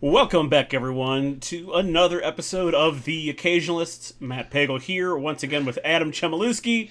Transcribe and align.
Welcome 0.00 0.48
back, 0.48 0.72
everyone, 0.72 1.40
to 1.40 1.72
another 1.72 2.22
episode 2.22 2.72
of 2.72 3.02
The 3.02 3.34
Occasionalists. 3.34 4.12
Matt 4.20 4.48
Pagel 4.48 4.80
here, 4.80 5.16
once 5.16 5.42
again 5.42 5.64
with 5.64 5.76
Adam 5.84 6.12
Chmielewski. 6.12 6.90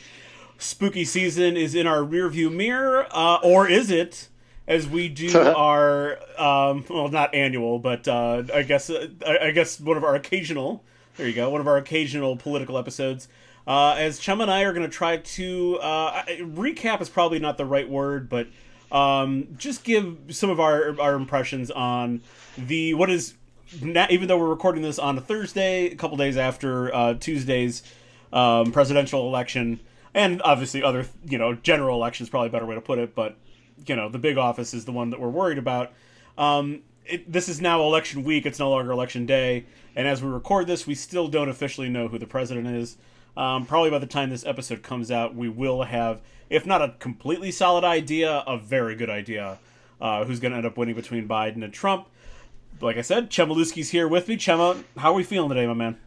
Spooky 0.57 1.05
season 1.05 1.55
is 1.55 1.73
in 1.73 1.87
our 1.87 1.99
rearview 1.99 2.53
mirror, 2.53 3.07
uh, 3.11 3.37
or 3.41 3.65
is 3.65 3.89
it? 3.89 4.27
As 4.67 4.89
we 4.89 5.07
do 5.07 5.39
our, 5.55 6.19
um, 6.37 6.83
well, 6.89 7.07
not 7.07 7.33
annual, 7.33 7.79
but 7.79 8.09
uh, 8.09 8.43
I 8.53 8.63
guess 8.63 8.89
uh, 8.89 9.07
I 9.25 9.51
guess 9.51 9.79
one 9.79 9.95
of 9.95 10.03
our 10.03 10.15
occasional. 10.15 10.83
There 11.15 11.29
you 11.29 11.33
go, 11.33 11.49
one 11.49 11.61
of 11.61 11.67
our 11.69 11.77
occasional 11.77 12.35
political 12.35 12.77
episodes. 12.77 13.29
Uh, 13.65 13.95
as 13.97 14.19
Chum 14.19 14.41
and 14.41 14.51
I 14.51 14.63
are 14.63 14.73
going 14.73 14.85
to 14.85 14.93
try 14.93 15.15
to 15.15 15.79
uh, 15.79 16.23
recap 16.25 16.99
is 16.99 17.07
probably 17.07 17.39
not 17.39 17.57
the 17.57 17.65
right 17.65 17.89
word, 17.89 18.27
but 18.27 18.47
um, 18.91 19.47
just 19.57 19.83
give 19.83 20.17
some 20.29 20.49
of 20.49 20.59
our 20.59 20.99
our 20.99 21.15
impressions 21.15 21.71
on 21.71 22.21
the 22.57 22.93
what 22.93 23.09
is 23.09 23.35
even 23.83 24.27
though 24.27 24.37
we're 24.37 24.47
recording 24.47 24.81
this 24.81 24.97
on 24.97 25.17
a 25.17 25.21
Thursday, 25.21 25.87
a 25.87 25.95
couple 25.95 26.17
days 26.17 26.37
after 26.37 26.93
uh, 26.93 27.13
Tuesday's 27.15 27.83
um, 28.31 28.71
presidential 28.71 29.27
election, 29.27 29.79
and 30.13 30.41
obviously 30.43 30.83
other 30.83 31.05
you 31.25 31.37
know 31.37 31.53
general 31.53 31.97
elections, 31.97 32.29
probably 32.29 32.47
a 32.47 32.51
better 32.51 32.65
way 32.65 32.75
to 32.75 32.81
put 32.81 32.99
it, 32.99 33.13
but 33.13 33.37
you 33.85 33.95
know 33.95 34.09
the 34.09 34.19
big 34.19 34.37
office 34.37 34.73
is 34.73 34.85
the 34.85 34.91
one 34.91 35.09
that 35.09 35.19
we're 35.19 35.29
worried 35.29 35.57
about. 35.57 35.91
Um, 36.37 36.81
it, 37.05 37.31
this 37.31 37.49
is 37.49 37.59
now 37.61 37.81
election 37.81 38.23
week; 38.23 38.45
it's 38.45 38.59
no 38.59 38.69
longer 38.69 38.91
election 38.91 39.25
day, 39.25 39.65
and 39.95 40.07
as 40.07 40.21
we 40.21 40.29
record 40.29 40.67
this, 40.67 40.87
we 40.87 40.95
still 40.95 41.27
don't 41.27 41.49
officially 41.49 41.89
know 41.89 42.07
who 42.07 42.17
the 42.17 42.27
president 42.27 42.67
is. 42.67 42.97
Um, 43.35 43.67
probably 43.67 43.91
by 43.91 43.99
the 43.99 44.07
time 44.07 44.31
this 44.31 44.45
episode 44.45 44.81
comes 44.81 45.11
out, 45.11 45.35
we 45.35 45.47
will 45.47 45.83
have, 45.83 46.21
if 46.49 46.65
not 46.65 46.81
a 46.81 46.95
completely 46.99 47.51
solid 47.51 47.83
idea, 47.83 48.43
a 48.47 48.57
very 48.57 48.95
good 48.95 49.09
idea 49.09 49.59
uh, 49.99 50.25
who's 50.25 50.39
going 50.39 50.51
to 50.51 50.57
end 50.57 50.65
up 50.65 50.77
winning 50.77 50.95
between 50.95 51.27
Biden 51.27 51.63
and 51.63 51.73
Trump 51.73 52.07
like 52.81 52.97
I 52.97 53.01
said, 53.01 53.29
Chmielewski's 53.29 53.89
here 53.89 54.07
with 54.07 54.27
me. 54.27 54.37
Chema, 54.37 54.83
how 54.97 55.11
are 55.11 55.15
we 55.15 55.23
feeling 55.23 55.49
today, 55.49 55.67
my 55.67 55.73
man? 55.73 55.97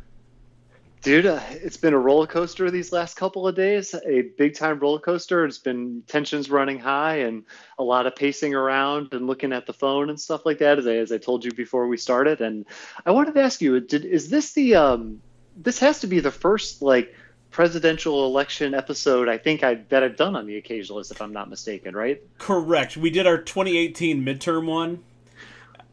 Dude, 1.02 1.24
uh, 1.24 1.40
it's 1.50 1.78
been 1.78 1.94
a 1.94 1.98
roller 1.98 2.26
coaster 2.26 2.70
these 2.70 2.92
last 2.92 3.16
couple 3.16 3.48
of 3.48 3.54
days, 3.54 3.94
a 4.06 4.22
big 4.36 4.54
time 4.54 4.78
roller 4.78 4.98
coaster. 4.98 5.46
It's 5.46 5.58
been 5.58 6.02
tensions 6.06 6.50
running 6.50 6.78
high 6.78 7.20
and 7.20 7.44
a 7.78 7.82
lot 7.82 8.06
of 8.06 8.14
pacing 8.14 8.54
around 8.54 9.14
and 9.14 9.26
looking 9.26 9.54
at 9.54 9.66
the 9.66 9.72
phone 9.72 10.10
and 10.10 10.20
stuff 10.20 10.44
like 10.44 10.58
that, 10.58 10.78
as 10.78 10.86
I, 10.86 10.96
as 10.96 11.10
I 11.10 11.16
told 11.16 11.44
you 11.44 11.52
before 11.52 11.86
we 11.88 11.96
started. 11.96 12.42
And 12.42 12.66
I 13.06 13.12
wanted 13.12 13.34
to 13.34 13.40
ask 13.40 13.62
you, 13.62 13.80
did, 13.80 14.04
is 14.04 14.28
this 14.28 14.52
the, 14.52 14.74
um, 14.74 15.22
this 15.56 15.78
has 15.78 16.00
to 16.00 16.06
be 16.06 16.20
the 16.20 16.30
first 16.30 16.82
like 16.82 17.14
presidential 17.50 18.26
election 18.26 18.74
episode 18.74 19.28
I 19.28 19.36
think 19.38 19.64
I 19.64 19.74
that 19.88 20.02
I've 20.02 20.16
done 20.16 20.36
on 20.36 20.46
the 20.46 20.60
occasionalist, 20.60 21.10
if 21.10 21.20
I'm 21.20 21.32
not 21.32 21.50
mistaken, 21.50 21.94
right? 21.94 22.22
Correct. 22.38 22.96
We 22.96 23.10
did 23.10 23.26
our 23.26 23.38
2018 23.38 24.24
midterm 24.24 24.66
one 24.66 25.02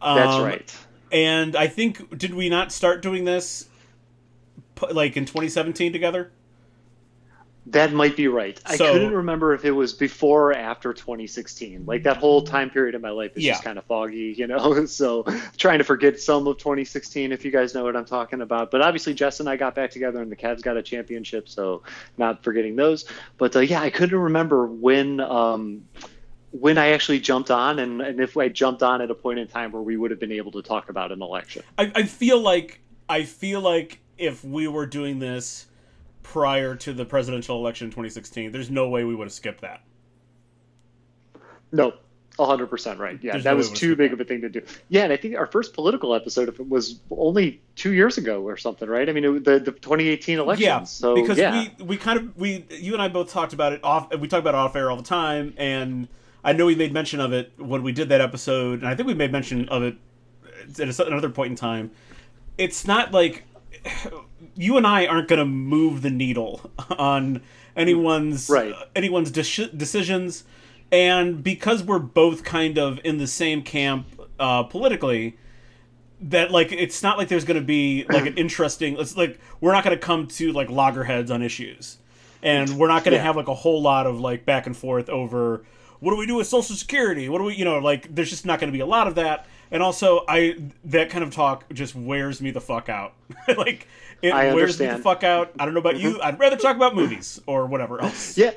that's 0.01 0.35
um, 0.35 0.43
right. 0.43 0.75
And 1.11 1.55
I 1.55 1.67
think 1.67 2.17
did 2.17 2.33
we 2.33 2.49
not 2.49 2.71
start 2.71 3.01
doing 3.01 3.25
this 3.25 3.67
like 4.91 5.17
in 5.17 5.25
2017 5.25 5.91
together? 5.93 6.31
That 7.71 7.91
might 7.91 8.15
be 8.15 8.29
right. 8.29 8.57
So, 8.75 8.85
I 8.85 8.91
couldn't 8.93 9.13
remember 9.13 9.53
if 9.53 9.65
it 9.65 9.71
was 9.71 9.91
before 9.91 10.51
or 10.51 10.53
after 10.53 10.93
2016. 10.93 11.85
Like 11.85 12.03
that 12.03 12.15
whole 12.15 12.41
time 12.41 12.69
period 12.69 12.95
in 12.95 13.01
my 13.01 13.09
life 13.09 13.35
is 13.35 13.43
yeah. 13.43 13.53
just 13.53 13.63
kind 13.63 13.77
of 13.77 13.83
foggy, 13.83 14.33
you 14.37 14.47
know. 14.47 14.85
so 14.85 15.23
trying 15.57 15.79
to 15.79 15.83
forget 15.83 16.17
some 16.17 16.47
of 16.47 16.57
2016, 16.59 17.33
if 17.33 17.43
you 17.43 17.51
guys 17.51 17.73
know 17.73 17.83
what 17.83 17.97
I'm 17.97 18.05
talking 18.05 18.39
about. 18.39 18.71
But 18.71 18.81
obviously, 18.81 19.13
Jess 19.13 19.41
and 19.41 19.49
I 19.49 19.57
got 19.57 19.75
back 19.75 19.91
together, 19.91 20.21
and 20.21 20.31
the 20.31 20.35
Cavs 20.35 20.61
got 20.61 20.77
a 20.77 20.81
championship, 20.81 21.49
so 21.49 21.83
not 22.17 22.41
forgetting 22.41 22.77
those. 22.77 23.03
But 23.37 23.53
uh, 23.53 23.59
yeah, 23.59 23.81
I 23.81 23.89
couldn't 23.89 24.17
remember 24.17 24.65
when. 24.65 25.19
Um, 25.19 25.87
when 26.51 26.77
I 26.77 26.91
actually 26.93 27.19
jumped 27.19 27.51
on, 27.51 27.77
and, 27.77 28.01
and 28.01 28.21
if 28.21 28.37
I 28.37 28.47
jumped 28.47 28.81
on 28.81 29.01
at 29.01 29.11
a 29.11 29.13
point 29.13 29.37
in 29.37 29.47
time 29.47 29.73
where 29.73 29.81
we 29.81 29.97
would 29.97 30.11
have 30.11 30.19
been 30.19 30.31
able 30.31 30.53
to 30.53 30.61
talk 30.61 30.89
about 30.89 31.11
an 31.11 31.21
election. 31.21 31.61
I, 31.77 31.91
I 31.93 32.03
feel 32.03 32.39
like 32.39 32.79
I 33.09 33.23
feel 33.23 33.59
like 33.59 33.99
if 34.17 34.43
we 34.45 34.67
were 34.67 34.85
doing 34.85 35.19
this 35.19 35.67
prior 36.31 36.75
to 36.75 36.91
the 36.91 37.05
presidential 37.05 37.57
election 37.57 37.85
in 37.85 37.91
2016, 37.91 38.51
there's 38.51 38.69
no 38.69 38.89
way 38.89 39.05
we 39.05 39.15
would 39.15 39.25
have 39.25 39.33
skipped 39.33 39.61
that. 39.61 39.81
No, 41.71 41.93
hundred 42.37 42.67
percent 42.67 42.99
right. 42.99 43.17
Yeah, 43.21 43.31
There's 43.31 43.45
that 43.45 43.51
no 43.51 43.57
was 43.57 43.71
too 43.71 43.95
big 43.95 44.11
that. 44.11 44.15
of 44.15 44.21
a 44.21 44.25
thing 44.25 44.41
to 44.41 44.49
do. 44.49 44.61
Yeah, 44.89 45.05
and 45.05 45.13
I 45.13 45.17
think 45.17 45.37
our 45.37 45.45
first 45.45 45.73
political 45.73 46.13
episode 46.13 46.55
was 46.59 46.99
only 47.09 47.61
two 47.75 47.93
years 47.93 48.17
ago 48.17 48.43
or 48.43 48.57
something, 48.57 48.89
right? 48.89 49.07
I 49.07 49.13
mean, 49.13 49.23
it, 49.23 49.43
the 49.45 49.59
the 49.59 49.71
2018 49.71 50.37
election. 50.37 50.65
Yeah, 50.65 50.83
so 50.83 51.15
because 51.15 51.37
yeah. 51.37 51.69
we 51.77 51.83
we 51.83 51.97
kind 51.97 52.19
of 52.19 52.37
we 52.37 52.65
you 52.71 52.93
and 52.93 53.01
I 53.01 53.07
both 53.07 53.31
talked 53.31 53.53
about 53.53 53.71
it 53.71 53.79
off. 53.83 54.13
We 54.17 54.27
talk 54.27 54.41
about 54.41 54.53
it 54.53 54.57
off 54.57 54.75
air 54.75 54.91
all 54.91 54.97
the 54.97 55.03
time, 55.03 55.53
and 55.55 56.09
I 56.43 56.51
know 56.53 56.65
we 56.65 56.75
made 56.75 56.91
mention 56.91 57.21
of 57.21 57.31
it 57.31 57.53
when 57.57 57.83
we 57.83 57.93
did 57.93 58.09
that 58.09 58.19
episode, 58.19 58.79
and 58.79 58.87
I 58.87 58.95
think 58.95 59.07
we 59.07 59.13
made 59.13 59.31
mention 59.31 59.69
of 59.69 59.83
it 59.83 59.95
at 60.77 60.99
another 60.99 61.29
point 61.29 61.51
in 61.51 61.55
time. 61.55 61.91
It's 62.57 62.85
not 62.85 63.13
like 63.13 63.45
you 64.55 64.77
and 64.77 64.85
I 64.85 65.05
aren't 65.05 65.27
going 65.27 65.39
to 65.39 65.45
move 65.45 66.01
the 66.01 66.09
needle 66.09 66.71
on 66.97 67.41
anyone's 67.75 68.49
right. 68.49 68.73
uh, 68.73 68.85
anyone's 68.95 69.31
de- 69.31 69.67
decisions, 69.75 70.43
and 70.91 71.43
because 71.43 71.83
we're 71.83 71.99
both 71.99 72.43
kind 72.43 72.77
of 72.77 72.99
in 73.03 73.17
the 73.17 73.27
same 73.27 73.61
camp 73.61 74.07
uh, 74.39 74.63
politically, 74.63 75.37
that 76.21 76.51
like 76.51 76.71
it's 76.71 77.03
not 77.03 77.17
like 77.17 77.27
there's 77.27 77.45
going 77.45 77.59
to 77.59 77.65
be 77.65 78.05
like 78.09 78.25
an 78.25 78.33
interesting. 78.37 78.97
It's 78.97 79.15
like 79.15 79.39
we're 79.61 79.73
not 79.73 79.83
going 79.83 79.97
to 79.97 80.03
come 80.03 80.27
to 80.27 80.51
like 80.51 80.69
loggerheads 80.69 81.31
on 81.31 81.41
issues, 81.41 81.97
and 82.41 82.77
we're 82.77 82.87
not 82.87 83.03
going 83.03 83.13
to 83.13 83.17
yeah. 83.17 83.23
have 83.23 83.35
like 83.35 83.47
a 83.47 83.55
whole 83.55 83.81
lot 83.81 84.07
of 84.07 84.19
like 84.19 84.45
back 84.45 84.65
and 84.65 84.75
forth 84.75 85.09
over 85.09 85.63
what 85.99 86.11
do 86.11 86.17
we 86.17 86.25
do 86.25 86.35
with 86.35 86.47
Social 86.47 86.75
Security? 86.75 87.29
What 87.29 87.39
do 87.39 87.45
we, 87.45 87.55
you 87.55 87.65
know, 87.65 87.79
like 87.79 88.13
there's 88.13 88.29
just 88.29 88.45
not 88.45 88.59
going 88.59 88.71
to 88.71 88.75
be 88.75 88.81
a 88.81 88.85
lot 88.85 89.07
of 89.07 89.15
that. 89.15 89.47
And 89.71 89.83
also, 89.83 90.23
I 90.27 90.57
that 90.85 91.09
kind 91.09 91.23
of 91.23 91.31
talk 91.31 91.71
just 91.73 91.95
wears 91.95 92.41
me 92.41 92.51
the 92.51 92.61
fuck 92.61 92.89
out. 92.89 93.13
like 93.57 93.87
it 94.21 94.33
wears 94.33 94.79
me 94.79 94.87
the 94.87 94.97
fuck 94.97 95.23
out. 95.23 95.51
I 95.59 95.65
don't 95.65 95.73
know 95.73 95.79
about 95.79 95.95
mm-hmm. 95.95 96.07
you. 96.07 96.21
I'd 96.21 96.39
rather 96.39 96.57
talk 96.57 96.75
about 96.75 96.95
movies 96.95 97.41
or 97.45 97.65
whatever 97.65 98.01
else. 98.01 98.37
Yeah. 98.47 98.51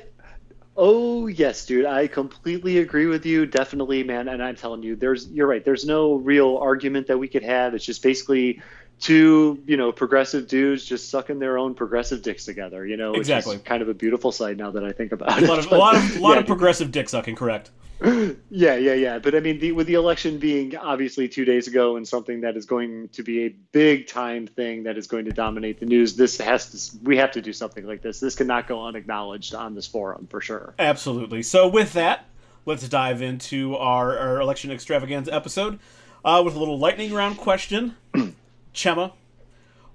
Oh 0.77 1.27
yes, 1.27 1.65
dude. 1.65 1.85
I 1.85 2.07
completely 2.07 2.77
agree 2.77 3.05
with 3.05 3.25
you. 3.25 3.45
Definitely, 3.45 4.03
man. 4.03 4.29
And 4.29 4.41
I'm 4.41 4.55
telling 4.55 4.81
you, 4.81 4.95
there's 4.95 5.27
you're 5.27 5.47
right. 5.47 5.63
There's 5.63 5.85
no 5.85 6.15
real 6.15 6.57
argument 6.57 7.07
that 7.07 7.17
we 7.17 7.27
could 7.27 7.43
have. 7.43 7.75
It's 7.75 7.85
just 7.85 8.01
basically 8.01 8.61
two 9.01 9.61
you 9.65 9.75
know 9.75 9.91
progressive 9.91 10.47
dudes 10.47 10.85
just 10.85 11.09
sucking 11.09 11.39
their 11.39 11.57
own 11.57 11.73
progressive 11.73 12.21
dicks 12.21 12.45
together 12.45 12.85
you 12.85 12.95
know 12.95 13.13
exactly. 13.13 13.57
kind 13.57 13.81
of 13.81 13.89
a 13.89 13.93
beautiful 13.95 14.31
sight 14.31 14.57
now 14.57 14.69
that 14.69 14.83
i 14.83 14.91
think 14.91 15.11
about 15.11 15.41
a 15.41 15.45
lot 15.47 15.57
of, 15.57 15.71
a 15.71 15.75
lot 15.75 15.95
of, 15.95 16.15
a 16.17 16.19
lot 16.19 16.33
yeah. 16.33 16.39
of 16.39 16.45
progressive 16.45 16.91
dick 16.91 17.09
sucking 17.09 17.35
correct. 17.35 17.71
Yeah 18.49 18.75
yeah 18.75 18.93
yeah. 18.93 19.19
But 19.19 19.35
i 19.35 19.39
mean 19.39 19.59
the, 19.59 19.71
with 19.73 19.85
the 19.85 19.93
election 19.93 20.39
being 20.39 20.75
obviously 20.75 21.29
two 21.29 21.45
days 21.45 21.67
ago 21.67 21.97
and 21.97 22.07
something 22.07 22.41
that 22.41 22.57
is 22.57 22.65
going 22.65 23.09
to 23.09 23.23
be 23.23 23.45
a 23.45 23.49
big 23.49 24.07
time 24.07 24.47
thing 24.47 24.83
that 24.83 24.97
is 24.97 25.07
going 25.07 25.25
to 25.25 25.31
dominate 25.31 25.79
the 25.79 25.85
news 25.85 26.15
this 26.15 26.37
has 26.39 26.69
to 26.71 26.97
we 27.03 27.17
have 27.17 27.31
to 27.31 27.41
do 27.41 27.53
something 27.53 27.85
like 27.85 28.01
this. 28.01 28.19
This 28.19 28.35
cannot 28.35 28.67
go 28.67 28.83
unacknowledged 28.85 29.53
on 29.53 29.75
this 29.75 29.85
forum 29.85 30.27
for 30.27 30.41
sure. 30.41 30.73
Absolutely. 30.79 31.43
So 31.43 31.67
with 31.67 31.93
that 31.93 32.25
let's 32.65 32.87
dive 32.89 33.21
into 33.21 33.75
our, 33.75 34.17
our 34.17 34.41
election 34.41 34.71
extravaganza 34.71 35.33
episode 35.33 35.79
uh, 36.25 36.41
with 36.43 36.55
a 36.55 36.59
little 36.59 36.79
lightning 36.79 37.13
round 37.13 37.37
question 37.37 37.95
Chema, 38.73 39.13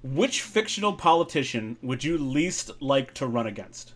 which 0.03 0.43
fictional 0.43 0.93
politician 0.93 1.77
would 1.83 2.05
you 2.05 2.19
least 2.19 2.71
like 2.81 3.15
to 3.15 3.27
run 3.27 3.47
against? 3.47 3.95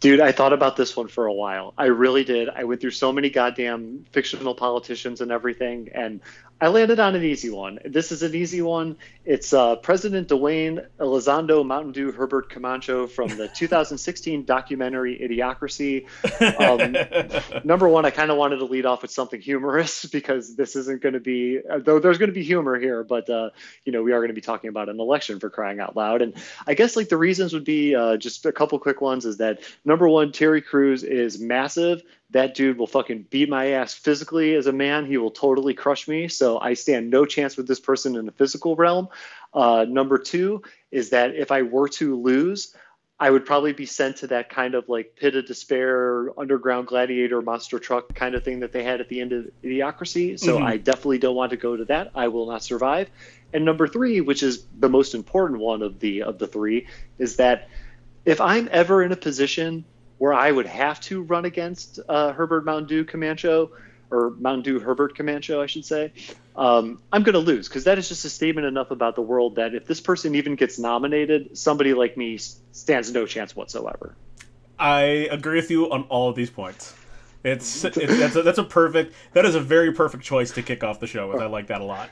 Dude, 0.00 0.20
I 0.20 0.32
thought 0.32 0.52
about 0.52 0.76
this 0.76 0.96
one 0.96 1.06
for 1.06 1.26
a 1.26 1.32
while. 1.32 1.74
I 1.78 1.84
really 1.86 2.24
did. 2.24 2.48
I 2.48 2.64
went 2.64 2.80
through 2.80 2.90
so 2.90 3.12
many 3.12 3.30
goddamn 3.30 4.04
fictional 4.10 4.54
politicians 4.54 5.20
and 5.20 5.30
everything, 5.30 5.90
and 5.94 6.20
I 6.62 6.68
landed 6.68 7.00
on 7.00 7.16
an 7.16 7.24
easy 7.24 7.50
one. 7.50 7.80
This 7.84 8.12
is 8.12 8.22
an 8.22 8.36
easy 8.36 8.62
one. 8.62 8.96
It's 9.24 9.52
uh, 9.52 9.74
President 9.74 10.28
Dwayne 10.28 10.86
Elizondo 11.00 11.66
Mountain 11.66 11.90
Dew 11.90 12.12
Herbert 12.12 12.50
Camacho 12.50 13.08
from 13.08 13.36
the 13.36 13.48
2016 13.56 14.44
documentary 14.44 15.18
Idiocracy. 15.18 16.06
Um, 16.60 17.62
number 17.64 17.88
one, 17.88 18.04
I 18.04 18.10
kind 18.10 18.30
of 18.30 18.36
wanted 18.36 18.58
to 18.58 18.66
lead 18.66 18.86
off 18.86 19.02
with 19.02 19.10
something 19.10 19.40
humorous 19.40 20.04
because 20.12 20.54
this 20.54 20.76
isn't 20.76 21.02
going 21.02 21.14
to 21.14 21.20
be, 21.20 21.58
though 21.80 21.98
there's 21.98 22.18
going 22.18 22.30
to 22.30 22.34
be 22.34 22.44
humor 22.44 22.78
here, 22.78 23.02
but 23.02 23.28
uh, 23.28 23.50
you 23.84 23.90
know 23.90 24.04
we 24.04 24.12
are 24.12 24.18
going 24.18 24.28
to 24.28 24.34
be 24.34 24.40
talking 24.40 24.68
about 24.70 24.88
an 24.88 25.00
election 25.00 25.40
for 25.40 25.50
crying 25.50 25.80
out 25.80 25.96
loud. 25.96 26.22
And 26.22 26.32
I 26.64 26.74
guess 26.74 26.94
like 26.94 27.08
the 27.08 27.16
reasons 27.16 27.52
would 27.54 27.64
be 27.64 27.96
uh, 27.96 28.18
just 28.18 28.46
a 28.46 28.52
couple 28.52 28.78
quick 28.78 29.00
ones. 29.00 29.26
Is 29.26 29.38
that 29.38 29.62
number 29.84 30.08
one, 30.08 30.30
Terry 30.30 30.62
Crews 30.62 31.02
is 31.02 31.40
massive 31.40 32.04
that 32.32 32.54
dude 32.54 32.78
will 32.78 32.86
fucking 32.86 33.26
beat 33.30 33.48
my 33.48 33.72
ass 33.72 33.94
physically 33.94 34.54
as 34.54 34.66
a 34.66 34.72
man. 34.72 35.06
He 35.06 35.16
will 35.16 35.30
totally 35.30 35.74
crush 35.74 36.08
me. 36.08 36.28
So 36.28 36.58
I 36.58 36.74
stand 36.74 37.10
no 37.10 37.24
chance 37.24 37.56
with 37.56 37.66
this 37.66 37.80
person 37.80 38.16
in 38.16 38.26
the 38.26 38.32
physical 38.32 38.76
realm. 38.76 39.08
Uh, 39.54 39.86
number 39.88 40.18
two 40.18 40.62
is 40.90 41.10
that 41.10 41.34
if 41.34 41.50
I 41.50 41.62
were 41.62 41.88
to 41.90 42.20
lose, 42.20 42.74
I 43.20 43.30
would 43.30 43.46
probably 43.46 43.72
be 43.72 43.86
sent 43.86 44.16
to 44.16 44.26
that 44.28 44.48
kind 44.48 44.74
of 44.74 44.88
like 44.88 45.14
pit 45.14 45.36
of 45.36 45.46
despair, 45.46 46.38
underground 46.38 46.88
gladiator, 46.88 47.40
monster 47.40 47.78
truck 47.78 48.12
kind 48.14 48.34
of 48.34 48.42
thing 48.42 48.60
that 48.60 48.72
they 48.72 48.82
had 48.82 49.00
at 49.00 49.08
the 49.08 49.20
end 49.20 49.32
of 49.32 49.50
Idiocracy. 49.62 50.40
So 50.40 50.56
mm-hmm. 50.56 50.66
I 50.66 50.76
definitely 50.78 51.18
don't 51.18 51.36
want 51.36 51.50
to 51.50 51.56
go 51.56 51.76
to 51.76 51.84
that. 51.84 52.10
I 52.14 52.28
will 52.28 52.48
not 52.48 52.64
survive. 52.64 53.10
And 53.52 53.64
number 53.64 53.86
three, 53.86 54.20
which 54.20 54.42
is 54.42 54.64
the 54.78 54.88
most 54.88 55.14
important 55.14 55.60
one 55.60 55.82
of 55.82 56.00
the 56.00 56.22
of 56.22 56.38
the 56.38 56.48
three, 56.48 56.88
is 57.18 57.36
that 57.36 57.68
if 58.24 58.40
I'm 58.40 58.68
ever 58.72 59.02
in 59.02 59.12
a 59.12 59.16
position 59.16 59.84
where 60.22 60.32
I 60.32 60.52
would 60.52 60.66
have 60.66 61.00
to 61.00 61.20
run 61.20 61.46
against 61.46 61.98
uh, 62.08 62.32
Herbert 62.32 62.64
Mountain 62.64 62.86
Dew 62.86 63.04
Camacho 63.04 63.72
or 64.08 64.30
Mountain 64.38 64.62
Dew 64.62 64.78
Herbert 64.78 65.16
Camacho, 65.16 65.60
I 65.60 65.66
should 65.66 65.84
say, 65.84 66.12
um, 66.54 67.02
I'm 67.12 67.24
going 67.24 67.32
to 67.32 67.40
lose 67.40 67.66
because 67.66 67.82
that 67.84 67.98
is 67.98 68.08
just 68.08 68.24
a 68.24 68.30
statement 68.30 68.68
enough 68.68 68.92
about 68.92 69.16
the 69.16 69.20
world 69.20 69.56
that 69.56 69.74
if 69.74 69.84
this 69.84 70.00
person 70.00 70.36
even 70.36 70.54
gets 70.54 70.78
nominated, 70.78 71.58
somebody 71.58 71.92
like 71.92 72.16
me 72.16 72.38
stands 72.38 73.12
no 73.12 73.26
chance 73.26 73.56
whatsoever. 73.56 74.14
I 74.78 75.00
agree 75.28 75.56
with 75.56 75.72
you 75.72 75.90
on 75.90 76.04
all 76.04 76.28
of 76.28 76.36
these 76.36 76.50
points. 76.50 76.94
It's, 77.44 77.84
it's 77.84 77.96
that's, 77.96 78.36
a, 78.36 78.42
that's 78.42 78.58
a 78.58 78.64
perfect 78.64 79.14
that 79.32 79.44
is 79.44 79.56
a 79.56 79.60
very 79.60 79.92
perfect 79.92 80.22
choice 80.22 80.52
to 80.52 80.62
kick 80.62 80.84
off 80.84 81.00
the 81.00 81.08
show 81.08 81.28
with. 81.28 81.42
I 81.42 81.46
like 81.46 81.66
that 81.68 81.80
a 81.80 81.84
lot. 81.84 82.10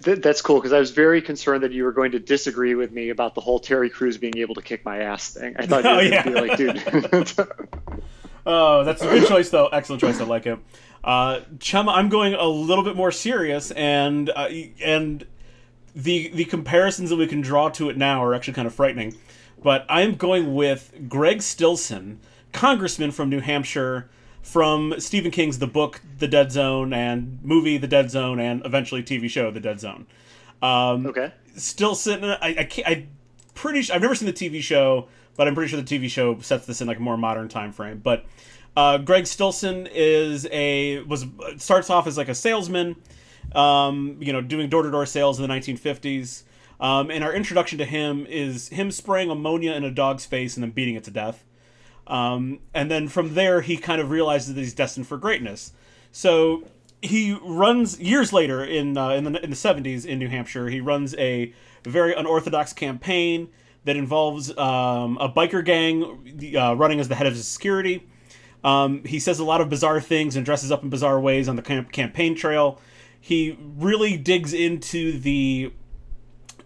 That's 0.00 0.42
cool 0.42 0.56
because 0.56 0.72
I 0.72 0.80
was 0.80 0.90
very 0.90 1.22
concerned 1.22 1.62
that 1.62 1.70
you 1.70 1.84
were 1.84 1.92
going 1.92 2.10
to 2.12 2.18
disagree 2.18 2.74
with 2.74 2.90
me 2.90 3.10
about 3.10 3.36
the 3.36 3.40
whole 3.40 3.60
Terry 3.60 3.88
Crews 3.88 4.18
being 4.18 4.36
able 4.36 4.56
to 4.56 4.62
kick 4.62 4.84
my 4.84 4.98
ass 4.98 5.32
thing. 5.32 5.54
I 5.58 5.66
thought 5.66 5.84
you 5.84 5.90
were 5.90 5.96
oh, 5.98 6.00
yeah. 6.00 6.22
be 6.24 6.30
like, 6.34 6.56
dude. 6.58 6.82
oh, 8.46 8.82
that's 8.82 9.00
a 9.02 9.06
good 9.06 9.28
choice 9.28 9.50
though. 9.50 9.68
Excellent 9.68 10.00
choice. 10.00 10.20
I 10.20 10.24
like 10.24 10.46
it. 10.46 10.58
Uh, 11.04 11.40
Chum, 11.60 11.88
I'm 11.88 12.08
going 12.08 12.34
a 12.34 12.48
little 12.48 12.82
bit 12.82 12.96
more 12.96 13.12
serious, 13.12 13.70
and 13.72 14.30
uh, 14.30 14.48
and 14.82 15.24
the 15.94 16.30
the 16.34 16.46
comparisons 16.46 17.10
that 17.10 17.16
we 17.16 17.28
can 17.28 17.42
draw 17.42 17.68
to 17.70 17.90
it 17.90 17.96
now 17.96 18.24
are 18.24 18.34
actually 18.34 18.54
kind 18.54 18.66
of 18.66 18.74
frightening. 18.74 19.16
But 19.62 19.86
I'm 19.88 20.16
going 20.16 20.54
with 20.54 21.08
Greg 21.08 21.42
Stillson, 21.42 22.18
congressman 22.52 23.12
from 23.12 23.30
New 23.30 23.40
Hampshire 23.40 24.10
from 24.44 24.94
Stephen 24.98 25.32
King's 25.32 25.58
The 25.58 25.66
Book, 25.66 26.00
The 26.18 26.28
Dead 26.28 26.52
Zone, 26.52 26.92
and 26.92 27.42
movie 27.42 27.78
The 27.78 27.88
Dead 27.88 28.10
Zone, 28.10 28.38
and 28.38 28.64
eventually 28.64 29.02
TV 29.02 29.28
show 29.28 29.50
The 29.50 29.58
Dead 29.58 29.80
Zone. 29.80 30.06
Um, 30.62 31.06
okay. 31.06 31.32
Still 31.56 31.94
sitting. 31.94 32.24
I, 32.24 32.54
I 32.58 32.64
can't. 32.64 32.86
I 32.86 33.06
pretty. 33.54 33.82
Sure, 33.82 33.96
I've 33.96 34.02
never 34.02 34.14
seen 34.14 34.26
the 34.26 34.32
TV 34.32 34.60
show, 34.60 35.08
but 35.36 35.48
I'm 35.48 35.54
pretty 35.54 35.70
sure 35.70 35.80
the 35.80 35.98
TV 35.98 36.08
show 36.08 36.38
sets 36.40 36.66
this 36.66 36.80
in 36.80 36.86
like 36.86 36.98
a 36.98 37.02
more 37.02 37.16
modern 37.16 37.48
time 37.48 37.72
frame. 37.72 38.00
But 38.02 38.26
uh, 38.76 38.98
Greg 38.98 39.26
Stillson 39.26 39.88
is 39.92 40.46
a 40.52 41.00
was 41.00 41.26
starts 41.56 41.90
off 41.90 42.06
as 42.06 42.18
like 42.18 42.28
a 42.28 42.34
salesman, 42.34 42.96
um, 43.54 44.18
you 44.20 44.32
know, 44.32 44.40
doing 44.40 44.68
door 44.68 44.82
to 44.82 44.90
door 44.90 45.06
sales 45.06 45.40
in 45.40 45.48
the 45.48 45.54
1950s. 45.54 46.42
Um, 46.80 47.10
and 47.10 47.22
our 47.24 47.32
introduction 47.32 47.78
to 47.78 47.84
him 47.84 48.26
is 48.26 48.68
him 48.68 48.90
spraying 48.90 49.30
ammonia 49.30 49.72
in 49.72 49.84
a 49.84 49.90
dog's 49.90 50.26
face 50.26 50.56
and 50.56 50.62
then 50.62 50.70
beating 50.70 50.96
it 50.96 51.04
to 51.04 51.10
death. 51.10 51.44
Um, 52.06 52.60
and 52.74 52.90
then 52.90 53.08
from 53.08 53.34
there, 53.34 53.60
he 53.60 53.76
kind 53.76 54.00
of 54.00 54.10
realizes 54.10 54.54
that 54.54 54.60
he's 54.60 54.74
destined 54.74 55.06
for 55.06 55.16
greatness. 55.16 55.72
So 56.12 56.64
he 57.02 57.38
runs 57.42 58.00
years 58.00 58.32
later 58.32 58.64
in 58.64 58.96
uh, 58.96 59.10
in 59.10 59.24
the 59.24 59.44
in 59.44 59.50
the 59.50 59.56
seventies 59.56 60.04
in 60.04 60.18
New 60.18 60.28
Hampshire. 60.28 60.68
He 60.68 60.80
runs 60.80 61.14
a 61.16 61.52
very 61.84 62.14
unorthodox 62.14 62.72
campaign 62.72 63.48
that 63.84 63.96
involves 63.96 64.50
um, 64.56 65.18
a 65.18 65.28
biker 65.28 65.64
gang 65.64 66.56
uh, 66.56 66.74
running 66.74 67.00
as 67.00 67.08
the 67.08 67.14
head 67.14 67.26
of 67.26 67.34
his 67.34 67.46
security. 67.46 68.06
Um, 68.62 69.04
he 69.04 69.20
says 69.20 69.38
a 69.38 69.44
lot 69.44 69.60
of 69.60 69.68
bizarre 69.68 70.00
things 70.00 70.36
and 70.36 70.44
dresses 70.44 70.72
up 70.72 70.82
in 70.82 70.88
bizarre 70.88 71.20
ways 71.20 71.48
on 71.48 71.56
the 71.56 71.62
camp- 71.62 71.92
campaign 71.92 72.34
trail. 72.34 72.80
He 73.20 73.58
really 73.60 74.16
digs 74.16 74.54
into 74.54 75.18
the 75.18 75.72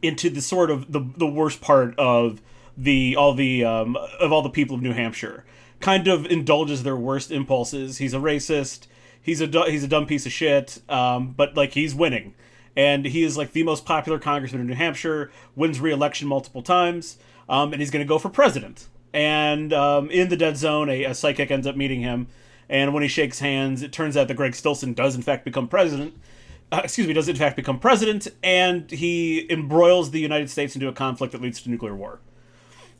into 0.00 0.30
the 0.30 0.40
sort 0.40 0.70
of 0.70 0.92
the 0.92 1.00
the 1.16 1.26
worst 1.26 1.60
part 1.60 1.98
of 1.98 2.40
the 2.78 3.16
all 3.16 3.34
the 3.34 3.64
um, 3.64 3.96
of 4.20 4.32
all 4.32 4.42
the 4.42 4.48
people 4.48 4.76
of 4.76 4.82
New 4.82 4.92
Hampshire. 4.92 5.44
Kind 5.80 6.08
of 6.08 6.26
indulges 6.26 6.82
their 6.82 6.96
worst 6.96 7.30
impulses. 7.30 7.98
He's 7.98 8.14
a 8.14 8.18
racist. 8.18 8.86
He's 9.20 9.40
a 9.40 9.46
he's 9.70 9.84
a 9.84 9.88
dumb 9.88 10.06
piece 10.06 10.26
of 10.26 10.32
shit. 10.32 10.80
Um, 10.88 11.34
but 11.36 11.56
like 11.56 11.74
he's 11.74 11.94
winning, 11.94 12.34
and 12.76 13.04
he 13.04 13.22
is 13.22 13.36
like 13.36 13.52
the 13.52 13.62
most 13.64 13.84
popular 13.84 14.18
congressman 14.18 14.60
in 14.60 14.66
New 14.68 14.74
Hampshire. 14.74 15.30
Wins 15.54 15.80
re-election 15.80 16.26
multiple 16.26 16.62
times, 16.62 17.18
um, 17.48 17.72
and 17.72 17.80
he's 17.80 17.90
going 17.90 18.04
to 18.04 18.08
go 18.08 18.18
for 18.18 18.28
president. 18.28 18.86
And 19.12 19.72
um, 19.72 20.10
in 20.10 20.28
the 20.28 20.36
dead 20.36 20.56
zone, 20.56 20.88
a, 20.88 21.04
a 21.04 21.14
psychic 21.14 21.50
ends 21.50 21.66
up 21.66 21.76
meeting 21.76 22.00
him, 22.00 22.28
and 22.68 22.92
when 22.92 23.02
he 23.02 23.08
shakes 23.08 23.38
hands, 23.38 23.82
it 23.82 23.92
turns 23.92 24.16
out 24.16 24.28
that 24.28 24.34
Greg 24.34 24.54
Stillson 24.54 24.94
does 24.94 25.14
in 25.14 25.22
fact 25.22 25.44
become 25.44 25.68
president. 25.68 26.14
Uh, 26.70 26.82
excuse 26.84 27.06
me, 27.06 27.14
does 27.14 27.28
in 27.28 27.36
fact 27.36 27.56
become 27.56 27.78
president, 27.78 28.28
and 28.42 28.90
he 28.90 29.50
embroils 29.50 30.10
the 30.10 30.20
United 30.20 30.50
States 30.50 30.74
into 30.74 30.88
a 30.88 30.92
conflict 30.92 31.32
that 31.32 31.40
leads 31.40 31.62
to 31.62 31.70
nuclear 31.70 31.94
war. 31.94 32.20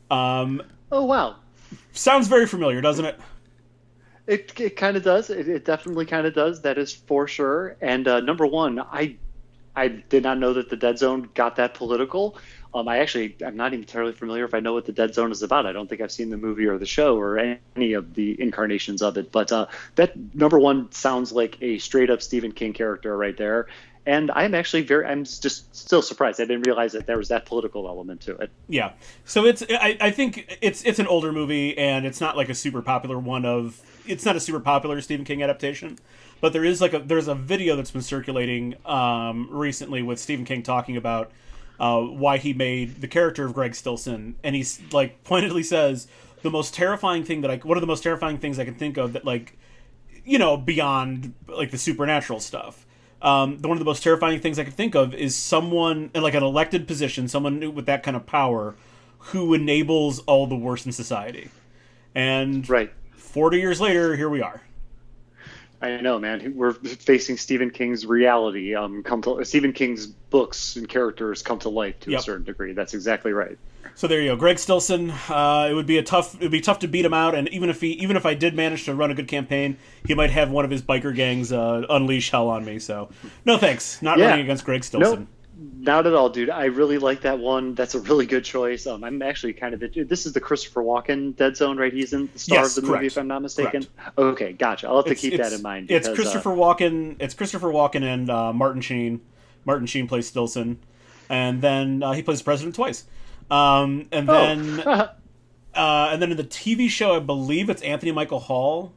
Um, 0.09 0.61
oh 0.91 1.05
wow! 1.05 1.37
Sounds 1.93 2.27
very 2.27 2.47
familiar, 2.47 2.81
doesn't 2.81 3.05
it? 3.05 3.19
It, 4.27 4.59
it 4.59 4.75
kind 4.75 4.95
of 4.95 5.03
does. 5.03 5.29
It, 5.31 5.47
it 5.47 5.65
definitely 5.65 6.05
kind 6.05 6.27
of 6.27 6.35
does. 6.35 6.61
That 6.61 6.77
is 6.77 6.93
for 6.93 7.27
sure. 7.27 7.75
And 7.81 8.07
uh, 8.07 8.19
number 8.19 8.45
one, 8.45 8.79
I 8.79 9.17
I 9.75 9.87
did 9.87 10.23
not 10.23 10.37
know 10.37 10.53
that 10.53 10.69
the 10.69 10.75
Dead 10.75 10.99
Zone 10.99 11.29
got 11.33 11.55
that 11.55 11.73
political. 11.73 12.37
Um, 12.73 12.87
I 12.87 12.99
actually 12.99 13.35
I'm 13.43 13.55
not 13.55 13.73
entirely 13.73 14.11
familiar 14.11 14.45
if 14.45 14.53
I 14.53 14.59
know 14.59 14.73
what 14.73 14.85
the 14.85 14.91
Dead 14.91 15.15
Zone 15.15 15.31
is 15.31 15.41
about. 15.41 15.65
I 15.65 15.71
don't 15.71 15.89
think 15.89 16.01
I've 16.01 16.11
seen 16.11 16.29
the 16.29 16.37
movie 16.37 16.67
or 16.67 16.77
the 16.77 16.85
show 16.85 17.17
or 17.17 17.39
any 17.75 17.93
of 17.93 18.13
the 18.13 18.39
incarnations 18.39 19.01
of 19.01 19.17
it. 19.17 19.31
But 19.31 19.51
uh, 19.51 19.67
that 19.95 20.13
number 20.35 20.59
one 20.59 20.91
sounds 20.91 21.31
like 21.31 21.57
a 21.61 21.79
straight 21.79 22.09
up 22.11 22.21
Stephen 22.21 22.51
King 22.51 22.73
character 22.73 23.15
right 23.17 23.35
there 23.35 23.67
and 24.05 24.31
I'm 24.31 24.55
actually 24.55 24.83
very 24.83 25.05
I'm 25.05 25.23
just 25.23 25.75
still 25.75 26.01
surprised. 26.01 26.39
I 26.39 26.45
didn't 26.45 26.65
realize 26.65 26.93
that 26.93 27.05
there 27.05 27.17
was 27.17 27.27
that 27.29 27.45
political 27.45 27.87
element 27.87 28.21
to 28.21 28.35
it. 28.37 28.51
Yeah, 28.67 28.93
so 29.25 29.45
it's 29.45 29.63
I, 29.69 29.97
I 29.99 30.11
think 30.11 30.57
it's 30.61 30.83
it's 30.83 30.99
an 30.99 31.07
older 31.07 31.31
movie 31.31 31.77
and 31.77 32.05
it's 32.05 32.21
not 32.21 32.37
like 32.37 32.49
a 32.49 32.55
super 32.55 32.81
popular 32.81 33.19
one 33.19 33.45
of 33.45 33.81
it's 34.07 34.25
not 34.25 34.35
a 34.35 34.39
super 34.39 34.59
popular 34.59 34.99
Stephen 35.01 35.25
King 35.25 35.43
adaptation, 35.43 35.99
but 36.41 36.53
there 36.53 36.65
is 36.65 36.81
like 36.81 36.93
a 36.93 36.99
there's 36.99 37.27
a 37.27 37.35
video 37.35 37.75
that's 37.75 37.91
been 37.91 38.01
circulating 38.01 38.75
um, 38.85 39.47
recently 39.51 40.01
with 40.01 40.19
Stephen 40.19 40.45
King 40.45 40.63
talking 40.63 40.97
about 40.97 41.31
uh, 41.79 42.01
why 42.01 42.37
he 42.37 42.53
made 42.53 43.01
the 43.01 43.07
character 43.07 43.45
of 43.45 43.53
Greg 43.53 43.75
Stillson, 43.75 44.35
and 44.43 44.55
he's 44.55 44.81
like 44.91 45.23
pointedly 45.23 45.63
says 45.63 46.07
the 46.41 46.51
most 46.51 46.73
terrifying 46.73 47.23
thing 47.23 47.41
that 47.41 47.51
I 47.51 47.57
one 47.57 47.77
of 47.77 47.81
the 47.81 47.87
most 47.87 48.03
terrifying 48.03 48.37
things 48.37 48.59
I 48.59 48.65
can 48.65 48.75
think 48.75 48.97
of 48.97 49.13
that 49.13 49.25
like 49.25 49.57
you 50.25 50.39
know 50.39 50.57
beyond 50.57 51.33
like 51.47 51.71
the 51.71 51.77
supernatural 51.77 52.39
stuff 52.39 52.85
um, 53.21 53.61
one 53.61 53.73
of 53.73 53.79
the 53.79 53.85
most 53.85 54.03
terrifying 54.03 54.39
things 54.39 54.59
I 54.59 54.63
could 54.63 54.73
think 54.73 54.95
of 54.95 55.13
is 55.13 55.35
someone 55.35 56.09
in 56.13 56.23
like 56.23 56.33
an 56.33 56.43
elected 56.43 56.87
position, 56.87 57.27
someone 57.27 57.75
with 57.75 57.85
that 57.85 58.03
kind 58.03 58.15
of 58.15 58.25
power, 58.25 58.75
who 59.19 59.53
enables 59.53 60.19
all 60.19 60.47
the 60.47 60.55
worst 60.55 60.85
in 60.85 60.91
society. 60.91 61.49
And 62.15 62.67
right, 62.69 62.91
forty 63.15 63.59
years 63.59 63.81
later, 63.81 64.15
here 64.15 64.29
we 64.29 64.41
are. 64.41 64.61
I 65.81 66.01
know, 66.01 66.19
man. 66.19 66.55
We're 66.55 66.73
facing 66.73 67.37
Stephen 67.37 67.69
King's 67.69 68.05
reality. 68.05 68.75
Um, 68.75 69.01
come 69.01 69.21
to 69.21 69.43
Stephen 69.45 69.71
King's 69.71 70.07
books 70.07 70.75
and 70.75 70.89
characters 70.89 71.41
come 71.41 71.59
to 71.59 71.69
life 71.69 71.99
to 72.01 72.11
yep. 72.11 72.19
a 72.19 72.23
certain 72.23 72.45
degree. 72.45 72.73
That's 72.73 72.93
exactly 72.93 73.31
right. 73.31 73.57
So 73.95 74.07
there 74.07 74.21
you 74.21 74.31
go, 74.31 74.35
Greg 74.35 74.59
Stillson. 74.59 75.11
Uh, 75.29 75.67
it 75.69 75.73
would 75.73 75.85
be 75.85 75.97
a 75.97 76.03
tough. 76.03 76.35
It 76.35 76.41
would 76.41 76.51
be 76.51 76.61
tough 76.61 76.79
to 76.79 76.87
beat 76.87 77.05
him 77.05 77.13
out, 77.13 77.35
and 77.35 77.49
even 77.49 77.69
if 77.69 77.81
he, 77.81 77.91
even 77.93 78.17
if 78.17 78.25
I 78.25 78.33
did 78.33 78.55
manage 78.55 78.85
to 78.85 78.95
run 78.95 79.11
a 79.11 79.13
good 79.13 79.27
campaign, 79.27 79.77
he 80.05 80.13
might 80.13 80.31
have 80.31 80.51
one 80.51 80.63
of 80.63 80.71
his 80.71 80.81
biker 80.81 81.13
gangs 81.15 81.51
uh, 81.51 81.85
unleash 81.89 82.29
hell 82.29 82.49
on 82.49 82.63
me. 82.65 82.79
So, 82.79 83.09
no 83.45 83.57
thanks. 83.57 84.01
Not 84.01 84.17
yeah. 84.17 84.29
running 84.29 84.45
against 84.45 84.65
Greg 84.65 84.83
Stillson. 84.83 85.19
Nope. 85.19 85.27
Not 85.61 86.07
at 86.07 86.13
all, 86.13 86.29
dude. 86.29 86.49
I 86.49 86.65
really 86.65 86.97
like 86.97 87.21
that 87.21 87.39
one. 87.39 87.75
That's 87.75 87.93
a 87.93 87.99
really 87.99 88.25
good 88.25 88.45
choice. 88.45 88.87
Um, 88.87 89.03
I'm 89.03 89.21
actually 89.21 89.51
kind 89.51 89.73
of 89.73 89.81
this 90.07 90.25
is 90.25 90.31
the 90.31 90.39
Christopher 90.39 90.81
Walken 90.81 91.35
Dead 91.35 91.57
Zone, 91.57 91.77
right? 91.77 91.91
He's 91.91 92.13
in 92.13 92.29
the 92.31 92.39
star 92.39 92.59
yes, 92.59 92.77
of 92.77 92.83
the 92.83 92.87
correct. 92.87 93.01
movie, 93.01 93.07
if 93.07 93.17
I'm 93.17 93.27
not 93.27 93.41
mistaken. 93.41 93.85
Correct. 93.97 94.19
Okay, 94.19 94.53
gotcha. 94.53 94.87
I'll 94.87 94.97
have 94.97 95.05
to 95.05 95.15
keep 95.15 95.35
that 95.35 95.51
in 95.51 95.61
mind. 95.61 95.87
Because, 95.87 96.07
it's 96.07 96.15
Christopher 96.15 96.53
uh, 96.53 96.55
Walken. 96.55 97.17
It's 97.19 97.33
Christopher 97.33 97.67
Walken 97.67 98.03
and 98.03 98.29
uh, 98.29 98.53
Martin 98.53 98.81
Sheen. 98.81 99.19
Martin 99.65 99.85
Sheen 99.85 100.07
plays 100.07 100.27
Stillson, 100.27 100.79
and 101.27 101.61
then 101.61 102.03
uh, 102.03 102.13
he 102.13 102.23
plays 102.23 102.39
the 102.39 102.45
president 102.45 102.75
twice. 102.75 103.03
Um, 103.51 104.07
and 104.13 104.29
oh. 104.29 104.33
then, 104.33 104.79
uh, 104.87 105.09
and 105.75 106.21
then 106.21 106.31
in 106.31 106.37
the 106.37 106.45
TV 106.45 106.89
show, 106.89 107.17
I 107.17 107.19
believe 107.19 107.69
it's 107.69 107.81
Anthony 107.81 108.13
Michael 108.13 108.39
Hall 108.39 108.93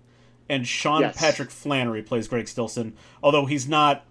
and 0.49 0.67
Sean 0.67 1.01
yes. 1.01 1.17
Patrick 1.17 1.51
Flanery 1.51 2.03
plays 2.03 2.29
Greg 2.29 2.47
Stillson. 2.47 2.95
Although 3.23 3.47
he's 3.47 3.67
not 3.67 4.05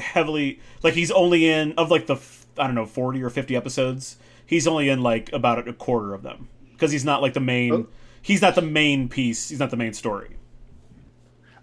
heavily 0.00 0.60
like 0.82 0.94
he's 0.94 1.10
only 1.10 1.48
in 1.48 1.72
of 1.72 1.90
like 1.90 2.06
the 2.06 2.16
I 2.58 2.66
don't 2.66 2.74
know 2.74 2.86
forty 2.86 3.22
or 3.22 3.30
fifty 3.30 3.54
episodes. 3.56 4.16
He's 4.44 4.66
only 4.66 4.88
in 4.88 5.02
like 5.02 5.32
about 5.32 5.68
a 5.68 5.72
quarter 5.72 6.14
of 6.14 6.22
them 6.22 6.48
because 6.72 6.90
he's 6.90 7.04
not 7.04 7.22
like 7.22 7.34
the 7.34 7.40
main. 7.40 7.72
Oh. 7.72 7.86
He's 8.22 8.42
not 8.42 8.54
the 8.54 8.62
main 8.62 9.08
piece. 9.08 9.48
He's 9.48 9.60
not 9.60 9.70
the 9.70 9.76
main 9.76 9.94
story. 9.94 10.36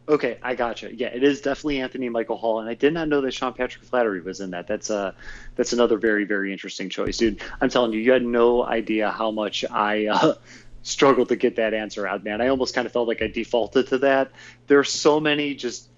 Okay, 0.09 0.37
I 0.41 0.55
gotcha. 0.55 0.95
Yeah, 0.95 1.07
it 1.07 1.21
is 1.21 1.41
definitely 1.41 1.81
Anthony 1.81 2.07
Michael 2.07 2.37
Hall, 2.37 2.61
and 2.61 2.69
I 2.69 2.75
did 2.75 2.93
not 2.93 3.09
know 3.09 3.19
that 3.19 3.33
Sean 3.33 3.53
Patrick 3.53 3.83
Flanery 3.83 4.21
was 4.21 4.39
in 4.39 4.51
that. 4.51 4.65
That's 4.65 4.89
uh 4.89 5.11
that's 5.55 5.73
another 5.73 5.97
very 5.97 6.23
very 6.23 6.53
interesting 6.53 6.89
choice, 6.89 7.17
dude. 7.17 7.41
I'm 7.59 7.69
telling 7.69 7.91
you, 7.91 7.99
you 7.99 8.13
had 8.13 8.23
no 8.23 8.63
idea 8.63 9.11
how 9.11 9.31
much 9.31 9.65
I 9.69 10.07
uh, 10.07 10.35
struggled 10.83 11.27
to 11.29 11.35
get 11.35 11.57
that 11.57 11.73
answer 11.73 12.07
out, 12.07 12.23
man. 12.23 12.39
I 12.39 12.47
almost 12.47 12.73
kind 12.73 12.85
of 12.85 12.93
felt 12.93 13.09
like 13.09 13.21
I 13.21 13.27
defaulted 13.27 13.87
to 13.87 13.97
that. 13.99 14.31
There 14.67 14.79
are 14.79 14.85
so 14.85 15.19
many 15.19 15.53
just 15.55 15.89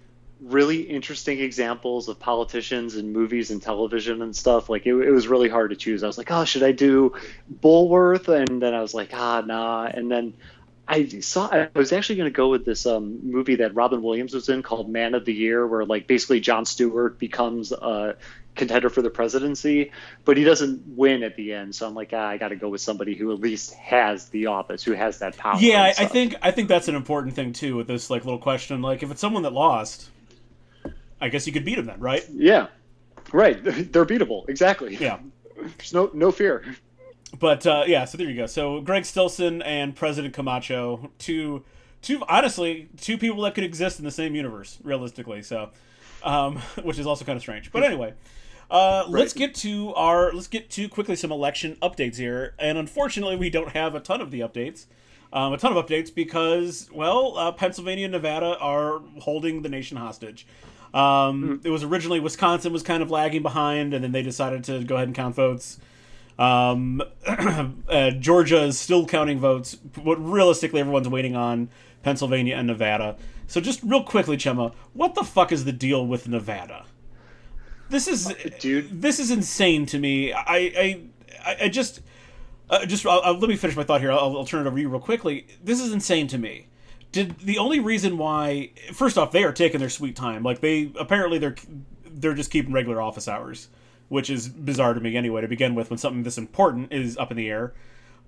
really 0.42 0.82
interesting 0.82 1.40
examples 1.40 2.08
of 2.08 2.20
politicians 2.20 2.96
and 2.96 3.12
movies 3.12 3.52
and 3.52 3.62
television 3.62 4.22
and 4.22 4.36
stuff. 4.36 4.70
Like 4.70 4.86
it, 4.86 4.94
it 4.96 5.12
was 5.12 5.28
really 5.28 5.50
hard 5.50 5.72
to 5.72 5.76
choose. 5.76 6.04
I 6.04 6.08
was 6.08 6.18
like, 6.18 6.32
oh, 6.32 6.46
should 6.46 6.64
I 6.64 6.72
do 6.72 7.14
Bulworth? 7.62 8.28
And 8.28 8.62
then 8.62 8.74
I 8.74 8.82
was 8.82 8.94
like, 8.94 9.10
ah, 9.14 9.42
nah. 9.42 9.86
And 9.86 10.10
then 10.10 10.34
I 10.88 11.08
saw. 11.08 11.48
I 11.52 11.70
was 11.76 11.94
actually 11.94 12.16
going 12.16 12.32
to 12.32 12.36
go 12.36 12.50
with 12.50 12.66
this 12.66 12.86
um, 12.86 13.20
movie 13.30 13.58
that 13.58 13.76
Robin 13.76 14.02
Williams 14.02 14.34
was 14.34 14.50
in 14.50 14.64
called 14.64 14.90
Man 14.90 15.14
of 15.14 15.24
the 15.24 15.34
Year, 15.34 15.68
where 15.68 15.86
like 15.86 16.08
basically 16.08 16.40
Jon 16.40 16.66
Stewart 16.66 17.20
becomes 17.20 17.72
a 17.72 18.16
contender 18.56 18.90
for 18.90 19.02
the 19.02 19.10
presidency, 19.10 19.92
but 20.26 20.36
he 20.36 20.44
doesn't 20.44 20.82
win 20.98 21.22
at 21.24 21.36
the 21.36 21.54
end. 21.54 21.76
So 21.76 21.88
I'm 21.88 21.94
like, 21.94 22.10
ah, 22.14 22.28
I 22.28 22.38
got 22.38 22.50
to 22.50 22.56
go 22.56 22.70
with 22.70 22.82
somebody 22.82 23.16
who 23.16 23.32
at 23.32 23.40
least 23.40 23.74
has 23.76 24.30
the 24.30 24.48
office, 24.48 24.84
who 24.84 24.94
has 24.94 25.20
that 25.20 25.38
power. 25.38 25.60
Yeah, 25.60 25.94
I 25.98 26.06
think 26.06 26.36
I 26.42 26.52
think 26.52 26.70
that's 26.70 26.88
an 26.88 26.96
important 26.96 27.36
thing 27.36 27.54
too 27.54 27.76
with 27.76 27.88
this 27.88 28.10
like 28.10 28.26
little 28.26 28.40
question. 28.40 28.82
Like, 28.82 29.04
if 29.04 29.12
it's 29.12 29.22
someone 29.22 29.44
that 29.44 29.54
lost, 29.54 30.10
I 31.22 31.30
guess 31.30 31.46
you 31.48 31.54
could 31.54 31.66
beat 31.66 31.76
them 31.76 31.86
then, 31.86 32.00
right? 32.00 32.26
Yeah, 32.32 32.68
right. 33.32 33.62
They're 33.64 34.06
beatable. 34.06 34.48
Exactly. 34.50 34.96
Yeah. 34.96 35.20
There's 35.56 35.94
no 35.94 36.10
no 36.14 36.32
fear. 36.32 36.64
But 37.38 37.66
uh, 37.68 37.84
yeah, 37.86 38.06
so 38.06 38.18
there 38.18 38.30
you 38.30 38.36
go. 38.36 38.46
So 38.46 38.82
Greg 38.82 39.06
Stillson 39.06 39.62
and 39.62 39.96
President 39.96 40.34
Camacho, 40.34 41.12
two, 41.20 41.64
two 42.02 42.24
honestly, 42.28 42.90
two 42.98 43.18
people 43.18 43.42
that 43.44 43.54
could 43.54 43.64
exist 43.64 44.00
in 44.00 44.06
the 44.06 44.12
same 44.12 44.36
universe, 44.36 44.80
realistically. 44.84 45.44
So, 45.44 45.70
um, 46.24 46.58
which 46.84 46.98
is 46.98 47.06
also 47.06 47.26
kind 47.26 47.36
of 47.36 47.42
strange. 47.42 47.72
But 47.72 47.84
anyway, 47.84 48.14
uh, 48.72 49.04
right. 49.06 49.10
let's 49.10 49.34
get 49.34 49.54
to 49.56 49.94
our 49.94 50.34
let's 50.34 50.48
get 50.48 50.70
to 50.72 50.90
quickly 50.90 51.16
some 51.16 51.32
election 51.32 51.78
updates 51.82 52.16
here. 52.16 52.56
And 52.58 52.78
unfortunately, 52.78 53.36
we 53.36 53.50
don't 53.50 53.70
have 53.70 53.94
a 53.96 54.00
ton 54.00 54.22
of 54.22 54.32
the 54.32 54.40
updates. 54.40 54.86
Um, 55.32 55.54
a 55.54 55.58
ton 55.60 55.78
of 55.78 55.86
updates 55.86 56.14
because, 56.14 56.90
well, 56.92 57.38
uh, 57.38 57.52
Pennsylvania 57.52 58.06
and 58.06 58.14
Nevada 58.14 58.58
are 58.58 59.00
holding 59.20 59.62
the 59.62 59.70
nation 59.70 59.96
hostage. 59.96 60.48
Um, 60.94 61.60
mm. 61.60 61.66
It 61.66 61.70
was 61.70 61.84
originally 61.84 62.20
Wisconsin 62.20 62.74
was 62.74 62.84
kind 62.84 63.04
of 63.04 63.12
lagging 63.12 63.42
behind, 63.42 63.94
and 63.94 64.04
then 64.04 64.12
they 64.12 64.24
decided 64.24 64.64
to 64.66 64.84
go 64.84 64.96
ahead 64.96 65.08
and 65.08 65.16
count 65.16 65.36
votes. 65.36 65.80
Um, 66.38 67.02
uh, 67.28 68.12
Georgia 68.12 68.64
is 68.64 68.80
still 68.80 69.06
counting 69.06 69.40
votes, 69.40 69.76
but 69.76 70.16
realistically, 70.18 70.80
everyone's 70.80 71.10
waiting 71.10 71.36
on 71.36 71.70
Pennsylvania 72.02 72.56
and 72.56 72.68
Nevada. 72.68 73.18
So, 73.48 73.60
just 73.60 73.82
real 73.84 74.04
quickly, 74.04 74.38
Chema, 74.38 74.74
what 74.94 75.16
the 75.16 75.24
fuck 75.24 75.52
is 75.52 75.66
the 75.66 75.72
deal 75.72 76.06
with 76.06 76.28
Nevada? 76.28 76.86
This 77.90 78.08
is, 78.08 78.34
dude. 78.60 79.02
This 79.02 79.20
is 79.20 79.32
insane 79.32 79.86
to 79.88 79.98
me. 79.98 80.32
I, 80.32 81.02
I, 81.46 81.56
I 81.62 81.70
just, 81.70 82.02
uh, 82.70 82.86
just 82.86 83.06
I'll, 83.06 83.22
I'll, 83.22 83.40
let 83.40 83.50
me 83.50 83.56
finish 83.56 83.76
my 83.76 83.84
thought 83.84 84.02
here. 84.02 84.12
I'll, 84.12 84.38
I'll 84.38 84.46
turn 84.46 84.66
it 84.66 84.68
over 84.68 84.78
to 84.78 84.82
you 84.82 84.90
real 84.90 85.00
quickly. 85.00 85.48
This 85.64 85.82
is 85.82 85.92
insane 85.92 86.28
to 86.28 86.38
me 86.38 86.69
did 87.12 87.40
the 87.40 87.58
only 87.58 87.80
reason 87.80 88.18
why 88.18 88.72
first 88.94 89.18
off 89.18 89.32
they 89.32 89.44
are 89.44 89.52
taking 89.52 89.80
their 89.80 89.90
sweet 89.90 90.16
time 90.16 90.44
like 90.44 90.62
they 90.62 90.92
apparently 91.00 91.38
they're 91.38 91.56
they're 92.06 92.34
just 92.34 92.52
keeping 92.52 92.72
regular 92.72 93.02
office 93.02 93.28
hours 93.28 93.70
which 94.10 94.30
is 94.30 94.50
bizarre 94.50 94.94
to 94.94 95.00
me 95.00 95.16
anyway 95.16 95.42
to 95.42 95.48
begin 95.48 95.76
with 95.76 95.90
when 95.90 95.98
something 95.98 96.24
this 96.24 96.38
important 96.38 96.92
is 96.92 97.18
up 97.18 97.32
in 97.32 97.38
the 97.38 97.50
air. 97.50 97.74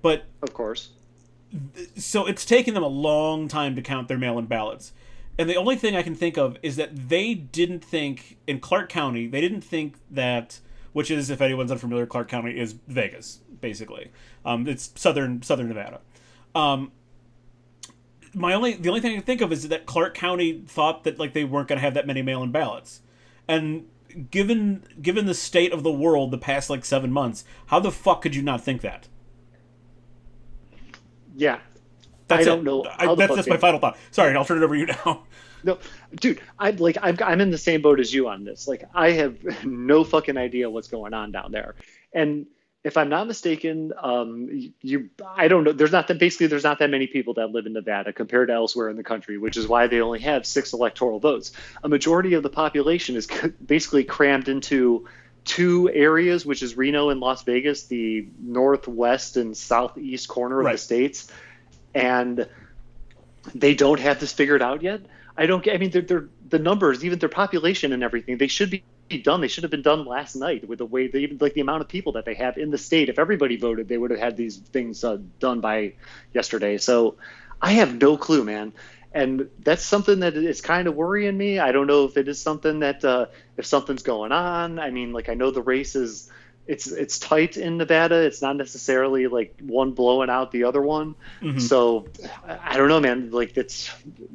But 0.01 0.25
of 0.41 0.53
course, 0.53 0.91
so 1.97 2.25
it's 2.25 2.45
taken 2.45 2.73
them 2.73 2.83
a 2.83 2.88
long 2.88 3.47
time 3.47 3.75
to 3.75 3.81
count 3.81 4.07
their 4.07 4.17
mail-in 4.17 4.45
ballots. 4.45 4.93
And 5.38 5.50
the 5.50 5.55
only 5.55 5.75
thing 5.75 5.95
I 5.95 6.03
can 6.03 6.15
think 6.15 6.38
of 6.38 6.57
is 6.61 6.75
that 6.75 7.09
they 7.09 7.33
didn't 7.33 7.83
think 7.83 8.38
in 8.47 8.59
Clark 8.59 8.89
County, 8.89 9.27
they 9.27 9.41
didn't 9.41 9.61
think 9.61 9.97
that 10.09 10.59
which 10.93 11.09
is 11.09 11.29
if 11.29 11.39
anyone's 11.41 11.71
unfamiliar, 11.71 12.05
Clark 12.05 12.27
County 12.27 12.59
is 12.59 12.75
Vegas, 12.88 13.39
basically. 13.61 14.11
Um, 14.43 14.67
it's 14.67 14.91
southern 14.95 15.41
southern 15.41 15.69
Nevada. 15.69 16.01
Um, 16.53 16.91
my 18.33 18.53
only 18.53 18.73
the 18.73 18.89
only 18.89 19.01
thing 19.01 19.11
I 19.11 19.15
can 19.15 19.23
think 19.23 19.41
of 19.41 19.51
is 19.51 19.67
that 19.67 19.85
Clark 19.85 20.13
County 20.15 20.63
thought 20.65 21.03
that 21.03 21.19
like 21.19 21.33
they 21.33 21.43
weren't 21.43 21.67
going 21.67 21.77
to 21.77 21.81
have 21.83 21.93
that 21.93 22.07
many 22.07 22.21
mail-in 22.21 22.51
ballots, 22.51 23.01
and 23.47 23.88
given 24.29 24.83
given 25.01 25.25
the 25.25 25.33
state 25.33 25.73
of 25.73 25.83
the 25.83 25.91
world 25.91 26.31
the 26.31 26.38
past 26.38 26.69
like 26.69 26.85
seven 26.85 27.11
months, 27.11 27.43
how 27.67 27.79
the 27.79 27.91
fuck 27.91 28.21
could 28.21 28.35
you 28.35 28.41
not 28.41 28.63
think 28.63 28.81
that? 28.81 29.07
Yeah, 31.35 31.59
that's 32.27 32.41
I 32.41 32.45
don't 32.45 32.59
it. 32.59 32.63
know. 32.63 32.85
I, 32.97 33.15
that's 33.15 33.35
that's 33.35 33.47
my 33.47 33.57
final 33.57 33.79
thought. 33.79 33.97
Sorry, 34.11 34.35
I'll 34.35 34.45
turn 34.45 34.57
it 34.57 34.63
over 34.63 34.75
to 34.75 34.79
you 34.79 34.88
now. 34.88 35.23
No, 35.63 35.77
dude, 36.15 36.41
I'm 36.57 36.77
like 36.77 36.97
I'm 37.03 37.15
I'm 37.23 37.39
in 37.39 37.51
the 37.51 37.57
same 37.59 37.83
boat 37.83 38.00
as 38.00 38.11
you 38.11 38.27
on 38.27 38.43
this. 38.43 38.67
Like 38.67 38.83
I 38.95 39.11
have 39.11 39.63
no 39.63 40.03
fucking 40.03 40.35
idea 40.35 40.67
what's 40.67 40.88
going 40.88 41.13
on 41.13 41.31
down 41.31 41.51
there, 41.51 41.75
and 42.13 42.47
if 42.83 42.97
I'm 42.97 43.09
not 43.09 43.27
mistaken, 43.27 43.93
um, 44.01 44.71
you, 44.81 45.09
I 45.23 45.47
don't 45.47 45.63
know. 45.63 45.71
There's 45.71 45.91
not 45.91 46.07
that 46.07 46.17
basically 46.17 46.47
there's 46.47 46.63
not 46.63 46.79
that 46.79 46.89
many 46.89 47.05
people 47.05 47.35
that 47.35 47.51
live 47.51 47.67
in 47.67 47.73
Nevada 47.73 48.11
compared 48.11 48.47
to 48.47 48.53
elsewhere 48.53 48.89
in 48.89 48.97
the 48.97 49.03
country, 49.03 49.38
which 49.38 49.55
is 49.55 49.67
why 49.67 49.88
they 49.88 50.01
only 50.01 50.19
have 50.21 50.45
six 50.47 50.73
electoral 50.73 51.19
votes. 51.19 51.51
A 51.83 51.89
majority 51.89 52.33
of 52.33 52.41
the 52.41 52.50
population 52.50 53.15
is 53.15 53.27
basically 53.65 54.03
crammed 54.03 54.50
into 54.50 55.07
two 55.45 55.89
areas, 55.93 56.45
which 56.45 56.63
is 56.63 56.75
Reno 56.75 57.09
and 57.09 57.19
Las 57.19 57.43
Vegas, 57.43 57.85
the 57.85 58.27
northwest 58.39 59.38
and 59.38 59.55
southeast 59.55 60.27
corner 60.27 60.59
of 60.59 60.65
right. 60.65 60.71
the 60.73 60.77
states, 60.79 61.31
and 61.93 62.47
they 63.53 63.75
don't 63.75 64.00
have 64.00 64.19
this 64.19 64.33
figured 64.33 64.61
out 64.61 64.81
yet. 64.81 65.01
I 65.38 65.45
don't 65.45 65.63
get. 65.63 65.75
I 65.75 65.77
mean, 65.77 65.91
they're, 65.91 66.01
they're 66.01 66.29
the 66.51 66.59
numbers, 66.59 67.03
even 67.03 67.17
their 67.19 67.29
population 67.29 67.93
and 67.93 68.03
everything, 68.03 68.38
they 68.38 68.47
should 68.47 68.69
be 68.69 68.83
done. 69.17 69.41
They 69.41 69.47
should 69.47 69.63
have 69.63 69.71
been 69.71 69.81
done 69.81 70.05
last 70.05 70.35
night 70.35 70.67
with 70.67 70.79
the 70.79 70.85
way 70.85 71.07
they 71.07 71.19
even 71.19 71.37
like 71.39 71.53
the 71.53 71.61
amount 71.61 71.81
of 71.81 71.87
people 71.87 72.13
that 72.13 72.25
they 72.25 72.35
have 72.35 72.57
in 72.57 72.71
the 72.71 72.77
state. 72.77 73.09
If 73.09 73.19
everybody 73.19 73.57
voted, 73.57 73.87
they 73.87 73.97
would 73.97 74.11
have 74.11 74.19
had 74.19 74.37
these 74.37 74.57
things 74.57 75.03
uh, 75.03 75.17
done 75.39 75.61
by 75.61 75.93
yesterday. 76.33 76.77
So 76.77 77.17
I 77.61 77.73
have 77.73 77.95
no 77.95 78.17
clue, 78.17 78.43
man. 78.43 78.73
And 79.13 79.49
that's 79.59 79.83
something 79.83 80.21
that 80.21 80.35
is 80.35 80.61
kind 80.61 80.87
of 80.87 80.95
worrying 80.95 81.37
me. 81.37 81.59
I 81.59 81.73
don't 81.73 81.87
know 81.87 82.05
if 82.05 82.15
it 82.15 82.27
is 82.27 82.41
something 82.41 82.79
that 82.79 83.03
uh, 83.03 83.25
if 83.57 83.65
something's 83.65 84.03
going 84.03 84.31
on. 84.31 84.79
I 84.79 84.89
mean, 84.89 85.11
like 85.11 85.27
I 85.29 85.33
know 85.33 85.51
the 85.51 85.61
race 85.61 85.95
is 85.95 86.31
it's 86.67 86.87
it's 86.87 87.19
tight 87.19 87.57
in 87.57 87.77
Nevada. 87.77 88.15
It's 88.15 88.41
not 88.41 88.55
necessarily 88.55 89.27
like 89.27 89.55
one 89.61 89.91
blowing 89.91 90.29
out 90.29 90.51
the 90.51 90.63
other 90.63 90.81
one. 90.81 91.15
Mm-hmm. 91.41 91.59
So 91.59 92.07
I 92.47 92.77
don't 92.77 92.87
know, 92.87 92.99
man. 92.99 93.31
Like 93.31 93.57
it's 93.57 93.91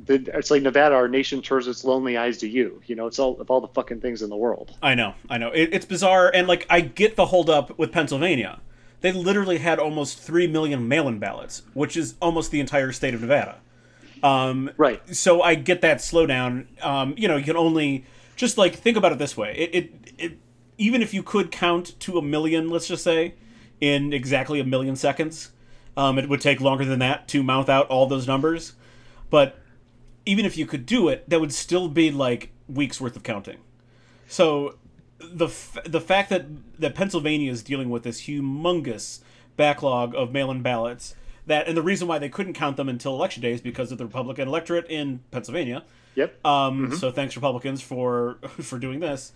it's 0.09 0.51
like 0.51 0.63
Nevada. 0.63 0.95
Our 0.95 1.09
nation 1.09 1.41
turns 1.43 1.67
its 1.67 1.85
lonely 1.85 2.17
eyes 2.17 2.39
to 2.39 2.49
you. 2.49 2.83
You 2.87 2.97
know, 2.97 3.07
it's 3.07 3.19
all 3.19 3.41
of 3.41 3.51
all 3.51 3.61
the 3.61 3.69
fucking 3.69 4.01
things 4.01 4.23
in 4.23 4.31
the 4.31 4.37
world. 4.37 4.77
I 4.83 4.95
know, 4.95 5.15
I 5.31 5.39
know. 5.39 5.51
It, 5.51 5.71
it's 5.73 5.87
bizarre, 5.87 6.31
and 6.35 6.47
like 6.47 6.67
I 6.69 6.81
get 6.81 7.17
the 7.17 7.27
holdup 7.27 7.79
with 7.79 7.93
Pennsylvania. 7.93 8.61
They 9.03 9.13
literally 9.13 9.59
had 9.59 9.79
almost 9.79 10.19
three 10.19 10.47
million 10.47 10.89
mail-in 10.89 11.19
ballots, 11.19 11.63
which 11.75 11.97
is 11.97 12.15
almost 12.21 12.51
the 12.51 12.61
entire 12.61 12.93
state 12.93 13.15
of 13.15 13.21
Nevada. 13.21 13.57
Um, 14.23 14.71
right. 14.77 15.15
So 15.15 15.43
I 15.43 15.55
get 15.55 15.83
that 15.83 15.99
slowdown. 15.99 16.67
Um, 16.83 17.15
you 17.17 17.29
know, 17.29 17.37
you 17.37 17.45
can 17.45 17.57
only 17.57 18.07
just 18.37 18.59
like 18.59 18.75
think 18.75 18.97
about 18.97 19.13
it 19.13 19.19
this 19.19 19.37
way. 19.37 19.55
It, 19.57 19.75
it, 19.75 19.93
it 20.19 20.39
even 20.79 21.03
if 21.03 21.15
you 21.15 21.23
could 21.23 21.51
count 21.51 21.99
to 22.01 22.19
a 22.19 22.23
million, 22.23 22.69
let's 22.69 22.89
just 22.89 23.05
say, 23.05 23.35
in 23.81 24.13
exactly 24.13 24.61
a 24.61 24.65
million 24.65 24.97
seconds, 24.97 25.51
um, 25.97 26.19
it 26.19 26.29
would 26.29 26.41
take 26.41 26.61
longer 26.61 26.85
than 26.85 26.99
that 26.99 27.29
to 27.29 27.43
mouth 27.43 27.69
out 27.69 27.87
all 27.89 28.07
those 28.07 28.27
numbers. 28.27 28.75
But 29.31 29.59
even 30.25 30.45
if 30.45 30.57
you 30.57 30.67
could 30.67 30.87
do 30.87 31.09
it, 31.09 31.29
that 31.29 31.41
would 31.41 31.53
still 31.53 31.89
be 31.89 32.11
like 32.11 32.51
weeks 32.69 33.01
worth 33.01 33.17
of 33.17 33.23
counting. 33.23 33.59
So 34.29 34.77
the 35.19 35.47
f- 35.47 35.79
the 35.85 36.01
fact 36.01 36.31
that 36.31 36.47
that 36.79 36.95
Pennsylvania 36.95 37.51
is 37.51 37.63
dealing 37.63 37.91
with 37.91 38.03
this 38.03 38.23
humongous 38.23 39.21
backlog 39.57 40.15
of 40.15 40.33
mail-in 40.33 40.63
ballots 40.63 41.15
that 41.47 41.69
and 41.69 41.77
the 41.77 41.83
reason 41.83 42.09
why 42.09 42.19
they 42.19 42.29
couldn't 42.29 42.55
count 42.55 42.77
them 42.77 42.89
until 42.89 43.15
election 43.15 43.43
day 43.43 43.53
is 43.53 43.61
because 43.61 43.93
of 43.93 43.99
the 43.99 44.05
Republican 44.05 44.49
electorate 44.49 44.87
in 44.89 45.21
Pennsylvania. 45.31 45.85
Yep. 46.15 46.45
Um, 46.45 46.87
mm-hmm. 46.89 46.95
So 46.97 47.13
thanks 47.13 47.37
Republicans 47.37 47.83
for 47.83 48.39
for 48.61 48.79
doing 48.79 49.01
this. 49.01 49.33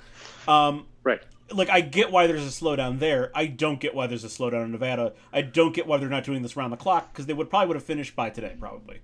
Um, 0.48 0.86
right. 1.02 1.22
Like 1.52 1.68
I 1.68 1.80
get 1.80 2.10
why 2.10 2.26
there's 2.26 2.46
a 2.46 2.64
slowdown 2.64 2.98
there. 2.98 3.30
I 3.34 3.46
don't 3.46 3.80
get 3.80 3.94
why 3.94 4.06
there's 4.06 4.24
a 4.24 4.28
slowdown 4.28 4.64
in 4.64 4.72
Nevada. 4.72 5.14
I 5.32 5.42
don't 5.42 5.74
get 5.74 5.86
why 5.86 5.98
they're 5.98 6.08
not 6.08 6.24
doing 6.24 6.42
this 6.42 6.56
around 6.56 6.70
the 6.70 6.76
clock 6.76 7.12
because 7.12 7.26
they 7.26 7.32
would 7.32 7.50
probably 7.50 7.68
would 7.68 7.76
have 7.76 7.84
finished 7.84 8.16
by 8.16 8.30
today 8.30 8.56
probably. 8.58 9.00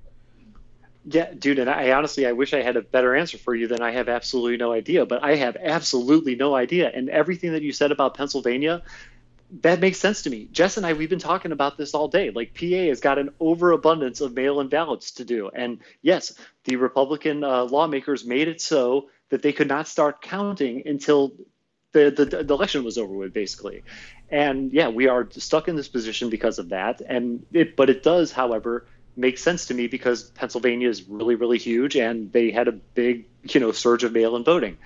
Yeah, 1.09 1.33
dude, 1.39 1.61
and 1.61 1.71
I 1.71 1.93
honestly 1.93 2.27
I 2.27 2.33
wish 2.33 2.53
I 2.53 2.63
had 2.63 2.77
a 2.77 2.83
better 2.83 3.15
answer 3.15 3.39
for 3.39 3.55
you 3.55 3.69
than 3.69 3.81
I 3.81 3.93
have 3.93 4.09
absolutely 4.09 4.57
no 4.57 4.73
idea, 4.73 5.07
but 5.07 5.23
I 5.23 5.37
have 5.37 5.57
absolutely 5.57 6.35
no 6.35 6.57
idea. 6.57 6.91
And 6.93 7.09
everything 7.09 7.53
that 7.53 7.63
you 7.63 7.71
said 7.71 7.93
about 7.93 8.15
Pennsylvania, 8.15 8.83
that 9.63 9.81
makes 9.81 9.99
sense 9.99 10.23
to 10.23 10.31
me. 10.31 10.49
Jess 10.51 10.77
and 10.77 10.87
I, 10.87 10.93
we've 10.93 11.11
been 11.11 11.19
talking 11.19 11.53
about 11.53 11.77
this 11.77 11.95
all 11.95 12.09
day. 12.09 12.31
Like 12.31 12.55
PA 12.55 12.67
has 12.67 13.01
got 13.01 13.19
an 13.19 13.31
overabundance 13.41 14.21
of 14.21 14.35
mail-in 14.35 14.69
ballots 14.69 15.13
to 15.13 15.25
do, 15.25 15.51
and 15.55 15.79
yes, 16.03 16.35
the 16.65 16.77
Republican 16.77 17.45
uh, 17.45 17.65
lawmakers 17.65 18.25
made 18.25 18.49
it 18.49 18.61
so 18.61 19.09
that 19.31 19.43
they 19.43 19.53
could 19.53 19.69
not 19.69 19.89
start 19.89 20.23
counting 20.23 20.87
until 20.87 21.33
the, 21.93 22.11
the, 22.11 22.43
the 22.45 22.55
election 22.55 22.85
was 22.85 22.99
over 22.99 23.13
with, 23.13 23.33
basically. 23.33 23.83
And 24.31 24.73
yeah, 24.73 24.89
we 24.89 25.09
are 25.09 25.29
stuck 25.31 25.69
in 25.69 25.77
this 25.77 25.89
position 25.89 26.31
because 26.31 26.59
of 26.59 26.71
that. 26.71 27.01
And 27.01 27.47
it, 27.53 27.77
but 27.77 27.91
it 27.91 28.03
does, 28.03 28.33
however, 28.33 28.87
make 29.17 29.39
sense 29.39 29.67
to 29.67 29.75
me 29.75 29.87
because 29.87 30.25
Pennsylvania 30.25 30.89
is 30.89 31.09
really, 31.09 31.37
really 31.37 31.59
huge, 31.59 31.97
and 31.97 32.31
they 32.33 32.51
had 32.51 32.69
a 32.69 32.73
big, 32.73 33.27
you 33.45 33.61
know, 33.61 33.73
surge 33.73 34.05
of 34.05 34.13
mail-in 34.13 34.45
voting. 34.45 34.77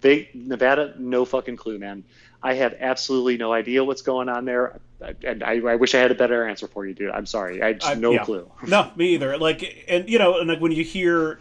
They 0.00 0.30
Nevada, 0.32 0.94
no 0.98 1.24
fucking 1.24 1.56
clue, 1.56 1.78
man. 1.78 2.04
I 2.42 2.54
have 2.54 2.74
absolutely 2.78 3.36
no 3.36 3.52
idea 3.52 3.84
what's 3.84 4.02
going 4.02 4.28
on 4.28 4.44
there, 4.44 4.80
and 5.24 5.42
I, 5.42 5.60
I, 5.60 5.74
wish 5.74 5.94
I 5.94 5.98
had 5.98 6.12
a 6.12 6.14
better 6.14 6.46
answer 6.46 6.68
for 6.68 6.86
you, 6.86 6.94
dude. 6.94 7.10
I'm 7.10 7.26
sorry, 7.26 7.62
I 7.62 7.72
just 7.72 7.98
no 7.98 8.12
yeah. 8.12 8.24
clue. 8.24 8.50
No, 8.66 8.92
me 8.94 9.14
either. 9.14 9.36
Like, 9.38 9.84
and 9.88 10.08
you 10.08 10.18
know, 10.18 10.38
and 10.38 10.48
like 10.48 10.60
when 10.60 10.70
you 10.70 10.84
hear, 10.84 11.40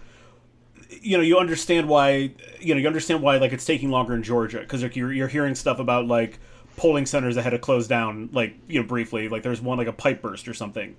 you 1.01 1.17
know, 1.17 1.23
you 1.23 1.37
understand 1.37 1.87
why, 1.87 2.31
you 2.59 2.73
know, 2.73 2.79
you 2.79 2.87
understand 2.87 3.21
why 3.21 3.37
like 3.37 3.53
it's 3.53 3.65
taking 3.65 3.91
longer 3.91 4.15
in 4.15 4.23
Georgia 4.23 4.59
because 4.59 4.81
like 4.81 4.95
you're 4.95 5.13
you're 5.13 5.27
hearing 5.27 5.53
stuff 5.53 5.77
about 5.77 6.07
like 6.07 6.39
polling 6.77 7.05
centers 7.05 7.35
that 7.35 7.43
had 7.43 7.51
to 7.51 7.59
close 7.59 7.87
down, 7.87 8.29
like 8.33 8.55
you 8.67 8.81
know, 8.81 8.87
briefly. 8.87 9.29
Like 9.29 9.43
there's 9.43 9.61
one 9.61 9.77
like 9.77 9.87
a 9.87 9.93
pipe 9.93 10.23
burst 10.23 10.47
or 10.47 10.55
something. 10.55 10.95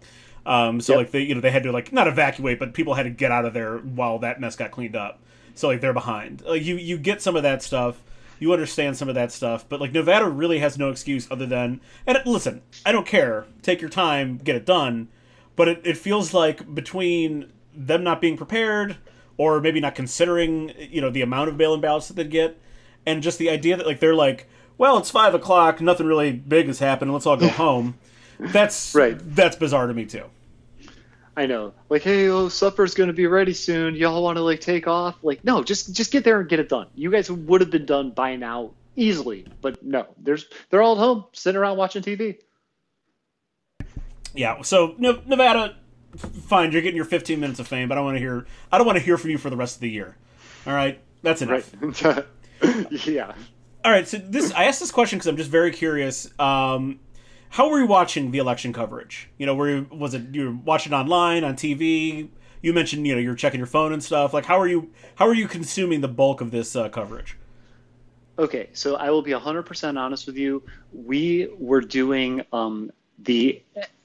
Um, 0.46 0.80
so 0.80 0.92
yep. 0.92 0.98
like 0.98 1.10
they 1.10 1.22
you 1.22 1.34
know 1.34 1.40
they 1.40 1.50
had 1.50 1.64
to 1.64 1.72
like 1.72 1.92
not 1.92 2.06
evacuate, 2.06 2.60
but 2.60 2.72
people 2.72 2.94
had 2.94 3.02
to 3.02 3.10
get 3.10 3.32
out 3.32 3.44
of 3.44 3.52
there 3.52 3.78
while 3.78 4.20
that 4.20 4.40
mess 4.40 4.54
got 4.54 4.70
cleaned 4.70 4.94
up. 4.94 5.18
So 5.56 5.66
like 5.66 5.80
they're 5.80 5.92
behind. 5.92 6.42
Like 6.42 6.62
you 6.62 6.76
you 6.76 6.98
get 6.98 7.20
some 7.20 7.34
of 7.34 7.42
that 7.42 7.64
stuff 7.64 8.00
you 8.38 8.52
understand 8.52 8.96
some 8.96 9.08
of 9.08 9.14
that 9.14 9.32
stuff. 9.32 9.68
But 9.68 9.80
like 9.80 9.92
Nevada 9.92 10.26
really 10.26 10.58
has 10.58 10.78
no 10.78 10.90
excuse 10.90 11.28
other 11.30 11.46
than 11.46 11.80
and 12.06 12.18
listen, 12.24 12.62
I 12.84 12.92
don't 12.92 13.06
care. 13.06 13.46
Take 13.62 13.80
your 13.80 13.90
time, 13.90 14.38
get 14.38 14.56
it 14.56 14.66
done. 14.66 15.08
But 15.56 15.68
it, 15.68 15.80
it 15.84 15.96
feels 15.96 16.32
like 16.32 16.74
between 16.74 17.52
them 17.74 18.04
not 18.04 18.20
being 18.20 18.36
prepared 18.36 18.96
or 19.36 19.60
maybe 19.60 19.80
not 19.80 19.94
considering 19.94 20.72
you 20.78 21.00
know 21.00 21.10
the 21.10 21.22
amount 21.22 21.48
of 21.48 21.56
mail-in 21.56 21.80
ballots 21.80 22.08
that 22.08 22.14
they'd 22.14 22.30
get, 22.30 22.60
and 23.06 23.22
just 23.22 23.38
the 23.38 23.48
idea 23.48 23.76
that 23.76 23.86
like 23.86 24.00
they're 24.00 24.14
like, 24.14 24.48
well, 24.76 24.98
it's 24.98 25.10
five 25.10 25.34
o'clock, 25.34 25.80
nothing 25.80 26.06
really 26.06 26.32
big 26.32 26.66
has 26.66 26.80
happened, 26.80 27.12
let's 27.12 27.26
all 27.26 27.36
go 27.36 27.48
home. 27.64 27.96
That's 28.38 28.94
Right. 28.94 29.16
That's 29.18 29.56
bizarre 29.56 29.86
to 29.86 29.94
me 29.94 30.04
too. 30.04 30.24
I 31.38 31.46
know. 31.46 31.72
Like, 31.88 32.02
hey, 32.02 32.28
oh, 32.30 32.48
supper's 32.48 32.94
gonna 32.94 33.12
be 33.12 33.28
ready 33.28 33.52
soon. 33.54 33.94
Y'all 33.94 34.24
want 34.24 34.38
to 34.38 34.42
like 34.42 34.60
take 34.60 34.88
off? 34.88 35.22
Like, 35.22 35.44
no, 35.44 35.62
just 35.62 35.94
just 35.94 36.10
get 36.10 36.24
there 36.24 36.40
and 36.40 36.48
get 36.48 36.58
it 36.58 36.68
done. 36.68 36.88
You 36.96 37.12
guys 37.12 37.30
would 37.30 37.60
have 37.60 37.70
been 37.70 37.86
done 37.86 38.10
by 38.10 38.34
now 38.34 38.72
easily, 38.96 39.46
but 39.60 39.80
no, 39.80 40.08
there's 40.18 40.46
they're 40.68 40.82
all 40.82 40.96
at 40.96 40.98
home 40.98 41.26
sitting 41.32 41.56
around 41.56 41.76
watching 41.76 42.02
TV. 42.02 42.38
Yeah. 44.34 44.62
So 44.62 44.96
Nevada, 44.98 45.76
fine, 46.16 46.72
you're 46.72 46.82
getting 46.82 46.96
your 46.96 47.04
15 47.04 47.38
minutes 47.38 47.60
of 47.60 47.68
fame, 47.68 47.88
but 47.88 47.94
I 47.94 47.98
don't 47.98 48.06
want 48.06 48.16
to 48.16 48.20
hear. 48.20 48.44
I 48.72 48.78
don't 48.78 48.86
want 48.88 48.98
to 48.98 49.04
hear 49.04 49.16
from 49.16 49.30
you 49.30 49.38
for 49.38 49.48
the 49.48 49.56
rest 49.56 49.76
of 49.76 49.80
the 49.82 49.90
year. 49.90 50.16
All 50.66 50.74
right, 50.74 51.00
that's 51.22 51.40
enough. 51.40 51.72
Right? 52.02 52.26
yeah. 53.06 53.32
All 53.84 53.92
right. 53.92 54.08
So 54.08 54.18
this, 54.18 54.52
I 54.54 54.64
asked 54.64 54.80
this 54.80 54.90
question 54.90 55.18
because 55.18 55.28
I'm 55.28 55.36
just 55.36 55.50
very 55.50 55.70
curious. 55.70 56.28
Um, 56.40 56.98
how 57.50 57.68
were 57.70 57.78
you 57.78 57.86
watching 57.86 58.30
the 58.30 58.38
election 58.38 58.72
coverage? 58.72 59.30
You 59.38 59.46
know, 59.46 59.54
were 59.54 59.68
you, 59.68 59.86
was 59.90 60.14
it 60.14 60.34
you 60.34 60.46
were 60.46 60.56
watching 60.56 60.92
online 60.92 61.44
on 61.44 61.54
TV? 61.56 62.28
You 62.60 62.72
mentioned 62.72 63.06
you 63.06 63.14
know 63.14 63.20
you're 63.20 63.34
checking 63.34 63.58
your 63.58 63.66
phone 63.66 63.92
and 63.92 64.02
stuff. 64.02 64.32
Like 64.32 64.44
how 64.44 64.58
are 64.58 64.68
you 64.68 64.90
how 65.16 65.26
are 65.26 65.34
you 65.34 65.48
consuming 65.48 66.00
the 66.00 66.08
bulk 66.08 66.40
of 66.40 66.50
this 66.50 66.74
uh, 66.74 66.88
coverage? 66.88 67.36
Okay, 68.38 68.70
so 68.72 68.94
I 68.94 69.10
will 69.10 69.22
be 69.22 69.32
100% 69.32 69.98
honest 69.98 70.26
with 70.26 70.36
you. 70.36 70.62
We 70.92 71.48
were 71.58 71.80
doing 71.80 72.42
um, 72.52 72.92
the 73.18 73.60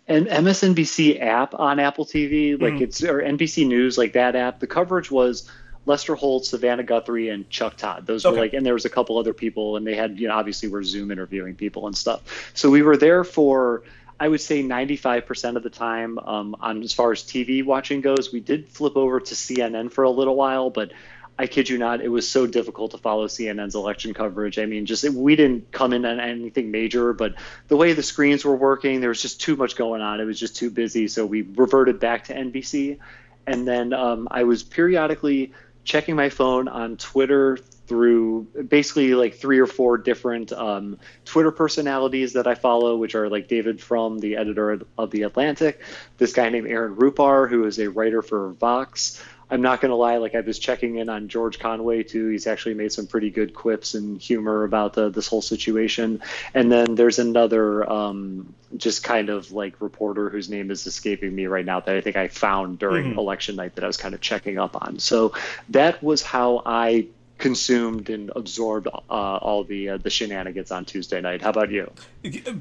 an 0.08 0.26
MSNBC 0.26 1.22
app 1.22 1.54
on 1.54 1.80
Apple 1.80 2.06
TV, 2.06 2.60
like 2.60 2.82
it's 2.82 3.04
or 3.04 3.22
NBC 3.22 3.68
News, 3.68 3.98
like 3.98 4.14
that 4.14 4.36
app. 4.36 4.60
The 4.60 4.68
coverage 4.68 5.12
was 5.12 5.50
Lester 5.86 6.16
Holt, 6.16 6.46
Savannah 6.46 6.84
Guthrie, 6.84 7.30
and 7.30 7.50
Chuck 7.50 7.78
Todd. 7.78 8.06
Those 8.06 8.26
were 8.26 8.32
like, 8.32 8.54
and 8.54 8.66
there 8.66 8.74
was 8.74 8.86
a 8.86 8.90
couple 8.90 9.18
other 9.18 9.34
people, 9.34 9.76
and 9.76 9.86
they 9.86 9.96
had, 9.96 10.20
you 10.20 10.28
know, 10.28 10.36
obviously 10.36 10.70
we're 10.70 10.84
Zoom 10.84 11.12
interviewing 11.12 11.56
people 11.56 11.88
and 11.88 11.96
stuff. 11.96 12.52
So 12.54 12.70
we 12.70 12.82
were 12.82 12.96
there 12.96 13.24
for, 13.24 13.84
I 14.20 14.28
would 14.28 14.42
say, 14.42 14.64
95% 14.64 15.58
of 15.58 15.64
the 15.64 15.70
time. 15.70 16.20
Um, 16.20 16.56
on 16.62 16.84
as 16.84 16.94
far 16.94 17.12
as 17.12 17.24
TV 17.24 17.66
watching 17.66 18.02
goes, 18.02 18.32
we 18.32 18.40
did 18.40 18.70
flip 18.70 18.96
over 18.96 19.20
to 19.20 19.36
CNN 19.36 19.92
for 19.92 20.06
a 20.06 20.10
little 20.10 20.36
while, 20.36 20.70
but 20.70 20.94
I 21.38 21.48
kid 21.48 21.68
you 21.68 21.80
not, 21.80 22.00
it 22.02 22.10
was 22.10 22.30
so 22.30 22.46
difficult 22.46 22.92
to 22.92 22.98
follow 23.00 23.28
CNN's 23.28 23.74
election 23.74 24.14
coverage. 24.14 24.60
I 24.60 24.66
mean, 24.66 24.86
just 24.86 25.04
we 25.10 25.36
didn't 25.36 25.72
come 25.72 25.92
in 25.92 26.06
on 26.06 26.20
anything 26.20 26.70
major, 26.70 27.12
but 27.12 27.34
the 27.70 27.76
way 27.76 27.94
the 27.94 28.04
screens 28.04 28.46
were 28.46 28.56
working, 28.56 29.02
there 29.02 29.10
was 29.10 29.22
just 29.22 29.42
too 29.42 29.56
much 29.56 29.76
going 29.76 30.02
on. 30.02 30.22
It 30.22 30.26
was 30.26 30.40
just 30.40 30.56
too 30.56 30.70
busy, 30.70 31.08
so 31.08 31.26
we 31.26 31.42
reverted 31.42 32.00
back 32.00 32.26
to 32.26 32.36
NBC. 32.36 33.00
And 33.48 33.68
then 33.68 33.94
um, 33.94 34.28
I 34.30 34.44
was 34.44 34.64
periodically 34.64 35.54
checking 35.84 36.16
my 36.16 36.30
phone 36.30 36.68
on 36.68 36.98
Twitter 36.98 37.58
through 37.88 38.48
basically 38.68 39.14
like 39.14 39.36
three 39.36 39.60
or 39.60 39.68
four 39.68 39.98
different 39.98 40.54
um, 40.54 40.98
Twitter 41.26 41.52
personalities 41.52 42.34
that 42.34 42.48
I 42.48 42.56
follow, 42.56 42.96
which 42.96 43.14
are 43.16 43.30
like 43.30 43.48
David 43.48 43.82
Frum, 43.82 44.20
the 44.20 44.38
editor 44.38 44.82
of 44.98 45.12
The 45.12 45.24
Atlantic, 45.24 45.82
this 46.18 46.34
guy 46.34 46.50
named 46.50 46.68
Aaron 46.68 46.96
Rupar, 46.96 47.50
who 47.50 47.66
is 47.66 47.80
a 47.80 47.90
writer 47.90 48.22
for 48.22 48.54
Vox. 48.54 49.22
I'm 49.54 49.62
not 49.62 49.82
going 49.82 49.92
to 49.92 49.96
lie, 49.96 50.18
like 50.18 50.34
I 50.34 50.40
was 50.40 50.58
checking 50.58 50.96
in 50.98 51.10
on 51.10 51.28
George 51.28 51.60
Conway 51.60 52.02
too. 52.02 52.30
He's 52.30 52.48
actually 52.48 52.74
made 52.74 52.92
some 52.92 53.06
pretty 53.06 53.30
good 53.30 53.54
quips 53.54 53.94
and 53.94 54.20
humor 54.20 54.64
about 54.64 54.94
the, 54.94 55.10
this 55.10 55.28
whole 55.28 55.44
situation. 55.44 56.24
And 56.56 56.72
then 56.72 56.96
there's 56.96 57.20
another 57.20 57.88
um, 57.88 58.56
just 58.76 59.04
kind 59.04 59.30
of 59.30 59.52
like 59.52 59.80
reporter 59.80 60.32
whose 60.32 60.50
name 60.50 60.72
is 60.72 60.88
escaping 60.88 61.36
me 61.36 61.46
right 61.46 61.64
now 61.64 61.80
that 61.82 61.96
I 61.96 62.02
think 62.02 62.16
I 62.16 62.30
found 62.30 62.80
during 62.80 63.16
election 63.16 63.56
night 63.56 63.76
that 63.76 63.84
I 63.84 63.88
was 63.88 63.98
kind 63.98 64.16
of 64.16 64.22
checking 64.22 64.58
up 64.58 64.76
on. 64.82 64.98
So 64.98 65.34
that 65.70 66.02
was 66.02 66.24
how 66.24 66.64
I 66.66 67.10
consumed 67.38 68.10
and 68.10 68.32
absorbed 68.36 68.88
uh, 68.88 68.92
all 69.10 69.64
the 69.64 69.90
uh, 69.90 69.98
the 69.98 70.10
shenanigans 70.10 70.72
on 70.72 70.86
Tuesday 70.86 71.20
night. 71.22 71.42
How 71.42 71.50
about 71.50 71.72
you? 71.72 71.92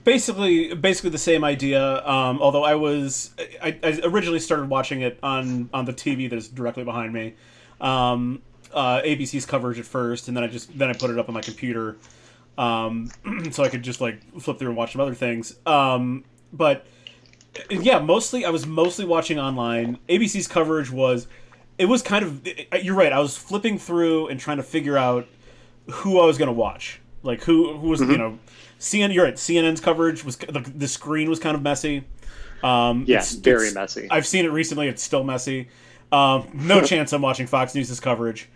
basically 0.04 0.74
basically 0.74 1.10
the 1.10 1.18
same 1.18 1.44
idea 1.44 2.04
um, 2.06 2.40
although 2.42 2.64
i 2.64 2.74
was 2.74 3.30
I, 3.62 3.78
I 3.82 4.00
originally 4.04 4.40
started 4.40 4.68
watching 4.68 5.02
it 5.02 5.18
on 5.22 5.70
on 5.72 5.84
the 5.84 5.92
tv 5.92 6.28
that's 6.28 6.48
directly 6.48 6.84
behind 6.84 7.12
me 7.12 7.34
um, 7.80 8.42
uh, 8.72 9.00
abc's 9.02 9.46
coverage 9.46 9.78
at 9.78 9.84
first 9.84 10.26
and 10.26 10.36
then 10.36 10.42
i 10.42 10.48
just 10.48 10.76
then 10.76 10.88
i 10.88 10.92
put 10.92 11.10
it 11.10 11.18
up 11.18 11.28
on 11.28 11.34
my 11.34 11.40
computer 11.40 11.96
um, 12.58 13.08
so 13.52 13.62
i 13.62 13.68
could 13.68 13.82
just 13.82 14.00
like 14.00 14.20
flip 14.40 14.58
through 14.58 14.68
and 14.68 14.76
watch 14.76 14.92
some 14.92 15.00
other 15.00 15.14
things 15.14 15.54
um, 15.64 16.24
but 16.52 16.86
yeah 17.70 18.00
mostly 18.00 18.44
i 18.44 18.50
was 18.50 18.66
mostly 18.66 19.04
watching 19.04 19.38
online 19.38 19.98
abc's 20.08 20.48
coverage 20.48 20.90
was 20.90 21.28
it 21.82 21.88
was 21.88 22.00
kind 22.02 22.24
of 22.24 22.46
you're 22.82 22.94
right 22.94 23.12
i 23.12 23.18
was 23.18 23.36
flipping 23.36 23.78
through 23.78 24.28
and 24.28 24.38
trying 24.40 24.58
to 24.58 24.62
figure 24.62 24.96
out 24.96 25.26
who 25.90 26.20
i 26.20 26.24
was 26.26 26.38
going 26.38 26.46
to 26.46 26.52
watch 26.52 27.00
like 27.22 27.42
who 27.42 27.76
who 27.78 27.88
was 27.88 28.00
you 28.00 28.16
know 28.18 28.38
CNN. 28.80 29.14
You're 29.14 29.24
right. 29.26 29.36
CNN's 29.36 29.80
coverage 29.80 30.24
was 30.24 30.36
the, 30.36 30.58
the 30.74 30.88
screen 30.88 31.30
was 31.30 31.38
kind 31.38 31.54
of 31.54 31.62
messy. 31.62 32.02
Um, 32.64 33.04
Yes, 33.06 33.30
it's- 33.30 33.44
very 33.44 33.68
it's- 33.68 33.74
messy. 33.76 34.08
I've 34.10 34.26
seen 34.26 34.44
it 34.44 34.48
recently. 34.48 34.88
It's 34.88 35.04
still 35.04 35.22
messy. 35.22 35.68
Um, 36.10 36.48
no 36.52 36.80
chance 36.90 37.12
I'm 37.12 37.22
watching 37.22 37.46
Fox 37.46 37.76
News' 37.76 38.00
coverage. 38.00 38.48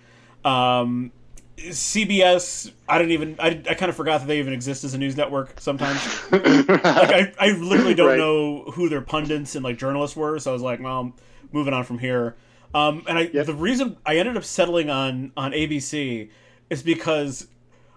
Um, 0.44 1.12
CBS. 1.58 2.72
I 2.88 2.98
didn't 2.98 3.12
even. 3.12 3.36
I, 3.38 3.62
I 3.70 3.74
kind 3.74 3.88
of 3.88 3.94
forgot 3.96 4.20
that 4.20 4.26
they 4.26 4.40
even 4.40 4.52
exist 4.52 4.82
as 4.82 4.94
a 4.94 4.98
news 4.98 5.16
network. 5.16 5.60
Sometimes, 5.60 6.00
like 6.32 6.42
I, 6.44 7.32
I 7.38 7.52
literally 7.52 7.94
don't 7.94 8.08
Right. 8.08 8.18
know 8.18 8.64
who 8.72 8.88
their 8.88 9.00
pundits 9.02 9.54
and 9.54 9.64
like 9.64 9.78
journalists 9.78 10.16
were. 10.16 10.38
So 10.40 10.50
I 10.50 10.54
was 10.54 10.62
like, 10.62 10.80
well, 10.80 11.00
I'm 11.00 11.12
moving 11.52 11.72
on 11.72 11.84
from 11.84 11.98
here. 12.00 12.34
Um, 12.76 13.04
and 13.08 13.18
I 13.18 13.30
Yep. 13.32 13.46
the 13.46 13.54
reason 13.54 13.96
I 14.04 14.16
ended 14.18 14.36
up 14.36 14.44
settling 14.44 14.90
on 14.90 15.32
on 15.36 15.52
ABC 15.52 16.28
is 16.68 16.82
because 16.82 17.48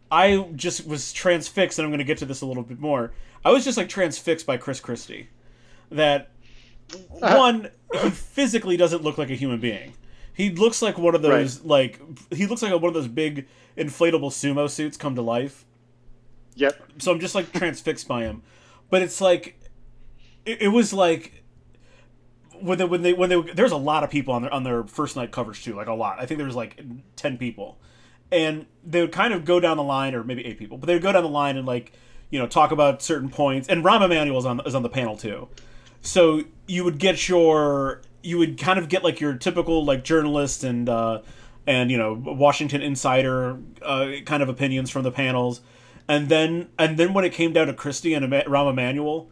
I 0.10 0.48
just 0.56 0.88
was 0.88 1.12
transfixed, 1.12 1.78
and 1.80 1.86
I'm 1.86 1.92
going 1.92 2.00
to 2.00 2.06
get 2.06 2.18
to 2.20 2.26
this 2.26 2.42
a 2.42 2.46
little 2.46 2.64
bit 2.64 2.80
more. 2.80 3.12
I 3.44 3.52
was 3.52 3.66
just 3.66 3.78
like 3.78 3.90
transfixed 3.90 4.46
by 4.46 4.58
Chris 4.58 4.80
Christie. 4.80 5.30
That 5.92 6.32
one, 7.10 7.70
he 8.02 8.10
physically 8.10 8.78
doesn't 8.78 9.04
look 9.04 9.18
like 9.18 9.30
a 9.30 9.36
human 9.36 9.60
being. 9.60 9.94
He 10.34 10.50
looks 10.50 10.82
like 10.82 10.98
one 10.98 11.14
of 11.14 11.22
those 11.22 11.64
like 11.66 12.00
he 12.32 12.48
looks 12.48 12.62
like 12.62 12.72
one 12.72 12.86
of 12.86 12.94
those 12.94 13.10
big 13.10 13.48
inflatable 13.78 14.32
sumo 14.32 14.70
suits 14.70 14.96
come 14.96 15.16
to 15.16 15.22
life. 15.22 15.66
Yep. 16.56 16.82
So 17.00 17.12
I'm 17.12 17.20
just 17.20 17.36
like 17.36 17.52
transfixed 17.54 18.08
by 18.08 18.24
him. 18.24 18.44
But 18.90 19.02
it's 19.02 19.20
like 19.20 19.60
it, 20.46 20.62
it 20.62 20.68
was 20.70 20.94
like 20.94 21.39
when 22.62 22.78
they 22.78 22.86
when 22.86 23.02
they 23.02 23.14
when 23.14 23.30
they 23.30 23.42
there's 23.54 23.72
a 23.72 23.78
lot 23.78 24.04
of 24.04 24.10
people 24.10 24.34
on 24.34 24.42
their 24.44 24.54
on 24.54 24.64
their 24.64 24.84
first 24.84 25.16
night 25.16 25.32
coverage 25.32 25.64
too, 25.64 25.76
like 25.76 25.88
a 25.88 25.94
lot. 25.94 26.20
I 26.20 26.26
think 26.26 26.38
there 26.38 26.48
was 26.48 26.56
like 26.56 26.82
ten 27.16 27.38
people, 27.38 27.78
and 28.32 28.66
they 28.84 29.02
would 29.02 29.12
kind 29.12 29.34
of 29.34 29.46
go 29.46 29.60
down 29.60 29.78
the 29.78 29.84
line, 29.84 30.16
or 30.16 30.24
maybe 30.24 30.46
eight 30.46 30.58
people, 30.58 30.78
but 30.78 30.88
they 30.88 30.94
would 30.94 31.04
go 31.04 31.12
down 31.12 31.24
the 31.24 31.30
line 31.30 31.58
and 31.58 31.68
like 31.68 31.94
you 32.30 32.40
know 32.40 32.48
talk 32.48 32.72
about 32.72 33.02
certain 33.02 33.30
points. 33.30 33.68
And 33.68 33.84
Rahm 33.84 34.04
Emanuel 34.04 34.40
is 34.40 34.46
on 34.46 34.62
is 34.66 34.76
on 34.76 34.84
the 34.84 34.90
panel 34.90 35.18
too, 35.18 35.48
so 36.02 36.44
you 36.68 36.84
would 36.84 37.00
get 37.00 37.28
your 37.28 38.02
you 38.22 38.38
would 38.38 38.58
kind 38.58 38.80
of 38.80 38.90
get 38.90 39.04
like 39.04 39.20
your 39.20 39.34
typical 39.36 39.86
like 39.86 40.04
journalist 40.04 40.64
and 40.64 40.90
uh, 40.90 41.22
and 41.68 41.92
you 41.92 41.98
know 41.98 42.14
Washington 42.14 42.82
insider 42.82 43.60
uh, 43.82 44.12
kind 44.26 44.44
of 44.44 44.50
opinions 44.50 44.90
from 44.90 45.04
the 45.04 45.12
panels, 45.12 45.62
and 46.08 46.30
then 46.30 46.70
and 46.78 46.98
then 46.98 47.14
when 47.14 47.26
it 47.26 47.34
came 47.34 47.54
down 47.54 47.68
to 47.68 47.74
Christie 47.74 48.14
and 48.14 48.26
Rahm 48.26 48.70
Emanuel 48.70 49.30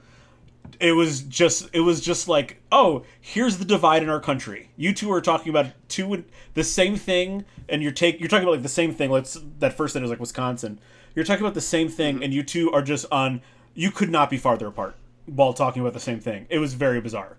it 0.79 0.91
was 0.93 1.21
just 1.21 1.69
it 1.73 1.81
was 1.81 2.01
just 2.01 2.27
like 2.27 2.61
oh 2.71 3.03
here's 3.19 3.57
the 3.57 3.65
divide 3.65 4.03
in 4.03 4.09
our 4.09 4.19
country. 4.19 4.69
You 4.75 4.93
two 4.93 5.11
are 5.11 5.21
talking 5.21 5.49
about 5.49 5.67
two 5.87 6.23
the 6.53 6.63
same 6.63 6.95
thing 6.95 7.45
and 7.69 7.81
you're 7.81 7.91
take 7.91 8.19
you're 8.19 8.29
talking 8.29 8.43
about 8.43 8.53
like 8.53 8.63
the 8.63 8.69
same 8.69 8.93
thing. 8.93 9.09
Let's 9.09 9.37
that 9.59 9.73
first 9.73 9.93
thing 9.93 10.01
was 10.01 10.11
like 10.11 10.19
wisconsin. 10.19 10.79
You're 11.15 11.25
talking 11.25 11.43
about 11.43 11.55
the 11.55 11.61
same 11.61 11.89
thing 11.89 12.15
mm-hmm. 12.15 12.23
and 12.23 12.33
you 12.33 12.43
two 12.43 12.71
are 12.71 12.81
just 12.81 13.05
on 13.11 13.41
you 13.73 13.91
could 13.91 14.09
not 14.09 14.29
be 14.29 14.37
farther 14.37 14.67
apart 14.67 14.95
while 15.25 15.53
talking 15.53 15.81
about 15.81 15.93
the 15.93 15.99
same 15.99 16.19
thing. 16.19 16.47
It 16.49 16.59
was 16.59 16.73
very 16.73 17.01
bizarre 17.01 17.37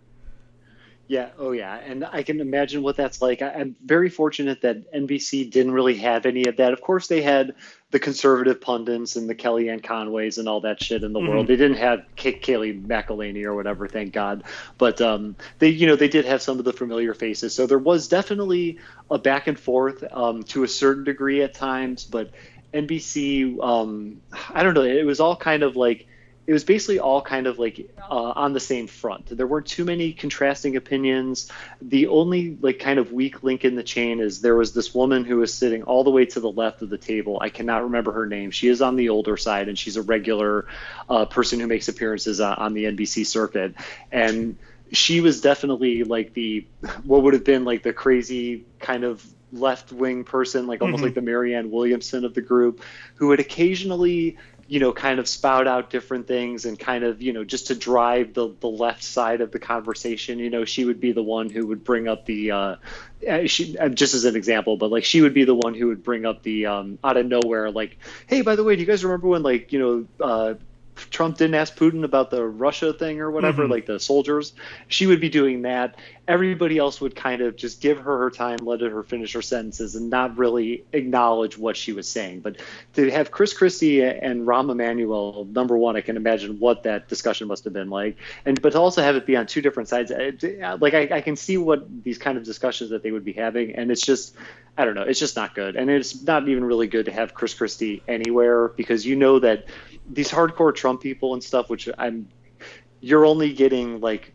Yeah, 1.09 1.31
oh 1.39 1.53
yeah, 1.53 1.75
and 1.75 2.05
I 2.05 2.23
can 2.23 2.39
imagine 2.39 2.83
what 2.83 2.97
that's 2.97 3.23
like. 3.23 3.41
I, 3.41 3.49
I'm 3.49 3.77
very 3.83 4.11
fortunate 4.11 4.61
that 4.61 4.93
NBC 4.93 5.51
didn't 5.51 5.73
really 5.73 5.97
have 5.97 6.27
any 6.27 6.45
of 6.45 6.59
that. 6.59 6.75
Of 6.75 6.83
course, 6.83 7.07
they 7.07 7.23
had 7.23 7.55
the 7.91 7.99
conservative 7.99 8.61
pundits 8.61 9.17
and 9.17 9.27
the 9.27 9.35
Kellyanne 9.35 9.83
Conways 9.83 10.37
and 10.37 10.47
all 10.47 10.61
that 10.61 10.83
shit 10.83 11.03
in 11.03 11.15
the 11.15 11.21
world. 11.21 11.47
They 11.47 11.57
didn't 11.57 11.79
have 11.79 12.01
Kay- 12.17 12.39
Kaylee 12.39 12.87
McElhaney 12.87 13.45
or 13.45 13.55
whatever, 13.55 13.89
thank 13.89 14.13
God. 14.13 14.45
But 14.77 15.01
um, 15.01 15.37
they, 15.61 15.71
you 15.71 15.87
know, 15.87 15.97
they 15.97 16.09
did 16.09 16.27
have 16.27 16.43
some 16.43 16.59
of 16.59 16.67
the 16.67 16.75
familiar 16.75 17.15
faces. 17.15 17.55
So 17.55 17.67
there 17.67 17.79
was 17.79 18.09
definitely 18.09 18.79
a 19.11 19.19
back 19.19 19.47
and 19.47 19.59
forth 19.59 20.05
um, 20.13 20.43
to 20.45 20.65
a 20.65 20.69
certain 20.69 21.05
degree 21.05 21.43
at 21.43 21.55
times. 21.55 22.05
But 22.05 22.33
NBC, 22.75 23.59
um, 23.65 24.21
I 24.51 24.63
don't 24.63 24.75
know, 24.75 24.83
it 24.83 25.07
was 25.07 25.21
all 25.21 25.37
kind 25.37 25.63
of 25.63 25.75
like 25.75 26.07
it 26.49 26.53
was 26.55 26.65
basically 26.65 26.99
all 26.99 27.21
kind 27.21 27.47
of 27.47 27.59
like 27.59 27.91
uh, 28.11 28.33
on 28.35 28.55
the 28.55 28.59
same 28.61 28.87
front. 28.87 29.27
There 29.37 29.47
weren't 29.47 29.67
too 29.67 29.85
many 29.85 30.15
contrasting 30.15 30.77
opinions. 30.77 31.53
The 31.83 32.07
only 32.07 32.57
like 32.63 32.79
kind 32.79 32.99
of 32.99 33.13
weak 33.13 33.43
link 33.43 33.67
in 33.67 33.75
the 33.75 33.83
chain 33.83 34.19
is 34.19 34.41
there 34.41 34.57
was 34.57 34.73
this 34.73 34.95
woman 34.95 35.27
who 35.27 35.37
was 35.37 35.53
sitting 35.53 35.83
all 35.83 36.05
the 36.05 36.11
way 36.11 36.25
to 36.25 36.41
the 36.41 36.51
left 36.51 36.81
of 36.81 36.89
the 36.89 36.97
table. 36.97 37.39
I 37.43 37.51
cannot 37.51 37.83
remember 37.83 38.13
her 38.13 38.25
name. 38.27 38.51
She 38.51 38.69
is 38.69 38.81
on 38.81 38.97
the 38.97 39.11
older 39.11 39.37
side, 39.37 39.69
and 39.69 39.79
she's 39.79 39.99
a 39.99 40.03
regular 40.03 40.67
uh, 41.11 41.27
person 41.27 41.61
who 41.61 41.67
makes 41.67 41.87
appearances 41.89 42.41
uh, 42.41 42.55
on 42.57 42.73
the 42.73 42.85
NBC 42.87 43.27
circuit. 43.27 43.75
And 44.11 44.57
she 44.91 45.21
was 45.21 45.43
definitely 45.43 46.03
like 46.05 46.33
the 46.33 46.67
what 47.05 47.23
would 47.25 47.35
have 47.35 47.45
been 47.45 47.67
like 47.67 47.83
the 47.83 47.93
crazy 47.93 48.65
kind 48.81 49.05
of 49.05 49.23
left 49.53 49.93
wing 49.93 50.25
person, 50.25 50.67
like 50.67 50.81
almost 50.81 51.03
Mhm. 51.03 51.07
like 51.07 51.15
the 51.15 51.21
Marianne 51.23 51.71
Williamson 51.71 52.25
of 52.25 52.33
the 52.33 52.41
group, 52.43 52.83
who 53.17 53.29
would 53.29 53.41
occasionally, 53.41 54.39
you 54.69 54.81
know, 54.81 54.93
kind 54.93 55.19
of 55.19 55.27
spout 55.27 55.67
out 55.67 55.89
different 55.89 56.29
things 56.29 56.67
and 56.67 56.79
kind 56.79 57.03
of, 57.03 57.23
you 57.23 57.33
know, 57.33 57.43
just 57.43 57.69
to 57.69 57.75
drive 57.75 58.35
the 58.35 58.55
the 58.61 58.69
left 58.69 59.03
side 59.03 59.41
of 59.41 59.51
the 59.51 59.59
conversation. 59.59 60.39
You 60.39 60.51
know, 60.51 60.67
she 60.67 60.85
would 60.85 61.01
be 61.01 61.13
the 61.13 61.23
one 61.23 61.49
who 61.49 61.67
would 61.69 61.83
bring 61.83 62.07
up 62.07 62.27
the, 62.27 62.51
uh, 62.51 62.77
uh, 63.27 63.47
she 63.47 63.79
uh, 63.79 63.89
just 63.89 64.15
as 64.15 64.27
an 64.27 64.37
example, 64.37 64.77
but 64.77 64.91
like 64.91 65.05
she 65.05 65.23
would 65.23 65.33
be 65.33 65.45
the 65.45 65.55
one 65.55 65.73
who 65.73 65.87
would 65.89 66.05
bring 66.05 66.27
up 66.27 66.43
the 66.43 66.67
um, 66.67 66.99
out 67.03 67.17
of 67.17 67.25
nowhere, 67.25 67.71
like, 67.71 67.99
hey, 68.27 68.43
by 68.43 68.57
the 68.57 68.63
way, 68.63 68.77
do 68.77 68.83
you 68.83 68.87
guys 68.87 69.03
remember 69.03 69.29
when 69.29 69.43
like 69.43 69.73
you 69.73 69.79
know. 69.79 70.25
Uh, 70.25 70.55
Trump 71.11 71.39
didn't 71.39 71.55
ask 71.55 71.77
Putin 71.77 72.05
about 72.05 72.31
the 72.31 72.45
Russia 72.45 72.93
thing 72.93 73.21
or 73.21 73.31
whatever, 73.31 73.67
Mhm. 73.67 73.71
like 73.71 73.87
the 73.87 73.99
soldiers. 74.01 74.53
She 74.89 75.07
would 75.07 75.21
be 75.21 75.29
doing 75.29 75.63
that. 75.63 75.97
Everybody 76.27 76.77
else 76.77 77.01
would 77.01 77.17
kind 77.17 77.41
of 77.41 77.57
just 77.57 77.81
give 77.81 77.99
her 77.99 78.19
her 78.19 78.31
time, 78.31 78.59
let 78.63 78.81
her 78.81 79.03
finish 79.03 79.33
her 79.33 79.41
sentences, 79.43 79.95
and 79.95 80.11
not 80.11 80.37
really 80.37 80.85
acknowledge 80.93 81.57
what 81.57 81.77
she 81.77 81.93
was 81.93 82.07
saying. 82.09 82.41
But 82.41 82.57
to 82.95 83.11
have 83.11 83.31
Chris 83.31 83.55
Christie 83.55 84.03
and 84.03 84.47
Rahm 84.47 84.71
Emanuel, 84.71 85.47
number 85.51 85.77
one, 85.79 85.97
I 85.97 86.03
can 86.03 86.17
imagine 86.17 86.59
what 86.59 86.83
that 86.83 87.09
discussion 87.09 87.49
must 87.49 87.65
have 87.65 87.73
been 87.73 87.89
like. 87.91 88.17
And 88.45 88.61
but 88.61 88.73
to 88.73 88.79
also 88.81 89.03
have 89.03 89.17
it 89.17 89.25
be 89.25 89.37
on 89.37 89.47
two 89.47 89.63
different 89.63 89.89
sides, 89.89 90.13
like 90.81 90.95
I, 90.95 91.09
I 91.11 91.21
can 91.23 91.37
see 91.37 91.57
what 91.57 91.87
these 92.05 92.19
kind 92.19 92.37
of 92.37 92.45
discussions 92.45 92.91
that 92.91 93.03
they 93.03 93.11
would 93.11 93.25
be 93.25 93.33
having, 93.33 93.75
and 93.75 93.91
it's 93.91 94.03
just. 94.03 94.35
I 94.81 94.85
don't 94.85 94.95
know. 94.95 95.03
It's 95.03 95.19
just 95.19 95.35
not 95.35 95.57
good, 95.57 95.75
and 95.75 95.91
it's 95.91 96.23
not 96.23 96.49
even 96.49 96.65
really 96.65 96.87
good 96.87 97.07
to 97.07 97.11
have 97.11 97.35
Chris 97.35 97.53
Christie 97.53 98.01
anywhere 98.07 98.69
because 98.69 99.05
you 99.05 99.17
know 99.17 99.41
that 99.41 99.65
these 100.09 100.31
hardcore 100.31 100.75
Trump 100.75 101.01
people 101.01 101.35
and 101.35 101.43
stuff, 101.43 101.69
which 101.71 101.89
I'm, 101.99 102.29
you're 103.01 103.27
only 103.27 103.53
getting 103.53 104.01
like, 104.01 104.33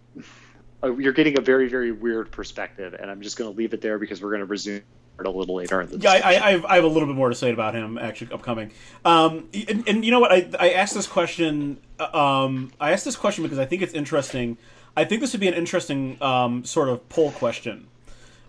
a, 0.82 0.94
you're 0.94 1.14
getting 1.14 1.38
a 1.38 1.42
very 1.42 1.68
very 1.70 1.92
weird 1.92 2.32
perspective, 2.32 2.94
and 2.94 3.10
I'm 3.10 3.22
just 3.22 3.38
going 3.38 3.52
to 3.52 3.58
leave 3.58 3.74
it 3.74 3.82
there 3.82 3.98
because 3.98 4.22
we're 4.22 4.30
going 4.30 4.42
to 4.42 4.46
resume 4.46 4.84
it 5.20 5.26
a 5.26 5.30
little 5.30 5.56
later 5.56 5.82
in 5.82 5.90
the 5.90 5.98
Yeah, 5.98 6.12
I. 6.12 6.18
I, 6.18 6.48
I, 6.48 6.52
have, 6.52 6.66
I 6.66 6.76
have 6.76 6.84
a 6.84 6.88
little 6.88 7.08
bit 7.08 7.16
more 7.16 7.30
to 7.30 7.36
say 7.36 7.52
about 7.52 7.74
him 7.74 7.98
actually 7.98 8.32
upcoming. 8.34 8.72
Um, 9.06 9.48
and, 9.54 9.88
and 9.88 10.06
you 10.06 10.12
know 10.12 10.20
what? 10.20 10.32
I, 10.32 10.50
I 10.60 10.72
asked 10.72 10.94
this 10.94 11.08
question. 11.08 11.80
Um, 12.00 12.72
I 12.80 12.92
asked 12.92 13.06
this 13.06 13.16
question 13.16 13.44
because 13.44 13.60
I 13.60 13.66
think 13.66 13.82
it's 13.82 13.94
interesting. 13.94 14.58
I 14.96 15.06
think 15.06 15.22
this 15.22 15.32
would 15.34 15.40
be 15.40 15.48
an 15.48 15.54
interesting 15.54 16.22
um, 16.22 16.66
sort 16.66 16.90
of 16.90 17.08
poll 17.10 17.32
question 17.32 17.88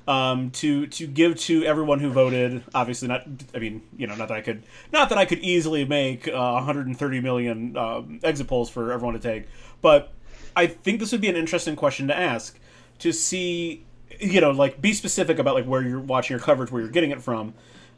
um, 0.06 0.50
to 0.50 0.86
to 0.86 1.06
give 1.06 1.38
to 1.40 1.64
everyone 1.64 2.00
who 2.00 2.10
voted. 2.10 2.62
Obviously, 2.74 3.08
not. 3.08 3.26
I 3.54 3.58
mean, 3.58 3.82
you 3.96 4.06
know, 4.06 4.14
not 4.14 4.28
that 4.28 4.36
I 4.36 4.40
could, 4.40 4.64
not 4.92 5.08
that 5.08 5.18
I 5.18 5.24
could 5.24 5.38
easily 5.40 5.84
make 5.84 6.28
uh, 6.28 6.52
130 6.52 7.20
million 7.20 7.76
um, 7.76 8.20
exit 8.22 8.46
polls 8.46 8.70
for 8.70 8.92
everyone 8.92 9.14
to 9.14 9.20
take, 9.20 9.48
but 9.80 10.12
I 10.56 10.66
think 10.66 11.00
this 11.00 11.12
would 11.12 11.20
be 11.20 11.28
an 11.28 11.36
interesting 11.36 11.76
question 11.76 12.08
to 12.08 12.16
ask 12.16 12.58
to 13.00 13.12
see, 13.12 13.84
you 14.20 14.40
know, 14.40 14.50
like 14.50 14.80
be 14.80 14.92
specific 14.92 15.38
about 15.38 15.54
like 15.54 15.64
where 15.64 15.82
you're 15.82 16.00
watching 16.00 16.36
your 16.36 16.44
coverage, 16.44 16.70
where 16.70 16.82
you're 16.82 16.90
getting 16.90 17.10
it 17.10 17.22
from, 17.22 17.54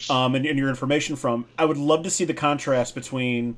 um, 0.08 0.34
and, 0.34 0.46
and 0.46 0.58
your 0.58 0.68
information 0.68 1.16
from. 1.16 1.46
I 1.58 1.64
would 1.64 1.76
love 1.76 2.02
to 2.04 2.10
see 2.10 2.24
the 2.24 2.34
contrast 2.34 2.94
between 2.94 3.56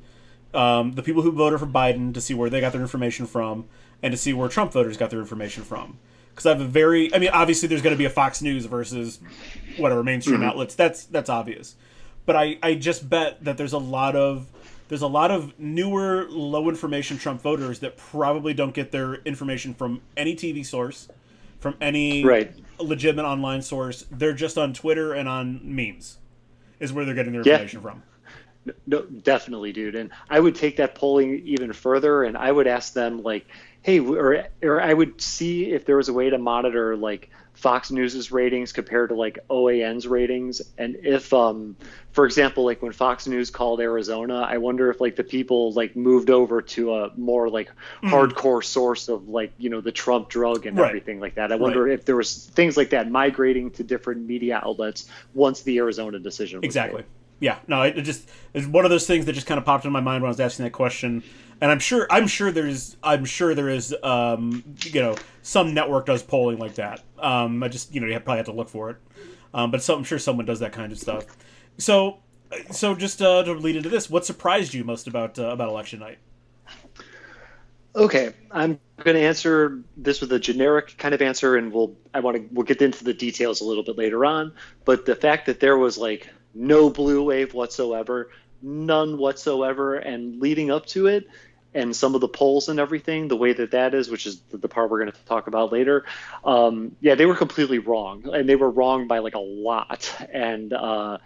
um, 0.53 0.93
the 0.93 1.03
people 1.03 1.21
who 1.21 1.31
voted 1.31 1.59
for 1.59 1.67
Biden 1.67 2.13
to 2.13 2.21
see 2.21 2.33
where 2.33 2.49
they 2.49 2.59
got 2.59 2.71
their 2.73 2.81
information 2.81 3.25
from, 3.25 3.65
and 4.01 4.11
to 4.11 4.17
see 4.17 4.33
where 4.33 4.49
Trump 4.49 4.73
voters 4.73 4.97
got 4.97 5.11
their 5.11 5.19
information 5.19 5.63
from. 5.63 5.99
Because 6.39 6.45
I 6.45 6.57
have 6.57 6.61
a 6.61 6.71
very, 6.71 7.13
I 7.13 7.19
mean, 7.19 7.31
obviously 7.33 7.67
there's 7.67 7.81
going 7.81 7.93
to 7.93 7.97
be 7.97 8.05
a 8.05 8.09
Fox 8.09 8.41
News 8.41 8.63
versus 8.63 9.19
whatever 9.75 10.05
mainstream 10.05 10.37
mm-hmm. 10.37 10.45
outlets. 10.45 10.73
That's 10.73 11.03
that's 11.03 11.29
obvious, 11.29 11.75
but 12.25 12.37
I 12.37 12.57
I 12.63 12.75
just 12.75 13.09
bet 13.09 13.43
that 13.43 13.57
there's 13.57 13.73
a 13.73 13.77
lot 13.77 14.15
of 14.15 14.47
there's 14.87 15.01
a 15.01 15.07
lot 15.07 15.31
of 15.31 15.59
newer 15.59 16.27
low 16.29 16.69
information 16.69 17.17
Trump 17.17 17.41
voters 17.41 17.79
that 17.79 17.97
probably 17.97 18.53
don't 18.53 18.73
get 18.73 18.93
their 18.93 19.15
information 19.15 19.73
from 19.73 19.99
any 20.15 20.33
TV 20.33 20.65
source, 20.65 21.09
from 21.59 21.75
any 21.81 22.23
Right. 22.23 22.53
legitimate 22.79 23.25
online 23.25 23.61
source. 23.61 24.05
They're 24.09 24.31
just 24.31 24.57
on 24.57 24.73
Twitter 24.73 25.11
and 25.11 25.27
on 25.27 25.59
memes, 25.61 26.19
is 26.79 26.93
where 26.93 27.03
they're 27.03 27.15
getting 27.15 27.33
their 27.33 27.41
Yeah. 27.41 27.55
information 27.55 27.81
from. 27.81 28.03
No, 28.87 29.01
definitely, 29.01 29.73
dude. 29.73 29.95
And 29.95 30.09
I 30.29 30.39
would 30.39 30.55
take 30.55 30.77
that 30.77 30.95
polling 30.95 31.41
even 31.45 31.73
further, 31.73 32.23
and 32.23 32.37
I 32.37 32.49
would 32.49 32.67
ask 32.67 32.93
them 32.93 33.23
like, 33.23 33.45
hey, 33.81 33.99
or 33.99 34.45
or 34.61 34.81
I 34.81 34.93
would 34.93 35.21
see 35.21 35.71
if 35.71 35.85
there 35.85 35.97
was 35.97 36.09
a 36.09 36.13
way 36.13 36.29
to 36.29 36.37
monitor 36.37 36.95
like 36.95 37.29
Fox 37.53 37.91
News's 37.91 38.31
ratings 38.31 38.71
compared 38.71 39.09
to 39.09 39.15
like 39.15 39.39
OAN's 39.49 40.07
ratings, 40.07 40.61
and 40.77 40.95
if, 41.03 41.33
um, 41.33 41.75
for 42.11 42.25
example, 42.25 42.63
like 42.63 42.81
when 42.81 42.93
Fox 42.93 43.27
News 43.27 43.49
called 43.49 43.81
Arizona, 43.81 44.41
I 44.41 44.57
wonder 44.59 44.89
if 44.89 45.01
like 45.01 45.15
the 45.17 45.23
people 45.23 45.73
like 45.73 45.95
moved 45.95 46.29
over 46.29 46.61
to 46.61 46.93
a 46.93 47.11
more 47.17 47.49
like 47.49 47.69
hardcore 48.03 48.63
source 48.63 49.09
of 49.09 49.27
like 49.27 49.51
you 49.57 49.69
know 49.69 49.81
the 49.81 49.91
Trump 49.91 50.29
drug 50.29 50.65
and 50.65 50.77
Right. 50.77 50.87
everything 50.87 51.19
like 51.19 51.35
that. 51.35 51.51
I 51.51 51.55
wonder 51.55 51.87
if 51.87 52.05
there 52.05 52.15
was 52.15 52.45
things 52.45 52.77
like 52.77 52.91
that 52.91 53.11
migrating 53.11 53.71
to 53.71 53.83
different 53.83 54.25
media 54.25 54.61
outlets 54.63 55.09
once 55.33 55.61
the 55.63 55.77
Arizona 55.79 56.19
decision 56.19 56.59
was 56.61 56.65
Exactly. 56.65 57.01
made. 57.01 57.05
Yeah. 57.39 57.59
No, 57.67 57.83
it 57.83 58.01
just 58.01 58.29
it's 58.53 58.67
one 58.67 58.85
of 58.85 58.91
those 58.91 59.07
things 59.07 59.25
that 59.25 59.33
just 59.33 59.47
kind 59.47 59.57
of 59.57 59.65
popped 59.65 59.85
in 59.85 59.91
my 59.91 60.01
mind 60.01 60.21
when 60.23 60.27
I 60.27 60.31
was 60.31 60.39
asking 60.39 60.65
that 60.65 60.71
question, 60.71 61.23
and 61.61 61.71
I'm 61.71 61.79
sure 61.79 62.07
I'm 62.09 62.27
sure 62.27 62.51
there's 62.51 62.97
I'm 63.03 63.25
sure 63.25 63.55
there 63.55 63.69
is 63.69 63.95
um 64.03 64.63
you 64.83 65.01
know 65.01 65.15
some 65.41 65.73
network 65.73 66.05
does 66.05 66.23
polling 66.23 66.57
like 66.57 66.75
that. 66.75 67.01
Um, 67.17 67.63
I 67.63 67.69
just 67.69 67.93
you 67.93 68.01
know 68.01 68.07
you 68.07 68.19
probably 68.19 68.37
have 68.37 68.45
to 68.47 68.51
look 68.51 68.69
for 68.69 68.89
it, 68.91 68.97
um, 69.53 69.71
but 69.71 69.81
some, 69.81 69.99
I'm 69.99 70.03
sure 70.03 70.19
someone 70.19 70.45
does 70.45 70.59
that 70.59 70.73
kind 70.73 70.91
of 70.91 70.99
stuff. 70.99 71.25
So 71.77 72.19
so 72.71 72.95
just 72.95 73.21
uh, 73.21 73.43
to 73.43 73.53
lead 73.53 73.75
into 73.75 73.89
this, 73.89 74.09
what 74.09 74.25
surprised 74.25 74.73
you 74.73 74.83
most 74.83 75.07
about 75.07 75.37
uh, 75.39 75.49
about 75.49 75.69
election 75.69 75.99
night? 75.99 76.17
Okay, 77.95 78.33
I'm 78.51 78.79
going 79.03 79.15
to 79.15 79.21
answer 79.21 79.81
this 79.97 80.21
with 80.21 80.31
a 80.31 80.39
generic 80.39 80.95
kind 80.97 81.13
of 81.13 81.21
answer, 81.21 81.55
and 81.55 81.71
we'll 81.71 81.95
I 82.13 82.19
want 82.19 82.37
to 82.37 82.47
we'll 82.51 82.65
get 82.65 82.81
into 82.81 83.03
the 83.03 83.13
details 83.13 83.61
a 83.61 83.65
little 83.65 83.83
bit 83.83 83.97
later 83.97 84.25
on. 84.25 84.53
But 84.85 85.05
the 85.05 85.15
fact 85.15 85.45
that 85.47 85.59
there 85.59 85.77
was 85.77 85.97
like 85.97 86.29
no 86.53 86.89
blue 86.89 87.23
wave 87.23 87.53
whatsoever, 87.53 88.31
none 88.61 89.17
whatsoever, 89.17 89.95
and 89.95 90.41
leading 90.41 90.71
up 90.71 90.85
to 90.87 91.07
it, 91.07 91.27
and 91.73 91.95
some 91.95 92.15
of 92.15 92.21
the 92.21 92.27
polls 92.27 92.69
and 92.69 92.79
everything, 92.79 93.27
the 93.27 93.37
way 93.37 93.53
that 93.53 93.71
that 93.71 93.93
is, 93.93 94.09
which 94.09 94.25
is 94.25 94.41
the, 94.51 94.67
part 94.67 94.89
we're 94.89 94.99
going 94.99 95.11
to 95.11 95.25
talk 95.25 95.47
about 95.47 95.71
later, 95.71 96.05
um, 96.43 96.95
yeah, 96.99 97.15
they 97.15 97.25
were 97.25 97.35
completely 97.35 97.79
wrong, 97.79 98.27
and 98.33 98.49
they 98.49 98.55
were 98.55 98.69
wrong 98.69 99.07
by 99.07 99.19
like 99.19 99.35
a 99.35 99.39
lot, 99.39 100.13
and. 100.33 100.73
Uh, 100.73 101.17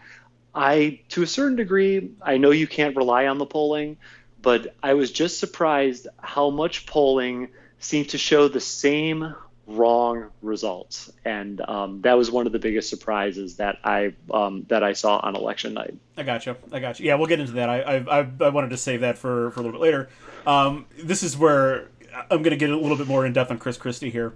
I, 0.55 0.99
to 1.09 1.23
a 1.23 1.27
certain 1.27 1.55
degree, 1.55 2.11
I 2.21 2.37
know 2.37 2.51
you 2.51 2.67
can't 2.67 2.95
rely 2.95 3.25
on 3.25 3.39
the 3.39 3.45
polling, 3.47 3.97
but 4.41 4.75
I 4.83 4.93
was 4.93 5.11
just 5.11 5.39
surprised 5.39 6.07
how 6.19 6.51
much 6.51 6.85
polling 6.85 7.49
seemed 7.79 8.09
to 8.09 8.17
show 8.17 8.47
the 8.47 8.59
same 8.59 9.33
wrong 9.67 10.29
results, 10.41 11.11
and 11.23 11.61
um, 11.61 12.01
that 12.01 12.17
was 12.17 12.31
one 12.31 12.45
of 12.45 12.51
the 12.51 12.59
biggest 12.59 12.89
surprises 12.89 13.57
that 13.57 13.79
I 13.83 14.13
um, 14.31 14.65
that 14.69 14.83
I 14.83 14.93
saw 14.93 15.17
on 15.17 15.35
election 15.35 15.73
night. 15.73 15.95
I 16.17 16.23
got 16.23 16.45
you. 16.45 16.55
I 16.71 16.79
got 16.79 16.99
you. 16.99 17.07
Yeah, 17.07 17.15
we'll 17.15 17.27
get 17.27 17.39
into 17.39 17.53
that. 17.53 17.69
I 17.69 17.97
I, 17.97 18.27
I, 18.41 18.49
wanted 18.49 18.69
to 18.71 18.77
save 18.77 19.01
that 19.01 19.17
for, 19.17 19.51
for 19.51 19.61
a 19.61 19.63
little 19.63 19.79
bit 19.79 19.81
later. 19.81 20.09
Um, 20.45 20.85
this 21.01 21.23
is 21.23 21.37
where 21.37 21.89
I'm 22.29 22.43
going 22.43 22.51
to 22.51 22.57
get 22.57 22.69
a 22.69 22.77
little 22.77 22.97
bit 22.97 23.07
more 23.07 23.25
in 23.25 23.33
depth 23.33 23.51
on 23.51 23.57
Chris 23.57 23.77
Christie 23.77 24.09
here. 24.09 24.33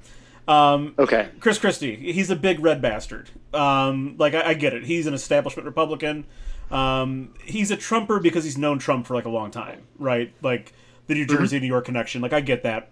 Um, 0.47 0.95
Okay, 0.97 1.29
Chris 1.39 1.59
Christie, 1.59 1.95
he's 1.95 2.29
a 2.29 2.35
big 2.35 2.59
red 2.59 2.81
bastard. 2.81 3.29
Um, 3.53 4.15
like 4.17 4.33
I, 4.33 4.49
I 4.49 4.53
get 4.53 4.73
it. 4.73 4.85
He's 4.85 5.07
an 5.07 5.13
establishment 5.13 5.65
Republican. 5.65 6.25
Um, 6.71 7.33
he's 7.43 7.71
a 7.71 7.77
Trumper 7.77 8.19
because 8.19 8.43
he's 8.43 8.57
known 8.57 8.79
Trump 8.79 9.07
for 9.07 9.13
like 9.13 9.25
a 9.25 9.29
long 9.29 9.51
time, 9.51 9.83
right? 9.97 10.33
Like 10.41 10.73
the 11.07 11.13
New 11.13 11.25
Jersey 11.25 11.59
New 11.59 11.67
York 11.67 11.85
connection. 11.85 12.21
Like 12.21 12.33
I 12.33 12.41
get 12.41 12.63
that. 12.63 12.91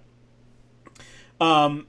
Um, 1.39 1.87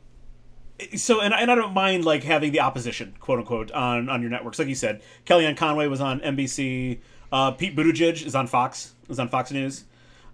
so 0.97 1.21
and, 1.21 1.33
and 1.33 1.51
I 1.51 1.55
don't 1.55 1.75
mind 1.75 2.05
like 2.05 2.23
having 2.23 2.53
the 2.53 2.61
opposition, 2.61 3.15
quote 3.21 3.39
unquote, 3.39 3.71
on 3.73 4.09
on 4.09 4.21
your 4.21 4.31
networks. 4.31 4.59
Like 4.59 4.69
you 4.69 4.75
said, 4.75 5.03
Kellyanne 5.25 5.57
Conway 5.57 5.87
was 5.87 6.01
on 6.01 6.21
NBC. 6.21 6.99
Uh, 7.33 7.51
Pete 7.53 7.75
Buttigieg 7.77 8.25
is 8.25 8.35
on 8.35 8.47
Fox. 8.47 8.95
Is 9.09 9.19
on 9.19 9.29
Fox 9.29 9.51
News. 9.51 9.85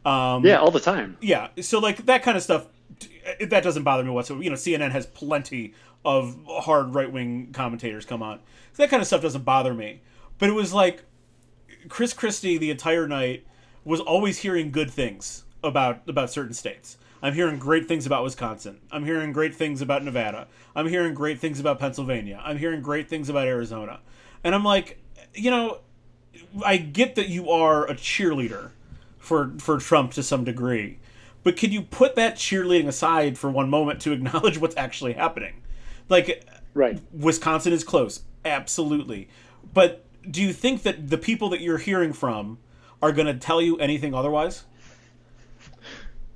Um, 0.04 0.44
yeah, 0.44 0.56
all 0.56 0.70
the 0.70 0.80
time. 0.80 1.16
yeah, 1.20 1.48
so 1.60 1.78
like 1.78 2.06
that 2.06 2.22
kind 2.24 2.36
of 2.36 2.42
stuff, 2.42 2.66
that 3.40 3.62
doesn't 3.62 3.84
bother 3.84 4.02
me 4.02 4.10
whatsoever. 4.10 4.42
You 4.42 4.50
know, 4.50 4.56
CNN 4.56 4.90
has 4.90 5.06
plenty 5.06 5.74
of 6.04 6.36
hard 6.48 6.94
right 6.94 7.10
wing 7.10 7.50
commentators 7.52 8.04
come 8.04 8.22
on, 8.22 8.40
so 8.72 8.82
that 8.82 8.90
kind 8.90 9.00
of 9.00 9.06
stuff 9.06 9.22
doesn't 9.22 9.44
bother 9.44 9.72
me. 9.72 10.00
But 10.38 10.48
it 10.48 10.54
was 10.54 10.72
like 10.72 11.04
Chris 11.88 12.12
Christie 12.12 12.58
the 12.58 12.70
entire 12.70 13.06
night 13.06 13.46
was 13.84 14.00
always 14.00 14.38
hearing 14.38 14.72
good 14.72 14.90
things 14.90 15.44
about 15.62 16.08
about 16.08 16.30
certain 16.30 16.54
states. 16.54 16.96
I'm 17.22 17.34
hearing 17.34 17.58
great 17.58 17.86
things 17.86 18.04
about 18.04 18.24
Wisconsin. 18.24 18.80
I'm 18.90 19.04
hearing 19.04 19.32
great 19.32 19.54
things 19.54 19.80
about 19.80 20.04
Nevada. 20.04 20.48
I'm 20.74 20.88
hearing 20.88 21.14
great 21.14 21.38
things 21.38 21.60
about 21.60 21.78
Pennsylvania. 21.78 22.40
I'm 22.44 22.58
hearing 22.58 22.82
great 22.82 23.08
things 23.08 23.28
about 23.28 23.46
Arizona. 23.46 24.00
And 24.42 24.54
I'm 24.54 24.64
like, 24.64 24.98
you 25.32 25.50
know, 25.50 25.78
I 26.64 26.76
get 26.78 27.14
that 27.14 27.28
you 27.28 27.50
are 27.50 27.86
a 27.86 27.94
cheerleader 27.94 28.70
for 29.18 29.52
for 29.58 29.78
Trump 29.78 30.12
to 30.14 30.22
some 30.22 30.42
degree, 30.42 30.98
but 31.44 31.56
can 31.56 31.70
you 31.70 31.82
put 31.82 32.16
that 32.16 32.34
cheerleading 32.34 32.88
aside 32.88 33.38
for 33.38 33.48
one 33.48 33.70
moment 33.70 34.00
to 34.02 34.12
acknowledge 34.12 34.58
what's 34.58 34.76
actually 34.76 35.12
happening? 35.12 35.62
Like 36.08 36.44
Right. 36.74 37.00
Wisconsin 37.12 37.72
is 37.72 37.84
close, 37.84 38.22
absolutely. 38.44 39.28
But 39.72 40.04
do 40.28 40.42
you 40.42 40.52
think 40.52 40.82
that 40.82 41.10
the 41.10 41.18
people 41.18 41.48
that 41.50 41.60
you're 41.60 41.78
hearing 41.78 42.12
from 42.12 42.58
are 43.00 43.12
going 43.12 43.26
to 43.26 43.34
tell 43.34 43.60
you 43.60 43.76
anything 43.78 44.14
otherwise? 44.14 44.64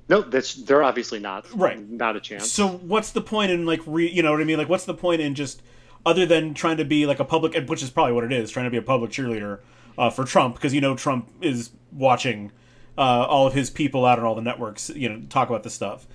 No, 0.09 0.21
that's 0.21 0.53
they're 0.53 0.83
obviously 0.83 1.19
not. 1.19 1.45
Right. 1.53 1.77
Not 1.89 2.15
a 2.15 2.19
chance. 2.19 2.51
So 2.51 2.67
what's 2.67 3.11
the 3.11 3.21
point 3.21 3.51
in 3.51 3.65
like 3.65 3.81
re, 3.85 4.09
you 4.09 4.23
know 4.23 4.31
what 4.31 4.41
I 4.41 4.45
mean? 4.45 4.57
Like 4.57 4.69
what's 4.69 4.85
the 4.85 4.93
point 4.93 5.21
in 5.21 5.35
just 5.35 5.61
other 6.05 6.25
than 6.25 6.53
trying 6.53 6.77
to 6.77 6.85
be 6.85 7.05
like 7.05 7.19
a 7.19 7.25
public, 7.25 7.67
which 7.67 7.83
is 7.83 7.89
probably 7.89 8.13
what 8.13 8.23
it 8.23 8.31
is, 8.31 8.49
trying 8.49 8.65
to 8.65 8.71
be 8.71 8.77
a 8.77 8.81
public 8.81 9.11
cheerleader 9.11 9.59
uh, 9.97 10.09
for 10.09 10.23
Trump 10.23 10.55
because 10.55 10.73
you 10.73 10.81
know 10.81 10.95
Trump 10.95 11.29
is 11.41 11.71
watching 11.91 12.51
uh, 12.97 13.01
all 13.01 13.47
of 13.47 13.53
his 13.53 13.69
people 13.69 14.05
out 14.05 14.17
on 14.19 14.25
all 14.25 14.35
the 14.35 14.41
networks, 14.41 14.89
you 14.89 15.09
know, 15.09 15.21
talk 15.29 15.49
about 15.49 15.63
this 15.63 15.73
stuff. 15.73 16.07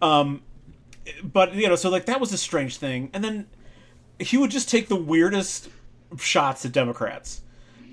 Um, 0.00 0.42
but 1.22 1.54
you 1.54 1.68
know, 1.68 1.76
so 1.76 1.88
like 1.88 2.06
that 2.06 2.20
was 2.20 2.32
a 2.32 2.38
strange 2.38 2.76
thing, 2.76 3.10
and 3.12 3.24
then 3.24 3.46
he 4.18 4.36
would 4.36 4.50
just 4.50 4.68
take 4.68 4.88
the 4.88 4.96
weirdest 4.96 5.68
shots 6.18 6.64
at 6.64 6.72
Democrats 6.72 7.42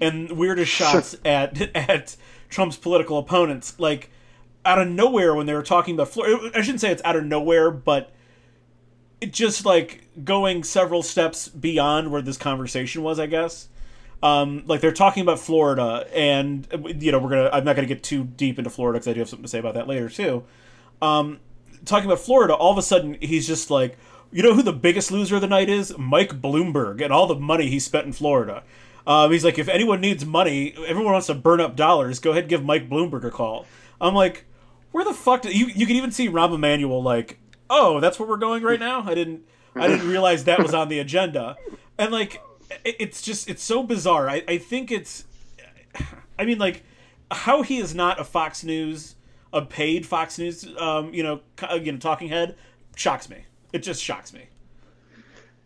and 0.01 0.31
weirdest 0.31 0.71
shots 0.71 1.15
at 1.23 1.61
at 1.75 2.15
Trump's 2.49 2.77
political 2.77 3.17
opponents, 3.17 3.79
like 3.79 4.09
out 4.65 4.81
of 4.81 4.87
nowhere 4.87 5.35
when 5.35 5.45
they 5.45 5.53
were 5.53 5.63
talking 5.63 5.95
about 5.95 6.09
Florida. 6.09 6.51
I 6.55 6.61
shouldn't 6.61 6.81
say 6.81 6.91
it's 6.91 7.01
out 7.05 7.15
of 7.15 7.25
nowhere, 7.25 7.71
but 7.71 8.11
it 9.21 9.31
just 9.31 9.65
like 9.65 10.07
going 10.23 10.63
several 10.63 11.03
steps 11.03 11.47
beyond 11.47 12.11
where 12.11 12.21
this 12.21 12.37
conversation 12.37 13.03
was, 13.03 13.19
I 13.19 13.27
guess. 13.27 13.69
Um, 14.23 14.63
like 14.65 14.81
they're 14.81 14.91
talking 14.91 15.21
about 15.21 15.39
Florida, 15.39 16.07
and 16.13 16.67
you 16.99 17.11
know 17.11 17.19
we're 17.19 17.29
gonna. 17.29 17.49
I'm 17.53 17.63
not 17.63 17.75
gonna 17.75 17.87
get 17.87 18.03
too 18.03 18.23
deep 18.23 18.57
into 18.57 18.69
Florida 18.69 18.97
because 18.97 19.07
I 19.07 19.13
do 19.13 19.19
have 19.19 19.29
something 19.29 19.43
to 19.43 19.49
say 19.49 19.59
about 19.59 19.75
that 19.75 19.87
later 19.87 20.09
too. 20.09 20.43
Um, 21.01 21.39
talking 21.85 22.05
about 22.05 22.19
Florida, 22.19 22.53
all 22.53 22.71
of 22.71 22.77
a 22.77 22.81
sudden 22.81 23.17
he's 23.21 23.45
just 23.45 23.69
like, 23.69 23.97
you 24.31 24.41
know 24.41 24.53
who 24.53 24.63
the 24.63 24.73
biggest 24.73 25.11
loser 25.11 25.35
of 25.35 25.41
the 25.41 25.47
night 25.47 25.69
is? 25.69 25.97
Mike 25.97 26.41
Bloomberg 26.41 27.01
and 27.01 27.13
all 27.13 27.27
the 27.27 27.35
money 27.35 27.69
he 27.69 27.79
spent 27.79 28.07
in 28.07 28.13
Florida. 28.13 28.63
Um, 29.05 29.31
he's 29.31 29.45
like, 29.45 29.59
if 29.59 29.67
anyone 29.67 30.01
needs 30.01 30.25
money, 30.25 30.73
everyone 30.87 31.13
wants 31.13 31.27
to 31.27 31.35
burn 31.35 31.61
up 31.61 31.75
dollars. 31.75 32.19
Go 32.19 32.31
ahead 32.31 32.49
give 32.49 32.63
Mike 32.63 32.89
Bloomberg 32.89 33.23
a 33.23 33.31
call. 33.31 33.67
I'm 34.01 34.15
like, 34.15 34.45
where 34.95 35.03
the 35.03 35.13
fuck? 35.13 35.41
Did, 35.41 35.53
you 35.53 35.67
you 35.67 35.85
can 35.85 35.97
even 35.97 36.13
see 36.13 36.29
Rahm 36.29 36.55
Emanuel 36.55 37.03
like, 37.03 37.37
oh, 37.69 37.99
that's 37.99 38.17
where 38.17 38.29
we're 38.29 38.37
going 38.37 38.63
right 38.63 38.79
now. 38.79 39.03
I 39.05 39.13
didn't 39.13 39.41
I 39.75 39.87
didn't 39.87 40.07
realize 40.07 40.45
that 40.45 40.63
was 40.63 40.73
on 40.73 40.87
the 40.87 40.99
agenda, 40.99 41.57
and 41.97 42.13
like, 42.13 42.41
it, 42.85 42.95
it's 42.99 43.21
just 43.21 43.49
it's 43.49 43.61
so 43.61 43.83
bizarre. 43.83 44.29
I 44.29 44.41
I 44.47 44.57
think 44.57 44.93
it's, 44.93 45.25
I 46.39 46.45
mean 46.45 46.59
like, 46.59 46.83
how 47.29 47.61
he 47.61 47.79
is 47.79 47.93
not 47.93 48.21
a 48.21 48.23
Fox 48.23 48.63
News 48.63 49.15
a 49.51 49.61
paid 49.61 50.05
Fox 50.05 50.37
News, 50.37 50.65
um, 50.77 51.13
you 51.13 51.23
know, 51.23 51.41
you 51.81 51.91
know, 51.91 51.97
talking 51.97 52.29
head, 52.29 52.55
shocks 52.95 53.29
me. 53.29 53.45
It 53.73 53.79
just 53.79 54.01
shocks 54.01 54.31
me. 54.31 54.47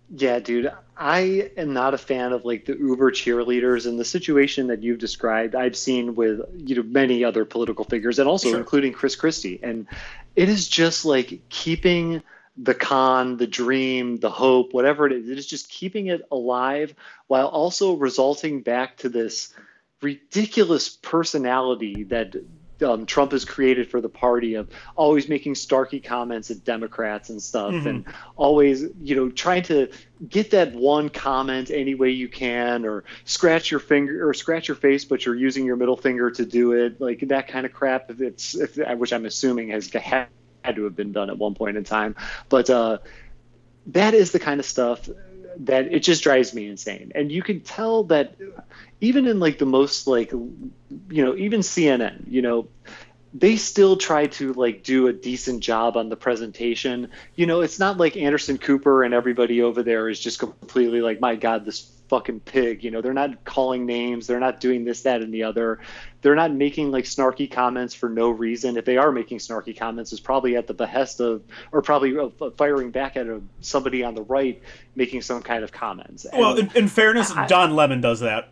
Yeah, 0.10 0.40
dude, 0.40 0.72
I 1.00 1.52
am 1.56 1.72
not 1.72 1.94
a 1.94 1.98
fan 1.98 2.34
of 2.34 2.44
like 2.44 2.66
the 2.66 2.78
Uber 2.78 3.12
cheerleaders 3.12 3.88
and 3.88 3.98
the 3.98 4.04
situation 4.04 4.68
that 4.68 4.84
you've 4.84 5.00
described. 5.00 5.56
I've 5.56 5.78
seen 5.78 6.14
with 6.14 6.42
you 6.58 6.76
know 6.76 6.84
many 6.84 7.24
other 7.24 7.46
political 7.46 7.86
figures 7.86 8.20
and 8.20 8.28
also 8.28 8.50
sure. 8.50 8.60
including 8.60 8.92
Chris 8.92 9.16
Christie, 9.16 9.62
and 9.64 9.88
it 10.36 10.50
is 10.50 10.68
just 10.68 11.06
like 11.06 11.42
keeping 11.48 12.22
the 12.58 12.76
con, 12.76 13.38
the 13.38 13.48
dream, 13.48 14.18
the 14.18 14.30
hope, 14.30 14.74
whatever 14.74 15.08
it 15.08 15.14
is. 15.14 15.30
It 15.30 15.38
is 15.38 15.48
just 15.48 15.70
keeping 15.70 16.08
it 16.08 16.22
alive 16.32 16.94
while 17.28 17.48
also 17.48 17.94
resulting 17.94 18.62
back 18.62 18.98
to 18.98 19.10
this 19.10 19.54
ridiculous 20.02 20.90
personality 20.90 22.04
that 22.06 22.36
um, 22.84 23.06
Trump 23.06 23.32
has 23.32 23.46
created 23.46 23.90
for 23.90 24.02
the 24.02 24.10
party 24.10 24.56
of 24.56 24.70
always 24.96 25.28
making 25.28 25.56
starky 25.56 26.00
comments 26.00 26.52
at 26.52 26.64
Democrats 26.64 27.30
and 27.30 27.42
stuff, 27.42 27.74
mm-hmm. 27.74 27.88
and 27.88 28.06
always 28.36 28.84
you 29.02 29.16
know 29.16 29.30
trying 29.30 29.64
to 29.64 29.90
get 30.28 30.52
that 30.52 30.74
one 30.74 31.10
comment 31.10 31.72
any 31.72 31.96
way 31.96 32.10
you 32.10 32.28
can, 32.28 32.86
or 32.86 33.04
scratch 33.26 33.72
your 33.72 33.80
finger 33.80 34.28
or 34.28 34.34
scratch 34.34 34.68
your 34.68 34.76
face, 34.76 35.06
but 35.06 35.26
you're 35.26 35.36
using 35.36 35.66
your 35.66 35.76
middle 35.76 35.98
finger 35.98 36.32
to 36.32 36.46
do 36.46 36.74
it, 36.74 37.00
like 37.00 37.20
that 37.28 37.48
kind 37.48 37.66
of 37.66 37.74
crap. 37.74 38.10
It's 38.20 38.56
if, 38.56 38.78
which 38.98 39.14
I'm 39.14 39.26
assuming 39.26 39.70
has 39.70 39.90
had 39.92 40.28
to 40.76 40.84
have 40.84 40.96
been 40.96 41.12
done 41.12 41.30
at 41.30 41.38
one 41.38 41.56
point 41.56 41.78
in 41.78 41.84
time, 41.84 42.16
but 42.50 42.70
uh, 42.70 43.00
that 43.88 44.14
is 44.14 44.32
the 44.32 44.40
kind 44.40 44.60
of 44.60 44.66
stuff 44.66 45.10
that 45.60 45.92
it 45.92 46.00
just 46.00 46.24
drives 46.24 46.54
me 46.54 46.68
insane. 46.68 47.12
And 47.16 47.32
you 47.32 47.44
can 47.44 47.60
tell 47.62 48.04
that 48.06 48.36
even 49.02 49.28
in 49.28 49.40
like 49.40 49.58
the 49.58 49.66
most 49.66 50.08
like 50.08 50.32
you 50.32 50.72
know 51.10 51.36
even 51.36 51.62
cnn 51.62 52.24
you 52.28 52.42
know 52.42 52.68
they 53.34 53.56
still 53.56 53.96
try 53.96 54.26
to 54.26 54.54
like 54.54 54.84
do 54.84 55.08
a 55.08 55.14
decent 55.14 55.62
job 55.62 55.96
on 55.96 56.10
the 56.10 56.16
presentation 56.16 57.10
you 57.36 57.46
know 57.46 57.62
it's 57.62 57.80
not 57.80 57.98
like 57.98 58.18
anderson 58.18 58.58
cooper 58.58 59.04
and 59.04 59.14
everybody 59.14 59.62
over 59.62 59.84
there 59.84 60.10
is 60.10 60.20
just 60.20 60.40
completely 60.40 61.02
like 61.02 61.20
my 61.20 61.36
god 61.36 61.66
this 61.66 61.92
fucking 62.10 62.40
pig 62.40 62.84
you 62.84 62.90
know 62.90 63.02
they're 63.02 63.14
not 63.14 63.46
calling 63.46 63.86
names 63.86 64.26
they're 64.26 64.40
not 64.40 64.60
doing 64.60 64.84
this 64.84 65.04
that 65.04 65.22
and 65.22 65.34
the 65.34 65.44
other 65.44 65.80
they're 66.22 66.36
not 66.36 66.54
making 66.54 66.92
like 66.92 67.06
snarky 67.06 67.50
comments 67.50 67.94
for 67.94 68.10
no 68.10 68.30
reason 68.30 68.78
if 68.78 68.86
they 68.86 68.98
are 68.98 69.12
making 69.12 69.38
snarky 69.38 69.78
comments 69.78 70.12
it's 70.12 70.22
probably 70.22 70.56
at 70.56 70.68
the 70.68 70.74
behest 70.74 71.20
of 71.20 71.42
or 71.72 71.82
probably 71.82 72.16
firing 72.58 72.92
back 72.92 73.18
at 73.18 73.28
a, 73.28 73.42
somebody 73.62 74.04
on 74.04 74.16
the 74.16 74.24
right 74.24 74.62
making 74.96 75.22
some 75.22 75.42
kind 75.42 75.64
of 75.64 75.72
comments 75.72 76.26
well 76.34 76.58
in, 76.58 76.70
in, 76.76 76.88
fairness 76.88 77.32
I, 77.32 77.48
don 77.48 77.76
lemon 77.76 78.02
does 78.02 78.22
that 78.22 78.50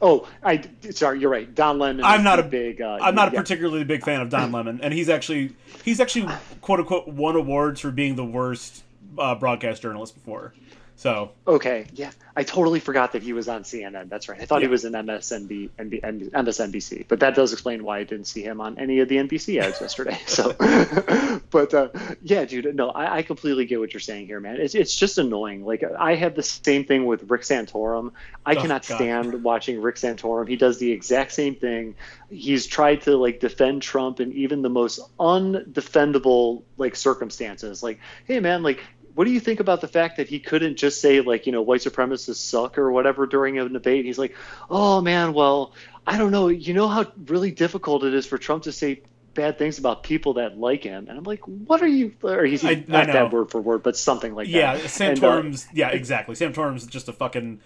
Oh, 0.00 0.28
I 0.42 0.62
sorry, 0.90 1.20
you're 1.20 1.30
right. 1.30 1.54
Don 1.54 1.78
Lemon. 1.78 2.04
I'm 2.04 2.24
not 2.24 2.40
a 2.40 2.42
big. 2.42 2.80
Uh, 2.80 2.98
I'm 3.00 3.14
not 3.14 3.32
yeah. 3.32 3.38
a 3.38 3.42
particularly 3.42 3.84
big 3.84 4.04
fan 4.04 4.20
of 4.20 4.30
Don 4.30 4.50
Lemon, 4.52 4.80
and 4.82 4.92
he's 4.92 5.08
actually 5.08 5.54
he's 5.84 6.00
actually 6.00 6.28
quote 6.60 6.80
unquote 6.80 7.06
won 7.06 7.36
awards 7.36 7.80
for 7.80 7.92
being 7.92 8.16
the 8.16 8.24
worst 8.24 8.82
uh, 9.16 9.36
broadcast 9.36 9.82
journalist 9.82 10.14
before. 10.14 10.54
So 11.02 11.32
okay, 11.48 11.86
yeah, 11.94 12.12
I 12.36 12.44
totally 12.44 12.78
forgot 12.78 13.10
that 13.14 13.24
he 13.24 13.32
was 13.32 13.48
on 13.48 13.64
CNN. 13.64 14.08
That's 14.08 14.28
right. 14.28 14.40
I 14.40 14.44
thought 14.44 14.60
yeah. 14.60 14.68
he 14.68 14.70
was 14.70 14.84
in 14.84 14.92
MSNB, 14.92 15.70
MSNBC, 15.70 17.06
but 17.08 17.18
that 17.18 17.34
does 17.34 17.52
explain 17.52 17.82
why 17.82 17.98
I 17.98 18.04
didn't 18.04 18.28
see 18.28 18.40
him 18.40 18.60
on 18.60 18.78
any 18.78 19.00
of 19.00 19.08
the 19.08 19.16
NBC 19.16 19.60
ads 19.60 19.80
yesterday. 19.80 20.16
So, 20.28 20.52
but 21.50 21.74
uh, 21.74 21.88
yeah, 22.22 22.44
dude, 22.44 22.76
no, 22.76 22.90
I, 22.90 23.16
I, 23.16 23.22
completely 23.22 23.66
get 23.66 23.80
what 23.80 23.92
you're 23.92 24.00
saying 24.00 24.26
here, 24.26 24.38
man. 24.38 24.60
It's 24.60 24.76
it's 24.76 24.94
just 24.94 25.18
annoying. 25.18 25.64
Like 25.64 25.82
I 25.82 26.14
have 26.14 26.36
the 26.36 26.42
same 26.44 26.84
thing 26.84 27.04
with 27.04 27.28
Rick 27.28 27.42
Santorum. 27.42 28.12
I 28.46 28.54
oh, 28.54 28.60
cannot 28.60 28.86
God. 28.86 28.94
stand 28.94 29.42
watching 29.42 29.82
Rick 29.82 29.96
Santorum. 29.96 30.48
He 30.48 30.54
does 30.54 30.78
the 30.78 30.92
exact 30.92 31.32
same 31.32 31.56
thing. 31.56 31.96
He's 32.30 32.64
tried 32.68 33.02
to 33.02 33.16
like 33.16 33.40
defend 33.40 33.82
Trump 33.82 34.20
in 34.20 34.32
even 34.34 34.62
the 34.62 34.70
most 34.70 35.00
undefendable 35.18 36.62
like 36.76 36.94
circumstances. 36.94 37.82
Like, 37.82 37.98
hey, 38.24 38.38
man, 38.38 38.62
like 38.62 38.80
what 39.14 39.24
do 39.24 39.30
you 39.30 39.40
think 39.40 39.60
about 39.60 39.80
the 39.80 39.88
fact 39.88 40.16
that 40.16 40.28
he 40.28 40.38
couldn't 40.38 40.76
just 40.76 41.00
say 41.00 41.20
like 41.20 41.46
you 41.46 41.52
know 41.52 41.62
white 41.62 41.80
supremacists 41.80 42.36
suck 42.36 42.78
or 42.78 42.90
whatever 42.90 43.26
during 43.26 43.58
a 43.58 43.68
debate? 43.68 44.04
He's 44.04 44.18
like 44.18 44.36
oh 44.70 45.00
man 45.00 45.32
well 45.32 45.74
i 46.06 46.18
don't 46.18 46.32
know. 46.32 46.48
You 46.48 46.74
know 46.74 46.88
how 46.88 47.06
really 47.26 47.50
difficult 47.50 48.04
it 48.04 48.14
is 48.14 48.26
for 48.26 48.38
trump 48.38 48.64
to 48.64 48.72
say 48.72 49.02
bad 49.34 49.56
things 49.56 49.78
about 49.78 50.02
people 50.02 50.34
that 50.34 50.58
like 50.58 50.84
him? 50.84 51.06
And 51.08 51.18
i'm 51.18 51.24
like 51.24 51.40
what 51.46 51.82
are 51.82 51.88
you 51.88 52.14
or 52.22 52.44
he's 52.44 52.64
I, 52.64 52.84
not 52.86 53.08
I 53.08 53.12
that 53.12 53.32
word 53.32 53.50
for 53.50 53.60
word 53.60 53.82
but 53.82 53.96
something 53.96 54.34
like 54.34 54.46
that. 54.46 54.52
yeah, 54.52 54.74
that 54.76 54.84
santorum's 54.84 55.66
uh, 55.66 55.70
yeah 55.74 55.88
exactly. 55.90 56.34
Santorum's 56.34 56.86
just 56.86 57.08
a 57.08 57.12
fucking 57.12 57.60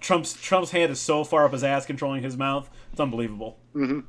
trump's 0.00 0.34
trump's 0.34 0.70
hand 0.70 0.92
is 0.92 1.00
so 1.00 1.24
far 1.24 1.44
up 1.44 1.52
his 1.52 1.64
ass 1.64 1.86
controlling 1.86 2.22
his 2.22 2.36
mouth. 2.36 2.70
It's 2.92 3.00
unbelievable. 3.00 3.58
Mm-hmm. 3.74 4.00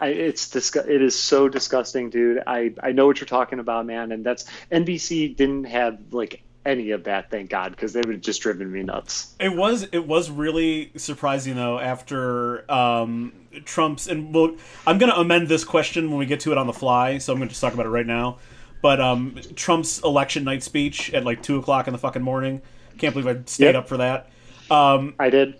I, 0.00 0.08
it's 0.08 0.48
disgu- 0.48 0.88
it 0.88 1.02
is 1.02 1.18
so 1.18 1.48
disgusting, 1.48 2.10
dude. 2.10 2.42
I, 2.46 2.74
I 2.82 2.92
know 2.92 3.06
what 3.06 3.20
you're 3.20 3.26
talking 3.26 3.58
about, 3.58 3.86
man. 3.86 4.12
And 4.12 4.24
that's 4.24 4.44
NBC 4.70 5.36
didn't 5.36 5.64
have 5.64 5.98
like 6.10 6.42
any 6.66 6.90
of 6.90 7.04
that, 7.04 7.30
thank 7.30 7.48
God, 7.48 7.70
because 7.70 7.92
they 7.92 8.00
would 8.00 8.16
have 8.16 8.20
just 8.20 8.42
driven 8.42 8.70
me 8.70 8.82
nuts. 8.82 9.34
It 9.40 9.54
was 9.54 9.84
it 9.92 10.06
was 10.06 10.30
really 10.30 10.90
surprising 10.96 11.54
though 11.54 11.78
after 11.78 12.70
um, 12.70 13.32
Trump's 13.64 14.08
and 14.08 14.34
we'll, 14.34 14.56
I'm 14.86 14.98
going 14.98 15.12
to 15.12 15.18
amend 15.18 15.48
this 15.48 15.64
question 15.64 16.10
when 16.10 16.18
we 16.18 16.26
get 16.26 16.40
to 16.40 16.52
it 16.52 16.58
on 16.58 16.66
the 16.66 16.72
fly, 16.72 17.18
so 17.18 17.32
I'm 17.32 17.38
going 17.38 17.48
to 17.48 17.52
just 17.52 17.60
talk 17.60 17.72
about 17.72 17.86
it 17.86 17.90
right 17.90 18.06
now. 18.06 18.38
But 18.82 19.00
um, 19.00 19.40
Trump's 19.54 20.02
election 20.02 20.44
night 20.44 20.62
speech 20.62 21.12
at 21.14 21.24
like 21.24 21.42
two 21.42 21.56
o'clock 21.58 21.86
in 21.86 21.92
the 21.92 21.98
fucking 21.98 22.22
morning. 22.22 22.60
Can't 22.98 23.14
believe 23.14 23.26
I 23.26 23.42
stayed 23.46 23.66
yep. 23.66 23.74
up 23.76 23.88
for 23.88 23.96
that. 23.96 24.30
Um, 24.70 25.14
I 25.18 25.30
did. 25.30 25.54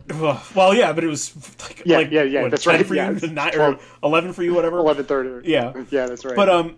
Well, 0.54 0.74
yeah, 0.74 0.92
but 0.92 1.04
it 1.04 1.06
was 1.06 1.34
like 1.62 1.82
yeah, 1.84 1.98
like, 1.98 2.10
yeah, 2.10 2.22
yeah. 2.22 2.42
What, 2.42 2.50
that's 2.50 2.66
right. 2.66 2.84
For 2.84 2.94
yeah, 2.94 3.10
you, 3.10 3.28
nine, 3.28 3.58
or 3.58 3.78
eleven 4.02 4.32
for 4.32 4.42
you, 4.42 4.54
whatever. 4.54 4.78
Eleven 4.78 5.04
thirty. 5.04 5.48
Yeah, 5.48 5.72
yeah, 5.90 6.06
that's 6.06 6.24
right. 6.24 6.34
But 6.34 6.48
um, 6.48 6.76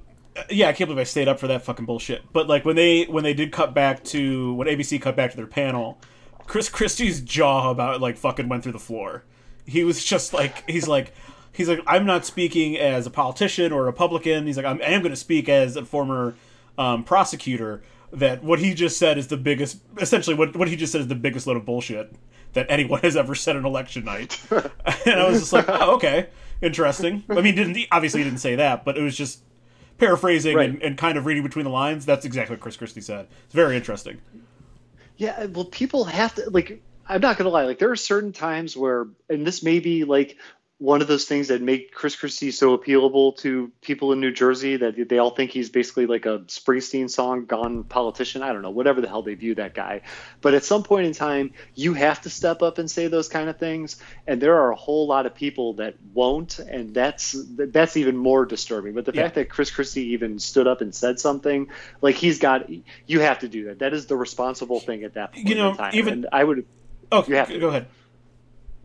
yeah, 0.50 0.68
I 0.68 0.72
can't 0.72 0.88
believe 0.88 1.00
I 1.00 1.04
stayed 1.04 1.28
up 1.28 1.38
for 1.38 1.46
that 1.48 1.64
fucking 1.64 1.86
bullshit. 1.86 2.22
But 2.32 2.48
like 2.48 2.64
when 2.64 2.76
they 2.76 3.04
when 3.04 3.24
they 3.24 3.34
did 3.34 3.52
cut 3.52 3.74
back 3.74 4.04
to 4.04 4.54
when 4.54 4.68
ABC 4.68 5.00
cut 5.00 5.16
back 5.16 5.30
to 5.30 5.36
their 5.36 5.46
panel, 5.46 5.98
Chris 6.46 6.68
Christie's 6.68 7.20
jaw 7.20 7.70
about 7.70 8.00
like 8.00 8.16
fucking 8.16 8.48
went 8.48 8.62
through 8.62 8.72
the 8.72 8.78
floor. 8.78 9.24
He 9.66 9.84
was 9.84 10.04
just 10.04 10.32
like 10.32 10.68
he's 10.68 10.88
like 10.88 11.14
he's 11.52 11.68
like 11.68 11.80
I'm 11.86 12.06
not 12.06 12.24
speaking 12.24 12.76
as 12.76 13.06
a 13.06 13.10
politician 13.10 13.72
or 13.72 13.82
a 13.82 13.86
Republican. 13.86 14.46
He's 14.46 14.56
like 14.56 14.66
I'm, 14.66 14.80
I 14.82 14.86
am 14.86 15.00
going 15.00 15.12
to 15.12 15.16
speak 15.16 15.48
as 15.48 15.76
a 15.76 15.84
former 15.84 16.34
um, 16.76 17.04
prosecutor 17.04 17.82
that 18.12 18.42
what 18.42 18.58
he 18.58 18.74
just 18.74 18.98
said 18.98 19.18
is 19.18 19.28
the 19.28 19.36
biggest 19.36 19.78
essentially 19.98 20.34
what, 20.34 20.56
what 20.56 20.68
he 20.68 20.76
just 20.76 20.92
said 20.92 21.00
is 21.00 21.08
the 21.08 21.14
biggest 21.14 21.46
load 21.46 21.56
of 21.56 21.64
bullshit 21.64 22.14
that 22.54 22.66
anyone 22.68 23.00
has 23.02 23.16
ever 23.16 23.34
said 23.34 23.56
on 23.56 23.64
election 23.64 24.04
night. 24.04 24.40
And 25.06 25.20
i 25.20 25.28
was 25.28 25.40
just 25.40 25.52
like 25.52 25.66
oh, 25.68 25.94
okay 25.96 26.28
interesting. 26.60 27.24
I 27.28 27.40
mean 27.40 27.54
didn't 27.54 27.78
obviously 27.92 28.20
he 28.20 28.24
didn't 28.24 28.40
say 28.40 28.56
that 28.56 28.84
but 28.84 28.96
it 28.98 29.02
was 29.02 29.16
just 29.16 29.42
paraphrasing 29.98 30.56
right. 30.56 30.70
and, 30.70 30.82
and 30.82 30.98
kind 30.98 31.18
of 31.18 31.26
reading 31.26 31.42
between 31.42 31.64
the 31.64 31.70
lines. 31.70 32.06
That's 32.06 32.24
exactly 32.24 32.54
what 32.54 32.60
chris 32.60 32.76
christie 32.76 33.00
said. 33.00 33.28
It's 33.44 33.54
very 33.54 33.76
interesting. 33.76 34.20
Yeah 35.16 35.46
well 35.46 35.64
people 35.66 36.04
have 36.04 36.34
to 36.36 36.48
like 36.50 36.82
i'm 37.08 37.20
not 37.20 37.36
gonna 37.36 37.50
lie 37.50 37.64
like 37.64 37.78
there 37.78 37.90
are 37.90 37.96
certain 37.96 38.32
times 38.32 38.76
where 38.76 39.06
and 39.28 39.46
this 39.46 39.62
may 39.62 39.80
be 39.80 40.04
like 40.04 40.36
one 40.78 41.02
of 41.02 41.08
those 41.08 41.24
things 41.24 41.48
that 41.48 41.60
make 41.60 41.92
Chris 41.92 42.14
Christie 42.14 42.52
so 42.52 42.78
appealable 42.78 43.36
to 43.38 43.72
people 43.80 44.12
in 44.12 44.20
New 44.20 44.30
Jersey 44.30 44.76
that 44.76 45.08
they 45.08 45.18
all 45.18 45.30
think 45.30 45.50
he's 45.50 45.70
basically 45.70 46.06
like 46.06 46.24
a 46.24 46.38
Springsteen 46.46 47.10
song 47.10 47.46
gone 47.46 47.82
politician. 47.82 48.42
I 48.42 48.52
don't 48.52 48.62
know, 48.62 48.70
whatever 48.70 49.00
the 49.00 49.08
hell 49.08 49.22
they 49.22 49.34
view 49.34 49.56
that 49.56 49.74
guy. 49.74 50.02
But 50.40 50.54
at 50.54 50.64
some 50.64 50.84
point 50.84 51.06
in 51.06 51.14
time, 51.14 51.52
you 51.74 51.94
have 51.94 52.20
to 52.22 52.30
step 52.30 52.62
up 52.62 52.78
and 52.78 52.88
say 52.88 53.08
those 53.08 53.28
kind 53.28 53.48
of 53.48 53.58
things. 53.58 53.96
And 54.24 54.40
there 54.40 54.56
are 54.60 54.70
a 54.70 54.76
whole 54.76 55.08
lot 55.08 55.26
of 55.26 55.34
people 55.34 55.74
that 55.74 55.96
won't, 56.14 56.60
and 56.60 56.94
that's 56.94 57.34
that's 57.56 57.96
even 57.96 58.16
more 58.16 58.46
disturbing. 58.46 58.94
But 58.94 59.04
the 59.04 59.12
yeah. 59.14 59.22
fact 59.22 59.34
that 59.34 59.50
Chris 59.50 59.72
Christie 59.72 60.12
even 60.12 60.38
stood 60.38 60.68
up 60.68 60.80
and 60.80 60.94
said 60.94 61.18
something, 61.18 61.70
like 62.00 62.14
he's 62.14 62.38
got, 62.38 62.70
you 63.06 63.20
have 63.20 63.40
to 63.40 63.48
do 63.48 63.64
that. 63.64 63.80
That 63.80 63.94
is 63.94 64.06
the 64.06 64.16
responsible 64.16 64.78
thing 64.78 65.02
at 65.02 65.14
that 65.14 65.32
point. 65.32 65.48
You 65.48 65.56
know, 65.56 65.76
even 65.92 66.12
and 66.12 66.26
I 66.32 66.44
would. 66.44 66.66
Oh, 67.10 67.24
you 67.26 67.34
have 67.34 67.48
to. 67.48 67.58
go 67.58 67.68
ahead. 67.68 67.88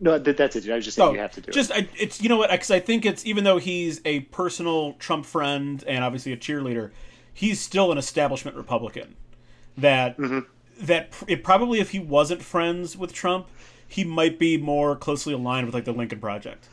No, 0.04 0.18
that, 0.18 0.36
that's 0.36 0.54
it. 0.54 0.68
I 0.68 0.74
was 0.74 0.84
just 0.84 0.98
saying 0.98 1.08
oh, 1.08 1.12
you 1.14 1.20
have 1.20 1.32
to 1.32 1.40
do 1.40 1.50
just, 1.50 1.70
it. 1.70 1.90
Just 1.90 2.02
it's 2.02 2.22
you 2.22 2.28
know 2.28 2.36
what? 2.36 2.50
Because 2.50 2.70
I 2.70 2.78
think 2.78 3.06
it's 3.06 3.24
even 3.24 3.42
though 3.44 3.56
he's 3.56 4.02
a 4.04 4.20
personal 4.20 4.92
Trump 4.98 5.24
friend 5.24 5.82
and 5.86 6.04
obviously 6.04 6.30
a 6.30 6.36
cheerleader, 6.36 6.90
he's 7.32 7.58
still 7.58 7.90
an 7.90 7.96
establishment 7.96 8.54
Republican. 8.54 9.16
That 9.78 10.18
mm-hmm. 10.18 10.40
that 10.84 11.14
it 11.26 11.42
probably 11.42 11.80
if 11.80 11.92
he 11.92 12.00
wasn't 12.00 12.42
friends 12.42 12.98
with 12.98 13.14
Trump, 13.14 13.48
he 13.88 14.04
might 14.04 14.38
be 14.38 14.58
more 14.58 14.94
closely 14.94 15.32
aligned 15.32 15.64
with 15.64 15.74
like 15.74 15.86
the 15.86 15.92
Lincoln 15.92 16.20
Project. 16.20 16.68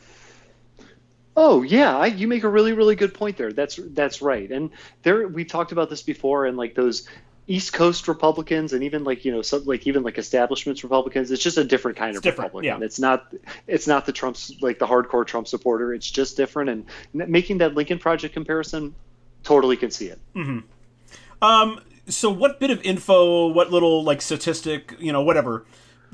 Oh 1.34 1.62
yeah, 1.62 1.96
I, 1.96 2.08
you 2.08 2.28
make 2.28 2.44
a 2.44 2.50
really 2.50 2.74
really 2.74 2.96
good 2.96 3.14
point 3.14 3.38
there. 3.38 3.50
That's 3.50 3.80
that's 3.82 4.20
right. 4.20 4.50
And 4.52 4.68
there 5.04 5.26
we've 5.26 5.48
talked 5.48 5.72
about 5.72 5.88
this 5.88 6.02
before, 6.02 6.44
and 6.44 6.58
like 6.58 6.74
those 6.74 7.08
East 7.46 7.72
Coast 7.72 8.06
Republicans 8.06 8.72
and 8.72 8.84
even 8.84 9.04
like 9.04 9.24
you 9.24 9.32
know 9.32 9.42
some, 9.42 9.64
like 9.64 9.86
even 9.86 10.02
like 10.02 10.18
establishments 10.18 10.84
Republicans, 10.84 11.30
it's 11.30 11.42
just 11.42 11.58
a 11.58 11.64
different 11.64 11.96
kind 11.98 12.16
it's 12.16 12.24
of 12.24 12.38
Republican. 12.38 12.80
Yeah. 12.80 12.84
It's 12.84 13.00
not 13.00 13.32
it's 13.66 13.86
not 13.86 14.06
the 14.06 14.12
Trump's 14.12 14.54
like 14.60 14.78
the 14.78 14.86
hardcore 14.86 15.26
Trump 15.26 15.48
supporter. 15.48 15.92
It's 15.92 16.10
just 16.10 16.36
different. 16.36 16.70
And 16.70 17.28
making 17.28 17.58
that 17.58 17.74
Lincoln 17.74 17.98
Project 17.98 18.32
comparison, 18.34 18.94
totally 19.42 19.76
can 19.76 19.90
see 19.90 20.06
it. 20.06 20.20
Mm-hmm. 20.34 21.44
Um. 21.44 21.80
So, 22.08 22.30
what 22.30 22.58
bit 22.58 22.70
of 22.70 22.82
info, 22.82 23.48
what 23.48 23.70
little 23.70 24.02
like 24.02 24.22
statistic, 24.22 24.94
you 24.98 25.12
know, 25.12 25.22
whatever, 25.22 25.64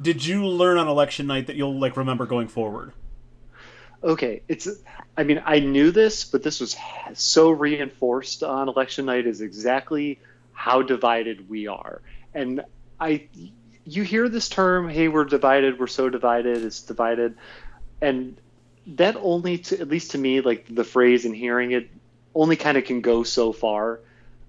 did 0.01 0.25
you 0.25 0.47
learn 0.47 0.77
on 0.77 0.87
election 0.87 1.27
night 1.27 1.47
that 1.47 1.57
you'll 1.57 1.79
like 1.79 1.97
remember 1.97 2.27
going 2.27 2.49
forward? 2.49 2.93
Okay, 4.03 4.43
it's. 4.49 4.69
I 5.17 5.25
mean, 5.25 5.43
I 5.45 5.59
knew 5.59 5.91
this, 5.91 6.25
but 6.25 6.43
this 6.43 6.61
was 6.61 6.77
so 7.15 7.51
reinforced 7.51 8.43
on 8.43 8.69
election 8.69 9.07
night 9.07 9.27
is 9.27 9.41
exactly 9.41 10.21
how 10.59 10.83
divided 10.83 11.49
we 11.49 11.69
are. 11.69 12.03
And 12.35 12.65
I, 12.99 13.29
you 13.85 14.03
hear 14.03 14.29
this 14.29 14.49
term, 14.49 14.89
hey, 14.89 15.07
we're 15.07 15.25
divided, 15.25 15.79
we're 15.79 15.87
so 15.87 16.11
divided, 16.11 16.65
it's 16.65 16.83
divided. 16.83 17.37
And 18.01 18.41
that 18.89 19.15
only, 19.15 19.59
to, 19.59 19.81
at 19.81 19.87
least 19.87 20.11
to 20.11 20.19
me, 20.19 20.41
like 20.41 20.67
the 20.69 20.83
phrase 20.83 21.25
and 21.25 21.35
hearing 21.35 21.71
it, 21.71 21.89
only 22.35 22.57
kind 22.57 22.77
of 22.77 22.85
can 22.85 23.03
go 23.03 23.23
so 23.23 23.53
far. 23.53 24.01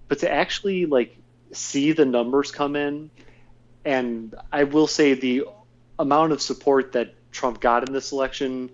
But 0.08 0.20
to 0.20 0.32
actually 0.32 0.88
like 0.88 1.16
see 1.52 1.92
the 1.92 2.06
numbers 2.06 2.50
come 2.52 2.76
in, 2.76 3.12
and 3.86 4.34
I 4.52 4.64
will 4.64 4.88
say 4.88 5.14
the 5.14 5.44
amount 6.00 6.32
of 6.32 6.42
support 6.42 6.94
that 6.94 7.14
Trump 7.32 7.62
got 7.62 7.88
in 7.88 7.94
this 7.94 8.12
election 8.12 8.72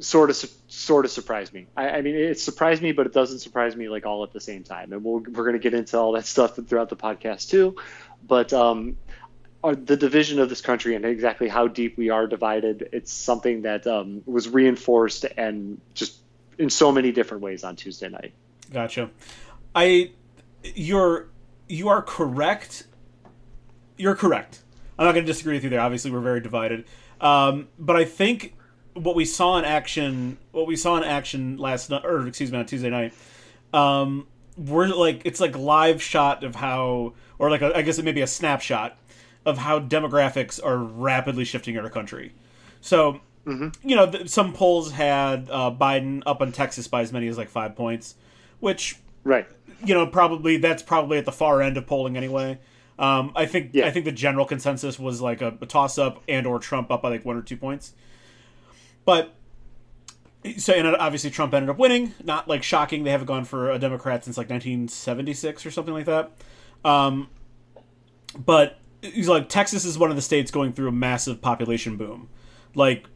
sort 0.00 0.30
of 0.30 0.36
sort 0.68 1.04
of 1.04 1.10
surprised 1.10 1.52
me. 1.52 1.66
I, 1.76 1.88
I, 1.90 2.02
mean, 2.02 2.14
it 2.14 2.38
surprised 2.38 2.82
me, 2.82 2.92
but 2.92 3.06
it 3.06 3.12
doesn't 3.12 3.40
surprise 3.40 3.76
me 3.76 3.88
like 3.88 4.06
all 4.06 4.24
at 4.24 4.32
the 4.32 4.40
same 4.40 4.62
time. 4.62 4.92
And 4.92 5.04
we'll, 5.04 5.20
we're 5.20 5.44
going 5.44 5.54
to 5.54 5.58
get 5.58 5.74
into 5.74 5.98
all 5.98 6.12
that 6.12 6.26
stuff 6.26 6.56
throughout 6.56 6.88
the 6.88 6.96
podcast 6.96 7.50
too. 7.50 7.76
But 8.26 8.52
um, 8.52 8.96
the 9.62 9.96
division 9.96 10.38
of 10.38 10.48
this 10.48 10.60
country 10.60 10.94
and 10.94 11.04
exactly 11.04 11.48
how 11.48 11.68
deep 11.68 11.96
we 11.96 12.10
are 12.10 12.26
divided, 12.26 12.88
it's 12.92 13.12
something 13.12 13.62
that 13.62 13.86
um, 13.86 14.22
was 14.26 14.48
reinforced 14.48 15.24
and 15.36 15.80
just 15.94 16.18
in 16.58 16.70
so 16.70 16.92
many 16.92 17.12
different 17.12 17.42
ways 17.42 17.64
on 17.64 17.76
Tuesday 17.76 18.08
night. 18.08 18.32
Gotcha. 18.72 19.10
I 19.74 20.12
you're 20.62 21.28
you 21.68 21.88
are 21.88 22.02
correct. 22.02 22.84
You're 23.96 24.14
correct. 24.14 24.62
I'm 24.98 25.06
not 25.06 25.12
going 25.12 25.24
to 25.24 25.32
disagree 25.32 25.54
with 25.54 25.64
you 25.64 25.70
there. 25.70 25.80
Obviously, 25.80 26.10
we're 26.10 26.20
very 26.20 26.40
divided. 26.40 26.84
Um, 27.20 27.68
but 27.78 27.96
I 27.96 28.04
think 28.04 28.54
what 29.02 29.14
we 29.14 29.24
saw 29.24 29.58
in 29.58 29.64
action, 29.64 30.38
what 30.52 30.66
we 30.66 30.76
saw 30.76 30.96
in 30.96 31.04
action 31.04 31.56
last 31.56 31.90
night, 31.90 32.04
or 32.04 32.26
excuse 32.26 32.52
me, 32.52 32.58
on 32.58 32.66
Tuesday 32.66 32.90
night, 32.90 33.14
um, 33.72 34.26
we're 34.56 34.88
like 34.88 35.22
it's 35.24 35.40
like 35.40 35.56
live 35.56 36.02
shot 36.02 36.44
of 36.44 36.56
how, 36.56 37.14
or 37.38 37.50
like 37.50 37.62
a, 37.62 37.76
I 37.76 37.82
guess 37.82 37.98
it 37.98 38.04
may 38.04 38.12
be 38.12 38.22
a 38.22 38.26
snapshot 38.26 38.98
of 39.46 39.58
how 39.58 39.80
demographics 39.80 40.62
are 40.62 40.76
rapidly 40.76 41.44
shifting 41.44 41.74
in 41.74 41.84
our 41.84 41.90
country. 41.90 42.32
So, 42.80 43.20
mm-hmm. 43.46 43.68
you 43.88 43.96
know, 43.96 44.10
th- 44.10 44.28
some 44.28 44.52
polls 44.52 44.92
had 44.92 45.48
uh, 45.50 45.70
Biden 45.70 46.22
up 46.26 46.40
on 46.40 46.52
Texas 46.52 46.88
by 46.88 47.02
as 47.02 47.12
many 47.12 47.28
as 47.28 47.38
like 47.38 47.48
five 47.48 47.76
points, 47.76 48.14
which, 48.60 48.96
right, 49.24 49.46
you 49.84 49.94
know, 49.94 50.06
probably 50.06 50.56
that's 50.56 50.82
probably 50.82 51.18
at 51.18 51.24
the 51.24 51.32
far 51.32 51.62
end 51.62 51.76
of 51.76 51.86
polling 51.86 52.16
anyway. 52.16 52.58
Um, 52.98 53.32
I 53.36 53.46
think 53.46 53.70
yeah. 53.72 53.86
I 53.86 53.90
think 53.90 54.04
the 54.04 54.12
general 54.12 54.44
consensus 54.44 54.98
was 54.98 55.20
like 55.20 55.40
a, 55.40 55.56
a 55.60 55.66
toss 55.66 55.98
up 55.98 56.22
and 56.28 56.46
or 56.46 56.58
Trump 56.58 56.90
up 56.90 57.02
by 57.02 57.10
like 57.10 57.24
one 57.24 57.36
or 57.36 57.42
two 57.42 57.56
points. 57.56 57.92
But 59.08 59.32
so 60.58 60.74
and 60.74 60.86
obviously 60.86 61.30
Trump 61.30 61.54
ended 61.54 61.70
up 61.70 61.78
winning. 61.78 62.12
Not 62.22 62.46
like 62.46 62.62
shocking. 62.62 63.04
They 63.04 63.10
haven't 63.10 63.26
gone 63.26 63.46
for 63.46 63.70
a 63.70 63.78
Democrat 63.78 64.22
since 64.22 64.36
like 64.36 64.50
1976 64.50 65.64
or 65.64 65.70
something 65.70 65.94
like 65.94 66.04
that. 66.04 66.30
Um, 66.84 67.30
but 68.36 68.76
he's 69.00 69.26
like 69.26 69.48
Texas 69.48 69.86
is 69.86 69.98
one 69.98 70.10
of 70.10 70.16
the 70.16 70.20
states 70.20 70.50
going 70.50 70.74
through 70.74 70.88
a 70.88 70.92
massive 70.92 71.40
population 71.40 71.96
boom. 71.96 72.28
Like 72.74 73.06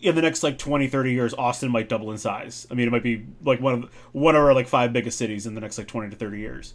in 0.00 0.14
the 0.14 0.22
next 0.22 0.42
like 0.42 0.56
20 0.56 0.88
30 0.88 1.12
years 1.12 1.34
austin 1.34 1.70
might 1.70 1.90
double 1.90 2.10
in 2.10 2.16
size 2.16 2.66
i 2.70 2.74
mean 2.74 2.88
it 2.88 2.90
might 2.90 3.02
be 3.02 3.26
like 3.44 3.60
one 3.60 3.74
of 3.74 3.94
one 4.12 4.34
of 4.34 4.42
our 4.42 4.54
like 4.54 4.66
five 4.66 4.94
biggest 4.94 5.18
cities 5.18 5.46
in 5.46 5.54
the 5.54 5.60
next 5.60 5.76
like 5.76 5.86
20 5.86 6.08
to 6.08 6.16
30 6.16 6.38
years 6.38 6.74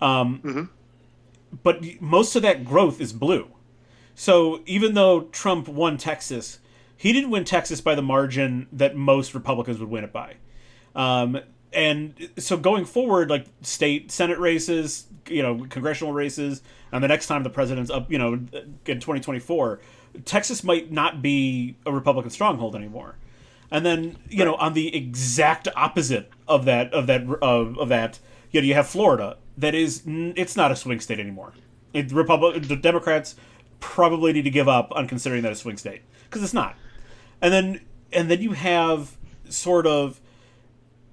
um, 0.00 0.40
mm-hmm. 0.42 0.64
but 1.62 1.82
most 2.00 2.34
of 2.34 2.40
that 2.42 2.64
growth 2.64 2.98
is 2.98 3.12
blue 3.12 3.48
so 4.14 4.62
even 4.64 4.94
though 4.94 5.24
trump 5.24 5.68
won 5.68 5.98
texas 5.98 6.58
he 6.96 7.12
didn't 7.12 7.30
win 7.30 7.44
Texas 7.44 7.80
by 7.80 7.94
the 7.94 8.02
margin 8.02 8.66
that 8.72 8.96
most 8.96 9.34
Republicans 9.34 9.78
would 9.78 9.90
win 9.90 10.04
it 10.04 10.12
by. 10.12 10.36
Um, 10.94 11.40
and 11.72 12.30
so 12.38 12.56
going 12.56 12.86
forward, 12.86 13.28
like 13.28 13.46
state 13.60 14.10
Senate 14.10 14.38
races, 14.38 15.06
you 15.28 15.42
know, 15.42 15.66
congressional 15.68 16.12
races, 16.12 16.62
and 16.90 17.04
the 17.04 17.08
next 17.08 17.26
time 17.26 17.42
the 17.42 17.50
president's 17.50 17.90
up, 17.90 18.10
you 18.10 18.18
know, 18.18 18.32
in 18.32 19.00
2024, 19.00 19.80
Texas 20.24 20.64
might 20.64 20.90
not 20.90 21.20
be 21.20 21.76
a 21.84 21.92
Republican 21.92 22.30
stronghold 22.30 22.74
anymore. 22.74 23.16
And 23.70 23.84
then, 23.84 24.16
you 24.28 24.38
right. 24.38 24.44
know, 24.46 24.54
on 24.54 24.72
the 24.72 24.94
exact 24.96 25.68
opposite 25.76 26.30
of 26.48 26.64
that, 26.64 26.92
of 26.94 27.06
that, 27.08 27.22
of, 27.42 27.76
of 27.78 27.88
that, 27.90 28.20
you 28.52 28.60
know, 28.60 28.66
you 28.66 28.74
have 28.74 28.86
Florida. 28.86 29.36
That 29.58 29.74
is, 29.74 30.02
it's 30.06 30.56
not 30.56 30.70
a 30.70 30.76
swing 30.76 31.00
state 31.00 31.18
anymore. 31.18 31.52
It, 31.92 32.12
Republic, 32.12 32.62
the 32.62 32.76
Democrats 32.76 33.34
probably 33.80 34.32
need 34.32 34.42
to 34.42 34.50
give 34.50 34.68
up 34.68 34.92
on 34.92 35.08
considering 35.08 35.42
that 35.42 35.52
a 35.52 35.56
swing 35.56 35.76
state 35.76 36.02
because 36.24 36.42
it's 36.42 36.54
not 36.54 36.76
and 37.40 37.52
then 37.52 37.80
and 38.12 38.30
then 38.30 38.40
you 38.40 38.52
have 38.52 39.16
sort 39.48 39.86
of 39.86 40.20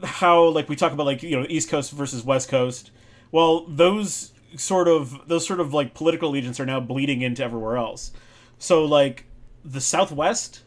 how 0.03 0.45
like 0.45 0.69
we 0.69 0.75
talk 0.75 0.91
about 0.91 1.05
like 1.05 1.23
you 1.23 1.39
know 1.39 1.45
East 1.49 1.69
Coast 1.69 1.91
versus 1.91 2.23
West 2.23 2.49
Coast. 2.49 2.91
Well, 3.31 3.65
those 3.67 4.33
sort 4.55 4.87
of 4.87 5.27
those 5.27 5.45
sort 5.45 5.59
of 5.59 5.73
like 5.73 5.93
political 5.93 6.29
allegiance 6.29 6.59
are 6.59 6.65
now 6.65 6.79
bleeding 6.79 7.21
into 7.21 7.43
everywhere 7.43 7.77
else. 7.77 8.11
So 8.57 8.85
like 8.85 9.25
the 9.63 9.81
Southwest, 9.81 10.61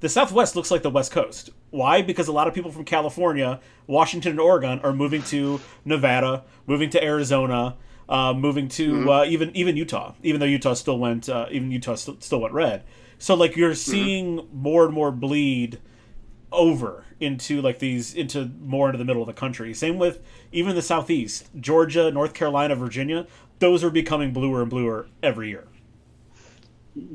the 0.00 0.08
Southwest 0.08 0.56
looks 0.56 0.70
like 0.70 0.82
the 0.82 0.90
West 0.90 1.12
Coast. 1.12 1.50
Why? 1.70 2.02
Because 2.02 2.28
a 2.28 2.32
lot 2.32 2.48
of 2.48 2.54
people 2.54 2.70
from 2.70 2.84
California, 2.84 3.60
Washington, 3.86 4.32
and 4.32 4.40
Oregon 4.40 4.80
are 4.80 4.92
moving 4.92 5.22
to 5.24 5.60
Nevada, 5.84 6.44
moving 6.66 6.88
to 6.90 7.04
Arizona, 7.04 7.76
uh, 8.08 8.32
moving 8.32 8.68
to 8.68 8.92
mm-hmm. 8.92 9.08
uh, 9.08 9.24
even 9.24 9.54
even 9.54 9.76
Utah. 9.76 10.14
Even 10.22 10.40
though 10.40 10.46
Utah 10.46 10.74
still 10.74 10.98
went, 10.98 11.28
uh, 11.28 11.46
even 11.50 11.70
Utah 11.70 11.94
still, 11.94 12.16
still 12.20 12.40
went 12.40 12.54
red. 12.54 12.84
So 13.18 13.34
like 13.34 13.56
you're 13.56 13.70
mm-hmm. 13.70 13.90
seeing 13.90 14.36
mm-hmm. 14.38 14.62
more 14.62 14.84
and 14.84 14.94
more 14.94 15.10
bleed 15.10 15.80
over 16.50 17.04
into 17.20 17.60
like 17.60 17.78
these 17.78 18.14
into 18.14 18.50
more 18.60 18.88
into 18.88 18.98
the 18.98 19.04
middle 19.04 19.22
of 19.22 19.26
the 19.26 19.34
country. 19.34 19.74
Same 19.74 19.98
with 19.98 20.20
even 20.52 20.74
the 20.74 20.82
southeast, 20.82 21.48
Georgia, 21.58 22.10
North 22.10 22.34
Carolina, 22.34 22.74
Virginia. 22.74 23.26
Those 23.58 23.82
are 23.82 23.90
becoming 23.90 24.32
bluer 24.32 24.62
and 24.62 24.70
bluer 24.70 25.08
every 25.22 25.48
year. 25.48 25.66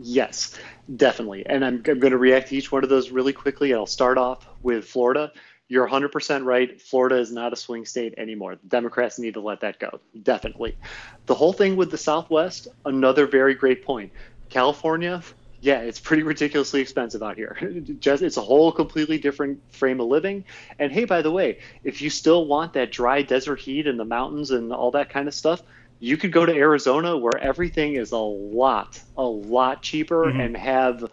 Yes, 0.02 0.58
definitely. 0.96 1.46
And 1.46 1.64
I'm, 1.66 1.76
I'm 1.76 2.00
going 2.00 2.12
to 2.12 2.18
react 2.18 2.50
to 2.50 2.56
each 2.56 2.72
one 2.72 2.84
of 2.84 2.90
those 2.90 3.12
really 3.12 3.34
quickly. 3.34 3.72
And 3.72 3.80
I'll 3.80 3.86
start 3.86 4.18
off 4.18 4.48
with 4.62 4.86
Florida. 4.86 5.32
You're 5.68 5.88
100% 5.88 6.46
right. 6.46 6.80
Florida 6.82 7.18
is 7.18 7.32
not 7.32 7.54
a 7.54 7.56
swing 7.56 7.86
state 7.86 8.14
anymore. 8.18 8.56
The 8.56 8.68
Democrats 8.68 9.18
need 9.20 9.34
to 9.34 9.42
let 9.42 9.62
that 9.62 9.80
go. 9.80 10.00
Definitely. 10.22 10.78
The 11.26 11.36
whole 11.36 11.54
thing 11.54 11.76
with 11.76 11.90
the 11.90 11.98
Southwest, 11.98 12.68
another 12.86 13.26
very 13.26 13.56
great 13.56 13.84
point. 13.84 14.12
California, 14.50 15.24
yeah, 15.64 15.80
it's 15.80 16.00
pretty 16.00 16.24
ridiculously 16.24 16.82
expensive 16.82 17.24
out 17.24 17.38
here. 17.38 17.58
Just 18.00 18.22
it's 18.22 18.36
a 18.36 18.42
whole 18.42 18.70
completely 18.74 19.18
different 19.18 19.62
frame 19.74 20.02
of 20.02 20.08
living. 20.08 20.44
And 20.78 20.92
hey, 20.92 21.06
by 21.06 21.22
the 21.22 21.32
way, 21.32 21.60
if 21.86 22.02
you 22.02 22.10
still 22.10 22.46
want 22.48 22.74
that 22.74 22.92
dry 22.92 23.22
desert 23.22 23.62
heat 23.62 23.88
and 23.88 23.98
the 23.98 24.04
mountains 24.04 24.52
and 24.52 24.74
all 24.74 24.92
that 24.92 25.10
kind 25.10 25.26
of 25.26 25.34
stuff, 25.34 25.64
you 26.02 26.18
could 26.18 26.34
go 26.34 26.46
to 26.46 26.54
Arizona 26.54 27.18
where 27.18 27.38
everything 27.38 27.96
is 27.96 28.12
a 28.12 28.18
lot, 28.18 29.02
a 29.16 29.24
lot 29.24 29.82
cheaper 29.82 30.26
mm-hmm. 30.26 30.42
and 30.42 30.58
have 30.58 31.10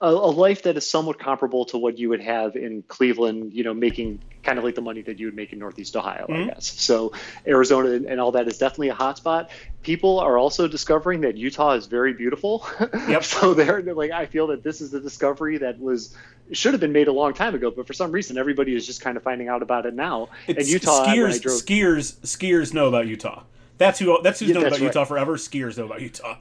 a, 0.00 0.08
a, 0.08 0.10
life 0.10 0.62
that 0.64 0.76
is 0.76 0.88
somewhat 0.88 1.18
comparable 1.18 1.64
to 1.66 1.78
what 1.78 1.98
you 1.98 2.10
would 2.10 2.20
have 2.20 2.54
in 2.54 2.82
Cleveland, 2.82 3.54
you 3.54 3.64
know, 3.64 3.72
making 3.72 4.20
kind 4.42 4.58
of 4.58 4.64
like 4.64 4.74
the 4.74 4.82
money 4.82 5.00
that 5.02 5.18
you 5.18 5.26
would 5.26 5.34
make 5.34 5.54
in 5.54 5.58
Northeast 5.58 5.96
Ohio, 5.96 6.26
mm-hmm. 6.28 6.50
I 6.50 6.54
guess. 6.54 6.66
So 6.80 7.12
Arizona 7.46 7.90
and, 7.92 8.04
and, 8.04 8.20
all 8.20 8.32
that 8.32 8.46
is 8.46 8.58
definitely 8.58 8.90
a 8.90 8.94
hotspot. 8.94 9.48
People 9.82 10.20
are 10.20 10.36
also 10.36 10.68
discovering 10.68 11.22
that 11.22 11.38
Utah 11.38 11.72
is 11.72 11.86
very 11.86 12.12
beautiful. 12.12 12.66
Yep. 13.08 13.24
so 13.24 13.54
they're, 13.54 13.82
they're 13.82 13.94
like, 13.94 14.10
I 14.10 14.26
feel 14.26 14.48
that 14.48 14.62
this 14.62 14.80
is 14.80 14.92
a 14.92 15.00
discovery 15.00 15.58
that 15.58 15.78
was 15.78 16.16
should 16.52 16.74
have 16.74 16.80
been 16.80 16.92
made 16.92 17.08
a 17.08 17.12
long 17.12 17.34
time 17.34 17.54
ago, 17.54 17.70
but 17.70 17.86
for 17.86 17.92
some 17.92 18.10
reason 18.12 18.36
everybody 18.36 18.74
is 18.74 18.86
just 18.86 19.00
kind 19.00 19.16
of 19.16 19.22
finding 19.22 19.48
out 19.48 19.62
about 19.62 19.86
it 19.86 19.94
now. 19.94 20.28
It's, 20.46 20.58
and 20.58 20.68
Utah, 20.68 21.06
skiers, 21.06 21.40
drove, 21.40 21.60
skiers, 21.60 22.16
skiers 22.20 22.74
know 22.74 22.88
about 22.88 23.06
Utah. 23.06 23.44
That's 23.78 23.98
who. 23.98 24.18
That's 24.22 24.40
who's 24.40 24.48
yeah, 24.48 24.54
known 24.54 24.66
about 24.66 24.80
right. 24.80 24.86
Utah 24.86 25.04
forever. 25.04 25.36
Skiers 25.36 25.76
know 25.78 25.84
about 25.84 26.00
Utah. 26.00 26.36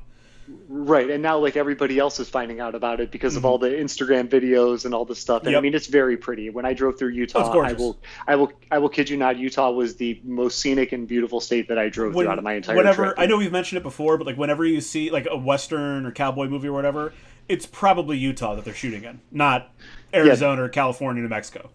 Right, 0.67 1.09
and 1.09 1.23
now 1.23 1.39
like 1.39 1.55
everybody 1.55 1.97
else 1.97 2.19
is 2.19 2.29
finding 2.29 2.59
out 2.59 2.75
about 2.75 2.99
it 2.99 3.09
because 3.09 3.33
mm-hmm. 3.33 3.39
of 3.39 3.45
all 3.45 3.57
the 3.57 3.69
Instagram 3.69 4.27
videos 4.27 4.85
and 4.85 4.93
all 4.93 5.03
this 5.03 5.19
stuff. 5.19 5.43
And 5.43 5.51
yep. 5.51 5.59
I 5.59 5.61
mean, 5.61 5.73
it's 5.73 5.87
very 5.87 6.17
pretty. 6.17 6.49
When 6.49 6.65
I 6.65 6.73
drove 6.73 6.99
through 6.99 7.09
Utah, 7.09 7.51
I 7.59 7.73
will, 7.73 7.97
I 8.27 8.35
will, 8.35 8.51
I 8.71 8.77
will 8.77 8.89
kid 8.89 9.09
you 9.09 9.17
not, 9.17 9.37
Utah 9.37 9.71
was 9.71 9.95
the 9.95 10.21
most 10.23 10.59
scenic 10.59 10.91
and 10.91 11.07
beautiful 11.07 11.41
state 11.41 11.67
that 11.69 11.79
I 11.79 11.89
drove 11.89 12.13
when, 12.13 12.25
throughout 12.25 12.43
my 12.43 12.53
entire. 12.53 12.75
Whenever 12.75 13.05
trip. 13.05 13.15
I 13.17 13.25
know 13.25 13.37
we've 13.37 13.51
mentioned 13.51 13.77
it 13.77 13.83
before, 13.83 14.17
but 14.17 14.27
like 14.27 14.37
whenever 14.37 14.65
you 14.65 14.81
see 14.81 15.09
like 15.09 15.27
a 15.29 15.37
western 15.37 16.05
or 16.05 16.11
cowboy 16.11 16.47
movie 16.47 16.67
or 16.67 16.73
whatever, 16.73 17.13
it's 17.49 17.65
probably 17.65 18.17
Utah 18.17 18.55
that 18.55 18.65
they're 18.65 18.73
shooting 18.73 19.03
in, 19.03 19.21
not 19.31 19.71
Arizona 20.13 20.61
yeah. 20.61 20.65
or 20.65 20.69
California, 20.69 21.23
New 21.23 21.29
Mexico. 21.29 21.69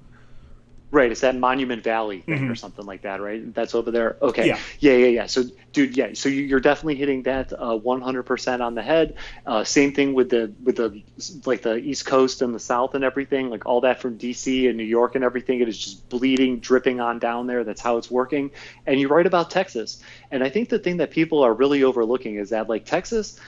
Right, 0.92 1.12
it's 1.12 1.20
that 1.20 1.36
Monument 1.36 1.84
Valley 1.84 2.20
thing 2.22 2.34
mm-hmm. 2.34 2.50
or 2.50 2.56
something 2.56 2.84
like 2.84 3.02
that, 3.02 3.20
right? 3.20 3.54
That's 3.54 3.76
over 3.76 3.92
there. 3.92 4.16
Okay. 4.20 4.48
Yeah, 4.48 4.58
yeah, 4.80 4.92
yeah. 4.94 5.06
yeah. 5.06 5.26
So, 5.26 5.44
dude, 5.72 5.96
yeah. 5.96 6.14
So 6.14 6.28
you're 6.28 6.58
definitely 6.58 6.96
hitting 6.96 7.22
that 7.24 7.52
uh, 7.52 7.78
100% 7.78 8.60
on 8.60 8.74
the 8.74 8.82
head. 8.82 9.14
Uh, 9.46 9.62
same 9.62 9.92
thing 9.94 10.14
with 10.14 10.30
the 10.30 10.52
with 10.64 10.76
the 10.76 11.00
like 11.46 11.62
the 11.62 11.76
East 11.76 12.06
Coast 12.06 12.42
and 12.42 12.52
the 12.52 12.58
South 12.58 12.96
and 12.96 13.04
everything, 13.04 13.50
like 13.50 13.66
all 13.66 13.82
that 13.82 14.00
from 14.00 14.18
DC 14.18 14.68
and 14.68 14.76
New 14.76 14.82
York 14.82 15.14
and 15.14 15.22
everything. 15.22 15.60
It 15.60 15.68
is 15.68 15.78
just 15.78 16.08
bleeding, 16.08 16.58
dripping 16.58 16.98
on 16.98 17.20
down 17.20 17.46
there. 17.46 17.62
That's 17.62 17.80
how 17.80 17.96
it's 17.96 18.10
working. 18.10 18.50
And 18.84 18.98
you're 18.98 19.10
right 19.10 19.26
about 19.26 19.48
Texas. 19.48 20.02
And 20.32 20.42
I 20.42 20.48
think 20.48 20.70
the 20.70 20.80
thing 20.80 20.96
that 20.96 21.12
people 21.12 21.44
are 21.44 21.54
really 21.54 21.84
overlooking 21.84 22.34
is 22.34 22.50
that 22.50 22.68
like 22.68 22.84
Texas 22.84 23.38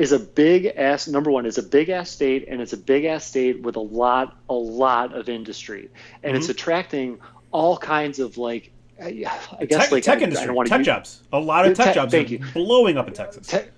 is 0.00 0.12
a 0.12 0.18
big 0.18 0.66
ass 0.76 1.06
number 1.06 1.30
one 1.30 1.44
is 1.44 1.58
a 1.58 1.62
big 1.62 1.90
ass 1.90 2.10
state 2.10 2.46
and 2.48 2.60
it's 2.60 2.72
a 2.72 2.76
big 2.76 3.04
ass 3.04 3.24
state 3.24 3.60
with 3.62 3.76
a 3.76 3.80
lot 3.80 4.38
a 4.48 4.54
lot 4.54 5.14
of 5.14 5.28
industry 5.28 5.90
and 6.22 6.32
mm-hmm. 6.32 6.36
it's 6.36 6.48
attracting 6.48 7.18
all 7.52 7.76
kinds 7.76 8.18
of 8.18 8.38
like 8.38 8.72
I 9.02 9.12
guess 9.12 9.84
tech, 9.84 9.92
like 9.92 10.02
tech 10.02 10.18
I, 10.18 10.22
industry, 10.22 10.56
I 10.58 10.64
tech 10.64 10.78
use, 10.78 10.86
jobs, 10.86 11.22
a 11.32 11.38
lot 11.38 11.66
of 11.66 11.76
tech, 11.76 11.86
tech 11.86 11.94
jobs. 11.94 12.12
Thank 12.12 12.30
you. 12.30 12.40
blowing 12.52 12.98
up 12.98 13.08
in 13.08 13.14
Texas. 13.14 13.46
Tech, 13.46 13.70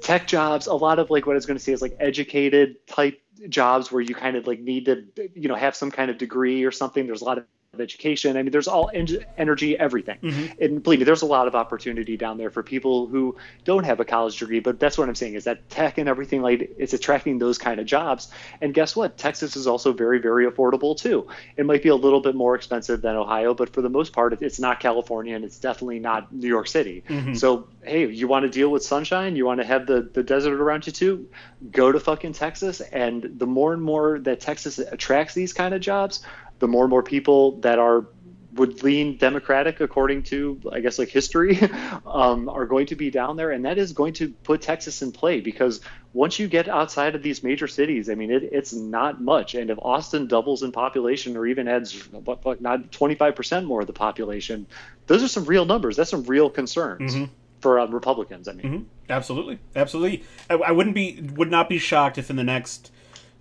tech 0.00 0.26
jobs, 0.26 0.66
a 0.66 0.74
lot 0.74 0.98
of 0.98 1.10
like 1.10 1.26
what 1.26 1.32
I 1.32 1.36
was 1.36 1.44
going 1.44 1.58
to 1.58 1.62
say 1.62 1.72
is 1.72 1.82
like 1.82 1.94
educated 2.00 2.76
type 2.86 3.20
jobs 3.48 3.92
where 3.92 4.00
you 4.00 4.14
kind 4.14 4.36
of 4.36 4.46
like 4.46 4.60
need 4.60 4.86
to 4.86 5.04
you 5.34 5.48
know 5.48 5.54
have 5.54 5.76
some 5.76 5.90
kind 5.90 6.10
of 6.10 6.18
degree 6.18 6.64
or 6.64 6.70
something. 6.70 7.06
There's 7.06 7.20
a 7.20 7.24
lot 7.24 7.38
of 7.38 7.44
of 7.74 7.80
education. 7.80 8.36
I 8.36 8.42
mean, 8.42 8.52
there's 8.52 8.68
all 8.68 8.90
en- 8.92 9.24
energy, 9.36 9.78
everything. 9.78 10.18
Mm-hmm. 10.22 10.62
And 10.62 10.82
believe 10.82 11.00
me, 11.00 11.04
there's 11.04 11.22
a 11.22 11.26
lot 11.26 11.46
of 11.46 11.54
opportunity 11.54 12.16
down 12.16 12.38
there 12.38 12.50
for 12.50 12.62
people 12.62 13.06
who 13.06 13.36
don't 13.64 13.84
have 13.84 14.00
a 14.00 14.04
college 14.04 14.38
degree. 14.38 14.60
But 14.60 14.80
that's 14.80 14.96
what 14.96 15.08
I'm 15.08 15.14
saying 15.14 15.34
is 15.34 15.44
that 15.44 15.68
tech 15.70 15.98
and 15.98 16.08
everything 16.08 16.42
like 16.42 16.74
it's 16.78 16.92
attracting 16.92 17.38
those 17.38 17.58
kind 17.58 17.80
of 17.80 17.86
jobs. 17.86 18.28
And 18.60 18.72
guess 18.72 18.96
what? 18.96 19.18
Texas 19.18 19.56
is 19.56 19.66
also 19.66 19.92
very, 19.92 20.18
very 20.18 20.46
affordable 20.46 20.96
too. 20.96 21.28
It 21.56 21.66
might 21.66 21.82
be 21.82 21.88
a 21.88 21.96
little 21.96 22.20
bit 22.20 22.34
more 22.34 22.54
expensive 22.54 23.02
than 23.02 23.16
Ohio, 23.16 23.54
but 23.54 23.70
for 23.70 23.82
the 23.82 23.90
most 23.90 24.12
part, 24.12 24.40
it's 24.42 24.58
not 24.58 24.80
California 24.80 25.34
and 25.34 25.44
it's 25.44 25.58
definitely 25.58 25.98
not 25.98 26.32
New 26.32 26.48
York 26.48 26.68
City. 26.68 27.02
Mm-hmm. 27.08 27.34
So 27.34 27.68
hey, 27.82 28.08
you 28.08 28.28
want 28.28 28.44
to 28.44 28.50
deal 28.50 28.70
with 28.70 28.82
sunshine? 28.82 29.36
You 29.36 29.46
want 29.46 29.60
to 29.60 29.66
have 29.66 29.86
the 29.86 30.02
the 30.02 30.22
desert 30.22 30.60
around 30.60 30.86
you 30.86 30.92
too? 30.92 31.28
Go 31.70 31.92
to 31.92 32.00
fucking 32.00 32.32
Texas. 32.32 32.80
And 32.80 33.38
the 33.38 33.46
more 33.46 33.72
and 33.72 33.82
more 33.82 34.18
that 34.20 34.40
Texas 34.40 34.78
attracts 34.78 35.34
these 35.34 35.52
kind 35.52 35.74
of 35.74 35.80
jobs, 35.80 36.24
the 36.58 36.68
more 36.68 36.84
and 36.84 36.90
more 36.90 37.02
people 37.02 37.60
that 37.60 37.78
are 37.78 38.06
would 38.54 38.82
lean 38.82 39.16
Democratic 39.16 39.80
according 39.80 40.22
to 40.22 40.60
I 40.72 40.80
guess 40.80 40.98
like 40.98 41.08
history 41.08 41.58
um, 42.06 42.48
are 42.48 42.66
going 42.66 42.86
to 42.86 42.96
be 42.96 43.10
down 43.10 43.36
there, 43.36 43.50
and 43.50 43.64
that 43.64 43.78
is 43.78 43.92
going 43.92 44.12
to 44.14 44.28
put 44.28 44.62
Texas 44.62 45.02
in 45.02 45.12
play 45.12 45.40
because 45.40 45.80
once 46.12 46.38
you 46.38 46.46
get 46.46 46.68
outside 46.68 47.14
of 47.14 47.22
these 47.22 47.42
major 47.42 47.66
cities, 47.66 48.08
I 48.08 48.14
mean 48.14 48.30
it, 48.30 48.44
it's 48.44 48.72
not 48.72 49.20
much, 49.20 49.54
and 49.54 49.70
if 49.70 49.78
Austin 49.80 50.26
doubles 50.26 50.62
in 50.62 50.72
population 50.72 51.36
or 51.36 51.46
even 51.46 51.68
adds 51.68 51.94
what, 52.12 52.60
not 52.60 52.92
25 52.92 53.34
percent 53.34 53.66
more 53.66 53.80
of 53.80 53.86
the 53.86 53.92
population, 53.92 54.66
those 55.06 55.22
are 55.22 55.28
some 55.28 55.44
real 55.44 55.64
numbers. 55.64 55.96
That's 55.96 56.10
some 56.10 56.24
real 56.24 56.50
concerns. 56.50 57.14
Mm-hmm. 57.14 57.32
For 57.60 57.80
uh, 57.80 57.86
Republicans, 57.86 58.46
I 58.46 58.52
mean, 58.52 58.66
mm-hmm. 58.66 58.82
absolutely, 59.08 59.58
absolutely. 59.74 60.22
I, 60.50 60.56
I 60.56 60.70
wouldn't 60.72 60.94
be, 60.94 61.18
would 61.34 61.50
not 61.50 61.70
be 61.70 61.78
shocked 61.78 62.18
if 62.18 62.28
in 62.28 62.36
the 62.36 62.44
next 62.44 62.92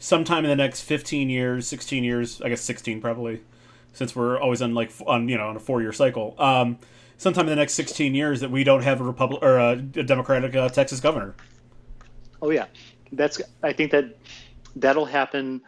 sometime 0.03 0.43
in 0.43 0.49
the 0.49 0.55
next 0.55 0.81
15 0.81 1.29
years 1.29 1.65
16 1.65 2.03
years 2.03 2.41
i 2.41 2.49
guess 2.49 2.59
16 2.61 2.99
probably 2.99 3.41
since 3.93 4.13
we're 4.13 4.37
always 4.37 4.61
on 4.61 4.73
like 4.73 4.91
on 5.07 5.29
you 5.29 5.37
know 5.37 5.47
on 5.47 5.55
a 5.55 5.59
four 5.61 5.81
year 5.81 5.93
cycle 5.93 6.35
um, 6.39 6.77
sometime 7.17 7.45
in 7.45 7.51
the 7.51 7.55
next 7.55 7.73
16 7.75 8.13
years 8.13 8.41
that 8.41 8.51
we 8.51 8.65
don't 8.65 8.83
have 8.83 8.99
a 8.99 9.03
republic 9.03 9.41
or 9.41 9.57
a, 9.57 9.71
a 9.71 10.03
democratic 10.03 10.53
uh, 10.55 10.67
texas 10.67 10.99
governor. 10.99 11.33
Oh 12.41 12.49
yeah. 12.49 12.65
That's 13.13 13.41
i 13.63 13.71
think 13.71 13.91
that 13.91 14.17
that'll 14.75 15.05
happen 15.05 15.61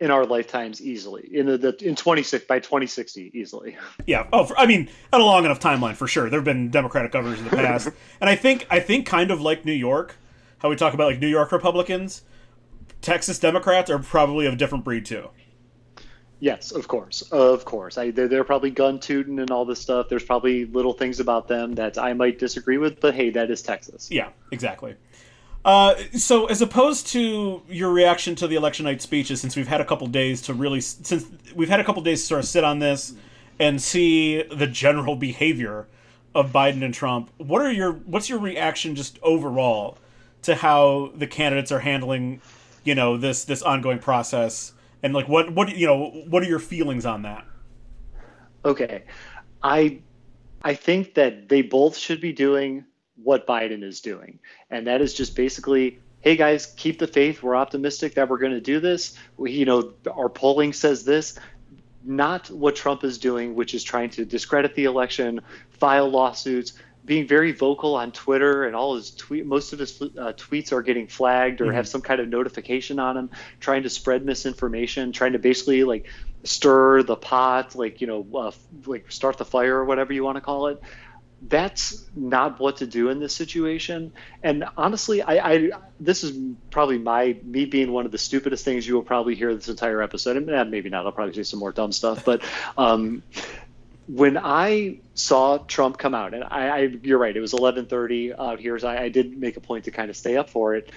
in 0.00 0.10
our 0.10 0.24
lifetimes 0.24 0.80
easily 0.80 1.28
in 1.30 1.46
the, 1.46 1.58
the 1.58 1.86
in 1.86 1.94
26 1.94 2.46
by 2.46 2.60
2060 2.60 3.32
easily. 3.34 3.76
Yeah. 4.06 4.26
Oh 4.32 4.46
for, 4.46 4.58
i 4.58 4.64
mean 4.64 4.88
at 5.12 5.20
a 5.20 5.24
long 5.24 5.44
enough 5.44 5.60
timeline 5.60 5.94
for 5.94 6.06
sure. 6.06 6.30
There 6.30 6.38
have 6.38 6.44
been 6.44 6.70
democratic 6.70 7.12
governors 7.12 7.38
in 7.38 7.44
the 7.44 7.50
past. 7.50 7.90
And 8.22 8.30
i 8.30 8.34
think 8.34 8.66
i 8.70 8.80
think 8.80 9.04
kind 9.04 9.30
of 9.30 9.42
like 9.42 9.66
new 9.66 9.72
york 9.72 10.16
how 10.58 10.70
we 10.70 10.76
talk 10.76 10.94
about 10.94 11.08
like 11.08 11.20
new 11.20 11.28
york 11.28 11.52
republicans 11.52 12.22
Texas 13.04 13.38
Democrats 13.38 13.90
are 13.90 13.98
probably 13.98 14.46
of 14.46 14.56
different 14.56 14.82
breed 14.82 15.04
too. 15.04 15.28
Yes, 16.40 16.72
of 16.72 16.88
course, 16.88 17.22
of 17.30 17.64
course. 17.64 17.98
I, 17.98 18.10
they're, 18.10 18.28
they're 18.28 18.44
probably 18.44 18.70
gun 18.70 18.98
tooting 18.98 19.38
and 19.38 19.50
all 19.50 19.64
this 19.64 19.80
stuff. 19.80 20.08
There's 20.08 20.24
probably 20.24 20.64
little 20.64 20.94
things 20.94 21.20
about 21.20 21.46
them 21.46 21.74
that 21.74 21.98
I 21.98 22.14
might 22.14 22.38
disagree 22.38 22.78
with, 22.78 23.00
but 23.00 23.14
hey, 23.14 23.30
that 23.30 23.50
is 23.50 23.62
Texas. 23.62 24.10
Yeah, 24.10 24.30
exactly. 24.50 24.96
Uh, 25.64 25.94
so, 26.12 26.46
as 26.46 26.60
opposed 26.60 27.06
to 27.08 27.62
your 27.68 27.90
reaction 27.92 28.34
to 28.36 28.46
the 28.46 28.56
election 28.56 28.84
night 28.84 29.00
speeches, 29.00 29.40
since 29.40 29.54
we've 29.54 29.68
had 29.68 29.80
a 29.80 29.84
couple 29.84 30.06
days 30.06 30.42
to 30.42 30.54
really, 30.54 30.80
since 30.80 31.26
we've 31.54 31.68
had 31.68 31.80
a 31.80 31.84
couple 31.84 32.02
days 32.02 32.22
to 32.22 32.26
sort 32.26 32.40
of 32.40 32.46
sit 32.46 32.64
on 32.64 32.78
this 32.78 33.14
and 33.58 33.80
see 33.80 34.42
the 34.42 34.66
general 34.66 35.14
behavior 35.14 35.86
of 36.34 36.52
Biden 36.52 36.82
and 36.82 36.92
Trump, 36.92 37.30
what 37.36 37.62
are 37.62 37.72
your, 37.72 37.92
what's 37.92 38.28
your 38.28 38.38
reaction 38.38 38.94
just 38.94 39.18
overall 39.22 39.98
to 40.42 40.54
how 40.54 41.10
the 41.14 41.26
candidates 41.26 41.72
are 41.72 41.80
handling 41.80 42.40
you 42.84 42.94
know 42.94 43.16
this 43.16 43.44
this 43.44 43.62
ongoing 43.62 43.98
process? 43.98 44.72
And 45.02 45.12
like 45.12 45.28
what 45.28 45.52
what 45.52 45.76
you 45.76 45.86
know 45.86 46.10
what 46.28 46.42
are 46.42 46.46
your 46.46 46.58
feelings 46.58 47.04
on 47.06 47.22
that? 47.22 47.44
Okay. 48.64 49.04
I 49.62 50.00
i 50.62 50.74
think 50.74 51.14
that 51.14 51.48
they 51.48 51.60
both 51.62 51.96
should 51.96 52.20
be 52.20 52.32
doing 52.32 52.84
what 53.22 53.46
biden 53.46 53.82
is 53.82 54.00
doing. 54.00 54.38
And 54.70 54.86
that 54.86 55.00
is 55.00 55.14
just 55.14 55.36
basically 55.36 55.98
hey 56.20 56.36
guys 56.36 56.66
keep 56.76 56.98
the 56.98 57.06
faith. 57.06 57.42
We're 57.42 57.56
optimistic 57.56 58.14
that 58.14 58.28
we're 58.28 58.38
going 58.38 58.52
to 58.52 58.60
do 58.60 58.80
this. 58.80 59.16
We, 59.36 59.52
you 59.52 59.64
know 59.64 59.94
our 60.10 60.28
polling 60.28 60.72
says 60.72 61.04
this. 61.04 61.38
Not 62.06 62.50
what 62.50 62.76
trump 62.76 63.04
is 63.04 63.18
doing 63.18 63.54
which 63.54 63.74
is 63.74 63.82
trying 63.82 64.10
to 64.10 64.24
discredit 64.24 64.74
the 64.74 64.84
election 64.84 65.40
file 65.70 66.08
lawsuits 66.08 66.74
being 67.04 67.26
very 67.26 67.52
vocal 67.52 67.94
on 67.96 68.12
Twitter 68.12 68.64
and 68.64 68.74
all 68.74 68.96
his 68.96 69.10
tweet, 69.10 69.44
most 69.44 69.72
of 69.72 69.78
his 69.78 70.00
uh, 70.00 70.32
tweets 70.36 70.72
are 70.72 70.82
getting 70.82 71.06
flagged 71.06 71.60
or 71.60 71.66
mm-hmm. 71.66 71.74
have 71.74 71.88
some 71.88 72.00
kind 72.00 72.20
of 72.20 72.28
notification 72.28 72.98
on 72.98 73.14
them, 73.14 73.30
trying 73.60 73.82
to 73.82 73.90
spread 73.90 74.24
misinformation, 74.24 75.12
trying 75.12 75.32
to 75.32 75.38
basically 75.38 75.84
like 75.84 76.06
stir 76.44 77.02
the 77.02 77.16
pot, 77.16 77.74
like 77.74 78.00
you 78.00 78.06
know, 78.06 78.26
uh, 78.34 78.52
like 78.86 79.10
start 79.12 79.36
the 79.36 79.44
fire 79.44 79.76
or 79.76 79.84
whatever 79.84 80.12
you 80.12 80.24
want 80.24 80.36
to 80.36 80.40
call 80.40 80.68
it. 80.68 80.80
That's 81.46 82.06
not 82.16 82.58
what 82.58 82.78
to 82.78 82.86
do 82.86 83.10
in 83.10 83.20
this 83.20 83.34
situation. 83.34 84.14
And 84.42 84.64
honestly, 84.78 85.20
I, 85.20 85.52
I 85.52 85.70
this 86.00 86.24
is 86.24 86.38
probably 86.70 86.96
my 86.96 87.36
me 87.42 87.66
being 87.66 87.92
one 87.92 88.06
of 88.06 88.12
the 88.12 88.18
stupidest 88.18 88.64
things 88.64 88.88
you 88.88 88.94
will 88.94 89.02
probably 89.02 89.34
hear 89.34 89.54
this 89.54 89.68
entire 89.68 90.00
episode. 90.00 90.38
And 90.38 90.48
eh, 90.48 90.64
maybe 90.64 90.88
not. 90.88 91.04
I'll 91.04 91.12
probably 91.12 91.34
say 91.34 91.42
some 91.42 91.60
more 91.60 91.72
dumb 91.72 91.92
stuff, 91.92 92.24
but. 92.24 92.42
Um, 92.78 93.22
when 94.06 94.36
I 94.36 94.98
saw 95.14 95.58
Trump 95.58 95.98
come 95.98 96.14
out, 96.14 96.34
and 96.34 96.44
I, 96.44 96.68
I 96.68 96.78
you're 97.02 97.18
right, 97.18 97.36
it 97.36 97.40
was 97.40 97.52
11:30 97.52 98.38
out 98.38 98.60
here. 98.60 98.78
So 98.78 98.88
I, 98.88 99.04
I 99.04 99.08
did 99.08 99.38
make 99.38 99.56
a 99.56 99.60
point 99.60 99.84
to 99.84 99.90
kind 99.90 100.10
of 100.10 100.16
stay 100.16 100.36
up 100.36 100.50
for 100.50 100.74
it. 100.74 100.90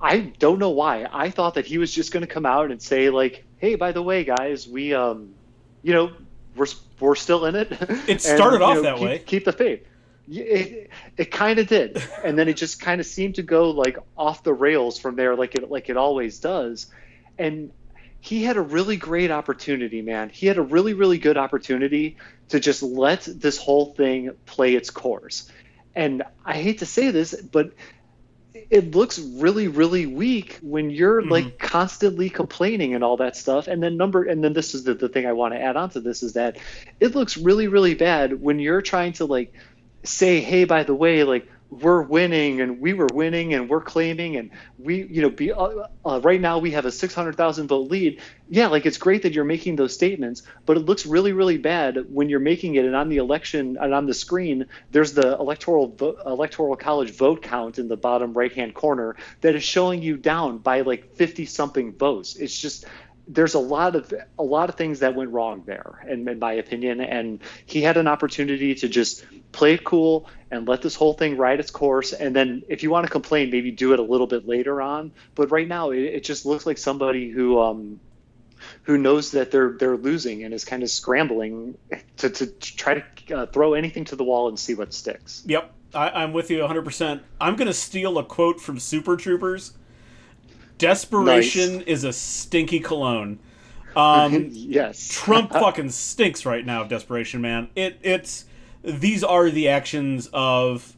I 0.00 0.32
don't 0.38 0.58
know 0.58 0.70
why. 0.70 1.06
I 1.12 1.30
thought 1.30 1.54
that 1.54 1.66
he 1.66 1.76
was 1.78 1.92
just 1.92 2.12
going 2.12 2.22
to 2.22 2.26
come 2.26 2.46
out 2.46 2.70
and 2.70 2.80
say 2.80 3.10
like, 3.10 3.44
"Hey, 3.58 3.74
by 3.74 3.92
the 3.92 4.02
way, 4.02 4.24
guys, 4.24 4.66
we 4.66 4.94
um, 4.94 5.34
you 5.82 5.92
know, 5.92 6.12
we're 6.56 6.66
we're 6.98 7.14
still 7.14 7.44
in 7.44 7.56
it." 7.56 7.72
It 8.08 8.22
started 8.22 8.56
and, 8.56 8.64
off 8.64 8.76
know, 8.76 8.82
that 8.82 8.96
keep, 8.96 9.04
way. 9.04 9.18
Keep 9.18 9.44
the 9.44 9.52
faith. 9.52 9.86
It, 10.28 10.90
it 11.16 11.30
kind 11.30 11.58
of 11.58 11.66
did, 11.66 12.02
and 12.24 12.38
then 12.38 12.48
it 12.48 12.56
just 12.56 12.80
kind 12.80 13.00
of 13.00 13.06
seemed 13.06 13.34
to 13.34 13.42
go 13.42 13.70
like 13.70 13.98
off 14.16 14.42
the 14.42 14.54
rails 14.54 14.98
from 14.98 15.16
there, 15.16 15.36
like 15.36 15.54
it 15.56 15.70
like 15.70 15.90
it 15.90 15.98
always 15.98 16.38
does. 16.38 16.86
And 17.38 17.70
he 18.20 18.44
had 18.44 18.56
a 18.56 18.62
really 18.62 18.96
great 18.96 19.30
opportunity, 19.30 20.02
man. 20.02 20.28
He 20.28 20.46
had 20.46 20.58
a 20.58 20.62
really, 20.62 20.94
really 20.94 21.18
good 21.18 21.36
opportunity 21.36 22.16
to 22.50 22.60
just 22.60 22.82
let 22.82 23.22
this 23.22 23.56
whole 23.56 23.94
thing 23.94 24.32
play 24.46 24.74
its 24.74 24.90
course. 24.90 25.50
And 25.94 26.22
I 26.44 26.54
hate 26.54 26.78
to 26.80 26.86
say 26.86 27.10
this, 27.10 27.34
but 27.34 27.72
it 28.68 28.94
looks 28.94 29.18
really 29.18 29.68
really 29.68 30.06
weak 30.06 30.58
when 30.60 30.90
you're 30.90 31.20
mm-hmm. 31.20 31.30
like 31.30 31.58
constantly 31.58 32.28
complaining 32.28 32.94
and 32.94 33.04
all 33.04 33.16
that 33.16 33.36
stuff 33.36 33.68
and 33.68 33.82
then 33.82 33.96
number 33.96 34.24
and 34.24 34.42
then 34.42 34.52
this 34.52 34.74
is 34.74 34.84
the, 34.84 34.94
the 34.94 35.08
thing 35.08 35.26
i 35.26 35.32
want 35.32 35.54
to 35.54 35.60
add 35.60 35.76
on 35.76 35.88
to 35.88 36.00
this 36.00 36.22
is 36.22 36.32
that 36.32 36.56
it 36.98 37.14
looks 37.14 37.36
really 37.36 37.68
really 37.68 37.94
bad 37.94 38.40
when 38.40 38.58
you're 38.58 38.82
trying 38.82 39.12
to 39.12 39.24
like 39.24 39.52
say 40.02 40.40
hey 40.40 40.64
by 40.64 40.82
the 40.82 40.94
way 40.94 41.24
like 41.24 41.48
we're 41.70 42.02
winning 42.02 42.60
and 42.60 42.80
we 42.80 42.92
were 42.92 43.08
winning 43.12 43.54
and 43.54 43.68
we're 43.68 43.80
claiming 43.80 44.36
and 44.36 44.50
we 44.78 45.04
you 45.04 45.22
know 45.22 45.30
be 45.30 45.52
uh, 45.52 45.86
uh, 46.04 46.20
right 46.22 46.40
now 46.40 46.58
we 46.58 46.72
have 46.72 46.84
a 46.84 46.90
600,000 46.92 47.68
vote 47.68 47.90
lead. 47.90 48.20
Yeah 48.48 48.66
like 48.66 48.86
it's 48.86 48.98
great 48.98 49.22
that 49.22 49.32
you're 49.32 49.44
making 49.44 49.76
those 49.76 49.94
statements 49.94 50.42
but 50.66 50.76
it 50.76 50.80
looks 50.80 51.06
really 51.06 51.32
really 51.32 51.58
bad 51.58 52.06
when 52.08 52.28
you're 52.28 52.40
making 52.40 52.74
it 52.74 52.84
and 52.84 52.96
on 52.96 53.08
the 53.08 53.18
election 53.18 53.78
and 53.80 53.94
on 53.94 54.06
the 54.06 54.14
screen 54.14 54.66
there's 54.90 55.12
the 55.12 55.36
electoral 55.38 55.94
vo- 55.94 56.16
electoral 56.26 56.76
college 56.76 57.16
vote 57.16 57.42
count 57.42 57.78
in 57.78 57.86
the 57.88 57.96
bottom 57.96 58.32
right 58.32 58.52
hand 58.52 58.74
corner 58.74 59.16
that 59.40 59.54
is 59.54 59.62
showing 59.62 60.02
you 60.02 60.16
down 60.16 60.58
by 60.58 60.80
like 60.80 61.14
50 61.14 61.46
something 61.46 61.92
votes. 61.96 62.36
It's 62.36 62.58
just 62.58 62.84
there's 63.32 63.54
a 63.54 63.60
lot 63.60 63.94
of 63.94 64.12
a 64.38 64.42
lot 64.42 64.68
of 64.68 64.74
things 64.74 64.98
that 65.00 65.14
went 65.14 65.30
wrong 65.30 65.62
there 65.64 66.04
in, 66.08 66.28
in, 66.28 66.38
my 66.38 66.52
opinion. 66.54 67.00
And 67.00 67.40
he 67.64 67.80
had 67.80 67.96
an 67.96 68.08
opportunity 68.08 68.74
to 68.74 68.88
just 68.88 69.24
play 69.52 69.74
it 69.74 69.84
cool 69.84 70.28
and 70.50 70.66
let 70.66 70.82
this 70.82 70.96
whole 70.96 71.14
thing 71.14 71.36
ride 71.36 71.60
its 71.60 71.70
course. 71.70 72.12
And 72.12 72.34
then 72.34 72.64
if 72.68 72.82
you 72.82 72.90
want 72.90 73.06
to 73.06 73.12
complain 73.12 73.50
maybe 73.50 73.70
do 73.70 73.92
it 73.92 74.00
a 74.00 74.02
little 74.02 74.26
bit 74.26 74.48
later 74.48 74.82
on. 74.82 75.12
But 75.36 75.50
right 75.52 75.68
now 75.68 75.90
it, 75.90 76.00
it 76.00 76.24
just 76.24 76.44
looks 76.44 76.66
like 76.66 76.76
somebody 76.76 77.30
who 77.30 77.60
um 77.60 78.00
who 78.82 78.98
knows 78.98 79.30
that 79.30 79.52
they're 79.52 79.76
they're 79.78 79.96
losing 79.96 80.42
and 80.42 80.52
is 80.52 80.64
kind 80.64 80.82
of 80.82 80.90
scrambling 80.90 81.78
to, 82.18 82.30
to 82.30 82.46
try 82.46 83.00
to 83.00 83.34
uh, 83.34 83.46
throw 83.46 83.74
anything 83.74 84.04
to 84.06 84.16
the 84.16 84.24
wall 84.24 84.48
and 84.48 84.58
see 84.58 84.74
what 84.74 84.92
sticks. 84.92 85.44
Yep. 85.46 85.72
I, 85.92 86.22
i'm 86.22 86.32
with 86.32 86.50
you 86.50 86.58
100% 86.58 87.20
i'm 87.40 87.56
going 87.56 87.66
to 87.66 87.74
steal 87.74 88.16
a 88.18 88.24
quote 88.24 88.60
from 88.60 88.78
super 88.78 89.16
troopers 89.16 89.72
Desperation 90.80 91.78
nice. 91.78 91.86
is 91.86 92.04
a 92.04 92.12
stinky 92.12 92.80
cologne. 92.80 93.38
Um, 93.96 94.50
yes. 94.52 95.08
Trump 95.10 95.50
fucking 95.50 95.90
stinks 95.90 96.46
right 96.46 96.64
now. 96.64 96.84
Desperation, 96.84 97.40
man. 97.40 97.70
It 97.74 97.98
it's 98.02 98.44
these 98.84 99.24
are 99.24 99.50
the 99.50 99.68
actions 99.68 100.28
of 100.32 100.96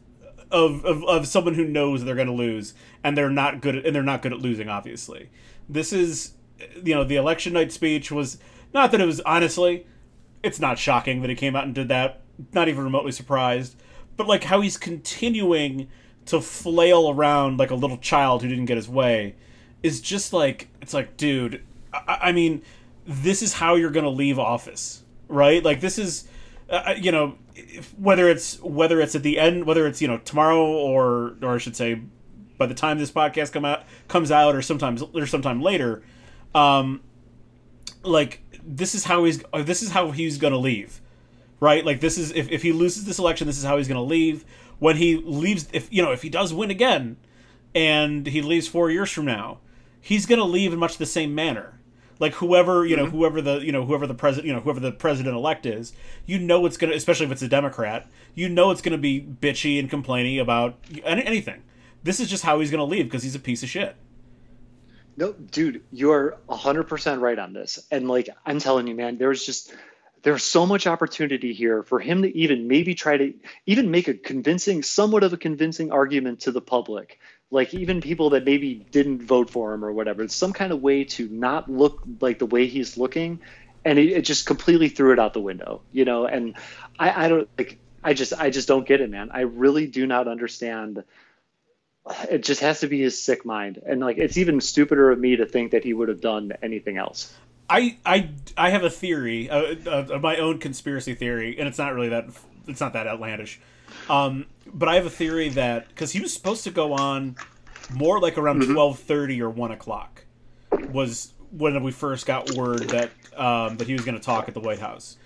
of 0.51 0.85
of, 0.85 1.03
of 1.05 1.27
someone 1.27 1.55
who 1.55 1.65
knows 1.65 2.03
they're 2.03 2.13
going 2.13 2.27
to 2.27 2.33
lose 2.33 2.75
and 3.03 3.17
they're 3.17 3.31
not 3.31 3.61
good 3.61 3.77
at, 3.77 3.85
and 3.87 3.95
they're 3.95 4.03
not 4.03 4.21
good 4.21 4.31
at 4.31 4.41
losing. 4.41 4.69
Obviously, 4.69 5.31
this 5.67 5.91
is 5.91 6.33
you 6.83 6.93
know 6.93 7.03
the 7.03 7.15
election 7.15 7.53
night 7.53 7.71
speech 7.71 8.11
was 8.11 8.37
not 8.75 8.91
that 8.91 9.01
it 9.01 9.07
was 9.07 9.21
honestly. 9.21 9.87
It's 10.43 10.59
not 10.59 10.77
shocking 10.77 11.21
that 11.21 11.31
he 11.31 11.35
came 11.35 11.55
out 11.55 11.63
and 11.63 11.73
did 11.73 11.87
that. 11.87 12.21
Not 12.53 12.67
even 12.67 12.83
remotely 12.83 13.11
surprised. 13.11 13.75
But 14.17 14.27
like 14.27 14.43
how 14.43 14.61
he's 14.61 14.77
continuing 14.77 15.87
to 16.27 16.41
flail 16.41 17.09
around 17.09 17.57
like 17.57 17.71
a 17.71 17.75
little 17.75 17.97
child 17.97 18.43
who 18.43 18.49
didn't 18.49 18.65
get 18.65 18.77
his 18.77 18.87
way 18.87 19.35
is 19.83 19.99
just 20.01 20.33
like 20.33 20.69
it's 20.81 20.93
like, 20.93 21.17
dude. 21.17 21.63
I, 21.93 22.17
I 22.21 22.31
mean, 22.31 22.63
this 23.05 23.41
is 23.41 23.53
how 23.53 23.75
you're 23.75 23.91
gonna 23.91 24.09
leave 24.09 24.39
office, 24.39 25.03
right? 25.27 25.63
Like 25.63 25.81
this 25.81 25.99
is, 25.99 26.27
uh, 26.69 26.83
uh 26.87 26.95
you 26.99 27.11
know, 27.11 27.35
whether 27.97 28.29
it's 28.29 28.59
whether 28.61 29.01
it's 29.01 29.13
at 29.13 29.23
the 29.23 29.37
end, 29.37 29.65
whether 29.65 29.85
it's 29.85 30.01
you 30.01 30.07
know 30.07 30.17
tomorrow 30.19 30.65
or 30.65 31.35
or 31.41 31.55
I 31.55 31.57
should 31.57 31.75
say, 31.75 32.01
by 32.57 32.65
the 32.65 32.73
time 32.73 32.97
this 32.97 33.11
podcast 33.11 33.51
come 33.51 33.65
out 33.65 33.83
comes 34.07 34.31
out, 34.31 34.55
or 34.55 34.61
sometimes 34.61 35.01
or 35.01 35.27
sometime 35.27 35.61
later, 35.61 36.01
um, 36.55 37.01
like 38.03 38.41
this 38.65 38.95
is 38.95 39.03
how 39.03 39.25
he's 39.25 39.43
uh, 39.51 39.61
this 39.61 39.83
is 39.83 39.91
how 39.91 40.11
he's 40.11 40.37
gonna 40.37 40.57
leave, 40.57 41.01
right? 41.59 41.85
Like 41.85 41.99
this 41.99 42.17
is 42.17 42.31
if 42.31 42.49
if 42.49 42.61
he 42.63 42.71
loses 42.71 43.03
this 43.03 43.19
election, 43.19 43.47
this 43.47 43.57
is 43.57 43.65
how 43.65 43.77
he's 43.77 43.87
gonna 43.87 44.01
leave. 44.01 44.45
When 44.79 44.97
he 44.97 45.17
leaves, 45.17 45.67
if 45.71 45.91
you 45.93 46.01
know 46.01 46.11
if 46.11 46.21
he 46.21 46.29
does 46.29 46.53
win 46.53 46.71
again, 46.71 47.17
and 47.75 48.25
he 48.25 48.41
leaves 48.41 48.67
four 48.67 48.89
years 48.89 49.11
from 49.11 49.25
now 49.25 49.59
he's 50.03 50.27
going 50.27 50.39
to 50.39 50.45
leave 50.45 50.73
in 50.73 50.77
much 50.77 50.97
the 50.97 51.05
same 51.07 51.33
manner. 51.33 51.79
Like 52.19 52.35
whoever 52.35 52.85
you 52.85 52.95
know, 52.95 53.05
mm-hmm. 53.05 53.17
whoever 53.17 53.41
the 53.41 53.57
you 53.59 53.71
know, 53.71 53.85
whoever 53.85 54.05
the 54.05 54.13
president 54.13 54.47
you 54.47 54.53
know, 54.53 54.59
whoever 54.59 54.79
the 54.79 54.91
president 54.91 55.35
elect 55.35 55.65
is, 55.65 55.93
you 56.25 56.37
know 56.37 56.65
it's 56.65 56.77
gonna, 56.77 56.93
especially 56.93 57.25
if 57.25 57.31
it's 57.31 57.41
a 57.41 57.47
Democrat, 57.47 58.07
you 58.35 58.47
know 58.47 58.69
it's 58.69 58.81
gonna 58.81 58.99
be 58.99 59.19
bitchy 59.19 59.79
and 59.79 59.89
complaining 59.89 60.39
about 60.39 60.77
any, 61.03 61.25
anything. 61.25 61.63
This 62.03 62.19
is 62.19 62.29
just 62.29 62.43
how 62.43 62.59
he's 62.59 62.69
gonna 62.69 62.85
leave 62.85 63.05
because 63.05 63.23
he's 63.23 63.35
a 63.35 63.39
piece 63.39 63.63
of 63.63 63.69
shit. 63.69 63.95
No, 65.17 65.33
dude, 65.33 65.83
you're 65.91 66.37
hundred 66.47 66.83
percent 66.83 67.19
right 67.19 67.37
on 67.37 67.53
this. 67.53 67.79
And 67.91 68.07
like 68.07 68.29
I'm 68.45 68.59
telling 68.59 68.87
you, 68.87 68.95
man, 68.95 69.17
there's 69.17 69.45
just 69.45 69.73
there's 70.23 70.43
so 70.43 70.65
much 70.65 70.87
opportunity 70.87 71.53
here 71.53 71.83
for 71.83 71.99
him 71.99 72.21
to 72.21 72.37
even 72.37 72.67
maybe 72.67 72.95
try 72.95 73.17
to 73.17 73.33
even 73.65 73.91
make 73.91 74.07
a 74.07 74.13
convincing, 74.13 74.81
somewhat 74.81 75.23
of 75.23 75.33
a 75.33 75.37
convincing 75.37 75.91
argument 75.91 76.41
to 76.41 76.51
the 76.51 76.61
public 76.61 77.19
like 77.53 77.73
even 77.73 78.01
people 78.01 78.31
that 78.31 78.45
maybe 78.45 78.75
didn't 78.91 79.21
vote 79.21 79.49
for 79.49 79.73
him 79.73 79.85
or 79.85 79.91
whatever 79.91 80.23
it's 80.23 80.35
some 80.35 80.53
kind 80.53 80.71
of 80.73 80.81
way 80.81 81.03
to 81.03 81.27
not 81.29 81.69
look 81.69 82.01
like 82.19 82.39
the 82.39 82.45
way 82.45 82.67
he's 82.67 82.97
looking 82.97 83.39
and 83.85 83.99
it, 83.99 84.09
it 84.09 84.21
just 84.23 84.45
completely 84.45 84.89
threw 84.89 85.13
it 85.13 85.19
out 85.19 85.33
the 85.33 85.41
window 85.41 85.81
you 85.91 86.03
know? 86.03 86.25
And 86.25 86.55
I, 86.99 87.25
I 87.25 87.27
don't 87.29 87.47
like 87.57 87.79
i 88.03 88.13
just 88.13 88.33
i 88.33 88.49
just 88.49 88.67
don't 88.67 88.85
get 88.85 89.01
it 89.01 89.09
man. 89.09 89.29
I 89.31 89.41
really 89.41 89.87
do 89.87 90.05
not 90.05 90.27
understand. 90.27 91.03
It 92.29 92.43
just 92.43 92.59
has 92.61 92.81
to 92.81 92.87
be 92.87 92.99
his 92.99 93.21
sick 93.21 93.45
mind. 93.45 93.81
And 93.85 94.01
like 94.01 94.17
it's 94.17 94.37
even 94.37 94.59
stupider 94.59 95.11
of 95.11 95.19
me 95.19 95.37
to 95.37 95.45
think 95.45 95.71
that 95.71 95.83
he 95.83 95.93
would 95.93 96.09
have 96.09 96.19
done 96.19 96.51
anything 96.61 96.97
else. 96.97 97.33
I 97.69 97.97
i 98.05 98.29
i 98.57 98.69
have 98.71 98.83
a 98.83 98.89
theory 98.89 99.49
uh, 99.49 99.75
uh, 99.89 100.19
my 100.19 100.37
own 100.37 100.59
conspiracy 100.59 101.15
theory 101.15 101.57
and 101.57 101.67
it's 101.67 101.77
not 101.77 101.93
really 101.93 102.09
that 102.09 102.27
it's 102.67 102.81
not 102.81 102.93
that 102.93 103.07
outlandish 103.07 103.59
um, 104.09 104.45
but 104.73 104.89
I 104.89 104.95
have 104.95 105.05
a 105.05 105.09
theory 105.09 105.49
that 105.49 105.89
because 105.89 106.11
he 106.11 106.19
was 106.19 106.33
supposed 106.33 106.63
to 106.65 106.71
go 106.71 106.93
on 106.93 107.35
more 107.93 108.19
like 108.19 108.37
around 108.37 108.61
mm-hmm. 108.61 108.73
twelve 108.73 108.99
thirty 108.99 109.41
or 109.41 109.49
one 109.49 109.71
o'clock 109.71 110.25
was 110.91 111.33
when 111.51 111.81
we 111.83 111.91
first 111.91 112.25
got 112.25 112.51
word 112.51 112.89
that 112.89 113.11
um, 113.35 113.77
that 113.77 113.87
he 113.87 113.93
was 113.93 114.03
going 114.03 114.17
to 114.17 114.23
talk 114.23 114.47
at 114.47 114.53
the 114.53 114.59
White 114.59 114.79
House, 114.79 115.17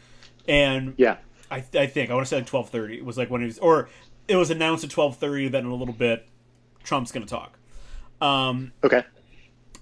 and 0.48 0.94
yeah, 0.98 1.18
I, 1.50 1.64
I 1.74 1.88
think 1.88 2.10
I 2.10 2.14
want 2.14 2.26
to 2.26 2.30
say 2.30 2.38
like 2.38 2.46
twelve 2.46 2.70
thirty 2.70 2.98
it 2.98 3.06
was 3.06 3.18
like 3.18 3.30
when 3.30 3.42
he 3.42 3.48
was 3.48 3.60
or 3.60 3.90
it 4.28 4.36
was 4.36 4.50
announced 4.50 4.84
at 4.84 4.90
twelve 4.90 5.18
thirty. 5.18 5.48
that 5.48 5.60
in 5.60 5.66
a 5.66 5.76
little 5.76 5.94
bit, 5.94 6.28
Trump's 6.84 7.12
going 7.12 7.26
to 7.26 7.30
talk. 7.30 7.58
Um, 8.20 8.74
okay, 8.84 9.04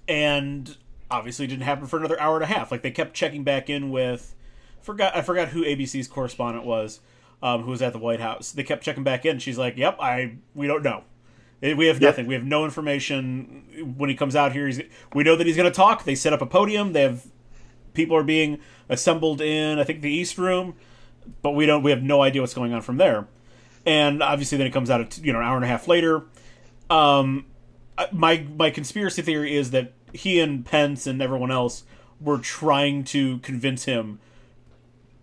and 0.08 0.76
obviously 1.10 1.48
didn't 1.48 1.64
happen 1.64 1.88
for 1.88 1.98
another 1.98 2.20
hour 2.20 2.36
and 2.36 2.44
a 2.44 2.48
half. 2.48 2.72
Like 2.72 2.82
they 2.82 2.92
kept 2.92 3.14
checking 3.14 3.44
back 3.44 3.70
in 3.70 3.90
with 3.90 4.36
forgot 4.82 5.16
I 5.16 5.22
forgot 5.22 5.50
who 5.50 5.64
ABC's 5.64 6.08
correspondent 6.08 6.66
was 6.66 7.00
um, 7.42 7.64
who 7.64 7.72
was 7.72 7.82
at 7.82 7.94
the 7.94 8.00
White 8.00 8.20
House. 8.20 8.52
They 8.52 8.64
kept 8.64 8.84
checking 8.84 9.04
back 9.04 9.26
in. 9.26 9.40
She's 9.40 9.58
like, 9.58 9.78
"Yep, 9.78 9.98
I 10.00 10.38
we 10.54 10.68
don't 10.68 10.84
know. 10.84 11.04
We 11.62 11.88
have 11.88 12.02
nothing. 12.02 12.26
Yep. 12.26 12.30
We 12.30 12.34
have 12.36 12.46
no 12.46 12.66
information. 12.66 13.94
When 13.98 14.10
he 14.10 14.16
comes 14.16 14.36
out 14.36 14.52
here, 14.52 14.68
he's 14.68 14.82
we 15.14 15.24
know 15.24 15.36
that 15.36 15.48
he's 15.48 15.56
going 15.56 15.72
to 15.72 15.76
talk. 15.76 16.04
They 16.04 16.16
set 16.16 16.34
up 16.34 16.42
a 16.42 16.46
podium. 16.46 16.94
They 16.94 17.02
have 17.02 17.26
people 17.94 18.16
are 18.18 18.24
being 18.24 18.60
assembled 18.90 19.42
in 19.42 19.80
I 19.80 19.84
think 19.84 20.02
the 20.02 20.12
East 20.12 20.38
Room, 20.38 20.76
but 21.42 21.52
we 21.52 21.66
don't. 21.66 21.82
We 21.82 21.92
have 21.92 22.04
no 22.04 22.22
idea 22.22 22.42
what's 22.42 22.54
going 22.54 22.74
on 22.74 22.82
from 22.82 22.98
there. 22.98 23.28
And 23.86 24.22
obviously, 24.22 24.58
then 24.58 24.68
it 24.68 24.74
comes 24.74 24.90
out 24.90 25.02
at 25.02 25.18
you 25.20 25.34
know 25.34 25.40
an 25.40 25.46
hour 25.46 25.56
and 25.56 25.66
a 25.66 25.68
half 25.68 25.88
later. 25.88 26.24
Um, 26.90 27.46
my 28.12 28.46
my 28.56 28.70
conspiracy 28.70 29.22
theory 29.22 29.56
is 29.56 29.72
that 29.72 29.94
he 30.14 30.40
and 30.40 30.66
Pence 30.66 31.08
and 31.08 31.22
everyone 31.22 31.52
else 31.52 31.84
were 32.20 32.38
trying 32.38 33.04
to 33.04 33.40
convince 33.40 33.86
him 33.86 34.20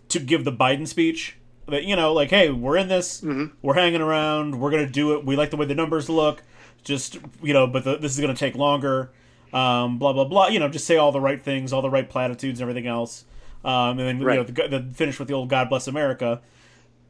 to 0.09 0.19
give 0.19 0.45
the 0.45 0.53
Biden 0.53 0.87
speech 0.87 1.37
that 1.73 1.85
you 1.85 1.97
know, 1.97 2.13
like, 2.13 2.31
hey, 2.31 2.51
we're 2.51 2.77
in 2.77 2.89
this, 2.89 3.23
mm-hmm. 3.23 3.55
we're 3.63 3.75
hanging 3.75 4.01
around, 4.01 4.61
we're 4.61 4.71
gonna 4.71 4.89
do 4.89 5.15
it. 5.15 5.25
We 5.25 5.37
like 5.37 5.51
the 5.51 5.57
way 5.57 5.67
the 5.67 5.75
numbers 5.75 6.09
look. 6.09 6.43
Just 6.85 7.19
you 7.43 7.53
know, 7.53 7.67
but 7.67 7.85
the, 7.85 7.97
this 7.97 8.13
is 8.13 8.21
gonna 8.21 8.35
take 8.35 8.55
longer. 8.55 9.11
Um, 9.53 9.99
blah 9.99 10.13
blah 10.13 10.25
blah. 10.25 10.49
You 10.49 10.61
know, 10.61 10.69
just 10.69 10.87
say 10.87 10.97
all 10.97 11.13
the 11.13 11.21
right 11.21 11.43
things, 11.43 11.73
all 11.73 11.83
the 11.83 11.91
right 11.91 12.09
platitudes, 12.09 12.61
and 12.61 12.69
everything 12.69 12.87
else. 12.87 13.25
Um, 13.65 13.99
and 13.99 14.01
then 14.01 14.21
right. 14.21 14.35
you 14.35 14.41
know, 14.41 14.69
the, 14.69 14.79
the 14.79 14.95
finish 14.95 15.19
with 15.19 15.29
the 15.29 15.35
old 15.35 15.49
"God 15.49 15.69
bless 15.69 15.89
America." 15.89 16.41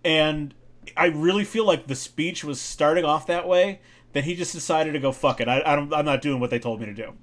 And 0.04 0.54
I 0.96 1.06
really 1.06 1.44
feel 1.44 1.66
like 1.66 1.86
the 1.86 1.94
speech 1.94 2.44
was 2.44 2.60
starting 2.60 3.04
off 3.04 3.26
that 3.26 3.46
way. 3.46 3.80
Then 4.12 4.24
he 4.24 4.34
just 4.34 4.52
decided 4.52 4.92
to 4.92 4.98
go 4.98 5.12
fuck 5.12 5.40
it. 5.40 5.48
I, 5.48 5.62
I 5.64 5.76
don't, 5.76 5.92
I'm 5.92 6.04
not 6.04 6.22
doing 6.22 6.38
what 6.40 6.50
they 6.50 6.58
told 6.58 6.80
me 6.80 6.86
to 6.86 6.94
do. 6.94 7.14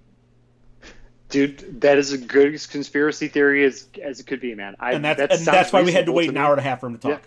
Dude, 1.30 1.82
that 1.82 1.98
is 1.98 2.12
a 2.12 2.18
good 2.18 2.60
conspiracy 2.70 3.28
theory 3.28 3.64
as 3.64 3.88
as 4.02 4.20
it 4.20 4.26
could 4.26 4.42
be, 4.42 4.56
man. 4.56 4.76
I, 4.80 4.94
and 4.94 5.06
that's 5.06 5.20
that 5.20 5.32
and 5.32 5.46
that's 5.46 5.72
why 5.72 5.84
we 5.84 5.92
had 5.92 6.08
to 6.08 6.12
wait 6.12 6.26
to 6.26 6.32
an 6.32 6.38
hour 6.38 6.52
and 6.52 6.60
a 6.60 6.64
half 6.64 6.80
for 6.80 6.88
him 6.88 6.98
to 6.98 7.02
talk. 7.02 7.22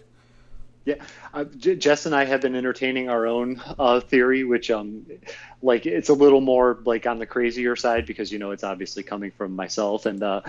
Yeah, 0.85 0.97
yeah. 0.97 1.05
Uh, 1.33 1.45
J- 1.45 1.77
Jess 1.77 2.07
and 2.07 2.15
I 2.15 2.25
have 2.25 2.41
been 2.41 2.57
entertaining 2.57 3.09
our 3.09 3.29
own 3.29 3.63
uh, 3.79 4.01
theory, 4.01 4.43
which 4.43 4.73
um, 4.73 5.07
like 5.63 5.87
it's 5.87 6.09
a 6.09 6.15
little 6.15 6.41
more 6.41 6.81
like 6.85 7.07
on 7.07 7.21
the 7.21 7.27
crazier 7.27 7.77
side 7.77 8.05
because 8.05 8.33
you 8.33 8.41
know 8.41 8.51
it's 8.51 8.65
obviously 8.65 9.05
coming 9.05 9.31
from 9.31 9.55
myself, 9.55 10.05
and 10.05 10.21
uh, 10.21 10.41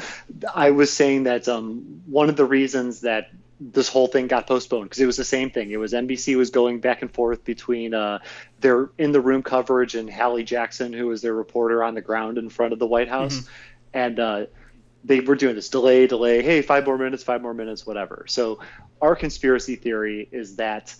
I 0.54 0.72
was 0.72 0.92
saying 0.92 1.24
that 1.24 1.48
um, 1.48 2.02
one 2.08 2.30
of 2.30 2.36
the 2.36 2.46
reasons 2.46 3.02
that 3.02 3.30
this 3.72 3.88
whole 3.88 4.08
thing 4.08 4.28
got 4.28 4.48
postponed 4.48 4.86
because 4.86 5.00
it 5.00 5.06
was 5.06 5.18
the 5.18 5.24
same 5.24 5.50
thing. 5.50 5.72
It 5.72 5.78
was 5.78 5.94
NBC 5.94 6.36
was 6.36 6.50
going 6.50 6.80
back 6.80 7.02
and 7.02 7.12
forth 7.12 7.44
between 7.46 7.94
uh, 7.94 8.20
their 8.60 8.90
in 8.98 9.12
the 9.12 9.22
room 9.22 9.44
coverage 9.44 9.96
and 9.96 10.10
Hallie 10.10 10.44
Jackson, 10.44 10.92
who 10.92 11.08
was 11.08 11.22
their 11.22 11.34
reporter 11.34 11.84
on 11.84 11.94
the 11.94 12.02
ground 12.02 12.38
in 12.38 12.50
front 12.50 12.74
of 12.74 12.80
the 12.80 12.88
White 12.88 13.08
House, 13.08 13.38
mm-hmm. 13.38 13.50
and 13.94 14.20
uh, 14.20 14.46
they 15.04 15.22
were 15.22 15.36
doing 15.36 15.56
this 15.56 15.70
delay, 15.70 16.08
delay. 16.08 16.42
Hey, 16.42 16.62
five 16.62 16.86
more 16.86 16.98
minutes, 16.98 17.24
five 17.24 17.42
more 17.42 17.54
minutes, 17.54 17.86
whatever. 17.86 18.26
So 18.28 18.60
our 19.02 19.16
conspiracy 19.16 19.76
theory 19.76 20.28
is 20.32 20.58
that 20.58 20.94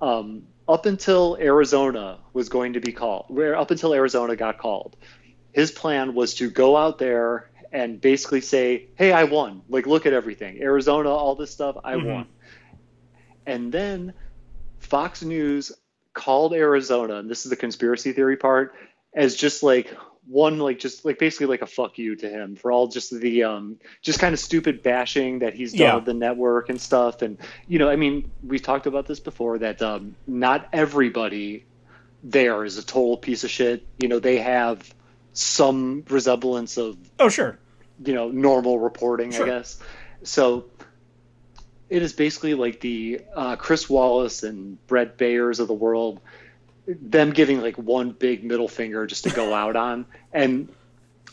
um, 0.00 0.44
up 0.68 0.86
until 0.86 1.36
Arizona 1.40 2.18
was 2.32 2.48
going 2.48 2.74
to 2.74 2.80
be 2.80 2.92
called, 2.92 3.26
where 3.28 3.56
up 3.56 3.70
until 3.70 3.92
Arizona 3.92 4.36
got 4.36 4.58
called, 4.58 4.96
his 5.52 5.70
plan 5.70 6.14
was 6.14 6.34
to 6.34 6.50
go 6.50 6.76
out 6.76 6.98
there 6.98 7.50
and 7.74 8.00
basically 8.00 8.40
say, 8.40 8.86
"Hey, 8.94 9.12
I 9.12 9.24
won. 9.24 9.60
Like, 9.68 9.86
look 9.86 10.06
at 10.06 10.12
everything. 10.14 10.62
Arizona, 10.62 11.10
all 11.10 11.34
this 11.34 11.50
stuff, 11.50 11.76
I 11.84 11.94
Mhm. 11.96 12.06
won." 12.06 12.26
And 13.46 13.70
then 13.72 14.14
Fox 14.78 15.22
News 15.22 15.72
called 16.14 16.54
Arizona, 16.54 17.16
and 17.16 17.28
this 17.28 17.44
is 17.44 17.50
the 17.50 17.56
conspiracy 17.56 18.12
theory 18.12 18.36
part, 18.36 18.74
as 19.14 19.34
just 19.34 19.62
like 19.62 19.94
one 20.26 20.58
like 20.58 20.78
just 20.78 21.04
like 21.04 21.18
basically 21.18 21.44
like 21.46 21.60
a 21.60 21.66
fuck 21.66 21.98
you 21.98 22.16
to 22.16 22.26
him 22.28 22.56
for 22.56 22.72
all 22.72 22.86
just 22.86 23.10
the 23.20 23.42
um 23.44 23.76
just 24.00 24.18
kind 24.18 24.32
of 24.32 24.40
stupid 24.40 24.82
bashing 24.82 25.40
that 25.40 25.52
he's 25.52 25.72
done 25.72 25.80
Yeah. 25.80 25.96
of 25.96 26.06
the 26.06 26.14
network 26.14 26.70
and 26.70 26.80
stuff 26.80 27.20
and 27.20 27.36
you 27.68 27.78
know 27.78 27.90
i 27.90 27.96
mean 27.96 28.30
we've 28.42 28.62
talked 28.62 28.86
about 28.86 29.04
this 29.06 29.20
before 29.20 29.58
that 29.58 29.82
um 29.82 30.16
not 30.26 30.66
everybody 30.72 31.66
there 32.22 32.64
is 32.64 32.78
a 32.78 32.82
total 32.82 33.18
piece 33.18 33.44
of 33.44 33.50
shit 33.50 33.86
you 33.98 34.08
know 34.08 34.18
they 34.18 34.38
have 34.38 34.94
some 35.34 36.04
resemblance 36.08 36.78
of 36.78 36.96
Oh, 37.18 37.28
sure. 37.28 37.58
You 38.04 38.14
know 38.14 38.30
normal 38.30 38.78
reporting 38.78 39.30
Sure. 39.32 39.44
i 39.44 39.48
guess. 39.48 39.78
So 40.22 40.66
it 41.90 42.02
is 42.02 42.12
basically 42.12 42.54
like 42.54 42.80
the 42.80 43.20
uh, 43.34 43.56
chris 43.56 43.88
wallace 43.90 44.42
and 44.42 44.84
Bret 44.86 45.18
Baiers 45.18 45.60
of 45.60 45.68
the 45.68 45.74
world 45.74 46.20
them 46.86 47.30
giving 47.30 47.60
like 47.62 47.76
one 47.78 48.10
big 48.10 48.44
middle 48.44 48.68
finger 48.68 49.06
just 49.06 49.24
to 49.24 49.30
go 49.30 49.54
out 49.62 49.76
on. 49.76 50.06
And 50.32 50.68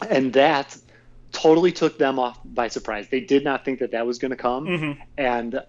and 0.09 0.34
that 0.34 0.78
totally 1.32 1.72
took 1.72 1.97
them 1.97 2.20
off 2.20 2.39
by 2.43 2.68
surprise. 2.68 3.07
They 3.09 3.22
did 3.22 3.43
not 3.43 3.64
think 3.66 3.80
that 3.80 3.91
that 3.91 4.05
was 4.05 4.20
going 4.20 4.32
to 4.32 4.38
come. 4.38 4.66
Hmm 4.68 4.91
and 5.18 5.62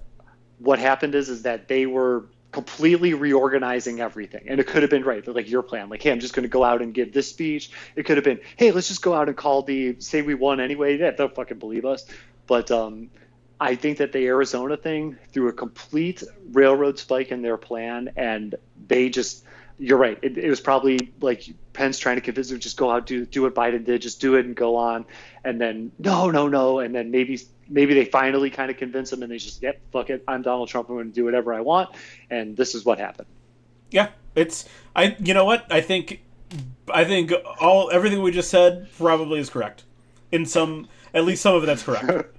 what 0.59 0.79
happened 0.79 1.15
is 1.17 1.29
is 1.29 1.43
that 1.43 1.67
they 1.69 1.87
were 1.87 2.27
completely 2.53 3.15
reorganizing 3.15 4.01
everything. 4.01 4.45
And 4.47 4.61
it 4.61 4.67
could 4.67 4.83
have 4.83 4.91
been 4.91 5.05
right 5.05 5.27
like 5.27 5.51
your 5.51 5.63
plan. 5.63 5.89
Like 5.89 6.03
hey 6.03 6.13
i'm 6.13 6.21
just 6.21 6.35
going 6.35 6.45
to 6.45 6.49
go 6.49 6.63
out 6.63 6.83
and 6.83 6.95
give 6.95 7.13
this 7.13 7.29
speech. 7.29 7.71
It 7.97 8.05
could 8.05 8.17
have 8.17 8.25
been 8.25 8.41
hey 8.57 8.71
let's 8.71 8.89
just 8.89 9.03
go 9.03 9.15
out 9.15 9.29
and 9.29 9.37
call 9.37 9.63
the 9.63 9.97
say 9.99 10.23
we 10.23 10.35
won 10.35 10.61
anyway. 10.61 10.99
Yeah 10.99 11.11
they'll 11.11 11.29
fucking 11.29 11.59
believe 11.59 11.85
us. 11.85 12.05
But 12.47 12.71
um 12.71 13.11
i 13.61 13.75
think 13.77 13.99
that 13.99 14.13
the 14.13 14.27
arizona 14.27 14.77
thing 14.77 15.17
threw 15.33 15.47
a 15.49 15.53
complete 15.53 16.23
railroad 16.51 16.99
spike 16.99 17.31
in 17.31 17.43
their 17.43 17.57
plan 17.57 18.11
and 18.17 18.57
they 18.89 19.09
just 19.09 19.45
you're 19.79 19.99
right 19.99 20.19
it, 20.23 20.37
it 20.37 20.51
was 20.51 20.61
probably 20.61 21.13
like 21.21 21.45
pence 21.73 21.99
trying 21.99 22.17
to 22.17 22.23
convince 22.23 22.49
them 22.49 22.59
just 22.59 22.77
go 22.77 22.91
out 22.91 23.07
do 23.07 23.25
do 23.25 23.43
what 23.43 23.55
biden 23.55 23.85
did 23.85 24.03
just 24.03 24.21
do 24.21 24.35
it 24.35 24.45
and 24.45 24.57
go 24.57 24.77
on. 24.77 25.05
And 25.45 25.61
then 25.61 25.93
no 25.99 26.31
no 26.31 26.49
no. 26.49 26.79
And 26.79 26.95
then 26.95 27.11
maybe 27.11 27.41
maybe 27.69 27.95
they 27.95 28.05
finally 28.05 28.51
kind 28.51 28.71
of 28.71 28.77
convince 28.77 29.13
him 29.13 29.23
and 29.23 29.31
they 29.33 29.39
just 29.39 29.63
yep 29.63 29.81
fuck 29.93 30.11
it 30.11 30.23
i'm 30.29 30.43
donald 30.43 30.69
trump 30.69 30.89
i'm 30.89 30.97
going 30.97 31.09
to 31.09 31.15
do 31.15 31.25
whatever 31.25 31.55
i 31.55 31.61
want 31.61 31.89
and 32.31 32.57
this 32.57 32.75
is 32.75 32.85
what 32.85 32.99
happened 32.99 33.29
Yeah, 33.91 34.09
it's 34.35 34.65
I. 34.97 35.17
You 35.21 35.35
know 35.35 35.45
what? 35.45 35.67
I 35.71 35.81
think, 35.83 36.23
I 36.93 37.05
think 37.05 37.33
all 37.61 37.91
everything 37.91 38.23
we 38.23 38.31
just 38.33 38.49
said 38.51 38.89
probably 38.97 39.39
is 39.39 39.51
correct. 39.51 39.85
In 40.31 40.47
some, 40.47 40.89
at 41.13 41.25
least 41.25 41.43
some 41.43 41.55
of 41.55 41.63
it, 41.63 41.67
that's 41.67 41.83
correct. 41.83 42.27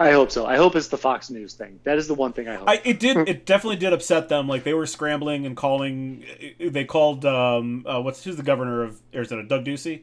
i 0.00 0.10
hope 0.10 0.30
so 0.30 0.46
i 0.46 0.56
hope 0.56 0.74
it's 0.74 0.88
the 0.88 0.96
fox 0.96 1.28
news 1.28 1.52
thing 1.52 1.78
that 1.84 1.98
is 1.98 2.08
the 2.08 2.14
one 2.14 2.32
thing 2.32 2.48
i 2.48 2.54
hope 2.56 2.66
I, 2.66 2.80
it 2.82 2.98
did. 2.98 3.28
It 3.28 3.44
definitely 3.44 3.76
did 3.76 3.92
upset 3.92 4.28
them. 4.30 4.48
Like 4.48 4.64
they 4.64 4.72
were 4.74 4.86
scrambling 4.86 5.44
and 5.46 5.54
calling. 5.56 6.24
They 6.58 6.84
called. 6.84 7.24
Um, 7.24 7.84
uh, 7.86 8.00
what's 8.00 8.24
who's 8.24 8.36
the 8.36 8.42
governor 8.42 8.82
of 8.82 9.00
Arizona? 9.14 9.44
Doug 9.44 9.64
Ducey. 9.64 10.00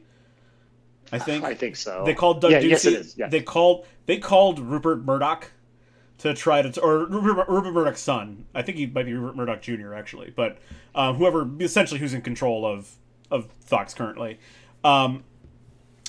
I 1.12 1.18
think. 1.18 1.44
i 1.44 1.54
think 1.54 1.76
so 1.76 2.02
They 2.04 2.14
called 2.14 2.40
Doug 2.40 2.52
yeah, 2.52 2.60
Ducey. 2.60 2.68
yes 2.68 2.84
it 2.84 2.92
is 2.94 3.16
yeah 3.16 3.28
They 3.28 3.40
called. 3.42 3.86
They 4.06 4.18
called 4.18 4.58
Rupert 4.58 5.04
Murdoch 5.04 5.50
to 6.18 6.34
try 6.34 6.62
to, 6.62 6.80
or 6.80 7.04
Rupert, 7.06 7.48
Rupert 7.48 7.72
Murdoch's 7.74 8.00
son. 8.00 8.46
I 8.54 8.62
think 8.62 8.76
he 8.78 8.86
might 8.86 9.04
be 9.04 9.12
Rupert 9.12 9.36
Murdoch 9.36 9.60
Jr. 9.62 9.94
actually, 9.94 10.32
but 10.34 10.58
um, 10.94 11.16
whoever 11.16 11.48
essentially 11.60 12.00
who's 12.00 12.14
in 12.14 12.22
control 12.22 12.66
of 12.66 12.94
of 13.30 13.48
Fox 13.60 13.94
currently. 13.94 14.38
Um, 14.82 15.24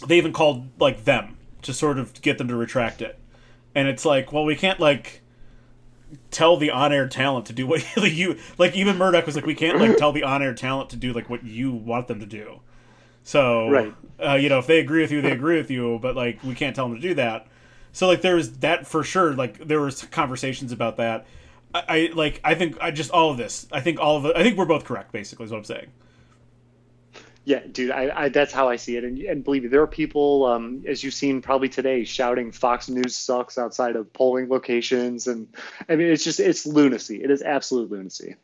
they 0.07 0.17
even 0.17 0.31
called 0.33 0.69
like 0.79 1.03
them 1.03 1.37
to 1.63 1.73
sort 1.73 1.99
of 1.99 2.21
get 2.21 2.37
them 2.37 2.47
to 2.47 2.55
retract 2.55 3.01
it, 3.01 3.19
and 3.75 3.87
it's 3.87 4.05
like, 4.05 4.31
well, 4.31 4.45
we 4.45 4.55
can't 4.55 4.79
like 4.79 5.21
tell 6.31 6.57
the 6.57 6.71
on-air 6.71 7.07
talent 7.07 7.45
to 7.47 7.53
do 7.53 7.67
what 7.67 7.85
like, 7.97 8.13
you 8.15 8.37
like. 8.57 8.75
Even 8.75 8.97
Murdoch 8.97 9.25
was 9.25 9.35
like, 9.35 9.45
we 9.45 9.55
can't 9.55 9.79
like 9.79 9.97
tell 9.97 10.11
the 10.11 10.23
on-air 10.23 10.53
talent 10.53 10.89
to 10.91 10.95
do 10.95 11.11
like 11.13 11.29
what 11.29 11.43
you 11.43 11.71
want 11.71 12.07
them 12.07 12.19
to 12.19 12.25
do. 12.25 12.61
So, 13.23 13.69
Right. 13.69 13.93
uh, 14.23 14.33
you 14.33 14.49
know, 14.49 14.59
if 14.59 14.67
they 14.67 14.79
agree 14.79 15.01
with 15.01 15.11
you, 15.11 15.21
they 15.21 15.31
agree 15.31 15.57
with 15.57 15.69
you, 15.69 15.99
but 16.01 16.15
like 16.15 16.43
we 16.43 16.55
can't 16.55 16.75
tell 16.75 16.87
them 16.87 16.95
to 16.95 17.01
do 17.01 17.13
that. 17.15 17.47
So 17.91 18.07
like 18.07 18.21
there's 18.21 18.49
that 18.57 18.87
for 18.87 19.03
sure. 19.03 19.33
Like 19.33 19.67
there 19.67 19.81
was 19.81 20.03
conversations 20.03 20.71
about 20.71 20.97
that. 20.97 21.25
I, 21.73 21.83
I 21.87 22.09
like 22.13 22.41
I 22.43 22.55
think 22.55 22.77
I 22.81 22.91
just 22.91 23.11
all 23.11 23.31
of 23.31 23.37
this. 23.37 23.67
I 23.71 23.81
think 23.81 23.99
all 23.99 24.17
of 24.17 24.25
it. 24.25 24.35
I 24.35 24.43
think 24.43 24.57
we're 24.57 24.65
both 24.65 24.85
correct. 24.85 25.11
Basically, 25.11 25.45
is 25.45 25.51
what 25.51 25.57
I'm 25.57 25.63
saying. 25.63 25.87
Yeah, 27.45 27.61
dude, 27.71 27.89
I, 27.89 28.25
I 28.25 28.29
that's 28.29 28.53
how 28.53 28.69
I 28.69 28.75
see 28.75 28.97
it, 28.97 29.03
and 29.03 29.17
and 29.19 29.43
believe 29.43 29.63
me, 29.63 29.69
there 29.69 29.81
are 29.81 29.87
people, 29.87 30.45
um, 30.45 30.83
as 30.87 31.03
you've 31.03 31.15
seen 31.15 31.41
probably 31.41 31.69
today, 31.69 32.03
shouting 32.03 32.51
"Fox 32.51 32.89
News 32.89 33.15
sucks" 33.15 33.57
outside 33.57 33.95
of 33.95 34.11
polling 34.13 34.49
locations, 34.49 35.25
and 35.25 35.47
I 35.87 35.95
mean, 35.95 36.07
it's 36.07 36.23
just 36.23 36.39
it's 36.39 36.67
lunacy. 36.67 37.23
It 37.23 37.31
is 37.31 37.41
absolute 37.41 37.89
lunacy. 37.89 38.35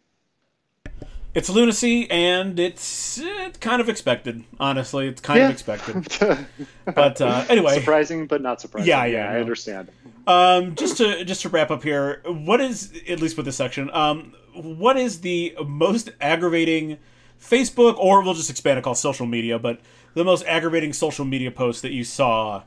It's 1.35 1.49
lunacy, 1.49 2.09
and 2.09 2.57
it's, 2.59 3.19
it's 3.21 3.57
kind 3.59 3.81
of 3.81 3.89
expected. 3.89 4.45
Honestly, 4.59 5.07
it's 5.09 5.19
kind 5.21 5.39
Yeah. 5.39 5.45
of 5.47 5.51
expected. 5.51 6.47
But 6.85 7.19
uh, 7.19 7.43
anyway, 7.49 7.75
surprising, 7.75 8.25
but 8.25 8.41
not 8.41 8.61
surprising. 8.61 8.87
Yeah, 8.87 9.05
yeah, 9.05 9.29
I 9.31 9.39
understand. 9.39 9.89
um, 10.27 10.75
just 10.75 10.97
to 10.97 11.25
just 11.25 11.41
to 11.41 11.49
wrap 11.49 11.71
up 11.71 11.83
here, 11.83 12.21
what 12.25 12.61
is 12.61 12.93
at 13.09 13.19
least 13.19 13.35
with 13.37 13.45
this 13.47 13.55
section? 13.57 13.89
Um, 13.91 14.33
what 14.53 14.95
is 14.95 15.21
the 15.21 15.55
most 15.65 16.11
aggravating 16.21 16.99
Facebook, 17.41 17.97
or 17.97 18.21
we'll 18.23 18.33
just 18.35 18.49
expand 18.49 18.77
it 18.79 18.83
called 18.83 18.97
social 18.97 19.25
media, 19.25 19.59
but 19.59 19.79
the 20.13 20.23
most 20.23 20.45
aggravating 20.45 20.93
social 20.93 21.25
media 21.25 21.51
post 21.51 21.81
that 21.81 21.91
you 21.91 22.03
saw 22.03 22.61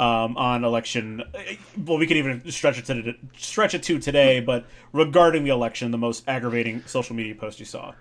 um, 0.00 0.36
on 0.36 0.64
election? 0.64 1.22
Well, 1.86 1.96
we 1.96 2.06
could 2.08 2.16
even 2.18 2.50
stretch 2.50 2.76
it 2.78 2.84
to 2.86 3.14
stretch 3.38 3.72
it 3.72 3.82
to 3.84 3.98
today, 4.00 4.40
but 4.40 4.66
regarding 4.92 5.44
the 5.44 5.50
election, 5.50 5.90
the 5.92 5.96
most 5.98 6.24
aggravating 6.28 6.82
social 6.86 7.14
media 7.16 7.34
post 7.36 7.60
you 7.60 7.66
saw. 7.66 7.94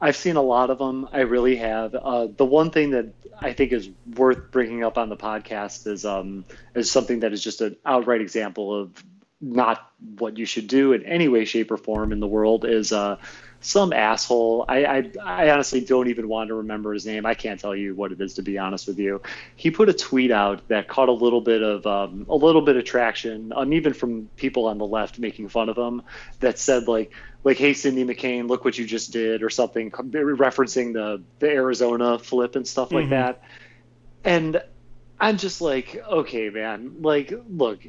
I've 0.00 0.16
seen 0.16 0.36
a 0.36 0.42
lot 0.42 0.70
of 0.70 0.78
them. 0.78 1.08
I 1.12 1.20
really 1.20 1.56
have. 1.56 1.94
Uh, 1.94 2.26
the 2.26 2.44
one 2.44 2.70
thing 2.70 2.90
that 2.90 3.06
I 3.40 3.52
think 3.52 3.72
is 3.72 3.88
worth 4.16 4.50
bringing 4.50 4.84
up 4.84 4.98
on 4.98 5.08
the 5.08 5.16
podcast 5.16 5.86
is 5.86 6.04
um, 6.04 6.44
is 6.74 6.90
something 6.90 7.20
that 7.20 7.32
is 7.32 7.42
just 7.42 7.60
an 7.60 7.76
outright 7.86 8.20
example 8.20 8.82
of 8.82 9.04
not 9.40 9.90
what 10.18 10.38
you 10.38 10.46
should 10.46 10.68
do 10.68 10.92
in 10.92 11.04
any 11.04 11.28
way, 11.28 11.44
shape, 11.44 11.70
or 11.70 11.76
form 11.76 12.12
in 12.12 12.20
the 12.20 12.26
world. 12.26 12.64
Is 12.64 12.92
uh, 12.92 13.16
some 13.64 13.94
asshole. 13.94 14.66
I, 14.68 14.84
I 14.84 15.10
I 15.24 15.50
honestly 15.50 15.80
don't 15.80 16.08
even 16.08 16.28
want 16.28 16.48
to 16.48 16.54
remember 16.54 16.92
his 16.92 17.06
name. 17.06 17.24
I 17.24 17.32
can't 17.34 17.58
tell 17.58 17.74
you 17.74 17.94
what 17.94 18.12
it 18.12 18.20
is 18.20 18.34
to 18.34 18.42
be 18.42 18.58
honest 18.58 18.86
with 18.86 18.98
you. 18.98 19.22
He 19.56 19.70
put 19.70 19.88
a 19.88 19.94
tweet 19.94 20.30
out 20.30 20.68
that 20.68 20.86
caught 20.86 21.08
a 21.08 21.12
little 21.12 21.40
bit 21.40 21.62
of 21.62 21.86
um, 21.86 22.26
a 22.28 22.36
little 22.36 22.60
bit 22.60 22.76
of 22.76 22.84
traction, 22.84 23.52
um, 23.56 23.72
even 23.72 23.94
from 23.94 24.28
people 24.36 24.66
on 24.66 24.76
the 24.76 24.86
left 24.86 25.18
making 25.18 25.48
fun 25.48 25.70
of 25.70 25.78
him. 25.78 26.02
That 26.40 26.58
said 26.58 26.88
like 26.88 27.12
like 27.44 27.58
hey 27.58 27.74
Cindy 27.74 28.04
McCain, 28.04 28.48
look 28.48 28.64
what 28.64 28.76
you 28.78 28.86
just 28.86 29.12
did, 29.12 29.42
or 29.42 29.50
something 29.50 29.90
referencing 29.90 30.92
the 30.94 31.22
the 31.38 31.50
Arizona 31.50 32.18
flip 32.18 32.56
and 32.56 32.66
stuff 32.66 32.92
like 32.92 33.06
Mhm. 33.06 33.10
that. 33.10 33.42
And 34.24 34.62
I'm 35.20 35.36
just 35.36 35.60
like, 35.60 36.02
okay, 36.10 36.50
man, 36.50 36.96
like 37.00 37.32
look, 37.48 37.80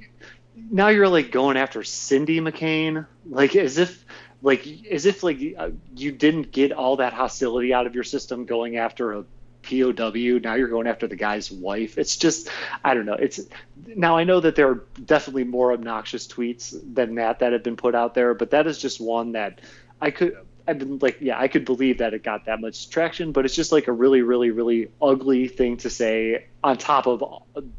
now 0.53 0.89
you're 0.89 1.07
like 1.07 1.31
going 1.31 1.57
after 1.57 1.83
Cindy 1.83 2.39
McCain, 2.39 3.07
like 3.27 3.55
as 3.55 3.77
if 3.77 4.05
like 4.41 4.67
as 4.91 5.05
if 5.05 5.23
like 5.23 5.39
uh, 5.57 5.71
you 5.95 6.11
didn't 6.11 6.51
get 6.51 6.71
all 6.71 6.97
that 6.97 7.13
hostility 7.13 7.73
out 7.73 7.87
of 7.87 7.95
your 7.95 8.03
system 8.03 8.45
going 8.45 8.77
after 8.77 9.13
a 9.13 9.25
POW. 9.65 10.39
Now 10.41 10.55
you're 10.55 10.67
going 10.67 10.87
after 10.87 11.07
the 11.07 11.15
guy's 11.15 11.51
wife. 11.51 11.97
It's 11.97 12.17
just, 12.17 12.49
I 12.83 12.93
don't 12.93 13.05
know. 13.05 13.13
It's 13.13 13.39
now 13.87 14.17
I 14.17 14.23
know 14.23 14.39
that 14.39 14.55
there 14.55 14.69
are 14.69 14.83
definitely 15.03 15.43
more 15.43 15.73
obnoxious 15.73 16.27
tweets 16.27 16.75
than 16.93 17.15
that 17.15 17.39
that 17.39 17.53
have 17.53 17.63
been 17.63 17.75
put 17.77 17.95
out 17.95 18.13
there, 18.13 18.33
but 18.33 18.51
that 18.51 18.67
is 18.67 18.77
just 18.77 19.01
one 19.01 19.33
that 19.33 19.59
I 20.01 20.11
could. 20.11 20.37
I've 20.67 20.79
been 20.79 20.97
like, 20.97 21.17
yeah, 21.21 21.39
I 21.39 21.47
could 21.47 21.63
believe 21.63 21.99
that 21.99 22.15
it 22.15 22.23
got 22.23 22.45
that 22.45 22.59
much 22.59 22.89
traction, 22.89 23.31
but 23.33 23.45
it's 23.45 23.53
just 23.53 23.71
like 23.71 23.87
a 23.87 23.91
really, 23.91 24.23
really, 24.23 24.49
really 24.49 24.89
ugly 24.99 25.47
thing 25.47 25.77
to 25.77 25.91
say 25.91 26.47
on 26.63 26.77
top 26.79 27.05
of 27.05 27.23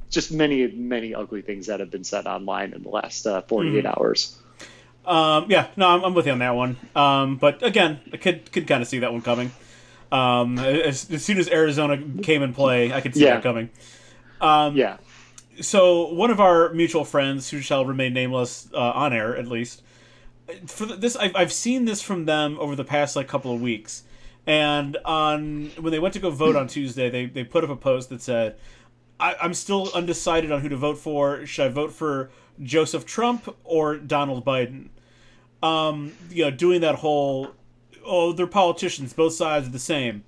just 0.09 0.31
many, 0.31 0.69
many 0.69 1.13
ugly 1.13 1.43
things 1.43 1.67
that 1.67 1.81
have 1.81 1.91
been 1.91 2.05
said 2.05 2.27
online 2.29 2.75
in 2.75 2.85
the 2.85 2.89
last 2.89 3.27
uh, 3.27 3.43
48 3.43 3.85
Mhm. 3.85 3.89
hours. 3.99 4.39
Um, 5.05 5.47
yeah, 5.49 5.67
no, 5.77 5.89
I'm, 5.89 6.05
I'm 6.05 6.15
with 6.15 6.27
you 6.27 6.33
on 6.33 6.39
that 6.39 6.55
one. 6.55 6.77
Um, 6.95 7.37
but 7.39 7.63
again, 7.65 8.01
I 8.13 8.19
could 8.19 8.53
could 8.53 8.69
kind 8.69 8.83
of 8.83 8.89
see 8.89 9.01
that 9.01 9.13
one 9.13 9.23
coming. 9.23 9.51
Um, 10.13 10.59
as, 10.59 11.11
as 11.11 11.25
soon 11.25 11.39
as 11.39 11.49
Arizona 11.49 11.99
came 12.23 12.43
in 12.43 12.55
play, 12.55 12.93
I 12.93 13.01
could 13.01 13.15
see 13.15 13.25
Yeah. 13.25 13.35
that 13.35 13.43
coming. 13.43 13.71
Um, 14.41 14.77
Yeah. 14.77 14.99
So 15.61 16.13
one 16.13 16.31
of 16.31 16.39
our 16.39 16.73
mutual 16.75 17.05
friends, 17.05 17.49
who 17.51 17.61
shall 17.61 17.87
remain 17.87 18.13
nameless 18.13 18.69
uh, 18.75 18.79
on 18.79 19.13
air 19.15 19.35
at 19.37 19.47
least, 19.49 19.83
for 20.67 20.85
this 20.87 21.17
I've, 21.17 21.35
I've 21.35 21.53
seen 21.53 21.87
this 21.87 22.03
from 22.03 22.27
them 22.27 22.57
over 22.61 22.77
the 22.77 22.85
past 22.85 23.17
like 23.17 23.27
couple 23.27 23.53
of 23.55 23.61
weeks, 23.61 24.05
and 24.47 24.97
on 25.05 25.71
when 25.81 25.91
they 25.93 25.99
went 25.99 26.13
to 26.15 26.21
go 26.21 26.31
vote 26.31 26.55
on 26.57 26.69
Tuesday, 26.69 27.09
they 27.11 27.27
they 27.27 27.43
put 27.43 27.65
up 27.65 27.71
a 27.71 27.75
post 27.77 28.11
that 28.11 28.21
said, 28.23 28.57
I, 29.19 29.35
"I'm 29.43 29.55
still 29.55 29.91
undecided 29.95 30.53
on 30.53 30.61
who 30.61 30.69
to 30.69 30.77
vote 30.77 30.99
for. 30.99 31.45
Should 31.47 31.65
I 31.67 31.69
vote 31.71 31.91
for 31.93 32.31
Joseph 32.63 33.07
Trump 33.07 33.57
or 33.65 33.97
Donald 33.97 34.45
Biden?" 34.45 34.91
um, 35.63 36.13
you 36.31 36.45
know, 36.45 36.51
doing 36.51 36.83
that 36.83 36.97
whole, 36.97 37.51
oh, 38.07 38.33
they're 38.33 38.47
politicians, 38.47 39.13
both 39.13 39.35
sides 39.35 39.67
are 39.69 39.73
the 39.73 39.79
same. 39.79 40.25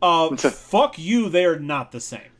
Uh, 0.00 0.36
fuck 0.36 0.98
you, 0.98 1.28
they 1.28 1.44
are 1.44 1.58
not 1.58 1.90
the 1.92 2.00
same. 2.00 2.30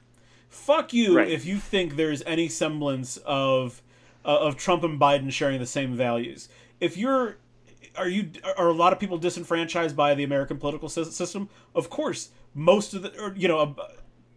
Fuck 0.49 0.93
you 0.93 1.17
Right. 1.17 1.29
if 1.29 1.45
you 1.45 1.59
think 1.59 1.97
there's 1.97 2.23
any 2.23 2.49
semblance 2.49 3.17
of 3.19 3.83
uh, 4.25 4.39
of 4.39 4.57
Trump 4.57 4.83
and 4.85 5.01
Biden 5.01 5.33
sharing 5.33 5.59
the 5.59 5.67
same 5.67 5.95
values. 5.95 6.49
If 6.81 6.97
you're 6.97 7.37
are 7.97 8.09
you 8.09 8.31
are 8.57 8.69
a 8.69 8.73
lot 8.73 8.93
of 8.93 9.01
people 9.01 9.19
disenfranchised 9.19 9.97
by 9.97 10.15
the 10.15 10.23
American 10.25 10.59
political 10.59 10.89
system? 10.89 11.49
Of 11.75 11.91
course, 11.91 12.31
most 12.55 12.95
of 12.95 13.03
the 13.03 13.19
or, 13.21 13.35
you 13.37 13.49
know, 13.49 13.59
uh, 13.61 13.75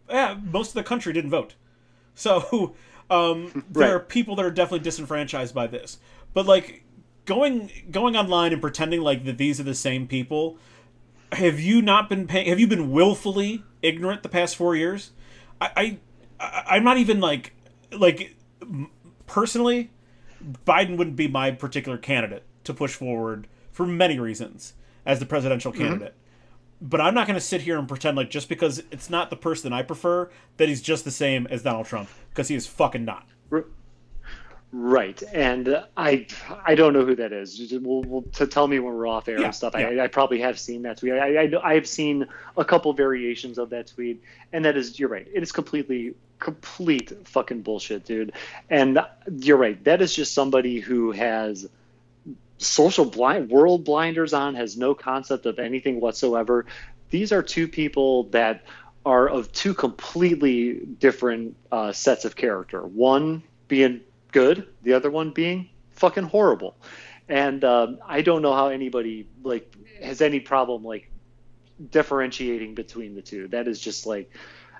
yeah, 0.08 0.38
most 0.42 0.68
of 0.68 0.74
the 0.74 0.82
country 0.82 1.12
didn't 1.12 1.30
vote. 1.30 1.54
So 2.14 2.74
um, 3.10 3.64
there 3.70 3.82
Right. 3.88 3.90
are 3.94 4.00
people 4.00 4.34
that 4.36 4.44
are 4.44 4.50
definitely 4.50 4.80
disenfranchised 4.84 5.54
by 5.54 5.66
this. 5.66 5.98
But 6.34 6.46
like 6.46 6.81
going 7.24 7.70
going 7.90 8.16
online 8.16 8.52
and 8.52 8.60
pretending 8.60 9.00
like 9.00 9.24
that 9.24 9.38
these 9.38 9.60
are 9.60 9.64
the 9.64 9.74
same 9.74 10.06
people. 10.06 10.58
Have 11.32 11.60
you 11.60 11.80
not 11.80 12.08
been 12.08 12.26
paying? 12.26 12.48
Have 12.48 12.60
you 12.60 12.66
been 12.66 12.90
willfully 12.90 13.64
ignorant 13.80 14.22
the 14.22 14.28
past 14.28 14.56
four 14.56 14.76
years? 14.76 15.12
I, 15.60 15.70
I 15.76 15.98
I- 16.40 16.76
I'm 16.76 16.84
not 16.84 16.98
even 16.98 17.20
like 17.20 17.54
like 17.90 18.36
personally. 19.26 19.90
Biden 20.66 20.96
wouldn't 20.96 21.14
be 21.14 21.28
my 21.28 21.52
particular 21.52 21.96
candidate 21.96 22.44
to 22.64 22.74
push 22.74 22.94
forward 22.94 23.46
for 23.70 23.86
many 23.86 24.18
reasons 24.18 24.74
as 25.06 25.20
the 25.20 25.26
presidential 25.26 25.72
mm-hmm. 25.72 25.82
candidate. 25.82 26.14
But 26.80 27.00
I'm 27.00 27.14
not 27.14 27.28
going 27.28 27.38
to 27.38 27.40
sit 27.40 27.60
here 27.60 27.78
and 27.78 27.86
pretend 27.86 28.16
like 28.16 28.28
just 28.28 28.48
because 28.48 28.82
it's 28.90 29.08
not 29.08 29.30
the 29.30 29.36
person 29.36 29.72
I 29.72 29.82
prefer 29.82 30.30
that 30.56 30.68
he's 30.68 30.82
just 30.82 31.04
the 31.04 31.12
same 31.12 31.46
as 31.46 31.62
Donald 31.62 31.86
Trump 31.86 32.08
because 32.30 32.48
he 32.48 32.56
is 32.56 32.66
fucking 32.66 33.04
not. 33.04 33.24
Right, 34.74 35.22
and 35.34 35.84
I 35.98 36.26
I 36.64 36.74
don't 36.74 36.94
know 36.94 37.04
who 37.04 37.14
that 37.16 37.30
is. 37.30 37.72
We'll, 37.72 38.02
we'll, 38.04 38.22
to 38.22 38.46
tell 38.46 38.66
me 38.66 38.78
when 38.78 38.94
we're 38.94 39.06
off 39.06 39.28
air 39.28 39.38
Yeah, 39.38 39.46
and 39.46 39.54
stuff. 39.54 39.74
yeah. 39.76 39.88
I, 39.88 40.04
I 40.04 40.06
probably 40.06 40.40
have 40.40 40.58
seen 40.58 40.80
that 40.82 40.96
tweet. 40.98 41.12
I, 41.12 41.42
I 41.44 41.52
I 41.62 41.74
have 41.74 41.86
seen 41.86 42.26
a 42.56 42.64
couple 42.64 42.90
variations 42.94 43.58
of 43.58 43.68
that 43.70 43.88
tweet, 43.88 44.22
and 44.50 44.64
that 44.64 44.78
is 44.78 44.98
you're 44.98 45.10
right. 45.10 45.28
It 45.30 45.42
is 45.42 45.52
completely 45.52 46.14
complete 46.38 47.12
fucking 47.28 47.60
bullshit, 47.62 48.06
dude. 48.06 48.32
And 48.70 48.98
you're 49.30 49.58
right. 49.58 49.82
That 49.84 50.00
is 50.00 50.14
just 50.14 50.32
somebody 50.32 50.80
who 50.80 51.12
has 51.12 51.68
social 52.56 53.04
blind 53.04 53.50
world 53.50 53.84
blinders 53.84 54.32
on 54.32 54.54
has 54.54 54.76
no 54.76 54.94
concept 54.94 55.46
of 55.46 55.58
anything 55.58 56.00
whatsoever 56.00 56.64
these 57.10 57.32
are 57.32 57.42
two 57.42 57.66
people 57.66 58.24
that 58.30 58.62
are 59.04 59.28
of 59.28 59.50
two 59.52 59.74
completely 59.74 60.74
different 60.74 61.56
uh, 61.72 61.90
sets 61.92 62.24
of 62.24 62.36
character 62.36 62.80
one 62.82 63.42
being 63.66 64.00
good 64.32 64.66
the 64.82 64.94
other 64.94 65.10
one 65.10 65.30
being 65.30 65.68
fucking 65.92 66.24
horrible. 66.24 66.76
And 67.28 67.64
um, 67.64 67.98
i 68.06 68.20
don't 68.22 68.42
know 68.42 68.52
how 68.52 68.68
anybody 68.68 69.28
like 69.42 69.72
has 70.02 70.20
any 70.20 70.40
problem 70.40 70.84
like 70.84 71.10
differentiating 71.90 72.74
between 72.74 73.14
the 73.14 73.22
two. 73.22 73.48
That 73.48 73.68
is 73.68 73.80
just 73.80 74.06
like 74.06 74.30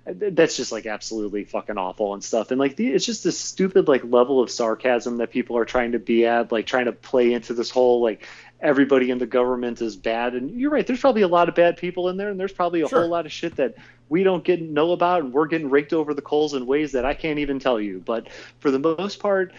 that's 0.05 0.57
just 0.57 0.73
like 0.73 0.87
absolutely 0.87 1.45
fucking 1.45 1.79
awful 1.79 2.13
and 2.13 2.25
stuff. 2.25 2.51
And 2.51 2.59
like 2.59 2.75
the, 2.75 2.93
it's 2.93 3.07
just 3.07 3.23
this 3.23 3.39
stupid 3.39 3.87
like 3.87 4.03
level 4.05 4.41
of 4.41 4.51
sarcasm 4.51 5.19
that 5.19 5.31
people 5.31 5.57
are 5.57 5.65
trying 5.65 5.93
to 5.93 6.01
be 6.01 6.27
at 6.27 6.51
like 6.51 6.67
trying 6.67 6.87
to 6.87 6.93
play 6.93 7.33
into 7.33 7.55
this 7.55 7.71
whole 7.71 8.03
like 8.03 8.27
everybody 8.63 9.11
in 9.11 9.19
the 9.19 9.27
government 9.27 9.83
is 9.83 9.97
bad 9.97 10.35
and 10.35 10.59
you're 10.59 10.71
right 10.71 10.87
there's 10.87 11.01
probably 11.01 11.23
a 11.23 11.29
lot 11.29 11.49
of 11.49 11.55
bad 11.55 11.77
people 11.77 12.09
in 12.09 12.17
there 12.17 12.31
and 12.31 12.39
there's 12.39 12.53
probably 12.53 12.81
a 12.81 12.89
Sure. 12.89 13.01
whole 13.01 13.09
lot 13.11 13.27
of 13.27 13.33
shit 13.33 13.57
that 13.57 13.75
we 14.09 14.23
don't 14.23 14.45
get 14.45 14.63
know 14.63 14.93
about 14.93 15.23
and 15.23 15.33
we're 15.33 15.47
getting 15.47 15.69
raked 15.69 15.93
over 15.93 16.15
the 16.15 16.23
coals 16.23 16.55
in 16.55 16.67
ways 16.67 16.93
that 16.93 17.05
I 17.05 17.15
can't 17.15 17.39
even 17.41 17.59
tell 17.59 17.81
you 17.81 18.01
but 18.05 18.29
for 18.61 18.71
the 18.71 18.79
most 18.79 19.19
part 19.19 19.53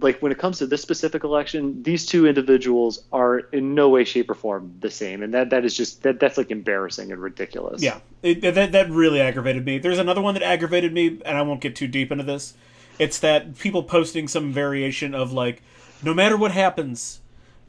like 0.00 0.20
when 0.20 0.30
it 0.30 0.38
comes 0.38 0.58
to 0.58 0.66
this 0.66 0.82
specific 0.82 1.24
election 1.24 1.82
these 1.82 2.06
two 2.06 2.26
individuals 2.26 3.02
are 3.12 3.38
in 3.38 3.74
no 3.74 3.88
way 3.88 4.04
shape 4.04 4.30
or 4.30 4.34
form 4.34 4.72
the 4.80 4.90
same 4.90 5.22
and 5.22 5.34
that 5.34 5.50
that 5.50 5.64
is 5.64 5.76
just 5.76 6.02
that 6.02 6.18
that's 6.20 6.36
like 6.38 6.50
embarrassing 6.50 7.10
and 7.12 7.20
ridiculous 7.20 7.82
Yeah, 7.82 7.98
it, 8.22 8.40
that 8.40 8.72
that 8.72 8.90
really 8.90 9.20
aggravated 9.20 9.64
me. 9.64 9.78
There's 9.78 9.98
another 9.98 10.20
one 10.20 10.34
that 10.34 10.42
aggravated 10.42 10.92
me, 10.92 11.20
and 11.24 11.36
I 11.38 11.42
won't 11.42 11.60
get 11.60 11.74
too 11.76 11.88
deep 11.88 12.10
into 12.12 12.24
this. 12.24 12.54
It's 12.98 13.18
that 13.20 13.58
people 13.58 13.82
posting 13.82 14.28
some 14.28 14.52
variation 14.52 15.14
of 15.14 15.32
like, 15.32 15.62
no 16.02 16.12
matter 16.14 16.36
what 16.36 16.52
happens, 16.52 17.20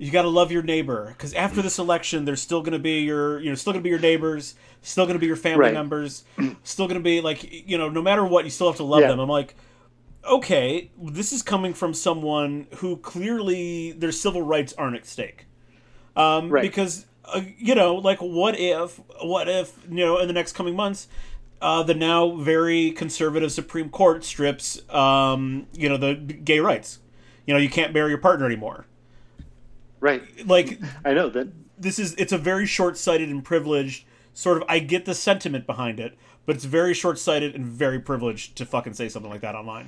you 0.01 0.09
got 0.09 0.23
to 0.23 0.29
love 0.29 0.51
your 0.51 0.63
neighbor 0.63 1.09
because 1.09 1.31
after 1.35 1.61
this 1.61 1.77
election, 1.77 2.25
they're 2.25 2.35
still 2.35 2.61
going 2.61 2.73
to 2.73 2.79
be 2.79 3.01
your, 3.01 3.39
you 3.39 3.49
know, 3.49 3.55
still 3.55 3.71
going 3.71 3.81
to 3.81 3.83
be 3.83 3.91
your 3.91 3.99
neighbors, 3.99 4.55
still 4.81 5.05
going 5.05 5.13
to 5.13 5.19
be 5.19 5.27
your 5.27 5.35
family 5.35 5.65
Right. 5.65 5.73
members, 5.75 6.23
still 6.63 6.87
going 6.87 6.99
to 6.99 7.03
be 7.03 7.21
like, 7.21 7.67
you 7.69 7.77
know, 7.77 7.87
no 7.87 8.01
matter 8.01 8.25
what, 8.25 8.43
you 8.43 8.49
still 8.49 8.65
have 8.65 8.77
to 8.77 8.83
love 8.83 9.01
Yeah. 9.01 9.09
them. 9.09 9.19
I'm 9.19 9.29
like, 9.29 9.53
okay, 10.27 10.89
this 10.99 11.31
is 11.31 11.43
coming 11.43 11.75
from 11.75 11.93
someone 11.93 12.65
who 12.77 12.97
clearly 12.97 13.91
their 13.91 14.11
civil 14.11 14.41
rights 14.41 14.73
aren't 14.75 14.95
at 14.95 15.05
stake. 15.05 15.45
Um, 16.15 16.49
Right. 16.49 16.63
Because 16.63 17.05
uh, 17.25 17.41
you 17.59 17.75
know, 17.75 17.93
like, 17.95 18.17
what 18.23 18.59
if, 18.59 18.99
what 19.21 19.47
if, 19.47 19.77
you 19.87 20.03
know, 20.03 20.17
in 20.17 20.25
the 20.25 20.33
next 20.33 20.53
coming 20.53 20.75
months, 20.75 21.07
uh, 21.61 21.83
the 21.83 21.93
now 21.93 22.35
very 22.37 22.89
conservative 22.89 23.51
Supreme 23.51 23.89
Court 23.89 24.23
strips, 24.25 24.81
um, 24.89 25.67
you 25.73 25.87
know, 25.87 25.97
the 25.97 26.15
gay 26.15 26.59
rights. 26.59 26.97
You 27.45 27.53
know, 27.53 27.59
you 27.59 27.69
can't 27.69 27.93
marry 27.93 28.09
your 28.09 28.17
partner 28.17 28.47
anymore. 28.47 28.87
Right 30.01 30.45
Like, 30.45 30.81
I 31.05 31.13
know 31.13 31.29
that 31.29 31.47
this 31.77 31.97
is 31.97 32.13
it's 32.15 32.33
a 32.33 32.37
very 32.37 32.65
short-sighted 32.65 33.29
and 33.29 33.43
privileged 33.43 34.03
sort 34.33 34.57
of. 34.57 34.63
I 34.67 34.79
get 34.79 35.05
the 35.05 35.15
sentiment 35.15 35.65
behind 35.65 35.99
it, 35.99 36.17
but 36.45 36.55
it's 36.55 36.65
very 36.65 36.93
short-sighted 36.93 37.55
and 37.55 37.65
very 37.65 37.99
privileged 37.99 38.57
to 38.57 38.65
fucking 38.65 38.93
say 38.93 39.07
something 39.07 39.31
like 39.31 39.41
that 39.41 39.55
online. 39.55 39.87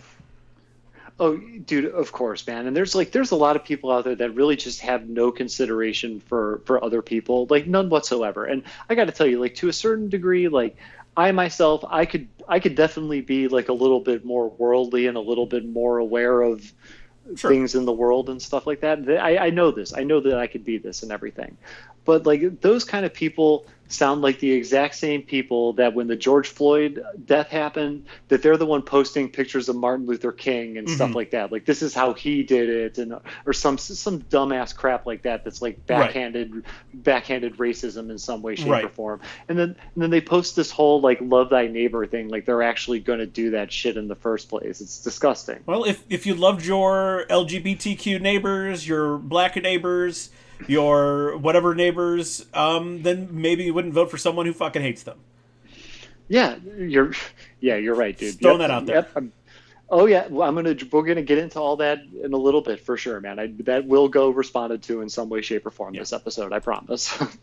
Oh, 1.20 1.38
dude, 1.38 1.86
of 1.86 2.12
course, 2.12 2.46
man. 2.48 2.66
And 2.66 2.76
there's 2.76 2.96
like 2.96 3.12
there's 3.12 3.32
a 3.32 3.36
lot 3.36 3.56
of 3.56 3.64
people 3.64 3.92
out 3.92 4.04
there 4.04 4.16
that 4.16 4.32
really 4.32 4.56
just 4.56 4.82
have 4.82 5.08
no 5.08 5.32
consideration 5.32 6.20
for 6.20 6.62
for 6.66 6.84
other 6.84 7.02
people, 7.04 7.46
like 7.50 7.68
none 7.68 7.90
whatsoever. 7.90 8.46
And 8.46 8.64
I 8.90 8.96
got 8.96 9.06
to 9.06 9.12
tell 9.12 9.28
you, 9.28 9.40
like 9.40 9.56
to 9.56 9.70
a 9.70 9.74
certain 9.74 10.10
degree, 10.10 10.48
like 10.48 10.76
I 11.16 11.32
myself, 11.32 11.84
I 11.88 12.06
could 12.06 12.28
I 12.48 12.60
could 12.60 12.74
definitely 12.74 13.22
be 13.22 13.48
like 13.48 13.70
a 13.70 13.74
little 13.74 14.00
bit 14.00 14.26
more 14.26 14.50
worldly 14.50 15.06
and 15.06 15.16
a 15.16 15.22
little 15.22 15.46
bit 15.46 15.66
more 15.66 16.00
aware 16.00 16.42
of 16.42 16.74
Sure. 17.36 17.52
things 17.52 17.74
in 17.74 17.86
the 17.86 17.94
world 17.94 18.30
and 18.30 18.42
stuff 18.42 18.68
like 18.68 18.82
that. 18.82 19.00
I, 19.10 19.48
I 19.48 19.50
know 19.50 19.72
this. 19.72 19.94
I 19.94 20.04
know 20.04 20.20
that 20.20 20.38
I 20.38 20.48
could 20.48 20.66
be 20.66 20.78
this 20.78 21.04
and 21.04 21.12
everything. 21.12 21.58
But 22.06 22.26
like 22.26 22.62
those 22.62 22.84
kind 22.84 23.06
of 23.06 23.14
people 23.14 23.66
sound 23.94 24.22
like 24.22 24.40
the 24.40 24.52
exact 24.52 24.96
same 24.96 25.22
people 25.22 25.74
that 25.74 25.94
when 25.94 26.08
the 26.08 26.16
George 26.16 26.50
Floyd 26.50 27.04
death 27.26 27.48
happened, 27.50 28.06
that 28.28 28.42
they're 28.42 28.58
the 28.58 28.66
one 28.66 28.82
posting 28.82 29.30
pictures 29.30 29.70
of 29.70 29.76
Martin 29.76 30.06
Luther 30.06 30.32
King 30.32 30.78
and 30.78 30.90
stuff 30.90 31.12
Mhm. 31.12 31.16
like 31.16 31.32
that. 31.32 31.52
Like 31.52 31.66
this 31.66 31.82
is 31.82 31.94
how 31.94 32.14
he 32.14 32.44
did 32.44 32.70
it, 32.70 32.98
and 32.98 33.16
or 33.46 33.54
some 33.54 33.78
some 33.78 34.22
dumbass 34.24 34.76
crap 34.76 35.06
like 35.06 35.22
that. 35.24 35.44
That's 35.44 35.62
like 35.62 35.76
Right. 35.76 35.88
backhanded 35.88 36.64
backhanded 36.94 37.58
racism 37.58 38.10
in 38.10 38.18
some 38.18 38.42
way, 38.42 38.56
shape, 38.56 38.68
Right. 38.68 38.86
or 38.86 38.90
form. 38.90 39.22
And 39.48 39.58
then 39.58 39.76
and 39.96 40.04
then 40.04 40.10
they 40.10 40.22
post 40.22 40.56
this 40.56 40.72
whole 40.72 41.00
like 41.02 41.20
love 41.22 41.50
thy 41.50 41.68
neighbor 41.68 42.06
thing. 42.06 42.30
Like 42.30 42.46
they're 42.46 42.64
actually 42.64 43.00
going 43.00 43.20
to 43.20 43.26
do 43.28 43.52
that 43.52 43.72
shit 43.72 43.98
in 43.98 44.08
the 44.08 44.16
first 44.16 44.50
place. 44.50 44.82
It's 44.82 45.00
disgusting. 45.00 45.60
Well, 45.66 45.84
if 45.84 46.04
if 46.10 46.26
you 46.26 46.36
loved 46.36 46.66
your 46.66 47.26
LGBTQ 47.30 48.20
neighbors, 48.20 48.88
your 48.88 49.18
black 49.18 49.56
neighbors, 49.56 50.30
your 50.68 51.38
whatever 51.38 51.76
neighbors, 51.76 52.46
um, 52.54 53.02
then 53.04 53.30
maybe 53.32 53.64
you 53.64 53.74
wouldn't 53.74 53.94
vote 53.94 54.12
for 54.12 54.18
someone 54.18 54.46
who 54.46 54.54
fucking 54.54 54.82
hates 54.82 55.04
them. 55.04 55.20
Yeah, 56.28 56.56
you're. 56.78 57.14
Yeah, 57.60 57.76
you're 57.78 57.96
right, 57.96 58.18
dude. 58.18 58.30
Just 58.30 58.42
throwing 58.42 58.60
that 58.60 58.72
out 58.72 58.86
there. 58.86 58.96
Yep. 58.98 59.12
I'm- 59.16 59.32
oh 59.90 60.06
yeah, 60.06 60.28
well, 60.28 60.48
I'm 60.48 60.56
gonna. 60.56 60.76
We're 60.92 61.04
gonna 61.04 61.22
get 61.22 61.38
into 61.38 61.60
all 61.60 61.78
that 61.78 62.00
in 62.24 62.34
a 62.34 62.38
little 62.38 62.62
bit 62.62 62.80
for 62.80 62.98
sure, 62.98 63.20
man. 63.20 63.40
I, 63.40 63.54
that 63.60 63.86
will 63.86 64.08
go 64.08 64.30
responded 64.30 64.84
to 64.84 65.02
in 65.02 65.10
some 65.10 65.30
way, 65.30 65.42
shape, 65.42 65.66
or 65.66 65.72
form 65.72 65.96
this 65.96 66.14
episode. 66.14 66.52
I 66.54 66.60
promise. 66.60 67.22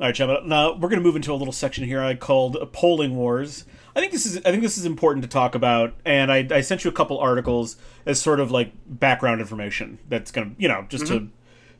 All 0.00 0.06
right, 0.06 0.14
Chema. 0.14 0.46
Now 0.46 0.72
we're 0.72 0.88
going 0.88 1.00
to 1.00 1.04
move 1.04 1.16
into 1.16 1.30
a 1.30 1.34
little 1.34 1.52
section 1.52 1.84
here 1.84 2.00
I 2.00 2.14
called 2.14 2.56
polling 2.72 3.16
wars. 3.16 3.66
I 3.94 4.00
think 4.00 4.12
this 4.12 4.24
is 4.24 4.38
I 4.38 4.50
think 4.50 4.62
this 4.62 4.78
is 4.78 4.86
important 4.86 5.22
to 5.24 5.28
talk 5.28 5.54
about, 5.54 5.94
and 6.06 6.32
I, 6.32 6.48
I 6.50 6.60
sent 6.62 6.84
you 6.84 6.90
a 6.90 6.94
couple 6.94 7.18
articles 7.18 7.76
as 8.06 8.18
sort 8.18 8.40
of 8.40 8.50
like 8.50 8.72
background 8.86 9.42
information 9.42 9.98
that's 10.08 10.30
going 10.30 10.54
to 10.54 10.62
you 10.62 10.68
know 10.68 10.86
just 10.88 11.06
to 11.08 11.28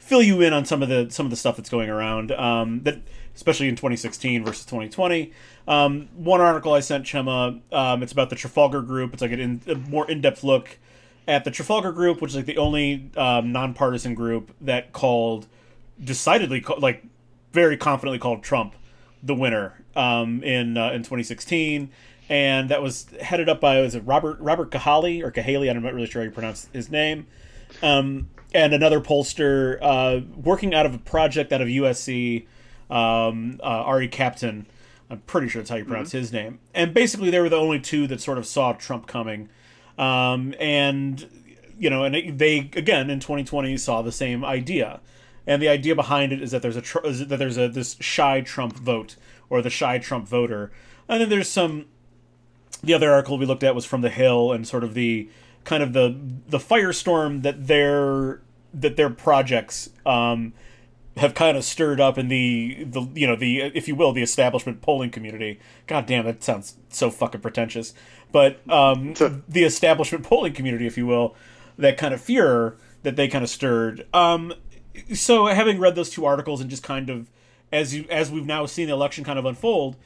fill 0.01 0.23
you 0.23 0.41
in 0.41 0.53
on 0.53 0.65
some 0.65 0.83
of 0.83 0.89
the 0.89 1.09
some 1.11 1.27
of 1.27 1.31
the 1.31 1.37
stuff 1.37 1.57
that's 1.57 1.69
going 1.69 1.89
around 1.89 2.33
um, 2.33 2.83
that 2.83 3.01
especially 3.37 3.69
in 3.69 3.77
2016 3.77 4.45
versus 4.45 4.65
2020. 4.65 5.33
Um, 5.69 6.09
one 6.17 6.41
article 6.41 6.75
I 6.75 6.81
sent 6.81 7.07
Chema, 7.07 7.61
um, 7.73 8.03
it's 8.03 8.13
about 8.13 8.29
the 8.29 8.37
Trafalgar 8.37 8.83
Group. 8.83 9.13
It's 9.13 9.23
like 9.23 9.31
in, 9.31 9.61
a 9.69 9.77
more 9.77 10.11
in 10.11 10.21
depth 10.21 10.43
look 10.43 10.79
at 11.29 11.45
the 11.45 11.51
Trafalgar 11.51 11.93
Group, 11.93 12.21
which 12.21 12.33
is 12.33 12.37
like 12.37 12.47
the 12.47 12.59
only 12.59 13.11
um, 13.17 13.53
nonpartisan 13.53 14.15
group 14.15 14.53
that 14.61 14.93
called 14.93 15.47
decidedly 16.03 16.65
like 16.79 17.05
very 17.53 17.77
confidently 17.77 18.19
called 18.19 18.43
Trump 18.43 18.75
the 19.23 19.35
winner 19.35 19.85
um, 19.95 20.43
in 20.43 20.77
uh, 20.77 20.91
in 20.91 21.03
2016, 21.03 21.91
and 22.29 22.69
that 22.69 22.83
was 22.83 23.07
headed 23.21 23.49
up 23.49 23.61
by 23.61 23.81
was 23.81 23.95
it 23.95 24.01
Robert 24.01 24.41
Robert 24.41 24.71
Cahaly 24.71 25.23
or 25.23 25.31
Cahaly? 25.31 25.71
I'm 25.71 25.83
not 25.83 25.95
really 25.95 26.07
sure 26.07 26.23
how 26.23 26.25
you 26.25 26.33
pronounce 26.33 26.69
his 26.73 26.91
name. 26.91 27.27
Um, 27.83 28.29
and 28.53 28.73
another 28.73 29.01
pollster 29.01 29.79
uh, 29.81 30.21
working 30.37 30.75
out 30.75 30.87
of 30.87 30.95
a 30.95 30.99
project 30.99 31.53
out 31.53 31.61
of 31.61 31.69
USC, 31.69 32.47
um, 32.91 33.61
uh, 33.63 33.85
Arie 33.87 34.09
Kapteyn. 34.09 34.67
I'm 35.09 35.21
pretty 35.21 35.49
sure 35.49 35.61
that's 35.61 35.71
how 35.71 35.77
you 35.77 35.85
pronounce 35.85 36.13
his 36.13 36.33
name. 36.33 36.61
And 36.73 36.95
basically, 36.95 37.31
they 37.31 37.41
were 37.41 37.49
the 37.49 37.57
only 37.57 37.81
two 37.81 38.07
that 38.07 38.21
sort 38.21 38.39
of 38.39 38.47
saw 38.47 38.73
Trump 38.73 39.07
coming. 39.07 39.49
Um, 39.99 40.55
and 40.61 41.29
you 41.79 41.91
know, 41.91 42.05
and 42.05 42.39
they 42.39 42.71
again 42.77 43.11
in 43.11 43.21
2020 43.21 43.77
saw 43.77 44.03
the 44.03 44.13
same 44.13 44.45
idea. 44.45 45.01
and 45.47 45.61
the 45.61 45.69
idea 45.69 45.95
behind 45.97 46.33
it 46.33 46.43
is 46.43 46.51
that 46.53 46.63
there's 46.63 46.77
a 46.77 46.83
tr- 46.83 47.05
is 47.05 47.27
that 47.27 47.37
there's 47.39 47.59
a 47.59 47.69
this 47.69 47.97
shy 48.01 48.41
Trump 48.41 48.77
vote 48.77 49.17
or 49.49 49.63
the 49.63 49.71
shy 49.71 49.99
Trump 49.99 50.29
voter, 50.29 50.71
and 51.09 51.21
then 51.21 51.29
there's 51.29 51.49
some. 51.49 51.87
The 52.83 52.95
other 52.95 53.13
article 53.13 53.37
we 53.37 53.45
looked 53.45 53.65
at 53.65 53.75
was 53.75 53.85
from 53.85 54.01
the 54.01 54.09
Hill 54.09 54.53
and 54.53 54.67
sort 54.67 54.85
of 54.85 54.95
the 54.95 55.29
kind 55.65 55.83
of 55.83 55.93
the 55.93 56.17
the 56.49 56.59
firestorm 56.59 57.43
that 57.43 57.67
their 57.67 58.41
that 58.73 58.97
their 58.97 59.11
projects 59.11 59.91
um, 60.07 60.53
have 61.17 61.35
kind 61.35 61.57
of 61.57 61.65
stirred 61.65 62.01
up 62.01 62.19
in 62.19 62.29
the 62.29 62.85
the 62.85 63.03
you 63.15 63.27
know 63.27 63.37
the 63.37 63.61
if 63.61 63.89
you 63.89 63.95
will 63.95 64.13
the 64.13 64.23
establishment 64.23 64.81
polling 64.81 65.11
community. 65.11 65.59
God 65.87 66.07
damn, 66.07 66.25
that 66.25 66.43
sounds 66.43 66.77
so 66.89 67.11
fucking 67.11 67.41
pretentious. 67.41 67.95
But 68.33 68.61
um, 68.71 69.15
the 69.49 69.65
establishment 69.65 70.25
polling 70.25 70.53
community, 70.53 70.87
if 70.87 70.97
you 70.97 71.07
will, 71.07 71.35
that 71.77 71.97
kind 71.97 72.15
of 72.15 72.21
fear 72.21 72.77
that 73.03 73.17
they 73.17 73.29
kind 73.29 73.43
of 73.43 73.51
stirred. 73.51 74.07
Um, 74.13 74.55
so 75.15 75.47
having 75.47 75.79
read 75.79 75.95
those 75.95 76.11
two 76.11 76.25
articles 76.25 76.61
and 76.61 76.71
just 76.71 76.83
kind 76.83 77.11
of 77.11 77.31
as 77.73 77.95
you 77.95 78.07
as 78.11 78.31
we've 78.31 78.47
now 78.47 78.67
seen 78.67 78.87
the 78.87 78.93
election 78.93 79.25
kind 79.25 79.39
of 79.39 79.45
unfold, 79.45 79.97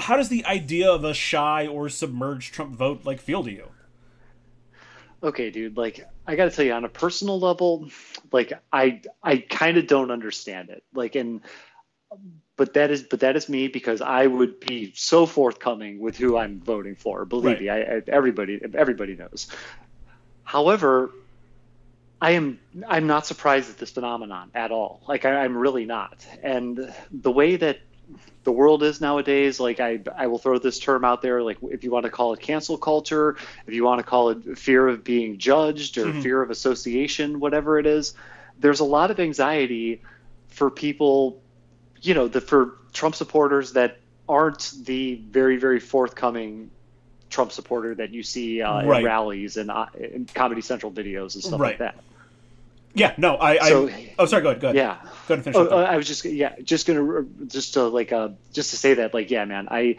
how 0.00 0.16
does 0.16 0.28
the 0.28 0.44
idea 0.44 0.90
of 0.90 1.04
a 1.04 1.14
shy 1.14 1.66
or 1.66 1.88
submerged 1.88 2.52
Trump 2.52 2.74
vote 2.74 3.04
like 3.04 3.20
feel 3.20 3.44
to 3.44 3.50
you? 3.50 3.68
Okay, 5.22 5.50
dude, 5.50 5.76
like 5.76 6.04
I 6.26 6.34
got 6.34 6.46
to 6.46 6.50
tell 6.50 6.64
you 6.64 6.72
on 6.72 6.84
a 6.84 6.88
personal 6.88 7.38
level, 7.38 7.88
like 8.32 8.52
I 8.72 9.02
I 9.22 9.36
kind 9.36 9.76
of 9.78 9.86
don't 9.86 10.10
understand 10.10 10.70
it. 10.70 10.82
Like 10.92 11.14
and 11.14 11.42
but 12.56 12.74
that 12.74 12.90
is 12.90 13.02
but 13.04 13.20
that 13.20 13.36
is 13.36 13.48
me 13.48 13.68
because 13.68 14.00
I 14.00 14.26
would 14.26 14.58
be 14.58 14.92
so 14.96 15.26
forthcoming 15.26 16.00
with 16.00 16.16
who 16.16 16.36
I'm 16.36 16.60
voting 16.60 16.96
for. 16.96 17.24
Believe 17.24 17.44
right. 17.44 17.60
me, 17.60 17.68
I, 17.68 17.80
I, 17.80 18.02
everybody 18.08 18.60
everybody 18.74 19.14
knows. 19.14 19.46
However, 20.42 21.10
I 22.20 22.32
am 22.32 22.58
I'm 22.88 23.06
not 23.06 23.24
surprised 23.24 23.70
at 23.70 23.78
this 23.78 23.90
phenomenon 23.90 24.50
at 24.54 24.72
all. 24.72 25.02
Like 25.06 25.24
I, 25.24 25.44
I'm 25.44 25.56
really 25.56 25.84
not. 25.84 26.26
And 26.42 26.92
the 27.10 27.30
way 27.30 27.56
that 27.56 27.78
the 28.44 28.52
world 28.52 28.82
is 28.82 29.00
nowadays. 29.00 29.60
Like 29.60 29.80
I, 29.80 30.00
I 30.16 30.26
will 30.26 30.38
throw 30.38 30.58
this 30.58 30.78
term 30.78 31.04
out 31.04 31.22
there. 31.22 31.42
Like 31.42 31.58
if 31.62 31.84
you 31.84 31.90
want 31.90 32.04
to 32.04 32.10
call 32.10 32.32
it 32.32 32.40
cancel 32.40 32.76
culture, 32.76 33.36
if 33.66 33.74
you 33.74 33.84
want 33.84 33.98
to 34.00 34.04
call 34.04 34.30
it 34.30 34.58
fear 34.58 34.88
of 34.88 35.04
being 35.04 35.38
judged 35.38 35.98
or 35.98 36.06
mm-hmm. 36.06 36.20
fear 36.20 36.42
of 36.42 36.50
association, 36.50 37.40
whatever 37.40 37.78
it 37.78 37.86
is, 37.86 38.14
there's 38.58 38.80
a 38.80 38.84
lot 38.84 39.10
of 39.10 39.20
anxiety 39.20 40.02
for 40.48 40.70
people, 40.70 41.40
you 42.00 42.14
know, 42.14 42.28
the 42.28 42.40
for 42.40 42.78
Trump 42.92 43.14
supporters 43.14 43.72
that 43.72 43.98
aren't 44.28 44.72
the 44.84 45.14
very 45.14 45.56
very 45.56 45.80
forthcoming 45.80 46.70
Trump 47.30 47.50
supporter 47.50 47.94
that 47.94 48.10
you 48.10 48.22
see 48.22 48.62
uh, 48.62 48.84
right. 48.84 49.00
in 49.00 49.04
rallies 49.04 49.56
and 49.56 49.70
uh, 49.70 49.86
in 49.98 50.26
Comedy 50.26 50.60
Central 50.60 50.92
videos 50.92 51.34
and 51.34 51.42
stuff 51.42 51.60
right. 51.60 51.68
like 51.68 51.78
that. 51.78 51.96
Yeah, 52.94 53.14
no, 53.16 53.38
I. 53.38 53.68
So, 53.68 53.88
I 53.88 54.14
oh, 54.18 54.26
sorry. 54.26 54.42
Go 54.42 54.50
ahead. 54.50 54.60
Go 54.60 54.68
ahead. 54.68 54.76
Yeah. 54.76 54.98
Go 55.02 55.08
ahead 55.08 55.30
and 55.30 55.44
finish. 55.44 55.56
Oh, 55.56 55.78
I 55.78 55.96
was 55.96 56.06
just 56.06 56.24
yeah, 56.24 56.54
just 56.62 56.86
gonna 56.86 57.24
just 57.46 57.74
to 57.74 57.84
like 57.84 58.12
uh 58.12 58.30
just 58.52 58.70
to 58.70 58.76
say 58.76 58.94
that 58.94 59.14
like 59.14 59.30
yeah, 59.30 59.44
man, 59.44 59.68
I. 59.70 59.96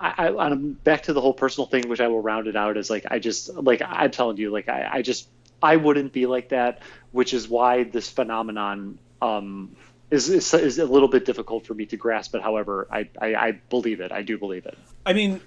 I, 0.00 0.28
I'm 0.28 0.74
back 0.74 1.02
to 1.02 1.12
the 1.12 1.20
whole 1.20 1.34
personal 1.34 1.66
thing, 1.66 1.88
which 1.88 2.00
I 2.00 2.06
will 2.06 2.22
round 2.22 2.46
it 2.46 2.54
out 2.54 2.76
as 2.76 2.88
like 2.88 3.06
I 3.10 3.18
just 3.18 3.52
like 3.52 3.82
I'm 3.84 4.12
telling 4.12 4.36
you, 4.36 4.48
like 4.48 4.68
I, 4.68 4.88
I 4.92 5.02
just 5.02 5.26
I 5.60 5.74
wouldn't 5.74 6.12
be 6.12 6.26
like 6.26 6.50
that, 6.50 6.82
which 7.10 7.34
is 7.34 7.48
why 7.48 7.82
this 7.82 8.08
phenomenon 8.08 9.00
um, 9.20 9.74
is, 10.10 10.28
is, 10.28 10.54
is 10.54 10.78
a 10.78 10.86
little 10.86 11.08
bit 11.08 11.24
difficult 11.24 11.66
for 11.66 11.74
me 11.74 11.86
to 11.86 11.96
grasp. 11.96 12.30
But 12.30 12.42
however, 12.42 12.86
I, 12.90 13.08
I, 13.20 13.34
I 13.34 13.52
believe 13.70 14.00
it. 14.00 14.12
I 14.12 14.22
do 14.22 14.38
believe 14.38 14.66
it. 14.66 14.78
I 15.04 15.14
mean, 15.14 15.40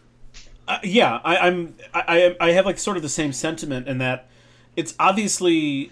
uh, 0.68 0.80
yeah, 0.84 1.22
I, 1.24 1.38
I'm 1.38 1.76
I 1.94 2.36
I 2.40 2.52
have 2.52 2.66
like 2.66 2.78
sort 2.78 2.98
of 2.98 3.04
the 3.04 3.10
same 3.10 3.34
sentiment 3.34 3.88
in 3.88 4.00
that 4.00 4.28
it's 4.76 4.94
obviously 5.00 5.92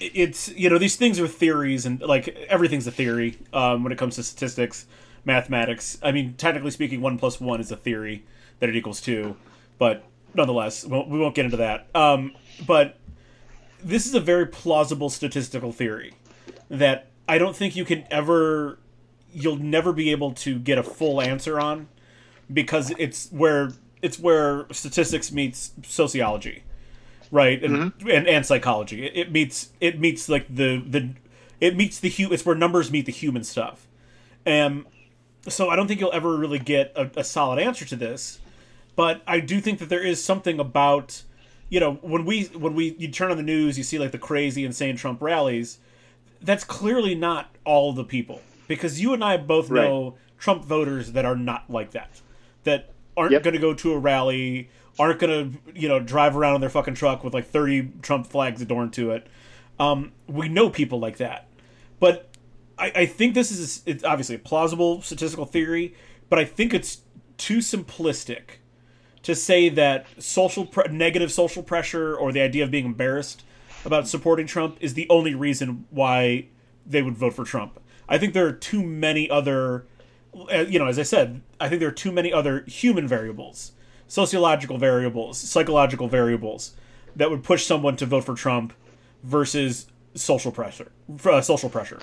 it's 0.00 0.48
you 0.50 0.70
know 0.70 0.78
these 0.78 0.96
things 0.96 1.20
are 1.20 1.28
theories 1.28 1.86
and 1.86 2.00
like 2.00 2.28
everything's 2.48 2.86
a 2.86 2.90
theory 2.90 3.38
um, 3.52 3.82
when 3.84 3.92
it 3.92 3.98
comes 3.98 4.16
to 4.16 4.22
statistics 4.22 4.86
mathematics. 5.24 5.98
I 6.02 6.12
mean 6.12 6.34
technically 6.34 6.70
speaking 6.70 7.00
one 7.00 7.18
plus 7.18 7.40
one 7.40 7.60
is 7.60 7.70
a 7.70 7.76
theory 7.76 8.24
that 8.58 8.68
it 8.68 8.76
equals 8.76 9.00
two 9.00 9.36
but 9.78 10.04
nonetheless 10.34 10.84
we 10.86 11.18
won't 11.18 11.34
get 11.34 11.44
into 11.44 11.58
that. 11.58 11.88
Um, 11.94 12.34
but 12.66 12.96
this 13.82 14.06
is 14.06 14.14
a 14.14 14.20
very 14.20 14.46
plausible 14.46 15.10
statistical 15.10 15.72
theory 15.72 16.14
that 16.68 17.06
i 17.28 17.38
don't 17.38 17.56
think 17.56 17.76
you 17.76 17.84
can 17.84 18.04
ever 18.10 18.78
you'll 19.32 19.56
never 19.56 19.92
be 19.92 20.10
able 20.10 20.32
to 20.32 20.58
get 20.58 20.78
a 20.78 20.82
full 20.82 21.20
answer 21.20 21.60
on 21.60 21.88
because 22.52 22.92
it's 22.98 23.28
where 23.30 23.72
it's 24.02 24.18
where 24.18 24.66
statistics 24.72 25.30
meets 25.32 25.72
sociology 25.82 26.62
right? 27.30 27.62
And 27.62 27.76
mm-hmm. 27.76 28.10
and, 28.10 28.26
and 28.26 28.46
psychology. 28.46 29.06
It, 29.06 29.16
it, 29.16 29.32
meets 29.32 29.70
it 29.80 29.98
meets 30.00 30.28
like 30.28 30.46
the 30.54 30.82
the 30.86 31.10
it 31.60 31.76
meets 31.76 32.00
the 32.00 32.10
hu- 32.10 32.32
It's 32.32 32.44
where 32.44 32.54
numbers 32.54 32.90
meet 32.90 33.06
the 33.06 33.12
human 33.12 33.44
stuff, 33.44 33.86
and 34.44 34.84
so 35.48 35.68
I 35.68 35.76
don't 35.76 35.88
think 35.88 36.00
you'll 36.00 36.12
ever 36.12 36.36
really 36.36 36.58
get 36.58 36.92
a, 36.96 37.10
a 37.16 37.24
solid 37.24 37.58
answer 37.58 37.84
to 37.86 37.96
this. 37.96 38.40
But 38.96 39.22
I 39.26 39.40
do 39.40 39.60
think 39.60 39.78
that 39.78 39.88
there 39.88 40.02
is 40.02 40.22
something 40.22 40.58
about 40.58 41.22
you 41.68 41.80
know 41.80 41.94
when 42.02 42.24
we 42.24 42.44
when 42.46 42.74
we 42.74 42.94
you 42.98 43.08
turn 43.08 43.30
on 43.30 43.36
the 43.36 43.42
news, 43.42 43.78
you 43.78 43.84
see 43.84 43.98
like 43.98 44.12
the 44.12 44.18
crazy 44.18 44.64
insane 44.64 44.96
Trump 44.96 45.22
rallies. 45.22 45.78
That's 46.42 46.64
clearly 46.64 47.14
not 47.14 47.54
all 47.64 47.92
the 47.92 48.04
people 48.04 48.40
because 48.66 49.00
you 49.00 49.12
and 49.12 49.22
I 49.22 49.36
both 49.36 49.70
know. 49.70 50.16
Trump 50.38 50.64
voters 50.64 51.12
that 51.12 51.26
are 51.26 51.36
not 51.36 51.68
like 51.68 51.90
that, 51.90 52.22
that 52.64 52.94
aren't 53.14 53.32
yep. 53.32 53.42
going 53.42 53.52
to 53.52 53.60
go 53.60 53.74
to 53.74 53.92
a 53.92 53.98
rally 53.98 54.70
aren't 54.98 55.20
gonna 55.20 55.50
you 55.74 55.88
know 55.88 56.00
drive 56.00 56.36
around 56.36 56.56
in 56.56 56.60
their 56.60 56.70
fucking 56.70 56.94
truck 56.94 57.24
with 57.24 57.34
like 57.34 57.46
30 57.46 57.92
trump 58.02 58.26
flags 58.26 58.60
adorned 58.60 58.92
to 58.94 59.12
it. 59.12 59.26
Um, 59.78 60.12
we 60.26 60.48
know 60.48 60.68
people 60.68 61.00
like 61.00 61.16
that. 61.18 61.48
But 61.98 62.30
I, 62.80 62.92
I 62.94 63.06
think 63.06 63.34
this 63.34 63.50
is 63.50 63.82
it's 63.86 64.02
obviously 64.02 64.36
a 64.36 64.38
plausible 64.38 65.02
statistical 65.02 65.44
theory 65.44 65.94
but 66.28 66.38
i 66.38 66.44
think 66.44 66.72
it's 66.72 67.02
too 67.36 67.58
simplistic 67.58 68.58
to 69.22 69.34
say 69.34 69.68
that 69.68 70.06
social 70.18 70.66
pre- 70.66 70.88
negative 70.90 71.30
social 71.30 71.62
pressure 71.62 72.16
or 72.16 72.32
the 72.32 72.40
idea 72.40 72.64
of 72.64 72.70
being 72.70 72.86
embarrassed 72.86 73.44
about 73.84 74.08
supporting 74.08 74.46
trump 74.46 74.78
is 74.80 74.94
the 74.94 75.06
only 75.10 75.34
reason 75.34 75.86
why 75.90 76.46
they 76.86 77.02
would 77.02 77.16
vote 77.16 77.34
for 77.34 77.44
trump. 77.44 77.78
I 78.08 78.18
think 78.18 78.32
there 78.32 78.46
are 78.46 78.52
too 78.52 78.82
many 78.82 79.30
other 79.30 79.86
uh, 80.52 80.64
you 80.68 80.78
know 80.78 80.86
as 80.86 80.98
i 80.98 81.02
said 81.02 81.42
i 81.60 81.68
think 81.68 81.80
there 81.80 81.88
are 81.88 81.92
too 81.92 82.12
many 82.12 82.32
other 82.32 82.64
human 82.66 83.06
variables 83.06 83.72
sociological 84.10 84.76
variables, 84.76 85.38
psychological 85.38 86.08
variables 86.08 86.74
that 87.14 87.30
would 87.30 87.44
push 87.44 87.64
someone 87.64 87.94
to 87.94 88.04
vote 88.04 88.24
for 88.24 88.34
Trump 88.34 88.72
versus 89.22 89.86
social 90.14 90.50
pressure. 90.50 90.90
Uh, 91.24 91.40
social 91.40 91.70
pressure. 91.70 92.00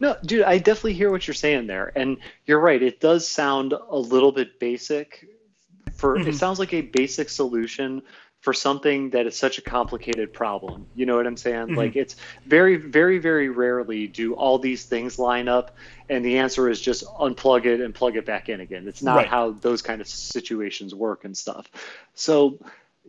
No, 0.00 0.16
dude, 0.24 0.42
I 0.42 0.56
definitely 0.56 0.94
hear 0.94 1.10
what 1.10 1.26
you're 1.26 1.34
saying 1.34 1.66
there, 1.66 1.92
and 1.94 2.16
you're 2.46 2.58
right. 2.58 2.82
It 2.82 2.98
does 2.98 3.28
sound 3.28 3.74
a 3.74 3.98
little 3.98 4.32
bit 4.32 4.58
basic. 4.58 5.28
For 5.92 6.16
mm-hmm. 6.16 6.30
it 6.30 6.34
sounds 6.36 6.58
like 6.58 6.72
a 6.72 6.80
basic 6.80 7.28
solution 7.28 8.00
for 8.40 8.54
something 8.54 9.10
that 9.10 9.26
is 9.26 9.36
such 9.36 9.58
a 9.58 9.62
complicated 9.62 10.32
problem. 10.32 10.86
You 10.94 11.04
know 11.04 11.16
what 11.16 11.26
I'm 11.26 11.36
saying? 11.36 11.66
Mm-hmm. 11.66 11.74
Like 11.74 11.94
it's 11.94 12.16
very, 12.46 12.76
very, 12.76 13.18
very 13.18 13.50
rarely 13.50 14.06
do 14.06 14.32
all 14.32 14.58
these 14.58 14.86
things 14.86 15.18
line 15.18 15.46
up, 15.46 15.76
and 16.10 16.24
the 16.24 16.38
answer 16.38 16.68
is 16.68 16.80
just 16.80 17.06
unplug 17.06 17.64
it 17.64 17.80
and 17.80 17.94
plug 17.94 18.16
it 18.16 18.26
back 18.26 18.48
in 18.48 18.60
again. 18.60 18.88
It's 18.88 19.02
not 19.02 19.16
right. 19.16 19.26
how 19.28 19.52
those 19.52 19.80
kind 19.80 20.00
of 20.00 20.08
situations 20.08 20.92
work 20.92 21.24
and 21.24 21.36
stuff. 21.36 21.70
So 22.14 22.58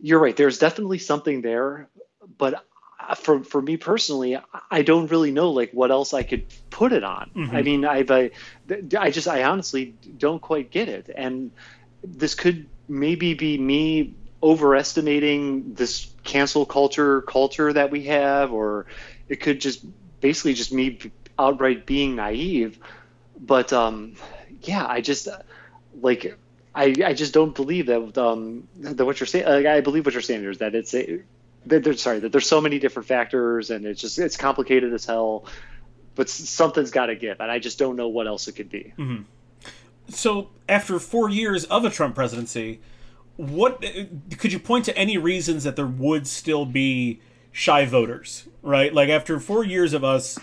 you're 0.00 0.20
right. 0.20 0.36
There's 0.36 0.58
definitely 0.58 0.98
something 0.98 1.42
there, 1.42 1.88
but 2.38 2.64
for 3.16 3.42
for 3.42 3.60
me 3.60 3.76
personally, 3.76 4.38
I 4.70 4.82
don't 4.82 5.10
really 5.10 5.32
know 5.32 5.50
like 5.50 5.72
what 5.72 5.90
else 5.90 6.14
I 6.14 6.22
could 6.22 6.46
put 6.70 6.92
it 6.92 7.02
on. 7.02 7.30
Mm-hmm. 7.34 7.56
I 7.56 7.62
mean, 7.62 7.84
I've 7.84 8.10
I, 8.10 8.30
I 8.96 9.10
just 9.10 9.26
I 9.26 9.42
honestly 9.42 9.96
don't 10.16 10.40
quite 10.40 10.70
get 10.70 10.88
it, 10.88 11.10
and 11.14 11.50
this 12.04 12.36
could 12.36 12.68
maybe 12.88 13.34
be 13.34 13.58
me 13.58 14.14
overestimating 14.44 15.74
this 15.74 16.08
cancel 16.22 16.64
culture 16.64 17.22
culture 17.22 17.72
that 17.72 17.90
we 17.90 18.04
have, 18.04 18.52
or 18.52 18.86
it 19.28 19.40
could 19.40 19.60
just 19.60 19.84
basically 20.20 20.54
just 20.54 20.72
me 20.72 21.00
outright 21.42 21.86
being 21.86 22.16
naive. 22.16 22.78
But 23.38 23.72
um, 23.72 24.14
yeah, 24.62 24.86
I 24.86 25.00
just 25.00 25.28
like 26.00 26.38
I, 26.74 26.94
I 27.04 27.12
just 27.12 27.34
don't 27.34 27.54
believe 27.54 27.86
that 27.86 28.18
um, 28.18 28.68
that 28.78 29.04
what 29.04 29.20
you're 29.20 29.26
saying. 29.26 29.46
Like, 29.46 29.66
I 29.66 29.80
believe 29.80 30.04
what 30.04 30.14
you're 30.14 30.22
saying 30.22 30.44
is 30.44 30.58
that 30.58 30.74
it's 30.74 30.94
a, 30.94 31.20
that 31.66 31.84
there's 31.84 32.00
sorry 32.00 32.20
that 32.20 32.32
there's 32.32 32.46
so 32.46 32.60
many 32.60 32.78
different 32.78 33.08
factors 33.08 33.70
and 33.70 33.84
it's 33.84 34.00
just 34.00 34.18
it's 34.18 34.36
complicated 34.36 34.92
as 34.92 35.04
hell. 35.04 35.46
But 36.14 36.28
something's 36.28 36.90
got 36.90 37.06
to 37.06 37.16
give, 37.16 37.40
and 37.40 37.50
I 37.50 37.58
just 37.58 37.78
don't 37.78 37.96
know 37.96 38.08
what 38.08 38.26
else 38.26 38.46
it 38.46 38.52
could 38.52 38.68
be. 38.68 38.92
Mm-hmm. 38.98 39.22
So 40.08 40.50
after 40.68 40.98
four 40.98 41.30
years 41.30 41.64
of 41.64 41.86
a 41.86 41.90
Trump 41.90 42.14
presidency, 42.14 42.80
what 43.36 43.82
could 44.38 44.52
you 44.52 44.58
point 44.58 44.84
to 44.86 44.96
any 44.96 45.16
reasons 45.16 45.64
that 45.64 45.76
there 45.76 45.86
would 45.86 46.26
still 46.26 46.66
be 46.66 47.20
shy 47.50 47.84
voters 47.84 48.48
right 48.62 48.94
like 48.94 49.10
after 49.10 49.38
four 49.38 49.62
years 49.62 49.92
of 49.92 50.02
us 50.02 50.38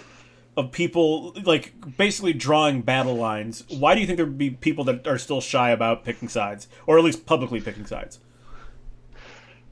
of 0.59 0.71
people 0.73 1.33
like 1.43 1.73
basically 1.97 2.33
drawing 2.33 2.81
battle 2.81 3.15
lines. 3.15 3.63
Why 3.69 3.95
do 3.95 4.01
you 4.01 4.07
think 4.07 4.17
there 4.17 4.25
would 4.25 4.37
be 4.37 4.51
people 4.51 4.83
that 4.85 5.07
are 5.07 5.17
still 5.17 5.39
shy 5.39 5.71
about 5.71 6.03
picking 6.03 6.27
sides? 6.27 6.67
Or 6.85 6.97
at 6.97 7.03
least 7.03 7.25
publicly 7.25 7.61
picking 7.61 7.85
sides? 7.85 8.19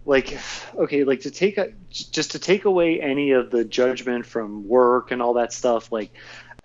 Like 0.05 0.39
okay 0.75 1.03
like 1.03 1.21
to 1.21 1.31
take 1.31 1.57
a 1.57 1.73
just 1.91 2.31
to 2.31 2.39
take 2.39 2.63
away 2.63 3.01
any 3.01 3.31
of 3.31 3.51
the 3.51 3.65
judgment 3.65 4.25
from 4.25 4.65
work 4.67 5.11
and 5.11 5.21
all 5.21 5.33
that 5.33 5.51
stuff 5.51 5.91
like 5.91 6.11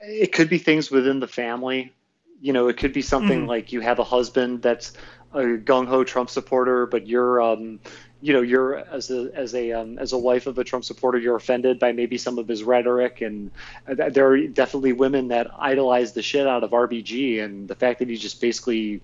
it 0.01 0.33
could 0.33 0.49
be 0.49 0.59
things 0.59 0.91
within 0.91 1.18
the 1.18 1.27
family. 1.27 1.93
You 2.41 2.53
know 2.53 2.68
it 2.68 2.77
could 2.77 2.93
be 2.93 3.03
something 3.03 3.41
mm-hmm. 3.41 3.49
like 3.49 3.73
you 3.73 3.81
have 3.81 3.99
a 3.99 4.05
husband 4.05 4.62
that's 4.62 4.93
a 5.35 5.43
gung-ho 5.43 6.05
trump 6.05 6.31
supporter 6.31 6.87
but 6.87 7.09
you're 7.09 7.41
um 7.41 7.81
you 8.23 8.33
know 8.33 8.41
you're 8.41 8.77
as 8.77 9.11
a 9.11 9.31
as 9.35 9.55
a 9.55 9.73
um, 9.73 9.99
as 9.99 10.12
a 10.12 10.18
wife 10.18 10.47
of 10.47 10.57
a 10.57 10.64
Trump 10.64 10.85
supporter, 10.85 11.18
you're 11.18 11.37
offended 11.37 11.81
by 11.81 11.91
maybe 11.91 12.16
some 12.16 12.39
of 12.39 12.47
his 12.47 12.62
rhetoric, 12.62 13.20
and 13.20 13.51
there 13.87 14.29
are 14.29 14.47
definitely 14.47 14.93
women 14.93 15.29
that 15.29 15.49
idolize 15.59 16.12
the 16.12 16.23
shit 16.23 16.47
out 16.47 16.62
of 16.62 16.70
RBG, 16.70 17.43
and 17.43 17.66
the 17.66 17.75
fact 17.75 17.99
that 17.99 18.09
he 18.09 18.16
just 18.16 18.41
basically 18.41 19.03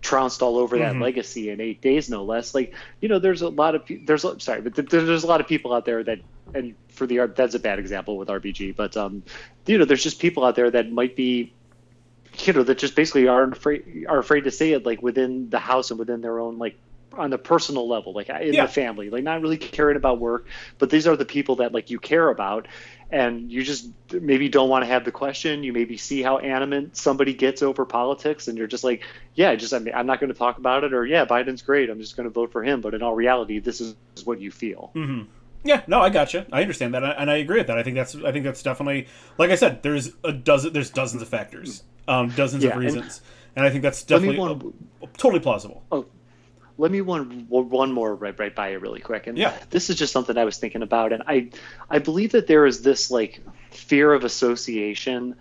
trounced 0.00 0.42
all 0.42 0.56
over 0.58 0.78
that 0.78 0.92
mm-hmm. 0.92 1.02
legacy 1.02 1.50
in 1.50 1.60
eight 1.60 1.80
days, 1.80 2.08
no 2.08 2.24
less. 2.24 2.54
Like, 2.54 2.74
you 3.00 3.08
know, 3.08 3.18
there's 3.18 3.42
a 3.42 3.50
lot 3.50 3.74
of 3.74 3.82
there's 4.06 4.24
sorry, 4.42 4.62
but 4.62 4.74
there's 4.88 5.24
a 5.24 5.26
lot 5.26 5.40
of 5.40 5.46
people 5.46 5.74
out 5.74 5.84
there 5.84 6.02
that, 6.02 6.20
and 6.54 6.74
for 6.88 7.06
the 7.06 7.26
that's 7.34 7.54
a 7.54 7.58
bad 7.58 7.78
example 7.78 8.16
with 8.16 8.28
RBG, 8.28 8.74
but 8.74 8.96
um, 8.96 9.22
you 9.66 9.76
know, 9.76 9.84
there's 9.84 10.02
just 10.02 10.20
people 10.20 10.42
out 10.42 10.56
there 10.56 10.70
that 10.70 10.90
might 10.90 11.16
be, 11.16 11.52
you 12.38 12.52
know, 12.54 12.62
that 12.62 12.78
just 12.78 12.96
basically 12.96 13.28
aren't 13.28 13.52
afraid 13.52 14.06
are 14.08 14.18
afraid 14.18 14.44
to 14.44 14.50
say 14.50 14.72
it 14.72 14.86
like 14.86 15.02
within 15.02 15.50
the 15.50 15.58
house 15.58 15.90
and 15.90 15.98
within 15.98 16.22
their 16.22 16.38
own 16.38 16.56
like 16.58 16.78
on 17.18 17.30
the 17.30 17.38
personal 17.38 17.88
level, 17.88 18.12
like 18.12 18.28
in 18.28 18.54
yeah. 18.54 18.66
the 18.66 18.72
family, 18.72 19.10
like 19.10 19.24
not 19.24 19.40
really 19.40 19.56
caring 19.56 19.96
about 19.96 20.18
work, 20.18 20.46
but 20.78 20.90
these 20.90 21.06
are 21.06 21.16
the 21.16 21.24
people 21.24 21.56
that 21.56 21.72
like 21.72 21.90
you 21.90 21.98
care 21.98 22.28
about, 22.28 22.68
and 23.10 23.50
you 23.50 23.62
just 23.62 23.88
maybe 24.12 24.48
don't 24.48 24.68
want 24.68 24.82
to 24.82 24.86
have 24.86 25.04
the 25.04 25.12
question. 25.12 25.62
You 25.62 25.72
maybe 25.72 25.96
see 25.96 26.22
how 26.22 26.38
animate 26.38 26.96
somebody 26.96 27.34
gets 27.34 27.62
over 27.62 27.84
politics, 27.84 28.48
and 28.48 28.58
you're 28.58 28.66
just 28.66 28.84
like, 28.84 29.02
yeah, 29.34 29.54
just 29.54 29.72
I 29.72 29.78
mean, 29.78 29.94
I'm 29.94 30.06
not 30.06 30.20
going 30.20 30.32
to 30.32 30.38
talk 30.38 30.58
about 30.58 30.84
it, 30.84 30.92
or 30.92 31.06
yeah, 31.06 31.24
Biden's 31.24 31.62
great, 31.62 31.90
I'm 31.90 32.00
just 32.00 32.16
going 32.16 32.28
to 32.28 32.32
vote 32.32 32.52
for 32.52 32.62
him. 32.62 32.80
But 32.80 32.94
in 32.94 33.02
all 33.02 33.14
reality, 33.14 33.58
this 33.58 33.80
is 33.80 33.94
what 34.24 34.40
you 34.40 34.50
feel. 34.50 34.90
Mm-hmm. 34.94 35.30
Yeah, 35.64 35.82
no, 35.86 36.00
I 36.00 36.10
gotcha. 36.10 36.46
I 36.52 36.60
understand 36.60 36.92
that, 36.94 37.02
and 37.02 37.30
I 37.30 37.36
agree 37.36 37.58
with 37.58 37.68
that. 37.68 37.78
I 37.78 37.82
think 37.82 37.96
that's 37.96 38.14
I 38.14 38.32
think 38.32 38.44
that's 38.44 38.62
definitely 38.62 39.08
like 39.38 39.50
I 39.50 39.54
said. 39.54 39.82
There's 39.82 40.12
a 40.22 40.30
dozen. 40.30 40.74
There's 40.74 40.90
dozens 40.90 41.22
of 41.22 41.28
factors, 41.28 41.82
um, 42.06 42.28
dozens 42.28 42.64
yeah, 42.64 42.70
of 42.70 42.76
reasons, 42.76 43.22
and, 43.56 43.64
and, 43.64 43.66
I 43.66 43.70
think 43.70 43.82
that's 43.82 44.02
definitely 44.02 44.72
totally 45.16 45.40
plausible. 45.40 45.82
Oh, 45.90 46.04
let 46.76 46.90
me 46.90 47.00
one 47.00 47.46
one 47.48 47.92
more 47.92 48.14
right 48.14 48.38
right 48.38 48.54
by 48.54 48.70
you 48.70 48.78
really 48.78 49.00
quick. 49.00 49.26
And 49.26 49.38
yeah. 49.38 49.56
this 49.70 49.90
is 49.90 49.96
just 49.96 50.12
something 50.12 50.36
i 50.36 50.44
was 50.44 50.58
thinking 50.58 50.82
about. 50.82 51.12
And 51.12 51.22
i 51.26 51.50
i 51.88 51.98
believe 51.98 52.32
that 52.32 52.46
there 52.46 52.66
is 52.66 52.82
this 52.82 53.10
like 53.10 53.40
fear 53.70 54.12
of 54.12 54.24
association. 54.24 55.36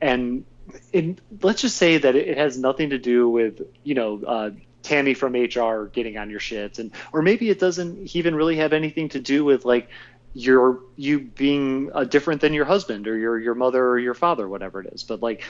And 0.00 0.44
in, 0.92 1.18
let's 1.42 1.62
just 1.62 1.76
say 1.76 1.98
that 1.98 2.16
it 2.16 2.38
has 2.38 2.58
nothing 2.58 2.90
to 2.90 2.98
do 2.98 3.28
with 3.28 3.62
you 3.84 3.94
know 3.94 4.22
uh, 4.24 4.50
tammy 4.82 5.14
from 5.14 5.32
hr 5.32 5.86
getting 5.86 6.16
on 6.16 6.30
your 6.30 6.38
shit 6.38 6.78
and 6.78 6.92
or 7.12 7.22
maybe 7.22 7.50
it 7.50 7.58
doesn't 7.58 8.14
even 8.14 8.34
really 8.36 8.56
have 8.56 8.72
anything 8.72 9.08
to 9.08 9.18
do 9.18 9.44
with 9.44 9.64
like 9.64 9.88
your 10.36 10.80
you 10.96 11.18
being 11.20 11.90
uh, 11.94 12.04
different 12.04 12.42
than 12.42 12.52
your 12.52 12.66
husband 12.66 13.08
or 13.08 13.16
your 13.16 13.38
your 13.38 13.54
mother 13.54 13.82
or 13.88 13.98
your 13.98 14.12
father 14.12 14.46
whatever 14.46 14.82
it 14.82 14.92
is. 14.92 15.02
But 15.02 15.22
like 15.22 15.44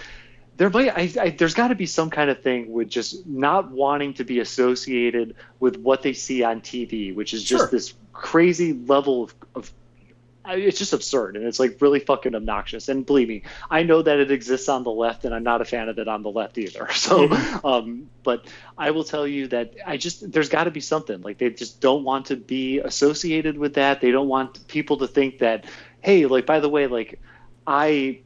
there 0.56 0.70
might 0.70 0.88
I, 0.96 1.22
I, 1.22 1.30
there's 1.30 1.54
got 1.54 1.68
to 1.68 1.74
be 1.74 1.86
some 1.86 2.10
kind 2.10 2.30
of 2.30 2.42
thing 2.42 2.72
with 2.72 2.88
just 2.88 3.26
not 3.26 3.70
wanting 3.70 4.14
to 4.14 4.24
be 4.24 4.40
associated 4.40 5.36
with 5.60 5.76
what 5.76 6.02
they 6.02 6.12
see 6.12 6.42
on 6.42 6.60
TV, 6.60 7.14
which 7.14 7.34
is 7.34 7.44
just 7.44 7.62
sure. 7.62 7.70
this 7.70 7.94
crazy 8.12 8.72
level 8.72 9.24
of, 9.24 9.34
of 9.54 9.72
it's 10.48 10.78
just 10.78 10.92
absurd 10.92 11.36
and 11.36 11.44
it's 11.44 11.58
like 11.58 11.80
really 11.80 11.98
fucking 11.98 12.34
obnoxious 12.34 12.88
and 12.88 13.04
believe 13.04 13.28
me 13.28 13.42
i 13.68 13.82
know 13.82 14.00
that 14.00 14.18
it 14.18 14.30
exists 14.30 14.68
on 14.68 14.84
the 14.84 14.90
left 14.90 15.24
and 15.24 15.34
i'm 15.34 15.42
not 15.42 15.60
a 15.60 15.64
fan 15.64 15.88
of 15.88 15.98
it 15.98 16.06
on 16.06 16.22
the 16.22 16.30
left 16.30 16.56
either 16.56 16.88
so 16.92 17.26
mm-hmm. 17.26 17.66
um, 17.66 18.08
but 18.22 18.46
i 18.78 18.90
will 18.92 19.04
tell 19.04 19.26
you 19.26 19.48
that 19.48 19.74
i 19.84 19.96
just 19.96 20.30
there's 20.30 20.48
got 20.48 20.64
to 20.64 20.70
be 20.70 20.80
something 20.80 21.20
like 21.22 21.38
they 21.38 21.50
just 21.50 21.80
don't 21.80 22.04
want 22.04 22.26
to 22.26 22.36
be 22.36 22.78
associated 22.78 23.58
with 23.58 23.74
that 23.74 24.00
they 24.00 24.10
don't 24.10 24.28
want 24.28 24.66
people 24.68 24.98
to 24.98 25.08
think 25.08 25.38
that 25.38 25.64
hey 26.00 26.26
like 26.26 26.46
by 26.46 26.60
the 26.60 26.68
way 26.68 26.86
like 26.86 27.20
i 27.66 28.20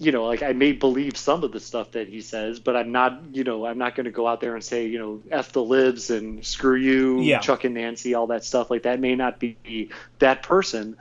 you 0.00 0.12
know, 0.12 0.24
like 0.24 0.42
I 0.42 0.54
may 0.54 0.72
believe 0.72 1.18
some 1.18 1.44
of 1.44 1.52
the 1.52 1.60
stuff 1.60 1.90
that 1.90 2.08
he 2.08 2.22
says, 2.22 2.58
but 2.58 2.74
I'm 2.74 2.90
not, 2.90 3.20
you 3.32 3.44
know, 3.44 3.66
I'm 3.66 3.76
not 3.76 3.94
going 3.94 4.06
to 4.06 4.10
go 4.10 4.26
out 4.26 4.40
there 4.40 4.54
and 4.54 4.64
say, 4.64 4.86
you 4.86 4.98
know, 4.98 5.22
f 5.30 5.52
the 5.52 5.62
libs 5.62 6.08
and 6.08 6.44
screw 6.44 6.76
you, 6.76 7.20
yeah. 7.20 7.38
Chuck 7.38 7.64
and 7.64 7.74
Nancy, 7.74 8.14
all 8.14 8.26
that 8.28 8.42
stuff. 8.42 8.70
Like 8.70 8.84
that 8.84 8.98
may 8.98 9.14
not 9.14 9.38
be 9.38 9.90
that 10.18 10.42
person, 10.42 10.96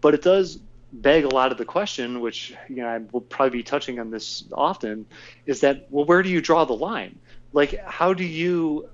but 0.00 0.14
it 0.14 0.22
does 0.22 0.60
beg 0.92 1.24
a 1.24 1.28
lot 1.28 1.50
of 1.50 1.58
the 1.58 1.64
question, 1.64 2.20
which 2.20 2.54
you 2.68 2.76
know 2.76 2.86
I 2.86 2.98
will 3.10 3.22
probably 3.22 3.58
be 3.58 3.62
touching 3.64 3.98
on 3.98 4.12
this 4.12 4.44
often, 4.52 5.06
is 5.46 5.60
that 5.62 5.88
well, 5.90 6.04
where 6.04 6.22
do 6.22 6.28
you 6.28 6.40
draw 6.40 6.64
the 6.64 6.74
line? 6.74 7.18
Like, 7.52 7.84
how 7.84 8.14
do 8.14 8.24
you, 8.24 8.88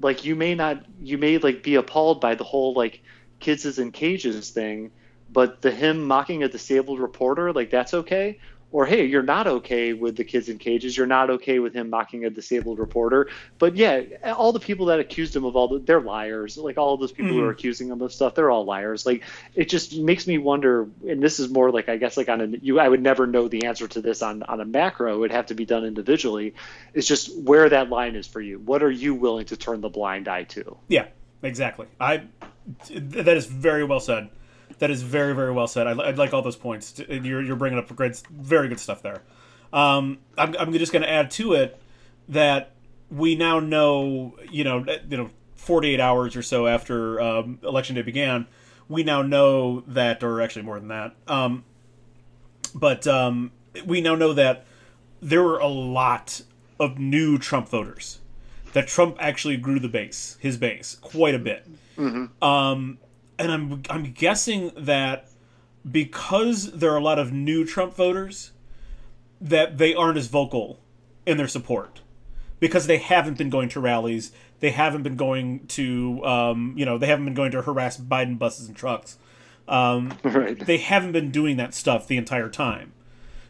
like, 0.00 0.24
you 0.24 0.34
may 0.34 0.56
not, 0.56 0.84
you 1.00 1.18
may 1.18 1.38
like 1.38 1.62
be 1.62 1.76
appalled 1.76 2.20
by 2.20 2.34
the 2.34 2.44
whole 2.44 2.74
like 2.74 3.00
kids 3.38 3.64
is 3.64 3.78
in 3.78 3.92
cages 3.92 4.50
thing, 4.50 4.90
but 5.30 5.62
the 5.62 5.70
him 5.70 6.04
mocking 6.04 6.42
a 6.42 6.48
disabled 6.48 6.98
reporter, 6.98 7.52
like 7.52 7.70
that's 7.70 7.94
okay 7.94 8.40
or 8.74 8.84
hey, 8.84 9.04
you're 9.04 9.22
not 9.22 9.46
okay 9.46 9.92
with 9.92 10.16
the 10.16 10.24
kids 10.24 10.48
in 10.48 10.58
cages, 10.58 10.96
you're 10.96 11.06
not 11.06 11.30
okay 11.30 11.60
with 11.60 11.72
him 11.74 11.90
mocking 11.90 12.24
a 12.24 12.30
disabled 12.30 12.80
reporter. 12.80 13.28
But 13.60 13.76
yeah, 13.76 14.02
all 14.36 14.50
the 14.50 14.58
people 14.58 14.86
that 14.86 14.98
accused 14.98 15.36
him 15.36 15.44
of 15.44 15.54
all 15.54 15.68
the, 15.68 15.78
they're 15.78 16.00
liars. 16.00 16.58
Like 16.58 16.76
all 16.76 16.92
of 16.92 16.98
those 16.98 17.12
people 17.12 17.30
mm-hmm. 17.30 17.38
who 17.38 17.46
are 17.46 17.50
accusing 17.50 17.86
him 17.86 18.02
of 18.02 18.12
stuff, 18.12 18.34
they're 18.34 18.50
all 18.50 18.64
liars. 18.64 19.06
Like 19.06 19.22
it 19.54 19.68
just 19.68 19.96
makes 19.96 20.26
me 20.26 20.38
wonder. 20.38 20.88
And 21.08 21.22
this 21.22 21.38
is 21.38 21.50
more 21.50 21.70
like 21.70 21.88
I 21.88 21.98
guess 21.98 22.16
like 22.16 22.28
on 22.28 22.40
a 22.40 22.46
you, 22.46 22.80
I 22.80 22.88
would 22.88 23.00
never 23.00 23.28
know 23.28 23.46
the 23.46 23.66
answer 23.66 23.86
to 23.86 24.00
this 24.00 24.22
on 24.22 24.42
on 24.42 24.60
a 24.60 24.64
macro. 24.64 25.14
It 25.14 25.18
would 25.18 25.30
have 25.30 25.46
to 25.46 25.54
be 25.54 25.64
done 25.64 25.84
individually. 25.84 26.56
It's 26.94 27.06
just 27.06 27.32
where 27.38 27.68
that 27.68 27.90
line 27.90 28.16
is 28.16 28.26
for 28.26 28.40
you. 28.40 28.58
What 28.58 28.82
are 28.82 28.90
you 28.90 29.14
willing 29.14 29.46
to 29.46 29.56
turn 29.56 29.82
the 29.82 29.88
blind 29.88 30.26
eye 30.26 30.44
to? 30.44 30.76
Yeah, 30.88 31.06
exactly. 31.44 31.86
I 32.00 32.24
that 32.90 33.36
is 33.36 33.46
very 33.46 33.84
well 33.84 34.00
said. 34.00 34.30
That 34.78 34.90
is 34.90 35.02
very, 35.02 35.34
very 35.34 35.52
well 35.52 35.66
said. 35.66 35.86
I, 35.86 35.92
I 35.92 36.10
like 36.10 36.34
all 36.34 36.42
those 36.42 36.56
points. 36.56 37.00
You're, 37.08 37.42
you're 37.42 37.56
bringing 37.56 37.78
up 37.78 37.94
great, 37.94 38.22
very 38.30 38.68
good 38.68 38.80
stuff 38.80 39.02
there. 39.02 39.22
Um, 39.72 40.18
I'm, 40.38 40.54
I'm 40.58 40.72
just 40.72 40.92
going 40.92 41.02
to 41.02 41.10
add 41.10 41.30
to 41.32 41.54
it 41.54 41.80
that 42.28 42.72
we 43.10 43.34
now 43.34 43.60
know, 43.60 44.36
you 44.50 44.64
know, 44.64 44.84
you 45.08 45.16
know, 45.16 45.30
48 45.56 46.00
hours 46.00 46.36
or 46.36 46.42
so 46.42 46.66
after 46.66 47.20
um, 47.20 47.58
election 47.62 47.96
day 47.96 48.02
began, 48.02 48.46
we 48.88 49.02
now 49.02 49.22
know 49.22 49.80
that, 49.86 50.22
or 50.22 50.40
actually 50.40 50.62
more 50.62 50.78
than 50.78 50.88
that. 50.88 51.14
Um, 51.26 51.64
but 52.74 53.06
um, 53.06 53.52
we 53.86 54.00
now 54.00 54.14
know 54.14 54.32
that 54.32 54.64
there 55.22 55.42
were 55.42 55.58
a 55.58 55.68
lot 55.68 56.42
of 56.78 56.98
new 56.98 57.38
Trump 57.38 57.68
voters. 57.68 58.20
That 58.72 58.88
Trump 58.88 59.16
actually 59.20 59.56
grew 59.56 59.78
the 59.78 59.88
base, 59.88 60.36
his 60.40 60.56
base, 60.56 60.96
quite 61.00 61.34
a 61.34 61.38
bit. 61.38 61.66
Mm-hmm. 61.96 62.44
Um, 62.44 62.98
and 63.38 63.52
I'm 63.52 63.82
I'm 63.90 64.12
guessing 64.12 64.72
that 64.76 65.28
because 65.90 66.72
there 66.72 66.90
are 66.92 66.96
a 66.96 67.02
lot 67.02 67.18
of 67.18 67.32
new 67.32 67.64
Trump 67.64 67.94
voters, 67.94 68.52
that 69.40 69.78
they 69.78 69.94
aren't 69.94 70.18
as 70.18 70.28
vocal 70.28 70.80
in 71.26 71.36
their 71.36 71.48
support 71.48 72.00
because 72.60 72.86
they 72.86 72.98
haven't 72.98 73.36
been 73.36 73.50
going 73.50 73.68
to 73.68 73.80
rallies, 73.80 74.32
they 74.60 74.70
haven't 74.70 75.02
been 75.02 75.16
going 75.16 75.66
to 75.66 76.24
um, 76.24 76.74
you 76.76 76.84
know 76.84 76.98
they 76.98 77.06
haven't 77.06 77.24
been 77.24 77.34
going 77.34 77.50
to 77.50 77.62
harass 77.62 77.98
Biden 77.98 78.38
buses 78.38 78.68
and 78.68 78.76
trucks. 78.76 79.18
Um, 79.66 80.16
right. 80.24 80.58
They 80.58 80.78
haven't 80.78 81.12
been 81.12 81.30
doing 81.30 81.56
that 81.56 81.74
stuff 81.74 82.06
the 82.06 82.16
entire 82.16 82.48
time, 82.48 82.92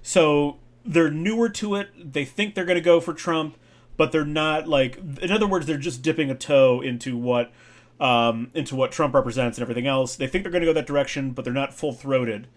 so 0.02 0.58
they're 0.84 1.10
newer 1.10 1.48
to 1.50 1.76
it. 1.76 2.12
They 2.12 2.24
think 2.24 2.54
they're 2.54 2.64
going 2.64 2.76
to 2.76 2.82
go 2.82 3.00
for 3.00 3.14
Trump, 3.14 3.56
but 3.96 4.12
they're 4.12 4.24
not 4.24 4.66
like. 4.66 4.98
In 5.20 5.30
other 5.30 5.46
words, 5.46 5.66
they're 5.66 5.76
just 5.78 6.02
dipping 6.02 6.30
a 6.30 6.34
toe 6.34 6.80
into 6.80 7.16
what 7.16 7.52
um, 8.00 8.50
into 8.54 8.76
what 8.76 8.92
Trump 8.92 9.14
represents 9.14 9.58
and 9.58 9.62
everything 9.62 9.86
else. 9.86 10.16
They 10.16 10.26
think 10.26 10.44
they're 10.44 10.52
going 10.52 10.62
to 10.62 10.66
go 10.66 10.72
that 10.72 10.86
direction, 10.86 11.30
but 11.30 11.44
they're 11.44 11.54
not 11.54 11.72
full 11.74 11.92
throated 11.92 12.48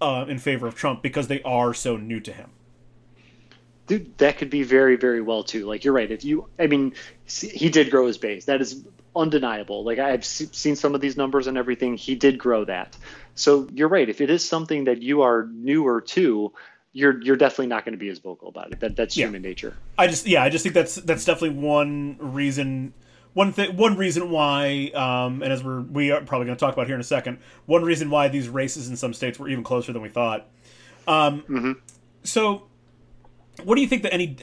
uh, 0.00 0.24
in 0.28 0.38
favor 0.38 0.66
of 0.66 0.74
Trump 0.74 1.02
because 1.02 1.28
they 1.28 1.42
are 1.42 1.74
so 1.74 1.96
new 1.96 2.20
to 2.20 2.32
him. 2.32 2.50
Dude, 3.86 4.18
that 4.18 4.36
could 4.36 4.50
be 4.50 4.62
very, 4.62 4.96
very 4.96 5.22
well 5.22 5.42
too. 5.42 5.66
Like 5.66 5.84
you're 5.84 5.94
right. 5.94 6.10
If 6.10 6.24
you, 6.24 6.48
I 6.58 6.66
mean, 6.66 6.94
he 7.26 7.70
did 7.70 7.90
grow 7.90 8.06
his 8.06 8.18
base. 8.18 8.44
That 8.44 8.60
is 8.60 8.84
undeniable. 9.16 9.82
Like 9.82 9.98
I've 9.98 10.24
seen 10.24 10.76
some 10.76 10.94
of 10.94 11.00
these 11.00 11.16
numbers 11.16 11.46
and 11.46 11.56
everything. 11.56 11.96
He 11.96 12.14
did 12.14 12.38
grow 12.38 12.64
that. 12.66 12.96
So 13.34 13.66
you're 13.72 13.88
right. 13.88 14.08
If 14.08 14.20
it 14.20 14.30
is 14.30 14.46
something 14.46 14.84
that 14.84 15.02
you 15.02 15.22
are 15.22 15.48
newer 15.50 16.02
to, 16.02 16.52
you're 16.92 17.20
you're 17.22 17.36
definitely 17.36 17.68
not 17.68 17.84
going 17.84 17.92
to 17.92 17.98
be 17.98 18.08
as 18.08 18.18
vocal 18.18 18.48
about 18.48 18.72
it. 18.72 18.80
That 18.80 18.96
that's 18.96 19.16
yeah. 19.16 19.26
human 19.26 19.42
nature. 19.42 19.76
I 19.96 20.06
just 20.06 20.26
yeah, 20.26 20.42
I 20.42 20.50
just 20.50 20.62
think 20.62 20.74
that's 20.74 20.96
that's 20.96 21.24
definitely 21.24 21.58
one 21.58 22.16
reason 22.18 22.92
one 23.38 23.52
thing, 23.52 23.76
one 23.76 23.96
reason 23.96 24.30
why, 24.30 24.90
um, 24.96 25.44
and 25.44 25.52
as 25.52 25.62
we're 25.62 25.82
we 25.82 26.10
are 26.10 26.20
probably 26.22 26.46
going 26.46 26.56
to 26.56 26.60
talk 26.60 26.74
about 26.74 26.86
here 26.86 26.96
in 26.96 27.00
a 27.00 27.04
second, 27.04 27.38
one 27.66 27.84
reason 27.84 28.10
why 28.10 28.26
these 28.26 28.48
races 28.48 28.88
in 28.88 28.96
some 28.96 29.14
states 29.14 29.38
were 29.38 29.48
even 29.48 29.62
closer 29.62 29.92
than 29.92 30.02
we 30.02 30.08
thought. 30.08 30.48
Um, 31.06 31.42
mm-hmm. 31.42 31.72
So, 32.24 32.66
what 33.62 33.76
do 33.76 33.80
you 33.80 33.86
think 33.86 34.02
that 34.02 34.12
any 34.12 34.36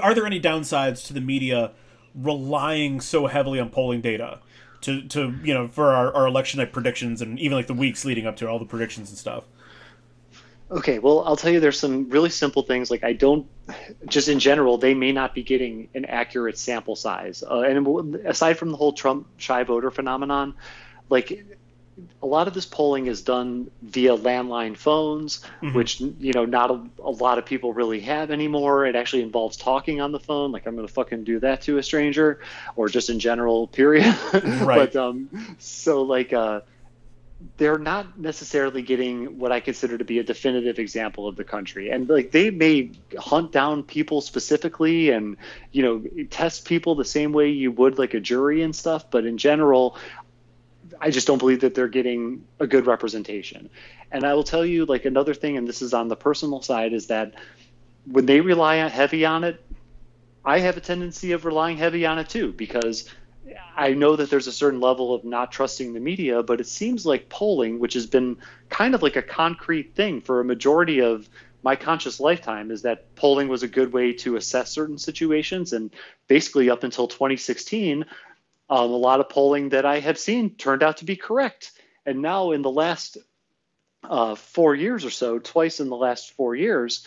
are 0.00 0.14
there 0.14 0.24
any 0.24 0.40
downsides 0.40 1.04
to 1.08 1.12
the 1.12 1.20
media 1.20 1.72
relying 2.14 3.00
so 3.00 3.26
heavily 3.26 3.58
on 3.58 3.70
polling 3.70 4.02
data 4.02 4.38
to 4.82 5.02
to 5.08 5.34
you 5.42 5.52
know 5.52 5.66
for 5.66 5.90
our, 5.90 6.14
our 6.14 6.28
election 6.28 6.58
night 6.58 6.72
predictions 6.72 7.20
and 7.20 7.40
even 7.40 7.56
like 7.56 7.66
the 7.66 7.74
weeks 7.74 8.04
leading 8.04 8.24
up 8.24 8.36
to 8.36 8.48
all 8.48 8.60
the 8.60 8.64
predictions 8.64 9.08
and 9.08 9.18
stuff? 9.18 9.46
Okay, 10.70 10.98
well, 10.98 11.22
I'll 11.24 11.36
tell 11.36 11.50
you 11.50 11.60
there's 11.60 11.78
some 11.80 12.10
really 12.10 12.28
simple 12.30 12.62
things. 12.62 12.90
Like, 12.90 13.02
I 13.02 13.14
don't, 13.14 13.46
just 14.06 14.28
in 14.28 14.38
general, 14.38 14.76
they 14.76 14.92
may 14.92 15.12
not 15.12 15.34
be 15.34 15.42
getting 15.42 15.88
an 15.94 16.04
accurate 16.04 16.58
sample 16.58 16.94
size. 16.94 17.42
Uh, 17.42 17.60
and 17.60 18.16
aside 18.26 18.58
from 18.58 18.70
the 18.70 18.76
whole 18.76 18.92
Trump 18.92 19.26
shy 19.38 19.62
voter 19.64 19.90
phenomenon, 19.90 20.54
like 21.08 21.42
a 22.22 22.26
lot 22.26 22.46
of 22.48 22.54
this 22.54 22.66
polling 22.66 23.06
is 23.06 23.22
done 23.22 23.70
via 23.82 24.16
landline 24.16 24.76
phones, 24.76 25.40
Mhm. 25.62 25.74
which 25.74 26.00
you 26.00 26.32
know 26.32 26.44
not 26.44 26.70
a, 26.70 26.80
a 27.02 27.10
lot 27.10 27.38
of 27.38 27.46
people 27.46 27.72
really 27.72 28.00
have 28.00 28.30
anymore. 28.30 28.86
It 28.86 28.94
actually 28.94 29.22
involves 29.22 29.56
talking 29.56 30.00
on 30.00 30.12
the 30.12 30.20
phone. 30.20 30.52
Like 30.52 30.66
I'm 30.66 30.76
going 30.76 30.86
to 30.86 30.92
fucking 30.92 31.24
do 31.24 31.40
that 31.40 31.62
to 31.62 31.78
a 31.78 31.82
stranger, 31.82 32.40
or 32.76 32.88
just 32.88 33.10
in 33.10 33.18
general, 33.18 33.66
period. 33.68 34.14
Right. 34.32 34.92
but 34.92 34.96
um, 34.96 35.56
so 35.58 36.02
like 36.02 36.32
uh, 36.32 36.60
they're 37.56 37.78
not 37.78 38.18
necessarily 38.18 38.82
getting 38.82 39.38
what 39.38 39.52
I 39.52 39.60
consider 39.60 39.96
to 39.96 40.04
be 40.04 40.18
a 40.18 40.24
definitive 40.24 40.78
example 40.78 41.28
of 41.28 41.36
the 41.36 41.44
country. 41.44 41.90
And 41.90 42.08
like 42.08 42.32
they 42.32 42.50
may 42.50 42.90
hunt 43.16 43.52
down 43.52 43.84
people 43.84 44.20
specifically 44.20 45.10
and 45.10 45.36
you 45.70 45.82
know 45.82 46.24
test 46.30 46.64
people 46.64 46.94
the 46.94 47.04
same 47.04 47.32
way 47.32 47.50
you 47.50 47.70
would 47.72 47.98
like 47.98 48.14
a 48.14 48.20
jury 48.20 48.62
and 48.62 48.74
stuff, 48.74 49.10
but 49.10 49.24
in 49.24 49.38
general 49.38 49.96
I 51.00 51.10
just 51.10 51.26
don't 51.26 51.38
believe 51.38 51.60
that 51.60 51.74
they're 51.74 51.86
getting 51.86 52.44
a 52.58 52.66
good 52.66 52.86
representation. 52.86 53.70
And 54.10 54.24
I 54.24 54.34
will 54.34 54.44
tell 54.44 54.64
you 54.64 54.84
like 54.86 55.04
another 55.04 55.34
thing 55.34 55.56
and 55.56 55.68
this 55.68 55.80
is 55.80 55.94
on 55.94 56.08
the 56.08 56.16
personal 56.16 56.62
side 56.62 56.92
is 56.92 57.06
that 57.06 57.34
when 58.04 58.26
they 58.26 58.40
rely 58.40 58.80
on 58.80 58.90
heavy 58.90 59.24
on 59.24 59.44
it, 59.44 59.62
I 60.44 60.60
have 60.60 60.76
a 60.76 60.80
tendency 60.80 61.32
of 61.32 61.44
relying 61.44 61.76
heavy 61.76 62.06
on 62.06 62.18
it 62.18 62.28
too 62.28 62.52
because 62.52 63.08
I 63.76 63.94
know 63.94 64.16
that 64.16 64.30
there's 64.30 64.46
a 64.46 64.52
certain 64.52 64.80
level 64.80 65.14
of 65.14 65.24
not 65.24 65.52
trusting 65.52 65.92
the 65.92 66.00
media, 66.00 66.42
but 66.42 66.60
it 66.60 66.66
seems 66.66 67.06
like 67.06 67.28
polling, 67.28 67.78
which 67.78 67.94
has 67.94 68.06
been 68.06 68.38
kind 68.68 68.94
of 68.94 69.02
like 69.02 69.16
a 69.16 69.22
concrete 69.22 69.94
thing 69.94 70.20
for 70.20 70.40
a 70.40 70.44
majority 70.44 71.00
of 71.00 71.28
my 71.62 71.76
conscious 71.76 72.20
lifetime, 72.20 72.70
is 72.70 72.82
that 72.82 73.14
polling 73.16 73.48
was 73.48 73.62
a 73.62 73.68
good 73.68 73.92
way 73.92 74.12
to 74.12 74.36
assess 74.36 74.70
certain 74.70 74.98
situations. 74.98 75.72
And 75.72 75.90
basically, 76.26 76.70
up 76.70 76.84
until 76.84 77.08
2016, 77.08 78.04
um, 78.70 78.90
a 78.90 78.96
lot 78.96 79.20
of 79.20 79.28
polling 79.28 79.70
that 79.70 79.86
I 79.86 80.00
have 80.00 80.18
seen 80.18 80.50
turned 80.50 80.82
out 80.82 80.98
to 80.98 81.04
be 81.04 81.16
correct. 81.16 81.72
And 82.04 82.22
now, 82.22 82.52
in 82.52 82.62
the 82.62 82.70
last 82.70 83.18
uh, 84.04 84.34
four 84.34 84.74
years 84.74 85.04
or 85.04 85.10
so, 85.10 85.38
twice 85.38 85.80
in 85.80 85.88
the 85.88 85.96
last 85.96 86.32
four 86.32 86.54
years, 86.54 87.06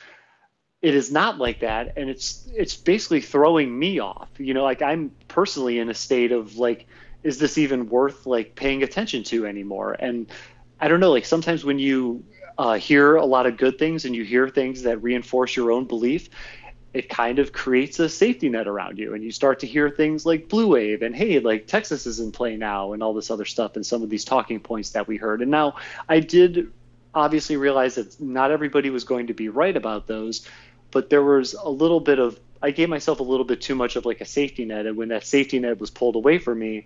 it 0.82 0.96
is 0.96 1.12
not 1.12 1.38
like 1.38 1.60
that. 1.60 1.94
And 1.98 2.10
it's 2.10 2.48
it's 2.54 2.76
basically 2.76 3.22
throwing 3.22 3.78
me 3.78 4.00
off. 4.00 4.30
You 4.38 4.54
know 4.54 4.64
like 4.64 4.82
i'm 4.82 5.12
personally 5.28 5.80
in 5.80 5.90
a 5.90 5.94
state 5.94 6.32
of 6.32 6.58
like 6.58 6.88
is 7.24 7.38
this 7.38 7.58
even 7.58 7.88
worth 7.90 8.26
like 8.26 8.56
paying 8.56 8.84
attention 8.84 9.24
to 9.26 9.46
anymore? 9.46 9.96
And 10.00 10.28
i 10.80 10.88
don't 10.88 11.00
know 11.00 11.12
like 11.12 11.26
sometimes 11.26 11.64
when 11.64 11.80
you 11.80 12.24
uh, 12.58 12.74
hear 12.74 13.16
a 13.16 13.26
lot 13.26 13.46
of 13.46 13.58
good 13.58 13.80
things 13.80 14.06
and 14.06 14.16
you 14.16 14.24
hear 14.24 14.48
things 14.48 14.84
that 14.84 15.02
reinforce 15.02 15.56
your 15.56 15.72
own 15.72 15.86
belief 15.86 16.30
it 16.94 17.08
kind 17.08 17.40
of 17.40 17.54
creates 17.54 18.00
a 18.00 18.10
safety 18.10 18.50
net 18.50 18.68
around 18.68 18.98
you. 18.98 19.14
And 19.14 19.24
you 19.24 19.32
start 19.32 19.60
to 19.60 19.68
hear 19.68 19.90
things 19.90 20.26
like 20.26 20.50
blue 20.50 20.68
wave 20.68 21.02
and 21.04 21.16
hey 21.16 21.40
like 21.40 21.68
texas 21.68 22.06
is 22.06 22.20
in 22.20 22.32
play 22.32 22.58
now 22.58 22.94
and 22.94 23.02
all 23.02 23.14
this 23.14 23.32
other 23.32 23.46
stuff 23.46 23.76
and 23.76 23.86
some 23.86 24.04
of 24.04 24.10
these 24.10 24.26
talking 24.26 24.60
points 24.60 24.90
that 24.92 25.08
we 25.08 25.18
heard. 25.18 25.42
And 25.42 25.52
now 25.52 25.76
i 26.10 26.20
did 26.20 26.72
obviously 27.14 27.58
realize 27.58 27.96
that 27.96 28.20
not 28.20 28.52
everybody 28.52 28.90
was 28.90 29.04
going 29.04 29.28
to 29.28 29.34
be 29.34 29.50
right 29.50 29.76
about 29.76 30.08
those 30.08 30.48
but 30.92 31.10
there 31.10 31.24
was 31.24 31.54
a 31.54 31.70
little 31.70 32.00
bit 32.00 32.20
of 32.20 32.40
I 32.62 32.70
gave 32.72 32.90
myself 32.90 33.20
a 33.20 33.24
little 33.24 33.46
bit 33.46 33.60
too 33.62 33.74
much 33.74 33.96
of 33.96 34.06
like 34.06 34.22
a 34.22 34.26
safety 34.26 34.66
net, 34.66 34.86
and 34.86 34.96
when 34.96 35.10
that 35.10 35.26
safety 35.26 35.58
net 35.60 35.80
was 35.80 35.90
pulled 35.90 36.16
away 36.16 36.38
from 36.38 36.60
me, 36.60 36.86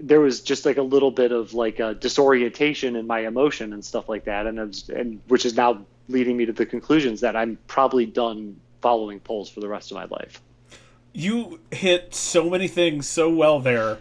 there 0.00 0.20
was 0.20 0.40
just 0.40 0.66
like 0.66 0.78
a 0.78 0.82
little 0.82 1.10
bit 1.12 1.30
of 1.32 1.54
like 1.54 1.78
a 1.78 1.94
disorientation 1.94 2.96
in 2.96 3.06
my 3.06 3.20
emotion 3.20 3.72
and 3.72 3.84
stuff 3.84 4.08
like 4.08 4.24
that, 4.24 4.46
and 4.46 4.58
was, 4.58 4.88
and 4.88 5.20
which 5.28 5.46
is 5.46 5.54
now 5.54 5.84
leading 6.08 6.36
me 6.36 6.46
to 6.46 6.52
the 6.52 6.66
conclusions 6.66 7.20
that 7.20 7.36
I'm 7.36 7.58
probably 7.68 8.06
done 8.06 8.60
following 8.80 9.20
polls 9.20 9.48
for 9.48 9.60
the 9.60 9.68
rest 9.68 9.90
of 9.90 9.96
my 9.96 10.04
life. 10.04 10.40
You 11.12 11.60
hit 11.70 12.14
so 12.14 12.50
many 12.50 12.68
things 12.68 13.08
so 13.08 13.30
well 13.30 13.58
there. 13.60 13.98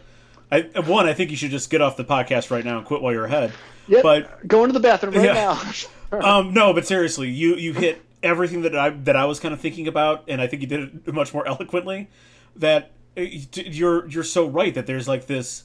I, 0.51 0.61
one, 0.85 1.07
I 1.07 1.13
think 1.13 1.31
you 1.31 1.37
should 1.37 1.51
just 1.51 1.69
get 1.69 1.81
off 1.81 1.97
the 1.97 2.05
podcast 2.05 2.51
right 2.51 2.63
now 2.63 2.77
and 2.77 2.85
quit 2.85 3.01
while 3.01 3.13
you're 3.13 3.25
ahead. 3.25 3.51
Yep, 3.87 4.03
But 4.03 4.47
going 4.47 4.67
to 4.69 4.73
the 4.73 4.79
bathroom 4.79 5.15
right 5.15 5.25
Yeah. 5.25 5.73
now. 6.11 6.19
um, 6.39 6.53
no, 6.53 6.73
but 6.73 6.85
seriously, 6.87 7.29
you 7.29 7.55
you 7.55 7.73
hit 7.73 8.03
everything 8.25 8.63
that 8.63 8.75
I 8.75 8.89
that 8.89 9.15
I 9.15 9.23
was 9.25 9.39
kind 9.39 9.53
of 9.53 9.61
thinking 9.61 9.87
about, 9.87 10.25
and 10.27 10.41
I 10.41 10.47
think 10.47 10.61
you 10.61 10.67
did 10.67 11.05
it 11.07 11.13
much 11.13 11.33
more 11.33 11.47
eloquently. 11.47 12.09
That 12.57 12.91
uh, 13.15 13.21
you're 13.21 14.07
you're 14.07 14.23
so 14.23 14.47
right 14.47 14.73
that 14.73 14.87
there's 14.87 15.07
like 15.07 15.27
this 15.27 15.63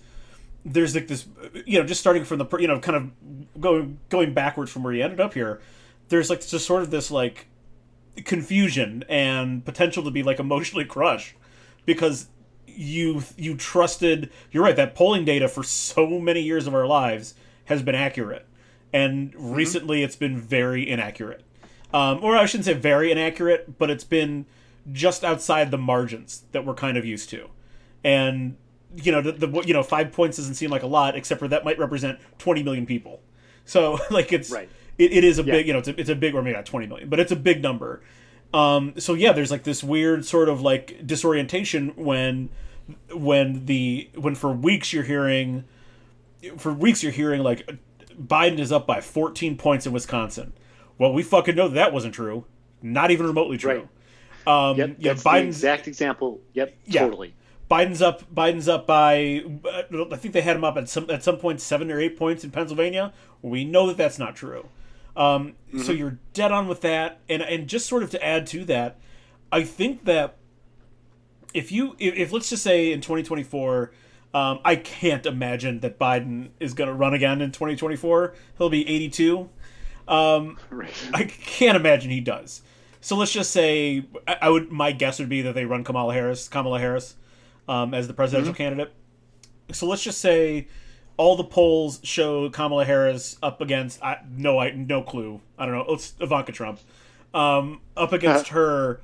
there's 0.64 0.94
like 0.94 1.08
this 1.08 1.26
you 1.64 1.80
know 1.80 1.86
just 1.86 2.00
starting 2.00 2.24
from 2.24 2.38
the 2.38 2.58
you 2.58 2.68
know 2.68 2.78
kind 2.78 2.96
of 2.96 3.60
going 3.60 3.98
going 4.10 4.34
backwards 4.34 4.70
from 4.70 4.84
where 4.84 4.92
you 4.92 5.02
ended 5.02 5.20
up 5.20 5.34
here. 5.34 5.60
There's 6.08 6.28
like 6.28 6.46
just 6.46 6.66
sort 6.66 6.82
of 6.82 6.90
this 6.90 7.10
like 7.10 7.46
confusion 8.24 9.04
and 9.08 9.64
potential 9.64 10.02
to 10.04 10.10
be 10.10 10.22
like 10.22 10.38
emotionally 10.38 10.84
crushed 10.96 11.34
because 11.86 12.28
you 12.66 13.22
you 13.36 13.56
trusted 13.56 14.30
you're 14.50 14.62
right 14.62 14.76
that 14.76 14.94
polling 14.94 15.24
data 15.24 15.48
for 15.48 15.62
so 15.62 16.06
many 16.18 16.40
years 16.40 16.66
of 16.66 16.74
our 16.74 16.86
lives 16.86 17.34
has 17.64 17.82
been 17.82 17.94
accurate 17.94 18.46
and 18.92 19.34
recently 19.36 20.02
it's 20.02 20.16
been 20.16 20.38
very 20.38 20.88
inaccurate 20.88 21.42
um, 21.92 22.18
or 22.22 22.36
i 22.36 22.46
shouldn't 22.46 22.64
say 22.64 22.72
very 22.72 23.10
inaccurate 23.10 23.78
but 23.78 23.90
it's 23.90 24.04
been 24.04 24.46
just 24.92 25.22
outside 25.24 25.70
the 25.70 25.78
margins 25.78 26.44
that 26.52 26.64
we're 26.64 26.74
kind 26.74 26.96
of 26.96 27.04
used 27.04 27.28
to 27.30 27.48
and 28.04 28.56
you 28.96 29.12
know 29.12 29.20
the, 29.20 29.32
the 29.32 29.62
you 29.62 29.72
know 29.74 29.82
five 29.82 30.10
points 30.12 30.36
doesn't 30.36 30.54
seem 30.54 30.70
like 30.70 30.82
a 30.82 30.86
lot 30.86 31.14
except 31.16 31.38
for 31.38 31.48
that 31.48 31.64
might 31.64 31.78
represent 31.78 32.18
20 32.38 32.62
million 32.62 32.86
people 32.86 33.20
so 33.64 33.98
like 34.10 34.32
it's 34.32 34.50
Right. 34.50 34.68
it, 34.98 35.12
it 35.12 35.24
is 35.24 35.38
a 35.38 35.42
Yeah. 35.42 35.52
big 35.52 35.66
you 35.66 35.72
know 35.72 35.78
it's 35.80 35.88
a, 35.88 36.00
it's 36.00 36.10
a 36.10 36.14
big 36.16 36.34
or 36.34 36.42
maybe 36.42 36.56
not 36.56 36.66
20 36.66 36.86
million 36.86 37.08
but 37.08 37.20
it's 37.20 37.32
a 37.32 37.36
big 37.36 37.62
number 37.62 38.02
um, 38.52 38.94
so 38.98 39.14
yeah 39.14 39.32
there's 39.32 39.50
like 39.50 39.62
this 39.62 39.84
weird 39.84 40.24
sort 40.24 40.48
of 40.48 40.60
like 40.60 41.06
disorientation 41.06 41.90
when 41.94 42.48
when 43.14 43.66
the 43.66 44.08
when 44.16 44.34
for 44.34 44.50
weeks 44.52 44.92
you're 44.92 45.04
hearing 45.04 45.62
for 46.56 46.72
weeks 46.72 47.02
you're 47.02 47.12
hearing 47.12 47.42
like 47.42 47.70
Biden 48.20 48.58
is 48.58 48.72
up 48.72 48.86
by 48.86 49.00
14 49.00 49.56
points 49.56 49.86
in 49.86 49.92
Wisconsin. 49.92 50.52
Well, 51.00 51.14
we 51.14 51.22
fucking 51.22 51.56
know 51.56 51.66
that, 51.68 51.74
that 51.76 51.92
wasn't 51.94 52.12
true. 52.14 52.44
Not 52.82 53.10
even 53.10 53.26
remotely 53.26 53.56
true. 53.56 53.88
Um, 54.46 54.76
Yep, 54.76 54.96
yeah, 54.98 55.12
that's 55.12 55.22
the 55.22 55.30
Biden's 55.30 55.56
exact 55.56 55.88
example. 55.88 56.40
Yep, 56.52 56.74
Yeah. 56.84 57.00
totally. 57.00 57.34
Biden's 57.70 58.02
up. 58.02 58.22
Biden's 58.34 58.68
up 58.68 58.86
by. 58.86 59.42
uh, 59.64 60.04
I 60.12 60.16
think 60.16 60.34
they 60.34 60.42
had 60.42 60.56
him 60.56 60.64
up 60.64 60.76
at 60.76 60.90
some 60.90 61.08
at 61.08 61.24
some 61.24 61.38
point 61.38 61.62
seven 61.62 61.90
or 61.90 61.98
eight 61.98 62.18
points 62.18 62.44
in 62.44 62.50
Pennsylvania. 62.50 63.14
We 63.40 63.64
know 63.64 63.86
that 63.86 63.96
that's 63.96 64.18
not 64.18 64.36
true. 64.36 64.66
Um, 65.16 65.54
So 65.78 65.92
you're 65.92 66.18
dead 66.34 66.52
on 66.52 66.68
with 66.68 66.82
that, 66.82 67.20
and 67.30 67.40
and 67.42 67.66
just 67.66 67.86
sort 67.86 68.02
of 68.02 68.10
to 68.10 68.22
add 68.24 68.46
to 68.48 68.64
that, 68.66 68.98
I 69.50 69.62
think 69.62 70.04
that 70.04 70.36
if 71.54 71.72
you 71.72 71.96
if, 71.98 72.14
if 72.14 72.32
let's 72.32 72.50
just 72.50 72.62
say 72.62 72.92
in 72.92 73.00
2024. 73.00 73.92
Um, 74.32 74.60
I 74.64 74.76
can't 74.76 75.26
imagine 75.26 75.80
that 75.80 75.98
Biden 75.98 76.50
is 76.60 76.72
going 76.72 76.86
to 76.86 76.94
run 76.94 77.14
again 77.14 77.40
in 77.40 77.50
2024. 77.50 78.32
He'll 78.58 78.70
be 78.70 78.88
82. 78.88 79.48
Um, 80.10 80.58
I 81.14 81.24
can't 81.24 81.76
imagine 81.76 82.10
he 82.10 82.20
does. 82.20 82.62
So 83.00 83.16
let's 83.16 83.32
just 83.32 83.50
say 83.50 84.04
I 84.26 84.36
I 84.42 84.48
would. 84.50 84.70
My 84.70 84.92
guess 84.92 85.18
would 85.18 85.28
be 85.28 85.40
that 85.42 85.54
they 85.54 85.64
run 85.64 85.84
Kamala 85.84 86.12
Harris, 86.12 86.48
Kamala 86.48 86.80
Harris, 86.80 87.14
um, 87.68 87.94
as 87.94 88.08
the 88.08 88.12
presidential 88.12 88.52
candidate. 88.52 88.92
So 89.72 89.86
let's 89.86 90.02
just 90.02 90.20
say 90.20 90.66
all 91.16 91.36
the 91.36 91.44
polls 91.44 92.00
show 92.02 92.50
Kamala 92.50 92.84
Harris 92.84 93.38
up 93.42 93.60
against. 93.60 94.02
I, 94.02 94.18
no, 94.28 94.58
I 94.58 94.72
no 94.72 95.00
clue. 95.02 95.40
I 95.56 95.64
don't 95.64 95.74
know. 95.74 95.94
It's 95.94 96.14
Ivanka 96.20 96.52
Trump, 96.52 96.80
um, 97.32 97.80
up 97.96 98.12
against 98.12 98.48
her 98.48 99.00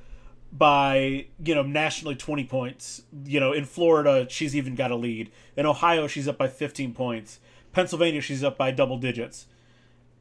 by 0.51 1.25
you 1.43 1.53
know 1.53 1.61
nationally 1.61 2.15
20 2.15 2.45
points 2.45 3.01
you 3.25 3.37
know 3.37 3.51
in 3.51 3.65
florida 3.65 4.25
she's 4.29 4.55
even 4.55 4.75
got 4.75 4.91
a 4.91 4.95
lead 4.95 5.29
in 5.57 5.65
ohio 5.65 6.07
she's 6.07 6.25
up 6.25 6.37
by 6.37 6.47
15 6.47 6.93
points 6.93 7.39
pennsylvania 7.73 8.21
she's 8.21 8.45
up 8.45 8.57
by 8.57 8.71
double 8.71 8.97
digits 8.97 9.47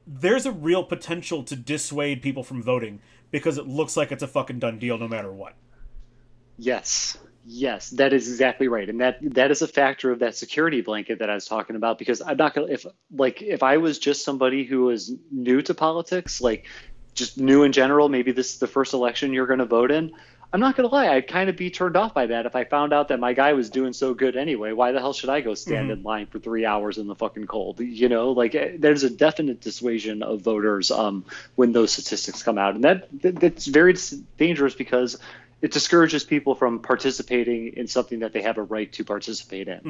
there's 0.06 0.46
a 0.46 0.52
real 0.52 0.84
potential 0.84 1.42
to 1.42 1.56
dissuade 1.56 2.22
people 2.22 2.44
from 2.44 2.62
voting 2.62 3.00
because 3.30 3.58
it 3.58 3.66
looks 3.66 3.96
like 3.96 4.12
it's 4.12 4.22
a 4.22 4.28
fucking 4.28 4.58
done 4.58 4.78
deal 4.78 4.98
no 4.98 5.08
matter 5.08 5.32
what 5.32 5.54
Yes. 6.58 7.18
Yes, 7.48 7.90
that 7.90 8.12
is 8.12 8.28
exactly 8.28 8.66
right. 8.66 8.88
And 8.88 9.00
that 9.00 9.18
that 9.34 9.52
is 9.52 9.62
a 9.62 9.68
factor 9.68 10.10
of 10.10 10.18
that 10.18 10.34
security 10.34 10.80
blanket 10.80 11.20
that 11.20 11.30
I 11.30 11.34
was 11.34 11.46
talking 11.46 11.76
about 11.76 11.96
because 11.96 12.20
I'm 12.20 12.36
not 12.36 12.54
going 12.54 12.66
to 12.66 12.74
if 12.74 12.86
like 13.12 13.40
if 13.40 13.62
I 13.62 13.76
was 13.76 14.00
just 14.00 14.24
somebody 14.24 14.64
who 14.64 14.82
was 14.82 15.12
new 15.30 15.62
to 15.62 15.72
politics, 15.72 16.40
like 16.40 16.66
just 17.14 17.38
new 17.38 17.62
in 17.62 17.70
general, 17.70 18.08
maybe 18.08 18.32
this 18.32 18.54
is 18.54 18.58
the 18.58 18.66
first 18.66 18.94
election 18.94 19.32
you're 19.32 19.46
going 19.46 19.60
to 19.60 19.64
vote 19.64 19.92
in, 19.92 20.10
I'm 20.52 20.60
not 20.60 20.76
going 20.76 20.88
to 20.88 20.94
lie, 20.94 21.08
I'd 21.08 21.26
kind 21.26 21.50
of 21.50 21.56
be 21.56 21.70
turned 21.70 21.96
off 21.96 22.14
by 22.14 22.26
that 22.26 22.46
if 22.46 22.54
I 22.54 22.64
found 22.64 22.92
out 22.92 23.08
that 23.08 23.20
my 23.20 23.32
guy 23.32 23.52
was 23.52 23.68
doing 23.68 23.92
so 23.92 24.14
good 24.14 24.36
anyway. 24.36 24.72
Why 24.72 24.92
the 24.92 25.00
hell 25.00 25.12
should 25.12 25.28
I 25.28 25.40
go 25.40 25.54
stand 25.54 25.90
in 25.90 26.02
line 26.02 26.26
for 26.26 26.38
3 26.38 26.64
hours 26.64 26.98
in 26.98 27.08
the 27.08 27.14
fucking 27.14 27.46
cold? 27.46 27.80
You 27.80 28.08
know, 28.08 28.30
like 28.30 28.54
eh, 28.54 28.76
there's 28.78 29.02
a 29.02 29.10
definite 29.10 29.60
dissuasion 29.60 30.22
of 30.22 30.40
voters 30.40 30.90
um 30.90 31.24
when 31.56 31.72
those 31.72 31.92
statistics 31.92 32.42
come 32.42 32.58
out. 32.58 32.74
And 32.74 32.84
that, 32.84 33.08
that 33.22 33.40
that's 33.40 33.66
very 33.66 33.94
dangerous 34.38 34.74
because 34.74 35.18
it 35.62 35.72
discourages 35.72 36.22
people 36.24 36.54
from 36.54 36.78
participating 36.80 37.76
in 37.76 37.88
something 37.88 38.20
that 38.20 38.32
they 38.32 38.42
have 38.42 38.58
a 38.58 38.62
right 38.62 38.92
to 38.92 39.04
participate 39.04 39.68
in. 39.68 39.80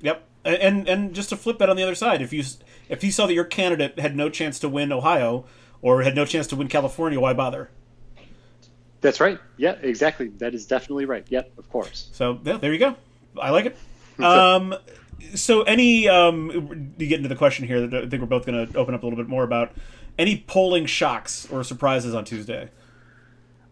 Yep, 0.00 0.22
and 0.44 0.88
and 0.88 1.14
just 1.14 1.28
to 1.30 1.36
flip 1.36 1.58
that 1.58 1.70
on 1.70 1.76
the 1.76 1.82
other 1.82 1.94
side, 1.94 2.20
if 2.20 2.32
you 2.32 2.42
if 2.88 3.04
you 3.04 3.10
saw 3.12 3.26
that 3.26 3.34
your 3.34 3.44
candidate 3.44 3.98
had 3.98 4.16
no 4.16 4.28
chance 4.28 4.58
to 4.58 4.68
win 4.68 4.92
Ohio 4.92 5.46
or 5.80 6.02
had 6.02 6.14
no 6.14 6.26
chance 6.26 6.46
to 6.48 6.56
win 6.56 6.68
California, 6.68 7.18
why 7.20 7.32
bother? 7.32 7.70
That's 9.04 9.20
right. 9.20 9.38
Yeah, 9.58 9.72
exactly. 9.82 10.28
That 10.38 10.54
is 10.54 10.64
definitely 10.64 11.04
right. 11.04 11.26
Yep, 11.28 11.58
of 11.58 11.68
course. 11.68 12.08
So 12.12 12.40
yeah, 12.42 12.56
there 12.56 12.72
you 12.72 12.78
go. 12.78 12.96
I 13.38 13.50
like 13.50 13.66
it. 13.66 13.76
Um, 14.16 14.76
so 15.34 15.62
any 15.62 16.08
um, 16.08 16.94
you 16.98 17.08
get 17.08 17.16
into 17.16 17.28
the 17.28 17.34
question 17.34 17.66
here 17.66 17.84
that 17.84 18.04
I 18.04 18.08
think 18.08 18.22
we're 18.22 18.28
both 18.28 18.46
going 18.46 18.68
to 18.68 18.78
open 18.78 18.94
up 18.94 19.02
a 19.02 19.06
little 19.06 19.16
bit 19.16 19.28
more 19.28 19.42
about 19.42 19.72
any 20.16 20.44
polling 20.46 20.86
shocks 20.86 21.48
or 21.50 21.64
surprises 21.64 22.14
on 22.14 22.24
Tuesday. 22.24 22.70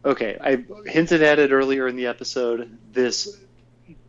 Okay, 0.04 0.36
I 0.40 0.64
hinted 0.90 1.22
at 1.22 1.38
it 1.38 1.52
earlier 1.52 1.86
in 1.86 1.94
the 1.94 2.06
episode. 2.06 2.76
This 2.92 3.38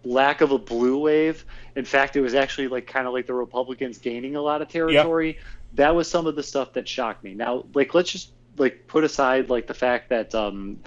lack 0.04 0.42
of 0.42 0.52
a 0.52 0.58
blue 0.58 0.98
wave. 0.98 1.46
In 1.76 1.86
fact, 1.86 2.16
it 2.16 2.22
was 2.22 2.34
actually 2.34 2.68
like 2.68 2.88
kind 2.88 3.06
of 3.06 3.14
like 3.14 3.28
the 3.28 3.36
Republicans 3.36 4.00
gaining 4.00 4.36
a 4.36 4.42
lot 4.42 4.64
of 4.64 4.70
territory. 4.70 5.36
Yep. 5.36 5.44
That 5.76 5.96
was 5.96 6.10
some 6.10 6.26
of 6.26 6.36
the 6.36 6.44
stuff 6.44 6.74
that 6.74 6.88
shocked 6.88 7.24
me. 7.24 7.36
Now, 7.36 7.66
like 7.76 7.94
let's 7.94 8.12
just 8.12 8.32
like 8.58 8.88
put 8.88 9.04
aside 9.04 9.52
like 9.52 9.68
the 9.68 9.76
fact 9.76 10.10
that 10.10 10.34
um, 10.34 10.80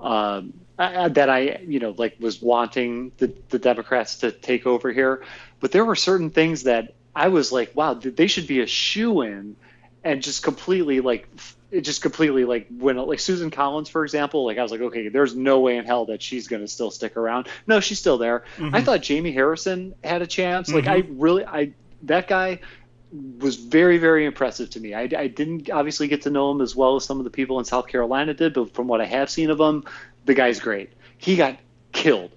um, 0.00 0.54
I, 0.78 1.08
that 1.08 1.28
I 1.28 1.60
you 1.66 1.78
know 1.78 1.94
like 1.96 2.16
was 2.20 2.40
wanting 2.40 3.12
the 3.18 3.32
the 3.50 3.58
Democrats 3.58 4.18
to 4.18 4.32
take 4.32 4.66
over 4.66 4.92
here, 4.92 5.24
but 5.60 5.72
there 5.72 5.84
were 5.84 5.96
certain 5.96 6.30
things 6.30 6.64
that 6.64 6.94
I 7.14 7.28
was 7.28 7.52
like, 7.52 7.74
wow, 7.74 7.94
they 7.94 8.26
should 8.26 8.46
be 8.46 8.60
a 8.60 8.66
shoe 8.66 9.22
in, 9.22 9.56
and 10.02 10.22
just 10.22 10.42
completely 10.42 11.00
like 11.00 11.28
it 11.70 11.82
just 11.82 12.02
completely 12.02 12.44
like 12.44 12.66
when 12.70 12.96
like 12.96 13.20
Susan 13.20 13.50
Collins, 13.50 13.88
for 13.88 14.04
example, 14.04 14.44
like 14.44 14.58
I 14.58 14.62
was 14.62 14.72
like, 14.72 14.80
okay, 14.80 15.08
there's 15.08 15.36
no 15.36 15.60
way 15.60 15.76
in 15.76 15.84
hell 15.84 16.06
that 16.06 16.22
she's 16.22 16.48
gonna 16.48 16.68
still 16.68 16.90
stick 16.90 17.16
around. 17.16 17.48
No, 17.66 17.80
she's 17.80 17.98
still 17.98 18.18
there. 18.18 18.44
Mm-hmm. 18.56 18.74
I 18.74 18.82
thought 18.82 19.02
Jamie 19.02 19.32
Harrison 19.32 19.94
had 20.02 20.22
a 20.22 20.26
chance. 20.26 20.68
Mm-hmm. 20.68 20.76
Like 20.76 20.88
I 20.88 21.06
really, 21.10 21.44
I 21.44 21.72
that 22.04 22.26
guy 22.26 22.60
was 23.12 23.56
very 23.56 23.98
very 23.98 24.24
impressive 24.24 24.70
to 24.70 24.80
me. 24.80 24.94
I, 24.94 25.02
I 25.16 25.26
didn't 25.26 25.70
obviously 25.70 26.08
get 26.08 26.22
to 26.22 26.30
know 26.30 26.50
him 26.50 26.60
as 26.60 26.76
well 26.76 26.96
as 26.96 27.04
some 27.04 27.18
of 27.18 27.24
the 27.24 27.30
people 27.30 27.58
in 27.58 27.64
South 27.64 27.88
Carolina 27.88 28.34
did, 28.34 28.54
but 28.54 28.74
from 28.74 28.86
what 28.86 29.00
I 29.00 29.06
have 29.06 29.30
seen 29.30 29.50
of 29.50 29.60
him, 29.60 29.84
the 30.24 30.34
guy's 30.34 30.60
great. 30.60 30.92
He 31.18 31.36
got 31.36 31.58
killed. 31.92 32.30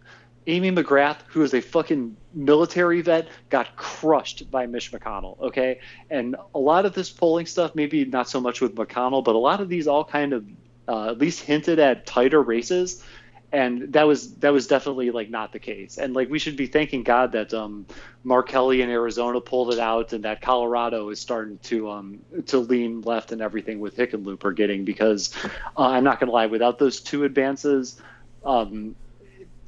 Amy 0.47 0.71
McGrath, 0.71 1.19
who 1.27 1.41
is 1.41 1.53
a 1.53 1.61
fucking 1.61 2.17
military 2.33 3.01
vet 3.01 3.27
got 3.49 3.75
crushed 3.75 4.49
by 4.51 4.65
Mitch 4.65 4.91
McConnell. 4.91 5.39
Okay, 5.39 5.79
and 6.09 6.35
a 6.53 6.59
lot 6.59 6.85
of 6.85 6.93
this 6.93 7.09
polling 7.09 7.45
stuff, 7.45 7.75
maybe 7.75 8.03
not 8.05 8.27
so 8.27 8.41
much 8.41 8.59
with 8.59 8.75
McConnell, 8.75 9.23
but 9.23 9.35
a 9.35 9.39
lot 9.39 9.61
of 9.61 9.69
these 9.69 9.87
all 9.87 10.03
kind 10.03 10.33
of 10.33 10.45
uh, 10.87 11.11
at 11.11 11.17
least 11.17 11.41
hinted 11.41 11.79
at 11.79 12.05
tighter 12.05 12.41
races, 12.41 13.03
and 13.53 13.93
that 13.93 14.07
was 14.07 14.33
that 14.37 14.51
was 14.51 14.65
definitely 14.65 15.11
like 15.11 15.29
not 15.29 15.53
the 15.53 15.59
case. 15.59 15.99
And 15.99 16.15
like 16.15 16.27
we 16.29 16.39
should 16.39 16.57
be 16.57 16.65
thanking 16.65 17.03
God 17.03 17.33
that 17.33 17.53
um, 17.53 17.85
Mark 18.23 18.49
Kelly 18.49 18.81
in 18.81 18.89
Arizona 18.89 19.39
pulled 19.39 19.71
it 19.71 19.79
out, 19.79 20.11
and 20.11 20.23
that 20.25 20.41
Colorado 20.41 21.09
is 21.09 21.19
starting 21.19 21.59
to 21.59 21.91
um, 21.91 22.19
to 22.47 22.57
lean 22.57 23.01
left 23.01 23.31
and 23.31 23.41
everything 23.41 23.79
with 23.79 23.95
Hickenlooper 23.95 24.55
getting 24.55 24.83
because 24.83 25.33
uh, 25.77 25.85
I'm 25.85 26.03
not 26.03 26.19
going 26.19 26.27
to 26.27 26.33
lie, 26.33 26.47
without 26.47 26.79
those 26.79 26.99
two 26.99 27.23
advances. 27.23 28.01
Um, 28.43 28.95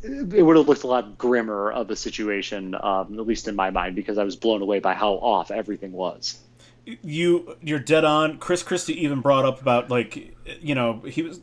it 0.02 0.46
would 0.46 0.56
have 0.56 0.68
looked 0.68 0.84
a 0.84 0.88
lot 0.88 1.18
grimmer 1.18 1.72
of 1.72 1.90
a 1.90 1.96
situation, 1.96 2.76
um, 2.76 3.18
at 3.20 3.26
least 3.26 3.48
in 3.48 3.56
my 3.56 3.72
mind, 3.72 3.96
because 3.96 4.20
I 4.20 4.24
was 4.24 4.36
blown 4.36 4.62
away 4.62 4.80
by 4.80 4.94
how 4.94 5.14
off 5.14 5.50
everything 5.50 5.94
was. 5.94 6.40
You 6.86 7.56
you're 7.62 7.80
dead 7.80 8.04
on. 8.04 8.40
Chris 8.40 8.64
Christie 8.64 9.04
even 9.04 9.22
brought 9.22 9.46
up 9.46 9.62
about 9.62 9.92
like 9.92 10.36
you 10.60 10.74
know 10.74 11.02
he 11.02 11.22
was 11.22 11.40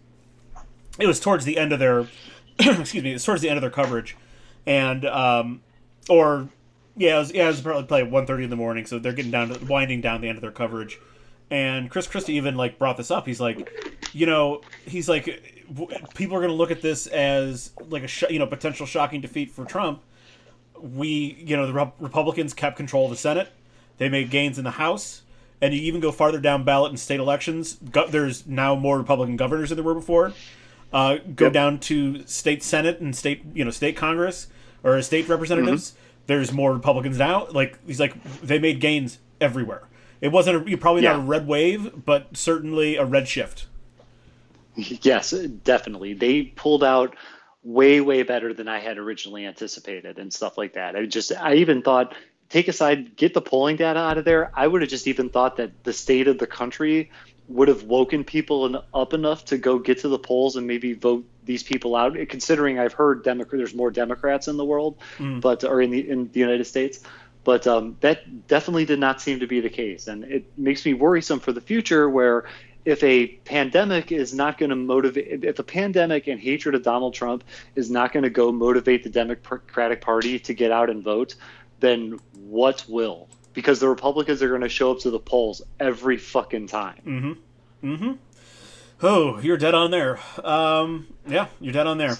it 0.98 1.06
was 1.06 1.20
towards 1.20 1.44
the 1.44 1.58
end 1.58 1.72
of 1.72 1.78
their 1.78 2.06
excuse 2.58 3.02
me 3.02 3.12
it's 3.12 3.24
towards 3.24 3.42
the 3.42 3.48
end 3.48 3.56
of 3.56 3.62
their 3.62 3.70
coverage, 3.70 4.16
and 4.66 5.04
um 5.06 5.62
or 6.08 6.48
yeah 6.96 7.16
it 7.16 7.18
was, 7.18 7.32
yeah 7.32 7.44
it 7.44 7.48
was 7.48 7.60
probably 7.60 7.84
play 7.84 8.02
one 8.02 8.26
thirty 8.26 8.44
in 8.44 8.50
the 8.50 8.56
morning, 8.56 8.86
so 8.86 8.98
they're 8.98 9.12
getting 9.12 9.32
down 9.32 9.48
to 9.48 9.64
winding 9.64 10.00
down 10.00 10.20
the 10.20 10.28
end 10.28 10.36
of 10.36 10.42
their 10.42 10.50
coverage, 10.50 10.98
and 11.50 11.90
Chris 11.90 12.06
Christie 12.06 12.34
even 12.34 12.56
like 12.56 12.78
brought 12.78 12.96
this 12.96 13.10
up. 13.10 13.26
He's 13.26 13.40
like, 13.40 13.70
you 14.12 14.26
know, 14.26 14.60
he's 14.86 15.08
like 15.08 15.24
people 16.14 16.36
are 16.36 16.40
going 16.40 16.50
to 16.50 16.56
look 16.56 16.70
at 16.70 16.82
this 16.82 17.06
as 17.06 17.70
like 17.88 18.02
a 18.02 18.08
sh- 18.08 18.24
you 18.30 18.38
know 18.38 18.46
potential 18.46 18.86
shocking 18.86 19.20
defeat 19.20 19.50
for 19.50 19.64
Trump. 19.64 20.02
We 20.80 21.36
you 21.44 21.56
know 21.56 21.66
the 21.66 21.72
Re- 21.72 21.92
Republicans 22.00 22.54
kept 22.54 22.76
control 22.76 23.04
of 23.04 23.10
the 23.10 23.16
Senate. 23.16 23.50
They 23.98 24.08
made 24.08 24.30
gains 24.30 24.58
in 24.58 24.64
the 24.64 24.72
House, 24.72 25.22
and 25.60 25.72
you 25.72 25.80
even 25.82 26.00
go 26.00 26.10
farther 26.12 26.40
down 26.40 26.64
ballot 26.64 26.90
in 26.90 26.96
state 26.96 27.20
elections. 27.20 27.74
Go- 27.74 28.08
there's 28.08 28.46
now 28.46 28.74
more 28.74 28.98
Republican 28.98 29.36
governors 29.36 29.68
than 29.68 29.76
there 29.76 29.84
were 29.84 29.94
before. 29.94 30.32
Uh, 30.92 31.18
go 31.34 31.46
yep. 31.46 31.52
down 31.52 31.78
to 31.80 32.26
state 32.26 32.62
Senate 32.62 33.00
and 33.00 33.16
state 33.16 33.42
you 33.54 33.64
know 33.64 33.70
state 33.70 33.96
Congress 33.96 34.48
or 34.84 35.00
state 35.02 35.28
representatives. 35.28 35.90
Mm-hmm. 35.90 35.98
There's 36.26 36.52
more 36.52 36.72
Republicans 36.72 37.18
now. 37.18 37.46
Like 37.50 37.78
he's 37.86 38.00
like 38.00 38.22
they 38.42 38.58
made 38.58 38.80
gains 38.80 39.18
everywhere. 39.40 39.82
It 40.20 40.30
wasn't 40.30 40.72
a, 40.72 40.76
probably 40.76 41.02
yeah. 41.02 41.12
not 41.12 41.20
a 41.20 41.22
red 41.22 41.46
wave, 41.46 42.04
but 42.04 42.36
certainly 42.36 42.96
a 42.96 43.04
red 43.04 43.28
shift. 43.28 43.66
Yes, 44.74 45.32
definitely. 45.32 46.14
They 46.14 46.44
pulled 46.44 46.82
out 46.82 47.14
way 47.62 48.00
way 48.00 48.22
better 48.22 48.54
than 48.54 48.68
I 48.68 48.80
had 48.80 48.96
originally 48.96 49.44
anticipated 49.44 50.18
and 50.18 50.32
stuff 50.32 50.56
like 50.56 50.72
that. 50.74 50.96
I 50.96 51.04
just 51.04 51.30
I 51.32 51.56
even 51.56 51.82
thought 51.82 52.14
take 52.48 52.68
aside 52.68 53.16
get 53.16 53.34
the 53.34 53.40
polling 53.40 53.76
data 53.76 53.98
out 53.98 54.18
of 54.18 54.24
there. 54.24 54.50
I 54.54 54.66
would 54.66 54.82
have 54.82 54.90
just 54.90 55.06
even 55.06 55.28
thought 55.28 55.56
that 55.56 55.84
the 55.84 55.92
state 55.92 56.26
of 56.26 56.38
the 56.38 56.46
country 56.46 57.10
would 57.52 57.68
have 57.68 57.84
woken 57.84 58.24
people 58.24 58.82
up 58.94 59.14
enough 59.14 59.44
to 59.46 59.58
go 59.58 59.78
get 59.78 59.98
to 60.00 60.08
the 60.08 60.18
polls 60.18 60.56
and 60.56 60.66
maybe 60.66 60.94
vote 60.94 61.24
these 61.44 61.62
people 61.62 61.94
out. 61.94 62.16
Considering 62.28 62.78
I've 62.78 62.92
heard 62.92 63.24
Democrat, 63.24 63.58
there's 63.58 63.74
more 63.74 63.90
Democrats 63.90 64.48
in 64.48 64.56
the 64.56 64.64
world, 64.64 64.98
mm. 65.18 65.40
but 65.40 65.64
or 65.64 65.80
in 65.80 65.90
the 65.90 66.08
in 66.08 66.30
the 66.32 66.40
United 66.40 66.64
States, 66.64 67.00
but 67.44 67.66
um, 67.66 67.96
that 68.00 68.46
definitely 68.46 68.84
did 68.84 69.00
not 69.00 69.20
seem 69.20 69.40
to 69.40 69.46
be 69.46 69.60
the 69.60 69.70
case, 69.70 70.08
and 70.08 70.24
it 70.24 70.44
makes 70.56 70.84
me 70.84 70.94
worrisome 70.94 71.40
for 71.40 71.52
the 71.52 71.60
future 71.60 72.08
where 72.08 72.44
if 72.84 73.02
a 73.04 73.28
pandemic 73.44 74.10
is 74.10 74.34
not 74.34 74.58
going 74.58 74.70
to 74.70 74.76
motivate, 74.76 75.44
if 75.44 75.58
a 75.58 75.62
pandemic 75.62 76.26
and 76.26 76.40
hatred 76.40 76.74
of 76.74 76.82
Donald 76.82 77.14
Trump 77.14 77.44
is 77.76 77.90
not 77.90 78.12
going 78.12 78.24
to 78.24 78.30
go 78.30 78.50
motivate 78.50 79.04
the 79.04 79.10
Democratic 79.10 80.00
Party 80.00 80.38
to 80.40 80.54
get 80.54 80.72
out 80.72 80.90
and 80.90 81.02
vote, 81.04 81.36
then 81.80 82.18
what 82.34 82.84
will? 82.88 83.28
Because 83.52 83.80
the 83.80 83.88
Republicans 83.88 84.42
are 84.42 84.48
going 84.48 84.62
to 84.62 84.68
show 84.68 84.92
up 84.92 85.00
to 85.00 85.10
the 85.10 85.18
polls 85.18 85.62
every 85.78 86.16
fucking 86.16 86.68
time. 86.68 87.02
Mm-hmm. 87.06 87.92
Mm-hmm. 87.94 88.12
Oh, 89.02 89.38
you're 89.40 89.56
dead 89.56 89.74
on 89.74 89.90
there. 89.90 90.20
Um, 90.42 91.08
yeah, 91.26 91.48
you're 91.60 91.72
dead 91.72 91.86
on 91.86 91.98
there. 91.98 92.16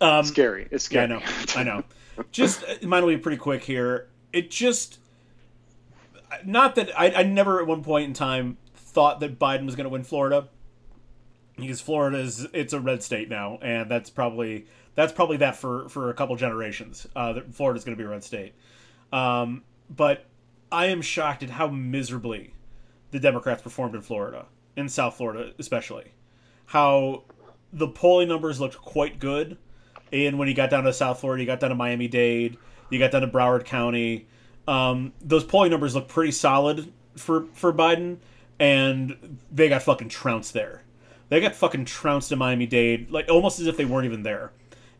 Um, 0.00 0.24
scary. 0.24 0.66
It's 0.70 0.84
scary. 0.84 1.08
Yeah, 1.08 1.16
I 1.16 1.62
know. 1.64 1.72
I 1.72 1.78
know. 1.78 1.84
just 2.32 2.64
uh, 2.64 2.86
mine 2.86 3.04
will 3.04 3.10
be 3.10 3.18
pretty 3.18 3.38
quick 3.38 3.64
here. 3.64 4.08
It 4.32 4.50
just 4.50 4.98
not 6.44 6.74
that 6.76 6.98
I, 6.98 7.12
I 7.12 7.22
never 7.22 7.60
at 7.60 7.66
one 7.66 7.82
point 7.82 8.06
in 8.06 8.14
time 8.14 8.58
thought 8.74 9.20
that 9.20 9.38
Biden 9.38 9.66
was 9.66 9.76
going 9.76 9.84
to 9.84 9.90
win 9.90 10.04
Florida 10.04 10.48
because 11.56 11.80
Florida 11.80 12.18
is 12.18 12.46
it's 12.52 12.72
a 12.72 12.80
red 12.80 13.02
state 13.02 13.28
now, 13.28 13.58
and 13.62 13.90
that's 13.90 14.10
probably 14.10 14.66
that's 14.94 15.12
probably 15.12 15.38
that 15.38 15.56
for 15.56 15.88
for 15.88 16.10
a 16.10 16.14
couple 16.14 16.36
generations. 16.36 17.06
Uh, 17.14 17.34
that 17.34 17.54
Florida's 17.54 17.84
going 17.84 17.96
to 17.96 18.02
be 18.02 18.06
a 18.06 18.10
red 18.10 18.24
state, 18.24 18.54
um, 19.12 19.62
but 19.88 20.26
I 20.70 20.86
am 20.86 21.02
shocked 21.02 21.42
at 21.42 21.50
how 21.50 21.68
miserably 21.68 22.54
the 23.10 23.20
Democrats 23.20 23.62
performed 23.62 23.94
in 23.94 24.02
Florida, 24.02 24.46
in 24.76 24.88
South 24.88 25.16
Florida 25.16 25.52
especially. 25.58 26.12
How 26.66 27.24
the 27.72 27.88
polling 27.88 28.28
numbers 28.28 28.60
looked 28.60 28.78
quite 28.78 29.18
good, 29.18 29.56
and 30.12 30.38
when 30.38 30.48
you 30.48 30.54
got 30.54 30.70
down 30.70 30.84
to 30.84 30.92
South 30.92 31.20
Florida, 31.20 31.42
you 31.42 31.46
got 31.46 31.60
down 31.60 31.70
to 31.70 31.76
Miami 31.76 32.08
Dade, 32.08 32.56
you 32.90 32.98
got 32.98 33.10
down 33.10 33.22
to 33.22 33.28
Broward 33.28 33.64
County. 33.64 34.26
Um, 34.66 35.12
those 35.20 35.44
polling 35.44 35.70
numbers 35.70 35.94
look 35.94 36.08
pretty 36.08 36.32
solid 36.32 36.92
for 37.16 37.46
for 37.54 37.72
Biden 37.72 38.18
and 38.58 39.38
they 39.50 39.68
got 39.68 39.82
fucking 39.82 40.08
trounced 40.08 40.52
there. 40.52 40.82
They 41.28 41.40
got 41.40 41.54
fucking 41.54 41.84
trounced 41.84 42.32
in 42.32 42.38
Miami 42.38 42.66
Dade, 42.66 43.10
like 43.10 43.28
almost 43.28 43.60
as 43.60 43.66
if 43.66 43.76
they 43.76 43.84
weren't 43.84 44.06
even 44.06 44.22
there. 44.22 44.52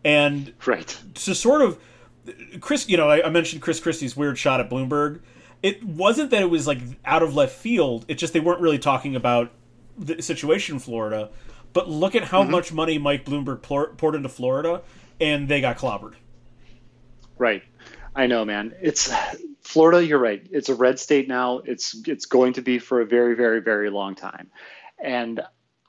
And 0.05 0.53
right 0.67 0.97
to 1.15 1.35
sort 1.35 1.63
of 1.63 1.79
Chris, 2.61 2.89
you 2.89 2.97
know, 2.97 3.09
I, 3.09 3.27
I 3.27 3.31
mentioned 3.31 3.63
Chris 3.63 3.81
Christie's 3.81 4.17
weird 4.17 4.39
shot 4.39 4.61
at 4.61 4.71
Bloomberg. 4.71 5.21
It 5.63 5.83
wasn't 5.83 6.31
that 6.31 6.43
it 6.43 6.51
was 6.51 6.67
like 6.67 6.79
out 7.05 7.23
of 7.23 7.35
left 7.35 7.55
field. 7.55 8.05
It's 8.09 8.21
just 8.21 8.33
they 8.33 8.41
weren't 8.41 8.61
really 8.61 8.79
talking 8.79 9.17
about 9.17 9.51
the 9.97 10.23
situation 10.23 10.77
in 10.77 10.79
Florida. 10.81 11.31
But 11.73 11.89
look 11.89 12.15
at 12.15 12.25
how 12.25 12.43
mm-hmm. 12.43 12.53
much 12.53 12.73
money 12.73 12.99
Mike 12.99 13.25
Bloomberg 13.25 13.63
poured 13.63 14.15
into 14.15 14.29
Florida, 14.29 14.83
and 15.21 15.49
they 15.49 15.61
got 15.61 15.79
clobbered. 15.79 16.15
Right. 17.37 17.63
I 18.15 18.27
know, 18.27 18.45
man. 18.45 18.75
It's 18.81 19.13
Florida, 19.61 20.05
you're 20.05 20.19
right. 20.19 20.45
It's 20.51 20.69
a 20.69 20.75
red 20.75 20.99
state 20.99 21.29
now. 21.29 21.59
It's 21.59 21.95
it's 22.07 22.27
going 22.27 22.55
to 22.55 22.63
be 22.63 22.79
for 22.79 23.01
a 23.01 23.07
very, 23.07 23.35
very, 23.35 23.61
very 23.61 23.91
long 23.91 24.15
time. 24.15 24.51
And 24.99 25.41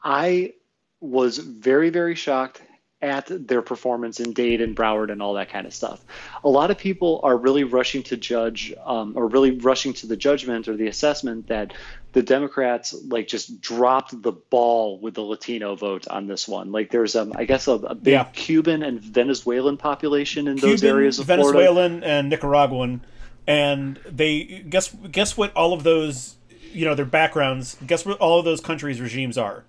I 0.04 0.54
was 1.00 1.38
very, 1.38 1.90
very 1.90 2.16
shocked 2.16 2.62
at 3.02 3.28
their 3.48 3.62
performance 3.62 4.20
in 4.20 4.34
Dade 4.34 4.60
and 4.60 4.76
Broward 4.76 5.10
and 5.10 5.22
all 5.22 5.36
that 5.36 5.50
kind 5.50 5.66
of 5.66 5.74
stuff. 5.74 6.04
A 6.44 6.50
lot 6.50 6.70
of 6.70 6.78
people 6.78 7.22
are 7.24 7.38
really 7.38 7.64
rushing 7.64 8.04
to 8.04 8.18
judge, 8.18 8.74
um, 8.86 9.14
or 9.16 9.28
really 9.28 9.52
rushing 9.52 9.94
to 9.94 10.08
the 10.08 10.18
judgment 10.18 10.68
or 10.68 10.76
the 10.76 10.88
assessment 10.88 11.48
that 11.48 11.74
the 12.12 12.22
Democrats 12.22 12.94
like 13.08 13.28
just 13.28 13.62
dropped 13.62 14.22
the 14.22 14.34
ball 14.34 15.00
with 15.00 15.14
the 15.14 15.22
Latino 15.22 15.76
vote 15.76 16.08
on 16.10 16.28
this 16.28 16.48
one. 16.48 16.72
Like 16.74 16.92
there's, 16.92 17.16
um, 17.16 17.32
I 17.36 17.46
guess, 17.46 17.68
a, 17.68 17.74
a 17.74 17.96
big 17.96 18.14
yeah. 18.14 18.26
Cuban 18.34 18.84
and 18.84 19.00
Venezuelan 19.00 19.78
population 19.78 20.48
in 20.48 20.56
Cuban, 20.56 20.70
those 20.72 20.84
areas 20.84 21.20
of 21.20 21.28
Venezuelan 21.28 22.00
Florida. 22.02 22.08
and 22.08 22.30
Nicaraguan 22.30 23.02
and 23.50 24.00
they 24.08 24.64
guess 24.70 24.96
guess 25.12 25.36
what 25.36 25.52
all 25.56 25.74
of 25.74 25.84
those 25.84 26.36
you 26.72 26.86
know 26.86 26.94
their 26.94 27.04
backgrounds 27.04 27.76
guess 27.86 28.06
what 28.06 28.18
all 28.20 28.38
of 28.38 28.46
those 28.46 28.62
countries 28.62 29.02
regimes 29.02 29.38
are 29.38 29.66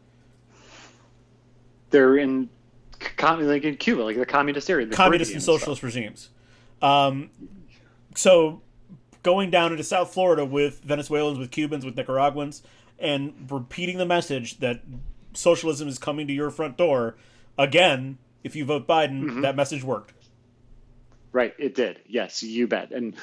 they're 1.89 2.17
in 2.17 2.51
like 3.23 3.65
in 3.65 3.77
cuba 3.77 4.03
like 4.03 4.17
the 4.17 4.27
communist 4.27 4.69
area 4.71 4.87
the 4.87 4.95
communist 4.95 5.33
and 5.33 5.43
socialist 5.43 5.81
stuff. 5.81 5.95
regimes 5.95 6.29
um, 6.83 7.31
so 8.15 8.63
going 9.23 9.51
down 9.51 9.73
into 9.73 9.85
South 9.85 10.13
Florida 10.13 10.45
with 10.45 10.81
Venezuelans, 10.81 11.39
with 11.39 11.51
Cubans, 11.51 11.85
with 11.85 11.97
Nicaraguans, 11.97 12.63
and 12.99 13.35
repeating 13.51 13.99
the 13.99 14.07
message 14.07 14.59
that 14.59 14.81
socialism 15.35 15.89
is 15.89 15.99
coming 15.99 16.27
to 16.27 16.33
your 16.33 16.51
front 16.51 16.77
door 16.77 17.17
again. 17.59 18.19
If 18.43 18.57
you 18.57 18.65
vote 18.65 18.87
Biden, 18.87 19.23
mm-hmm. 19.23 19.41
that 19.43 19.57
message 19.57 19.85
worked. 19.85 20.13
Right, 21.33 21.55
it 21.59 21.75
did. 21.75 22.01
Yes, 22.07 22.43
you 22.43 22.67
bet. 22.67 22.91
And 22.93 23.15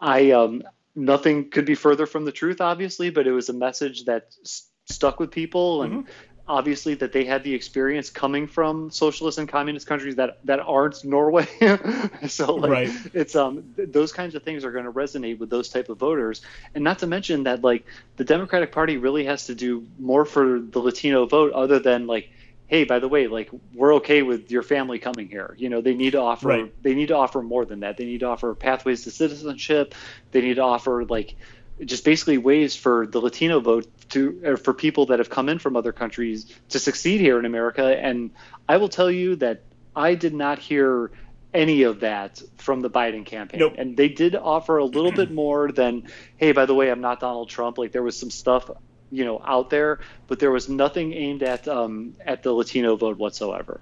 I, 0.00 0.32
um, 0.32 0.62
nothing 0.94 1.50
could 1.50 1.64
be 1.64 1.74
further 1.74 2.06
from 2.06 2.24
the 2.24 2.32
truth, 2.32 2.60
obviously, 2.60 3.10
but 3.10 3.26
it 3.26 3.32
was 3.32 3.48
a 3.48 3.54
message 3.54 4.04
that 4.04 4.34
st- 4.42 4.70
stuck 4.88 5.18
with 5.18 5.30
people, 5.30 5.82
and 5.82 5.92
mm-hmm 6.04 6.10
obviously 6.48 6.94
that 6.94 7.12
they 7.12 7.24
had 7.24 7.42
the 7.42 7.54
experience 7.54 8.10
coming 8.10 8.46
from 8.46 8.90
socialist 8.90 9.38
and 9.38 9.48
communist 9.48 9.86
countries 9.86 10.16
that 10.16 10.38
that 10.44 10.60
aren't 10.60 11.04
Norway. 11.04 11.46
so 12.28 12.54
like 12.54 12.70
right. 12.70 12.90
it's 13.14 13.34
um 13.34 13.74
th- 13.76 13.90
those 13.90 14.12
kinds 14.12 14.34
of 14.34 14.42
things 14.42 14.64
are 14.64 14.72
going 14.72 14.84
to 14.84 14.92
resonate 14.92 15.38
with 15.38 15.50
those 15.50 15.68
type 15.68 15.88
of 15.88 15.98
voters, 15.98 16.42
and 16.74 16.84
not 16.84 16.98
to 17.00 17.06
mention 17.06 17.44
that 17.44 17.62
like 17.62 17.84
the 18.16 18.24
Democratic 18.24 18.72
Party 18.72 18.96
really 18.96 19.24
has 19.24 19.46
to 19.46 19.54
do 19.54 19.86
more 19.98 20.24
for 20.24 20.60
the 20.60 20.78
Latino 20.78 21.26
vote 21.26 21.52
other 21.52 21.78
than 21.78 22.06
like 22.06 22.30
hey 22.66 22.84
by 22.84 22.98
the 22.98 23.08
way 23.08 23.26
like 23.26 23.48
we're 23.74 23.94
okay 23.94 24.22
with 24.22 24.50
your 24.50 24.62
family 24.62 24.98
coming 24.98 25.28
here 25.28 25.54
you 25.58 25.68
know 25.68 25.80
they 25.80 25.94
need 25.94 26.10
to 26.10 26.20
offer 26.20 26.48
right. 26.48 26.82
they 26.82 26.94
need 26.94 27.08
to 27.08 27.16
offer 27.16 27.42
more 27.42 27.64
than 27.64 27.80
that 27.80 27.96
they 27.96 28.04
need 28.04 28.20
to 28.20 28.26
offer 28.26 28.54
pathways 28.54 29.04
to 29.04 29.10
citizenship 29.10 29.94
they 30.32 30.40
need 30.40 30.54
to 30.54 30.62
offer 30.62 31.04
like 31.04 31.36
just 31.84 32.04
basically 32.04 32.38
ways 32.38 32.74
for 32.74 33.06
the 33.06 33.20
Latino 33.20 33.60
vote 33.60 33.86
to 34.10 34.56
for 34.56 34.72
people 34.72 35.06
that 35.06 35.18
have 35.18 35.28
come 35.28 35.48
in 35.48 35.58
from 35.58 35.76
other 35.76 35.92
countries 35.92 36.52
to 36.70 36.78
succeed 36.78 37.20
here 37.20 37.38
in 37.38 37.44
America. 37.44 37.84
And 37.84 38.30
I 38.68 38.78
will 38.78 38.88
tell 38.88 39.10
you 39.10 39.36
that 39.36 39.62
I 39.94 40.14
did 40.14 40.34
not 40.34 40.58
hear 40.58 41.10
any 41.52 41.82
of 41.82 42.00
that 42.00 42.42
from 42.58 42.80
the 42.80 42.90
Biden 42.90 43.24
campaign. 43.24 43.60
Nope. 43.60 43.74
And 43.78 43.96
they 43.96 44.08
did 44.08 44.34
offer 44.34 44.78
a 44.78 44.84
little 44.84 45.12
bit 45.12 45.30
more 45.42 45.72
than, 45.72 46.08
hey, 46.36 46.52
by 46.52 46.66
the 46.66 46.74
way, 46.74 46.90
I'm 46.90 47.00
not 47.00 47.20
Donald 47.20 47.48
Trump. 47.48 47.78
Like 47.78 47.92
there 47.92 48.02
was 48.02 48.16
some 48.16 48.30
stuff, 48.30 48.70
you 49.10 49.24
know, 49.24 49.40
out 49.44 49.70
there, 49.70 50.00
but 50.28 50.38
there 50.38 50.50
was 50.50 50.68
nothing 50.68 51.12
aimed 51.12 51.42
at 51.42 51.66
um, 51.66 52.14
at 52.24 52.42
the 52.42 52.52
Latino 52.52 52.96
vote 52.96 53.18
whatsoever. 53.18 53.80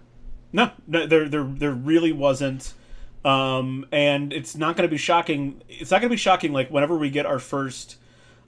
No, 0.53 0.71
no 0.87 1.07
there 1.07 1.29
there 1.29 1.45
there 1.45 1.73
really 1.73 2.13
wasn't. 2.13 2.73
Um, 3.25 3.87
and 3.91 4.33
it's 4.33 4.55
not 4.55 4.77
going 4.77 4.89
to 4.89 4.91
be 4.91 4.99
shocking. 4.99 5.63
It's 5.69 5.91
not 5.91 6.01
going 6.01 6.11
to 6.11 6.15
be 6.15 6.19
shocking. 6.19 6.53
Like 6.53 6.71
whenever 6.71 6.97
we 6.97 7.11
get 7.11 7.25
our 7.25 7.39
first 7.39 7.97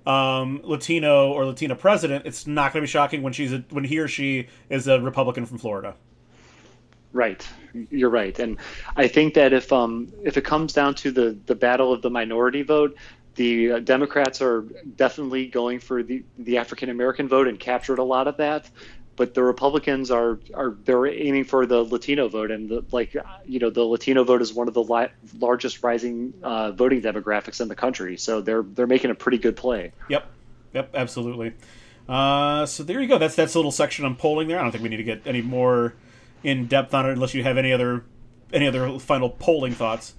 um, 0.06 0.60
Latino 0.62 1.32
or 1.32 1.46
Latina 1.46 1.74
president, 1.74 2.26
it's 2.26 2.46
not 2.46 2.72
going 2.72 2.82
to 2.82 2.86
be 2.86 2.90
shocking 2.90 3.22
when 3.22 3.32
she's 3.32 3.52
a, 3.52 3.64
when 3.70 3.84
he 3.84 3.98
or 3.98 4.08
she 4.08 4.48
is 4.68 4.86
a 4.86 5.00
Republican 5.00 5.46
from 5.46 5.58
Florida. 5.58 5.94
Right, 7.12 7.48
you're 7.90 8.10
right, 8.10 8.38
and 8.38 8.58
I 8.94 9.08
think 9.08 9.32
that 9.34 9.54
if 9.54 9.72
um, 9.72 10.12
if 10.22 10.36
it 10.36 10.42
comes 10.42 10.74
down 10.74 10.94
to 10.96 11.10
the 11.10 11.38
the 11.46 11.54
battle 11.54 11.90
of 11.90 12.02
the 12.02 12.10
minority 12.10 12.60
vote, 12.62 12.94
the 13.36 13.72
uh, 13.72 13.78
Democrats 13.78 14.42
are 14.42 14.62
definitely 14.96 15.46
going 15.46 15.78
for 15.78 16.02
the 16.02 16.22
the 16.38 16.58
African 16.58 16.90
American 16.90 17.26
vote 17.26 17.48
and 17.48 17.58
captured 17.58 17.98
a 17.98 18.04
lot 18.04 18.28
of 18.28 18.36
that 18.36 18.68
but 19.16 19.34
the 19.34 19.42
Republicans 19.42 20.10
are 20.10 20.38
are 20.54 20.76
they're 20.84 21.06
aiming 21.06 21.44
for 21.44 21.66
the 21.66 21.82
Latino 21.82 22.28
vote, 22.28 22.50
and 22.50 22.68
the, 22.68 22.84
like 22.92 23.16
you 23.46 23.58
know 23.58 23.70
the 23.70 23.82
Latino 23.82 24.24
vote 24.24 24.42
is 24.42 24.52
one 24.52 24.68
of 24.68 24.74
the 24.74 24.82
li- 24.82 25.08
largest 25.38 25.82
rising 25.82 26.34
uh, 26.42 26.72
voting 26.72 27.02
demographics 27.02 27.60
in 27.60 27.68
the 27.68 27.74
country. 27.74 28.16
So 28.16 28.40
they're 28.40 28.62
they're 28.62 28.86
making 28.86 29.10
a 29.10 29.14
pretty 29.14 29.38
good 29.38 29.56
play. 29.56 29.92
Yep, 30.08 30.26
yep, 30.74 30.90
absolutely. 30.94 31.54
Uh, 32.08 32.66
so 32.66 32.82
there 32.82 33.00
you 33.00 33.08
go. 33.08 33.18
That's 33.18 33.34
that's 33.34 33.54
a 33.54 33.58
little 33.58 33.72
section 33.72 34.04
on 34.04 34.14
polling 34.16 34.48
there. 34.48 34.58
I 34.58 34.62
don't 34.62 34.70
think 34.70 34.82
we 34.82 34.88
need 34.88 34.98
to 34.98 35.04
get 35.04 35.22
any 35.26 35.42
more 35.42 35.94
in 36.44 36.66
depth 36.66 36.94
on 36.94 37.06
it 37.06 37.12
unless 37.12 37.34
you 37.34 37.42
have 37.42 37.58
any 37.58 37.72
other 37.72 38.04
any 38.52 38.68
other 38.68 38.98
final 38.98 39.30
polling 39.30 39.72
thoughts. 39.72 40.14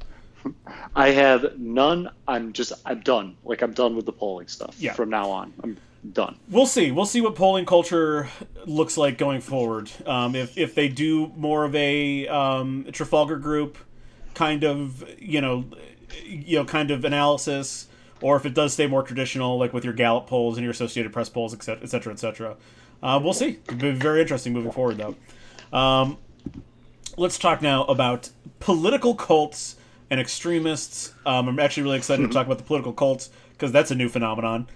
I 0.95 1.11
have 1.11 1.57
none. 1.57 2.10
I'm 2.28 2.53
just 2.53 2.74
I'm 2.86 3.02
done. 3.02 3.38
Like 3.44 3.61
I'm 3.61 3.74
done 3.74 3.95
with 3.95 4.06
the 4.06 4.11
polling 4.11 4.48
stuff. 4.48 4.76
Yeah. 4.80 4.94
From 4.94 5.10
now 5.10 5.30
on, 5.30 5.53
I'm 5.64 5.78
done. 6.13 6.38
We'll 6.49 6.65
see. 6.65 6.91
We'll 6.91 7.05
see 7.05 7.21
what 7.21 7.35
polling 7.35 7.65
culture 7.65 8.29
looks 8.65 8.97
like 8.97 9.17
going 9.17 9.41
forward. 9.41 9.91
Um, 10.05 10.35
if 10.35 10.57
if 10.57 10.75
they 10.75 10.88
do 10.88 11.31
more 11.35 11.65
of 11.65 11.75
a 11.75 12.27
um, 12.27 12.85
Trafalgar 12.91 13.38
Group 13.38 13.77
kind 14.34 14.63
of 14.63 15.03
you 15.19 15.41
know 15.41 15.65
you 16.25 16.57
know 16.57 16.65
kind 16.65 16.91
of 16.91 17.05
analysis, 17.05 17.88
or 18.21 18.35
if 18.35 18.45
it 18.45 18.53
does 18.53 18.73
stay 18.73 18.88
more 18.88 19.03
traditional, 19.03 19.57
like 19.57 19.73
with 19.73 19.84
your 19.84 19.93
Gallup 19.93 20.27
polls 20.27 20.57
and 20.57 20.63
your 20.63 20.71
Associated 20.71 21.11
Press 21.13 21.29
polls, 21.29 21.53
et 21.53 21.63
cetera, 21.63 21.84
et 21.84 21.89
cetera, 21.89 22.13
et 22.13 22.19
cetera. 22.19 22.57
Uh, 23.01 23.19
we'll 23.23 23.34
see. 23.34 23.59
It'll 23.65 23.77
be 23.77 23.91
very 23.91 24.21
interesting 24.21 24.53
moving 24.53 24.71
forward, 24.71 24.97
though. 24.97 25.15
Um, 25.77 26.17
let's 27.15 27.38
talk 27.38 27.61
now 27.61 27.84
about 27.85 28.29
political 28.59 29.13
cults 29.13 29.75
and 30.09 30.19
extremists. 30.19 31.13
Um, 31.25 31.47
I'm 31.47 31.59
actually 31.59 31.84
really 31.84 31.97
excited 31.97 32.25
to 32.25 32.34
talk 32.34 32.45
about 32.45 32.57
the 32.57 32.63
political 32.63 32.93
cults 32.93 33.29
because 33.51 33.71
that's 33.71 33.91
a 33.91 33.95
new 33.95 34.09
phenomenon. 34.09 34.67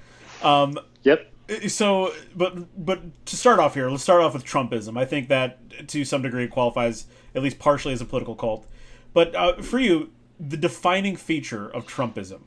Um, 0.44 0.78
Yep. 1.04 1.32
So, 1.68 2.14
but 2.36 2.86
but 2.86 3.26
to 3.26 3.36
start 3.36 3.60
off 3.60 3.74
here, 3.74 3.90
let's 3.90 4.04
start 4.04 4.22
off 4.22 4.34
with 4.34 4.46
Trumpism. 4.46 4.98
I 4.98 5.06
think 5.06 5.28
that 5.30 5.88
to 5.90 6.06
some 6.06 6.22
degree 6.22 6.48
qualifies 6.48 7.08
at 7.36 7.44
least 7.44 7.60
partially 7.60 7.94
as 7.94 8.02
a 8.02 8.06
political 8.06 8.36
cult. 8.36 8.68
But 9.14 9.36
uh, 9.36 9.62
for 9.62 9.80
you, 9.80 10.12
the 10.40 10.58
defining 10.58 11.16
feature 11.16 11.70
of 11.70 11.88
Trumpism. 11.88 12.42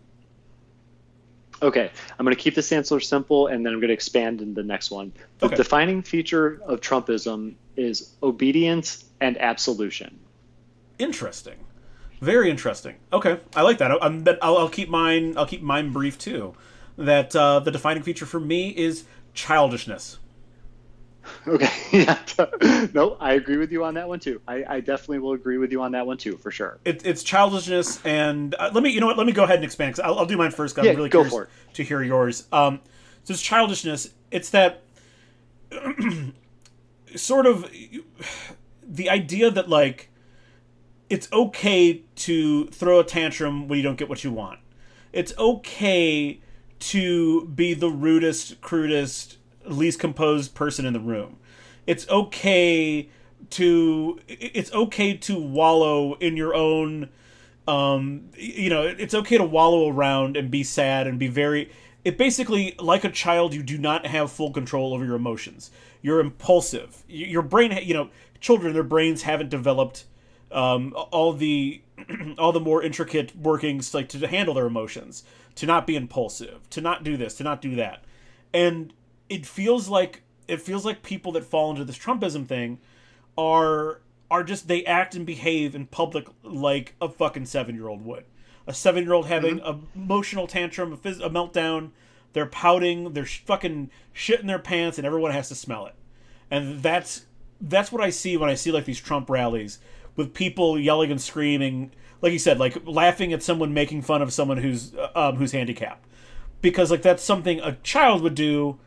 Okay, 1.62 1.90
I'm 2.18 2.24
going 2.24 2.36
to 2.36 2.42
keep 2.42 2.54
this 2.54 2.72
answer 2.72 2.98
simple, 3.00 3.46
and 3.46 3.64
then 3.64 3.72
I'm 3.72 3.80
going 3.80 3.88
to 3.88 3.94
expand 3.94 4.40
in 4.40 4.54
the 4.54 4.62
next 4.62 4.90
one. 4.90 5.12
The 5.38 5.46
okay. 5.46 5.56
defining 5.56 6.02
feature 6.02 6.60
of 6.66 6.80
Trumpism 6.80 7.54
is 7.76 8.14
obedience 8.22 9.04
and 9.20 9.38
absolution. 9.38 10.18
Interesting, 10.98 11.56
very 12.20 12.50
interesting. 12.50 12.96
Okay, 13.12 13.38
I 13.54 13.62
like 13.62 13.78
that. 13.78 13.90
I'll, 14.42 14.58
I'll 14.58 14.68
keep 14.68 14.88
mine. 14.88 15.36
I'll 15.36 15.46
keep 15.46 15.62
mine 15.62 15.92
brief 15.92 16.18
too 16.18 16.54
that 16.96 17.34
uh, 17.34 17.60
the 17.60 17.70
defining 17.70 18.02
feature 18.02 18.26
for 18.26 18.40
me 18.40 18.70
is 18.70 19.04
childishness. 19.32 20.18
Okay. 21.46 21.70
Yeah. 21.92 22.18
no, 22.92 23.16
I 23.20 23.34
agree 23.34 23.56
with 23.56 23.70
you 23.70 23.84
on 23.84 23.94
that 23.94 24.08
one 24.08 24.18
too. 24.18 24.40
I, 24.48 24.64
I, 24.68 24.80
definitely 24.80 25.20
will 25.20 25.32
agree 25.32 25.58
with 25.58 25.70
you 25.70 25.80
on 25.80 25.92
that 25.92 26.06
one 26.06 26.18
too, 26.18 26.36
for 26.38 26.50
sure. 26.50 26.80
It, 26.84 27.06
it's 27.06 27.22
childishness, 27.22 28.04
and 28.04 28.52
uh, 28.56 28.70
let 28.74 28.82
me, 28.82 28.90
you 28.90 28.98
know 29.00 29.06
what? 29.06 29.16
Let 29.16 29.26
me 29.26 29.32
go 29.32 29.44
ahead 29.44 29.56
and 29.56 29.64
expand 29.64 29.94
because 29.94 30.10
I'll, 30.10 30.18
I'll, 30.18 30.26
do 30.26 30.36
mine 30.36 30.50
first. 30.50 30.74
Cause 30.74 30.84
yeah, 30.84 30.90
I'm 30.90 30.96
really 30.96 31.10
go 31.10 31.24
curious 31.24 31.48
to 31.74 31.84
hear 31.84 32.02
yours. 32.02 32.48
Um, 32.50 32.80
so 33.22 33.32
it's 33.32 33.42
childishness. 33.42 34.10
It's 34.32 34.50
that 34.50 34.82
sort 37.14 37.46
of 37.46 37.70
the 38.82 39.08
idea 39.08 39.52
that 39.52 39.68
like 39.68 40.10
it's 41.08 41.30
okay 41.32 42.02
to 42.16 42.66
throw 42.66 42.98
a 42.98 43.04
tantrum 43.04 43.68
when 43.68 43.76
you 43.76 43.82
don't 43.84 43.96
get 43.96 44.08
what 44.08 44.24
you 44.24 44.32
want. 44.32 44.58
It's 45.12 45.32
okay 45.38 46.40
to 46.88 47.46
be 47.46 47.72
the 47.72 47.88
rudest, 47.88 48.60
crudest, 48.60 49.38
least 49.64 49.98
composed 49.98 50.54
person 50.54 50.84
in 50.84 50.92
the 50.92 51.00
room. 51.00 51.36
It's 51.86 52.08
okay 52.08 53.08
to 53.50 54.18
it's 54.26 54.72
okay 54.72 55.14
to 55.14 55.38
wallow 55.38 56.14
in 56.14 56.36
your 56.36 56.54
own 56.54 57.08
um 57.68 58.28
you 58.36 58.70
know 58.70 58.82
it's 58.82 59.14
okay 59.14 59.36
to 59.36 59.44
wallow 59.44 59.88
around 59.90 60.36
and 60.36 60.50
be 60.50 60.62
sad 60.62 61.06
and 61.06 61.18
be 61.18 61.28
very 61.28 61.70
it 62.04 62.16
basically 62.16 62.74
like 62.78 63.04
a 63.04 63.10
child 63.10 63.52
you 63.52 63.62
do 63.62 63.76
not 63.76 64.06
have 64.06 64.32
full 64.32 64.50
control 64.50 64.94
over 64.94 65.04
your 65.04 65.14
emotions 65.14 65.70
you're 66.00 66.20
impulsive 66.20 67.04
your 67.06 67.42
brain 67.42 67.78
you 67.82 67.92
know 67.92 68.08
children 68.40 68.72
their 68.72 68.82
brains 68.82 69.22
haven't 69.22 69.50
developed 69.50 70.04
um, 70.50 70.94
all 71.10 71.32
the 71.34 71.82
all 72.38 72.52
the 72.52 72.60
more 72.60 72.82
intricate 72.82 73.36
workings 73.36 73.94
like 73.94 74.08
to 74.08 74.26
handle 74.26 74.54
their 74.54 74.66
emotions 74.66 75.24
to 75.56 75.66
not 75.66 75.86
be 75.86 75.96
impulsive, 75.96 76.68
to 76.70 76.80
not 76.80 77.04
do 77.04 77.16
this, 77.16 77.34
to 77.34 77.44
not 77.44 77.60
do 77.60 77.76
that. 77.76 78.04
And 78.52 78.92
it 79.28 79.46
feels 79.46 79.88
like 79.88 80.22
it 80.46 80.60
feels 80.60 80.84
like 80.84 81.02
people 81.02 81.32
that 81.32 81.44
fall 81.44 81.70
into 81.70 81.84
this 81.84 81.98
Trumpism 81.98 82.46
thing 82.46 82.78
are 83.38 84.00
are 84.30 84.42
just 84.42 84.68
they 84.68 84.84
act 84.84 85.14
and 85.14 85.24
behave 85.24 85.74
in 85.74 85.86
public 85.86 86.26
like 86.42 86.94
a 87.00 87.08
fucking 87.08 87.46
seven 87.46 87.74
year 87.74 87.88
old 87.88 88.04
would. 88.04 88.24
A 88.66 88.74
seven 88.74 89.04
year 89.04 89.12
old 89.12 89.26
having 89.26 89.58
mm-hmm. 89.58 89.98
a 89.98 89.98
emotional 89.98 90.46
tantrum, 90.46 90.92
a, 90.92 90.96
phys- 90.96 91.24
a 91.24 91.30
meltdown. 91.30 91.90
They're 92.32 92.46
pouting. 92.46 93.12
They're 93.12 93.26
fucking 93.26 93.90
shit 94.12 94.40
in 94.40 94.46
their 94.46 94.58
pants, 94.58 94.98
and 94.98 95.06
everyone 95.06 95.30
has 95.30 95.48
to 95.48 95.54
smell 95.54 95.86
it. 95.86 95.94
And 96.50 96.82
that's 96.82 97.26
that's 97.60 97.92
what 97.92 98.02
I 98.02 98.10
see 98.10 98.36
when 98.36 98.50
I 98.50 98.54
see 98.54 98.72
like 98.72 98.84
these 98.84 99.00
Trump 99.00 99.30
rallies 99.30 99.78
with 100.16 100.34
people 100.34 100.78
yelling 100.78 101.10
and 101.10 101.20
screaming 101.20 101.90
like 102.24 102.32
you 102.32 102.38
said, 102.38 102.58
like 102.58 102.74
laughing 102.86 103.34
at 103.34 103.42
someone 103.42 103.74
making 103.74 104.00
fun 104.00 104.22
of 104.22 104.32
someone 104.32 104.56
who's 104.56 104.94
um, 105.14 105.36
who's 105.36 105.52
handicapped, 105.52 106.08
because 106.62 106.90
like 106.90 107.02
that's 107.02 107.22
something 107.22 107.60
a 107.60 107.76
child 107.82 108.22
would 108.22 108.34
do, 108.34 108.78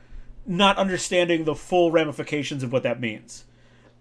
not 0.48 0.76
understanding 0.78 1.44
the 1.44 1.54
full 1.54 1.91
ramifications 1.91 2.64
of 2.64 2.74
what 2.74 2.82
that 2.82 2.99
means, 2.99 3.45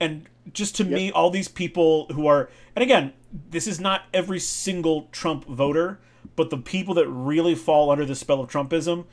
and 0.01 0.27
just 0.55 0.74
to 0.77 0.85
yep. 0.85 0.93
me, 0.93 1.12
all 1.12 1.28
these 1.28 1.48
people 1.48 2.07
who 2.12 2.27
are, 2.27 2.48
and 2.74 2.82
again, 2.82 3.12
this 3.51 3.66
is 3.66 3.78
not 3.78 4.05
every 4.15 4.40
single 4.40 5.03
Trump 5.12 5.44
voter, 5.44 6.01
but 6.35 6.48
the 6.48 6.57
people 6.57 6.94
that 6.94 7.07
really 7.07 7.55
fall 7.55 7.90
under 7.90 8.07
the 8.07 8.15
spell 8.15 8.40
of 8.40 8.51
Trumpism, 8.51 9.05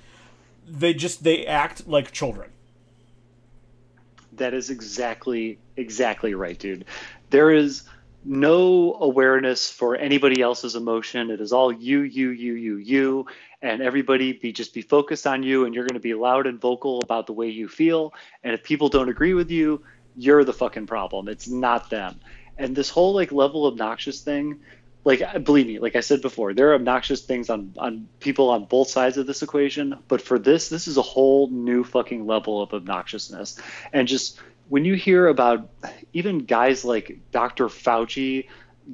they 0.65 0.93
just 0.93 1.25
they 1.25 1.45
act 1.45 1.85
like 1.85 2.13
children. 2.13 2.49
That 4.31 4.53
is 4.53 4.69
exactly 4.69 5.59
exactly 5.75 6.33
right, 6.33 6.57
dude. 6.57 6.85
There 7.29 7.51
is 7.51 7.83
no 8.25 8.95
awareness 8.99 9.69
for 9.69 9.95
anybody 9.95 10.41
else's 10.41 10.75
emotion. 10.75 11.29
It 11.29 11.41
is 11.41 11.51
all 11.51 11.71
you, 11.71 12.01
you, 12.01 12.29
you, 12.29 12.53
you, 12.53 12.77
you, 12.77 13.25
and 13.61 13.81
everybody 13.81 14.33
be 14.33 14.51
just 14.51 14.73
be 14.73 14.81
focused 14.81 15.27
on 15.27 15.43
you, 15.43 15.65
and 15.65 15.73
you're 15.73 15.85
going 15.85 15.95
to 15.95 15.99
be 15.99 16.13
loud 16.13 16.47
and 16.47 16.59
vocal 16.59 16.99
about 17.03 17.27
the 17.27 17.33
way 17.33 17.49
you 17.49 17.67
feel. 17.67 18.13
And 18.43 18.53
if 18.53 18.63
people 18.63 18.89
don't 18.89 19.09
agree 19.09 19.33
with 19.33 19.51
you, 19.51 19.83
you're 20.15 20.43
the 20.43 20.53
fucking 20.53 20.87
problem. 20.87 21.27
It's 21.27 21.47
not 21.47 21.89
them. 21.89 22.19
And 22.57 22.75
this 22.75 22.89
whole 22.89 23.13
like 23.13 23.31
level 23.31 23.65
obnoxious 23.65 24.21
thing, 24.21 24.59
like 25.05 25.43
believe 25.43 25.67
me, 25.67 25.79
like 25.79 25.95
I 25.95 26.01
said 26.01 26.21
before, 26.21 26.53
there 26.53 26.71
are 26.71 26.75
obnoxious 26.75 27.21
things 27.21 27.49
on 27.49 27.73
on 27.77 28.07
people 28.19 28.49
on 28.49 28.65
both 28.65 28.89
sides 28.89 29.17
of 29.17 29.27
this 29.27 29.41
equation. 29.41 29.97
But 30.07 30.21
for 30.21 30.39
this, 30.39 30.69
this 30.69 30.87
is 30.87 30.97
a 30.97 31.01
whole 31.01 31.49
new 31.49 31.83
fucking 31.83 32.25
level 32.25 32.61
of 32.61 32.69
obnoxiousness, 32.69 33.59
and 33.91 34.07
just 34.07 34.39
when 34.73 34.85
you 34.85 34.95
hear 34.95 35.27
about 35.27 35.69
even 36.13 36.39
guys 36.45 36.83
like 36.83 37.19
Dr. 37.31 37.67
Fauci 37.67 38.47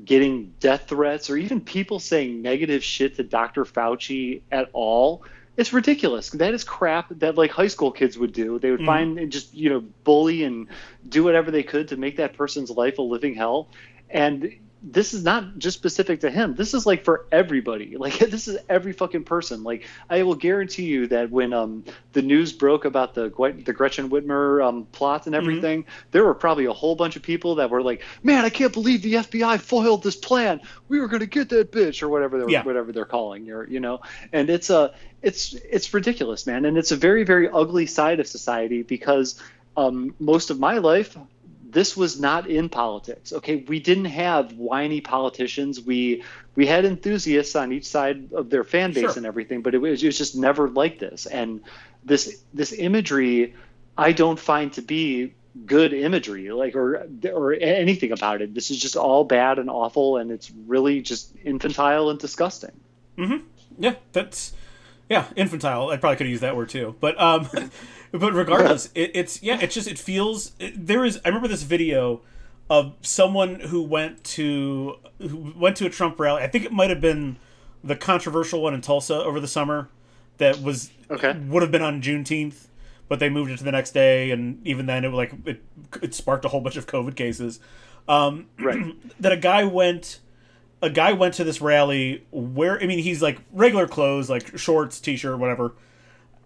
getting 0.04 0.54
death 0.60 0.90
threats 0.90 1.30
or 1.30 1.38
even 1.38 1.62
people 1.62 2.00
saying 2.00 2.42
negative 2.42 2.84
shit 2.84 3.16
to 3.16 3.24
Dr. 3.24 3.64
Fauci 3.64 4.42
at 4.52 4.70
all, 4.74 5.24
it's 5.56 5.72
ridiculous. 5.72 6.32
That 6.32 6.54
is 6.54 6.66
crap 6.66 7.08
that 7.20 7.38
like 7.38 7.52
high 7.52 7.70
school 7.70 7.94
kids 7.94 8.18
would 8.18 8.34
do. 8.34 8.60
They 8.60 8.72
would 8.72 8.82
mm. 8.82 8.86
find 8.88 9.18
and 9.20 9.32
just, 9.32 9.54
you 9.54 9.70
know, 9.70 9.80
bully 10.04 10.44
and 10.44 10.68
do 11.08 11.24
whatever 11.24 11.50
they 11.50 11.64
could 11.64 11.88
to 11.88 11.96
make 11.96 12.18
that 12.18 12.34
person's 12.34 12.70
life 12.70 12.98
a 12.98 13.02
living 13.02 13.34
hell. 13.34 13.70
And 14.10 14.54
this 14.82 15.14
is 15.14 15.24
not 15.24 15.58
just 15.58 15.78
specific 15.78 16.22
to 16.22 16.32
him. 16.32 16.56
This 16.56 16.74
is 16.74 16.86
like 16.86 17.04
for 17.04 17.26
everybody. 17.32 17.98
Like 18.00 18.18
this 18.18 18.48
is 18.48 18.58
every 18.70 18.94
fucking 18.94 19.26
person. 19.26 19.64
Like 19.64 19.86
I 20.10 20.24
will 20.24 20.36
guarantee 20.36 20.86
you 20.86 21.08
that 21.08 21.30
when 21.30 21.52
um 21.54 21.84
the 22.14 22.22
news 22.22 22.54
broke 22.54 22.86
about 22.86 23.14
the 23.14 23.24
the 23.66 23.74
Gretchen 23.74 24.10
Whitmer 24.10 24.66
um 24.66 24.86
plot 24.86 25.26
and 25.26 25.36
mm-hmm. 25.36 25.44
everything, 25.44 25.84
mm-hmm. 25.84 26.08
there 26.12 26.24
were 26.24 26.34
probably 26.34 26.66
a 26.66 26.74
whole 26.74 26.96
bunch 26.96 27.18
of 27.18 27.22
people 27.22 27.56
that 27.56 27.70
were 27.70 27.82
like, 27.82 28.04
"Man, 28.24 28.46
I 28.46 28.50
can't 28.50 28.72
believe 28.72 29.02
the 29.02 29.16
FBI 29.16 29.60
foiled 29.60 30.02
this 30.02 30.16
plan. 30.16 30.62
We 30.88 31.02
were 31.02 31.08
going 31.08 31.20
to 31.20 31.26
get 31.26 31.50
that 31.50 31.72
bitch 31.72 32.02
or 32.02 32.10
whatever 32.10 32.40
they're 32.40 32.50
yeah. 32.50 32.64
whatever 32.64 32.94
they're 32.94 33.06
calling 33.06 33.52
or 33.52 33.68
you 33.68 33.82
know." 33.82 34.00
And 34.32 34.50
it's 34.50 34.70
a 34.70 34.94
it's 35.22 35.54
it's 35.54 35.94
ridiculous, 35.94 36.48
man. 36.48 36.64
And 36.64 36.78
it's 36.78 36.92
a 36.92 36.98
very 36.98 37.26
very 37.26 37.50
ugly 37.50 37.86
side 37.86 38.22
of 38.22 38.28
society 38.28 38.84
because 38.84 39.40
um 39.76 40.16
most 40.20 40.52
of 40.52 40.60
my 40.60 40.78
life 40.78 41.18
this 41.72 41.96
was 41.96 42.20
not 42.20 42.50
in 42.50 42.70
politics. 42.70 43.32
Okay, 43.32 43.58
we 43.68 43.80
didn't 43.80 44.06
have 44.06 44.54
whiny 44.54 45.02
politicians. 45.02 45.80
We 45.80 46.24
we 46.56 46.66
had 46.66 46.86
enthusiasts 46.86 47.56
on 47.56 47.72
each 47.72 47.86
side 47.86 48.34
of 48.34 48.50
their 48.50 48.64
fan 48.64 48.92
base 48.92 49.04
sure. 49.04 49.14
and 49.18 49.26
everything, 49.26 49.62
but 49.62 49.76
it 49.76 49.78
was, 49.78 50.02
it 50.04 50.08
was 50.08 50.18
just 50.18 50.36
never 50.36 50.68
like 50.68 51.00
this. 51.00 51.26
And 51.26 51.62
this 52.04 52.42
this 52.54 52.74
imagery, 52.74 53.54
I 53.98 54.12
don't 54.12 54.40
find 54.40 54.74
to 54.74 54.82
be 54.82 55.34
good 55.66 55.94
imagery, 55.94 56.52
like 56.52 56.76
or 56.76 57.08
or 57.32 57.54
anything 57.54 58.12
about 58.12 58.42
it. 58.42 58.54
This 58.54 58.72
is 58.72 58.80
just 58.80 58.96
all 58.96 59.24
bad 59.24 59.60
and 59.60 59.70
awful, 59.70 60.18
and 60.18 60.32
it's 60.32 60.52
really 60.66 61.02
just 61.02 61.34
infantile 61.44 62.10
and 62.10 62.20
disgusting. 62.20 62.72
Mm-hmm. 63.18 63.46
Yeah, 63.78 63.96
that's 64.12 64.54
yeah, 65.08 65.26
infantile. 65.36 65.90
I 65.90 65.98
probably 65.98 66.18
could 66.18 66.26
have 66.26 66.32
used 66.32 66.44
that 66.44 66.56
word 66.56 66.70
too, 66.70 66.96
but 67.00 67.20
um. 67.20 67.48
but 68.12 68.34
regardless, 68.34 68.90
it, 68.96 69.12
it's 69.14 69.42
yeah, 69.44 69.60
it's 69.62 69.74
just 69.74 69.88
it 69.88 70.00
feels 70.00 70.54
it, 70.60 70.88
there 70.88 71.06
is. 71.06 71.20
I 71.24 71.30
remember 71.30 71.48
this 71.48 71.64
video 71.64 72.22
of 72.70 72.96
someone 73.02 73.60
who 73.60 73.82
went 73.82 74.24
to 74.24 74.98
who 75.20 75.54
went 75.56 75.78
to 75.78 75.86
a 75.86 75.90
Trump 75.90 76.20
rally. 76.20 76.44
I 76.44 76.48
think 76.48 76.66
it 76.66 76.72
might 76.72 76.90
have 76.90 77.02
been 77.02 77.38
the 77.84 77.96
controversial 77.96 78.62
one 78.62 78.74
in 78.74 78.82
Tulsa 78.82 79.16
over 79.16 79.40
the 79.40 79.48
summer 79.48 79.90
that 80.38 80.62
was 80.62 80.92
okay 81.10 81.38
would 81.48 81.62
have 81.62 81.72
been 81.72 81.82
on 81.82 82.02
Juneteenth, 82.02 82.68
but 83.08 83.20
they 83.20 83.30
moved 83.30 83.52
it 83.52 83.58
to 83.58 83.64
the 83.64 83.72
next 83.72 83.92
day, 83.92 84.32
and 84.32 84.66
even 84.66 84.86
then 84.86 85.06
it 85.06 85.10
like 85.10 85.34
it, 85.46 85.64
it 86.02 86.14
sparked 86.14 86.46
a 86.46 86.50
whole 86.50 86.62
bunch 86.62 86.78
of 86.78 86.88
COVID 86.88 87.16
cases. 87.16 87.60
Um, 88.08 88.48
right. 88.60 88.96
that 89.20 89.32
a 89.32 89.38
guy 89.38 89.64
went 89.64 90.20
a 90.82 90.90
guy 90.90 91.12
went 91.12 91.34
to 91.36 91.44
this 91.44 91.62
rally 91.62 92.26
where 92.32 92.82
I 92.82 92.86
mean 92.86 93.00
he's 93.00 93.22
like 93.22 93.40
regular 93.52 93.88
clothes 93.88 94.30
like 94.30 94.58
shorts, 94.58 95.00
t-shirt, 95.00 95.38
whatever 95.38 95.74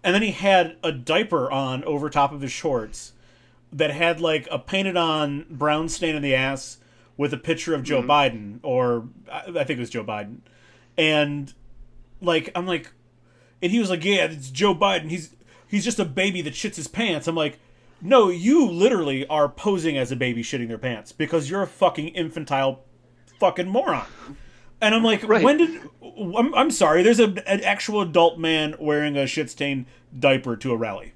and 0.04 0.14
then 0.14 0.22
he 0.22 0.30
had 0.30 0.76
a 0.84 0.92
diaper 0.92 1.50
on 1.50 1.82
over 1.84 2.10
top 2.10 2.32
of 2.32 2.42
his 2.42 2.52
shorts 2.52 3.14
that 3.72 3.90
had 3.90 4.20
like 4.20 4.46
a 4.50 4.58
painted 4.58 4.96
on 4.96 5.46
brown 5.50 5.88
stain 5.88 6.14
in 6.14 6.22
the 6.22 6.34
ass 6.34 6.78
with 7.16 7.32
a 7.32 7.38
picture 7.38 7.74
of 7.74 7.82
Joe 7.82 8.02
mm-hmm. 8.02 8.10
Biden 8.10 8.58
or 8.62 9.08
I 9.30 9.64
think 9.64 9.70
it 9.70 9.78
was 9.80 9.90
Joe 9.90 10.04
Biden. 10.04 10.38
And 10.96 11.52
like 12.20 12.50
I'm 12.54 12.66
like 12.66 12.92
and 13.64 13.72
he 13.72 13.78
was 13.78 13.88
like, 13.88 14.04
"Yeah, 14.04 14.26
it's 14.26 14.50
Joe 14.50 14.74
Biden. 14.74 15.08
He's 15.08 15.34
he's 15.66 15.84
just 15.84 15.98
a 15.98 16.04
baby 16.04 16.42
that 16.42 16.52
shits 16.52 16.76
his 16.76 16.86
pants." 16.86 17.26
I'm 17.26 17.34
like, 17.34 17.58
"No, 18.02 18.28
you 18.28 18.68
literally 18.70 19.26
are 19.28 19.48
posing 19.48 19.96
as 19.96 20.12
a 20.12 20.16
baby 20.16 20.42
shitting 20.42 20.68
their 20.68 20.76
pants 20.76 21.12
because 21.12 21.48
you're 21.48 21.62
a 21.62 21.66
fucking 21.66 22.08
infantile 22.08 22.84
fucking 23.40 23.68
moron." 23.68 24.06
And 24.84 24.94
I'm 24.94 25.02
like, 25.02 25.26
right. 25.26 25.42
when 25.42 25.56
did? 25.56 25.80
I'm, 26.02 26.54
I'm 26.54 26.70
sorry. 26.70 27.02
There's 27.02 27.20
a, 27.20 27.28
an 27.48 27.62
actual 27.62 28.02
adult 28.02 28.38
man 28.38 28.74
wearing 28.78 29.16
a 29.16 29.26
shit 29.26 29.50
stained 29.50 29.86
diaper 30.18 30.56
to 30.56 30.72
a 30.72 30.76
rally. 30.76 31.12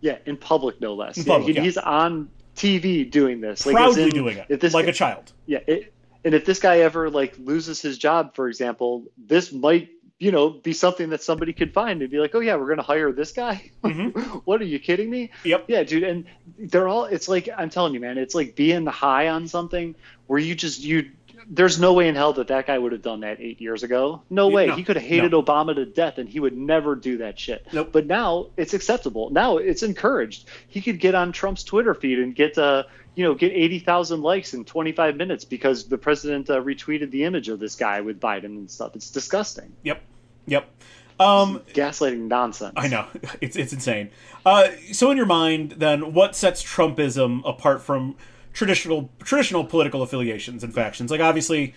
Yeah, 0.00 0.18
in 0.26 0.36
public, 0.36 0.80
no 0.80 0.94
less. 0.94 1.16
In 1.16 1.24
public, 1.24 1.48
yeah, 1.48 1.52
he, 1.52 1.58
yeah. 1.58 1.64
He's 1.64 1.78
on 1.78 2.28
TV 2.56 3.10
doing 3.10 3.40
this, 3.40 3.64
like, 3.64 3.74
proudly 3.74 4.04
in, 4.04 4.10
doing 4.10 4.36
it, 4.48 4.60
this 4.60 4.74
like 4.74 4.88
a 4.88 4.92
child. 4.92 5.32
Yeah, 5.46 5.60
it, 5.66 5.94
and 6.24 6.34
if 6.34 6.44
this 6.44 6.58
guy 6.60 6.80
ever 6.80 7.08
like 7.08 7.36
loses 7.38 7.80
his 7.80 7.98
job, 7.98 8.34
for 8.34 8.48
example, 8.48 9.04
this 9.16 9.52
might 9.52 9.90
you 10.18 10.30
know 10.30 10.50
be 10.50 10.72
something 10.72 11.10
that 11.10 11.22
somebody 11.22 11.52
could 11.52 11.72
find 11.72 12.02
and 12.02 12.10
be 12.10 12.18
like, 12.18 12.34
oh 12.34 12.40
yeah, 12.40 12.56
we're 12.56 12.68
gonna 12.68 12.82
hire 12.82 13.12
this 13.12 13.32
guy. 13.32 13.70
Mm-hmm. 13.82 14.18
what 14.44 14.60
are 14.60 14.66
you 14.66 14.78
kidding 14.78 15.10
me? 15.10 15.30
Yep. 15.44 15.64
Yeah, 15.68 15.82
dude, 15.82 16.04
and 16.04 16.24
they're 16.58 16.88
all. 16.88 17.06
It's 17.06 17.28
like 17.28 17.48
I'm 17.56 17.70
telling 17.70 17.94
you, 17.94 18.00
man. 18.00 18.18
It's 18.18 18.34
like 18.34 18.54
being 18.54 18.86
high 18.86 19.28
on 19.28 19.48
something 19.48 19.94
where 20.26 20.38
you 20.38 20.54
just 20.54 20.80
you 20.80 21.10
there's 21.48 21.78
no 21.80 21.92
way 21.92 22.08
in 22.08 22.14
hell 22.14 22.32
that 22.34 22.48
that 22.48 22.66
guy 22.66 22.78
would 22.78 22.92
have 22.92 23.02
done 23.02 23.20
that 23.20 23.40
eight 23.40 23.60
years 23.60 23.82
ago. 23.82 24.22
No 24.30 24.48
way. 24.48 24.66
No, 24.66 24.74
he 24.74 24.84
could 24.84 24.96
have 24.96 25.04
hated 25.04 25.32
no. 25.32 25.42
Obama 25.42 25.74
to 25.74 25.84
death, 25.84 26.18
and 26.18 26.28
he 26.28 26.40
would 26.40 26.56
never 26.56 26.94
do 26.94 27.18
that 27.18 27.38
shit. 27.38 27.66
Nope. 27.72 27.90
But 27.92 28.06
now 28.06 28.48
it's 28.56 28.74
acceptable. 28.74 29.30
Now 29.30 29.58
it's 29.58 29.82
encouraged. 29.82 30.48
He 30.68 30.80
could 30.80 31.00
get 31.00 31.14
on 31.14 31.32
Trump's 31.32 31.64
Twitter 31.64 31.94
feed 31.94 32.18
and 32.18 32.34
get 32.34 32.58
uh 32.58 32.84
you 33.14 33.24
know 33.24 33.34
get 33.34 33.52
eighty 33.52 33.78
thousand 33.78 34.22
likes 34.22 34.54
in 34.54 34.64
twenty 34.64 34.92
five 34.92 35.16
minutes 35.16 35.44
because 35.44 35.88
the 35.88 35.98
president 35.98 36.50
uh, 36.50 36.60
retweeted 36.60 37.10
the 37.10 37.24
image 37.24 37.48
of 37.48 37.58
this 37.58 37.74
guy 37.74 38.00
with 38.00 38.20
Biden 38.20 38.44
and 38.44 38.70
stuff. 38.70 38.96
It's 38.96 39.10
disgusting. 39.10 39.72
Yep. 39.82 40.02
Yep. 40.46 40.68
Um, 41.20 41.60
gaslighting 41.72 42.26
nonsense. 42.28 42.74
I 42.76 42.88
know 42.88 43.06
it's 43.40 43.56
it's 43.56 43.72
insane. 43.72 44.10
Uh, 44.44 44.68
so 44.92 45.10
in 45.10 45.16
your 45.16 45.26
mind, 45.26 45.72
then, 45.72 46.14
what 46.14 46.34
sets 46.34 46.62
Trumpism 46.62 47.42
apart 47.44 47.82
from 47.82 48.16
traditional 48.52 49.10
traditional 49.20 49.64
political 49.64 50.02
affiliations 50.02 50.62
and 50.62 50.74
factions. 50.74 51.10
Like 51.10 51.20
obviously, 51.20 51.74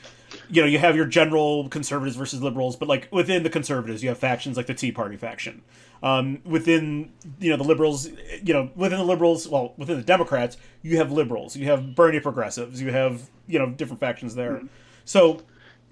you 0.50 0.62
know, 0.62 0.68
you 0.68 0.80
have 0.80 0.96
your 0.96 1.06
general 1.06 1.70
conservatives 1.70 2.16
versus 2.16 2.42
liberals, 2.42 2.76
but 2.76 2.88
like 2.88 3.08
within 3.12 3.44
the 3.44 3.50
conservatives, 3.50 4.04
you 4.04 4.10
have 4.10 4.18
factions 4.18 4.58
like 4.58 4.66
the 4.66 4.74
Tea 4.74 4.92
Party 4.92 5.18
faction. 5.18 5.62
Um, 6.04 6.42
within 6.44 7.14
you 7.40 7.50
know 7.50 7.58
the 7.58 7.64
liberals, 7.64 8.08
you 8.44 8.54
know 8.54 8.70
within 8.76 9.00
the 9.00 9.06
liberals, 9.06 9.48
well 9.48 9.74
within 9.78 9.98
the 9.98 10.04
Democrats, 10.04 10.58
you 10.82 10.98
have 10.98 11.12
liberals, 11.12 11.56
you 11.56 11.66
have 11.68 11.96
Bernie 11.96 12.20
progressives, 12.20 12.82
you 12.82 12.92
have 12.92 13.30
you 13.48 13.58
know 13.58 13.70
different 13.70 14.00
factions 14.00 14.36
there. 14.36 14.54
Mm-hmm. 14.54 14.68
So, 15.06 15.42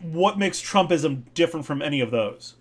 what 0.02 0.38
makes 0.38 0.62
Trumpism 0.62 1.24
different 1.34 1.66
from 1.66 1.82
any 1.82 2.02
of 2.02 2.12
those? 2.12 2.56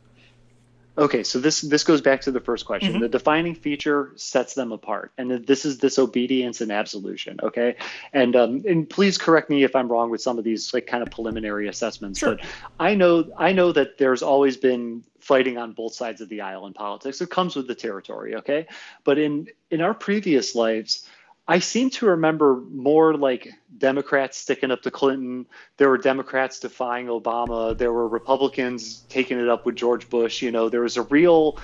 Okay, 0.98 1.22
so 1.22 1.38
this 1.38 1.62
this 1.62 1.84
goes 1.84 2.02
back 2.02 2.20
to 2.22 2.30
the 2.30 2.40
first 2.40 2.66
question. 2.66 2.92
Mm-hmm. 2.92 3.02
The 3.02 3.08
defining 3.08 3.54
feature 3.54 4.12
sets 4.16 4.52
them 4.52 4.72
apart, 4.72 5.12
and 5.16 5.30
this 5.46 5.64
is 5.64 5.78
this 5.78 5.98
obedience 5.98 6.60
and 6.60 6.70
absolution. 6.70 7.38
Okay, 7.42 7.76
and 8.12 8.36
um, 8.36 8.62
and 8.68 8.88
please 8.88 9.16
correct 9.16 9.48
me 9.48 9.64
if 9.64 9.74
I'm 9.74 9.88
wrong 9.88 10.10
with 10.10 10.20
some 10.20 10.38
of 10.38 10.44
these 10.44 10.74
like 10.74 10.86
kind 10.86 11.02
of 11.02 11.10
preliminary 11.10 11.66
assessments. 11.68 12.18
Sure. 12.18 12.36
But 12.36 12.46
I 12.78 12.94
know 12.94 13.24
I 13.38 13.52
know 13.52 13.72
that 13.72 13.96
there's 13.96 14.22
always 14.22 14.58
been 14.58 15.02
fighting 15.18 15.56
on 15.56 15.72
both 15.72 15.94
sides 15.94 16.20
of 16.20 16.28
the 16.28 16.42
aisle 16.42 16.66
in 16.66 16.74
politics. 16.74 17.22
It 17.22 17.30
comes 17.30 17.56
with 17.56 17.68
the 17.68 17.74
territory. 17.74 18.36
Okay, 18.36 18.66
but 19.02 19.18
in 19.18 19.48
in 19.70 19.80
our 19.80 19.94
previous 19.94 20.54
lives 20.54 21.08
I 21.52 21.58
seem 21.58 21.90
to 21.90 22.06
remember 22.06 22.62
more 22.70 23.14
like 23.14 23.46
Democrats 23.76 24.38
sticking 24.38 24.70
up 24.70 24.80
to 24.84 24.90
Clinton. 24.90 25.44
There 25.76 25.90
were 25.90 25.98
Democrats 25.98 26.60
defying 26.60 27.08
Obama. 27.08 27.76
There 27.76 27.92
were 27.92 28.08
Republicans 28.08 29.00
taking 29.10 29.38
it 29.38 29.50
up 29.50 29.66
with 29.66 29.76
George 29.76 30.08
Bush. 30.08 30.40
You 30.40 30.50
know, 30.50 30.70
there 30.70 30.80
was 30.80 30.96
a 30.96 31.02
real 31.02 31.58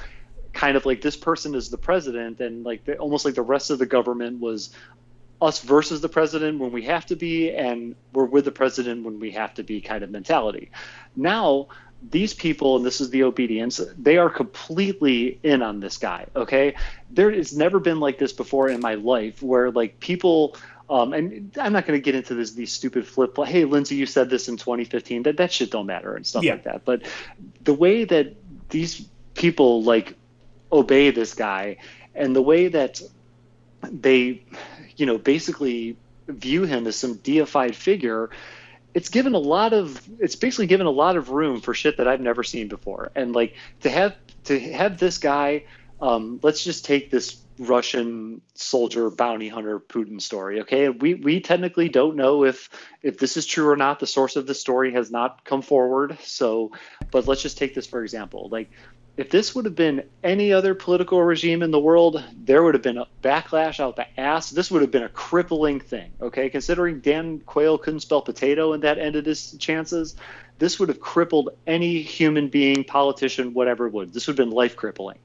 kind 0.52 0.76
of 0.76 0.84
like 0.84 1.00
this 1.00 1.16
person 1.16 1.54
is 1.54 1.70
the 1.70 1.78
president, 1.78 2.38
and 2.40 2.64
like 2.64 2.84
the, 2.84 2.98
almost 2.98 3.24
like 3.24 3.34
the 3.34 3.40
rest 3.40 3.70
of 3.70 3.78
the 3.78 3.86
government 3.86 4.40
was 4.40 4.68
us 5.40 5.60
versus 5.62 6.02
the 6.02 6.08
president 6.10 6.58
when 6.58 6.70
we 6.70 6.82
have 6.82 7.06
to 7.06 7.16
be, 7.16 7.50
and 7.50 7.94
we're 8.12 8.26
with 8.26 8.44
the 8.44 8.52
president 8.52 9.06
when 9.06 9.18
we 9.18 9.30
have 9.30 9.54
to 9.54 9.62
be 9.62 9.80
kind 9.80 10.04
of 10.04 10.10
mentality. 10.10 10.70
Now, 11.16 11.68
these 12.02 12.32
people, 12.32 12.76
and 12.76 12.86
this 12.86 13.00
is 13.00 13.10
the 13.10 13.24
obedience, 13.24 13.80
they 13.96 14.18
are 14.18 14.30
completely 14.30 15.38
in 15.42 15.62
on 15.62 15.80
this 15.80 15.96
guy. 15.96 16.26
Okay. 16.36 16.74
There 17.10 17.30
has 17.30 17.56
never 17.56 17.80
been 17.80 18.00
like 18.00 18.18
this 18.18 18.32
before 18.32 18.68
in 18.68 18.80
my 18.80 18.94
life 18.94 19.42
where 19.42 19.70
like 19.70 19.98
people, 20.00 20.56
um, 20.88 21.12
and 21.12 21.56
I'm 21.60 21.72
not 21.72 21.86
going 21.86 21.98
to 21.98 22.02
get 22.02 22.14
into 22.14 22.34
this, 22.34 22.52
these 22.52 22.72
stupid 22.72 23.06
flip, 23.06 23.36
hey, 23.44 23.64
Lindsey, 23.64 23.96
you 23.96 24.06
said 24.06 24.30
this 24.30 24.48
in 24.48 24.56
2015, 24.56 25.24
that 25.24 25.36
that 25.38 25.52
shit 25.52 25.70
don't 25.70 25.86
matter 25.86 26.14
and 26.14 26.26
stuff 26.26 26.44
yeah. 26.44 26.52
like 26.52 26.64
that. 26.64 26.84
But 26.84 27.02
the 27.62 27.74
way 27.74 28.04
that 28.04 28.34
these 28.70 29.06
people 29.34 29.82
like 29.82 30.14
obey 30.70 31.10
this 31.10 31.34
guy 31.34 31.78
and 32.14 32.34
the 32.34 32.42
way 32.42 32.68
that 32.68 33.00
they, 33.82 34.42
you 34.96 35.06
know, 35.06 35.18
basically 35.18 35.96
view 36.28 36.64
him 36.64 36.86
as 36.86 36.96
some 36.96 37.14
deified 37.16 37.74
figure 37.74 38.30
it's 38.94 39.08
given 39.08 39.34
a 39.34 39.38
lot 39.38 39.72
of 39.72 40.00
it's 40.18 40.36
basically 40.36 40.66
given 40.66 40.86
a 40.86 40.90
lot 40.90 41.16
of 41.16 41.30
room 41.30 41.60
for 41.60 41.74
shit 41.74 41.98
that 41.98 42.08
I've 42.08 42.20
never 42.20 42.42
seen 42.42 42.68
before. 42.68 43.10
And 43.14 43.34
like 43.34 43.54
to 43.80 43.90
have 43.90 44.16
to 44.44 44.58
have 44.58 44.98
this 44.98 45.18
guy, 45.18 45.64
um, 46.00 46.40
let's 46.42 46.64
just 46.64 46.84
take 46.84 47.10
this 47.10 47.36
Russian 47.58 48.40
soldier 48.54 49.10
bounty 49.10 49.48
hunter 49.48 49.80
Putin 49.80 50.20
story. 50.20 50.60
Okay, 50.60 50.88
we 50.88 51.14
we 51.14 51.40
technically 51.40 51.88
don't 51.88 52.16
know 52.16 52.44
if 52.44 52.70
if 53.02 53.18
this 53.18 53.36
is 53.36 53.46
true 53.46 53.68
or 53.68 53.76
not. 53.76 54.00
The 54.00 54.06
source 54.06 54.36
of 54.36 54.46
the 54.46 54.54
story 54.54 54.92
has 54.92 55.10
not 55.10 55.44
come 55.44 55.62
forward. 55.62 56.18
So, 56.22 56.72
but 57.10 57.26
let's 57.26 57.42
just 57.42 57.58
take 57.58 57.74
this 57.74 57.86
for 57.86 58.02
example. 58.02 58.48
Like 58.50 58.70
if 59.18 59.30
this 59.30 59.52
would 59.52 59.64
have 59.64 59.74
been 59.74 60.04
any 60.22 60.52
other 60.52 60.76
political 60.76 61.20
regime 61.20 61.64
in 61.64 61.72
the 61.72 61.80
world, 61.80 62.22
there 62.36 62.62
would 62.62 62.74
have 62.74 62.84
been 62.84 62.98
a 62.98 63.08
backlash 63.20 63.80
out 63.80 63.96
the 63.96 64.06
ass. 64.18 64.50
This 64.50 64.70
would 64.70 64.80
have 64.80 64.92
been 64.92 65.02
a 65.02 65.08
crippling 65.08 65.80
thing. 65.80 66.12
Okay, 66.22 66.48
considering 66.48 67.00
Dan 67.00 67.40
Quayle 67.40 67.78
couldn't 67.78 68.00
spell 68.00 68.22
potato 68.22 68.74
and 68.74 68.84
that 68.84 68.96
ended 68.98 69.26
his 69.26 69.56
chances, 69.58 70.14
this 70.60 70.78
would 70.78 70.88
have 70.88 71.00
crippled 71.00 71.50
any 71.66 72.00
human 72.00 72.48
being, 72.48 72.84
politician, 72.84 73.54
whatever 73.54 73.88
would. 73.88 74.12
This 74.12 74.28
would 74.28 74.38
have 74.38 74.46
been 74.46 74.54
life 74.54 74.76
crippling. 74.76 75.18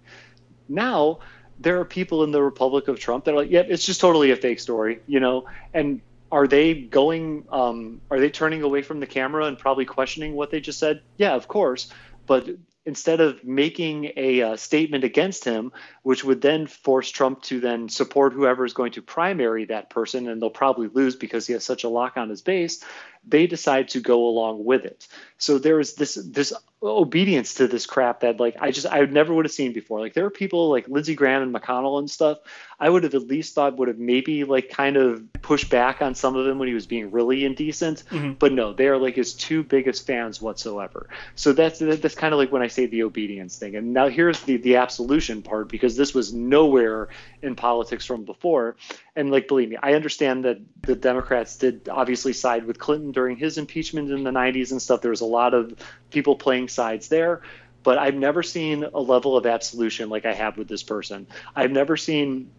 Now 0.67 1.19
there 1.59 1.79
are 1.79 1.85
people 1.85 2.23
in 2.23 2.31
the 2.31 2.41
Republic 2.41 2.87
of 2.87 2.99
Trump 2.99 3.25
that 3.25 3.35
are 3.35 3.37
like, 3.37 3.51
yep, 3.51 3.67
yeah, 3.67 3.73
it's 3.75 3.85
just 3.85 4.01
totally 4.01 4.31
a 4.31 4.35
fake 4.35 4.59
story, 4.59 5.01
you 5.05 5.19
know, 5.19 5.45
and 5.71 6.01
are 6.31 6.47
they 6.47 6.73
going 6.73 7.45
um, 7.51 8.01
are 8.09 8.19
they 8.19 8.31
turning 8.31 8.63
away 8.63 8.81
from 8.81 8.99
the 8.99 9.05
camera 9.05 9.45
and 9.45 9.59
probably 9.59 9.85
questioning 9.85 10.33
what 10.33 10.49
they 10.49 10.59
just 10.59 10.79
said 10.79 11.03
yeah 11.17 11.35
of 11.35 11.47
course 11.47 11.93
but 12.25 12.49
instead 12.85 13.21
of 13.21 13.43
making 13.43 14.11
a 14.17 14.41
uh, 14.41 14.55
statement 14.57 15.03
against 15.03 15.45
him, 15.45 15.71
which 16.01 16.23
would 16.23 16.41
then 16.41 16.67
force 16.67 17.09
Trump 17.09 17.41
to 17.43 17.59
then 17.59 17.87
support 17.87 18.33
whoever 18.33 18.65
is 18.65 18.73
going 18.73 18.91
to 18.91 19.01
primary 19.01 19.65
that 19.65 19.89
person, 19.89 20.27
and 20.27 20.41
they'll 20.41 20.49
probably 20.49 20.87
lose 20.87 21.15
because 21.15 21.47
he 21.47 21.53
has 21.53 21.63
such 21.63 21.83
a 21.83 21.89
lock 21.89 22.17
on 22.17 22.29
his 22.29 22.41
base, 22.41 22.83
they 23.27 23.47
decide 23.47 23.89
to 23.89 23.99
go 23.99 24.27
along 24.27 24.65
with 24.65 24.85
it. 24.85 25.07
So 25.37 25.57
there 25.57 25.79
is 25.79 25.95
this 25.95 26.15
this 26.15 26.53
obedience 26.81 27.55
to 27.55 27.67
this 27.67 27.85
crap 27.85 28.21
that 28.21 28.39
like 28.39 28.55
I 28.59 28.71
just 28.71 28.87
I 28.87 29.01
never 29.05 29.33
would 29.33 29.45
have 29.45 29.51
seen 29.51 29.73
before. 29.73 29.99
Like 29.99 30.13
there 30.13 30.25
are 30.25 30.29
people 30.29 30.69
like 30.69 30.87
Lindsey 30.87 31.15
Graham 31.15 31.41
and 31.41 31.53
McConnell 31.53 31.99
and 31.99 32.09
stuff. 32.09 32.39
I 32.79 32.89
would 32.89 33.03
have 33.03 33.13
at 33.13 33.27
least 33.27 33.55
thought 33.55 33.77
would 33.77 33.87
have 33.87 33.97
maybe 33.97 34.43
like 34.43 34.69
kind 34.69 34.97
of 34.97 35.21
pushed 35.41 35.69
back 35.69 36.01
on 36.01 36.15
some 36.15 36.35
of 36.35 36.45
him 36.45 36.59
when 36.59 36.67
he 36.67 36.73
was 36.73 36.85
being 36.85 37.11
really 37.11 37.45
indecent. 37.45 38.03
Mm-hmm. 38.09 38.33
But 38.33 38.51
no, 38.51 38.73
they 38.73 38.87
are 38.87 38.97
like 38.97 39.15
his 39.15 39.33
two 39.33 39.63
biggest 39.63 40.05
fans 40.05 40.41
whatsoever. 40.41 41.09
So 41.35 41.53
that's 41.53 41.79
that's 41.79 42.15
kind 42.15 42.33
of 42.33 42.39
like 42.39 42.51
when 42.51 42.61
I 42.61 42.67
say 42.67 42.85
the 42.85 43.03
obedience 43.03 43.57
thing. 43.57 43.75
And 43.75 43.93
now 43.93 44.09
here's 44.09 44.41
the 44.41 44.57
the 44.57 44.77
absolution 44.77 45.41
part 45.41 45.69
because 45.69 45.95
this 45.95 46.13
was 46.13 46.33
nowhere 46.33 47.09
in 47.41 47.55
politics 47.55 48.05
from 48.05 48.23
before. 48.23 48.75
And 49.15 49.29
like 49.29 49.47
believe 49.47 49.69
me, 49.69 49.77
I 49.81 49.93
understand 49.93 50.45
that 50.45 50.57
the 50.81 50.95
Democrats 50.95 51.57
did 51.57 51.87
obviously 51.87 52.33
side 52.33 52.65
with 52.65 52.79
Clinton 52.79 53.11
during 53.11 53.37
his 53.37 53.57
impeachment 53.57 54.09
in 54.09 54.23
the 54.23 54.31
90s 54.31 54.71
and 54.71 54.81
stuff. 54.81 55.01
There 55.01 55.11
was 55.11 55.21
a 55.21 55.25
lot 55.25 55.53
of 55.53 55.75
people 56.09 56.35
playing 56.35 56.69
sides 56.69 57.09
there. 57.09 57.41
But 57.83 57.97
I've 57.97 58.15
never 58.15 58.41
seen 58.41 58.85
a 58.85 58.99
level 58.99 59.35
of 59.35 59.45
absolution 59.45 60.09
like 60.09 60.25
I 60.25 60.33
have 60.33 60.57
with 60.57 60.67
this 60.67 60.83
person. 60.83 61.27
I've 61.55 61.71
never 61.71 61.97
seen 61.97 62.49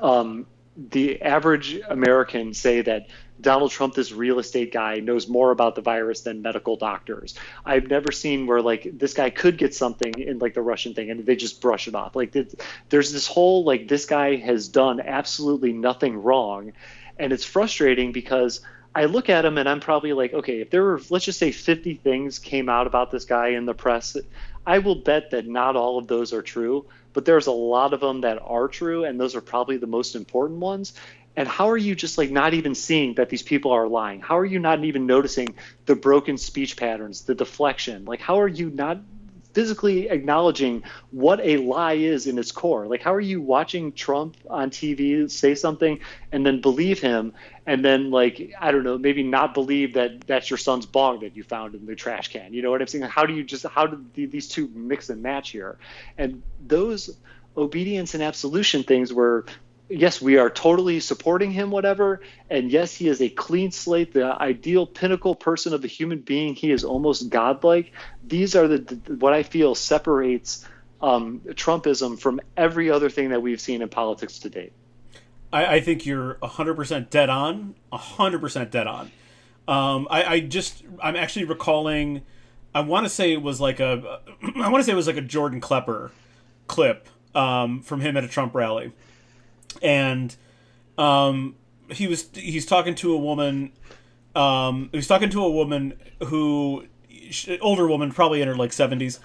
um, 0.00 0.46
the 0.76 1.20
average 1.22 1.80
American 1.88 2.54
say 2.54 2.82
that 2.82 3.08
Donald 3.40 3.70
Trump, 3.70 3.94
this 3.94 4.12
real 4.12 4.38
estate 4.38 4.72
guy, 4.72 5.00
knows 5.00 5.28
more 5.28 5.50
about 5.50 5.74
the 5.74 5.80
virus 5.80 6.22
than 6.22 6.42
medical 6.42 6.76
doctors. 6.76 7.34
I've 7.64 7.88
never 7.88 8.10
seen 8.10 8.46
where 8.46 8.60
like 8.60 8.90
this 8.92 9.14
guy 9.14 9.30
could 9.30 9.58
get 9.58 9.74
something 9.74 10.12
in 10.18 10.38
like 10.38 10.54
the 10.54 10.62
Russian 10.62 10.94
thing 10.94 11.10
and 11.10 11.24
they 11.24 11.36
just 11.36 11.60
brush 11.60 11.88
it 11.88 11.94
off. 11.94 12.16
Like 12.16 12.36
there's 12.88 13.12
this 13.12 13.26
whole 13.26 13.64
like 13.64 13.88
this 13.88 14.06
guy 14.06 14.36
has 14.36 14.68
done 14.68 15.00
absolutely 15.00 15.72
nothing 15.72 16.22
wrong, 16.22 16.72
and 17.18 17.32
it's 17.32 17.44
frustrating 17.44 18.12
because 18.12 18.60
I 18.94 19.04
look 19.04 19.28
at 19.28 19.44
him 19.44 19.58
and 19.58 19.68
I'm 19.68 19.80
probably 19.80 20.12
like, 20.12 20.32
okay, 20.32 20.60
if 20.60 20.70
there 20.70 20.82
were, 20.82 21.00
let's 21.10 21.24
just 21.24 21.38
say 21.38 21.52
50 21.52 21.94
things 21.96 22.38
came 22.38 22.68
out 22.68 22.86
about 22.86 23.10
this 23.10 23.24
guy 23.24 23.48
in 23.48 23.66
the 23.66 23.74
press, 23.74 24.16
I 24.66 24.78
will 24.78 24.96
bet 24.96 25.30
that 25.30 25.46
not 25.46 25.76
all 25.76 25.98
of 25.98 26.08
those 26.08 26.32
are 26.32 26.42
true, 26.42 26.86
but 27.12 27.24
there's 27.24 27.46
a 27.46 27.52
lot 27.52 27.92
of 27.92 28.00
them 28.00 28.22
that 28.22 28.40
are 28.42 28.66
true, 28.66 29.04
and 29.04 29.20
those 29.20 29.36
are 29.36 29.40
probably 29.40 29.76
the 29.76 29.86
most 29.86 30.16
important 30.16 30.58
ones. 30.58 30.94
And 31.38 31.46
how 31.46 31.70
are 31.70 31.76
you 31.76 31.94
just 31.94 32.18
like 32.18 32.32
not 32.32 32.52
even 32.52 32.74
seeing 32.74 33.14
that 33.14 33.28
these 33.28 33.44
people 33.44 33.70
are 33.70 33.86
lying? 33.86 34.20
How 34.20 34.36
are 34.38 34.44
you 34.44 34.58
not 34.58 34.84
even 34.84 35.06
noticing 35.06 35.54
the 35.86 35.94
broken 35.94 36.36
speech 36.36 36.76
patterns, 36.76 37.22
the 37.22 37.34
deflection? 37.36 38.04
Like, 38.06 38.20
how 38.20 38.40
are 38.40 38.48
you 38.48 38.70
not 38.70 38.98
physically 39.54 40.08
acknowledging 40.08 40.82
what 41.12 41.38
a 41.40 41.58
lie 41.58 41.92
is 41.92 42.26
in 42.26 42.38
its 42.38 42.50
core. 42.50 42.86
Like, 42.86 43.02
how 43.02 43.14
are 43.14 43.20
you 43.20 43.40
watching 43.40 43.92
Trump 43.92 44.36
on 44.50 44.70
TV 44.70 45.30
say 45.30 45.54
something 45.54 46.00
and 46.32 46.44
then 46.44 46.60
believe 46.60 47.00
him, 47.00 47.32
and 47.66 47.84
then 47.84 48.10
like 48.10 48.52
I 48.60 48.72
don't 48.72 48.82
know, 48.82 48.98
maybe 48.98 49.22
not 49.22 49.54
believe 49.54 49.94
that 49.94 50.26
that's 50.26 50.50
your 50.50 50.58
son's 50.58 50.86
bong 50.86 51.20
that 51.20 51.36
you 51.36 51.44
found 51.44 51.76
in 51.76 51.86
the 51.86 51.94
trash 51.94 52.28
can. 52.32 52.52
You 52.52 52.62
know 52.62 52.72
what 52.72 52.80
I'm 52.80 52.88
saying? 52.88 53.04
How 53.04 53.26
do 53.26 53.32
you 53.32 53.44
just 53.44 53.64
how 53.64 53.86
do 53.86 54.26
these 54.26 54.48
two 54.48 54.68
mix 54.74 55.08
and 55.08 55.22
match 55.22 55.50
here? 55.50 55.78
And 56.18 56.42
those 56.66 57.16
obedience 57.56 58.14
and 58.14 58.24
absolution 58.24 58.82
things 58.82 59.12
were 59.12 59.44
yes, 59.88 60.20
we 60.20 60.36
are 60.36 60.50
totally 60.50 61.00
supporting 61.00 61.50
him, 61.50 61.70
whatever. 61.70 62.20
And 62.50 62.70
yes, 62.70 62.94
he 62.94 63.08
is 63.08 63.20
a 63.20 63.28
clean 63.28 63.70
slate, 63.70 64.12
the 64.12 64.24
ideal 64.24 64.86
pinnacle 64.86 65.34
person 65.34 65.72
of 65.72 65.82
the 65.82 65.88
human 65.88 66.20
being. 66.20 66.54
He 66.54 66.70
is 66.70 66.84
almost 66.84 67.30
godlike. 67.30 67.92
These 68.26 68.54
are 68.54 68.68
the, 68.68 68.94
what 69.18 69.32
I 69.32 69.42
feel 69.42 69.74
separates 69.74 70.66
um, 71.00 71.40
Trumpism 71.50 72.18
from 72.18 72.40
every 72.56 72.90
other 72.90 73.08
thing 73.08 73.30
that 73.30 73.40
we've 73.40 73.60
seen 73.60 73.82
in 73.82 73.88
politics 73.88 74.40
to 74.40 74.50
date. 74.50 74.72
I, 75.52 75.76
I 75.76 75.80
think 75.80 76.04
you're 76.04 76.34
100% 76.34 77.10
dead 77.10 77.30
on. 77.30 77.74
100% 77.92 78.70
dead 78.70 78.86
on. 78.86 79.10
Um, 79.66 80.08
I, 80.10 80.24
I 80.24 80.40
just, 80.40 80.82
I'm 81.02 81.16
actually 81.16 81.44
recalling, 81.44 82.22
I 82.74 82.80
want 82.80 83.04
to 83.06 83.10
say 83.10 83.32
it 83.32 83.42
was 83.42 83.60
like 83.60 83.80
a, 83.80 84.20
I 84.56 84.68
want 84.70 84.76
to 84.76 84.84
say 84.84 84.92
it 84.92 84.96
was 84.96 85.06
like 85.06 85.16
a 85.16 85.22
Jordan 85.22 85.60
Klepper 85.60 86.10
clip 86.66 87.08
um, 87.34 87.82
from 87.82 88.00
him 88.00 88.16
at 88.16 88.24
a 88.24 88.28
Trump 88.28 88.54
rally 88.54 88.92
and 89.82 90.34
um, 90.96 91.54
he 91.90 92.06
was 92.06 92.28
he's 92.34 92.66
talking 92.66 92.94
to 92.96 93.12
a 93.12 93.18
woman. 93.18 93.72
Um, 94.34 94.88
he 94.92 94.98
was 94.98 95.06
talking 95.06 95.30
to 95.30 95.42
a 95.42 95.50
woman 95.50 95.94
who, 96.26 96.86
older 97.60 97.88
woman, 97.88 98.12
probably 98.12 98.42
in 98.42 98.48
her 98.48 98.54
like 98.54 98.72
seventies, 98.72 99.20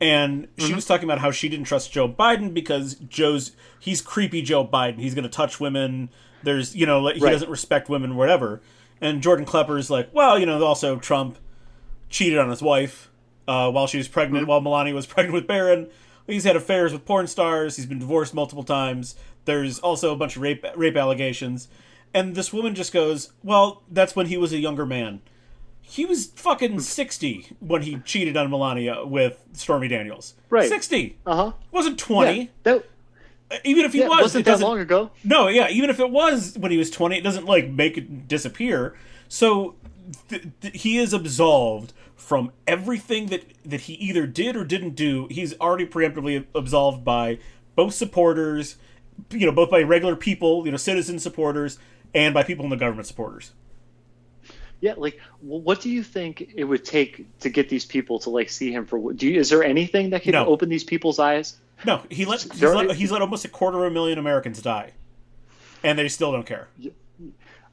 and 0.00 0.44
mm-hmm. 0.44 0.66
she 0.66 0.74
was 0.74 0.84
talking 0.84 1.04
about 1.04 1.18
how 1.18 1.30
she 1.30 1.48
didn't 1.48 1.66
trust 1.66 1.92
Joe 1.92 2.08
Biden 2.08 2.54
because 2.54 2.94
Joe's 2.94 3.52
he's 3.78 4.00
creepy 4.00 4.42
Joe 4.42 4.66
Biden. 4.66 4.98
He's 4.98 5.14
going 5.14 5.24
to 5.24 5.30
touch 5.30 5.60
women. 5.60 6.10
There's 6.42 6.74
you 6.74 6.86
know 6.86 7.08
he 7.08 7.20
right. 7.20 7.30
doesn't 7.30 7.50
respect 7.50 7.88
women, 7.88 8.16
whatever. 8.16 8.60
And 9.00 9.22
Jordan 9.22 9.44
Klepper 9.44 9.76
is 9.76 9.90
like, 9.90 10.08
well, 10.14 10.38
you 10.38 10.46
know, 10.46 10.62
also 10.64 10.96
Trump 10.96 11.38
cheated 12.08 12.38
on 12.38 12.48
his 12.48 12.62
wife 12.62 13.10
uh, 13.46 13.70
while 13.70 13.86
she 13.86 13.98
was 13.98 14.08
pregnant, 14.08 14.44
mm-hmm. 14.44 14.50
while 14.50 14.60
Melania 14.60 14.94
was 14.94 15.06
pregnant 15.06 15.34
with 15.34 15.46
Barron. 15.46 15.88
He's 16.26 16.44
had 16.44 16.56
affairs 16.56 16.92
with 16.92 17.04
porn 17.04 17.26
stars. 17.26 17.76
He's 17.76 17.86
been 17.86 18.00
divorced 18.00 18.34
multiple 18.34 18.64
times. 18.64 19.14
There's 19.46 19.78
also 19.78 20.12
a 20.12 20.16
bunch 20.16 20.36
of 20.36 20.42
rape 20.42 20.64
rape 20.76 20.96
allegations, 20.96 21.68
and 22.12 22.34
this 22.34 22.52
woman 22.52 22.74
just 22.74 22.92
goes, 22.92 23.32
"Well, 23.42 23.82
that's 23.90 24.14
when 24.14 24.26
he 24.26 24.36
was 24.36 24.52
a 24.52 24.58
younger 24.58 24.84
man. 24.84 25.22
He 25.80 26.04
was 26.04 26.26
fucking 26.26 26.80
sixty 26.80 27.46
when 27.60 27.82
he 27.82 27.98
cheated 28.00 28.36
on 28.36 28.50
Melania 28.50 29.06
with 29.06 29.42
Stormy 29.52 29.88
Daniels. 29.88 30.34
Right, 30.50 30.68
sixty. 30.68 31.16
Uh 31.24 31.36
huh. 31.36 31.52
Wasn't 31.70 31.98
twenty. 31.98 32.40
Yeah, 32.40 32.46
that 32.64 32.84
even 33.64 33.84
if 33.84 33.92
he 33.92 34.00
yeah, 34.00 34.08
was, 34.08 34.22
wasn't 34.22 34.44
that 34.46 34.60
long 34.60 34.80
ago. 34.80 35.10
No, 35.22 35.48
yeah, 35.48 35.68
even 35.68 35.90
if 35.90 36.00
it 36.00 36.10
was 36.10 36.56
when 36.58 36.70
he 36.70 36.78
was 36.78 36.90
twenty, 36.90 37.16
it 37.16 37.22
doesn't 37.22 37.46
like 37.46 37.68
make 37.68 37.96
it 37.96 38.28
disappear. 38.28 38.96
So 39.28 39.76
th- 40.28 40.48
th- 40.60 40.82
he 40.82 40.98
is 40.98 41.12
absolved 41.12 41.92
from 42.16 42.50
everything 42.66 43.26
that 43.26 43.44
that 43.64 43.82
he 43.82 43.94
either 43.94 44.26
did 44.26 44.56
or 44.56 44.64
didn't 44.64 44.96
do. 44.96 45.28
He's 45.30 45.58
already 45.60 45.86
preemptively 45.86 46.44
absolved 46.54 47.04
by 47.04 47.38
both 47.76 47.94
supporters 47.94 48.76
you 49.30 49.46
know, 49.46 49.52
both 49.52 49.70
by 49.70 49.82
regular 49.82 50.16
people, 50.16 50.64
you 50.64 50.70
know, 50.70 50.76
citizen 50.76 51.18
supporters, 51.18 51.78
and 52.14 52.34
by 52.34 52.42
people 52.42 52.64
in 52.64 52.70
the 52.70 52.76
government 52.76 53.06
supporters. 53.06 53.52
Yeah, 54.80 54.94
like, 54.96 55.18
what 55.40 55.80
do 55.80 55.90
you 55.90 56.02
think 56.02 56.52
it 56.54 56.64
would 56.64 56.84
take 56.84 57.38
to 57.40 57.48
get 57.48 57.68
these 57.68 57.84
people 57.84 58.18
to 58.20 58.30
like 58.30 58.50
see 58.50 58.72
him 58.72 58.86
for? 58.86 59.12
Do 59.12 59.26
you, 59.26 59.40
is 59.40 59.48
there 59.48 59.64
anything 59.64 60.10
that 60.10 60.22
can 60.22 60.32
no. 60.32 60.46
open 60.46 60.68
these 60.68 60.84
people's 60.84 61.18
eyes? 61.18 61.56
No, 61.84 62.02
he 62.10 62.24
let 62.24 62.42
he's, 62.42 62.62
let 62.62 62.96
he's 62.96 63.10
let 63.10 63.22
almost 63.22 63.44
a 63.44 63.48
quarter 63.48 63.84
of 63.84 63.90
a 63.90 63.94
million 63.94 64.18
Americans 64.18 64.60
die, 64.60 64.92
and 65.82 65.98
they 65.98 66.08
still 66.08 66.32
don't 66.32 66.46
care. 66.46 66.68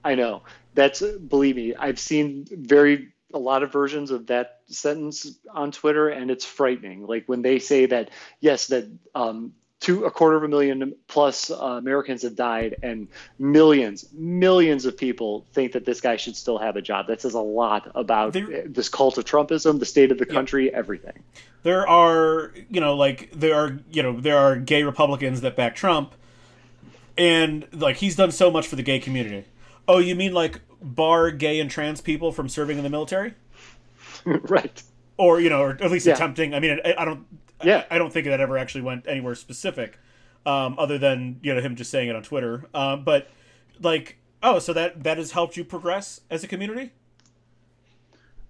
I 0.03 0.15
know 0.15 0.44
that's 0.74 1.02
believe 1.02 1.56
me. 1.56 1.76
I've 1.76 1.99
seen 1.99 2.45
very 2.52 3.14
a 3.34 3.40
lot 3.40 3.64
of 3.64 3.72
versions 3.72 4.11
of 4.11 4.28
that 4.28 4.60
sentence 4.68 5.38
on 5.49 5.72
Twitter, 5.72 6.10
and 6.10 6.30
it's 6.32 6.45
frightening. 6.45 7.06
Like 7.06 7.26
when 7.28 7.41
they 7.41 7.60
say 7.60 7.86
that 7.88 8.10
yes, 8.40 8.68
that 8.68 8.90
um, 9.15 9.53
two 9.84 10.05
a 10.05 10.11
quarter 10.11 10.38
of 10.38 10.43
a 10.43 10.47
million 10.47 10.95
plus 11.07 11.51
uh, 11.51 11.55
Americans 11.55 12.22
have 12.22 12.35
died, 12.35 12.77
and 12.81 13.07
millions, 13.38 14.05
millions 14.14 14.85
of 14.85 14.97
people 14.97 15.45
think 15.51 15.73
that 15.73 15.84
this 15.85 15.99
guy 15.99 16.15
should 16.15 16.38
still 16.38 16.57
have 16.57 16.77
a 16.77 16.81
job. 16.81 17.07
That 17.07 17.22
says 17.22 17.34
a 17.34 17.41
lot 17.41 17.91
about 17.93 18.31
there, 18.34 18.65
this 18.65 18.88
cult 18.88 19.18
of 19.18 19.26
Trumpism, 19.26 19.80
the 19.80 19.85
state 19.85 20.11
of 20.11 20.18
the 20.18 20.26
country, 20.26 20.68
yeah. 20.68 20.77
everything. 20.77 21.22
There 21.64 21.88
are, 21.88 22.53
you 22.69 22.80
know, 22.80 22.95
like 22.95 23.30
there 23.31 23.55
are, 23.55 23.77
you 23.91 24.01
know, 24.01 24.19
there 24.19 24.38
are 24.38 24.55
gay 24.55 24.84
Republicans 24.84 25.41
that 25.41 25.55
back 25.57 25.76
Trump, 25.76 26.14
and 27.18 27.68
like 27.73 27.97
he's 27.97 28.15
done 28.15 28.31
so 28.31 28.49
much 28.49 28.65
for 28.68 28.77
the 28.77 28.84
gay 28.84 28.99
community. 28.99 29.45
Oh, 29.85 29.99
you 29.99 30.15
mean 30.15 30.34
like 30.34 30.61
bar 30.81 31.30
gay 31.30 31.60
and 31.60 31.69
trans 31.69 31.99
people 31.99 32.31
from 32.31 32.47
serving 32.47 32.77
in 32.77 32.84
the 32.84 32.89
military? 32.89 33.34
right. 34.26 34.81
Or 35.18 35.41
you 35.41 35.49
know, 35.49 35.61
or 35.61 35.72
at 35.72 35.91
least 35.91 36.05
Yeah. 36.05 36.14
attempting. 36.14 36.53
I 36.53 36.60
mean, 36.61 36.80
I, 36.85 36.95
I 36.99 37.05
don't. 37.05 37.26
Yeah. 37.63 37.85
I, 37.89 37.95
I 37.95 37.97
don't 37.97 38.11
think 38.11 38.25
that 38.25 38.39
ever 38.39 38.57
actually 38.57 38.81
went 38.81 39.07
anywhere 39.07 39.35
specific, 39.35 39.99
um, 40.45 40.75
other 40.77 40.97
than 40.97 41.39
you 41.43 41.53
know 41.53 41.61
him 41.61 41.75
just 41.75 41.91
saying 41.91 42.09
it 42.09 42.15
on 42.15 42.23
Twitter. 42.23 42.65
Um, 42.73 43.03
but 43.03 43.30
like, 43.81 44.17
oh, 44.41 44.59
so 44.59 44.73
that 44.73 45.03
that 45.03 45.17
has 45.17 45.31
helped 45.31 45.57
you 45.57 45.63
progress 45.63 46.21
as 46.30 46.43
a 46.43 46.47
community. 46.47 46.91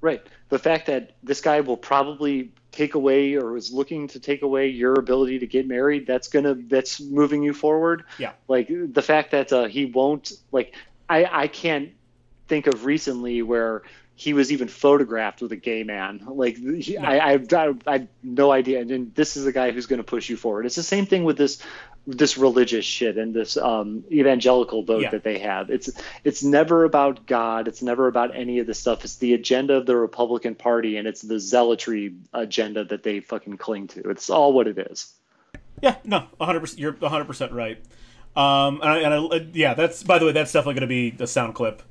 Right. 0.01 0.21
The 0.49 0.59
fact 0.59 0.87
that 0.87 1.11
this 1.23 1.39
guy 1.39 1.61
will 1.61 1.77
probably 1.77 2.51
take 2.73 2.95
away 2.95 3.35
or 3.35 3.55
is 3.55 3.71
looking 3.71 4.07
to 4.09 4.19
take 4.19 4.41
away 4.41 4.67
your 4.67 4.93
ability 4.95 5.39
to 5.39 5.47
get 5.47 5.65
married, 5.65 6.05
that's 6.05 6.27
gonna 6.27 6.55
that's 6.55 6.99
moving 6.99 7.41
you 7.41 7.53
forward. 7.53 8.03
Yeah. 8.17 8.33
Like 8.47 8.67
the 8.69 9.01
fact 9.01 9.31
that 9.31 9.53
uh, 9.53 9.65
he 9.65 9.85
won't 9.85 10.33
like 10.51 10.75
I 11.09 11.43
I 11.43 11.47
can't 11.47 11.91
think 12.47 12.67
of 12.67 12.83
recently 12.85 13.41
where 13.41 13.83
he 14.15 14.33
was 14.33 14.51
even 14.51 14.67
photographed 14.67 15.41
with 15.41 15.51
a 15.51 15.55
gay 15.55 15.83
man. 15.83 16.23
Like 16.27 16.57
he, 16.57 16.97
I, 16.97 17.31
I've 17.33 17.47
got 17.47 17.75
I 17.87 17.93
have 17.99 18.07
no 18.21 18.51
idea. 18.51 18.81
And 18.81 18.89
then 18.89 19.11
this 19.15 19.35
is 19.37 19.45
the 19.45 19.51
guy 19.51 19.71
who's 19.71 19.87
going 19.87 19.97
to 19.97 20.03
push 20.03 20.29
you 20.29 20.37
forward. 20.37 20.65
It's 20.65 20.75
the 20.75 20.83
same 20.83 21.05
thing 21.05 21.23
with 21.23 21.37
this 21.37 21.61
this 22.05 22.37
religious 22.37 22.83
shit 22.83 23.17
and 23.17 23.33
this 23.33 23.55
um, 23.55 24.03
evangelical 24.11 24.83
vote 24.83 25.03
Yeah. 25.03 25.11
that 25.11 25.23
they 25.23 25.39
have. 25.39 25.69
It's 25.69 25.89
it's 26.23 26.43
never 26.43 26.83
about 26.83 27.25
God. 27.25 27.67
It's 27.67 27.81
never 27.81 28.07
about 28.07 28.35
any 28.35 28.59
of 28.59 28.67
this 28.67 28.77
stuff. 28.79 29.03
It's 29.03 29.15
the 29.15 29.33
agenda 29.33 29.75
of 29.75 29.85
the 29.85 29.95
Republican 29.95 30.53
Party 30.55 30.97
and 30.97 31.07
it's 31.07 31.21
the 31.21 31.39
zealotry 31.39 32.13
agenda 32.33 32.83
that 32.85 33.03
they 33.03 33.19
fucking 33.19 33.57
cling 33.57 33.87
to. 33.89 34.09
It's 34.09 34.29
all 34.29 34.53
what 34.53 34.67
it 34.67 34.77
is. 34.77 35.11
Yeah, 35.81 35.95
no, 36.05 36.27
100%. 36.39 36.77
You're 36.77 36.93
100% 36.93 37.51
right. 37.53 37.77
Um, 38.35 38.79
and 38.81 38.89
I, 38.89 38.97
and 38.99 39.13
I, 39.33 39.47
yeah, 39.53 39.73
that's 39.73 40.03
by 40.03 40.19
the 40.19 40.25
way, 40.25 40.31
that's 40.33 40.51
definitely 40.51 40.75
going 40.75 40.81
to 40.81 40.87
be 40.87 41.09
the 41.11 41.27
sound 41.27 41.55
clip 41.55 41.81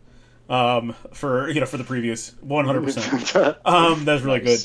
um, 0.53 0.95
for 1.13 1.49
you 1.49 1.59
know 1.61 1.67
for 1.67 1.79
the 1.79 1.85
previews. 1.85 2.33
100%. 2.45 3.57
Um, 3.65 4.05
that's 4.05 4.23
really 4.23 4.41
good. 4.41 4.61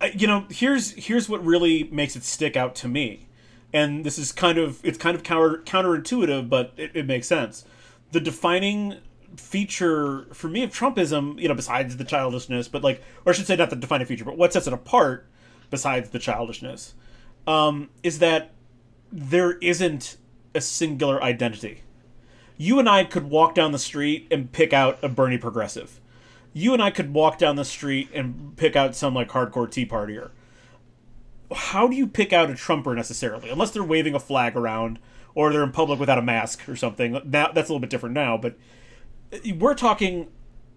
Uh, 0.00 0.08
you 0.14 0.26
know, 0.26 0.46
here's 0.50 0.90
here's 0.92 1.28
what 1.28 1.44
really 1.44 1.84
makes 1.84 2.16
it 2.16 2.24
stick 2.24 2.56
out 2.56 2.74
to 2.74 2.88
me, 2.88 3.28
and 3.72 4.04
this 4.04 4.18
is 4.18 4.32
kind 4.32 4.58
of 4.58 4.84
it's 4.84 4.98
kind 4.98 5.14
of 5.14 5.22
counter 5.22 5.58
counterintuitive, 5.64 6.48
but 6.48 6.72
it, 6.76 6.90
it 6.94 7.06
makes 7.06 7.28
sense. 7.28 7.64
The 8.10 8.20
defining 8.20 8.98
feature 9.36 10.26
for 10.34 10.48
me 10.48 10.64
of 10.64 10.70
Trumpism, 10.70 11.40
you 11.40 11.48
know, 11.48 11.54
besides 11.54 11.96
the 11.96 12.04
childishness, 12.04 12.68
but 12.68 12.82
like, 12.82 13.00
or 13.24 13.32
I 13.32 13.34
should 13.34 13.46
say, 13.46 13.56
not 13.56 13.70
the 13.70 13.76
defining 13.76 14.06
feature, 14.06 14.24
but 14.24 14.36
what 14.36 14.52
sets 14.52 14.66
it 14.66 14.72
apart, 14.72 15.28
besides 15.70 16.10
the 16.10 16.18
childishness, 16.18 16.94
um, 17.46 17.90
is 18.02 18.18
that 18.18 18.52
there 19.12 19.52
isn't 19.58 20.16
a 20.54 20.60
singular 20.60 21.22
identity. 21.22 21.82
You 22.62 22.78
and 22.78 22.88
I 22.88 23.02
could 23.02 23.24
walk 23.24 23.56
down 23.56 23.72
the 23.72 23.78
street 23.78 24.28
and 24.30 24.52
pick 24.52 24.72
out 24.72 25.02
a 25.02 25.08
Bernie 25.08 25.36
progressive. 25.36 25.98
You 26.52 26.72
and 26.72 26.80
I 26.80 26.90
could 26.90 27.12
walk 27.12 27.36
down 27.36 27.56
the 27.56 27.64
street 27.64 28.08
and 28.14 28.56
pick 28.56 28.76
out 28.76 28.94
some 28.94 29.14
like 29.14 29.30
hardcore 29.30 29.68
Tea 29.68 29.84
Partier. 29.84 30.30
How 31.52 31.88
do 31.88 31.96
you 31.96 32.06
pick 32.06 32.32
out 32.32 32.50
a 32.50 32.54
Trumper 32.54 32.94
necessarily? 32.94 33.50
Unless 33.50 33.72
they're 33.72 33.82
waving 33.82 34.14
a 34.14 34.20
flag 34.20 34.56
around 34.56 35.00
or 35.34 35.52
they're 35.52 35.64
in 35.64 35.72
public 35.72 35.98
without 35.98 36.18
a 36.18 36.22
mask 36.22 36.68
or 36.68 36.76
something. 36.76 37.20
That, 37.24 37.52
that's 37.52 37.68
a 37.68 37.72
little 37.72 37.80
bit 37.80 37.90
different 37.90 38.14
now, 38.14 38.36
but 38.36 38.56
uh, 39.32 39.38
we're 39.56 39.74
talking 39.74 40.28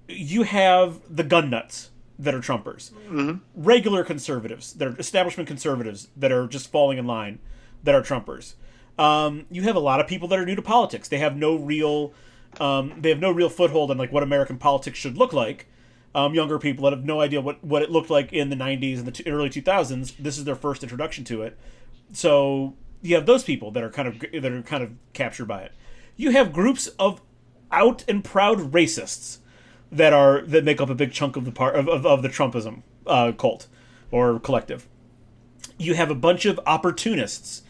you 0.07 0.41
have 0.41 1.01
the 1.07 1.23
gun 1.23 1.51
nuts 1.51 1.91
that 2.17 2.33
are 2.33 2.39
Trumpers, 2.39 2.93
mm-hmm. 2.93 3.35
regular 3.55 4.03
conservatives 4.03 4.73
that 4.73 4.87
are 4.87 4.97
establishment 4.99 5.47
conservatives 5.47 6.07
that 6.17 6.31
are 6.31 6.47
just 6.47 6.71
falling 6.71 6.97
in 6.97 7.05
line 7.05 7.37
that 7.83 7.93
are 7.93 8.01
Trumpers. 8.01 8.55
Um, 8.97 9.45
you 9.51 9.63
have 9.63 9.75
a 9.75 9.79
lot 9.79 9.99
of 9.99 10.07
people 10.07 10.27
that 10.29 10.39
are 10.39 10.45
new 10.45 10.55
to 10.55 10.61
politics. 10.61 11.07
They 11.07 11.17
have 11.17 11.35
no 11.35 11.55
real, 11.55 12.13
um, 12.59 12.93
they 12.99 13.09
have 13.09 13.19
no 13.19 13.31
real 13.31 13.49
foothold 13.49 13.91
on 13.91 13.97
like 13.97 14.11
what 14.11 14.23
American 14.23 14.57
politics 14.57 14.97
should 14.97 15.17
look 15.17 15.33
like. 15.33 15.67
Um, 16.13 16.33
younger 16.33 16.57
people 16.57 16.85
that 16.85 16.93
have 16.93 17.03
no 17.03 17.19
idea 17.19 17.41
what, 17.41 17.61
what 17.61 17.81
it 17.81 17.91
looked 17.91 18.09
like 18.09 18.31
in 18.31 18.49
the 18.49 18.55
90s 18.55 18.99
and 18.99 19.05
the 19.05 19.11
t- 19.11 19.29
early 19.29 19.49
2000s. 19.49 20.15
This 20.17 20.37
is 20.37 20.45
their 20.45 20.55
first 20.55 20.81
introduction 20.81 21.25
to 21.25 21.41
it. 21.41 21.57
So 22.13 22.75
you 23.01 23.15
have 23.15 23.25
those 23.25 23.43
people 23.43 23.71
that 23.71 23.83
are 23.83 23.89
kind 23.89 24.07
of 24.07 24.19
that 24.19 24.51
are 24.51 24.61
kind 24.61 24.83
of 24.83 24.93
captured 25.13 25.45
by 25.45 25.63
it. 25.63 25.73
You 26.15 26.31
have 26.31 26.53
groups 26.53 26.87
of 26.99 27.21
out 27.71 28.05
and 28.07 28.23
proud 28.23 28.71
racists 28.71 29.39
that 29.91 30.13
are 30.13 30.41
that 30.41 30.63
make 30.63 30.79
up 30.81 30.89
a 30.89 30.95
big 30.95 31.11
chunk 31.11 31.35
of 31.35 31.45
the 31.45 31.51
part 31.51 31.75
of, 31.75 31.87
of, 31.87 32.05
of 32.05 32.21
the 32.21 32.29
Trumpism 32.29 32.81
uh, 33.05 33.31
cult 33.33 33.67
or 34.11 34.39
collective. 34.39 34.87
You 35.77 35.95
have 35.95 36.09
a 36.09 36.15
bunch 36.15 36.45
of 36.45 36.59
opportunists 36.65 37.63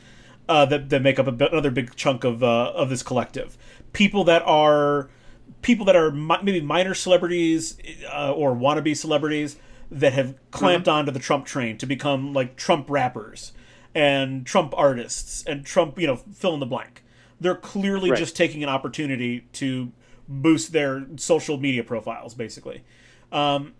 uh, 0.47 0.65
that 0.65 0.89
that 0.89 1.01
make 1.01 1.19
up 1.19 1.27
another 1.27 1.72
big 1.72 1.95
chunk 1.95 2.23
of 2.23 2.43
uh, 2.43 2.72
of 2.76 2.89
this 2.89 3.03
collective. 3.03 3.57
People 3.93 4.23
that 4.26 4.41
are 4.45 5.09
people 5.61 5.85
that 5.85 5.95
are 5.95 6.11
mi- 6.11 6.38
maybe 6.43 6.61
minor 6.61 6.93
celebrities 6.93 7.77
uh, 8.11 8.31
or 8.31 8.55
wannabe 8.55 8.95
celebrities 8.95 9.57
that 9.91 10.13
have 10.13 10.35
clamped 10.51 10.88
onto 10.88 11.11
the 11.11 11.19
Trump 11.19 11.45
train 11.45 11.77
to 11.77 11.85
become 11.85 12.34
like 12.34 12.55
Trump 12.55 12.89
rappers 12.89 13.53
and 13.93 14.45
Trump 14.45 14.73
artists 14.76 15.43
and 15.45 15.65
Trump, 15.65 15.99
you 15.99 16.07
know, 16.07 16.17
fill 16.17 16.53
in 16.53 16.59
the 16.59 16.65
blank. 16.65 17.03
They're 17.39 17.55
clearly 17.55 18.11
Right. 18.11 18.19
just 18.19 18.35
taking 18.35 18.63
an 18.63 18.69
opportunity 18.69 19.47
to 19.53 19.91
boost 20.27 20.72
their 20.72 21.05
social 21.17 21.57
media 21.57 21.84
profiles, 21.84 22.34
basically. 22.34 22.84
Um, 23.31 23.73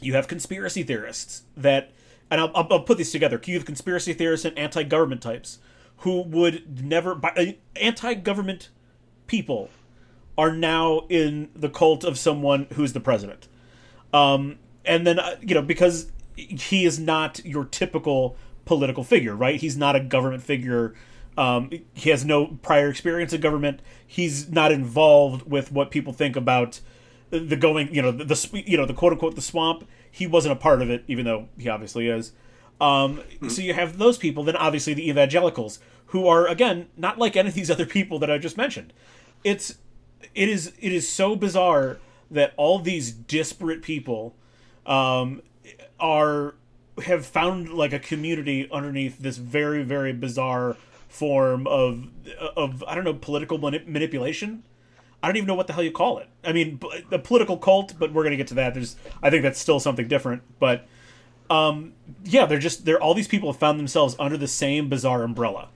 you 0.00 0.14
have 0.14 0.28
conspiracy 0.28 0.82
theorists 0.82 1.42
that, 1.56 1.90
and 2.30 2.40
I'll, 2.40 2.50
I'll, 2.54 2.66
I'll 2.70 2.80
put 2.80 2.98
these 2.98 3.10
together. 3.10 3.40
You 3.44 3.54
have 3.54 3.64
conspiracy 3.64 4.12
theorists 4.12 4.44
and 4.44 4.56
anti-government 4.58 5.20
types 5.22 5.58
who 6.04 6.20
would 6.20 6.84
never, 6.84 7.14
by, 7.14 7.30
uh, 7.30 7.44
anti-government 7.80 8.68
people 9.26 9.70
are 10.36 10.52
now 10.52 11.06
in 11.08 11.48
the 11.56 11.70
cult 11.70 12.04
of 12.04 12.18
someone 12.18 12.66
who's 12.74 12.92
the 12.92 13.00
president. 13.00 13.48
Um, 14.12 14.58
and 14.84 15.06
then, 15.06 15.18
uh, 15.18 15.36
you 15.40 15.54
know, 15.54 15.62
because 15.62 16.12
he 16.36 16.84
is 16.84 16.98
not 16.98 17.42
your 17.46 17.64
typical 17.64 18.36
political 18.66 19.02
figure, 19.02 19.34
right? 19.34 19.58
He's 19.58 19.78
not 19.78 19.96
a 19.96 20.00
government 20.00 20.42
figure. 20.42 20.94
Um, 21.38 21.70
he 21.94 22.10
has 22.10 22.22
no 22.22 22.58
prior 22.60 22.90
experience 22.90 23.32
in 23.32 23.40
government. 23.40 23.80
He's 24.06 24.50
not 24.50 24.72
involved 24.72 25.50
with 25.50 25.72
what 25.72 25.90
people 25.90 26.12
think 26.12 26.36
about 26.36 26.80
the 27.30 27.56
going, 27.56 27.94
you 27.94 28.02
know, 28.02 28.10
the, 28.12 28.24
the 28.24 28.62
you 28.66 28.76
know 28.76 28.84
the 28.84 28.92
quote 28.92 29.12
unquote 29.12 29.36
the 29.36 29.40
swamp. 29.42 29.88
He 30.10 30.26
wasn't 30.26 30.52
a 30.52 30.56
part 30.56 30.82
of 30.82 30.90
it, 30.90 31.02
even 31.08 31.24
though 31.24 31.48
he 31.56 31.70
obviously 31.70 32.08
is. 32.08 32.32
Um, 32.80 33.22
So 33.48 33.62
you 33.62 33.74
have 33.74 33.98
those 33.98 34.18
people. 34.18 34.44
Then 34.44 34.56
obviously 34.56 34.94
the 34.94 35.08
evangelicals, 35.08 35.78
who 36.06 36.26
are 36.26 36.46
again 36.46 36.86
not 36.96 37.18
like 37.18 37.36
any 37.36 37.48
of 37.48 37.54
these 37.54 37.70
other 37.70 37.86
people 37.86 38.18
that 38.20 38.30
I 38.30 38.38
just 38.38 38.56
mentioned. 38.56 38.92
It's 39.42 39.78
it 40.34 40.48
is 40.48 40.72
it 40.80 40.92
is 40.92 41.08
so 41.08 41.36
bizarre 41.36 41.98
that 42.30 42.52
all 42.56 42.78
these 42.78 43.12
disparate 43.12 43.82
people 43.82 44.34
um, 44.86 45.42
are 46.00 46.54
have 47.04 47.26
found 47.26 47.70
like 47.70 47.92
a 47.92 47.98
community 47.98 48.68
underneath 48.70 49.18
this 49.18 49.36
very 49.36 49.82
very 49.82 50.12
bizarre 50.12 50.76
form 51.08 51.66
of 51.66 52.08
of 52.56 52.82
I 52.86 52.94
don't 52.94 53.04
know 53.04 53.14
political 53.14 53.58
mani- 53.58 53.84
manipulation. 53.86 54.62
I 55.22 55.28
don't 55.28 55.36
even 55.36 55.46
know 55.46 55.54
what 55.54 55.66
the 55.66 55.72
hell 55.72 55.82
you 55.82 55.90
call 55.90 56.18
it. 56.18 56.28
I 56.44 56.52
mean, 56.52 56.78
a 57.10 57.18
political 57.18 57.56
cult, 57.56 57.94
but 57.98 58.12
we're 58.12 58.24
gonna 58.24 58.36
get 58.36 58.48
to 58.48 58.54
that. 58.54 58.74
There's, 58.74 58.96
I 59.22 59.30
think 59.30 59.42
that's 59.42 59.58
still 59.58 59.80
something 59.80 60.06
different. 60.06 60.42
But, 60.58 60.86
um, 61.50 61.92
yeah, 62.24 62.46
they're 62.46 62.58
just 62.58 62.84
they're 62.84 63.00
all 63.00 63.14
these 63.14 63.28
people 63.28 63.52
have 63.52 63.58
found 63.58 63.78
themselves 63.78 64.16
under 64.18 64.36
the 64.36 64.48
same 64.48 64.88
bizarre 64.88 65.22
umbrella. 65.22 65.68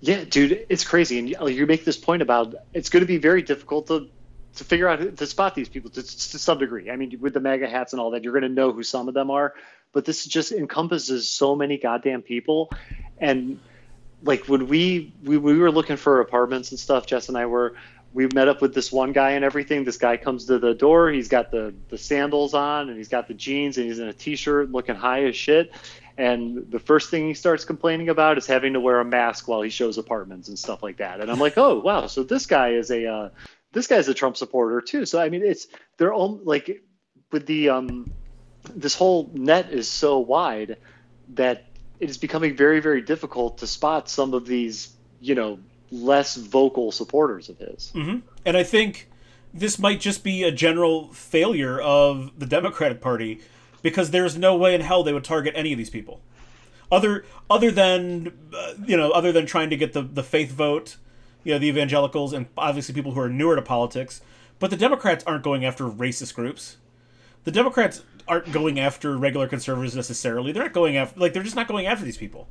Yeah, 0.00 0.24
dude, 0.24 0.66
it's 0.70 0.84
crazy, 0.84 1.18
and 1.18 1.28
you, 1.28 1.66
make 1.66 1.84
this 1.84 1.98
point 1.98 2.22
about 2.22 2.54
it's 2.72 2.88
going 2.88 3.02
to 3.02 3.06
be 3.06 3.18
very 3.18 3.42
difficult 3.42 3.86
to 3.88 4.08
to 4.56 4.64
figure 4.64 4.88
out 4.88 5.16
to 5.16 5.26
spot 5.26 5.54
these 5.54 5.68
people 5.68 5.90
to, 5.90 6.02
to 6.02 6.38
some 6.38 6.58
degree. 6.58 6.90
I 6.90 6.96
mean, 6.96 7.18
with 7.20 7.34
the 7.34 7.40
MAGA 7.40 7.68
hats 7.68 7.92
and 7.92 8.00
all 8.00 8.10
that, 8.12 8.24
you're 8.24 8.32
going 8.32 8.42
to 8.42 8.48
know 8.48 8.72
who 8.72 8.82
some 8.82 9.08
of 9.08 9.14
them 9.14 9.30
are, 9.30 9.54
but 9.92 10.06
this 10.06 10.24
just 10.24 10.52
encompasses 10.52 11.28
so 11.28 11.54
many 11.54 11.76
goddamn 11.76 12.22
people, 12.22 12.70
and 13.18 13.60
like 14.22 14.48
when 14.48 14.68
we 14.68 15.12
we, 15.22 15.36
we 15.36 15.58
were 15.58 15.70
looking 15.70 15.96
for 15.96 16.20
apartments 16.20 16.70
and 16.70 16.80
stuff, 16.80 17.06
Jess 17.06 17.28
and 17.28 17.36
I 17.36 17.46
were. 17.46 17.74
We 18.12 18.26
met 18.34 18.48
up 18.48 18.60
with 18.60 18.74
this 18.74 18.90
one 18.90 19.12
guy 19.12 19.32
and 19.32 19.44
everything. 19.44 19.84
This 19.84 19.96
guy 19.96 20.16
comes 20.16 20.46
to 20.46 20.58
the 20.58 20.74
door. 20.74 21.10
He's 21.10 21.28
got 21.28 21.50
the 21.50 21.74
the 21.88 21.98
sandals 21.98 22.54
on 22.54 22.88
and 22.88 22.98
he's 22.98 23.08
got 23.08 23.28
the 23.28 23.34
jeans 23.34 23.78
and 23.78 23.86
he's 23.86 23.98
in 23.98 24.08
a 24.08 24.12
t-shirt, 24.12 24.70
looking 24.70 24.96
high 24.96 25.24
as 25.24 25.36
shit. 25.36 25.72
And 26.18 26.70
the 26.70 26.80
first 26.80 27.10
thing 27.10 27.28
he 27.28 27.34
starts 27.34 27.64
complaining 27.64 28.08
about 28.08 28.36
is 28.36 28.46
having 28.46 28.72
to 28.74 28.80
wear 28.80 29.00
a 29.00 29.04
mask 29.04 29.48
while 29.48 29.62
he 29.62 29.70
shows 29.70 29.96
apartments 29.96 30.48
and 30.48 30.58
stuff 30.58 30.82
like 30.82 30.98
that. 30.98 31.20
And 31.20 31.30
I'm 31.30 31.38
like, 31.38 31.56
oh 31.56 31.80
wow, 31.80 32.08
so 32.08 32.22
this 32.24 32.46
guy 32.46 32.70
is 32.70 32.90
a 32.90 33.06
uh, 33.06 33.28
this 33.72 33.86
guy's 33.86 34.08
a 34.08 34.14
Trump 34.14 34.36
supporter 34.36 34.80
too. 34.80 35.06
So 35.06 35.20
I 35.20 35.28
mean, 35.28 35.42
it's 35.42 35.68
they're 35.96 36.12
all 36.12 36.40
like 36.42 36.82
with 37.30 37.46
the 37.46 37.70
um 37.70 38.12
this 38.74 38.94
whole 38.94 39.30
net 39.32 39.70
is 39.72 39.88
so 39.88 40.18
wide 40.18 40.76
that 41.30 41.66
it 42.00 42.10
is 42.10 42.18
becoming 42.18 42.56
very 42.56 42.80
very 42.80 43.02
difficult 43.02 43.58
to 43.58 43.66
spot 43.66 44.08
some 44.08 44.34
of 44.34 44.46
these 44.46 44.94
you 45.20 45.34
know 45.34 45.58
less 45.90 46.36
vocal 46.36 46.92
supporters 46.92 47.48
of 47.48 47.58
his. 47.58 47.92
And 48.44 48.56
I 48.56 48.62
think 48.62 49.08
this 49.52 49.78
might 49.78 50.00
just 50.00 50.22
be 50.22 50.42
a 50.44 50.52
general 50.52 51.12
failure 51.12 51.80
of 51.80 52.32
the 52.38 52.46
Democratic 52.46 53.00
Party 53.00 53.40
because 53.82 54.10
there's 54.10 54.36
no 54.36 54.56
way 54.56 54.74
in 54.74 54.80
hell 54.80 55.02
they 55.02 55.12
would 55.12 55.24
target 55.24 55.54
any 55.56 55.72
of 55.72 55.78
these 55.78 55.90
people. 55.90 56.20
Other 56.92 57.24
other 57.48 57.70
than 57.70 58.32
uh, 58.54 58.74
you 58.84 58.96
know, 58.96 59.10
other 59.10 59.32
than 59.32 59.46
trying 59.46 59.70
to 59.70 59.76
get 59.76 59.92
the 59.92 60.02
the 60.02 60.22
faith 60.22 60.50
vote 60.52 60.96
you 61.44 61.52
know, 61.52 61.58
the 61.58 61.68
evangelicals 61.68 62.32
and 62.32 62.46
obviously 62.56 62.94
people 62.94 63.12
who 63.12 63.20
are 63.20 63.28
newer 63.28 63.56
to 63.56 63.62
politics. 63.62 64.20
But 64.58 64.70
the 64.70 64.76
Democrats 64.76 65.24
aren't 65.26 65.42
going 65.42 65.64
after 65.64 65.84
racist 65.84 66.34
groups. 66.34 66.76
The 67.44 67.50
Democrats 67.50 68.02
aren't 68.28 68.52
going 68.52 68.78
after 68.78 69.16
regular 69.16 69.48
conservatives 69.48 69.96
necessarily. 69.96 70.52
They're 70.52 70.64
not 70.64 70.72
going 70.72 70.96
after 70.96 71.18
like 71.18 71.32
they're 71.32 71.42
just 71.42 71.56
not 71.56 71.68
going 71.68 71.86
after 71.86 72.04
these 72.04 72.18
people. 72.18 72.48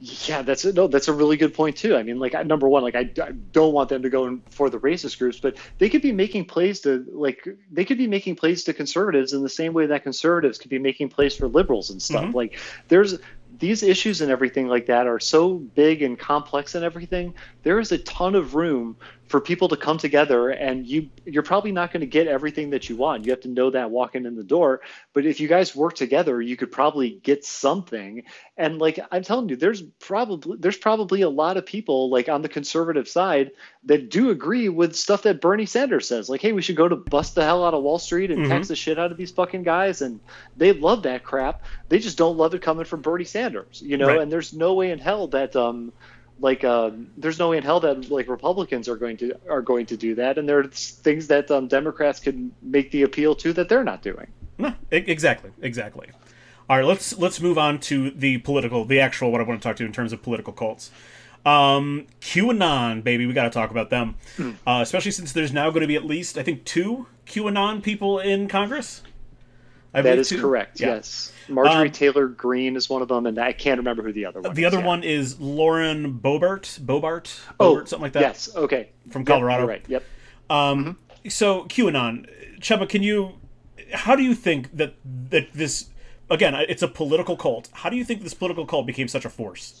Yeah, 0.00 0.42
that's 0.42 0.64
a, 0.64 0.72
no, 0.72 0.86
that's 0.86 1.08
a 1.08 1.12
really 1.12 1.36
good 1.36 1.54
point 1.54 1.76
too. 1.76 1.96
I 1.96 2.04
mean, 2.04 2.20
like 2.20 2.32
number 2.46 2.68
one, 2.68 2.82
like 2.82 2.94
I, 2.94 3.10
I 3.20 3.32
don't 3.52 3.72
want 3.72 3.88
them 3.88 4.02
to 4.02 4.10
go 4.10 4.26
in 4.26 4.42
for 4.48 4.70
the 4.70 4.78
racist 4.78 5.18
groups, 5.18 5.40
but 5.40 5.56
they 5.78 5.88
could 5.88 6.02
be 6.02 6.12
making 6.12 6.44
plays 6.44 6.80
to 6.82 7.04
like 7.12 7.46
they 7.72 7.84
could 7.84 7.98
be 7.98 8.06
making 8.06 8.36
plays 8.36 8.62
to 8.64 8.72
conservatives 8.72 9.32
in 9.32 9.42
the 9.42 9.48
same 9.48 9.72
way 9.72 9.86
that 9.86 10.04
conservatives 10.04 10.58
could 10.58 10.70
be 10.70 10.78
making 10.78 11.08
plays 11.08 11.34
for 11.34 11.48
liberals 11.48 11.90
and 11.90 12.00
stuff. 12.00 12.26
Mm-hmm. 12.26 12.36
Like 12.36 12.58
there's 12.86 13.18
these 13.58 13.82
issues 13.82 14.20
and 14.20 14.30
everything 14.30 14.68
like 14.68 14.86
that 14.86 15.06
are 15.08 15.18
so 15.18 15.54
big 15.54 16.02
and 16.02 16.16
complex 16.16 16.76
and 16.76 16.84
everything. 16.84 17.34
There 17.64 17.80
is 17.80 17.90
a 17.90 17.98
ton 17.98 18.36
of 18.36 18.54
room 18.54 18.96
for 19.28 19.40
people 19.40 19.68
to 19.68 19.76
come 19.76 19.98
together 19.98 20.48
and 20.48 20.86
you 20.86 21.10
you're 21.24 21.42
probably 21.42 21.70
not 21.70 21.92
going 21.92 22.00
to 22.00 22.06
get 22.06 22.26
everything 22.26 22.70
that 22.70 22.88
you 22.88 22.96
want. 22.96 23.24
You 23.24 23.32
have 23.32 23.42
to 23.42 23.48
know 23.48 23.70
that 23.70 23.90
walking 23.90 24.24
in 24.24 24.36
the 24.36 24.42
door. 24.42 24.80
But 25.12 25.26
if 25.26 25.38
you 25.38 25.48
guys 25.48 25.76
work 25.76 25.94
together 25.94 26.40
you 26.40 26.56
could 26.56 26.72
probably 26.72 27.10
get 27.22 27.44
something. 27.44 28.24
And 28.56 28.78
like 28.78 28.98
i'm 29.12 29.22
telling 29.22 29.48
you 29.48 29.56
there's 29.56 29.82
probably 29.82 30.56
there's 30.58 30.78
probably 30.78 31.22
a 31.22 31.28
lot 31.28 31.56
of 31.56 31.66
people 31.66 32.10
like 32.10 32.28
on 32.28 32.42
the 32.42 32.48
conservative 32.48 33.08
side 33.08 33.52
that 33.84 34.10
do 34.10 34.30
agree 34.30 34.68
with 34.68 34.96
stuff 34.96 35.22
that 35.22 35.40
bernie 35.40 35.66
sanders 35.66 36.08
says. 36.08 36.28
Like 36.28 36.40
hey 36.40 36.52
we 36.52 36.62
should 36.62 36.76
go 36.76 36.88
to 36.88 36.96
bust 36.96 37.34
the 37.34 37.44
hell 37.44 37.64
out 37.64 37.74
of 37.74 37.82
wall 37.82 37.98
street 37.98 38.30
and 38.30 38.40
mm-hmm. 38.40 38.50
tax 38.50 38.68
the 38.68 38.76
shit 38.76 38.98
out 38.98 39.12
of 39.12 39.18
these 39.18 39.30
fucking 39.30 39.62
guys. 39.62 40.00
And 40.02 40.20
they 40.56 40.72
love 40.72 41.02
that 41.02 41.22
crap. 41.22 41.64
They 41.88 41.98
just 41.98 42.18
don't 42.18 42.36
love 42.36 42.54
it 42.54 42.62
coming 42.62 42.84
from 42.84 43.02
bernie 43.02 43.24
sanders 43.24 43.82
you 43.84 43.96
know? 43.96 44.08
Right. 44.08 44.20
and 44.20 44.32
there's 44.32 44.52
no 44.52 44.74
way 44.74 44.90
in 44.90 44.98
hell 44.98 45.28
that 45.28 45.54
um 45.54 45.92
like 46.40 46.64
um, 46.64 47.10
there's 47.16 47.38
no 47.38 47.50
way 47.50 47.56
in 47.56 47.62
hell 47.62 47.80
that 47.80 48.10
like 48.10 48.28
Republicans 48.28 48.88
are 48.88 48.96
going 48.96 49.16
to 49.18 49.38
are 49.48 49.62
going 49.62 49.86
to 49.86 49.96
do 49.96 50.14
that, 50.16 50.38
and 50.38 50.48
there's 50.48 50.90
things 50.90 51.26
that 51.28 51.50
um, 51.50 51.68
Democrats 51.68 52.20
can 52.20 52.52
make 52.62 52.90
the 52.90 53.02
appeal 53.02 53.34
to 53.36 53.52
that 53.54 53.68
they're 53.68 53.84
not 53.84 54.02
doing. 54.02 54.26
No, 54.58 54.74
exactly, 54.90 55.50
exactly. 55.62 56.08
All 56.68 56.76
right, 56.76 56.86
let's 56.86 57.16
let's 57.18 57.40
move 57.40 57.58
on 57.58 57.80
to 57.80 58.10
the 58.10 58.38
political, 58.38 58.84
the 58.84 59.00
actual 59.00 59.32
what 59.32 59.40
I 59.40 59.44
want 59.44 59.60
to 59.62 59.68
talk 59.68 59.76
to 59.76 59.84
in 59.84 59.92
terms 59.92 60.12
of 60.12 60.22
political 60.22 60.52
cults. 60.52 60.90
Um, 61.46 62.06
QAnon, 62.20 63.02
baby, 63.02 63.24
we 63.24 63.32
got 63.32 63.44
to 63.44 63.50
talk 63.50 63.70
about 63.70 63.90
them, 63.90 64.16
mm. 64.36 64.56
uh, 64.66 64.80
especially 64.82 65.12
since 65.12 65.32
there's 65.32 65.52
now 65.52 65.70
going 65.70 65.80
to 65.82 65.86
be 65.86 65.96
at 65.96 66.04
least 66.04 66.36
I 66.36 66.42
think 66.42 66.64
two 66.64 67.06
QAnon 67.26 67.82
people 67.82 68.18
in 68.18 68.48
Congress. 68.48 69.02
I 69.94 70.02
that 70.02 70.18
is 70.18 70.28
two. 70.28 70.40
correct. 70.40 70.80
Yeah. 70.80 70.96
Yes. 70.96 71.32
Marjorie 71.48 71.88
um, 71.88 71.92
Taylor 71.92 72.28
Greene 72.28 72.76
is 72.76 72.90
one 72.90 73.00
of 73.00 73.08
them, 73.08 73.26
and 73.26 73.38
I 73.38 73.52
can't 73.52 73.78
remember 73.78 74.02
who 74.02 74.12
the 74.12 74.26
other 74.26 74.40
one. 74.40 74.52
Is. 74.52 74.56
The 74.56 74.62
is, 74.64 74.66
other 74.66 74.80
yeah. 74.80 74.86
one 74.86 75.02
is 75.02 75.40
Lauren 75.40 76.18
Boebert, 76.18 76.80
Boebert, 76.80 77.40
oh, 77.58 77.78
something 77.84 78.02
like 78.02 78.12
that. 78.12 78.20
Yes. 78.20 78.54
Okay. 78.54 78.90
From 79.10 79.24
Colorado. 79.24 79.62
Yep, 79.62 79.68
right. 79.68 79.84
Yep. 79.88 80.04
Um, 80.50 80.84
mm-hmm. 80.84 81.28
So 81.28 81.64
QAnon, 81.64 82.28
Chema, 82.60 82.88
can 82.88 83.02
you? 83.02 83.34
How 83.92 84.14
do 84.14 84.22
you 84.22 84.34
think 84.34 84.76
that 84.76 84.94
that 85.30 85.52
this? 85.52 85.86
Again, 86.30 86.54
it's 86.54 86.82
a 86.82 86.88
political 86.88 87.38
cult. 87.38 87.70
How 87.72 87.88
do 87.88 87.96
you 87.96 88.04
think 88.04 88.22
this 88.22 88.34
political 88.34 88.66
cult 88.66 88.86
became 88.86 89.08
such 89.08 89.24
a 89.24 89.30
force? 89.30 89.80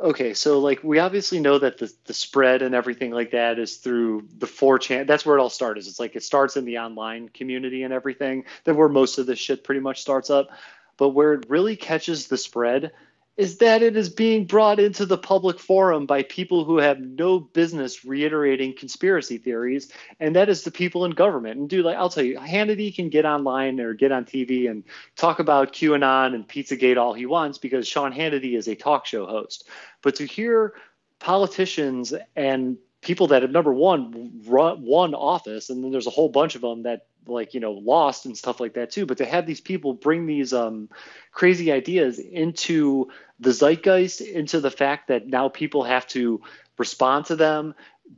Okay, 0.00 0.32
so 0.32 0.60
like 0.60 0.84
we 0.84 1.00
obviously 1.00 1.40
know 1.40 1.58
that 1.58 1.78
the 1.78 1.92
the 2.04 2.14
spread 2.14 2.62
and 2.62 2.72
everything 2.74 3.10
like 3.10 3.32
that 3.32 3.58
is 3.58 3.78
through 3.78 4.28
the 4.38 4.46
4chan. 4.46 5.08
That's 5.08 5.26
where 5.26 5.36
it 5.36 5.40
all 5.40 5.50
starts. 5.50 5.88
It's 5.88 5.98
like 5.98 6.14
it 6.14 6.22
starts 6.22 6.56
in 6.56 6.64
the 6.64 6.78
online 6.78 7.28
community 7.28 7.82
and 7.82 7.92
everything. 7.92 8.44
Then 8.62 8.76
where 8.76 8.88
most 8.88 9.18
of 9.18 9.26
this 9.26 9.40
shit 9.40 9.64
pretty 9.64 9.80
much 9.80 10.00
starts 10.00 10.30
up. 10.30 10.50
But 10.98 11.10
where 11.10 11.34
it 11.34 11.48
really 11.48 11.74
catches 11.74 12.28
the 12.28 12.36
spread 12.36 12.92
is 13.38 13.58
that 13.58 13.82
it 13.82 13.96
is 13.96 14.10
being 14.10 14.44
brought 14.44 14.80
into 14.80 15.06
the 15.06 15.16
public 15.16 15.60
forum 15.60 16.06
by 16.06 16.24
people 16.24 16.64
who 16.64 16.78
have 16.78 16.98
no 16.98 17.38
business 17.38 18.04
reiterating 18.04 18.74
conspiracy 18.76 19.38
theories, 19.38 19.92
and 20.18 20.34
that 20.34 20.48
is 20.48 20.64
the 20.64 20.72
people 20.72 21.04
in 21.04 21.12
government. 21.12 21.56
And 21.58 21.70
dude, 21.70 21.84
like 21.84 21.96
I'll 21.96 22.10
tell 22.10 22.24
you, 22.24 22.36
Hannity 22.36 22.92
can 22.92 23.10
get 23.10 23.24
online 23.24 23.78
or 23.78 23.94
get 23.94 24.10
on 24.10 24.24
TV 24.24 24.68
and 24.68 24.82
talk 25.14 25.38
about 25.38 25.72
QAnon 25.72 26.34
and 26.34 26.48
Pizzagate 26.48 26.96
all 26.96 27.14
he 27.14 27.26
wants 27.26 27.58
because 27.58 27.86
Sean 27.86 28.12
Hannity 28.12 28.56
is 28.56 28.66
a 28.66 28.74
talk 28.74 29.06
show 29.06 29.24
host. 29.24 29.68
But 30.02 30.16
to 30.16 30.26
hear 30.26 30.74
politicians 31.20 32.12
and 32.34 32.76
people 33.02 33.28
that 33.28 33.42
have 33.42 33.52
number 33.52 33.72
one 33.72 34.42
run 34.46 34.82
one 34.82 35.14
office, 35.14 35.70
and 35.70 35.84
then 35.84 35.92
there's 35.92 36.08
a 36.08 36.10
whole 36.10 36.28
bunch 36.28 36.56
of 36.56 36.62
them 36.62 36.82
that 36.82 37.06
like 37.28 37.54
you 37.54 37.60
know 37.60 37.72
lost 37.72 38.26
and 38.26 38.36
stuff 38.36 38.60
like 38.60 38.74
that 38.74 38.90
too 38.90 39.06
but 39.06 39.18
to 39.18 39.26
have 39.26 39.46
these 39.46 39.60
people 39.60 39.92
bring 39.92 40.26
these 40.26 40.52
um, 40.52 40.88
crazy 41.32 41.70
ideas 41.72 42.18
into 42.18 43.08
the 43.40 43.52
zeitgeist 43.52 44.20
into 44.20 44.60
the 44.60 44.70
fact 44.70 45.08
that 45.08 45.26
now 45.26 45.48
people 45.48 45.84
have 45.84 46.06
to 46.06 46.40
respond 46.76 47.26
to 47.26 47.36
them 47.36 47.74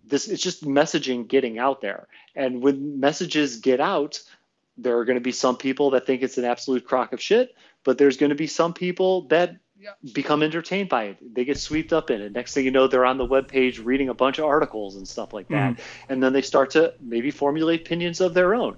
this 0.07 0.29
it's 0.29 0.43
just 0.43 0.65
messaging 0.65 1.27
getting 1.27 1.59
out 1.59 1.81
there. 1.81 2.07
And 2.35 2.63
when 2.63 3.01
messages 3.01 3.57
get 3.57 3.81
out 3.81 4.21
there 4.79 4.99
are 4.99 5.05
going 5.05 5.19
to 5.19 5.23
be 5.23 5.33
some 5.33 5.57
people 5.57 5.91
that 5.91 6.07
think 6.07 6.23
it's 6.23 6.39
an 6.39 6.45
absolute 6.45 6.87
crock 6.87 7.13
of 7.13 7.21
shit 7.21 7.55
but 7.85 7.99
there's 7.99 8.17
going 8.17 8.31
to 8.31 8.37
be 8.37 8.47
some 8.47 8.73
people 8.73 9.23
that 9.29 9.57
become 10.13 10.43
entertained 10.43 10.89
by 10.89 11.05
it. 11.05 11.35
They 11.35 11.45
get 11.45 11.59
swept 11.59 11.93
up 11.93 12.11
in 12.11 12.21
it. 12.21 12.33
Next 12.33 12.55
thing 12.55 12.65
you 12.65 12.71
know, 12.71 12.87
they're 12.87 13.05
on 13.05 13.19
the 13.19 13.25
web 13.25 13.49
page 13.49 13.79
reading 13.79 14.09
a 14.09 14.15
bunch 14.15 14.39
of 14.39 14.45
articles 14.45 14.97
and 14.97 15.07
stuff 15.07 15.33
like 15.33 15.49
that. 15.49 15.75
Mm. 15.75 15.81
And 16.09 16.23
then 16.23 16.33
they 16.33 16.43
start 16.43 16.71
to 16.71 16.95
maybe 17.01 17.31
formulate 17.31 17.83
opinions 17.83 18.21
of 18.21 18.35
their 18.35 18.55
own. 18.55 18.77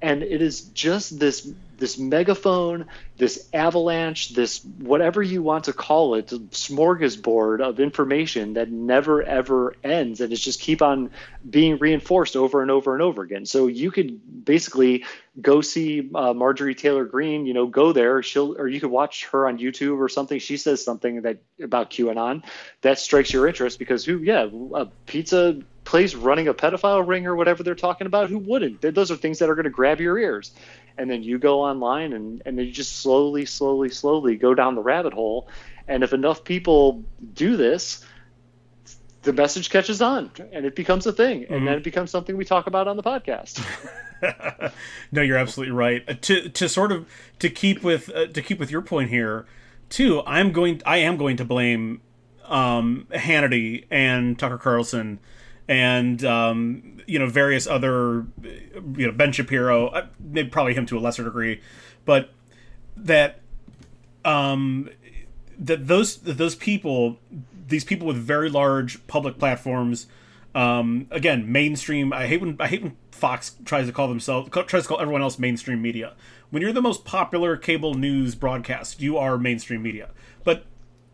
And 0.00 0.22
it 0.22 0.42
is 0.42 0.62
just 0.62 1.18
this 1.18 1.48
this 1.82 1.98
megaphone, 1.98 2.86
this 3.16 3.48
avalanche, 3.52 4.28
this 4.28 4.64
whatever 4.64 5.20
you 5.20 5.42
want 5.42 5.64
to 5.64 5.72
call 5.72 6.14
it, 6.14 6.28
smorgasbord 6.28 7.60
of 7.60 7.80
information 7.80 8.52
that 8.52 8.70
never 8.70 9.20
ever 9.20 9.74
ends, 9.82 10.20
and 10.20 10.32
it's 10.32 10.40
just 10.40 10.60
keep 10.60 10.80
on 10.80 11.10
being 11.50 11.78
reinforced 11.78 12.36
over 12.36 12.62
and 12.62 12.70
over 12.70 12.94
and 12.94 13.02
over 13.02 13.22
again. 13.22 13.46
So 13.46 13.66
you 13.66 13.90
could 13.90 14.44
basically 14.44 15.04
go 15.40 15.60
see 15.60 16.08
uh, 16.14 16.32
Marjorie 16.34 16.76
Taylor 16.76 17.04
Greene, 17.04 17.46
you 17.46 17.52
know, 17.52 17.66
go 17.66 17.92
there. 17.92 18.22
She'll 18.22 18.56
or 18.56 18.68
you 18.68 18.78
could 18.78 18.92
watch 18.92 19.26
her 19.32 19.48
on 19.48 19.58
YouTube 19.58 19.98
or 19.98 20.08
something. 20.08 20.38
She 20.38 20.58
says 20.58 20.84
something 20.84 21.22
that 21.22 21.38
about 21.60 21.90
QAnon 21.90 22.44
that 22.82 23.00
strikes 23.00 23.32
your 23.32 23.48
interest 23.48 23.80
because 23.80 24.04
who, 24.04 24.18
yeah, 24.18 24.46
a 24.74 24.86
pizza 25.06 25.60
place 25.84 26.14
running 26.14 26.46
a 26.46 26.54
pedophile 26.54 27.06
ring 27.06 27.26
or 27.26 27.34
whatever 27.34 27.64
they're 27.64 27.74
talking 27.74 28.06
about, 28.06 28.30
who 28.30 28.38
wouldn't? 28.38 28.80
Those 28.80 29.10
are 29.10 29.16
things 29.16 29.40
that 29.40 29.50
are 29.50 29.56
going 29.56 29.64
to 29.64 29.70
grab 29.70 30.00
your 30.00 30.16
ears 30.16 30.52
and 30.98 31.10
then 31.10 31.22
you 31.22 31.38
go 31.38 31.60
online 31.62 32.12
and 32.12 32.42
and 32.44 32.58
then 32.58 32.66
you 32.66 32.72
just 32.72 33.00
slowly 33.00 33.46
slowly 33.46 33.88
slowly 33.88 34.36
go 34.36 34.54
down 34.54 34.74
the 34.74 34.82
rabbit 34.82 35.12
hole. 35.12 35.48
And 35.88 36.02
if 36.04 36.12
enough 36.12 36.44
people 36.44 37.02
do 37.34 37.56
this 37.56 38.04
the 39.22 39.32
message 39.32 39.70
catches 39.70 40.02
on 40.02 40.30
and 40.52 40.66
it 40.66 40.74
becomes 40.74 41.06
a 41.06 41.12
thing. 41.12 41.44
And 41.44 41.48
mm-hmm. 41.48 41.64
then 41.66 41.74
it 41.76 41.84
becomes 41.84 42.10
something 42.10 42.36
we 42.36 42.44
talk 42.44 42.66
about 42.66 42.88
on 42.88 42.96
the 42.96 43.02
podcast. 43.02 43.64
No 45.10 45.20
you're 45.20 45.36
absolutely 45.36 45.74
right. 45.74 46.04
Uh, 46.06 46.14
to 46.20 46.48
to 46.48 46.68
sort 46.68 46.92
of 46.92 47.08
to 47.40 47.50
keep 47.50 47.82
with 47.82 48.08
uh, 48.14 48.26
to 48.28 48.40
keep 48.40 48.60
with 48.60 48.70
your 48.70 48.80
point 48.80 49.10
here 49.10 49.46
too 49.88 50.22
i'm 50.26 50.52
going 50.52 50.80
i 50.86 50.98
am 50.98 51.16
going 51.16 51.36
to 51.36 51.44
blame 51.44 52.00
um 52.44 53.08
hannity 53.10 53.84
and 53.90 54.38
tucker 54.38 54.58
carlson 54.58 55.18
and 55.68 56.24
um, 56.24 56.98
you 57.06 57.18
know 57.18 57.26
various 57.26 57.66
other 57.66 58.26
you 58.42 59.06
know 59.06 59.12
Ben 59.12 59.32
Shapiro, 59.32 59.88
uh, 59.88 60.06
maybe 60.32 60.48
probably 60.48 60.74
him 60.74 60.86
to 60.86 60.98
a 60.98 61.00
lesser 61.00 61.24
degree, 61.24 61.60
but 62.04 62.30
that 62.96 63.40
um, 64.24 64.90
that 65.58 65.86
those 65.86 66.18
that 66.18 66.38
those 66.38 66.54
people, 66.54 67.18
these 67.68 67.84
people 67.84 68.06
with 68.06 68.16
very 68.16 68.48
large 68.48 69.04
public 69.06 69.38
platforms, 69.38 70.06
um, 70.54 71.06
again 71.10 71.50
mainstream. 71.50 72.12
I 72.12 72.26
hate 72.26 72.40
when 72.40 72.56
I 72.58 72.68
hate 72.68 72.82
when 72.82 72.96
Fox 73.10 73.56
tries 73.64 73.86
to 73.86 73.92
call 73.92 74.08
themselves 74.08 74.50
tries 74.50 74.82
to 74.82 74.88
call 74.88 75.00
everyone 75.00 75.22
else 75.22 75.38
mainstream 75.38 75.80
media. 75.80 76.14
When 76.50 76.62
you're 76.62 76.72
the 76.72 76.82
most 76.82 77.04
popular 77.04 77.56
cable 77.56 77.94
news 77.94 78.34
broadcast, 78.34 79.00
you 79.00 79.16
are 79.16 79.38
mainstream 79.38 79.82
media. 79.82 80.10
But 80.44 80.64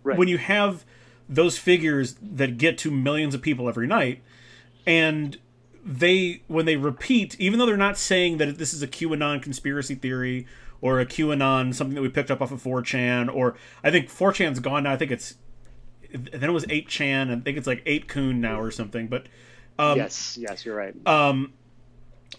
right. 0.02 0.18
when 0.18 0.28
you 0.28 0.38
have 0.38 0.84
those 1.28 1.58
figures 1.58 2.16
that 2.22 2.58
get 2.58 2.78
to 2.78 2.90
millions 2.90 3.34
of 3.34 3.42
people 3.42 3.68
every 3.68 3.86
night 3.86 4.22
and 4.86 5.36
they 5.88 6.42
when 6.48 6.66
they 6.66 6.76
repeat 6.76 7.34
even 7.40 7.58
though 7.58 7.64
they're 7.64 7.76
not 7.76 7.96
saying 7.96 8.36
that 8.36 8.58
this 8.58 8.74
is 8.74 8.82
a 8.82 8.86
qanon 8.86 9.42
conspiracy 9.42 9.94
theory 9.94 10.46
or 10.82 11.00
a 11.00 11.06
qanon 11.06 11.74
something 11.74 11.94
that 11.94 12.02
we 12.02 12.10
picked 12.10 12.30
up 12.30 12.42
off 12.42 12.52
of 12.52 12.62
4chan 12.62 13.34
or 13.34 13.56
i 13.82 13.90
think 13.90 14.08
4chan's 14.08 14.60
gone 14.60 14.82
now. 14.82 14.92
I 14.92 14.96
think 14.96 15.10
it's 15.10 15.36
then 16.12 16.44
it 16.44 16.52
was 16.52 16.66
8chan 16.66 17.34
i 17.34 17.40
think 17.40 17.56
it's 17.56 17.66
like 17.66 17.82
8kun 17.86 18.36
now 18.36 18.60
or 18.60 18.70
something 18.70 19.08
but 19.08 19.26
um, 19.78 19.96
yes 19.96 20.36
yes 20.38 20.66
you're 20.66 20.76
right. 20.76 20.94
um, 21.06 21.54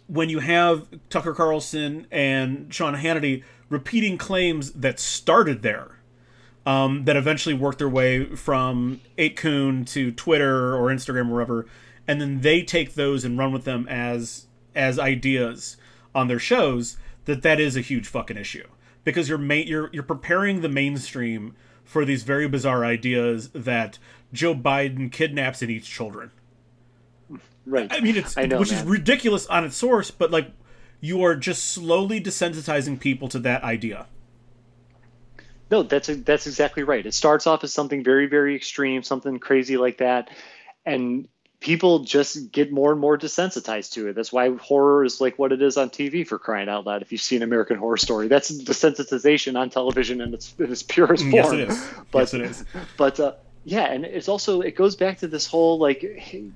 when 0.05 0.29
you 0.29 0.39
have 0.39 0.87
tucker 1.09 1.33
carlson 1.33 2.05
and 2.11 2.71
sean 2.71 2.95
hannity 2.95 3.43
repeating 3.67 4.19
claims 4.19 4.73
that 4.73 4.99
started 4.99 5.63
there 5.63 5.95
um, 6.67 7.05
that 7.05 7.15
eventually 7.15 7.55
worked 7.55 7.79
their 7.79 7.89
way 7.89 8.25
from 8.35 9.01
8kun 9.17 9.87
to 9.87 10.11
twitter 10.11 10.75
or 10.75 10.89
instagram 10.89 11.29
or 11.29 11.33
wherever 11.33 11.65
and 12.09 12.19
then 12.19 12.41
they 12.41 12.63
take 12.63 12.95
those 12.95 13.23
and 13.23 13.37
run 13.37 13.51
with 13.51 13.65
them 13.65 13.87
as 13.87 14.47
as 14.73 14.97
ideas 14.97 15.77
on 16.15 16.27
their 16.27 16.39
shows 16.39 16.97
that 17.25 17.43
that 17.43 17.59
is 17.59 17.77
a 17.77 17.81
huge 17.81 18.07
fucking 18.07 18.35
issue 18.35 18.67
because 19.03 19.29
you're 19.29 19.37
ma- 19.37 19.53
you're 19.53 19.91
you're 19.93 20.01
preparing 20.01 20.61
the 20.61 20.69
mainstream 20.69 21.55
for 21.83 22.05
these 22.05 22.23
very 22.23 22.47
bizarre 22.47 22.83
ideas 22.83 23.49
that 23.49 23.99
Joe 24.33 24.55
Biden 24.55 25.11
kidnaps 25.11 25.61
and 25.61 25.69
eats 25.69 25.87
children. 25.87 26.31
Right. 27.67 27.87
I 27.91 27.99
mean, 27.99 28.17
it's 28.17 28.35
I 28.35 28.47
know, 28.47 28.57
which 28.57 28.71
man. 28.71 28.81
is 28.81 28.89
ridiculous 28.89 29.45
on 29.45 29.63
its 29.63 29.75
source, 29.75 30.09
but 30.09 30.31
like 30.31 30.51
you 31.01 31.23
are 31.23 31.35
just 31.35 31.65
slowly 31.65 32.19
desensitizing 32.19 32.99
people 32.99 33.27
to 33.29 33.39
that 33.39 33.63
idea. 33.63 34.07
No, 35.69 35.83
that's 35.83 36.07
that's 36.07 36.47
exactly 36.47 36.81
right. 36.81 37.05
It 37.05 37.13
starts 37.13 37.45
off 37.45 37.63
as 37.63 37.71
something 37.71 38.03
very, 38.03 38.25
very 38.25 38.55
extreme, 38.55 39.03
something 39.03 39.37
crazy 39.37 39.77
like 39.77 39.99
that, 39.99 40.31
and 40.87 41.27
people 41.59 41.99
just 41.99 42.51
get 42.51 42.71
more 42.71 42.91
and 42.91 43.01
more 43.01 43.17
desensitized 43.17 43.91
to 43.93 44.07
it. 44.07 44.13
That's 44.13 44.31
why 44.31 44.55
horror 44.55 45.03
is 45.03 45.19
like 45.19 45.37
what 45.37 45.51
it 45.51 45.61
is 45.61 45.77
on 45.77 45.89
TV 45.89 46.25
for 46.25 46.39
crying 46.39 46.69
out 46.69 46.85
loud. 46.85 47.01
If 47.01 47.11
you've 47.11 47.21
seen 47.21 47.41
American 47.41 47.77
Horror 47.77 47.97
Story, 47.97 48.27
that's 48.27 48.51
desensitization 48.51 49.59
on 49.59 49.69
television 49.69 50.21
in 50.21 50.33
its, 50.33 50.55
in 50.57 50.71
its 50.71 50.83
purest 50.83 51.23
form. 51.23 51.33
Yes, 51.33 51.51
it 51.51 51.59
is. 51.59 51.89
But, 52.11 52.19
yes, 52.19 52.33
it 52.33 52.41
is. 52.41 52.65
But 52.97 53.19
uh, 53.19 53.33
yeah, 53.65 53.91
and 53.91 54.05
it's 54.05 54.29
also 54.29 54.61
it 54.61 54.75
goes 54.75 54.95
back 54.95 55.19
to 55.19 55.27
this 55.27 55.45
whole 55.45 55.77
like 55.77 56.03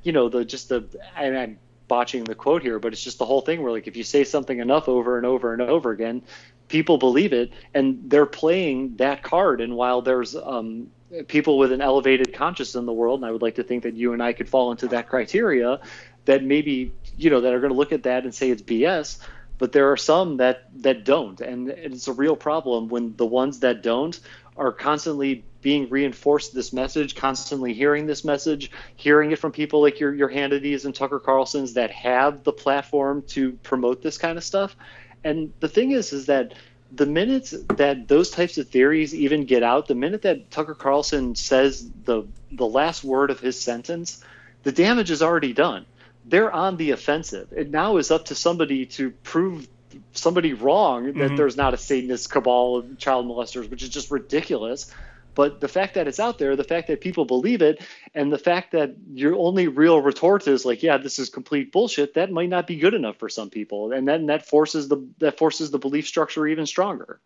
you 0.04 0.12
know 0.12 0.30
the 0.30 0.46
just 0.46 0.70
the 0.70 0.88
and 1.16 1.38
I'm 1.38 1.60
botching 1.88 2.24
the 2.24 2.36
quote 2.36 2.62
here, 2.62 2.80
but 2.80 2.94
it's 2.94 3.04
just 3.04 3.20
the 3.20 3.26
whole 3.26 3.42
thing 3.42 3.62
where 3.62 3.72
like 3.72 3.88
if 3.88 3.98
you 3.98 4.04
say 4.04 4.24
something 4.24 4.60
enough 4.60 4.88
over 4.88 5.18
and 5.18 5.26
over 5.26 5.54
and 5.54 5.62
over 5.62 5.92
again, 5.92 6.24
people 6.70 6.98
believe 6.98 7.34
it, 7.34 7.52
and 7.74 8.00
they're 8.10 8.26
playing 8.26 8.96
that 8.98 9.22
card. 9.22 9.62
And 9.62 9.76
while 9.76 10.02
there's 10.02 10.36
um, 10.36 10.90
people 11.28 11.58
with 11.58 11.72
an 11.72 11.82
elevated 11.82 12.34
conscience 12.34 12.76
in 12.76 12.86
the 12.86 12.94
world, 12.94 13.20
and 13.20 13.26
I 13.26 13.32
would 13.32 13.42
like 13.42 13.56
to 13.56 13.64
think 13.64 13.84
that 13.84 13.96
you 13.96 14.14
and 14.14 14.22
I 14.22 14.34
could 14.34 14.50
fall 14.50 14.72
into 14.72 14.88
that 14.90 15.10
criteria, 15.10 15.80
that 16.26 16.44
maybe 16.44 16.92
you 17.18 17.30
know 17.30 17.42
that 17.42 17.54
are 17.54 17.60
going 17.60 17.72
to 17.72 17.78
look 17.78 17.92
at 17.92 18.04
that 18.04 18.24
and 18.24 18.34
say 18.34 18.50
it's 18.50 18.62
BS. 18.62 19.20
But 19.60 19.72
there 19.72 19.92
are 19.92 19.98
some 19.98 20.38
that 20.38 20.70
that 20.82 21.06
don't, 21.06 21.40
and 21.40 21.70
it's 21.70 22.08
a 22.08 22.14
real 22.14 22.36
problem 22.36 22.90
when 22.90 23.16
the 23.16 23.26
ones 23.26 23.60
that 23.60 23.84
don't 23.84 24.20
are 24.58 24.72
constantly 24.72 25.44
being 25.62 25.90
reinforced 25.90 26.54
this 26.54 26.74
message, 26.74 27.16
constantly 27.16 27.74
hearing 27.74 28.06
this 28.06 28.26
message, 28.26 28.72
hearing 28.96 29.32
it 29.32 29.40
from 29.40 29.52
people 29.52 29.82
like 29.82 30.00
your 30.00 30.14
your 30.14 30.30
Hannitys 30.30 30.86
and 30.86 30.94
Tucker 30.94 31.20
Carlsons 31.20 31.74
that 31.74 31.92
have 31.92 32.44
the 32.44 32.52
platform 32.52 33.24
to 33.28 33.54
promote 33.64 34.02
this 34.02 34.18
kind 34.18 34.38
of 34.38 34.44
stuff. 34.44 34.76
And 35.24 35.54
the 35.60 35.70
thing 35.70 35.92
is, 35.92 36.12
is 36.12 36.26
that 36.26 36.54
the 36.96 37.06
minute 37.06 37.52
that 37.78 38.08
those 38.08 38.30
types 38.30 38.58
of 38.58 38.70
theories 38.70 39.16
even 39.16 39.46
get 39.46 39.64
out, 39.64 39.88
the 39.88 39.96
minute 39.96 40.22
that 40.24 40.52
Tucker 40.52 40.76
Carlson 40.76 41.36
says 41.36 41.90
the 42.06 42.24
the 42.52 42.68
last 42.68 43.04
word 43.04 43.32
of 43.32 43.40
his 43.40 43.60
sentence, 43.60 44.24
the 44.64 44.72
damage 44.72 45.10
is 45.12 45.22
already 45.22 45.54
done. 45.54 45.86
They're 46.26 46.52
on 46.52 46.78
the 46.78 46.92
offensive. 46.92 47.52
It 47.52 47.70
now 47.70 47.98
is 47.98 48.12
up 48.12 48.26
to 48.26 48.36
somebody 48.36 48.86
to 48.98 49.12
prove 49.24 49.68
somebody 50.14 50.54
wrong 50.54 51.06
that 51.06 51.32
Mhm. 51.32 51.38
there's 51.38 51.58
not 51.58 51.74
a 51.74 51.78
Satanist 51.78 52.30
cabal 52.30 52.78
of 52.78 52.98
child 52.98 53.28
molesters, 53.28 53.70
which 53.70 53.84
is 53.84 53.90
just 53.90 54.10
ridiculous. 54.12 54.90
But 55.36 55.62
the 55.62 55.68
fact 55.68 55.96
that 55.96 56.08
it's 56.08 56.20
out 56.20 56.38
there, 56.38 56.56
the 56.56 56.64
fact 56.64 56.88
that 56.88 57.02
people 57.02 57.26
believe 57.26 57.62
it, 57.62 57.82
and 58.14 58.32
the 58.32 58.38
fact 58.38 58.72
that 58.74 58.96
your 59.14 59.36
only 59.36 59.68
real 59.68 60.00
retort 60.00 60.48
is 60.48 60.66
like, 60.66 60.84
"Yeah, 60.84 60.98
this 60.98 61.18
is 61.18 61.30
complete 61.30 61.72
bullshit," 61.72 62.14
that 62.14 62.32
might 62.32 62.50
not 62.50 62.68
be 62.68 62.76
good 62.76 62.94
enough 62.94 63.18
for 63.18 63.30
some 63.30 63.50
people, 63.50 63.92
and 63.92 64.08
then 64.08 64.28
that 64.28 64.46
forces 64.46 64.88
the 64.88 65.06
that 65.20 65.38
forces 65.38 65.72
the 65.72 65.80
belief 65.80 66.08
structure 66.08 66.46
even 66.48 66.66
stronger. 66.66 67.20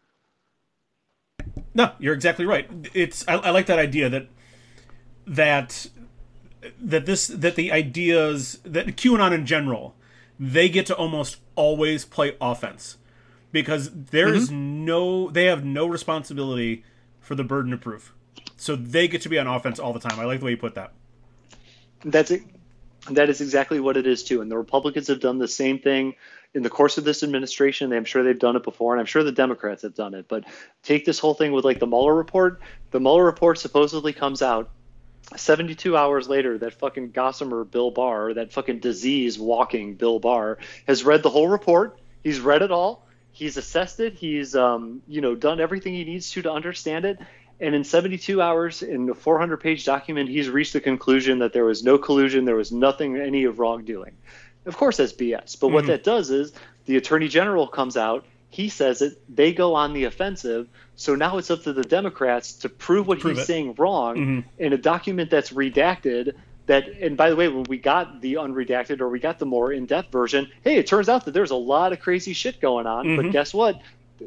No, 1.73 1.91
you're 1.99 2.13
exactly 2.13 2.45
right. 2.45 2.69
It's 2.93 3.27
I, 3.27 3.35
I 3.35 3.49
like 3.51 3.65
that 3.67 3.79
idea 3.79 4.09
that 4.09 4.27
that 5.27 5.87
that 6.79 7.05
this 7.05 7.27
that 7.27 7.55
the 7.55 7.71
ideas 7.71 8.59
that 8.63 8.87
QAnon 8.87 9.33
in 9.33 9.45
general 9.45 9.95
they 10.39 10.69
get 10.69 10.85
to 10.85 10.95
almost 10.95 11.37
always 11.55 12.05
play 12.05 12.35
offense 12.39 12.97
because 13.51 13.89
there 13.91 14.33
is 14.33 14.49
mm-hmm. 14.49 14.85
no 14.85 15.29
they 15.29 15.45
have 15.45 15.65
no 15.65 15.87
responsibility 15.87 16.83
for 17.27 17.35
the 17.35 17.43
burden 17.43 17.73
of 17.73 17.81
proof. 17.81 18.13
So 18.55 18.77
they 18.77 19.09
get 19.09 19.21
to 19.23 19.29
be 19.29 19.37
on 19.37 19.47
offense 19.47 19.79
all 19.79 19.91
the 19.91 19.99
time. 19.99 20.17
I 20.17 20.23
like 20.23 20.39
the 20.39 20.45
way 20.45 20.51
you 20.51 20.57
put 20.57 20.75
that. 20.75 20.93
That's 22.05 22.31
it. 22.31 22.41
That 23.11 23.29
is 23.29 23.41
exactly 23.41 23.81
what 23.81 23.97
it 23.97 24.07
is 24.07 24.23
too. 24.23 24.41
And 24.41 24.49
the 24.49 24.57
Republicans 24.57 25.07
have 25.09 25.19
done 25.19 25.37
the 25.37 25.47
same 25.47 25.79
thing 25.79 26.15
in 26.53 26.63
the 26.63 26.69
course 26.69 26.97
of 26.97 27.03
this 27.03 27.23
administration. 27.23 27.91
I'm 27.91 28.05
sure 28.05 28.23
they've 28.23 28.39
done 28.39 28.55
it 28.55 28.63
before, 28.63 28.93
and 28.93 29.01
I'm 29.01 29.05
sure 29.05 29.23
the 29.23 29.33
Democrats 29.33 29.81
have 29.81 29.93
done 29.93 30.13
it. 30.13 30.27
But 30.29 30.45
take 30.83 31.03
this 31.03 31.19
whole 31.19 31.33
thing 31.33 31.51
with 31.51 31.65
like 31.65 31.79
the 31.79 31.87
Mueller 31.87 32.15
report. 32.15 32.61
The 32.91 32.99
Mueller 33.01 33.25
report 33.25 33.59
supposedly 33.59 34.13
comes 34.13 34.41
out 34.41 34.69
72 35.35 35.97
hours 35.97 36.29
later. 36.29 36.57
That 36.57 36.75
fucking 36.75 37.11
gossamer 37.11 37.65
Bill 37.65 37.91
Barr, 37.91 38.33
that 38.35 38.53
fucking 38.53 38.79
disease 38.79 39.37
walking 39.37 39.95
Bill 39.95 40.19
Barr, 40.19 40.59
has 40.87 41.03
read 41.03 41.23
the 41.23 41.29
whole 41.29 41.49
report. 41.49 41.99
He's 42.23 42.39
read 42.39 42.61
it 42.61 42.71
all. 42.71 43.06
He's 43.37 43.55
assessed 43.55 43.99
it. 43.99 44.13
He's 44.15 44.55
um, 44.55 45.03
you 45.07 45.21
know 45.21 45.35
done 45.35 45.59
everything 45.59 45.93
he 45.93 46.03
needs 46.03 46.31
to 46.31 46.41
to 46.41 46.51
understand 46.51 47.05
it. 47.05 47.19
And 47.59 47.75
in 47.75 47.83
72 47.83 48.41
hours, 48.41 48.81
in 48.81 49.09
a 49.09 49.13
400 49.13 49.57
page 49.57 49.85
document, 49.85 50.27
he's 50.29 50.49
reached 50.49 50.73
the 50.73 50.81
conclusion 50.81 51.39
that 51.39 51.53
there 51.53 51.65
was 51.65 51.83
no 51.83 51.99
collusion, 51.99 52.45
there 52.45 52.55
was 52.55 52.71
nothing, 52.71 53.15
any 53.17 53.43
of 53.43 53.59
wrongdoing. 53.59 54.15
Of 54.65 54.75
course, 54.75 54.97
that's 54.97 55.13
BS. 55.13 55.59
But 55.59 55.67
what 55.69 55.85
that 55.87 56.03
does 56.03 56.31
is 56.31 56.51
the 56.85 56.97
attorney 56.97 57.27
general 57.27 57.67
comes 57.67 57.95
out, 57.95 58.25
he 58.49 58.69
says 58.69 59.01
it, 59.03 59.21
they 59.29 59.53
go 59.53 59.75
on 59.75 59.93
the 59.93 60.05
offensive. 60.05 60.67
So 60.95 61.13
now 61.15 61.37
it's 61.37 61.51
up 61.51 61.63
to 61.63 61.73
the 61.73 61.83
Democrats 61.83 62.53
to 62.59 62.69
prove 62.69 63.07
what 63.07 63.19
Prove 63.19 63.35
he's 63.37 63.43
it. 63.43 63.47
saying 63.47 63.75
wrong 63.77 64.15
Mhm. 64.17 64.43
in 64.57 64.73
a 64.73 64.77
document 64.77 65.29
that's 65.29 65.51
redacted. 65.51 66.33
That 66.67 66.87
and 67.01 67.17
by 67.17 67.29
the 67.29 67.35
way, 67.35 67.47
when 67.47 67.63
we 67.63 67.77
got 67.77 68.21
the 68.21 68.35
unredacted 68.35 69.01
or 69.01 69.09
we 69.09 69.19
got 69.19 69.39
the 69.39 69.45
more 69.45 69.71
in-depth 69.71 70.11
version, 70.11 70.49
hey, 70.63 70.75
it 70.77 70.85
turns 70.87 71.09
out 71.09 71.25
that 71.25 71.31
there's 71.33 71.51
a 71.51 71.55
lot 71.55 71.93
of 71.93 71.99
crazy 71.99 72.33
shit 72.33 72.59
going 72.61 72.85
on. 72.85 73.05
Mhm. 73.05 73.15
But 73.17 73.31
guess 73.31 73.53
what? 73.53 73.81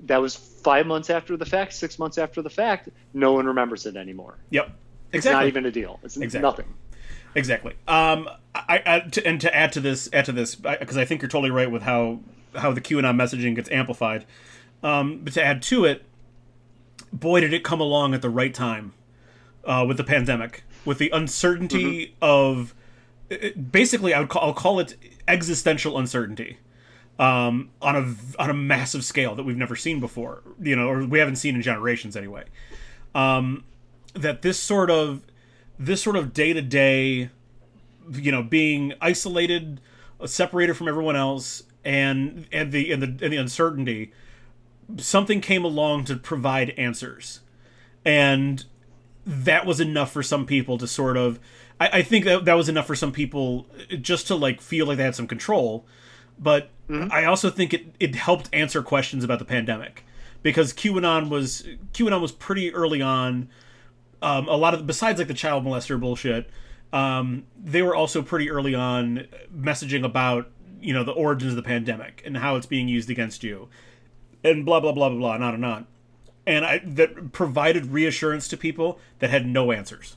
That 0.07 0.19
was 0.19 0.37
five 0.37 0.87
months 0.87 1.11
after 1.11 1.37
the 1.37 1.45
fact, 1.45 1.73
six 1.75 1.99
months 1.99 2.17
after 2.19 2.43
the 2.43 2.51
fact. 2.51 2.89
No 3.13 3.33
one 3.33 3.47
remembers 3.47 3.87
it 3.87 3.97
anymore. 3.97 4.37
Yep. 4.51 4.67
It's 5.13 5.17
Exactly. 5.27 5.41
not 5.41 5.47
even 5.49 5.67
a 5.67 5.71
deal. 5.71 6.01
It's 6.03 6.17
Exactly. 6.17 6.41
nothing. 6.49 6.67
Exactly. 7.35 7.75
Um, 7.87 8.29
I, 8.55 8.83
I 8.87 9.01
to, 9.01 9.27
and 9.27 9.41
to 9.41 9.55
add 9.55 9.73
to 9.73 9.81
this, 9.81 10.09
add 10.13 10.25
to 10.25 10.33
this, 10.33 10.55
because 10.55 10.97
I 10.97 11.05
think 11.05 11.23
you're 11.23 11.29
totally 11.29 11.51
right 11.51 11.71
with 11.71 11.83
how 11.83 12.21
how 12.57 12.73
the 12.73 12.81
QAnon 12.81 13.17
messaging 13.17 13.55
gets 13.55 13.71
amplified. 13.71 14.25
Um, 14.83 15.21
but 15.23 15.35
to 15.35 15.45
add 15.45 15.63
to 15.65 15.85
it, 15.85 16.05
boy, 17.13 17.41
did 17.41 17.53
it 17.53 17.63
come 17.63 17.81
along 17.81 18.15
at 18.15 18.23
the 18.23 18.31
right 18.31 18.53
time 18.55 18.93
uh, 19.65 19.85
with 19.87 19.99
the 19.99 20.05
pandemic, 20.05 20.65
with 20.85 20.99
the 20.99 21.11
uncertainty 21.11 22.15
of 22.21 22.75
basically, 23.71 24.15
I 24.15 24.21
would 24.21 24.29
call 24.29 24.43
I'll 24.43 24.55
call 24.55 24.81
it 24.81 24.97
existential 25.29 25.99
uncertainty 25.99 26.59
um, 27.19 27.71
on 27.81 27.97
a 27.97 28.43
on 28.43 28.51
a 28.51 28.55
massive 28.55 29.05
scale 29.05 29.35
that 29.35 29.45
we've 29.45 29.57
never 29.57 29.77
seen 29.77 30.01
before. 30.01 30.43
You 30.61 30.77
know, 30.77 30.89
or 30.89 31.05
we 31.05 31.19
haven't 31.19 31.37
seen 31.37 31.55
in 31.55 31.63
generations 31.63 32.17
anyway. 32.17 32.45
Um, 33.15 33.65
that 34.15 34.43
this 34.43 34.59
sort 34.59 34.91
of 34.91 35.23
this 35.79 36.03
sort 36.03 36.17
of 36.17 36.33
day 36.33 36.53
to 36.53 36.63
day, 36.63 37.31
you 38.11 38.33
know, 38.33 38.43
being 38.43 38.95
isolated, 39.01 39.81
separated 40.27 40.77
from 40.77 40.89
everyone 40.89 41.17
else, 41.17 41.63
and 41.85 42.47
and 42.51 42.73
the 42.73 42.93
and 42.93 43.03
the 43.03 43.25
and 43.25 43.33
the 43.33 43.37
uncertainty, 43.37 44.13
something 44.97 45.41
came 45.41 45.65
along 45.65 46.05
to 46.07 46.17
provide 46.17 46.71
answers, 46.71 47.41
and 48.05 48.65
that 49.31 49.67
was 49.67 49.81
enough 49.81 50.13
for 50.13 50.23
some 50.23 50.47
people 50.47 50.79
to 50.79 50.87
sort 50.87 51.17
of. 51.17 51.39
I, 51.79 51.99
I 51.99 52.03
think 52.03 52.25
that 52.25 52.45
that 52.45 52.55
was 52.55 52.69
enough 52.69 52.87
for 52.87 52.95
some 52.95 53.13
people 53.13 53.67
just 54.01 54.27
to 54.29 54.35
like 54.35 54.61
feel 54.61 54.87
like 54.87 54.99
they 54.99 55.05
had 55.05 55.15
some 55.15 55.27
control, 55.27 55.87
but 56.39 56.71
I 57.11 57.25
also 57.25 57.51
think 57.51 57.73
it 57.73 57.95
it 57.99 58.15
helped 58.15 58.49
answer 58.53 58.83
questions 58.83 59.25
about 59.25 59.39
the 59.39 59.45
pandemic 59.45 60.05
because 60.43 60.73
QAnon 60.73 61.29
was 61.29 61.67
QAnon 61.93 62.21
was 62.21 62.33
pretty 62.33 62.73
early 62.75 63.01
on. 63.01 63.49
Um, 64.23 64.49
a 64.49 64.57
lot 64.57 64.75
of 64.75 64.87
besides 64.87 65.19
like 65.19 65.29
the 65.29 65.35
child 65.35 65.65
molester 65.65 65.99
bullshit 65.99 66.51
um, 66.93 67.45
they 67.63 67.83
were 67.83 67.95
also 67.95 68.23
pretty 68.23 68.51
early 68.51 68.75
on 68.75 69.27
messaging 69.57 70.05
about 70.05 70.51
you 70.81 70.93
know 70.93 71.05
the 71.05 71.13
origins 71.13 71.53
of 71.53 71.57
the 71.57 71.63
pandemic 71.63 72.23
and 72.25 72.37
how 72.37 72.57
it's 72.57 72.67
being 72.67 72.89
used 72.89 73.11
against 73.11 73.45
you 73.45 73.69
and 74.43 74.65
blah 74.65 74.81
blah 74.81 74.93
blah 74.93 75.09
blah 75.09 75.19
blah 75.19 75.35
and 75.35 75.45
on 75.45 75.55
and 75.55 75.65
on 75.65 75.87
and 76.51 76.65
I 76.65 76.79
that 76.85 77.33
provided 77.33 77.87
reassurance 77.87 78.49
to 78.49 78.57
people 78.57 78.99
that 79.21 79.31
had 79.31 79.47
no 79.47 79.73
answers 79.73 80.17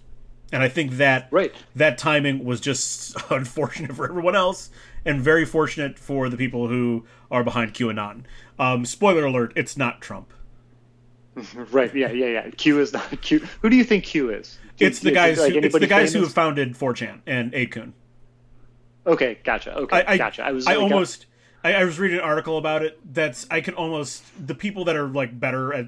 and 0.52 0.62
I 0.64 0.70
think 0.70 0.94
that 0.94 1.28
Right. 1.32 1.54
that 1.76 1.98
timing 1.98 2.44
was 2.46 2.60
just 2.62 3.16
unfortunate 3.32 3.96
for 3.96 4.06
everyone 4.10 4.36
else 4.36 4.70
and 5.06 5.22
very 5.22 5.46
fortunate 5.46 5.98
for 5.98 6.30
the 6.30 6.38
people 6.38 6.68
who 6.68 7.06
are 7.32 7.44
behind 7.44 7.74
QAnon. 7.74 8.24
Um, 8.60 8.86
spoiler 8.86 9.26
alert: 9.26 9.52
it's 9.56 9.76
not 9.78 10.02
Trump. 10.02 10.32
Right. 11.72 11.94
Yeah. 11.96 12.12
Yeah. 12.12 12.28
Yeah. 12.28 12.50
Q 12.52 12.80
is 12.80 12.94
not 12.94 13.10
Q. 13.22 13.40
Who 13.62 13.70
do 13.70 13.76
you 13.76 13.84
think 13.84 14.04
Q 14.04 14.30
is? 14.30 14.58
Do 14.78 14.86
you- 14.86 14.90
It's 14.90 15.00
the 15.00 15.10
do 15.10 15.16
guys. 15.16 15.38
think, 15.38 15.56
like, 15.56 15.62
who, 15.64 15.66
it's 15.68 15.80
the 15.80 15.88
guys 15.88 16.14
who 16.14 16.20
famous? 16.20 16.30
have 16.30 16.36
founded 16.36 16.74
4chan 16.76 17.22
and 17.26 17.52
8kun. 17.54 17.94
Okay. 19.08 19.40
Gotcha. 19.44 19.76
Okay. 19.76 20.04
I, 20.08 20.14
I 20.14 20.18
gotcha. 20.18 20.44
I 20.46 20.52
was. 20.52 20.68
I 20.68 20.74
like, 20.76 20.84
almost. 20.84 21.26
I, 21.64 21.74
I 21.74 21.84
was 21.86 21.98
reading 22.00 22.20
an 22.20 22.24
article 22.24 22.58
about 22.58 22.84
it. 22.84 23.00
That's 23.14 23.48
I 23.50 23.62
can 23.62 23.74
almost 23.74 24.24
the 24.46 24.54
people 24.56 24.86
that 24.86 24.96
are 24.96 25.08
like 25.08 25.38
better 25.40 25.74
at, 25.74 25.88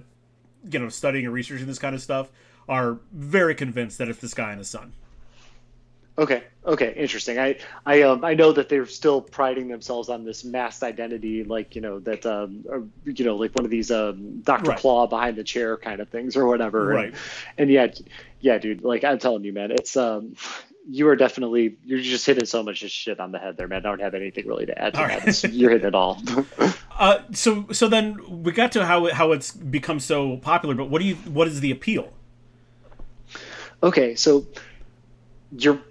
you 0.70 0.80
know, 0.80 0.90
studying 0.90 1.26
and 1.26 1.34
researching 1.34 1.68
this 1.68 1.80
kind 1.80 1.96
of 1.96 2.02
stuff 2.02 2.30
are 2.68 3.00
very 3.12 3.56
convinced 3.56 3.98
that 4.00 4.08
it's 4.08 4.20
this 4.20 4.34
guy 4.34 4.50
and 4.50 4.60
his 4.60 4.70
son. 4.70 4.94
Okay. 6.18 6.44
Okay. 6.66 6.94
Interesting. 6.96 7.38
I 7.40 7.58
I 7.86 8.04
um 8.04 8.24
I 8.24 8.34
know 8.36 8.54
that 8.54 8.70
they're 8.70 8.86
still 8.86 9.22
priding 9.22 9.68
themselves 9.68 10.08
on 10.08 10.24
this 10.24 10.46
masked 10.46 10.82
identity, 10.82 11.44
like 11.44 11.76
you 11.76 11.82
know 11.82 12.00
that 12.00 12.26
um 12.26 12.64
or, 12.70 12.84
you 13.04 13.26
know 13.26 13.36
like 13.36 13.54
one 13.54 13.66
of 13.66 13.72
these 13.72 13.92
um 13.92 14.40
Doctor 14.42 14.72
Right. 14.72 14.80
Claw 14.80 15.08
behind 15.08 15.36
the 15.36 15.44
chair 15.44 15.76
kind 15.76 16.00
of 16.00 16.08
things 16.10 16.38
or 16.38 16.48
whatever. 16.48 16.86
Right. 16.86 17.08
And, 17.08 17.16
and 17.58 17.70
yeah, 17.70 17.88
yeah, 18.40 18.58
dude. 18.58 18.84
Like 18.84 19.04
I'm 19.04 19.20
telling 19.20 19.44
you, 19.44 19.52
man, 19.52 19.72
it's 19.72 19.98
um 19.98 20.36
you 20.88 21.08
are 21.08 21.16
definitely 21.16 21.78
you're 21.84 22.00
just 22.00 22.26
hitting 22.26 22.46
so 22.46 22.64
much 22.64 22.78
shit 22.78 23.20
on 23.20 23.32
the 23.32 23.40
head 23.40 23.58
there, 23.58 23.68
man. 23.68 23.80
I 23.80 23.90
don't 23.90 24.02
have 24.02 24.14
anything 24.14 24.48
really 24.48 24.66
to 24.68 24.80
add 24.80 24.94
to 24.94 25.02
All 25.02 25.08
that. 25.08 25.26
right. 25.26 25.44
You're 25.54 25.72
hitting 25.72 25.88
it 25.88 25.96
all. 25.96 26.22
Uh, 26.98 27.20
so 27.34 27.68
so 27.74 27.90
then 27.90 28.42
we 28.42 28.54
got 28.54 28.72
to 28.72 28.86
how 28.86 29.12
how 29.12 29.34
it's 29.34 29.52
become 29.52 30.00
so 30.00 30.38
popular. 30.38 30.74
But 30.76 30.90
what 30.90 31.02
do 31.02 31.06
you 31.06 31.16
what 31.16 31.46
is 31.46 31.60
the 31.60 31.70
appeal? 31.72 32.14
Okay, 33.84 34.16
so 34.16 34.46
you're 35.52 35.82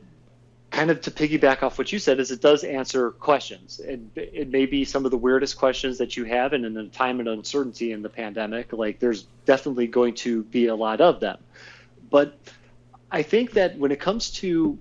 kind 0.71 0.91
of 0.91 1.01
to 1.03 1.11
piggyback 1.11 1.63
off 1.63 1.77
what 1.77 1.93
you 1.93 1.99
said 1.99 2.19
is 2.19 2.31
it 2.31 2.41
does 2.41 2.65
answer 2.65 3.11
questions. 3.11 3.81
It, 3.81 4.01
it 4.17 4.51
may 4.51 4.67
be 4.67 4.85
some 4.85 5.05
of 5.05 5.11
the 5.11 5.19
weirdest 5.19 5.59
questions 5.59 5.99
that 5.99 6.17
you 6.17 6.25
have, 6.25 6.55
and 6.55 6.65
in 6.65 6.77
a 6.77 6.89
time 6.89 7.21
of 7.21 7.27
uncertainty 7.27 7.93
in 7.93 8.01
the 8.01 8.09
pandemic, 8.09 8.73
like 8.73 8.99
there's 8.99 9.25
definitely 9.45 9.87
going 9.87 10.15
to 10.15 10.43
be 10.45 10.67
a 10.67 10.75
lot 10.75 11.01
of 11.03 11.21
them. 11.21 11.39
But 12.11 12.39
I 13.11 13.23
think 13.23 13.53
that 13.53 13.79
when 13.79 13.93
it 13.93 14.01
comes 14.01 14.31
to 14.33 14.79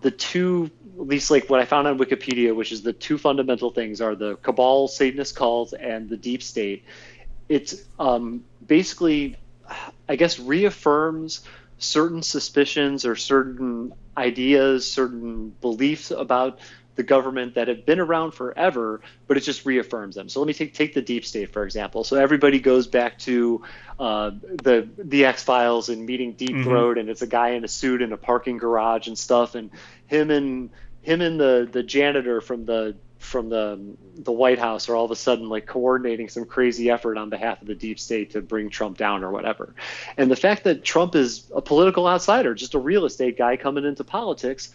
the 0.00 0.10
two, 0.10 0.70
at 0.98 1.06
least 1.06 1.30
like 1.30 1.48
what 1.48 1.60
I 1.60 1.64
found 1.64 1.86
on 1.86 1.98
Wikipedia, 1.98 2.54
which 2.54 2.72
is 2.72 2.82
the 2.82 2.92
two 2.92 3.18
fundamental 3.18 3.70
things 3.70 4.00
are 4.00 4.14
the 4.14 4.36
cabal 4.36 4.88
Satanist 4.88 5.36
calls 5.36 5.72
and 5.72 6.08
the 6.08 6.16
deep 6.16 6.42
state. 6.42 6.84
It's 7.48 7.82
um, 7.98 8.44
basically, 8.66 9.36
I 10.08 10.16
guess, 10.16 10.38
reaffirms 10.38 11.42
certain 11.78 12.22
suspicions 12.22 13.04
or 13.04 13.16
certain 13.16 13.92
ideas, 14.16 14.90
certain 14.90 15.50
beliefs 15.60 16.10
about 16.10 16.58
the 16.96 17.02
government 17.02 17.54
that 17.54 17.68
have 17.68 17.86
been 17.86 18.00
around 18.00 18.32
forever, 18.32 19.00
but 19.28 19.36
it 19.36 19.40
just 19.40 19.64
reaffirms 19.64 20.16
them. 20.16 20.28
So 20.28 20.40
let 20.40 20.46
me 20.46 20.54
take 20.54 20.74
take 20.74 20.94
the 20.94 21.02
deep 21.02 21.24
state 21.24 21.52
for 21.52 21.64
example. 21.64 22.04
So 22.04 22.16
everybody 22.16 22.58
goes 22.58 22.86
back 22.86 23.18
to 23.20 23.62
uh, 24.00 24.30
the 24.62 24.88
the 24.98 25.24
X 25.24 25.42
Files 25.44 25.88
and 25.88 26.04
meeting 26.04 26.32
Deep 26.32 26.64
Throat, 26.64 26.98
and 26.98 27.08
it's 27.08 27.22
a 27.22 27.26
guy 27.26 27.50
in 27.50 27.64
a 27.64 27.68
suit 27.68 28.02
in 28.02 28.12
a 28.12 28.16
parking 28.16 28.58
garage 28.58 29.06
and 29.06 29.18
stuff, 29.18 29.54
and 29.54 29.70
him 30.06 30.30
and 30.30 30.70
him 31.02 31.20
and 31.20 31.38
the 31.38 31.68
the 31.70 31.82
janitor 31.82 32.40
from 32.40 32.64
the 32.64 32.96
from 33.18 33.48
the 33.48 33.78
the 34.16 34.32
White 34.32 34.58
House 34.58 34.88
are 34.88 34.96
all 34.96 35.04
of 35.04 35.10
a 35.10 35.16
sudden 35.16 35.48
like 35.48 35.66
coordinating 35.66 36.28
some 36.28 36.44
crazy 36.44 36.90
effort 36.90 37.18
on 37.18 37.28
behalf 37.28 37.60
of 37.60 37.66
the 37.66 37.74
deep 37.74 37.98
state 37.98 38.30
to 38.32 38.40
bring 38.40 38.70
Trump 38.70 38.96
down 38.96 39.24
or 39.24 39.30
whatever. 39.30 39.74
And 40.16 40.30
the 40.30 40.36
fact 40.36 40.64
that 40.64 40.84
Trump 40.84 41.14
is 41.14 41.50
a 41.54 41.60
political 41.60 42.06
outsider, 42.06 42.54
just 42.54 42.74
a 42.74 42.78
real 42.78 43.04
estate 43.04 43.36
guy 43.36 43.56
coming 43.56 43.84
into 43.84 44.04
politics, 44.04 44.72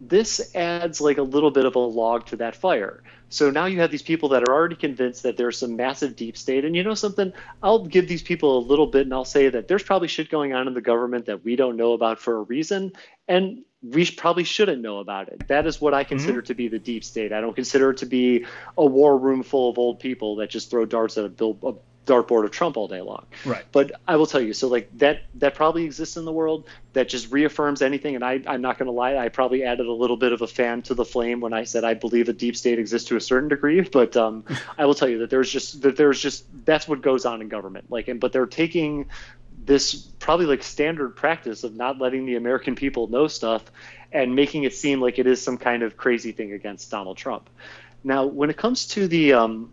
this 0.00 0.54
adds 0.54 1.00
like 1.00 1.18
a 1.18 1.22
little 1.22 1.50
bit 1.50 1.64
of 1.64 1.74
a 1.74 1.80
log 1.80 2.26
to 2.26 2.36
that 2.36 2.56
fire. 2.56 3.02
So 3.30 3.50
now 3.50 3.66
you 3.66 3.80
have 3.80 3.90
these 3.90 4.02
people 4.02 4.30
that 4.30 4.48
are 4.48 4.54
already 4.54 4.76
convinced 4.76 5.22
that 5.24 5.36
there's 5.36 5.58
some 5.58 5.76
massive 5.76 6.16
deep 6.16 6.36
state. 6.36 6.64
And 6.64 6.74
you 6.74 6.82
know 6.82 6.94
something? 6.94 7.32
I'll 7.62 7.84
give 7.84 8.08
these 8.08 8.22
people 8.22 8.58
a 8.58 8.60
little 8.60 8.86
bit 8.86 9.02
and 9.02 9.12
I'll 9.12 9.24
say 9.24 9.48
that 9.48 9.68
there's 9.68 9.82
probably 9.82 10.08
shit 10.08 10.30
going 10.30 10.54
on 10.54 10.66
in 10.66 10.74
the 10.74 10.80
government 10.80 11.26
that 11.26 11.44
we 11.44 11.56
don't 11.56 11.76
know 11.76 11.92
about 11.92 12.18
for 12.20 12.36
a 12.36 12.42
reason. 12.42 12.92
And 13.26 13.64
we 13.82 14.10
probably 14.10 14.44
shouldn't 14.44 14.82
know 14.82 14.98
about 14.98 15.28
it. 15.28 15.46
That 15.48 15.66
is 15.66 15.80
what 15.80 15.94
I 15.94 16.02
mm-hmm. 16.02 16.08
consider 16.08 16.42
to 16.42 16.54
be 16.54 16.68
the 16.68 16.78
deep 16.78 17.04
state. 17.04 17.32
I 17.32 17.40
don't 17.40 17.54
consider 17.54 17.90
it 17.90 17.98
to 17.98 18.06
be 18.06 18.46
a 18.76 18.86
war 18.86 19.16
room 19.16 19.42
full 19.42 19.70
of 19.70 19.78
old 19.78 20.00
people 20.00 20.36
that 20.36 20.50
just 20.50 20.70
throw 20.70 20.84
darts 20.84 21.18
at 21.18 21.24
a, 21.24 21.28
bill- 21.28 21.58
a 21.62 21.74
dartboard 22.08 22.44
of 22.44 22.50
Trump 22.50 22.76
all 22.76 22.88
day 22.88 23.00
long. 23.00 23.26
Right. 23.44 23.64
But 23.70 23.92
I 24.08 24.16
will 24.16 24.26
tell 24.26 24.40
you, 24.40 24.52
so 24.52 24.66
like 24.68 24.90
that 24.98 25.22
that 25.34 25.54
probably 25.54 25.84
exists 25.84 26.16
in 26.16 26.24
the 26.24 26.32
world 26.32 26.66
that 26.94 27.08
just 27.08 27.30
reaffirms 27.30 27.82
anything. 27.82 28.14
And 28.14 28.24
I, 28.24 28.40
I'm 28.46 28.62
not 28.62 28.78
going 28.78 28.86
to 28.86 28.92
lie, 28.92 29.16
I 29.16 29.28
probably 29.28 29.62
added 29.62 29.86
a 29.86 29.92
little 29.92 30.16
bit 30.16 30.32
of 30.32 30.42
a 30.42 30.46
fan 30.46 30.82
to 30.82 30.94
the 30.94 31.04
flame 31.04 31.40
when 31.40 31.52
I 31.52 31.64
said 31.64 31.84
I 31.84 31.94
believe 31.94 32.28
a 32.28 32.32
deep 32.32 32.56
state 32.56 32.78
exists 32.78 33.08
to 33.08 33.16
a 33.16 33.20
certain 33.20 33.48
degree. 33.48 33.82
But 33.82 34.16
um, 34.16 34.44
I 34.78 34.86
will 34.86 34.94
tell 34.94 35.08
you 35.08 35.18
that 35.18 35.30
there's 35.30 35.50
just 35.50 35.82
that 35.82 35.96
there's 35.96 36.20
just 36.20 36.44
that's 36.64 36.88
what 36.88 37.02
goes 37.02 37.24
on 37.26 37.40
in 37.42 37.48
government. 37.48 37.90
Like, 37.90 38.08
and 38.08 38.18
but 38.18 38.32
they're 38.32 38.46
taking 38.46 39.06
this 39.64 39.94
probably 40.18 40.46
like 40.46 40.62
standard 40.62 41.14
practice 41.14 41.62
of 41.62 41.76
not 41.76 41.98
letting 41.98 42.24
the 42.24 42.36
American 42.36 42.74
people 42.74 43.06
know 43.08 43.28
stuff 43.28 43.70
and 44.12 44.34
making 44.34 44.64
it 44.64 44.74
seem 44.74 45.00
like 45.00 45.18
it 45.18 45.26
is 45.26 45.42
some 45.42 45.58
kind 45.58 45.82
of 45.82 45.96
crazy 45.96 46.32
thing 46.32 46.52
against 46.52 46.90
Donald 46.90 47.18
Trump. 47.18 47.50
Now, 48.02 48.24
when 48.24 48.48
it 48.48 48.56
comes 48.56 48.86
to 48.88 49.06
the 49.06 49.34
um, 49.34 49.72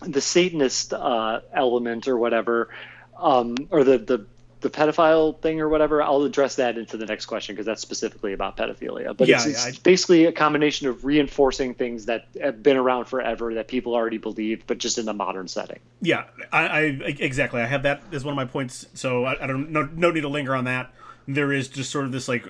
the 0.00 0.20
Satanist 0.20 0.92
uh, 0.92 1.40
element 1.52 2.08
or 2.08 2.16
whatever, 2.16 2.68
um, 3.16 3.56
or 3.70 3.84
the, 3.84 3.98
the 3.98 4.26
the 4.60 4.70
pedophile 4.70 5.40
thing 5.40 5.60
or 5.60 5.68
whatever, 5.68 6.02
I'll 6.02 6.22
address 6.22 6.56
that 6.56 6.78
into 6.78 6.96
the 6.96 7.06
next 7.06 7.26
question 7.26 7.54
because 7.54 7.66
that's 7.66 7.80
specifically 7.80 8.32
about 8.32 8.56
pedophilia. 8.56 9.16
But 9.16 9.28
Yeah, 9.28 9.36
it's, 9.36 9.46
it's 9.46 9.64
yeah, 9.64 9.70
I- 9.70 9.78
basically 9.82 10.24
a 10.24 10.32
combination 10.32 10.88
of 10.88 11.04
reinforcing 11.04 11.74
things 11.74 12.06
that 12.06 12.26
have 12.40 12.62
been 12.62 12.76
around 12.76 13.04
forever 13.04 13.54
that 13.54 13.68
people 13.68 13.94
already 13.94 14.18
believed, 14.18 14.64
but 14.66 14.78
just 14.78 14.98
in 14.98 15.08
a 15.08 15.14
modern 15.14 15.46
setting. 15.48 15.78
Yeah, 16.00 16.24
I, 16.52 16.66
I 16.68 16.80
exactly. 17.20 17.60
I 17.60 17.66
have 17.66 17.84
that 17.84 18.02
as 18.12 18.24
one 18.24 18.32
of 18.32 18.36
my 18.36 18.46
points. 18.46 18.86
So 18.94 19.24
I, 19.24 19.44
I 19.44 19.46
don't 19.46 19.70
no 19.70 19.88
no 19.94 20.10
need 20.10 20.22
to 20.22 20.28
linger 20.28 20.54
on 20.56 20.64
that. 20.64 20.92
There 21.30 21.52
is 21.52 21.68
just 21.68 21.90
sort 21.90 22.06
of 22.06 22.12
this 22.12 22.26
like 22.26 22.46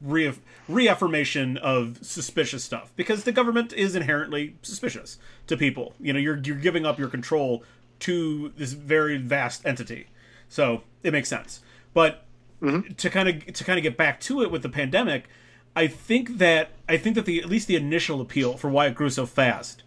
re- 0.00 0.32
reaffirmation 0.68 1.58
of 1.58 1.98
suspicious 2.02 2.64
stuff 2.64 2.90
because 2.96 3.24
the 3.24 3.32
government 3.32 3.72
is 3.74 3.94
inherently 3.94 4.56
suspicious 4.62 5.18
to 5.46 5.56
people. 5.56 5.94
You 6.00 6.12
know, 6.12 6.18
you're 6.18 6.38
you're 6.38 6.56
giving 6.56 6.86
up 6.86 6.98
your 6.98 7.08
control 7.08 7.62
to 8.00 8.52
this 8.56 8.72
very 8.72 9.16
vast 9.18 9.64
entity, 9.66 10.08
so 10.48 10.82
it 11.02 11.12
makes 11.12 11.28
sense. 11.28 11.60
But 11.92 12.24
mm-hmm. 12.62 12.92
to 12.94 13.10
kind 13.10 13.28
of 13.28 13.52
to 13.52 13.64
kind 13.64 13.78
of 13.78 13.82
get 13.82 13.96
back 13.96 14.20
to 14.20 14.42
it 14.42 14.50
with 14.50 14.62
the 14.62 14.68
pandemic, 14.68 15.28
I 15.76 15.86
think 15.86 16.38
that 16.38 16.70
I 16.88 16.96
think 16.96 17.16
that 17.16 17.24
the 17.24 17.40
at 17.40 17.48
least 17.48 17.68
the 17.68 17.76
initial 17.76 18.20
appeal 18.20 18.56
for 18.56 18.68
why 18.68 18.86
it 18.86 18.94
grew 18.94 19.10
so 19.10 19.26
fast 19.26 19.82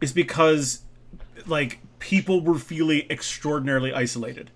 is 0.00 0.12
because 0.12 0.82
like 1.46 1.80
people 1.98 2.40
were 2.40 2.58
feeling 2.58 3.02
extraordinarily 3.10 3.92
isolated 3.92 4.50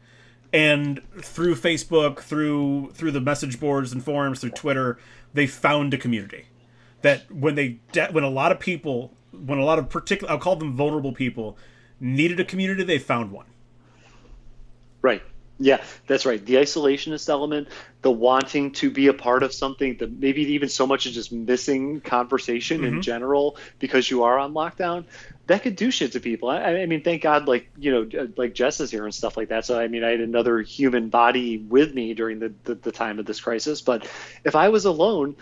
and 0.52 1.01
through 1.20 1.55
facebook 1.55 2.18
through 2.18 2.90
through 2.93 3.10
the 3.10 3.20
message 3.20 3.60
boards 3.60 3.93
and 3.93 4.05
forums 4.05 4.40
through 4.40 4.51
twitter 4.51 4.98
they 5.32 5.47
found 5.47 5.94
a 5.94 5.98
community 5.98 6.47
that 7.02 7.31
when 7.31 7.55
they 7.55 7.78
de- 7.93 8.09
when 8.09 8.24
a 8.24 8.31
lot 8.31 8.52
of 8.52 8.59
people 8.59 9.12
when 9.32 9.59
a 9.59 9.65
lot 9.65 9.78
of 9.78 9.89
particular 9.89 10.32
i'll 10.32 10.39
call 10.39 10.57
them 10.57 10.74
vulnerable 10.74 11.12
people 11.12 11.57
needed 12.01 12.40
a 12.40 12.44
community 12.44 12.82
they 12.82 12.98
found 12.98 13.31
one 13.31 13.47
Right. 15.02 15.23
Yeah, 15.62 15.85
that's 16.07 16.24
right. 16.24 16.43
The 16.43 16.55
isolationist 16.55 17.28
element, 17.28 17.69
the 18.01 18.11
wanting 18.11 18.73
to 18.73 18.90
be 18.90 19.09
a 19.09 19.12
part 19.12 19.43
of 19.43 19.52
something, 19.52 19.98
the 19.98 20.07
maybe 20.07 20.40
even 20.55 20.70
so 20.70 20.86
much 20.86 21.05
as 21.05 21.12
just 21.12 21.32
missing 21.32 22.01
conversation 22.01 22.82
in 22.82 23.02
general 23.02 23.59
because 23.78 24.11
you 24.11 24.23
are 24.23 24.39
on 24.39 24.55
lockdown, 24.55 25.05
that 25.48 25.62
could 25.62 25.77
do 25.77 25.90
shit 25.90 26.12
to 26.12 26.20
people. 26.20 26.48
I, 26.48 26.62
I 26.62 26.86
mean, 26.86 27.02
thank 27.02 27.20
God, 27.20 27.47
like 27.47 27.70
you 27.77 27.93
know, 27.93 28.23
uh, 28.23 28.28
like 28.39 28.55
Jess 28.55 28.81
is 28.81 28.90
here 28.90 29.05
and 29.05 29.15
stuff 29.15 29.36
like 29.36 29.51
that. 29.51 29.66
So 29.66 29.78
I 29.78 29.86
mean, 29.86 30.02
I 30.02 30.12
had 30.12 30.20
another 30.20 30.62
human 30.62 31.11
body 31.11 31.59
with 31.59 31.93
me 31.93 32.15
during 32.15 32.39
the 32.39 32.55
the, 32.65 32.77
the 32.77 32.93
time 32.93 33.19
of 33.19 33.27
this 33.27 33.43
crisis. 33.43 33.82
But 33.82 34.09
if 34.44 34.57
I 34.57 34.70
was 34.70 34.86
alone, 34.86 35.36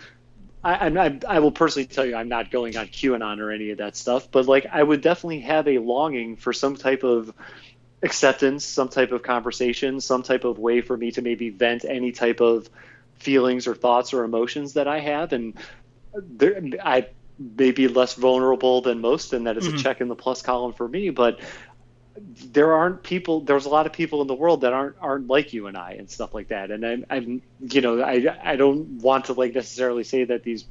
I, 0.63 0.87
I'm 0.87 1.19
I 1.27 1.39
will 1.39 1.51
personally 1.51 1.87
tell 1.87 2.05
you, 2.05 2.15
I'm 2.15 2.29
not 2.29 2.51
going 2.51 2.75
on 2.77 2.87
QAnon 2.87 3.39
or 3.39 3.51
any 3.51 3.71
of 3.71 3.77
that 3.77 3.95
stuff, 3.95 4.29
but 4.31 4.45
like 4.45 4.65
I 4.71 4.81
would 4.81 5.01
definitely 5.01 5.41
have 5.41 5.67
a 5.67 5.77
longing 5.77 6.35
for 6.35 6.51
some 6.51 6.75
type 6.75 7.03
of 7.03 7.33
acceptance, 8.01 8.65
some 8.65 8.89
type 8.89 9.11
of 9.11 9.23
conversation, 9.23 10.01
some 10.01 10.23
type 10.23 10.43
of 10.43 10.59
way 10.59 10.81
for 10.81 10.95
me 10.95 11.11
to 11.11 11.21
maybe 11.21 11.49
vent 11.49 11.85
any 11.85 12.11
type 12.11 12.41
of 12.41 12.69
feelings 13.19 13.67
or 13.67 13.75
thoughts 13.75 14.13
or 14.13 14.23
emotions 14.23 14.73
that 14.73 14.87
I 14.87 14.99
have. 14.99 15.33
And 15.33 15.53
there, 16.15 16.61
I 16.83 17.07
may 17.37 17.71
be 17.71 17.87
less 17.87 18.15
vulnerable 18.15 18.81
than 18.81 18.99
most, 18.99 19.33
and 19.33 19.47
that 19.47 19.57
is 19.57 19.67
a 19.67 19.69
mm-hmm. 19.69 19.79
check 19.79 20.01
in 20.01 20.07
the 20.07 20.15
plus 20.15 20.41
column 20.41 20.73
for 20.73 20.87
me, 20.87 21.09
but 21.09 21.39
there 22.17 22.73
aren't 22.73 23.03
people 23.03 23.41
there's 23.41 23.65
a 23.65 23.69
lot 23.69 23.85
of 23.85 23.93
people 23.93 24.21
in 24.21 24.27
the 24.27 24.35
world 24.35 24.61
that 24.61 24.73
aren't 24.73 24.95
aren't 24.99 25.27
like 25.27 25.53
you 25.53 25.67
and 25.67 25.77
I 25.77 25.93
and 25.93 26.09
stuff 26.09 26.33
like 26.33 26.49
that 26.49 26.71
and 26.71 26.85
I'm, 26.85 27.05
I'm 27.09 27.41
you 27.61 27.81
know 27.81 28.01
I 28.01 28.37
I 28.43 28.55
don't 28.55 29.01
want 29.01 29.25
to 29.25 29.33
like 29.33 29.53
necessarily 29.53 30.03
say 30.03 30.25
that 30.25 30.43
these 30.43 30.65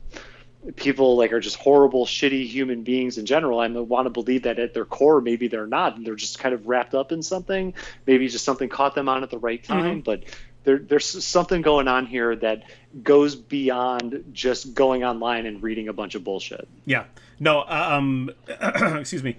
people 0.76 1.16
like 1.16 1.32
are 1.32 1.40
just 1.40 1.56
horrible 1.56 2.04
shitty 2.04 2.46
human 2.46 2.82
beings 2.82 3.16
in 3.16 3.24
general 3.24 3.60
I 3.60 3.68
want 3.68 4.06
to 4.06 4.10
believe 4.10 4.42
that 4.42 4.58
at 4.58 4.74
their 4.74 4.84
core 4.84 5.20
maybe 5.20 5.48
they're 5.48 5.66
not 5.66 5.96
and 5.96 6.06
they're 6.06 6.16
just 6.16 6.38
kind 6.38 6.54
of 6.54 6.66
wrapped 6.66 6.94
up 6.94 7.12
in 7.12 7.22
something 7.22 7.72
maybe 8.06 8.28
just 8.28 8.44
something 8.44 8.68
caught 8.68 8.94
them 8.94 9.08
on 9.08 9.22
at 9.22 9.30
the 9.30 9.38
right 9.38 9.62
time 9.62 10.00
but 10.00 10.24
there, 10.64 10.78
there's 10.78 11.24
something 11.24 11.62
going 11.62 11.88
on 11.88 12.04
here 12.04 12.36
that 12.36 12.64
goes 13.02 13.36
beyond 13.36 14.24
just 14.32 14.74
going 14.74 15.04
online 15.04 15.46
and 15.46 15.62
reading 15.62 15.88
a 15.88 15.92
bunch 15.92 16.14
of 16.14 16.24
bullshit 16.24 16.68
Yeah. 16.84 17.04
No. 17.40 17.64
Um. 17.66 18.30
excuse 18.48 19.22
me. 19.22 19.36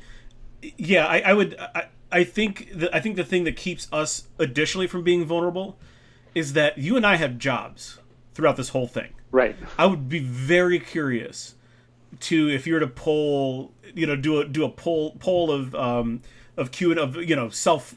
Yeah. 0.62 1.06
I, 1.06 1.20
I 1.20 1.34
would. 1.34 1.58
I, 1.60 1.88
I 2.12 2.24
think. 2.24 2.72
The, 2.74 2.96
I 2.96 3.00
think 3.00 3.16
the 3.16 3.24
thing 3.24 3.44
that 3.44 3.56
keeps 3.56 3.88
us 3.92 4.28
additionally 4.38 4.88
from 4.88 5.04
being 5.04 5.26
vulnerable 5.26 5.78
is 6.36 6.54
that 6.54 6.78
you 6.78 6.96
and 6.96 7.06
I 7.06 7.16
have 7.16 7.38
jobs 7.38 8.00
throughout 8.34 8.58
this 8.58 8.70
whole 8.70 8.88
thing. 8.88 9.14
right 9.32 9.56
I 9.78 9.86
would 9.86 10.08
be 10.08 10.20
very 10.20 10.80
curious 10.80 11.56
to 12.22 12.50
if 12.50 12.66
you 12.66 12.74
were 12.74 12.80
to 12.80 12.88
poll, 12.88 13.72
you 13.94 14.08
know, 14.08 14.16
do 14.16 14.40
a 14.40 14.46
do 14.46 14.64
a 14.64 14.70
poll 14.70 15.16
poll 15.20 15.52
of 15.52 15.76
um 15.76 16.22
of 16.58 16.72
Q 16.72 16.94
of 17.00 17.16
you 17.18 17.36
know 17.36 17.50
self 17.50 17.96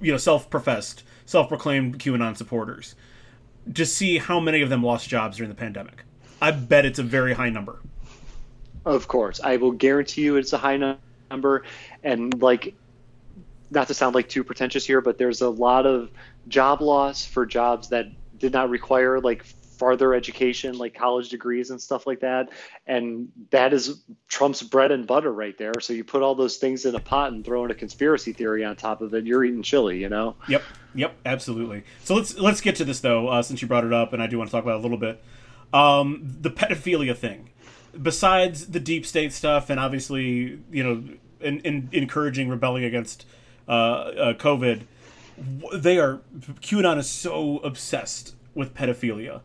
you 0.00 0.12
know 0.12 0.18
self 0.18 0.50
professed 0.50 1.04
self 1.24 1.48
proclaimed 1.48 1.98
QAnon 1.98 2.36
supporters, 2.36 2.94
to 3.74 3.86
see 3.86 4.18
how 4.18 4.40
many 4.40 4.60
of 4.60 4.70
them 4.70 4.82
lost 4.82 5.08
jobs 5.08 5.36
during 5.36 5.48
the 5.48 5.54
pandemic. 5.54 6.04
I 6.40 6.50
bet 6.50 6.84
it's 6.84 6.98
a 6.98 7.04
very 7.04 7.34
high 7.34 7.50
number. 7.50 7.80
Of 8.84 9.06
course, 9.06 9.40
I 9.40 9.56
will 9.56 9.70
guarantee 9.70 10.22
you 10.22 10.36
it's 10.36 10.52
a 10.52 10.58
high 10.58 10.76
number, 10.76 11.00
and 12.02 12.40
like, 12.42 12.74
not 13.70 13.88
to 13.88 13.94
sound 13.94 14.14
like 14.14 14.28
too 14.28 14.44
pretentious 14.44 14.84
here, 14.84 15.00
but 15.00 15.16
there's 15.16 15.40
a 15.40 15.48
lot 15.48 15.86
of 15.86 16.10
job 16.48 16.82
loss 16.82 17.24
for 17.24 17.46
jobs 17.46 17.88
that 17.88 18.06
did 18.38 18.52
not 18.52 18.68
require 18.68 19.20
like 19.20 19.44
farther 19.44 20.14
education, 20.14 20.78
like 20.78 20.94
college 20.94 21.28
degrees 21.28 21.70
and 21.70 21.80
stuff 21.80 22.06
like 22.06 22.20
that. 22.20 22.50
And 22.86 23.32
that 23.50 23.72
is 23.72 24.02
Trump's 24.28 24.62
bread 24.62 24.92
and 24.92 25.06
butter 25.06 25.32
right 25.32 25.56
there. 25.58 25.72
So 25.80 25.92
you 25.92 26.04
put 26.04 26.22
all 26.22 26.34
those 26.34 26.58
things 26.58 26.84
in 26.84 26.94
a 26.94 27.00
pot 27.00 27.32
and 27.32 27.44
throw 27.44 27.64
in 27.64 27.70
a 27.70 27.74
conspiracy 27.74 28.32
theory 28.32 28.64
on 28.64 28.76
top 28.76 29.00
of 29.00 29.12
it, 29.14 29.26
you're 29.26 29.42
eating 29.42 29.62
chili, 29.62 29.98
you 29.98 30.08
know? 30.08 30.36
Yep, 30.48 30.62
yep, 30.94 31.16
absolutely. 31.26 31.82
So 32.04 32.14
let's 32.14 32.38
let's 32.38 32.60
get 32.60 32.76
to 32.76 32.84
this 32.84 33.00
though, 33.00 33.28
uh, 33.28 33.42
since 33.42 33.60
you 33.60 33.66
brought 33.66 33.84
it 33.84 33.92
up, 33.92 34.12
and 34.12 34.22
I 34.22 34.28
do 34.28 34.38
want 34.38 34.50
to 34.50 34.52
talk 34.52 34.62
about 34.62 34.76
it 34.76 34.80
a 34.80 34.82
little 34.82 34.98
bit. 34.98 35.22
Um, 35.72 36.36
the 36.40 36.50
pedophilia 36.50 37.16
thing. 37.16 37.48
Besides 38.00 38.68
the 38.68 38.80
deep 38.80 39.04
state 39.04 39.32
stuff, 39.32 39.68
and 39.68 39.78
obviously, 39.78 40.60
you 40.70 40.82
know, 40.82 41.04
in, 41.40 41.60
in 41.60 41.88
encouraging 41.92 42.48
rebelling 42.48 42.84
against 42.84 43.26
uh, 43.68 43.72
uh, 43.72 44.34
COVID, 44.34 44.82
they 45.74 45.98
are 45.98 46.20
QAnon 46.60 46.98
is 46.98 47.08
so 47.10 47.58
obsessed 47.58 48.34
with 48.54 48.74
pedophilia 48.74 49.40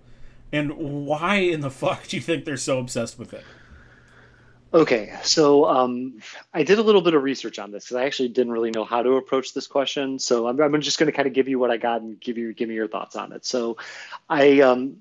and 0.52 0.74
why 0.78 1.36
in 1.36 1.62
the 1.62 1.70
fuck 1.72 2.08
do 2.08 2.18
you 2.18 2.22
think 2.22 2.46
they're 2.46 2.58
so 2.58 2.80
obsessed 2.80 3.20
with 3.20 3.34
it? 3.34 3.44
Okay, 4.74 5.14
so 5.24 5.66
um, 5.66 6.20
I 6.54 6.64
did 6.64 6.78
a 6.78 6.82
little 6.82 7.02
bit 7.02 7.14
of 7.14 7.24
research 7.24 7.58
on 7.58 7.72
this 7.72 7.86
because 7.86 7.96
I 7.96 8.06
actually 8.06 8.30
didn't 8.30 8.52
really 8.52 8.70
know 8.70 8.84
how 8.84 9.02
to 9.02 9.12
approach 9.12 9.54
this 9.54 9.66
question. 9.66 10.20
So 10.20 10.46
I'm, 10.46 10.60
I'm 10.62 10.82
just 10.82 11.00
going 11.00 11.08
to 11.08 11.16
kind 11.16 11.26
of 11.26 11.34
give 11.34 11.48
you 11.48 11.58
what 11.58 11.72
I 11.72 11.78
got 11.78 12.02
and 12.02 12.20
give 12.20 12.38
you 12.38 12.54
give 12.54 12.68
me 12.68 12.76
your 12.76 12.90
thoughts 12.90 13.16
on 13.16 13.32
it. 13.32 13.46
So, 13.46 13.78
I 14.30 14.60
um, 14.60 14.98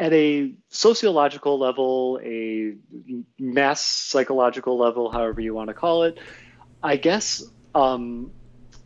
at 0.00 0.14
a 0.14 0.54
sociological 0.70 1.58
level, 1.58 2.18
a 2.24 2.74
mass 3.38 3.84
psychological 3.84 4.78
level, 4.78 5.12
however 5.12 5.42
you 5.42 5.52
want 5.52 5.68
to 5.68 5.74
call 5.74 6.04
it, 6.04 6.18
I 6.82 6.96
guess 6.96 7.44
um, 7.74 8.32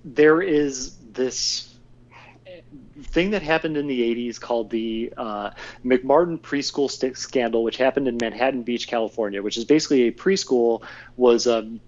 there 0.04 0.42
is 0.42 0.96
this 1.12 1.72
thing 3.00 3.30
that 3.30 3.42
happened 3.42 3.76
in 3.76 3.86
the 3.86 4.00
80s 4.14 4.40
called 4.40 4.70
the 4.70 5.12
uh, 5.16 5.50
McMartin 5.84 6.40
preschool 6.40 6.90
scandal, 7.16 7.62
which 7.62 7.76
happened 7.76 8.08
in 8.08 8.16
Manhattan 8.20 8.64
Beach, 8.64 8.88
California, 8.88 9.40
which 9.40 9.56
is 9.56 9.64
basically 9.64 10.08
a 10.08 10.12
preschool 10.12 10.82
was 11.16 11.46
um, 11.46 11.80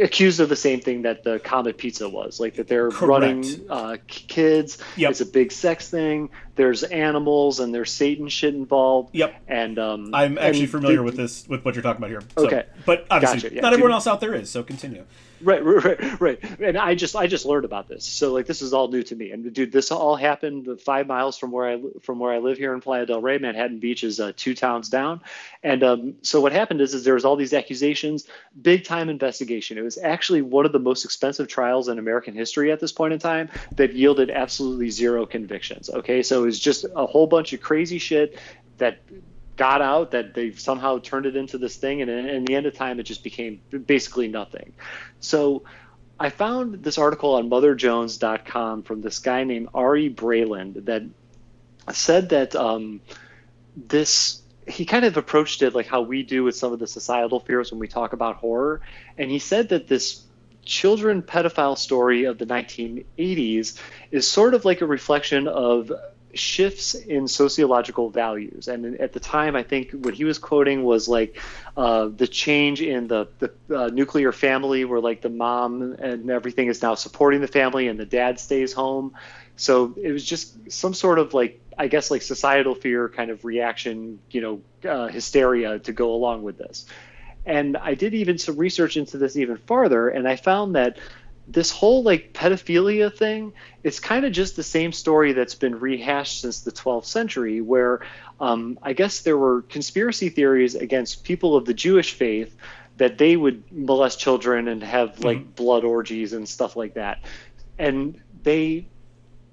accused 0.00 0.40
of 0.40 0.48
the 0.48 0.56
same 0.56 0.80
thing 0.80 1.02
that 1.02 1.24
the 1.24 1.38
Comet 1.38 1.78
Pizza 1.78 2.08
was, 2.08 2.38
like 2.40 2.54
that 2.54 2.68
they're 2.68 2.90
Correct. 2.90 3.08
running 3.08 3.66
uh, 3.70 3.96
kids. 4.06 4.78
Yep. 4.96 5.10
It's 5.10 5.20
a 5.20 5.26
big 5.26 5.52
sex 5.52 5.90
thing. 5.90 6.30
There's 6.54 6.82
animals 6.82 7.60
and 7.60 7.74
there's 7.74 7.90
Satan 7.90 8.28
shit 8.28 8.54
involved. 8.54 9.14
Yep. 9.14 9.34
And 9.48 9.78
um, 9.78 10.14
I'm 10.14 10.38
actually 10.38 10.66
familiar 10.66 11.02
with 11.02 11.16
this, 11.16 11.46
with 11.48 11.64
what 11.64 11.74
you're 11.74 11.82
talking 11.82 11.98
about 11.98 12.10
here. 12.10 12.22
So, 12.36 12.46
okay. 12.46 12.66
But 12.84 13.06
obviously, 13.10 13.40
gotcha, 13.40 13.54
yeah. 13.54 13.60
not 13.62 13.72
everyone 13.72 13.92
else 13.92 14.06
out 14.06 14.20
there 14.20 14.34
is. 14.34 14.50
So 14.50 14.62
continue. 14.62 15.04
Right, 15.42 15.62
right, 15.64 16.20
right, 16.20 16.60
And 16.60 16.78
I 16.78 16.94
just 16.94 17.14
I 17.14 17.26
just 17.26 17.44
learned 17.44 17.64
about 17.64 17.88
this, 17.88 18.04
so 18.04 18.32
like 18.32 18.46
this 18.46 18.62
is 18.62 18.72
all 18.72 18.88
new 18.88 19.02
to 19.02 19.14
me. 19.14 19.32
And 19.32 19.52
dude, 19.52 19.70
this 19.70 19.90
all 19.90 20.16
happened 20.16 20.80
five 20.80 21.06
miles 21.06 21.36
from 21.36 21.52
where 21.52 21.68
I 21.68 21.82
from 22.02 22.18
where 22.18 22.32
I 22.32 22.38
live 22.38 22.56
here 22.56 22.72
in 22.72 22.80
Playa 22.80 23.06
del 23.06 23.20
Rey. 23.20 23.38
Manhattan 23.38 23.78
Beach 23.78 24.02
is 24.02 24.18
uh, 24.18 24.32
two 24.36 24.54
towns 24.54 24.88
down. 24.88 25.20
And 25.62 25.82
um, 25.82 26.14
so 26.22 26.40
what 26.40 26.52
happened 26.52 26.80
is 26.80 26.94
is 26.94 27.04
there 27.04 27.14
was 27.14 27.24
all 27.24 27.36
these 27.36 27.52
accusations, 27.52 28.26
big 28.60 28.84
time 28.84 29.08
investigation. 29.08 29.76
It 29.76 29.82
was 29.82 29.98
actually 29.98 30.42
one 30.42 30.64
of 30.64 30.72
the 30.72 30.78
most 30.78 31.04
expensive 31.04 31.48
trials 31.48 31.88
in 31.88 31.98
American 31.98 32.34
history 32.34 32.72
at 32.72 32.80
this 32.80 32.92
point 32.92 33.12
in 33.12 33.18
time 33.18 33.50
that 33.72 33.94
yielded 33.94 34.30
absolutely 34.30 34.90
zero 34.90 35.26
convictions. 35.26 35.90
Okay, 35.90 36.22
so 36.22 36.42
it 36.42 36.46
was 36.46 36.58
just 36.58 36.86
a 36.94 37.06
whole 37.06 37.26
bunch 37.26 37.52
of 37.52 37.60
crazy 37.60 37.98
shit 37.98 38.38
that 38.78 38.98
got 39.56 39.80
out 39.82 40.10
that 40.10 40.34
they 40.34 40.52
somehow 40.52 40.98
turned 40.98 41.26
it 41.26 41.36
into 41.36 41.58
this 41.58 41.76
thing 41.76 42.02
and 42.02 42.10
in 42.10 42.44
the 42.44 42.54
end 42.54 42.66
of 42.66 42.74
time 42.74 43.00
it 43.00 43.04
just 43.04 43.24
became 43.24 43.60
basically 43.86 44.28
nothing. 44.28 44.72
So 45.20 45.64
i 46.18 46.30
found 46.30 46.82
this 46.82 46.96
article 46.96 47.34
on 47.34 47.50
motherjones.com 47.50 48.82
from 48.84 49.02
this 49.02 49.18
guy 49.18 49.44
named 49.44 49.68
ali 49.74 50.08
breland 50.08 50.86
that 50.86 51.02
said 51.92 52.30
that 52.30 52.56
um, 52.56 53.02
this 53.76 54.40
he 54.66 54.84
kind 54.84 55.04
of 55.04 55.16
approached 55.16 55.62
it 55.62 55.74
like 55.74 55.86
how 55.86 56.02
we 56.02 56.22
do 56.22 56.42
with 56.42 56.56
some 56.56 56.72
of 56.72 56.78
the 56.78 56.86
societal 56.86 57.40
fears 57.40 57.70
when 57.70 57.78
we 57.78 57.86
talk 57.86 58.12
about 58.12 58.36
horror. 58.36 58.80
And 59.16 59.30
he 59.30 59.38
said 59.38 59.68
that 59.68 59.86
this 59.86 60.24
children 60.64 61.22
pedophile 61.22 61.78
story 61.78 62.24
of 62.24 62.38
the 62.38 62.46
1980s 62.46 63.80
is 64.10 64.28
sort 64.28 64.54
of 64.54 64.64
like 64.64 64.80
a 64.80 64.86
reflection 64.86 65.46
of 65.46 65.92
shifts 66.36 66.94
in 66.94 67.28
sociological 67.28 68.10
values. 68.10 68.68
And 68.68 69.00
at 69.00 69.12
the 69.12 69.20
time, 69.20 69.56
I 69.56 69.62
think 69.62 69.90
what 69.92 70.14
he 70.14 70.24
was 70.24 70.38
quoting 70.38 70.84
was 70.84 71.08
like 71.08 71.40
uh, 71.76 72.08
the 72.08 72.26
change 72.26 72.80
in 72.80 73.08
the, 73.08 73.28
the 73.38 73.52
uh, 73.76 73.88
nuclear 73.88 74.32
family, 74.32 74.84
where 74.84 75.00
like 75.00 75.22
the 75.22 75.28
mom 75.28 75.96
and 75.98 76.30
everything 76.30 76.68
is 76.68 76.82
now 76.82 76.94
supporting 76.94 77.40
the 77.40 77.48
family 77.48 77.88
and 77.88 77.98
the 77.98 78.06
dad 78.06 78.38
stays 78.38 78.72
home. 78.72 79.14
So 79.56 79.94
it 80.00 80.12
was 80.12 80.24
just 80.24 80.70
some 80.70 80.94
sort 80.94 81.18
of 81.18 81.34
like, 81.34 81.60
I 81.78 81.88
guess, 81.88 82.10
like 82.10 82.22
societal 82.22 82.74
fear 82.74 83.08
kind 83.08 83.30
of 83.30 83.44
reaction, 83.44 84.18
you 84.30 84.40
know, 84.40 84.88
uh, 84.88 85.08
hysteria 85.08 85.78
to 85.80 85.92
go 85.92 86.12
along 86.12 86.42
with 86.42 86.58
this. 86.58 86.86
And 87.46 87.76
I 87.76 87.94
did 87.94 88.12
even 88.12 88.38
some 88.38 88.56
research 88.56 88.96
into 88.96 89.18
this 89.18 89.36
even 89.36 89.56
farther, 89.56 90.08
and 90.08 90.26
I 90.26 90.36
found 90.36 90.74
that 90.74 90.98
this 91.48 91.70
whole 91.70 92.02
like 92.02 92.32
pedophilia 92.32 93.14
thing 93.14 93.52
it's 93.84 94.00
kind 94.00 94.24
of 94.24 94.32
just 94.32 94.56
the 94.56 94.62
same 94.62 94.92
story 94.92 95.32
that's 95.32 95.54
been 95.54 95.78
rehashed 95.78 96.40
since 96.40 96.60
the 96.60 96.72
12th 96.72 97.04
century 97.04 97.60
where 97.60 98.00
um, 98.40 98.78
i 98.82 98.92
guess 98.92 99.20
there 99.20 99.38
were 99.38 99.62
conspiracy 99.62 100.28
theories 100.28 100.74
against 100.74 101.24
people 101.24 101.56
of 101.56 101.64
the 101.64 101.74
jewish 101.74 102.14
faith 102.14 102.56
that 102.96 103.18
they 103.18 103.36
would 103.36 103.62
molest 103.70 104.18
children 104.18 104.68
and 104.68 104.82
have 104.82 105.10
mm-hmm. 105.12 105.24
like 105.24 105.38
mm-hmm. 105.38 105.50
blood 105.50 105.84
orgies 105.84 106.32
and 106.32 106.48
stuff 106.48 106.76
like 106.76 106.94
that 106.94 107.22
and 107.78 108.20
they 108.42 108.86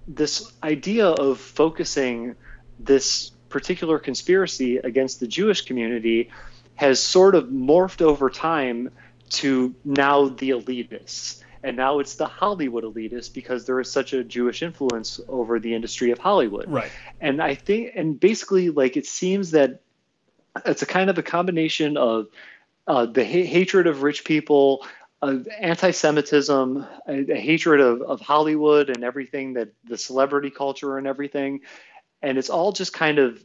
this 0.07 0.51
idea 0.61 1.07
of 1.07 1.39
focusing 1.39 2.35
this 2.79 3.31
particular 3.49 3.99
conspiracy 3.99 4.77
against 4.77 5.19
the 5.19 5.27
jewish 5.27 5.61
community 5.61 6.31
has 6.75 6.99
sort 6.99 7.35
of 7.35 7.45
morphed 7.45 8.01
over 8.01 8.31
time 8.31 8.89
to 9.29 9.75
now 9.85 10.27
the 10.27 10.49
elitists 10.49 11.42
and 11.63 11.77
now 11.77 11.99
it's 11.99 12.15
the 12.15 12.27
Hollywood 12.27 12.83
elitists 12.83 13.33
because 13.33 13.65
there 13.65 13.79
is 13.79 13.89
such 13.89 14.13
a 14.13 14.23
Jewish 14.23 14.61
influence 14.61 15.19
over 15.27 15.59
the 15.59 15.73
industry 15.73 16.11
of 16.11 16.19
Hollywood. 16.19 16.69
Right. 16.69 16.91
And 17.21 17.41
I 17.41 17.55
think, 17.55 17.93
and 17.95 18.19
basically, 18.19 18.69
like 18.69 18.97
it 18.97 19.05
seems 19.05 19.51
that 19.51 19.81
it's 20.65 20.81
a 20.81 20.85
kind 20.85 21.09
of 21.09 21.17
a 21.17 21.23
combination 21.23 21.97
of 21.97 22.27
uh, 22.85 23.05
the 23.05 23.23
ha- 23.23 23.45
hatred 23.45 23.87
of 23.87 24.03
rich 24.03 24.25
people, 24.25 24.85
of 25.21 25.47
anti-Semitism, 25.57 26.85
a, 27.07 27.31
a 27.31 27.39
hatred 27.39 27.79
of, 27.79 28.01
of 28.01 28.19
Hollywood 28.19 28.89
and 28.89 29.03
everything 29.03 29.53
that 29.53 29.69
the 29.85 29.97
celebrity 29.97 30.49
culture 30.49 30.97
and 30.97 31.07
everything, 31.07 31.61
and 32.21 32.37
it's 32.37 32.49
all 32.49 32.73
just 32.73 32.91
kind 32.91 33.19
of 33.19 33.41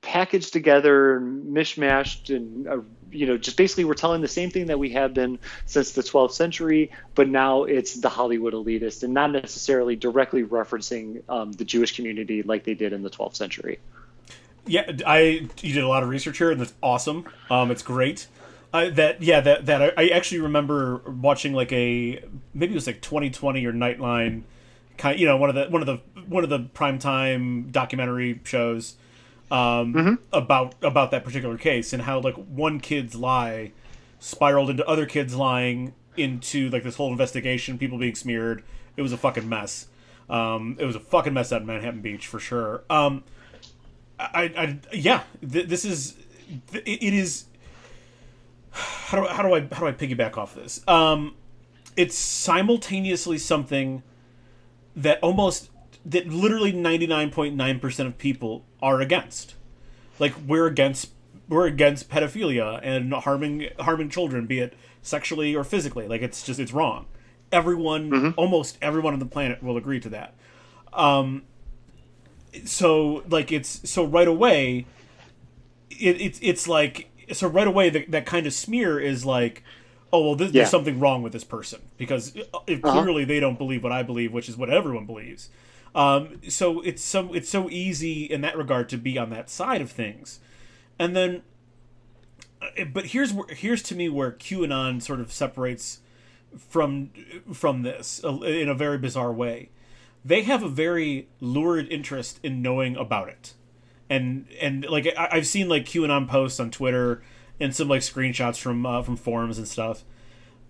packaged 0.00 0.52
together 0.52 1.16
and 1.16 1.54
mishmashed 1.54 2.34
and 2.34 2.66
uh, 2.66 2.78
you 3.10 3.26
know 3.26 3.36
just 3.36 3.56
basically 3.56 3.84
we're 3.84 3.94
telling 3.94 4.20
the 4.20 4.28
same 4.28 4.50
thing 4.50 4.66
that 4.66 4.78
we 4.78 4.90
have 4.90 5.12
been 5.12 5.38
since 5.66 5.92
the 5.92 6.02
12th 6.02 6.32
century 6.32 6.90
but 7.14 7.28
now 7.28 7.64
it's 7.64 7.94
the 7.94 8.08
hollywood 8.08 8.54
elitist 8.54 9.02
and 9.02 9.12
not 9.12 9.30
necessarily 9.30 9.94
directly 9.96 10.44
referencing 10.44 11.22
um, 11.28 11.52
the 11.52 11.64
jewish 11.64 11.94
community 11.96 12.42
like 12.42 12.64
they 12.64 12.74
did 12.74 12.92
in 12.92 13.02
the 13.02 13.10
12th 13.10 13.36
century. 13.36 13.78
Yeah 14.66 14.90
i 15.06 15.48
you 15.60 15.74
did 15.74 15.84
a 15.84 15.88
lot 15.88 16.02
of 16.02 16.08
research 16.08 16.38
here 16.38 16.50
and 16.50 16.60
that's 16.60 16.74
awesome. 16.82 17.26
Um, 17.50 17.70
it's 17.70 17.82
great. 17.82 18.26
Uh, 18.72 18.90
that 18.90 19.22
yeah 19.22 19.40
that 19.40 19.66
that 19.66 19.82
I, 19.82 19.92
I 19.96 20.08
actually 20.08 20.40
remember 20.40 20.98
watching 21.06 21.52
like 21.52 21.72
a 21.72 22.22
maybe 22.52 22.72
it 22.72 22.74
was 22.74 22.86
like 22.86 23.00
2020 23.00 23.64
or 23.64 23.72
nightline 23.72 24.42
kind 24.96 25.20
you 25.20 25.26
know 25.26 25.36
one 25.36 25.48
of 25.48 25.54
the 25.54 25.66
one 25.66 25.82
of 25.82 25.86
the 25.86 26.00
one 26.26 26.44
of 26.44 26.50
the 26.50 26.58
primetime 26.58 27.70
documentary 27.70 28.40
shows 28.44 28.96
um, 29.50 29.94
mm-hmm. 29.94 30.14
about 30.32 30.74
about 30.82 31.10
that 31.12 31.24
particular 31.24 31.56
case 31.56 31.92
and 31.92 32.02
how 32.02 32.20
like 32.20 32.34
one 32.34 32.80
kid's 32.80 33.14
lie 33.14 33.72
spiraled 34.18 34.70
into 34.70 34.86
other 34.86 35.06
kids 35.06 35.34
lying 35.34 35.94
into 36.16 36.68
like 36.70 36.82
this 36.82 36.96
whole 36.96 37.12
investigation, 37.12 37.78
people 37.78 37.98
being 37.98 38.14
smeared. 38.14 38.62
It 38.96 39.02
was 39.02 39.12
a 39.12 39.16
fucking 39.16 39.48
mess. 39.48 39.86
Um, 40.28 40.76
it 40.80 40.84
was 40.84 40.96
a 40.96 41.00
fucking 41.00 41.32
mess 41.32 41.52
out 41.52 41.60
at 41.60 41.66
Manhattan 41.66 42.00
Beach 42.00 42.26
for 42.26 42.40
sure. 42.40 42.82
Um, 42.90 43.22
I, 44.18 44.52
I 44.56 44.78
yeah, 44.92 45.22
th- 45.40 45.68
this 45.68 45.84
is 45.84 46.16
th- 46.72 46.84
it 46.86 47.14
is. 47.14 47.44
How 48.72 49.22
do, 49.22 49.28
how 49.28 49.42
do 49.42 49.54
I 49.54 49.60
how 49.60 49.80
do 49.80 49.86
I 49.86 49.92
piggyback 49.92 50.36
off 50.36 50.54
this? 50.54 50.86
Um, 50.88 51.36
it's 51.96 52.18
simultaneously 52.18 53.38
something 53.38 54.02
that 54.96 55.20
almost 55.22 55.70
that 56.06 56.28
literally 56.28 56.72
99.9% 56.72 58.06
of 58.06 58.16
people 58.16 58.64
are 58.80 59.00
against. 59.00 59.54
Like 60.18 60.32
we're 60.46 60.66
against 60.66 61.10
we're 61.48 61.66
against 61.66 62.08
pedophilia 62.08 62.80
and 62.82 63.12
harming 63.12 63.68
harming 63.78 64.08
children 64.08 64.46
be 64.46 64.58
it 64.60 64.74
sexually 65.02 65.54
or 65.54 65.62
physically. 65.64 66.08
Like 66.08 66.22
it's 66.22 66.42
just 66.44 66.58
it's 66.58 66.72
wrong. 66.72 67.06
Everyone 67.52 68.10
mm-hmm. 68.10 68.30
almost 68.36 68.78
everyone 68.80 69.12
on 69.12 69.18
the 69.18 69.26
planet 69.26 69.62
will 69.62 69.76
agree 69.76 70.00
to 70.00 70.08
that. 70.10 70.34
Um 70.92 71.42
so 72.64 73.22
like 73.28 73.52
it's 73.52 73.88
so 73.88 74.04
right 74.04 74.28
away 74.28 74.86
it, 75.90 76.20
it's 76.20 76.38
it's 76.42 76.66
like 76.68 77.10
so 77.32 77.48
right 77.48 77.66
away 77.66 77.90
the, 77.90 78.06
that 78.06 78.24
kind 78.26 78.46
of 78.46 78.52
smear 78.52 78.98
is 78.98 79.26
like 79.26 79.62
oh 80.12 80.24
well 80.24 80.36
this, 80.36 80.52
Yeah. 80.52 80.62
there's 80.62 80.70
something 80.70 80.98
wrong 80.98 81.22
with 81.22 81.32
this 81.32 81.44
person 81.44 81.82
because 81.98 82.34
uh, 82.36 82.58
if 82.66 82.82
Uh-huh. 82.84 83.02
clearly 83.02 83.24
they 83.24 83.40
don't 83.40 83.58
believe 83.58 83.82
what 83.82 83.92
I 83.92 84.02
believe 84.02 84.32
which 84.32 84.48
is 84.48 84.56
what 84.56 84.70
everyone 84.70 85.04
believes 85.04 85.50
um, 85.96 86.40
so 86.48 86.80
it's 86.82 87.02
so 87.02 87.32
it's 87.32 87.48
so 87.48 87.68
easy 87.70 88.24
in 88.24 88.42
that 88.42 88.56
regard 88.56 88.88
to 88.88 88.96
be 88.96 89.18
on 89.18 89.30
that 89.30 89.50
side 89.50 89.80
of 89.80 89.90
things 89.90 90.38
and 90.98 91.16
then 91.16 91.42
uh, 92.62 92.84
but 92.92 93.06
here's 93.06 93.32
where 93.32 93.46
here's 93.48 93.82
to 93.82 93.94
me 93.94 94.08
where 94.08 94.32
QAnon 94.32 95.02
sort 95.02 95.20
of 95.20 95.32
separates 95.32 96.00
from 96.56 97.10
from 97.52 97.82
this 97.82 98.22
uh, 98.24 98.40
in 98.40 98.68
a 98.68 98.74
very 98.74 98.98
bizarre 98.98 99.32
way. 99.32 99.70
They 100.24 100.42
have 100.42 100.62
a 100.62 100.68
very 100.68 101.28
lurid 101.40 101.90
interest 101.92 102.40
in 102.42 102.62
knowing 102.62 102.96
about 102.96 103.28
it, 103.28 103.54
and 104.08 104.46
and 104.60 104.84
like 104.88 105.06
I, 105.16 105.28
I've 105.32 105.46
seen 105.46 105.68
like 105.68 105.84
QAnon 105.84 106.28
posts 106.28 106.58
on 106.58 106.70
Twitter 106.70 107.22
and 107.60 107.74
some 107.74 107.88
like 107.88 108.00
screenshots 108.00 108.58
from 108.58 108.84
uh, 108.86 109.02
from 109.02 109.16
forums 109.16 109.58
and 109.58 109.68
stuff. 109.68 110.04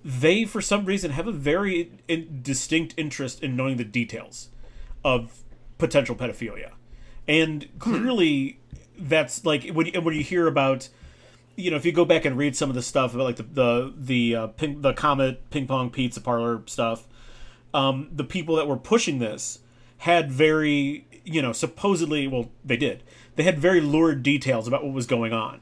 They 0.05 0.45
for 0.45 0.61
some 0.61 0.85
reason 0.85 1.13
have 1.13 1.27
a 1.27 1.33
very 1.33 1.91
in, 2.07 2.41
distinct 2.43 2.95
interest 2.97 3.43
in 3.43 3.57
knowing 3.57 3.77
the 3.77 3.85
details 3.85 4.49
of 5.07 5.43
potential 5.79 6.17
pedophilia, 6.17 6.73
and 7.29 7.69
clearly 7.79 8.59
that's 8.99 9.45
like 9.45 9.71
when 9.71 9.87
you, 9.87 10.01
when 10.01 10.15
you 10.15 10.23
hear 10.23 10.47
about 10.47 10.89
you 11.57 11.71
know, 11.71 11.77
if 11.77 11.87
you 11.87 11.93
go 11.93 12.05
back 12.05 12.25
and 12.25 12.37
read 12.37 12.55
some 12.55 12.69
of 12.69 12.75
the 12.75 12.83
stuff 12.83 13.15
about 13.15 13.25
like 13.25 13.37
the 13.37 13.43
the 13.43 13.95
the 13.97 14.37
uh, 14.37 14.47
ping, 14.49 14.83
the 14.83 14.93
Comet 14.93 15.51
ping 15.51 15.67
pong 15.67 15.91
pizza 15.91 16.21
parlor 16.21 16.63
stuff, 16.67 17.07
um, 17.73 18.09
the 18.13 18.25
people 18.25 18.57
that 18.57 18.69
were 18.69 18.77
pushing 18.77 19.19
this 19.19 19.61
had 19.99 20.31
very 20.31 21.07
you 21.25 21.41
know 21.41 21.53
supposedly 21.53 22.29
well 22.29 22.51
they 22.65 22.77
did 22.77 23.03
they 23.37 23.43
had 23.43 23.59
very 23.59 23.81
lurid 23.81 24.23
details 24.23 24.69
about 24.69 24.85
what 24.85 24.93
was 24.93 25.07
going 25.07 25.33
on, 25.33 25.61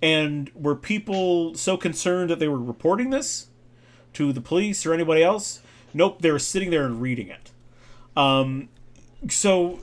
and 0.00 0.50
were 0.54 0.74
people 0.74 1.54
so 1.54 1.76
concerned 1.76 2.30
that 2.30 2.38
they 2.38 2.48
were 2.48 2.58
reporting 2.58 3.10
this 3.10 3.48
to 4.14 4.32
the 4.32 4.40
police 4.40 4.86
or 4.86 4.94
anybody 4.94 5.22
else? 5.22 5.60
Nope, 5.92 6.22
they 6.22 6.32
were 6.32 6.38
sitting 6.38 6.70
there 6.70 6.84
and 6.84 7.00
reading 7.00 7.28
it. 7.28 7.50
Um, 8.16 8.68
so 9.28 9.80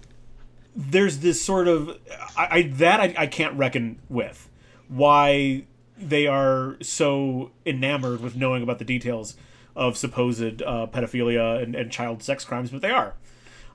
there's 0.75 1.19
this 1.19 1.43
sort 1.43 1.67
of 1.67 1.97
I, 2.37 2.47
I 2.51 2.61
that 2.73 2.99
I, 2.99 3.13
I 3.17 3.27
can't 3.27 3.55
reckon 3.57 3.99
with 4.09 4.49
why 4.87 5.65
they 5.97 6.27
are 6.27 6.77
so 6.81 7.51
enamored 7.65 8.21
with 8.21 8.35
knowing 8.35 8.63
about 8.63 8.79
the 8.79 8.85
details 8.85 9.35
of 9.75 9.97
supposed 9.97 10.61
uh, 10.61 10.87
pedophilia 10.91 11.61
and, 11.61 11.75
and 11.75 11.91
child 11.91 12.21
sex 12.21 12.45
crimes, 12.45 12.69
but 12.69 12.81
they 12.81 12.91
are. 12.91 13.15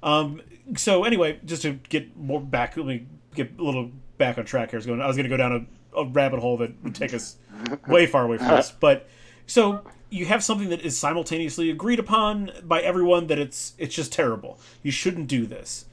Um, 0.02 0.42
so 0.76 1.04
anyway, 1.04 1.40
just 1.44 1.62
to 1.62 1.72
get 1.88 2.16
more 2.16 2.40
back, 2.40 2.76
let 2.76 2.86
me 2.86 3.06
get 3.34 3.58
a 3.58 3.62
little 3.62 3.90
back 4.16 4.38
on 4.38 4.44
track 4.44 4.70
here. 4.70 4.76
I 4.76 4.78
was 4.78 4.86
going, 4.86 5.00
I 5.00 5.06
was 5.06 5.16
going 5.16 5.28
to 5.28 5.30
go 5.30 5.36
down 5.36 5.68
a, 5.94 6.00
a 6.00 6.04
rabbit 6.04 6.40
hole 6.40 6.56
that 6.58 6.72
would 6.84 6.94
take 6.94 7.14
us 7.14 7.36
way 7.88 8.06
far 8.06 8.24
away 8.24 8.38
from 8.38 8.48
this, 8.48 8.70
but 8.70 9.08
so 9.46 9.82
you 10.10 10.26
have 10.26 10.42
something 10.42 10.70
that 10.70 10.80
is 10.82 10.98
simultaneously 10.98 11.70
agreed 11.70 11.98
upon 11.98 12.50
by 12.64 12.80
everyone 12.80 13.26
that 13.26 13.38
it's 13.38 13.74
it's 13.78 13.94
just 13.94 14.12
terrible. 14.12 14.58
You 14.82 14.90
shouldn't 14.90 15.28
do 15.28 15.46
this. 15.46 15.86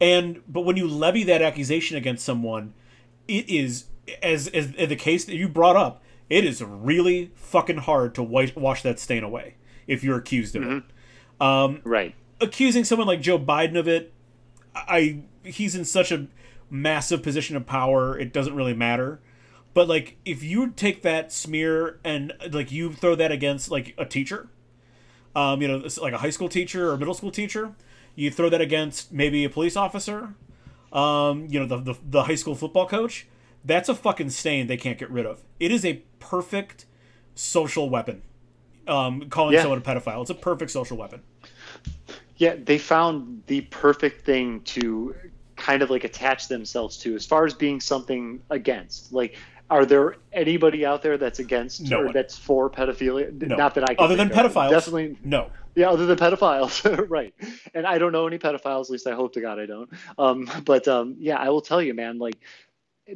And 0.00 0.42
but 0.48 0.62
when 0.62 0.76
you 0.76 0.88
levy 0.88 1.24
that 1.24 1.42
accusation 1.42 1.96
against 1.96 2.24
someone, 2.24 2.74
it 3.28 3.48
is 3.48 3.86
as 4.22 4.48
as 4.48 4.72
in 4.74 4.88
the 4.88 4.96
case 4.96 5.24
that 5.24 5.36
you 5.36 5.48
brought 5.48 5.76
up, 5.76 6.02
it 6.28 6.44
is 6.44 6.62
really 6.62 7.30
fucking 7.34 7.78
hard 7.78 8.14
to 8.16 8.22
wipe, 8.22 8.56
wash 8.56 8.82
that 8.82 8.98
stain 8.98 9.22
away 9.22 9.54
if 9.86 10.02
you're 10.02 10.18
accused 10.18 10.56
of 10.56 10.62
it. 10.62 10.68
Mm-hmm. 10.68 11.42
Um, 11.42 11.80
right. 11.84 12.14
Accusing 12.40 12.84
someone 12.84 13.06
like 13.06 13.20
Joe 13.20 13.38
Biden 13.38 13.78
of 13.78 13.86
it, 13.86 14.12
I 14.74 15.20
he's 15.44 15.74
in 15.74 15.84
such 15.84 16.10
a 16.10 16.26
massive 16.70 17.22
position 17.22 17.56
of 17.56 17.66
power, 17.66 18.18
it 18.18 18.32
doesn't 18.32 18.54
really 18.54 18.74
matter. 18.74 19.20
But 19.72 19.88
like 19.88 20.16
if 20.24 20.42
you 20.42 20.70
take 20.70 21.02
that 21.02 21.32
smear 21.32 22.00
and 22.04 22.32
like 22.50 22.72
you 22.72 22.92
throw 22.92 23.14
that 23.14 23.30
against 23.30 23.70
like 23.70 23.94
a 23.96 24.04
teacher, 24.04 24.48
um, 25.36 25.62
you 25.62 25.68
know, 25.68 25.86
like 26.00 26.12
a 26.12 26.18
high 26.18 26.30
school 26.30 26.48
teacher 26.48 26.90
or 26.90 26.96
middle 26.96 27.14
school 27.14 27.30
teacher, 27.30 27.74
you 28.16 28.30
throw 28.30 28.48
that 28.48 28.60
against 28.60 29.12
maybe 29.12 29.44
a 29.44 29.50
police 29.50 29.76
officer, 29.76 30.34
um, 30.92 31.46
you 31.48 31.60
know, 31.60 31.66
the, 31.66 31.92
the 31.92 31.98
the 32.02 32.22
high 32.24 32.34
school 32.34 32.54
football 32.54 32.86
coach. 32.86 33.26
That's 33.64 33.88
a 33.88 33.94
fucking 33.94 34.30
stain 34.30 34.66
they 34.66 34.76
can't 34.78 34.98
get 34.98 35.10
rid 35.10 35.26
of. 35.26 35.42
It 35.60 35.70
is 35.70 35.84
a 35.84 36.02
perfect 36.18 36.86
social 37.34 37.88
weapon. 37.90 38.22
Um, 38.88 39.28
calling 39.28 39.54
Yeah. 39.54 39.62
someone 39.62 39.78
a 39.78 39.82
pedophile, 39.82 40.22
it's 40.22 40.30
a 40.30 40.34
perfect 40.34 40.70
social 40.70 40.96
weapon. 40.96 41.22
Yeah, 42.38 42.56
they 42.56 42.78
found 42.78 43.42
the 43.46 43.60
perfect 43.60 44.24
thing 44.24 44.62
to 44.62 45.14
kind 45.56 45.82
of 45.82 45.90
like 45.90 46.04
attach 46.04 46.48
themselves 46.48 46.96
to 46.98 47.14
as 47.14 47.26
far 47.26 47.44
as 47.44 47.52
being 47.54 47.80
something 47.80 48.40
against. 48.48 49.12
Like, 49.12 49.36
are 49.70 49.86
there 49.86 50.16
anybody 50.32 50.84
out 50.84 51.02
there 51.02 51.16
that's 51.16 51.38
against 51.38 51.82
No 51.90 52.00
or 52.00 52.04
one. 52.06 52.12
that's 52.14 52.36
for 52.36 52.68
pedophilia? 52.68 53.32
No. 53.46 53.56
Not 53.56 53.74
that 53.76 53.84
I 53.88 53.94
can 53.94 54.04
Other 54.04 54.16
than 54.16 54.30
of. 54.30 54.36
pedophiles, 54.36 54.70
Definitely, 54.70 55.16
no. 55.24 55.50
yeah, 55.76 55.88
other 55.90 56.06
than 56.06 56.18
pedophiles, 56.18 57.08
right? 57.08 57.32
And 57.72 57.86
I 57.86 57.98
don't 57.98 58.12
know 58.12 58.26
any 58.26 58.38
pedophiles. 58.38 58.84
At 58.86 58.90
least 58.90 59.06
I 59.06 59.12
hope 59.14 59.32
to 59.34 59.40
God 59.40 59.58
I 59.60 59.66
don't. 59.66 59.88
Um, 60.18 60.50
but 60.64 60.88
um, 60.88 61.16
yeah, 61.18 61.36
I 61.38 61.48
will 61.50 61.62
tell 61.62 61.80
you, 61.80 61.94
man. 61.94 62.18
Like 62.18 62.36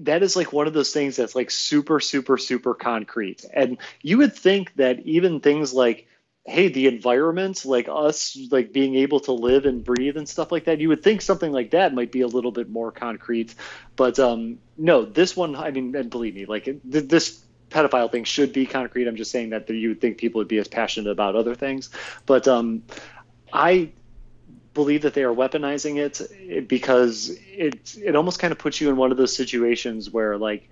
that 0.01 0.23
is 0.23 0.37
like 0.37 0.53
one 0.53 0.67
of 0.67 0.73
those 0.75 0.93
things 0.93 1.17
that's 1.17 1.35
like 1.35 1.51
super, 1.51 2.01
super, 2.01 2.39
super 2.39 2.75
concrete. 2.75 3.45
And 3.53 3.79
you 4.03 4.19
would 4.19 4.35
think 4.35 4.75
that 4.77 5.01
even 5.01 5.41
things 5.41 5.73
like, 5.73 6.07
hey, 6.47 6.69
the 6.69 6.87
environment, 6.89 7.65
like 7.65 7.89
us, 7.91 8.37
like 8.51 8.73
being 8.73 8.97
able 8.97 9.21
to 9.21 9.33
live 9.33 9.65
and 9.65 9.83
breathe 9.83 10.17
and 10.17 10.29
stuff 10.29 10.53
like 10.53 10.65
that, 10.67 10.79
you 10.81 10.89
would 10.91 11.03
think 11.03 11.23
something 11.23 11.53
like 11.53 11.71
that 11.71 11.95
might 11.95 12.13
be 12.13 12.21
a 12.21 12.27
little 12.27 12.53
bit 12.53 12.69
more 12.69 12.93
concrete. 12.93 13.55
But 13.97 14.19
um, 14.19 14.59
no, 14.77 15.05
this 15.07 15.37
one, 15.37 15.57
I 15.57 15.71
mean, 15.71 15.95
and 15.97 16.11
believe 16.11 16.35
me, 16.35 16.45
like 16.45 16.65
th- 16.65 16.81
this 17.09 17.43
pedophile 17.71 18.13
thing 18.13 18.25
should 18.25 18.53
be 18.53 18.67
concrete. 18.67 19.09
I'm 19.09 19.17
just 19.17 19.31
saying 19.31 19.51
that 19.51 19.71
you 19.71 19.89
would 19.91 20.01
think 20.03 20.19
people 20.19 20.39
would 20.41 20.49
be 20.49 20.59
as 20.59 20.69
passionate 20.69 21.11
about 21.11 21.35
other 21.35 21.55
things. 21.55 21.89
But 22.27 22.47
um, 22.47 22.83
I 23.53 23.93
believe 24.75 25.03
that 25.03 25.15
they 25.15 25.23
are 25.23 25.35
weaponizing 25.35 25.99
it 25.99 26.21
it- 26.33 26.69
because 26.69 27.31
it 27.57 27.95
it 28.03 28.17
almost 28.17 28.39
kind 28.39 28.53
of 28.53 28.59
puts 28.59 28.81
you 28.81 28.91
in 28.91 28.97
one 28.97 29.13
of 29.13 29.17
those 29.17 29.35
situations 29.37 30.11
where 30.11 30.37
like 30.37 30.69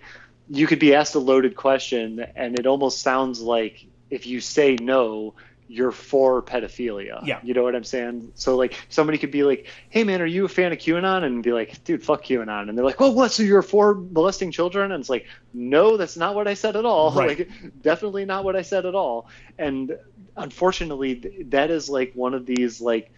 you 0.49 0.67
could 0.67 0.79
be 0.81 0.95
asked 0.95 1.15
a 1.15 1.19
loaded 1.21 1.57
question 1.57 2.25
and 2.37 2.59
it 2.59 2.67
almost 2.67 3.01
sounds 3.01 3.41
like 3.41 3.79
if 4.11 4.27
you 4.27 4.41
say 4.41 4.77
no 4.77 5.35
you're 5.73 5.91
for 5.91 6.43
pedophilia. 6.43 7.25
Yeah. 7.25 7.41
you 7.43 7.55
know 7.55 7.63
what 7.63 7.75
i'm 7.75 7.83
saying? 7.85 8.33
So 8.35 8.57
like 8.57 8.75
somebody 8.91 9.17
could 9.17 9.31
be 9.31 9.43
like 9.43 9.67
hey 9.89 10.05
man 10.05 10.21
are 10.21 10.27
you 10.27 10.45
a 10.45 10.49
fan 10.49 10.71
of 10.71 10.79
qanon? 10.79 11.25
And 11.25 11.43
be 11.43 11.53
like 11.53 11.83
dude 11.85 12.05
fuck 12.05 12.25
qanon. 12.25 12.69
And 12.69 12.77
they're 12.77 12.85
like 12.85 13.01
well 13.01 13.15
what? 13.15 13.33
So 13.33 13.43
you're 13.43 13.63
for 13.63 13.95
molesting 13.95 14.51
children? 14.51 14.93
And 14.93 15.01
it's 15.01 15.09
like 15.09 15.27
no 15.55 15.97
that's 15.97 16.17
not 16.17 16.35
what 16.35 16.47
i 16.47 16.55
said 16.55 16.77
at 16.77 16.85
all. 16.85 17.11
Right. 17.23 17.39
like 17.39 17.51
definitely 17.83 18.25
not 18.27 18.45
what 18.45 18.55
i 18.55 18.63
said 18.63 18.85
at 18.85 18.95
all. 18.95 19.29
And 19.59 19.97
unfortunately 20.37 21.45
that 21.49 21.71
is 21.71 21.89
like 21.89 22.13
one 22.15 22.35
of 22.35 22.45
these 22.45 22.81
like 22.81 23.11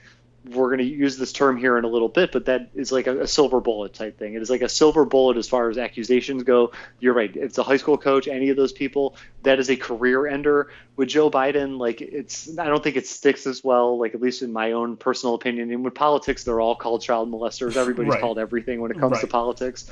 we're 0.50 0.66
going 0.68 0.78
to 0.78 0.84
use 0.84 1.16
this 1.16 1.32
term 1.32 1.56
here 1.56 1.78
in 1.78 1.84
a 1.84 1.88
little 1.88 2.08
bit, 2.08 2.30
but 2.30 2.44
that 2.46 2.70
is 2.74 2.92
like 2.92 3.06
a, 3.06 3.22
a 3.22 3.26
silver 3.26 3.60
bullet 3.60 3.94
type 3.94 4.18
thing. 4.18 4.34
It 4.34 4.42
is 4.42 4.50
like 4.50 4.60
a 4.60 4.68
silver 4.68 5.04
bullet 5.06 5.38
as 5.38 5.48
far 5.48 5.70
as 5.70 5.78
accusations 5.78 6.42
go. 6.42 6.72
You're 7.00 7.14
right. 7.14 7.34
It's 7.34 7.56
a 7.56 7.62
high 7.62 7.78
school 7.78 7.96
coach, 7.96 8.28
any 8.28 8.50
of 8.50 8.56
those 8.56 8.72
people, 8.72 9.16
that 9.42 9.58
is 9.58 9.70
a 9.70 9.76
career 9.76 10.26
ender. 10.26 10.68
With 10.96 11.08
Joe 11.08 11.30
Biden, 11.30 11.78
like 11.78 12.00
it's, 12.02 12.58
I 12.58 12.66
don't 12.66 12.84
think 12.84 12.96
it 12.96 13.06
sticks 13.06 13.46
as 13.46 13.64
well, 13.64 13.98
like 13.98 14.14
at 14.14 14.20
least 14.20 14.42
in 14.42 14.52
my 14.52 14.72
own 14.72 14.96
personal 14.96 15.34
opinion. 15.34 15.70
And 15.72 15.82
with 15.82 15.94
politics, 15.94 16.44
they're 16.44 16.60
all 16.60 16.76
called 16.76 17.02
child 17.02 17.30
molesters. 17.32 17.76
Everybody's 17.76 18.12
Right. 18.12 18.20
called 18.20 18.38
everything 18.38 18.80
when 18.80 18.90
it 18.90 18.98
comes 18.98 19.20
to 19.20 19.26
politics. 19.26 19.90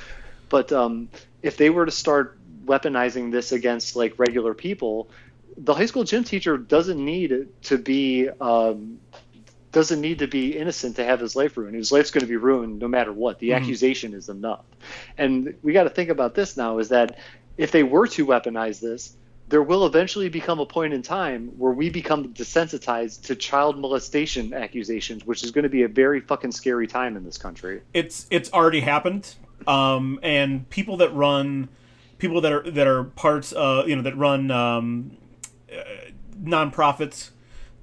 But 0.49 0.71
um, 0.71 1.09
if 1.41 1.57
they 1.57 1.71
were 1.71 1.85
to 1.85 1.91
start 1.91 2.37
weaponizing 2.65 3.31
this 3.31 3.51
against 3.51 3.95
like 3.95 4.19
regular 4.19 4.53
people, 4.53 5.09
the 5.57 5.73
high 5.73 5.85
school 5.87 6.03
gym 6.03 6.23
teacher 6.23 6.57
doesn't 6.57 7.03
need 7.03 7.47
to 7.63 7.77
be 7.77 8.29
um, 8.39 8.99
doesn't 9.73 9.99
need 9.99 10.19
to 10.19 10.27
be 10.27 10.55
innocent 10.55 10.95
to 10.95 11.03
have 11.03 11.19
his 11.19 11.35
life 11.35 11.57
ruined. 11.57 11.75
His 11.75 11.91
life's 11.91 12.11
going 12.11 12.21
to 12.21 12.27
be 12.27 12.37
ruined 12.37 12.79
no 12.79 12.87
matter 12.87 13.11
what. 13.11 13.39
The 13.39 13.53
accusation 13.53 14.13
is 14.13 14.29
enough. 14.29 14.63
And 15.17 15.55
we 15.63 15.73
got 15.73 15.83
to 15.83 15.89
think 15.89 16.09
about 16.09 16.35
this 16.35 16.55
now 16.55 16.77
is 16.77 16.89
that 16.89 17.17
if 17.57 17.71
they 17.71 17.83
were 17.83 18.07
to 18.07 18.25
weaponize 18.25 18.79
this, 18.79 19.15
there 19.49 19.61
will 19.61 19.85
eventually 19.85 20.29
become 20.29 20.59
a 20.59 20.65
point 20.65 20.93
in 20.93 21.01
time 21.01 21.49
where 21.57 21.73
we 21.73 21.89
become 21.89 22.33
desensitized 22.33 23.23
to 23.23 23.35
child 23.35 23.77
molestation 23.77 24.53
accusations, 24.53 25.25
which 25.25 25.43
is 25.43 25.51
going 25.51 25.63
to 25.63 25.69
be 25.69 25.83
a 25.83 25.87
very 25.87 26.21
fucking 26.21 26.51
scary 26.51 26.87
time 26.87 27.17
in 27.17 27.23
this 27.25 27.37
country. 27.37 27.81
it's 27.93 28.25
it's 28.29 28.51
already 28.53 28.79
happened 28.79 29.35
um 29.67 30.19
and 30.23 30.69
people 30.69 30.97
that 30.97 31.13
run 31.13 31.69
people 32.17 32.41
that 32.41 32.51
are 32.51 32.69
that 32.69 32.87
are 32.87 33.03
parts 33.03 33.53
uh 33.53 33.83
you 33.87 33.95
know 33.95 34.01
that 34.01 34.17
run 34.17 34.51
um 34.51 35.11
uh, 35.71 35.81
nonprofits 36.41 37.29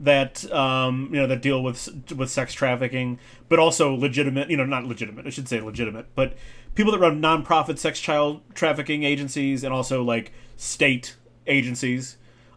that 0.00 0.50
um 0.50 1.08
you 1.12 1.20
know 1.20 1.26
that 1.26 1.42
deal 1.42 1.62
with 1.62 2.12
with 2.16 2.30
sex 2.30 2.54
trafficking 2.54 3.18
but 3.48 3.58
also 3.58 3.94
legitimate 3.94 4.50
you 4.50 4.56
know 4.56 4.64
not 4.64 4.84
legitimate 4.84 5.26
I 5.26 5.30
should 5.30 5.48
say 5.48 5.60
legitimate 5.60 6.06
but 6.14 6.34
people 6.74 6.92
that 6.92 6.98
run 6.98 7.20
nonprofit 7.20 7.78
sex 7.78 8.00
child 8.00 8.40
trafficking 8.54 9.04
agencies 9.04 9.62
and 9.62 9.72
also 9.74 10.02
like 10.02 10.32
state 10.56 11.16
agencies 11.46 12.16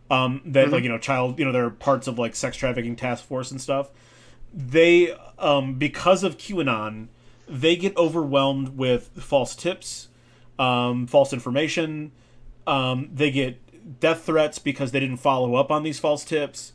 um 0.09 0.41
that 0.45 0.69
like 0.69 0.83
you 0.83 0.89
know 0.89 0.97
child 0.97 1.37
you 1.37 1.45
know 1.45 1.51
they're 1.51 1.69
parts 1.69 2.07
of 2.07 2.17
like 2.17 2.35
sex 2.35 2.55
trafficking 2.55 2.95
task 2.95 3.25
force 3.25 3.51
and 3.51 3.61
stuff 3.61 3.89
they 4.53 5.13
um 5.37 5.75
because 5.75 6.23
of 6.23 6.37
QAnon 6.37 7.07
they 7.47 7.75
get 7.75 7.95
overwhelmed 7.97 8.77
with 8.77 9.09
false 9.21 9.53
tips 9.55 10.07
um, 10.59 11.07
false 11.07 11.33
information. 11.33 12.11
Um, 12.65 13.09
they 13.13 13.31
get 13.31 13.99
death 13.99 14.23
threats 14.23 14.59
because 14.59 14.91
they 14.91 14.99
didn't 14.99 15.17
follow 15.17 15.55
up 15.55 15.71
on 15.71 15.83
these 15.83 15.99
false 15.99 16.23
tips. 16.23 16.73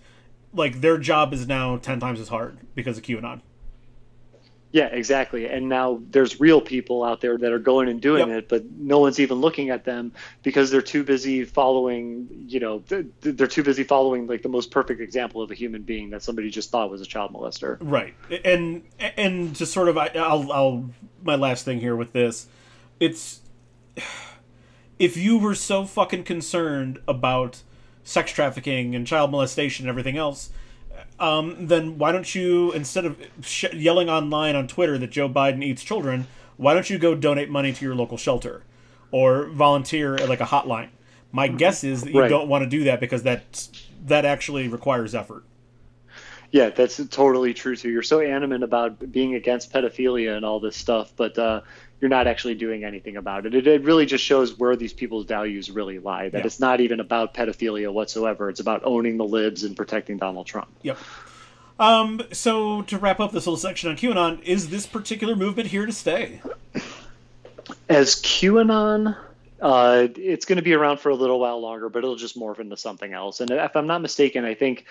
Like 0.53 0.81
their 0.81 0.99
job 0.99 1.33
is 1.33 1.47
now 1.47 1.77
ten 1.77 2.01
times 2.01 2.21
as 2.21 2.29
hard 2.29 2.59
because 2.75 2.99
of 2.99 3.05
QAnon. 3.05 3.41
Yeah, 4.71 4.87
exactly. 4.89 5.47
And 5.47 5.71
now 5.71 6.03
there's 6.11 6.41
real 6.41 6.61
people 6.61 7.03
out 7.03 7.23
there 7.23 7.39
that 7.39 7.53
are 7.53 7.59
going 7.59 7.89
and 7.89 8.03
doing 8.03 8.29
Yep. 8.29 8.39
it, 8.39 8.49
but 8.51 8.71
no 8.73 8.99
one's 8.99 9.19
even 9.19 9.39
looking 9.39 9.71
at 9.71 9.87
them 9.87 10.13
because 10.43 10.71
they're 10.71 10.83
too 10.83 11.03
busy 11.03 11.47
following, 11.47 12.29
you 12.47 12.61
know, 12.61 12.83
they're 12.87 13.47
too 13.47 13.63
busy 13.63 13.83
following 13.83 14.27
like 14.27 14.43
the 14.43 14.49
most 14.51 14.71
perfect 14.71 15.01
example 15.01 15.41
of 15.41 15.51
a 15.51 15.55
human 15.55 15.81
being 15.83 16.11
that 16.11 16.23
somebody 16.23 16.51
just 16.51 16.71
thought 16.71 16.91
was 16.91 17.01
a 17.01 17.07
child 17.07 17.33
molester. 17.33 17.79
Right, 17.81 18.15
and 18.45 18.83
and 19.17 19.57
to 19.57 19.65
sort 19.65 19.89
of, 19.89 19.97
I'll, 19.97 20.53
I'll 20.53 20.91
my 21.23 21.37
last 21.37 21.65
thing 21.65 21.81
here 21.81 21.97
with 21.97 22.13
this, 22.13 22.47
it's 23.01 23.41
if 24.99 25.17
you 25.17 25.39
were 25.39 25.55
so 25.55 25.87
fucking 25.87 26.25
concerned 26.25 26.99
about 27.09 27.63
sex 28.09 28.33
trafficking 28.33 28.95
and 28.95 29.07
child 29.07 29.31
molestation 29.31 29.85
and 29.85 29.91
everything 29.91 30.17
else, 30.17 30.51
um, 31.21 31.67
then 31.67 31.99
why 31.99 32.11
don't 32.11 32.35
you 32.35 32.73
instead 32.73 33.05
of 33.05 33.17
sh- 33.43 33.67
yelling 33.75 34.09
online 34.09 34.57
on 34.57 34.67
Twitter 34.67 34.97
that 34.99 35.11
Joe 35.11 35.29
Biden 35.29 35.63
eats 35.63 35.85
children, 35.85 36.27
why 36.57 36.73
don't 36.75 36.89
you 36.89 36.99
go 36.99 37.15
donate 37.15 37.51
money 37.51 37.73
to 37.73 37.85
your 37.85 37.95
local 37.95 38.17
shelter 38.17 38.63
or 39.11 39.47
volunteer 39.49 40.15
at 40.15 40.29
like 40.29 40.41
a 40.41 40.45
hotline? 40.47 40.89
My 41.33 41.49
guess 41.49 41.85
is 41.85 42.03
that 42.05 42.13
you 42.15 42.21
Right. 42.21 42.31
don't 42.31 42.49
want 42.49 42.65
to 42.65 42.71
do 42.71 42.85
that 42.85 42.99
because 43.01 43.23
that 43.25 43.69
that 44.07 44.25
actually 44.25 44.69
requires 44.69 45.15
effort. 45.15 45.45
Yeah, 46.51 46.71
that's 46.71 46.97
totally 47.09 47.53
true 47.53 47.77
too. 47.77 47.91
You're 47.91 48.03
so 48.03 48.21
animate 48.21 48.63
about 48.63 49.13
being 49.13 49.35
against 49.35 49.71
pedophilia 49.71 50.35
and 50.35 50.47
all 50.47 50.61
this 50.61 50.77
stuff, 50.77 51.13
but 51.15 51.39
uh, 51.39 51.61
you're 52.01 52.09
not 52.09 52.27
actually 52.27 52.55
doing 52.55 52.85
anything 52.85 53.17
about 53.17 53.45
it. 53.47 53.55
it. 53.55 53.67
It 53.67 53.83
really 53.83 54.07
just 54.07 54.23
shows 54.25 54.57
where 54.59 54.77
these 54.77 54.93
people's 54.93 55.27
values 55.27 55.71
really 55.71 55.99
lie. 55.99 56.29
That 56.29 56.39
Yeah. 56.39 56.47
it's 56.47 56.61
not 56.61 56.81
even 56.81 57.01
about 57.01 57.35
pedophilia 57.35 57.93
whatsoever. 57.93 58.49
It's 58.49 58.61
about 58.61 58.83
owning 58.85 59.17
the 59.17 59.25
libs 59.25 59.65
and 59.65 59.77
protecting 59.77 60.17
Donald 60.17 60.47
Trump. 60.47 60.69
Yep. 60.83 60.99
Um, 61.81 62.23
so 62.33 62.83
to 62.83 62.99
wrap 62.99 63.21
up 63.21 63.33
this 63.33 63.47
little 63.47 63.57
section 63.57 63.91
on 63.91 63.97
QAnon, 63.97 64.43
is 64.43 64.69
this 64.71 64.87
particular 64.87 65.35
movement 65.37 65.69
here 65.69 65.87
to 65.87 65.93
stay? 65.93 66.41
As 67.89 68.17
QAnon, 68.17 69.17
uh, 69.61 70.09
it's 70.17 70.45
going 70.45 70.57
to 70.57 70.63
be 70.63 70.75
around 70.75 71.01
for 71.01 71.11
a 71.11 71.15
little 71.15 71.39
while 71.41 71.61
longer, 71.61 71.89
but 71.89 71.99
it'll 72.01 72.17
just 72.17 72.39
morph 72.39 72.61
into 72.61 72.77
something 72.77 73.13
else. 73.13 73.41
And 73.41 73.51
if 73.51 73.77
I'm 73.77 73.87
not 73.87 74.01
mistaken, 74.03 74.45
I 74.45 74.55
think 74.55 74.87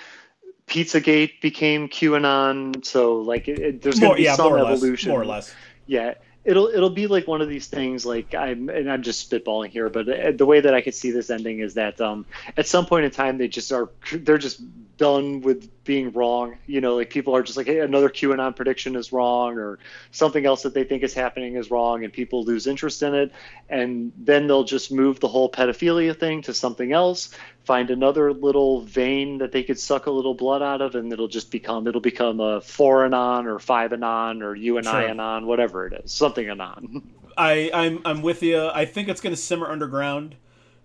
Pizzagate 0.68 1.42
became 1.42 1.88
QAnon. 1.90 2.86
So 2.86 3.18
like, 3.22 3.48
it, 3.48 3.60
it- 3.60 3.82
there's 3.82 4.00
going 4.00 4.12
to 4.14 4.18
be 4.18 4.24
yeah, 4.24 4.36
some 4.36 4.48
more 4.50 4.58
or 4.60 4.64
less. 4.64 4.78
evolution. 4.78 5.10
More 5.12 5.22
or 5.22 5.26
less. 5.26 5.54
Yeah, 5.88 6.14
it'll 6.48 6.68
it'll 6.68 6.90
be 6.90 7.08
like 7.08 7.28
one 7.28 7.42
of 7.42 7.50
these 7.50 7.68
things. 7.68 8.06
Like 8.06 8.34
I'm 8.34 8.70
and 8.70 8.90
I'm 8.90 9.04
just 9.04 9.30
spitballing 9.30 9.70
here, 9.70 9.90
but 9.90 10.10
uh, 10.10 10.32
the 10.32 10.46
way 10.46 10.62
that 10.62 10.74
I 10.74 10.82
could 10.82 10.96
see 10.96 11.12
this 11.12 11.30
ending 11.30 11.60
is 11.60 11.76
that 11.76 12.00
um, 12.02 12.26
at 12.56 12.66
some 12.66 12.86
point 12.86 13.06
in 13.06 13.12
time 13.12 13.38
they 13.38 13.50
just 13.50 13.72
are 13.72 13.90
they're 14.14 14.38
just 14.38 14.62
done 14.98 15.42
with 15.42 15.84
being 15.84 16.12
wrong. 16.14 16.58
You 16.66 16.82
know, 16.82 16.96
like 16.96 17.10
people 17.10 17.36
are 17.36 17.44
just 17.44 17.58
like, 17.58 17.68
hey, 17.68 17.82
another 17.82 18.10
QAnon 18.10 18.56
prediction 18.56 18.96
is 18.96 19.12
wrong, 19.12 19.58
or 19.58 19.78
something 20.12 20.46
else 20.46 20.64
that 20.64 20.74
they 20.74 20.86
think 20.86 21.04
is 21.04 21.14
happening 21.14 21.58
is 21.58 21.70
wrong, 21.70 22.06
and 22.06 22.14
people 22.14 22.46
lose 22.46 22.66
interest 22.66 23.04
in 23.04 23.14
it, 23.14 23.32
and 23.70 24.14
then 24.18 24.48
they'll 24.48 24.64
just 24.64 24.92
move 24.92 25.20
the 25.20 25.28
whole 25.28 25.52
pedophilia 25.52 26.18
thing 26.18 26.42
to 26.44 26.54
something 26.54 26.94
else, 26.94 27.30
find 27.68 27.92
another 27.92 28.32
little 28.32 28.82
vein 28.82 29.40
that 29.40 29.52
they 29.52 29.62
could 29.62 29.78
suck 29.78 30.06
a 30.06 30.12
little 30.12 30.34
blood 30.34 30.62
out 30.62 30.82
of, 30.82 30.96
and 30.96 31.12
it'll 31.12 31.28
just 31.28 31.52
become 31.52 31.86
it'll 31.86 32.00
become 32.00 32.40
a 32.40 32.62
four 32.62 33.06
anon 33.06 33.46
or 33.46 33.60
five 33.60 33.92
anon 33.92 34.42
or 34.42 34.56
you 34.56 34.78
and 34.78 34.86
Sure. 34.86 34.96
I 34.96 35.06
anon, 35.08 35.46
whatever 35.46 35.86
it 35.86 35.94
is, 36.04 36.12
something 36.12 36.50
anon. 36.50 37.12
I, 37.38 37.70
I'm 37.74 38.00
I'm 38.06 38.22
with 38.22 38.42
you. 38.42 38.68
I 38.74 38.86
think 38.86 39.10
it's 39.10 39.22
going 39.22 39.36
to 39.36 39.42
simmer 39.42 39.68
underground 39.68 40.36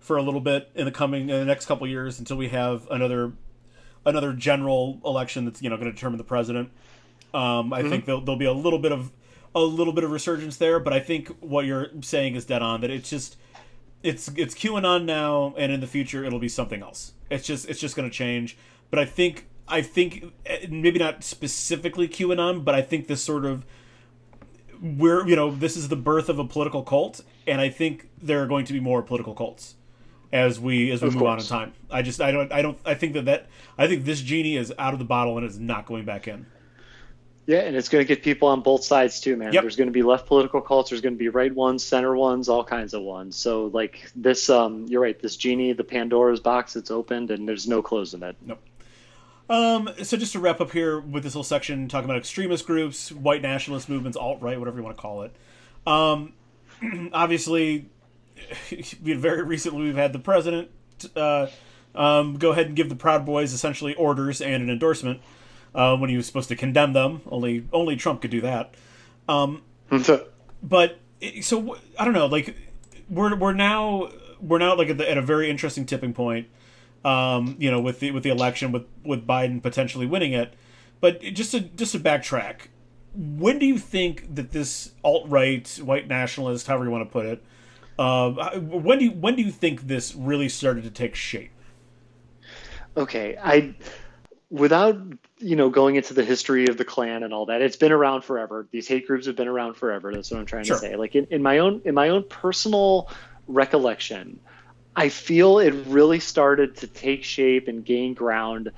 for 0.00 0.16
a 0.16 0.22
little 0.22 0.40
bit 0.40 0.70
in 0.74 0.84
the 0.84 0.90
coming 0.90 1.30
in 1.30 1.38
the 1.38 1.44
next 1.44 1.66
couple 1.66 1.86
years 1.86 2.18
until 2.18 2.36
we 2.36 2.48
have 2.48 2.86
another 2.90 3.32
another 4.04 4.32
general 4.32 5.00
election 5.04 5.44
that's 5.44 5.62
you 5.62 5.70
know 5.70 5.76
going 5.76 5.86
to 5.86 5.92
determine 5.92 6.18
the 6.18 6.24
president. 6.24 6.70
Um, 7.32 7.72
I 7.72 7.82
think 7.82 8.04
there'll, 8.04 8.20
there'll 8.20 8.38
be 8.38 8.44
a 8.44 8.52
little 8.52 8.80
bit 8.80 8.92
of 8.92 9.12
a 9.54 9.60
little 9.60 9.92
bit 9.92 10.02
of 10.02 10.10
resurgence 10.10 10.56
there, 10.56 10.80
but 10.80 10.92
I 10.92 10.98
think 11.00 11.28
what 11.40 11.64
you're 11.64 11.88
saying 12.02 12.34
is 12.34 12.44
dead 12.44 12.60
on. 12.60 12.80
That 12.80 12.90
it's 12.90 13.08
just 13.08 13.36
it's 14.02 14.28
it's 14.36 14.54
QAnon 14.54 15.04
now, 15.04 15.54
and 15.56 15.72
in 15.72 15.80
the 15.80 15.86
future 15.86 16.24
it'll 16.24 16.38
be 16.38 16.48
something 16.48 16.82
else. 16.82 17.12
It's 17.30 17.46
just 17.46 17.68
it's 17.68 17.80
just 17.80 17.96
going 17.96 18.08
to 18.08 18.14
change. 18.14 18.56
But 18.90 18.98
I 18.98 19.04
think 19.04 19.46
I 19.68 19.82
think 19.82 20.32
eh, 20.46 20.66
maybe 20.68 20.98
not 20.98 21.24
specifically 21.24 22.08
QAnon, 22.08 22.64
but 22.64 22.74
I 22.74 22.82
think 22.82 23.08
this 23.08 23.22
sort 23.22 23.44
of 23.44 23.64
we're 24.80 25.26
you 25.26 25.36
know 25.36 25.50
this 25.50 25.76
is 25.76 25.88
the 25.88 25.96
birth 25.96 26.28
of 26.28 26.38
a 26.38 26.44
political 26.44 26.82
cult, 26.82 27.20
and 27.46 27.60
I 27.60 27.68
think 27.68 28.08
there 28.20 28.42
are 28.42 28.46
going 28.46 28.64
to 28.66 28.72
be 28.72 28.80
more 28.80 29.02
political 29.02 29.34
cults 29.34 29.76
as 30.32 30.58
we 30.58 30.90
as 30.90 31.02
we 31.02 31.08
Of 31.08 31.14
move 31.14 31.24
on 31.24 31.38
in 31.38 31.44
time. 31.44 31.72
I 31.90 32.02
just 32.02 32.20
I 32.20 32.32
don't 32.32 32.52
I 32.52 32.62
don't 32.62 32.78
I 32.84 32.94
think 32.94 33.12
that 33.14 33.26
that 33.26 33.46
I 33.78 33.86
think 33.86 34.04
this 34.04 34.20
genie 34.20 34.56
is 34.56 34.72
out 34.78 34.92
of 34.92 34.98
the 34.98 35.04
bottle 35.04 35.36
and 35.38 35.46
is 35.46 35.58
not 35.58 35.86
going 35.86 36.04
back 36.04 36.26
in. 36.26 36.46
Yeah, 37.46 37.60
and 37.60 37.74
it's 37.74 37.88
going 37.88 38.04
to 38.04 38.06
get 38.06 38.22
people 38.22 38.48
on 38.48 38.60
both 38.60 38.84
sides 38.84 39.20
too, 39.20 39.36
man. 39.36 39.52
Yep. 39.52 39.62
There's 39.62 39.76
going 39.76 39.88
to 39.88 39.92
be 39.92 40.02
left 40.02 40.26
political 40.26 40.60
cults. 40.60 40.90
There's 40.90 41.00
going 41.00 41.14
to 41.14 41.18
be 41.18 41.28
right 41.28 41.52
ones, 41.52 41.84
center 41.84 42.14
ones, 42.14 42.48
all 42.48 42.64
kinds 42.64 42.94
of 42.94 43.02
ones. 43.02 43.36
So 43.36 43.66
like 43.66 44.10
this, 44.14 44.48
um, 44.48 44.86
you're 44.86 45.02
right. 45.02 45.20
This 45.20 45.36
genie, 45.36 45.72
the 45.72 45.84
Pandora's 45.84 46.40
box, 46.40 46.76
it's 46.76 46.90
opened, 46.90 47.30
and 47.30 47.48
there's 47.48 47.66
no 47.66 47.82
closing 47.82 48.22
it. 48.22 48.36
Um, 49.50 49.90
so 50.02 50.16
just 50.16 50.32
to 50.32 50.38
wrap 50.38 50.60
up 50.60 50.70
here 50.70 51.00
with 51.00 51.24
this 51.24 51.34
little 51.34 51.42
section, 51.42 51.88
talking 51.88 52.04
about 52.04 52.16
extremist 52.16 52.64
groups, 52.64 53.10
white 53.10 53.42
nationalist 53.42 53.88
movements, 53.88 54.16
alt 54.16 54.40
right, 54.40 54.58
whatever 54.58 54.78
you 54.78 54.84
want 54.84 54.96
to 54.96 55.02
call 55.02 55.22
it. 55.22 55.34
Um, 55.84 56.34
obviously, 57.12 57.90
very 59.02 59.42
recently 59.42 59.82
we've 59.82 59.96
had 59.96 60.12
the 60.12 60.18
president 60.20 60.70
uh, 61.16 61.48
um, 61.94 62.38
go 62.38 62.52
ahead 62.52 62.66
and 62.66 62.76
give 62.76 62.88
the 62.88 62.96
Proud 62.96 63.26
Boys 63.26 63.52
essentially 63.52 63.94
orders 63.94 64.40
and 64.40 64.62
an 64.62 64.70
endorsement 64.70 65.20
uh, 65.74 65.96
when 65.96 66.10
he 66.10 66.16
was 66.16 66.26
supposed 66.26 66.48
to 66.48 66.56
condemn 66.56 66.92
them. 66.92 67.22
Only 67.26 67.66
only 67.72 67.96
Trump 67.96 68.20
could 68.22 68.30
do 68.30 68.40
that. 68.42 68.74
but 70.62 70.98
so 71.42 71.76
I 71.98 72.04
don't 72.04 72.14
know. 72.14 72.26
Like 72.26 72.56
we're 73.08 73.36
we're 73.36 73.52
now 73.52 74.10
we're 74.40 74.58
now 74.58 74.76
like 74.76 74.88
at, 74.88 74.98
the, 74.98 75.10
at 75.10 75.18
a 75.18 75.22
very 75.22 75.50
interesting 75.50 75.86
tipping 75.86 76.12
point. 76.12 76.48
Um, 77.04 77.56
you 77.58 77.70
know, 77.70 77.80
with 77.80 78.00
the 78.00 78.10
with 78.12 78.22
the 78.22 78.30
election, 78.30 78.72
with 78.72 78.86
with 79.04 79.26
Biden 79.26 79.62
potentially 79.62 80.06
winning 80.06 80.32
it. 80.32 80.54
But 81.00 81.20
just 81.20 81.50
to 81.50 81.60
just 81.60 81.92
to 81.92 81.98
backtrack, 81.98 82.68
when 83.14 83.58
do 83.58 83.66
you 83.66 83.78
think 83.78 84.34
that 84.34 84.52
this 84.52 84.92
alt 85.02 85.28
right, 85.28 85.68
white 85.82 86.06
nationalist, 86.06 86.66
however 86.66 86.84
you 86.84 86.90
want 86.90 87.08
to 87.08 87.12
put 87.12 87.26
it, 87.26 87.44
uh, 87.98 88.58
when 88.60 88.98
do 88.98 89.06
you 89.06 89.10
when 89.10 89.34
do 89.34 89.42
you 89.42 89.50
think 89.50 89.88
this 89.88 90.14
really 90.14 90.48
started 90.48 90.84
to 90.84 90.90
take 90.90 91.14
shape? 91.14 91.50
Okay, 92.96 93.36
I 93.42 93.74
without 94.50 94.96
you 95.42 95.56
know 95.56 95.68
going 95.70 95.96
into 95.96 96.14
the 96.14 96.24
history 96.24 96.66
of 96.68 96.76
the 96.76 96.84
Klan 96.84 97.22
and 97.22 97.32
all 97.34 97.46
that, 97.46 97.60
it's 97.62 97.76
been 97.76 97.92
around 97.92 98.22
forever. 98.22 98.66
These 98.70 98.88
hate 98.88 99.06
groups 99.06 99.26
have 99.26 99.36
been 99.36 99.48
around 99.48 99.74
forever. 99.74 100.12
That's 100.12 100.30
what 100.30 100.40
I'm 100.40 100.46
trying 100.46 100.64
Sure. 100.64 100.76
to 100.76 100.80
say. 100.80 100.96
Like 100.96 101.14
in, 101.14 101.26
in 101.30 101.42
my 101.42 101.58
own 101.58 101.82
in 101.84 101.94
my 101.94 102.10
own 102.10 102.24
personal 102.24 103.10
recollection, 103.48 104.40
I 104.94 105.08
feel 105.08 105.58
it 105.58 105.72
really 105.88 106.20
started 106.20 106.76
to 106.78 106.86
take 106.86 107.24
shape 107.24 107.68
and 107.68 107.84
gain 107.84 108.14
ground 108.14 108.72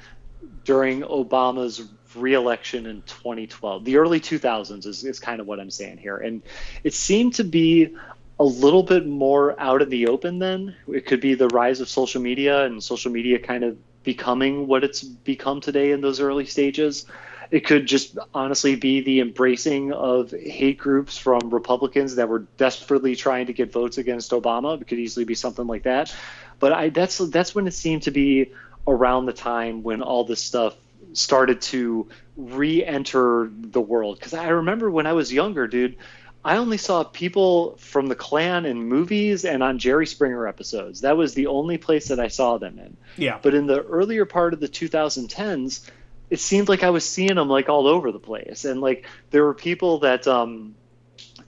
during 0.64 1.02
Obama's 1.02 1.82
reelection 2.14 2.86
in 2.86 3.02
2012. 3.02 3.84
The 3.84 3.96
early 3.96 4.20
2000s 4.20 4.86
is, 4.86 5.04
is 5.04 5.18
kind 5.18 5.40
of 5.40 5.46
what 5.46 5.60
I'm 5.60 5.70
saying 5.70 5.98
here. 5.98 6.16
And 6.16 6.42
it 6.84 6.94
seemed 6.94 7.34
to 7.34 7.44
be 7.44 7.94
a 8.38 8.44
little 8.44 8.82
bit 8.82 9.06
more 9.06 9.58
out 9.60 9.82
in 9.82 9.88
the 9.88 10.06
open 10.08 10.38
then. 10.38 10.74
It 10.88 11.06
could 11.06 11.20
be 11.20 11.34
the 11.34 11.48
rise 11.48 11.80
of 11.80 11.88
social 11.88 12.20
media 12.20 12.64
and 12.64 12.82
social 12.82 13.10
media 13.10 13.38
kind 13.38 13.64
of 13.64 13.76
becoming 14.04 14.66
what 14.66 14.84
it's 14.84 15.02
become 15.02 15.60
today 15.60 15.90
in 15.90 16.00
those 16.00 16.20
early 16.20 16.46
stages. 16.46 17.06
It 17.50 17.66
could 17.66 17.86
just 17.86 18.16
honestly 18.32 18.76
be 18.76 19.00
the 19.00 19.20
embracing 19.20 19.92
of 19.92 20.30
hate 20.30 20.78
groups 20.78 21.18
from 21.18 21.50
Republicans 21.50 22.16
that 22.16 22.28
were 22.28 22.40
desperately 22.56 23.16
trying 23.16 23.46
to 23.46 23.52
get 23.52 23.72
votes 23.72 23.98
against 23.98 24.30
Obama. 24.30 24.80
It 24.80 24.86
could 24.86 24.98
easily 24.98 25.24
be 25.24 25.34
something 25.34 25.66
like 25.66 25.82
that. 25.82 26.14
But 26.58 26.72
I, 26.72 26.88
that's 26.88 27.18
that's 27.18 27.54
when 27.54 27.66
it 27.66 27.74
seemed 27.74 28.04
to 28.04 28.10
be 28.10 28.52
around 28.86 29.26
the 29.26 29.32
time 29.32 29.82
when 29.82 30.02
all 30.02 30.24
this 30.24 30.40
stuff 30.40 30.74
started 31.12 31.60
to 31.62 32.08
re-enter 32.36 33.50
the 33.52 33.80
world. 33.80 34.18
Because 34.18 34.34
I 34.34 34.48
remember 34.48 34.90
when 34.90 35.06
I 35.06 35.12
was 35.12 35.32
younger, 35.32 35.66
dude, 35.66 35.96
I 36.44 36.58
only 36.58 36.76
saw 36.76 37.04
people 37.04 37.76
from 37.78 38.06
the 38.06 38.14
Klan 38.14 38.66
in 38.66 38.84
movies 38.84 39.44
and 39.46 39.62
on 39.62 39.78
Jerry 39.78 40.06
Springer 40.06 40.46
episodes. 40.46 41.00
That 41.00 41.16
was 41.16 41.32
the 41.32 41.46
only 41.46 41.78
place 41.78 42.08
that 42.08 42.20
I 42.20 42.28
saw 42.28 42.58
them 42.58 42.78
in. 42.78 42.96
Yeah, 43.16 43.38
But 43.40 43.54
in 43.54 43.66
the 43.66 43.82
earlier 43.82 44.26
part 44.26 44.52
of 44.52 44.60
the 44.60 44.68
2010s, 44.68 45.88
it 46.28 46.40
seemed 46.40 46.68
like 46.68 46.82
I 46.82 46.90
was 46.90 47.08
seeing 47.08 47.36
them 47.36 47.48
like 47.48 47.68
all 47.68 47.86
over 47.86 48.12
the 48.12 48.18
place, 48.18 48.64
and 48.64 48.80
like 48.80 49.06
there 49.30 49.44
were 49.44 49.54
people 49.54 50.00
that, 50.00 50.26
um, 50.26 50.74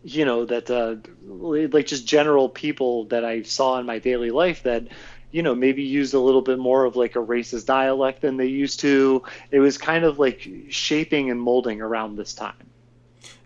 you 0.02 0.24
know, 0.24 0.44
that 0.46 0.70
uh, 0.70 0.96
like 1.26 1.86
just 1.86 2.06
general 2.06 2.48
people 2.48 3.04
that 3.06 3.24
I 3.24 3.42
saw 3.42 3.78
in 3.78 3.86
my 3.86 3.98
daily 3.98 4.30
life 4.30 4.62
that, 4.62 4.84
you 5.30 5.42
know, 5.42 5.54
maybe 5.54 5.82
used 5.82 6.14
a 6.14 6.20
little 6.20 6.42
bit 6.42 6.58
more 6.58 6.84
of 6.84 6.96
like 6.96 7.16
a 7.16 7.20
racist 7.20 7.66
dialect 7.66 8.22
than 8.22 8.36
they 8.36 8.46
used 8.46 8.80
to. 8.80 9.24
It 9.50 9.60
was 9.60 9.76
kind 9.76 10.04
of 10.04 10.18
like 10.18 10.48
shaping 10.68 11.30
and 11.30 11.40
molding 11.40 11.82
around 11.82 12.16
this 12.16 12.32
time. 12.32 12.65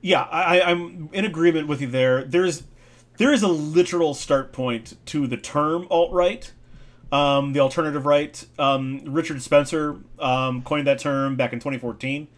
Yeah, 0.01 0.23
I, 0.23 0.63
I'm 0.63 1.09
in 1.13 1.25
agreement 1.25 1.69
with 1.69 1.81
you 1.81 1.89
there. 1.89 2.25
There's 2.25 2.65
there 3.19 3.33
is 3.33 3.43
a 3.43 3.49
literal 3.49 4.15
start 4.15 4.53
point 4.53 4.97
to 5.07 5.27
the 5.27 5.37
term 5.37 5.87
alt 5.91 6.13
right, 6.13 6.51
um, 7.13 7.53
the 7.53 7.61
alternative 7.61 8.07
right. 8.07 8.45
Um, 8.59 9.03
Richard 9.05 9.43
Spencer 9.43 9.99
um, 10.19 10.63
coined 10.63 10.87
that 10.87 10.99
term 10.99 11.37
back 11.37 11.53
in 11.53 11.59
2014 11.59 12.29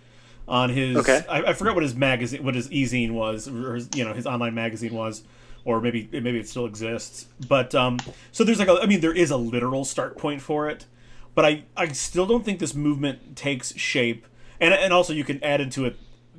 on 0.48 0.70
his. 0.70 0.97
Okay. 0.97 1.24
I, 1.28 1.43
I 1.43 1.52
forgot 1.52 1.74
what 1.74 1.82
his 1.82 1.94
magazine, 1.94 2.44
what 2.44 2.55
his 2.55 2.70
e-zine 2.72 3.12
was, 3.12 3.48
or 3.48 3.74
his, 3.74 3.89
you 3.94 4.05
know, 4.05 4.12
his 4.12 4.26
online 4.26 4.55
magazine 4.55 4.94
was, 4.94 5.22
or 5.64 5.80
maybe 5.80 6.09
maybe 6.12 6.39
it 6.39 6.48
still 6.48 6.66
exists. 6.66 7.26
But 7.48 7.74
um, 7.74 7.98
so 8.30 8.44
there's 8.44 8.59
like 8.59 8.68
a, 8.68 8.78
I 8.82 8.86
mean, 8.86 9.01
there 9.01 9.14
is 9.14 9.30
a 9.30 9.36
literal 9.36 9.84
start 9.84 10.18
point 10.18 10.40
for 10.40 10.68
it, 10.68 10.86
but 11.34 11.44
I 11.44 11.64
I 11.76 11.89
still 11.89 12.26
don't 12.26 12.44
think 12.44 12.59
this 12.59 12.74
movement 12.74 13.36
takes 13.36 13.76
shape, 13.76 14.26
and 14.60 14.72
and 14.74 14.93
also 14.93 15.12
you 15.12 15.24
can 15.24 15.43
add 15.44 15.60
into 15.60 15.84
it, 15.84 15.97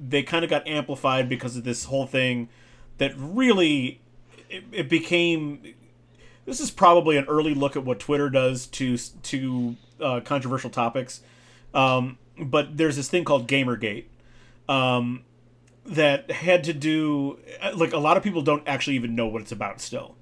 they 0.09 0.23
kind 0.23 0.43
of 0.43 0.49
got 0.49 0.67
amplified 0.67 1.30
because 1.30 1.55
of 1.55 1.63
this 1.63 1.85
whole 1.85 2.05
thing 2.05 2.49
that 2.97 3.13
really 3.17 4.01
it, 4.49 4.63
it 4.71 4.89
became 4.89 5.61
this 6.45 6.59
is 6.59 6.71
probably 6.71 7.17
an 7.17 7.25
early 7.25 7.53
look 7.53 7.75
at 7.75 7.85
what 7.85 7.99
Twitter 7.99 8.30
does 8.30 8.67
to 8.67 8.97
to 8.97 9.75
uh, 10.01 10.19
controversial 10.21 10.69
topics. 10.69 11.21
Um, 11.73 12.17
but 12.39 12.77
there's 12.77 12.95
this 12.95 13.09
thing 13.09 13.23
called 13.23 13.47
GamerGate 13.47 14.05
um, 14.67 15.23
that 15.85 16.30
had 16.31 16.63
to 16.65 16.73
do 16.73 17.39
like 17.75 17.93
a 17.93 17.97
lot 17.97 18.17
of 18.17 18.23
people 18.23 18.41
don't 18.41 18.63
actually 18.67 18.95
even 18.95 19.15
know 19.15 19.27
what 19.27 19.41
it's 19.41 19.51
about 19.51 19.81
still. 19.81 20.15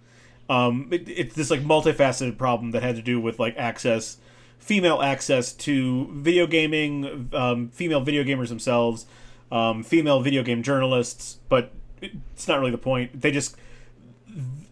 Um, 0.50 0.90
it, 0.92 1.08
it's 1.08 1.36
this 1.36 1.50
like 1.50 1.62
multifaceted 1.62 2.38
problem 2.38 2.72
that 2.72 2.84
had 2.84 2.96
to 2.98 3.02
do 3.02 3.20
with 3.20 3.40
like 3.40 3.56
access, 3.58 4.18
female 4.60 5.02
access 5.02 5.54
to 5.54 6.10
video 6.14 6.46
gaming, 6.46 7.30
um, 7.34 7.70
female 7.70 8.02
video 8.02 8.24
gamers 8.24 8.50
themselves, 8.50 9.06
um, 9.52 9.84
female 9.84 10.22
video 10.22 10.44
game 10.44 10.64
journalists. 10.64 11.40
But 11.50 11.74
it's 12.02 12.48
not 12.48 12.60
really 12.60 12.72
the 12.72 12.78
point. 12.78 13.22
They 13.22 13.32
just 13.32 13.56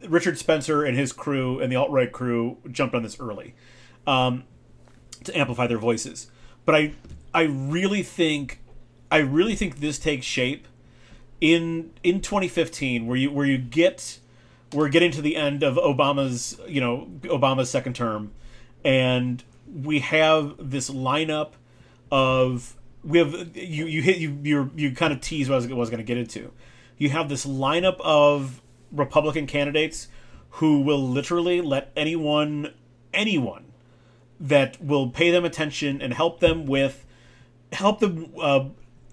Richard 0.07 0.37
Spencer 0.37 0.83
and 0.83 0.97
his 0.97 1.11
crew 1.11 1.59
and 1.59 1.71
the 1.71 1.75
alt 1.75 1.91
right 1.91 2.11
crew 2.11 2.57
jumped 2.71 2.95
on 2.95 3.03
this 3.03 3.19
early 3.19 3.55
um, 4.07 4.43
to 5.23 5.37
amplify 5.37 5.67
their 5.67 5.77
voices. 5.77 6.29
But 6.65 6.75
I 6.75 6.93
I 7.33 7.43
really 7.43 8.03
think 8.03 8.61
I 9.11 9.17
really 9.17 9.55
think 9.55 9.79
this 9.79 9.99
takes 9.99 10.25
shape 10.25 10.67
in 11.41 11.91
in 12.03 12.21
2015 12.21 13.07
where 13.07 13.17
you 13.17 13.31
where 13.31 13.45
you 13.45 13.57
get 13.57 14.19
we're 14.73 14.89
getting 14.89 15.11
to 15.11 15.21
the 15.21 15.35
end 15.35 15.63
of 15.63 15.75
Obama's 15.75 16.59
you 16.67 16.81
know 16.81 17.07
Obama's 17.21 17.69
second 17.69 17.95
term 17.95 18.31
and 18.83 19.43
we 19.73 19.99
have 19.99 20.55
this 20.59 20.89
lineup 20.89 21.51
of 22.11 22.75
we 23.03 23.17
have 23.19 23.55
you 23.55 23.85
you 23.85 24.01
hit 24.01 24.17
you 24.17 24.37
you 24.43 24.71
you 24.75 24.91
kind 24.91 25.13
of 25.13 25.21
tease 25.21 25.49
what 25.49 25.55
I 25.55 25.57
was, 25.57 25.67
was 25.67 25.89
going 25.89 25.99
to 25.99 26.03
get 26.03 26.17
into. 26.17 26.51
You 26.97 27.09
have 27.09 27.29
this 27.29 27.45
lineup 27.45 27.99
of 28.01 28.61
Republican 28.91 29.47
candidates 29.47 30.07
who 30.51 30.81
will 30.81 31.01
literally 31.01 31.61
let 31.61 31.91
anyone 31.95 32.73
anyone 33.13 33.65
that 34.39 34.81
will 34.83 35.09
pay 35.09 35.31
them 35.31 35.45
attention 35.45 36.01
and 36.01 36.13
help 36.13 36.39
them 36.39 36.65
with 36.65 37.05
help 37.71 37.99
them 37.99 38.31
uh, 38.41 38.65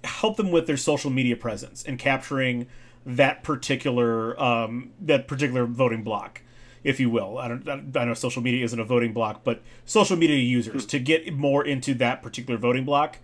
help 0.04 0.36
them 0.36 0.50
with 0.50 0.66
their 0.66 0.76
social 0.76 1.10
media 1.10 1.36
presence 1.36 1.84
and 1.84 1.98
capturing 1.98 2.66
that 3.04 3.42
particular 3.42 4.40
um, 4.40 4.92
that 5.00 5.28
particular 5.28 5.66
voting 5.66 6.02
block, 6.02 6.42
if 6.82 6.98
you 6.98 7.10
will. 7.10 7.38
I 7.38 7.48
don't 7.48 7.96
I 7.96 8.04
know 8.04 8.14
social 8.14 8.42
media 8.42 8.64
isn't 8.64 8.78
a 8.78 8.84
voting 8.84 9.12
block, 9.12 9.42
but 9.44 9.62
social 9.84 10.16
media 10.16 10.36
users 10.36 10.86
to 10.86 10.98
get 10.98 11.32
more 11.32 11.64
into 11.64 11.94
that 11.94 12.22
particular 12.22 12.58
voting 12.58 12.84
block. 12.84 13.18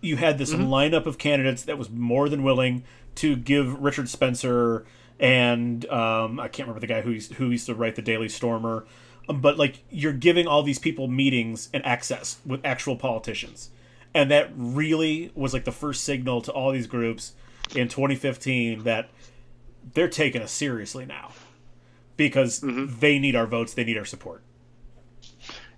You 0.00 0.16
had 0.16 0.38
this 0.38 0.52
mm-hmm. 0.52 0.64
lineup 0.64 1.06
of 1.06 1.18
candidates 1.18 1.62
that 1.64 1.78
was 1.78 1.90
more 1.90 2.28
than 2.28 2.42
willing 2.42 2.84
to 3.16 3.36
give 3.36 3.80
Richard 3.80 4.08
Spencer 4.08 4.84
and 5.18 5.84
um, 5.90 6.40
I 6.40 6.48
can't 6.48 6.66
remember 6.66 6.80
the 6.80 6.86
guy 6.86 7.02
who 7.02 7.10
used, 7.10 7.34
who 7.34 7.50
used 7.50 7.66
to 7.66 7.74
write 7.74 7.94
the 7.94 8.02
Daily 8.02 8.28
Stormer, 8.28 8.86
um, 9.28 9.42
but 9.42 9.58
like 9.58 9.84
you're 9.90 10.14
giving 10.14 10.46
all 10.46 10.62
these 10.62 10.78
people 10.78 11.08
meetings 11.08 11.68
and 11.74 11.84
access 11.84 12.38
with 12.46 12.64
actual 12.64 12.96
politicians 12.96 13.70
and 14.14 14.30
that 14.30 14.50
really 14.56 15.30
was 15.34 15.52
like 15.52 15.64
the 15.64 15.72
first 15.72 16.04
signal 16.04 16.40
to 16.42 16.52
all 16.52 16.72
these 16.72 16.86
groups 16.86 17.34
in 17.74 17.88
2015 17.88 18.82
that 18.84 19.10
they're 19.94 20.08
taking 20.08 20.42
us 20.42 20.50
seriously 20.50 21.06
now 21.06 21.32
because 22.16 22.60
mm-hmm. 22.60 22.98
they 22.98 23.18
need 23.18 23.36
our 23.36 23.46
votes, 23.46 23.74
they 23.74 23.84
need 23.84 23.96
our 23.96 24.04
support. 24.04 24.42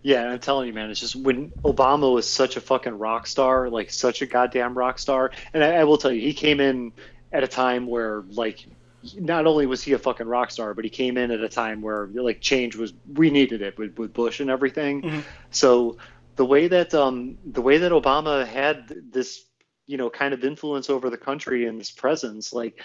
Yeah, 0.02 0.28
I'm 0.28 0.40
telling 0.40 0.66
you, 0.66 0.72
man, 0.72 0.90
it's 0.90 1.00
just 1.00 1.14
when 1.14 1.50
Obama 1.64 2.12
was 2.12 2.28
such 2.28 2.56
a 2.56 2.60
fucking 2.60 2.98
rock 2.98 3.26
star, 3.26 3.68
like 3.70 3.90
such 3.90 4.20
a 4.22 4.26
goddamn 4.26 4.76
rock 4.76 4.98
star. 4.98 5.30
And 5.54 5.62
I, 5.62 5.76
I 5.76 5.84
will 5.84 5.98
tell 5.98 6.12
you, 6.12 6.20
he 6.20 6.34
came 6.34 6.60
in 6.60 6.92
at 7.32 7.44
a 7.44 7.48
time 7.48 7.86
where, 7.86 8.24
like, 8.30 8.66
not 9.14 9.46
only 9.46 9.66
was 9.66 9.82
he 9.82 9.92
a 9.92 9.98
fucking 9.98 10.26
rock 10.26 10.50
star, 10.50 10.74
but 10.74 10.84
he 10.84 10.90
came 10.90 11.16
in 11.16 11.30
at 11.30 11.40
a 11.40 11.48
time 11.48 11.82
where, 11.82 12.08
like, 12.08 12.40
change 12.40 12.76
was, 12.76 12.92
we 13.14 13.30
needed 13.30 13.62
it 13.62 13.78
with, 13.78 13.96
with 13.96 14.12
Bush 14.12 14.40
and 14.40 14.50
everything. 14.50 15.02
Mm-hmm. 15.02 15.20
So 15.50 15.98
the 16.36 16.44
way 16.44 16.68
that 16.68 16.94
um, 16.94 17.38
the 17.44 17.62
way 17.62 17.78
that 17.78 17.92
Obama 17.92 18.46
had 18.46 18.94
this 19.10 19.44
you 19.86 19.96
know 19.96 20.10
kind 20.10 20.32
of 20.32 20.44
influence 20.44 20.88
over 20.90 21.10
the 21.10 21.18
country 21.18 21.66
and 21.66 21.78
this 21.78 21.90
presence 21.90 22.52
like 22.52 22.82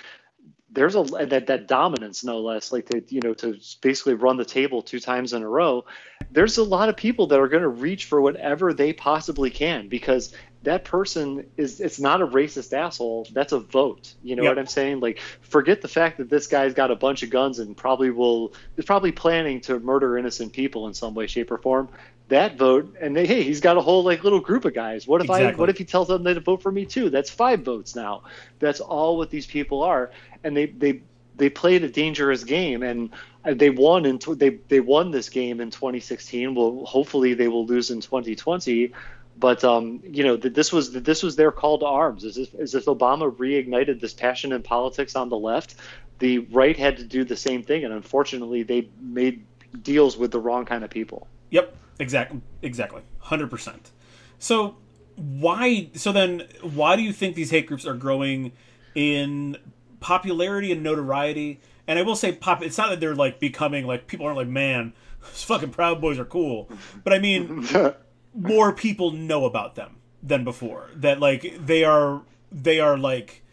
there's 0.70 0.96
a 0.96 1.04
that 1.04 1.48
that 1.48 1.68
dominance 1.68 2.24
no 2.24 2.40
less 2.40 2.72
like 2.72 2.86
to 2.88 3.02
you 3.08 3.22
know 3.22 3.34
to 3.34 3.58
basically 3.82 4.14
run 4.14 4.38
the 4.38 4.46
table 4.46 4.82
two 4.82 5.00
times 5.00 5.34
in 5.34 5.42
a 5.42 5.48
row 5.48 5.86
there's 6.32 6.58
a 6.58 6.64
lot 6.64 6.90
of 6.90 6.98
people 6.98 7.28
that 7.28 7.40
are 7.40 7.48
going 7.48 7.64
to 7.64 7.70
reach 7.70 8.06
for 8.06 8.22
whatever 8.22 8.74
they 8.74 8.92
possibly 8.92 9.50
can 9.50 9.88
because 9.88 10.34
that 10.68 10.84
person 10.84 11.46
is 11.56 11.80
it's 11.80 11.98
not 11.98 12.22
a 12.22 12.28
racist 12.28 12.74
asshole. 12.74 13.26
That's 13.32 13.54
a 13.54 13.60
vote. 13.60 14.14
You 14.22 14.36
know 14.36 14.44
yep. 14.44 14.52
what 14.52 14.60
i'm 14.60 14.68
saying? 14.68 15.00
Like 15.00 15.22
forget 15.40 15.82
the 15.82 15.88
fact 15.88 16.18
that 16.18 16.30
this 16.30 16.48
guy's 16.48 16.74
got 16.74 16.92
a 16.92 16.96
bunch 16.96 17.24
of 17.24 17.30
guns 17.30 17.60
and 17.60 17.76
probably 17.76 18.10
will 18.10 18.52
is 18.76 18.84
probably 18.84 19.14
planning 19.14 19.62
to 19.62 19.80
murder 19.80 20.18
innocent 20.18 20.52
people 20.52 20.88
in 20.88 20.94
some 20.94 21.14
way 21.14 21.26
shape 21.28 21.52
or 21.52 21.58
form. 21.58 21.88
That 22.28 22.58
vote 22.58 22.98
and 23.00 23.16
they, 23.16 23.26
hey 23.26 23.44
he's 23.44 23.62
got 23.62 23.78
a 23.78 23.82
whole 23.82 24.04
like 24.04 24.26
little 24.26 24.42
group 24.42 24.66
of 24.66 24.74
guys. 24.74 25.08
What 25.08 25.22
if 25.22 25.30
exactly. 25.30 25.54
i 25.54 25.56
what 25.56 25.70
if 25.70 25.78
he 25.78 25.86
tells 25.86 26.10
them 26.10 26.26
to 26.26 26.40
vote 26.42 26.62
for 26.62 26.72
me 26.72 26.86
too? 26.86 27.10
That's 27.10 27.30
five 27.30 27.62
votes 27.62 27.96
now. 27.96 28.24
That's 28.60 28.82
all 28.82 29.16
what 29.16 29.30
these 29.30 29.48
people 29.48 29.84
are. 29.84 30.12
And 30.44 30.56
they 30.56 30.66
they 30.66 31.02
they 31.38 31.50
played 31.50 31.84
a 31.86 31.90
dangerous 31.90 32.44
game 32.44 32.84
and 32.84 33.12
uh, 33.46 33.54
they 33.54 33.70
won 33.70 34.06
in 34.06 34.20
they 34.36 34.50
they 34.68 34.82
won 34.82 35.12
this 35.12 35.30
game 35.30 35.62
in 35.62 35.72
2016 35.72 36.56
well 36.56 36.84
hopefully 36.84 37.36
they 37.36 37.48
will 37.48 37.66
lose 37.66 37.92
in 37.92 38.02
2020 38.02 38.92
but 39.40 39.64
um, 39.64 40.02
you 40.04 40.24
know 40.24 40.36
this 40.36 40.72
was 40.74 40.92
this 40.92 41.24
was 41.24 41.36
their 41.36 41.52
call 41.52 41.80
to 41.80 41.86
arms 41.86 42.24
as 42.26 42.38
if, 42.38 42.54
as 42.56 42.76
if 42.76 42.86
obama 42.86 43.32
reignited 43.36 44.00
this 44.00 44.14
passion 44.14 44.52
in 44.52 44.64
politics 44.64 45.16
on 45.16 45.30
the 45.30 45.38
left 45.38 45.76
the 46.20 46.40
right 46.40 46.78
had 46.78 46.98
to 46.98 47.04
do 47.04 47.24
the 47.24 47.38
same 47.38 47.64
thing 47.64 47.86
and 47.86 47.94
unfortunately 47.94 48.64
they 48.64 48.90
made 49.00 49.46
deals 49.82 50.18
with 50.18 50.32
the 50.32 50.40
wrong 50.40 50.66
kind 50.66 50.84
of 50.84 50.90
people 50.90 51.28
yep 51.50 51.76
Exactly. 52.00 52.42
Exactly. 52.62 53.02
Hundred 53.20 53.50
percent. 53.50 53.92
So 54.40 54.78
why? 55.16 55.90
So 55.94 56.12
then, 56.12 56.48
why 56.62 56.96
do 56.96 57.02
you 57.02 57.12
think 57.14 57.36
these 57.36 57.50
hate 57.50 57.68
groups 57.68 57.86
are 57.86 57.96
growing 57.96 58.52
in 58.96 59.58
popularity 60.00 60.72
and 60.72 60.84
notoriety? 60.84 61.60
And 61.88 61.98
I 61.98 62.02
will 62.02 62.16
say, 62.16 62.34
pop. 62.34 62.64
It's 62.64 62.78
not 62.78 62.90
that 62.90 63.00
they're 63.00 63.16
like 63.16 63.40
becoming 63.40 63.88
like 63.88 64.08
people 64.08 64.26
aren't 64.26 64.38
like, 64.38 64.48
man, 64.48 64.94
fucking 65.22 65.72
Proud 65.72 66.02
Boys 66.02 66.20
are 66.20 66.26
cool. 66.26 66.70
But 67.04 67.14
I 67.14 67.20
mean, 67.20 67.68
more 68.38 68.72
people 68.72 69.12
know 69.12 69.46
about 69.46 69.76
them 69.76 69.98
than 70.22 70.44
before. 70.44 70.90
That 70.96 71.20
like 71.20 71.58
they 71.60 71.84
are 71.84 72.22
they 72.52 72.80
are 72.80 72.98
like 72.98 73.44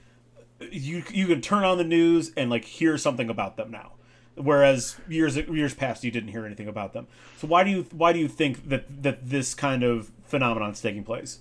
you 0.70 1.02
you 1.10 1.26
can 1.26 1.40
turn 1.40 1.64
on 1.64 1.78
the 1.78 1.84
news 1.84 2.32
and 2.36 2.50
like 2.50 2.64
hear 2.64 2.96
something 2.96 3.28
about 3.28 3.56
them 3.56 3.70
now 3.70 3.92
whereas 4.36 4.96
years 5.08 5.36
years 5.36 5.74
past 5.74 6.04
you 6.04 6.10
didn't 6.10 6.30
hear 6.30 6.44
anything 6.44 6.68
about 6.68 6.92
them. 6.92 7.06
So 7.38 7.46
why 7.46 7.64
do 7.64 7.70
you 7.70 7.86
why 7.92 8.12
do 8.12 8.18
you 8.18 8.28
think 8.28 8.68
that 8.68 9.02
that 9.02 9.28
this 9.28 9.54
kind 9.54 9.82
of 9.82 10.10
phenomenon 10.24 10.70
is 10.70 10.80
taking 10.80 11.04
place? 11.04 11.40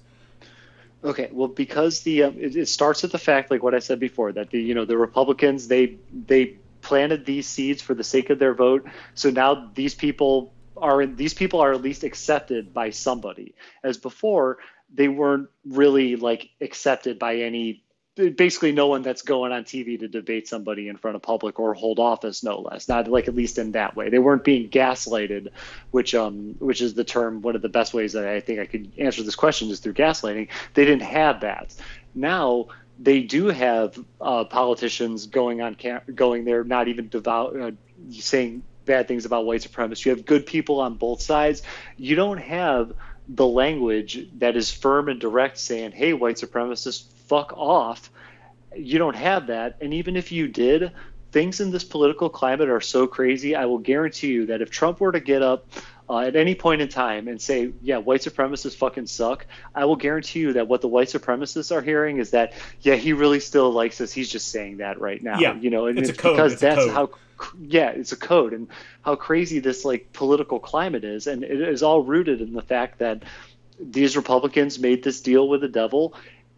Okay, 1.03 1.29
well, 1.33 1.49
because 1.49 2.01
the 2.01 2.23
um, 2.23 2.37
it, 2.39 2.55
it, 2.55 2.67
starts 2.67 3.01
with 3.01 3.11
the 3.11 3.19
fact, 3.19 3.51
like 3.51 3.61
what 3.61 3.75
I 3.75 3.79
said 3.79 3.99
before, 3.99 4.31
that 4.31 4.51
the 4.51 4.61
you 4.61 4.73
know 4.73 4.85
the 4.85 4.97
Republicans 4.97 5.67
they 5.67 5.97
they 6.27 6.57
planted 6.81 7.25
these 7.25 7.47
seeds 7.47 7.81
for 7.81 7.93
the 7.93 8.03
sake 8.03 8.29
of 8.29 8.39
their 8.39 8.53
vote. 8.53 8.85
So 9.15 9.29
now 9.29 9.69
these 9.73 9.95
people 9.95 10.52
are 10.77 11.05
these 11.05 11.33
people 11.33 11.61
are 11.61 11.73
at 11.73 11.81
least 11.81 12.03
accepted 12.03 12.73
by 12.73 12.89
somebody, 12.89 13.55
as 13.83 13.97
before 13.97 14.59
they 14.93 15.07
weren't 15.07 15.49
really 15.65 16.15
like 16.15 16.49
accepted 16.61 17.17
by 17.19 17.37
any 17.37 17.83
basically 18.15 18.71
no 18.71 18.87
one 18.87 19.01
that's 19.01 19.23
going 19.23 19.51
on 19.51 19.63
TV 19.63 19.99
to 19.99 20.07
debate 20.07 20.47
somebody 20.47 20.87
in 20.87 20.97
front 20.97 21.15
of 21.15 21.21
public 21.23 21.59
or 21.59 21.73
hold 21.73 21.97
office, 21.97 22.43
no 22.43 22.59
less. 22.59 22.87
Not 22.87 23.07
like 23.07 23.27
at 23.27 23.35
least 23.35 23.57
in 23.57 23.71
that 23.71 23.95
way. 23.95 24.09
They 24.09 24.19
weren't 24.19 24.43
being 24.43 24.69
gaslighted, 24.69 25.49
which 25.91 26.13
um 26.13 26.55
which 26.59 26.81
is 26.81 26.93
the 26.93 27.03
term. 27.03 27.41
One 27.41 27.55
of 27.55 27.61
the 27.61 27.69
best 27.69 27.93
ways 27.93 28.13
that 28.13 28.27
I 28.27 28.39
think 28.39 28.59
I 28.59 28.65
could 28.65 28.91
answer 28.97 29.23
this 29.23 29.35
question 29.35 29.69
is 29.69 29.79
through 29.79 29.93
gaslighting. 29.93 30.49
They 30.73 30.85
didn't 30.85 31.03
have 31.03 31.41
that. 31.41 31.73
Now 32.13 32.67
they 32.99 33.21
do 33.21 33.47
have 33.47 33.97
uh, 34.21 34.43
politicians 34.45 35.25
going 35.25 35.61
on 35.61 35.73
camp, 35.75 36.03
going 36.13 36.45
there, 36.45 36.63
not 36.63 36.87
even 36.87 37.09
devout, 37.09 37.59
uh, 37.59 37.71
saying 38.11 38.61
bad 38.85 39.07
things 39.07 39.26
about 39.26 39.45
white 39.45 39.61
supremacists. 39.61 40.05
You 40.05 40.11
have 40.11 40.26
good 40.26 40.45
people 40.45 40.80
on 40.80 40.95
both 40.95 41.22
sides. 41.22 41.64
You 41.97 42.15
don't 42.15 42.39
have 42.39 42.93
the 43.27 43.47
language 43.47 44.27
that 44.39 44.55
is 44.57 44.72
firm 44.72 45.07
and 45.10 45.19
direct 45.19 45.57
saying, 45.57 45.91
hey, 45.91 46.14
white 46.14 46.35
supremacists, 46.35 47.05
fuck 47.27 47.53
off. 47.55 48.11
You 48.76 48.97
don't 48.97 49.15
have 49.15 49.47
that. 49.47 49.77
And 49.81 49.93
even 49.93 50.15
if 50.15 50.31
you 50.31 50.47
did, 50.47 50.91
things 51.31 51.61
in 51.61 51.72
this 51.72 51.84
political 51.84 52.30
climate 52.30 52.69
are 52.69 52.81
so 52.81 53.07
crazy. 53.07 53.55
I 53.55 53.65
will 53.65 53.80
guarantee 53.80 54.27
you 54.27 54.47
that 54.47 54.61
if 54.61 54.69
Trump 54.69 54.99
were 54.99 55.11
to 55.11 55.19
get 55.19 55.41
up 55.41 55.68
uh, 56.10 56.19
at 56.19 56.35
any 56.35 56.53
point 56.53 56.81
in 56.81 56.89
time 56.89 57.27
and 57.27 57.41
say, 57.41 57.72
yeah, 57.81 57.97
white 57.97 58.22
supremacists 58.22 58.76
fucking 58.76 59.07
suck, 59.07 59.45
I 59.73 59.85
will 59.85 59.95
guarantee 59.95 60.41
you 60.41 60.53
that 60.53 60.68
what 60.68 60.81
the 60.81 60.89
white 60.89 61.07
supremacists 61.07 61.73
are 61.76 61.81
hearing 61.81 62.18
is 62.18 62.31
that, 62.31 62.53
yeah, 62.81 62.95
he 62.95 63.14
really 63.14 63.39
still 63.39 63.72
likes 63.72 64.01
us. 64.01 64.11
He's 64.11 64.30
just 64.30 64.49
saying 64.49 64.77
that 64.77 64.99
right 64.99 65.23
now. 65.23 65.39
Yeah, 65.39 65.55
you 65.55 65.69
know, 65.69 65.85
and 65.85 65.97
it's, 65.97 66.10
it's, 66.10 66.18
because 66.18 66.53
It's 66.53 66.61
that's 66.61 66.88
how, 66.91 67.11
yeah, 67.59 67.89
it's 67.89 68.11
a 68.11 68.17
code 68.17 68.53
and 68.53 68.67
how 69.01 69.15
crazy 69.15 69.59
this 69.59 69.85
like 69.85 70.13
political 70.13 70.59
climate 70.59 71.03
is, 71.03 71.27
and 71.27 71.43
it 71.43 71.61
is 71.61 71.83
all 71.83 72.01
rooted 72.01 72.41
in 72.41 72.53
the 72.53 72.61
fact 72.61 72.99
that 72.99 73.23
these 73.79 74.15
Republicans 74.15 74.79
made 74.79 75.03
this 75.03 75.21
deal 75.21 75.47
with 75.47 75.61
the 75.61 75.67
devil. 75.67 76.15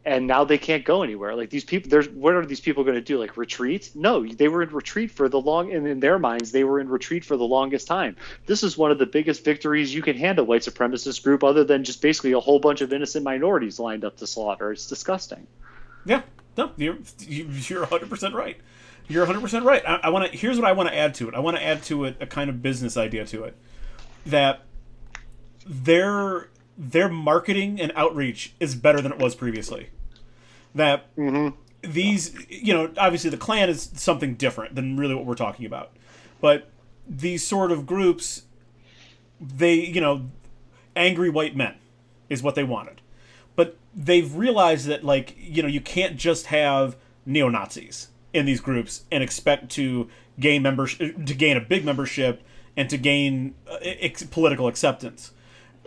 And 0.07 0.27
now 0.27 0.43
they 0.43 0.59
can't 0.59 0.85
go 0.85 1.01
anywhere. 1.01 1.35
Like 1.35 1.49
these 1.49 1.63
people, 1.63 1.89
there's 1.89 2.07
what 2.07 2.35
are 2.35 2.45
these 2.45 2.59
people 2.59 2.83
going 2.83 2.93
to 2.93 3.01
do? 3.01 3.17
Like 3.17 3.37
retreat? 3.37 3.89
No, 3.95 4.23
they 4.23 4.47
were 4.47 4.61
in 4.61 4.69
retreat 4.69 5.09
for 5.09 5.27
the 5.29 5.41
long, 5.41 5.73
and 5.73 5.87
in 5.87 5.99
their 5.99 6.19
minds, 6.19 6.51
they 6.51 6.63
were 6.63 6.79
in 6.79 6.89
retreat 6.89 7.25
for 7.25 7.35
the 7.37 7.43
longest 7.43 7.87
time. 7.87 8.15
This 8.45 8.61
is 8.61 8.77
one 8.77 8.91
of 8.91 8.99
the 8.99 9.07
biggest 9.07 9.43
victories 9.43 9.95
you 9.95 10.03
can 10.03 10.15
hand 10.15 10.37
a 10.37 10.43
white 10.43 10.61
supremacist 10.61 11.23
group, 11.23 11.43
other 11.43 11.63
than 11.63 11.83
just 11.83 12.03
basically 12.03 12.33
a 12.33 12.39
whole 12.39 12.59
bunch 12.59 12.81
of 12.81 12.93
innocent 12.93 13.23
minorities 13.25 13.79
lined 13.79 14.05
up 14.05 14.17
to 14.17 14.27
slaughter. 14.27 14.71
It's 14.71 14.85
disgusting. 14.87 15.47
Yeah, 16.05 16.21
no, 16.55 16.69
you're 16.77 16.97
you- 17.27 17.49
you're 17.67 17.81
100 17.81 18.07
percent 18.07 18.35
right. 18.35 18.57
You're 19.07 19.23
100 19.23 19.41
percent 19.41 19.65
right. 19.65 19.83
I, 19.87 20.01
I 20.03 20.09
want 20.09 20.31
to. 20.31 20.37
Here's 20.37 20.57
what 20.57 20.67
I 20.67 20.71
want 20.71 20.89
to 20.89 20.95
add 20.95 21.13
to 21.15 21.29
it. 21.29 21.35
I 21.35 21.39
want 21.39 21.57
to 21.57 21.63
add 21.63 21.83
to 21.83 22.05
it 22.05 22.17
a 22.19 22.25
kind 22.25 22.49
of 22.49 22.61
business 22.61 22.97
idea 22.97 23.25
to 23.27 23.43
it 23.43 23.55
that 24.25 24.61
their 25.65 26.49
their 26.77 27.09
marketing 27.09 27.79
and 27.79 27.91
outreach 27.95 28.53
is 28.59 28.75
better 28.75 29.01
than 29.01 29.11
it 29.11 29.19
was 29.19 29.35
previously. 29.35 29.89
That 30.73 31.15
mm-hmm. 31.15 31.55
these, 31.81 32.35
you 32.49 32.73
know, 32.73 32.91
obviously 32.97 33.29
the 33.29 33.37
Klan 33.37 33.69
is 33.69 33.91
something 33.93 34.35
different 34.35 34.75
than 34.75 34.97
really 34.97 35.15
what 35.15 35.25
we're 35.25 35.35
talking 35.35 35.65
about, 35.65 35.91
but 36.41 36.69
these 37.07 37.45
sort 37.45 37.71
of 37.71 37.85
groups, 37.85 38.43
they, 39.39 39.75
you 39.75 40.01
know, 40.01 40.29
angry 40.95 41.29
white 41.29 41.55
men 41.55 41.75
is 42.29 42.41
what 42.41 42.55
they 42.55 42.63
wanted 42.63 43.01
but 43.55 43.77
they've 43.95 44.35
realized 44.35 44.87
that 44.87 45.03
like 45.03 45.35
you 45.37 45.61
know 45.61 45.67
you 45.67 45.81
can't 45.81 46.17
just 46.17 46.47
have 46.47 46.95
neo 47.25 47.49
Nazis 47.49 48.09
in 48.35 48.45
these 48.45 48.59
groups 48.61 49.03
and 49.11 49.23
expect 49.23 49.69
to 49.71 50.09
gain 50.39 50.61
membership 50.61 51.25
to 51.25 51.33
gain 51.33 51.55
a 51.57 51.61
big 51.61 51.85
membership 51.85 52.43
and 52.77 52.89
to 52.89 52.97
gain 52.97 53.55
uh, 53.71 53.77
ex- 53.81 54.23
political 54.23 54.67
acceptance. 54.67 55.31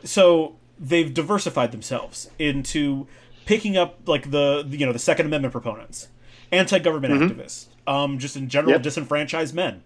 So 0.04 0.56
they've 0.80 1.12
diversified 1.12 1.70
themselves 1.72 2.30
into 2.38 3.06
picking 3.46 3.76
up 3.76 3.98
like 4.06 4.30
the 4.30 4.64
you 4.68 4.86
know 4.86 4.92
the 4.92 4.98
Second 4.98 5.26
Amendment 5.26 5.52
proponents, 5.52 6.08
anti-government 6.50 7.12
activists, 7.14 7.66
um, 7.86 8.18
just 8.18 8.36
in 8.36 8.48
general 8.48 8.72
Yep. 8.74 8.82
disenfranchised 8.82 9.54
men. 9.54 9.82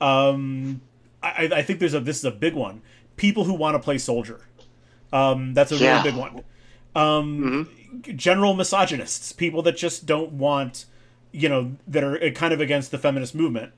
Um, 0.00 0.80
I, 1.22 1.48
I 1.52 1.62
think 1.62 1.78
there's 1.78 1.94
a 1.94 2.00
this 2.00 2.18
is 2.18 2.24
a 2.24 2.30
big 2.30 2.54
one. 2.54 2.82
People 3.16 3.44
who 3.44 3.54
want 3.54 3.74
to 3.74 3.78
play 3.78 3.98
soldier. 3.98 4.40
Um, 5.12 5.54
that's 5.54 5.72
a 5.72 5.76
Yeah. 5.76 5.98
really 6.02 6.10
big 6.10 6.18
one. 6.20 6.42
Um, 6.94 7.68
General 8.16 8.54
misogynists, 8.54 9.30
people 9.32 9.62
that 9.62 9.76
just 9.76 10.04
don't 10.04 10.32
want, 10.32 10.84
you 11.34 11.48
know, 11.48 11.72
that 11.88 12.04
are 12.04 12.22
uh, 12.22 12.30
kind 12.30 12.54
of 12.54 12.60
against 12.60 12.92
the 12.92 12.98
feminist 12.98 13.34
movement. 13.34 13.72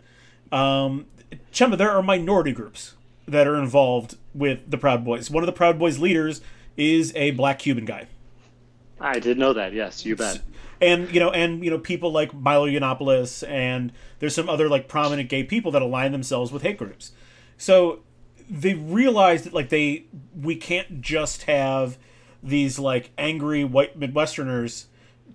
Um, 0.53 1.07
Chema, 1.53 1.79
there 1.79 1.91
are 1.91 2.03
minority 2.03 2.53
groups 2.53 2.95
that 3.27 3.47
are 3.47 3.57
involved 3.57 4.17
with 4.35 4.71
the 4.71 4.77
Proud 4.79 5.05
Boys. 5.05 5.31
One 5.31 5.43
of 5.43 5.47
the 5.47 5.53
Proud 5.53 5.79
Boys 5.79 5.99
leaders 5.99 6.43
is 6.77 7.15
a 7.17 7.31
black 7.33 7.59
Cuban 7.59 7.87
guy. 7.87 8.07
I 9.01 9.19
did 9.19 9.39
know 9.39 9.55
that. 9.55 9.73
Yes, 9.73 10.05
you 10.05 10.17
bet. 10.17 10.43
and 10.81 11.13
you 11.13 11.19
know 11.19 11.31
and 11.31 11.65
you 11.65 11.71
know 11.71 11.79
people 11.79 12.13
like 12.13 12.35
Milo 12.35 12.67
Yiannopoulos 12.67 13.47
and 13.49 13.93
there's 14.19 14.35
some 14.35 14.49
other 14.49 14.69
like 14.69 14.87
prominent 14.87 15.29
gay 15.29 15.43
people 15.43 15.73
that 15.73 15.83
align 15.83 16.13
themselves 16.13 16.53
with 16.53 16.63
hate 16.63 16.79
groups. 16.79 17.13
So 17.57 18.01
they 18.49 18.75
realized 18.75 19.45
that 19.45 19.55
like 19.55 19.71
they 19.71 20.05
we 20.35 20.57
can't 20.57 21.01
just 21.01 21.45
have 21.45 21.97
these 22.43 22.79
like 22.79 23.11
angry 23.19 23.65
white 23.65 23.99
Midwesterners 23.99 24.87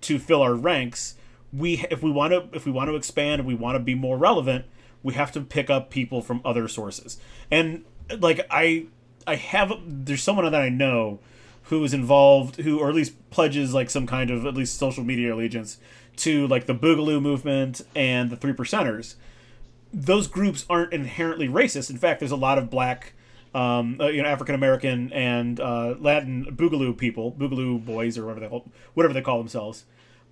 to 0.02 0.18
fill 0.18 0.42
our 0.42 0.54
ranks. 0.54 1.16
We 1.52 1.84
if 1.90 2.02
we 2.02 2.10
want 2.10 2.32
to 2.32 2.56
if 2.56 2.64
we 2.66 2.72
want 2.72 2.88
to 2.88 2.96
expand 2.96 3.40
and 3.40 3.46
we 3.46 3.54
want 3.54 3.76
to 3.76 3.80
be 3.80 3.94
more 3.94 4.16
relevant, 4.16 4.64
we 5.02 5.14
have 5.14 5.32
to 5.32 5.40
pick 5.40 5.68
up 5.70 5.90
people 5.90 6.22
from 6.22 6.40
other 6.44 6.68
sources. 6.68 7.18
And 7.50 7.84
like 8.18 8.46
I 8.50 8.86
I 9.26 9.36
have 9.36 9.72
there's 9.86 10.22
someone 10.22 10.50
that 10.50 10.60
I 10.60 10.68
know 10.68 11.20
who 11.64 11.84
is 11.84 11.94
involved 11.94 12.56
who 12.56 12.78
or 12.78 12.88
at 12.88 12.94
least 12.94 13.30
pledges 13.30 13.72
like 13.72 13.90
some 13.90 14.06
kind 14.06 14.30
of 14.30 14.46
at 14.46 14.54
least 14.54 14.78
social 14.78 15.04
media 15.04 15.34
allegiance 15.34 15.78
to 16.16 16.46
like 16.48 16.66
the 16.66 16.74
Boogaloo 16.74 17.20
movement 17.20 17.82
and 17.94 18.30
the 18.30 18.36
Three 18.36 18.52
Percenters. 18.52 19.14
Those 19.92 20.26
groups 20.26 20.64
aren't 20.70 20.92
inherently 20.92 21.48
racist. 21.48 21.90
In 21.90 21.98
fact, 21.98 22.20
there's 22.20 22.32
a 22.32 22.36
lot 22.36 22.56
of 22.58 22.70
black, 22.70 23.12
um, 23.54 23.98
uh, 24.00 24.06
you 24.06 24.22
know, 24.22 24.28
African 24.28 24.54
American 24.54 25.12
and 25.12 25.60
uh, 25.60 25.94
Latin 25.98 26.46
Boogaloo 26.56 26.96
people, 26.96 27.32
Boogaloo 27.32 27.84
boys 27.84 28.16
or 28.16 28.24
whatever 28.24 28.40
they 28.40 28.48
call, 28.48 28.64
whatever 28.94 29.12
they 29.14 29.20
call 29.20 29.38
themselves, 29.38 29.84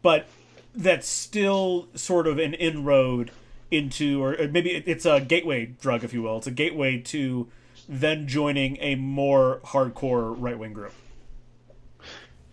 but 0.03 0.27
that's 0.75 1.09
still 1.09 1.89
sort 1.95 2.27
of 2.27 2.39
an 2.39 2.55
inroad 2.55 3.31
into, 3.71 4.23
or 4.23 4.41
uh, 4.41 4.49
maybe 4.51 4.71
it's 4.71 5.07
a 5.07 5.21
gateway 5.21 5.67
drug, 5.67 6.05
if 6.05 6.13
you 6.13 6.23
will. 6.23 6.39
It's 6.39 6.47
a 6.47 6.53
gateway 6.53 6.99
to 6.99 7.49
then 7.89 8.27
joining 8.29 8.77
a 8.81 8.95
more 8.95 9.61
hardcore 9.65 10.35
right 10.39 10.59
wing 10.59 10.73
group. 10.73 10.93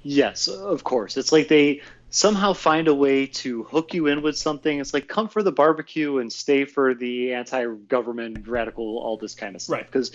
Yes, 0.01 0.47
of 0.47 0.83
course. 0.83 1.17
It's 1.17 1.31
like 1.31 1.47
they 1.47 1.81
somehow 2.09 2.53
find 2.53 2.87
a 2.87 2.95
way 2.95 3.27
to 3.27 3.63
hook 3.63 3.93
you 3.93 4.07
in 4.07 4.21
with 4.21 4.37
something. 4.37 4.79
It's 4.79 4.93
like 4.93 5.07
come 5.07 5.27
for 5.27 5.43
the 5.43 5.51
barbecue 5.51 6.19
and 6.19 6.31
stay 6.31 6.65
for 6.65 6.93
the 6.93 7.33
anti-government, 7.33 8.47
radical, 8.47 8.99
all 8.99 9.17
this 9.17 9.35
kind 9.35 9.55
of 9.55 9.61
stuff. 9.61 9.75
Right. 9.75 9.85
Because 9.85 10.11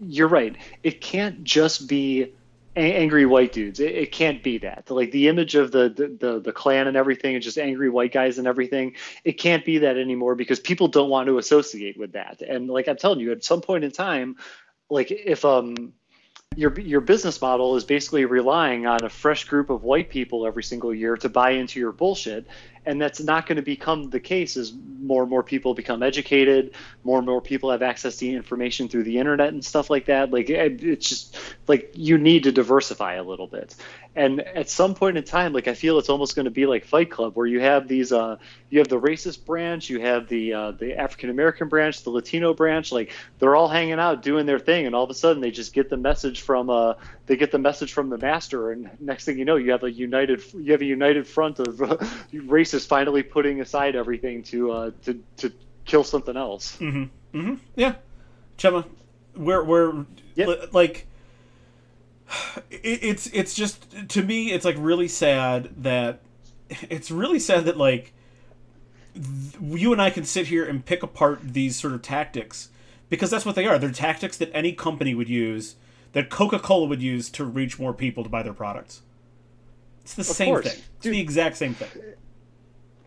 you're 0.00 0.28
right. 0.28 0.56
It 0.82 1.00
can't 1.00 1.44
just 1.44 1.88
be 1.88 2.32
angry 2.78 3.26
white 3.26 3.52
dudes. 3.52 3.80
It, 3.80 3.94
it 3.94 4.12
can't 4.12 4.42
be 4.42 4.58
that. 4.58 4.90
Like 4.90 5.10
the 5.10 5.28
image 5.28 5.54
of 5.54 5.72
the, 5.72 5.88
the 5.88 6.08
the 6.08 6.40
the 6.40 6.52
Klan 6.52 6.86
and 6.86 6.96
everything, 6.96 7.34
and 7.34 7.42
just 7.42 7.58
angry 7.58 7.90
white 7.90 8.12
guys 8.12 8.38
and 8.38 8.46
everything. 8.46 8.94
It 9.24 9.32
can't 9.32 9.64
be 9.64 9.78
that 9.78 9.96
anymore 9.96 10.34
because 10.34 10.60
people 10.60 10.88
don't 10.88 11.10
want 11.10 11.26
to 11.26 11.38
associate 11.38 11.98
with 11.98 12.12
that. 12.12 12.40
And 12.42 12.68
like 12.68 12.88
I'm 12.88 12.96
telling 12.96 13.20
you, 13.20 13.32
at 13.32 13.44
some 13.44 13.60
point 13.60 13.84
in 13.84 13.90
time, 13.90 14.36
like 14.90 15.10
if 15.10 15.44
um 15.44 15.92
your 16.56 16.78
your 16.80 17.00
business 17.00 17.40
model 17.40 17.76
is 17.76 17.84
basically 17.84 18.24
relying 18.24 18.86
on 18.86 19.04
a 19.04 19.08
fresh 19.08 19.44
group 19.44 19.70
of 19.70 19.84
white 19.84 20.08
people 20.08 20.46
every 20.46 20.62
single 20.62 20.94
year 20.94 21.16
to 21.16 21.28
buy 21.28 21.50
into 21.50 21.78
your 21.78 21.92
bullshit 21.92 22.46
and 22.88 23.00
that's 23.00 23.20
not 23.20 23.46
going 23.46 23.56
to 23.56 23.62
become 23.62 24.08
the 24.10 24.18
case 24.18 24.56
as 24.56 24.72
more 25.00 25.22
and 25.22 25.30
more 25.30 25.42
people 25.42 25.74
become 25.74 26.02
educated 26.02 26.74
more 27.04 27.18
and 27.18 27.26
more 27.26 27.40
people 27.40 27.70
have 27.70 27.82
access 27.82 28.16
to 28.16 28.28
information 28.28 28.88
through 28.88 29.04
the 29.04 29.18
internet 29.18 29.52
and 29.52 29.64
stuff 29.64 29.90
like 29.90 30.06
that. 30.06 30.30
Like 30.30 30.50
it's 30.50 31.08
just 31.08 31.38
like 31.66 31.90
you 31.94 32.18
need 32.18 32.44
to 32.44 32.52
diversify 32.52 33.14
a 33.14 33.22
little 33.22 33.46
bit 33.46 33.74
and 34.16 34.40
at 34.40 34.68
some 34.68 34.94
point 34.94 35.16
in 35.16 35.22
time 35.24 35.52
like 35.52 35.68
i 35.68 35.74
feel 35.74 35.98
it's 35.98 36.08
almost 36.08 36.34
going 36.34 36.44
to 36.44 36.50
be 36.50 36.66
like 36.66 36.84
fight 36.84 37.10
club 37.10 37.36
where 37.36 37.46
you 37.46 37.60
have 37.60 37.86
these 37.86 38.10
uh 38.12 38.36
you 38.70 38.78
have 38.78 38.88
the 38.88 38.98
racist 39.00 39.44
branch 39.44 39.90
you 39.90 40.00
have 40.00 40.28
the 40.28 40.52
uh, 40.54 40.70
the 40.72 40.96
african 40.98 41.30
american 41.30 41.68
branch 41.68 42.02
the 42.02 42.10
latino 42.10 42.54
branch 42.54 42.90
like 42.90 43.12
they're 43.38 43.54
all 43.54 43.68
hanging 43.68 43.98
out 44.00 44.22
doing 44.22 44.46
their 44.46 44.58
thing 44.58 44.86
and 44.86 44.94
all 44.94 45.04
of 45.04 45.10
a 45.10 45.14
sudden 45.14 45.40
they 45.42 45.50
just 45.50 45.72
get 45.72 45.90
the 45.90 45.96
message 45.96 46.40
from 46.40 46.70
uh 46.70 46.94
they 47.26 47.36
get 47.36 47.50
the 47.52 47.58
message 47.58 47.92
from 47.92 48.08
the 48.08 48.18
master 48.18 48.72
and 48.72 48.90
next 49.00 49.24
thing 49.24 49.38
you 49.38 49.44
know 49.44 49.56
you 49.56 49.70
have 49.70 49.84
a 49.84 49.90
united 49.90 50.42
you 50.54 50.72
have 50.72 50.80
a 50.82 50.86
united 50.86 51.26
front 51.26 51.58
of 51.58 51.80
uh, 51.82 51.96
racists 52.32 52.86
finally 52.86 53.22
putting 53.22 53.60
aside 53.60 53.94
everything 53.94 54.42
to 54.42 54.72
uh 54.72 54.90
to 55.04 55.22
to 55.36 55.52
kill 55.84 56.04
something 56.04 56.36
else. 56.36 56.76
Mm-hmm. 56.78 57.54
Yeah, 57.74 57.94
Chema, 58.58 58.84
we're 59.34 59.64
we're 59.64 60.04
Yep. 60.34 60.48
li- 60.48 60.66
like 60.72 61.06
it's 62.70 63.26
it's 63.28 63.54
just 63.54 63.86
to 64.08 64.22
me 64.22 64.52
it's 64.52 64.64
like 64.64 64.76
really 64.78 65.08
sad 65.08 65.70
that 65.82 66.20
it's 66.90 67.10
really 67.10 67.38
sad 67.38 67.64
that 67.64 67.76
like 67.76 68.12
th- 69.14 69.56
you 69.62 69.92
and 69.92 70.02
I 70.02 70.10
can 70.10 70.24
sit 70.24 70.48
here 70.48 70.64
and 70.64 70.84
pick 70.84 71.02
apart 71.02 71.40
these 71.42 71.76
sort 71.76 71.94
of 71.94 72.02
tactics 72.02 72.68
because 73.08 73.30
that's 73.30 73.46
what 73.46 73.54
they 73.54 73.66
are. 73.66 73.78
They're 73.78 73.90
tactics 73.90 74.36
that 74.36 74.50
any 74.52 74.72
company 74.72 75.14
would 75.14 75.28
use, 75.30 75.76
that 76.12 76.28
Coca 76.28 76.58
Cola 76.58 76.86
would 76.86 77.00
use 77.02 77.30
to 77.30 77.44
reach 77.44 77.78
more 77.78 77.94
people 77.94 78.22
to 78.22 78.28
buy 78.28 78.42
their 78.42 78.52
products. 78.52 79.00
It's 80.02 80.14
the 80.14 80.24
same 80.24 80.48
course. 80.54 80.72
thing. 80.72 80.82
It's 80.96 81.04
the 81.06 81.20
exact 81.20 81.56
same 81.56 81.74
thing. 81.74 81.88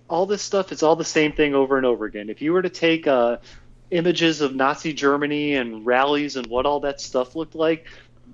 all 0.10 0.26
this 0.26 0.42
stuff 0.42 0.72
is 0.72 0.84
all 0.84 0.96
the 0.96 1.06
same 1.06 1.32
thing 1.32 1.56
over 1.56 1.78
and 1.78 1.86
over 1.86 2.06
again 2.06 2.30
if 2.30 2.42
you 2.42 2.52
were 2.54 2.62
to 2.62 2.70
take 2.70 3.08
uh, 3.08 3.38
images 3.92 4.42
of 4.42 4.54
nazi 4.56 4.94
germany 4.94 5.56
and 5.56 5.86
rallies 5.86 6.36
and 6.36 6.46
what 6.48 6.66
all 6.66 6.82
that 6.82 7.00
stuff 7.00 7.36
looked 7.36 7.56
like 7.56 7.88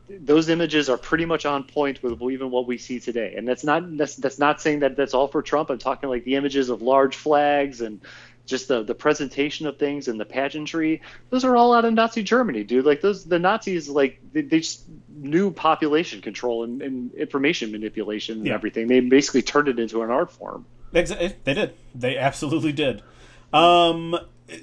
those 0.10 0.50
images 0.50 0.90
are 0.90 0.98
pretty 0.98 1.26
much 1.26 1.46
on 1.46 1.64
point 1.64 2.02
with 2.02 2.22
even 2.22 2.50
what 2.50 2.66
we 2.66 2.78
see 2.78 3.00
today 3.00 3.34
and 3.38 3.48
that's 3.48 3.64
not 3.64 3.98
that's, 3.98 4.16
that's 4.16 4.40
not 4.40 4.62
saying 4.62 4.80
that 4.80 4.96
that's 4.96 5.14
all 5.14 5.28
for 5.28 5.42
trump 5.42 5.70
i'm 5.70 5.78
talking 5.78 6.10
like 6.10 6.24
the 6.24 6.36
images 6.36 6.70
of 6.70 6.82
large 6.82 7.16
flags 7.16 7.82
and 7.82 8.00
just 8.46 8.70
the, 8.70 8.82
the 8.84 8.96
presentation 8.96 9.68
of 9.68 9.78
things 9.78 10.08
and 10.08 10.18
the 10.18 10.24
pageantry 10.26 11.02
those 11.30 11.44
are 11.44 11.58
all 11.58 11.74
out 11.74 11.84
of 11.84 11.94
nazi 11.94 12.24
germany 12.24 12.64
dude 12.64 12.86
like 12.86 13.02
those 13.02 13.26
the 13.26 13.38
nazis 13.38 13.90
like 13.90 14.20
they, 14.32 14.42
they 14.42 14.60
just 14.60 14.84
knew 15.10 15.52
population 15.52 16.22
control 16.22 16.64
and, 16.64 16.82
and 16.82 17.14
information 17.16 17.72
manipulation 17.72 18.38
and 18.38 18.48
Yeah. 18.48 18.54
everything 18.54 18.88
they 18.88 19.02
basically 19.02 19.42
turned 19.42 19.68
it 19.68 19.78
into 19.80 20.02
an 20.04 20.10
art 20.10 20.32
form 20.32 20.66
They 20.94 21.04
did. 21.04 21.74
They 21.94 22.18
absolutely 22.18 22.72
did. 22.72 23.04
Um, 23.52 24.18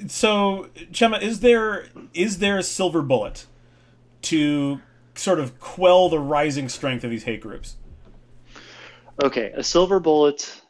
so 0.07 0.69
Chema, 0.91 1.21
is 1.21 1.41
there 1.41 1.89
is 2.15 2.39
there 2.39 2.57
a 2.57 2.62
silver 2.62 3.03
bullet 3.03 3.47
to 4.23 4.81
sort 5.15 5.41
of 5.41 5.59
quell 5.61 6.09
the 6.09 6.19
rising 6.19 6.69
strength 6.69 7.05
of 7.05 7.11
these 7.11 7.24
hate 7.24 7.41
groups? 7.41 7.77
Okay, 9.23 9.53
a 9.55 9.62
silver 9.62 10.01
bullet. 10.01 10.61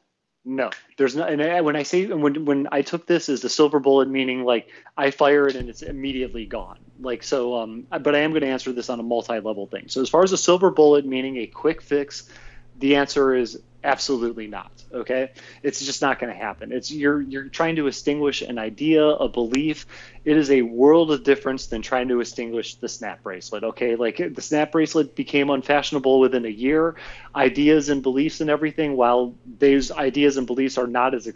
No, 0.45 0.71
there's 0.99 1.17
not. 1.17 1.31
And 1.31 1.65
when 1.65 1.75
I 1.75 1.85
say 1.85 2.07
when 2.07 2.45
when 2.45 2.69
I 2.71 2.83
took 2.83 3.07
this 3.07 3.31
as 3.31 3.41
the 3.41 3.49
silver 3.49 3.81
bullet, 3.81 4.09
meaning 4.09 4.45
like 4.45 4.69
I 4.97 5.11
fire 5.11 5.49
it 5.49 5.57
and 5.57 5.71
it's 5.71 5.81
immediately 5.81 6.45
gone. 6.45 6.79
Like 7.01 7.23
so. 7.23 7.57
Um, 7.57 7.87
but 7.91 8.15
I 8.15 8.19
am 8.19 8.31
going 8.31 8.43
to 8.43 8.49
answer 8.49 8.71
this 8.73 8.91
on 8.91 9.01
a 9.01 9.03
multi-level 9.03 9.67
thing. 9.69 9.89
So 9.89 10.03
as 10.03 10.11
far 10.11 10.23
as 10.23 10.33
a 10.33 10.37
silver 10.37 10.71
bullet, 10.71 11.07
meaning 11.07 11.39
a 11.39 11.47
quick 11.47 11.81
fix, 11.81 12.29
the 12.79 12.97
answer 12.97 13.35
is 13.35 13.61
absolutely 13.85 14.47
not. 14.47 14.73
Okay, 14.93 15.31
it's 15.63 15.85
just 15.85 16.03
not 16.03 16.19
going 16.19 16.33
to 16.33 16.39
happen. 16.39 16.73
It's 16.73 16.91
you're 16.91 17.21
you're 17.21 17.49
trying 17.49 17.77
to 17.77 17.87
extinguish 17.87 18.43
an 18.43 18.59
idea, 18.59 19.05
a 19.05 19.29
belief. 19.29 19.87
It 20.25 20.37
is 20.37 20.51
a 20.51 20.63
world 20.63 21.13
of 21.13 21.23
difference 21.23 21.67
than 21.67 21.83
trying 21.83 22.09
to 22.09 22.21
extinguish 22.21 22.77
the 22.77 22.89
snap 22.89 23.23
bracelet. 23.23 23.63
Okay, 23.65 23.95
like 23.97 24.17
the 24.35 24.43
snap 24.43 24.73
bracelet 24.73 25.15
became 25.15 25.51
unfashionable 25.51 26.19
within 26.19 26.45
a 26.47 26.49
year. 26.49 26.97
Ideas 27.37 27.91
and 27.91 28.03
beliefs 28.03 28.41
and 28.41 28.51
everything, 28.51 28.97
while 28.97 29.35
those 29.59 29.93
ideas 29.93 30.37
and 30.37 30.47
beliefs 30.47 30.79
are 30.79 30.87
not 30.87 31.15
as 31.15 31.27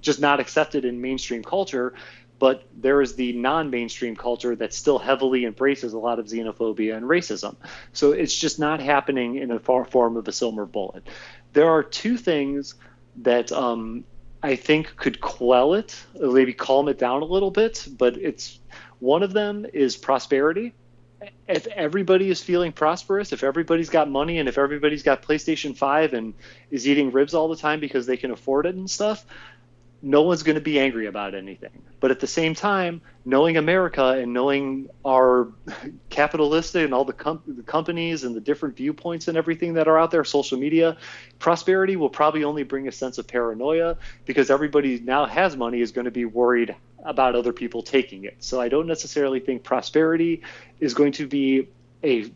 just 0.00 0.20
not 0.20 0.40
accepted 0.40 0.84
in 0.84 1.00
mainstream 1.00 1.42
culture, 1.42 1.94
but 2.40 2.64
there 2.74 3.02
is 3.02 3.14
the 3.16 3.34
non-mainstream 3.34 4.16
culture 4.16 4.56
that 4.56 4.72
still 4.72 4.98
heavily 4.98 5.44
embraces 5.44 5.92
a 5.92 5.98
lot 5.98 6.18
of 6.18 6.24
xenophobia 6.26 6.96
and 6.96 7.04
racism. 7.04 7.54
So 7.92 8.12
it's 8.12 8.34
just 8.34 8.58
not 8.58 8.80
happening 8.80 9.36
in 9.36 9.50
a 9.50 9.58
form 9.58 10.16
of 10.16 10.26
a 10.26 10.32
silver 10.32 10.64
bullet 10.64 11.06
there 11.52 11.68
are 11.68 11.82
two 11.82 12.16
things 12.16 12.74
that 13.22 13.52
um, 13.52 14.04
I 14.42 14.56
think 14.56 14.96
could 14.96 15.20
quell 15.20 15.74
it, 15.74 16.02
maybe 16.14 16.52
calm 16.52 16.88
it 16.88 16.98
down 16.98 17.22
a 17.22 17.26
little 17.26 17.50
bit. 17.50 17.86
But 17.98 18.16
it's 18.16 18.58
one 18.98 19.22
of 19.22 19.32
them 19.32 19.66
is 19.72 19.96
prosperity. 19.96 20.72
If 21.46 21.66
everybody 21.66 22.30
is 22.30 22.42
feeling 22.42 22.72
prosperous, 22.72 23.32
if 23.32 23.44
everybody's 23.44 23.90
got 23.90 24.10
money, 24.10 24.38
and 24.38 24.48
if 24.48 24.56
everybody's 24.56 25.02
got 25.02 25.22
PlayStation 25.22 25.76
Five 25.76 26.14
and 26.14 26.32
is 26.70 26.88
eating 26.88 27.12
ribs 27.12 27.34
all 27.34 27.48
the 27.48 27.56
time 27.56 27.80
because 27.80 28.06
they 28.06 28.16
can 28.16 28.30
afford 28.30 28.64
it 28.64 28.74
and 28.74 28.88
stuff, 28.88 29.26
no 30.02 30.22
one's 30.22 30.42
going 30.42 30.54
to 30.54 30.60
be 30.60 30.78
angry 30.78 31.06
about 31.06 31.34
anything. 31.34 31.82
But 32.00 32.10
at 32.10 32.20
the 32.20 32.26
same 32.26 32.54
time, 32.54 33.02
knowing 33.24 33.58
America 33.58 34.04
and 34.04 34.32
knowing 34.32 34.88
our 35.04 35.48
capitalistic 36.10 36.84
and 36.84 36.94
all 36.94 37.04
the, 37.04 37.12
com- 37.12 37.42
the, 37.46 37.62
companies 37.62 38.24
and 38.24 38.34
the 38.34 38.40
different 38.40 38.76
viewpoints 38.76 39.28
and 39.28 39.36
everything 39.36 39.74
that 39.74 39.88
are 39.88 39.98
out 39.98 40.10
there, 40.10 40.24
social 40.24 40.58
media, 40.58 40.96
prosperity 41.38 41.96
will 41.96 42.08
probably 42.08 42.44
only 42.44 42.62
bring 42.62 42.88
a 42.88 42.92
sense 42.92 43.18
of 43.18 43.26
paranoia 43.26 43.98
because 44.24 44.50
everybody 44.50 45.00
now 45.00 45.26
has 45.26 45.56
money 45.56 45.80
is 45.80 45.92
going 45.92 46.06
to 46.06 46.10
be 46.10 46.24
worried 46.24 46.74
about 47.04 47.34
other 47.34 47.52
people 47.52 47.82
taking 47.82 48.24
it. 48.24 48.36
So 48.40 48.60
I 48.60 48.68
don't 48.68 48.86
necessarily 48.86 49.40
think 49.40 49.62
prosperity 49.62 50.42
is 50.80 50.94
going 50.94 51.12
to 51.12 51.26
be 51.26 51.68
a 52.02 52.30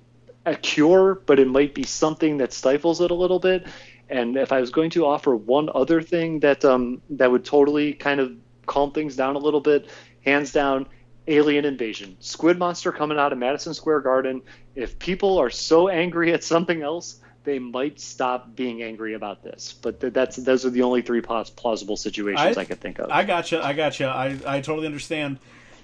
a 0.46 0.54
cure, 0.54 1.14
but 1.26 1.38
it 1.38 1.48
might 1.48 1.74
be 1.74 1.84
something 1.84 2.38
that 2.38 2.52
stifles 2.52 3.00
it 3.00 3.10
a 3.10 3.14
little 3.14 3.38
bit. 3.38 3.66
And 4.08 4.36
if 4.36 4.52
I 4.52 4.60
was 4.60 4.70
going 4.70 4.90
to 4.90 5.06
offer 5.06 5.34
one 5.34 5.70
other 5.74 6.02
thing 6.02 6.40
that 6.40 6.64
um, 6.64 7.00
that 7.10 7.30
would 7.30 7.44
totally 7.44 7.94
kind 7.94 8.20
of 8.20 8.32
calm 8.66 8.92
things 8.92 9.16
down 9.16 9.36
a 9.36 9.38
little 9.38 9.60
bit, 9.60 9.88
hands 10.24 10.52
down, 10.52 10.86
alien 11.26 11.64
invasion. 11.64 12.16
Squid 12.20 12.58
monster 12.58 12.92
coming 12.92 13.18
out 13.18 13.32
of 13.32 13.38
Madison 13.38 13.74
Square 13.74 14.00
Garden. 14.00 14.42
If 14.74 14.98
people 14.98 15.38
are 15.38 15.50
so 15.50 15.88
angry 15.88 16.32
at 16.34 16.44
something 16.44 16.82
else, 16.82 17.20
they 17.44 17.58
might 17.58 18.00
stop 18.00 18.56
being 18.56 18.82
angry 18.82 19.14
about 19.14 19.42
this. 19.42 19.74
But 19.80 20.00
th- 20.00 20.12
that's 20.12 20.36
those 20.36 20.64
are 20.64 20.70
the 20.70 20.82
only 20.82 21.02
three 21.02 21.20
plausible 21.20 21.96
situations 21.96 22.56
I, 22.56 22.62
I 22.62 22.64
could 22.64 22.80
think 22.80 22.98
of. 22.98 23.10
I 23.10 23.24
gotcha. 23.24 23.64
I 23.64 23.72
gotcha. 23.72 24.06
I, 24.06 24.38
I 24.46 24.60
totally 24.60 24.86
understand. 24.86 25.38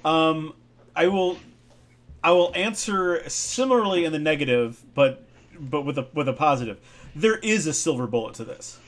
Um, 0.05 0.55
I 0.97 1.09
will 1.09 1.39
I 2.23 2.33
will 2.33 2.53
answer 2.55 3.29
similarly 3.29 4.05
in 4.05 4.13
the 4.13 4.19
negative, 4.19 4.83
but 4.95 5.25
but 5.59 5.83
with 5.83 5.99
a 5.99 6.09
with 6.15 6.29
a 6.29 6.33
positive 6.33 6.79
there 7.15 7.39
is 7.39 7.66
a 7.66 7.73
silver 7.73 8.07
bullet 8.07 8.35
to 8.35 8.45
this. 8.45 8.78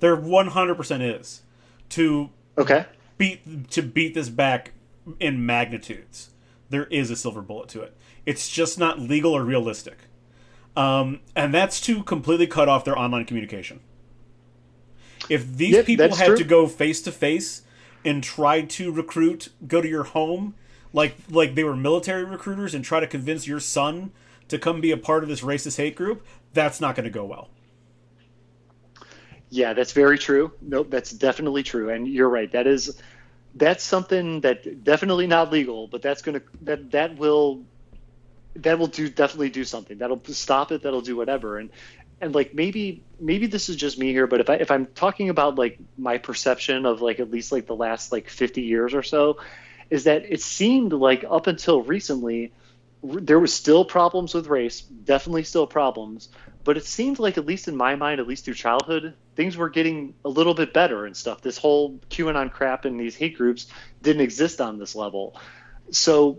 There 0.00 0.16
100% 0.16 1.18
is 1.20 1.42
to 1.90 2.30
okay 2.58 2.86
beat 3.18 3.70
to 3.70 3.82
beat 3.82 4.14
this 4.14 4.28
back 4.28 4.72
in 5.20 5.44
magnitudes. 5.46 6.30
There 6.70 6.86
is 6.86 7.10
a 7.10 7.16
silver 7.16 7.42
bullet 7.42 7.68
to 7.70 7.82
it. 7.82 7.96
It's 8.26 8.48
just 8.48 8.78
not 8.78 8.98
legal 8.98 9.32
or 9.32 9.44
realistic. 9.44 9.98
Um, 10.74 11.20
and 11.36 11.52
that's 11.52 11.80
to 11.82 12.02
completely 12.02 12.46
cut 12.46 12.68
off 12.68 12.84
their 12.84 12.98
online 12.98 13.26
communication. 13.26 13.80
If 15.28 15.56
these 15.56 15.74
yep, 15.74 15.86
people 15.86 16.14
had 16.14 16.26
true. 16.28 16.36
to 16.36 16.44
go 16.44 16.66
face 16.66 17.02
to 17.02 17.12
face 17.12 17.62
and 18.04 18.24
try 18.24 18.62
to 18.62 18.90
recruit, 18.90 19.50
go 19.68 19.80
to 19.80 19.88
your 19.88 20.04
home, 20.04 20.54
like 20.92 21.16
like 21.30 21.54
they 21.54 21.64
were 21.64 21.76
military 21.76 22.24
recruiters, 22.24 22.74
and 22.74 22.84
try 22.84 23.00
to 23.00 23.06
convince 23.06 23.46
your 23.46 23.60
son 23.60 24.12
to 24.48 24.58
come 24.58 24.80
be 24.80 24.90
a 24.90 24.96
part 24.96 25.22
of 25.22 25.28
this 25.28 25.42
racist 25.42 25.76
hate 25.76 25.94
group, 25.94 26.26
that's 26.52 26.80
not 26.80 26.94
going 26.96 27.04
to 27.04 27.10
go 27.10 27.24
well. 27.24 27.48
Yeah, 29.52 29.74
that's 29.74 29.92
very 29.92 30.16
true. 30.18 30.50
Nope, 30.62 30.86
that's 30.90 31.10
definitely 31.10 31.62
true. 31.62 31.90
And 31.90 32.08
you're 32.08 32.30
right. 32.30 32.50
That 32.52 32.66
is 32.66 32.98
that's 33.54 33.84
something 33.84 34.40
that 34.40 34.82
definitely 34.82 35.26
not 35.26 35.52
legal, 35.52 35.88
but 35.88 36.00
that's 36.00 36.22
gonna 36.22 36.40
that 36.62 36.90
that 36.92 37.18
will 37.18 37.62
that 38.56 38.78
will 38.78 38.86
do 38.86 39.10
definitely 39.10 39.50
do 39.50 39.64
something. 39.64 39.98
That'll 39.98 40.22
stop 40.24 40.72
it. 40.72 40.82
That'll 40.82 41.02
do 41.02 41.16
whatever. 41.16 41.58
And 41.58 41.68
and 42.22 42.34
like 42.34 42.54
maybe 42.54 43.04
maybe 43.20 43.46
this 43.46 43.68
is 43.68 43.76
just 43.76 43.98
me 43.98 44.10
here, 44.12 44.26
but 44.26 44.40
if 44.40 44.48
I 44.48 44.54
if 44.54 44.70
I'm 44.70 44.86
talking 44.86 45.28
about 45.28 45.56
like 45.56 45.78
my 45.98 46.16
perception 46.16 46.86
of 46.86 47.02
like 47.02 47.20
at 47.20 47.30
least 47.30 47.52
like 47.52 47.66
the 47.66 47.76
last 47.76 48.10
like 48.10 48.30
50 48.30 48.62
years 48.62 48.94
or 48.94 49.02
so, 49.02 49.36
is 49.90 50.04
that 50.04 50.24
it 50.32 50.40
seemed 50.40 50.94
like 50.94 51.26
up 51.28 51.46
until 51.46 51.82
recently 51.82 52.52
there 53.02 53.38
was 53.38 53.52
still 53.52 53.84
problems 53.84 54.32
with 54.32 54.46
race, 54.46 54.80
definitely 54.80 55.42
still 55.44 55.66
problems, 55.66 56.30
but 56.64 56.76
it 56.76 56.84
seemed 56.84 57.18
like 57.18 57.38
at 57.38 57.46
least 57.46 57.68
in 57.68 57.76
my 57.76 57.96
mind, 57.96 58.20
at 58.20 58.26
least 58.26 58.44
through 58.44 58.54
childhood, 58.54 59.14
things 59.34 59.56
were 59.56 59.68
getting 59.68 60.14
a 60.24 60.28
little 60.28 60.54
bit 60.54 60.72
better 60.72 61.06
and 61.06 61.16
stuff. 61.16 61.40
This 61.40 61.58
whole 61.58 61.98
QAnon 62.10 62.52
crap 62.52 62.84
and 62.84 62.98
these 62.98 63.16
hate 63.16 63.36
groups 63.36 63.66
didn't 64.02 64.22
exist 64.22 64.60
on 64.60 64.78
this 64.78 64.94
level. 64.94 65.36
So 65.90 66.38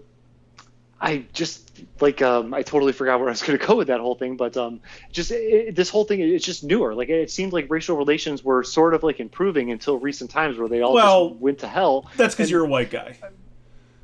I 1.04 1.26
just 1.34 1.70
like 2.00 2.22
um, 2.22 2.54
I 2.54 2.62
totally 2.62 2.94
forgot 2.94 3.20
where 3.20 3.28
I 3.28 3.32
was 3.32 3.42
going 3.42 3.60
to 3.60 3.66
go 3.66 3.76
with 3.76 3.88
that 3.88 4.00
whole 4.00 4.16
thing, 4.16 4.38
but 4.38 4.56
um, 4.56 4.80
just 5.12 5.32
it, 5.32 5.76
this 5.76 5.90
whole 5.90 6.06
thing 6.06 6.22
it's 6.22 6.46
just 6.46 6.64
newer. 6.64 6.96
Like 6.96 7.10
it 7.10 7.30
seemed 7.30 7.52
like 7.52 7.70
racial 7.70 7.98
relations 7.98 8.44
were 8.44 8.64
sort 8.64 8.94
of 8.94 9.04
like 9.04 9.20
improving 9.20 9.72
until 9.72 9.98
recent 9.98 10.32
times 10.32 10.58
where 10.58 10.70
they 10.70 10.82
all 10.82 10.94
well, 10.94 11.30
just 11.32 11.42
went 11.42 11.60
to 11.60 11.68
hell. 11.68 12.10
That's 12.16 12.34
because 12.34 12.50
you're 12.50 12.64
a 12.64 12.70
white 12.70 12.90
guy. 12.90 13.18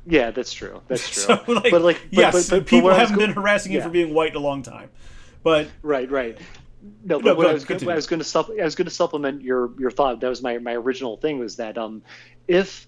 Yeah, 0.06 0.32
that's 0.32 0.52
true. 0.52 0.82
That's 0.90 1.10
true. 1.26 1.38
so, 1.38 1.44
like, 1.48 1.72
but 1.72 1.82
like, 1.82 2.02
yes, 2.10 2.50
but, 2.50 2.60
but, 2.60 2.68
people 2.68 2.90
haven't 2.90 3.18
been 3.18 3.32
harassing 3.32 3.72
you 3.72 3.82
for 3.82 3.90
being 3.90 4.14
white 4.14 4.32
in 4.32 4.36
a 4.36 4.40
long 4.40 4.64
time. 4.64 4.90
But 5.44 5.68
right, 5.82 6.10
right. 6.10 6.38
No, 7.04 7.20
but 7.20 7.26
no, 7.32 7.36
what 7.36 7.48
I 7.48 7.54
was, 7.54 7.66
going, 7.66 7.90
I 7.90 7.96
was 7.96 8.08
going 8.08 8.20
to 8.20 8.26
supple- 8.26 8.56
I 8.60 8.64
was 8.64 8.76
going 8.76 8.88
to 8.88 8.94
supplement 8.94 9.42
your 9.42 9.72
your 9.80 9.92
thought. 9.92 10.22
That 10.22 10.30
was 10.30 10.42
my 10.42 10.58
my 10.60 10.76
original 10.76 11.18
thing 11.18 11.40
was 11.40 11.58
that 11.58 11.78
um, 11.78 12.02
if 12.48 12.88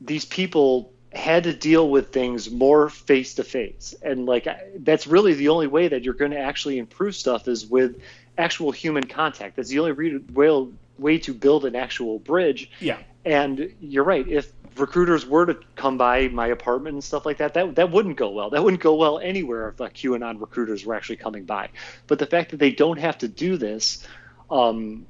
these 0.00 0.24
people 0.24 0.92
had 1.12 1.44
to 1.44 1.52
deal 1.52 1.88
with 1.88 2.12
things 2.12 2.50
more 2.50 2.88
face 2.88 3.34
to 3.34 3.44
face, 3.44 3.94
and 4.02 4.26
like 4.26 4.48
that's 4.78 5.06
really 5.06 5.34
the 5.34 5.48
only 5.48 5.66
way 5.66 5.88
that 5.88 6.02
you're 6.02 6.14
going 6.14 6.32
to 6.32 6.38
actually 6.38 6.78
improve 6.78 7.14
stuff 7.14 7.46
is 7.46 7.66
with 7.66 8.00
actual 8.38 8.72
human 8.72 9.04
contact. 9.04 9.56
That's 9.56 9.68
the 9.68 9.78
only 9.80 9.92
re- 9.92 10.18
way 10.32 10.68
way 10.98 11.18
to 11.18 11.34
build 11.34 11.64
an 11.64 11.76
actual 11.76 12.18
bridge. 12.18 12.70
Yeah. 12.80 12.98
And 13.24 13.74
you're 13.80 14.04
right. 14.04 14.26
If 14.26 14.52
recruiters 14.76 15.26
were 15.26 15.46
to 15.46 15.58
come 15.76 15.98
by 15.98 16.28
my 16.28 16.48
apartment 16.48 16.94
and 16.94 17.04
stuff 17.04 17.26
like 17.26 17.38
that, 17.38 17.54
that 17.54 17.76
that 17.76 17.90
wouldn't 17.90 18.16
go 18.16 18.30
well. 18.30 18.50
That 18.50 18.62
wouldn't 18.62 18.82
go 18.82 18.94
well 18.94 19.18
anywhere 19.18 19.68
if 19.68 19.80
uh, 19.80 19.88
QAnon 19.88 20.40
recruiters 20.40 20.84
were 20.84 20.94
actually 20.94 21.16
coming 21.16 21.44
by. 21.44 21.70
But 22.06 22.18
the 22.18 22.26
fact 22.26 22.50
that 22.50 22.58
they 22.58 22.70
don't 22.70 22.98
have 22.98 23.18
to 23.18 23.28
do 23.28 23.56
this, 23.56 24.06
um, 24.50 25.06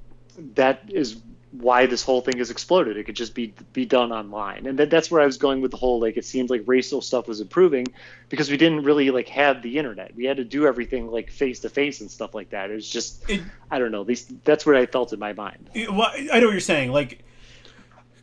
that 0.55 0.83
is 0.89 1.17
why 1.53 1.87
this 1.87 2.03
whole 2.03 2.21
thing 2.21 2.39
has 2.39 2.51
exploded. 2.51 2.97
It 2.97 3.05
could 3.05 3.15
just 3.15 3.35
be 3.35 3.55
be 3.73 3.87
done 3.87 4.13
online, 4.13 4.67
and 4.67 4.79
that, 4.79 4.91
that's 4.91 5.11
where 5.11 5.21
I 5.23 5.27
was 5.27 5.39
going 5.39 5.61
with 5.61 5.71
the 5.71 5.77
whole 5.77 6.01
like 6.01 6.17
it 6.17 6.25
seemed 6.25 6.51
like 6.51 6.63
racial 6.67 7.01
stuff 7.01 7.29
was 7.29 7.41
improving 7.41 7.87
because 8.29 8.51
we 8.51 8.57
didn't 8.57 8.83
really 8.83 9.11
like 9.11 9.29
have 9.29 9.63
the 9.63 9.79
internet. 9.79 10.15
We 10.17 10.25
had 10.25 10.39
to 10.39 10.45
do 10.45 10.67
everything 10.67 11.11
like 11.11 11.31
face 11.31 11.61
to 11.61 11.69
face 11.69 12.01
and 12.01 12.11
stuff 12.11 12.35
like 12.35 12.51
that. 12.51 12.71
It 12.71 12.75
was 12.75 12.89
just 12.89 13.29
it, 13.31 13.43
I 13.71 13.79
don't 13.79 13.93
know. 13.93 14.03
Least 14.03 14.33
that's 14.45 14.67
what 14.67 14.77
I 14.77 14.87
felt 14.87 15.13
in 15.13 15.21
my 15.21 15.33
mind. 15.33 15.71
well, 15.75 16.11
I 16.15 16.41
know 16.41 16.47
what 16.47 16.53
you're 16.53 16.61
saying. 16.61 16.91
Like 16.91 17.24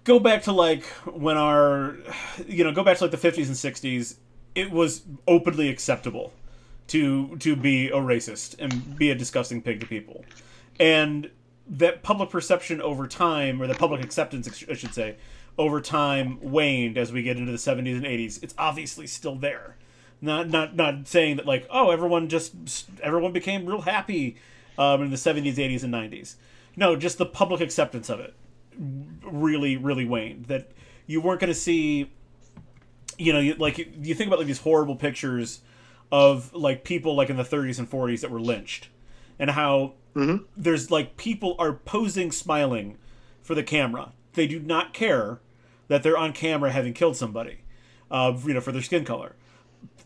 go 0.03 0.19
back 0.19 0.43
to 0.43 0.51
like 0.51 0.83
when 1.05 1.37
our 1.37 1.95
you 2.47 2.63
know 2.63 2.71
go 2.71 2.83
back 2.83 2.97
to 2.97 3.03
like 3.05 3.11
the 3.11 3.17
50s 3.17 3.47
and 3.47 3.55
60s 3.55 4.15
it 4.55 4.71
was 4.71 5.03
openly 5.27 5.69
acceptable 5.69 6.33
to 6.87 7.37
to 7.37 7.55
be 7.55 7.87
a 7.87 7.95
racist 7.95 8.55
and 8.59 8.97
be 8.97 9.11
a 9.11 9.15
disgusting 9.15 9.61
pig 9.61 9.79
to 9.79 9.85
people. 9.85 10.25
And 10.79 11.29
that 11.67 12.03
public 12.03 12.29
perception 12.29 12.81
over 12.81 13.07
time 13.07 13.61
or 13.61 13.67
the 13.67 13.75
public 13.75 14.03
acceptance 14.03 14.65
i 14.69 14.73
should 14.73 14.93
say 14.93 15.15
over 15.57 15.79
time 15.79 16.37
waned 16.41 16.97
as 16.97 17.13
we 17.13 17.23
get 17.23 17.37
into 17.37 17.51
the 17.51 17.57
70s 17.57 17.95
and 17.95 18.03
80s 18.03 18.43
it's 18.43 18.53
obviously 18.57 19.07
still 19.07 19.35
there. 19.35 19.77
Not 20.19 20.49
not 20.49 20.75
not 20.75 21.07
saying 21.07 21.37
that 21.37 21.45
like 21.45 21.65
oh 21.69 21.91
everyone 21.91 22.27
just 22.27 22.89
everyone 23.01 23.31
became 23.31 23.65
real 23.65 23.81
happy 23.81 24.35
um, 24.77 25.01
in 25.03 25.11
the 25.11 25.17
70s 25.17 25.55
80s 25.55 25.83
and 25.83 25.93
90s 25.93 26.35
no 26.75 26.95
just 26.95 27.17
the 27.17 27.25
public 27.25 27.61
acceptance 27.61 28.09
of 28.09 28.19
it 28.19 28.33
really 28.77 29.77
really 29.77 30.05
waned 30.05 30.45
that 30.45 30.71
you 31.07 31.21
weren't 31.21 31.39
going 31.39 31.51
to 31.51 31.59
see 31.59 32.11
you 33.21 33.33
know, 33.33 33.39
you, 33.39 33.53
like 33.55 33.77
you 33.77 34.15
think 34.15 34.27
about 34.27 34.39
like 34.39 34.47
these 34.47 34.59
horrible 34.59 34.95
pictures 34.95 35.61
of 36.11 36.53
like 36.53 36.83
people 36.83 37.15
like 37.15 37.29
in 37.29 37.37
the 37.37 37.43
30s 37.43 37.77
and 37.77 37.89
40s 37.89 38.21
that 38.21 38.31
were 38.31 38.41
lynched, 38.41 38.89
and 39.37 39.51
how 39.51 39.93
mm-hmm. 40.15 40.43
there's 40.57 40.89
like 40.89 41.17
people 41.17 41.55
are 41.59 41.73
posing 41.73 42.31
smiling 42.31 42.97
for 43.41 43.53
the 43.53 43.63
camera. 43.63 44.13
They 44.33 44.47
do 44.47 44.59
not 44.59 44.93
care 44.93 45.39
that 45.87 46.01
they're 46.01 46.17
on 46.17 46.33
camera 46.33 46.71
having 46.71 46.93
killed 46.93 47.15
somebody, 47.15 47.59
uh, 48.09 48.37
you 48.45 48.55
know, 48.55 48.61
for 48.61 48.71
their 48.71 48.81
skin 48.81 49.05
color. 49.05 49.35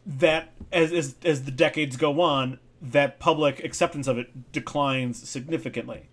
That 0.06 0.52
as 0.74 0.92
as 0.92 1.16
as 1.24 1.44
the 1.44 1.52
decades 1.52 1.96
go 1.96 2.20
on, 2.20 2.60
that 2.82 3.20
public 3.20 3.64
acceptance 3.64 4.08
of 4.08 4.18
it 4.18 4.52
declines 4.52 5.28
significantly. 5.28 6.10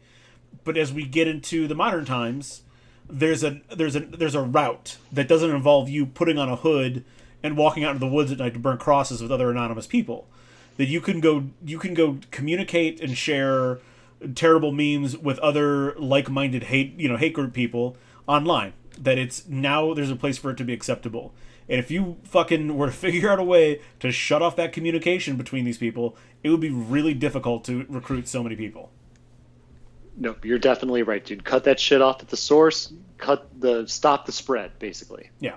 But 0.65 0.76
as 0.76 0.92
we 0.92 1.05
get 1.05 1.28
into 1.28 1.66
the 1.66 1.74
modern 1.74 2.05
times, 2.05 2.62
there's 3.08 3.42
a 3.44 3.60
there's 3.74 3.97
a 3.97 4.00
there's 4.00 4.34
a 4.34 4.42
route 4.42 4.97
that 5.10 5.28
doesn't 5.28 5.50
involve 5.50 5.89
you 5.89 6.07
putting 6.07 6.39
on 6.39 6.49
a 6.49 6.57
hood 6.57 7.05
and 7.42 7.57
walking 7.57 7.84
out 7.84 7.94
into 7.94 8.07
the 8.07 8.12
woods 8.12 8.31
at 8.31 8.39
night 8.39 8.55
to 8.55 8.60
burn 8.60 8.78
crosses 8.78 9.20
with 9.20 9.32
other 9.32 9.50
anonymous 9.50 9.86
people. 9.86 10.26
That 10.76 10.86
you 10.86 11.00
can 11.00 11.20
go 11.20 11.44
you 11.65 11.78
can 11.78 11.94
go 11.94 12.18
communicate 12.31 13.00
and 13.00 13.16
share 13.16 13.81
terrible 14.34 14.73
memes 14.73 15.18
with 15.18 15.39
other 15.41 15.94
like-minded 15.99 16.65
hate 16.65 16.99
you 16.99 17.08
know 17.08 17.16
hate 17.16 17.34
group 17.34 17.52
people 17.52 17.97
online. 18.26 18.73
That 18.99 19.18
it's 19.18 19.49
now 19.49 19.94
there's 19.94 20.10
a 20.10 20.16
place 20.16 20.39
for 20.39 20.50
it 20.50 20.57
to 20.58 20.65
be 20.65 20.73
acceptable. 20.73 21.34
And 21.68 21.78
if 21.78 21.91
you 21.91 22.16
fucking 22.24 22.76
were 22.76 22.86
to 22.86 22.92
figure 23.07 23.31
out 23.31 23.39
a 23.39 23.44
way 23.44 23.81
to 24.00 24.12
shut 24.12 24.42
off 24.42 24.57
that 24.57 24.73
communication 24.73 25.36
between 25.36 25.65
these 25.65 25.78
people, 25.78 26.16
it 26.42 26.50
would 26.50 26.60
be 26.60 26.70
really 26.70 27.15
difficult 27.15 27.65
to 27.65 27.84
recruit 27.89 28.28
so 28.28 28.42
many 28.42 28.57
people 28.57 28.91
no, 30.16 30.36
you're 30.42 30.58
definitely 30.58 31.02
right, 31.02 31.24
dude. 31.24 31.44
Cut 31.44 31.65
that 31.65 31.81
shit 31.81 32.02
off 32.02 32.20
at 32.23 32.28
the 32.28 32.36
source. 32.36 32.92
Cut 33.18 33.49
the 33.60 33.86
stop 33.86 34.26
the 34.26 34.32
spread, 34.32 34.78
basically. 34.78 35.31
Yeah. 35.41 35.57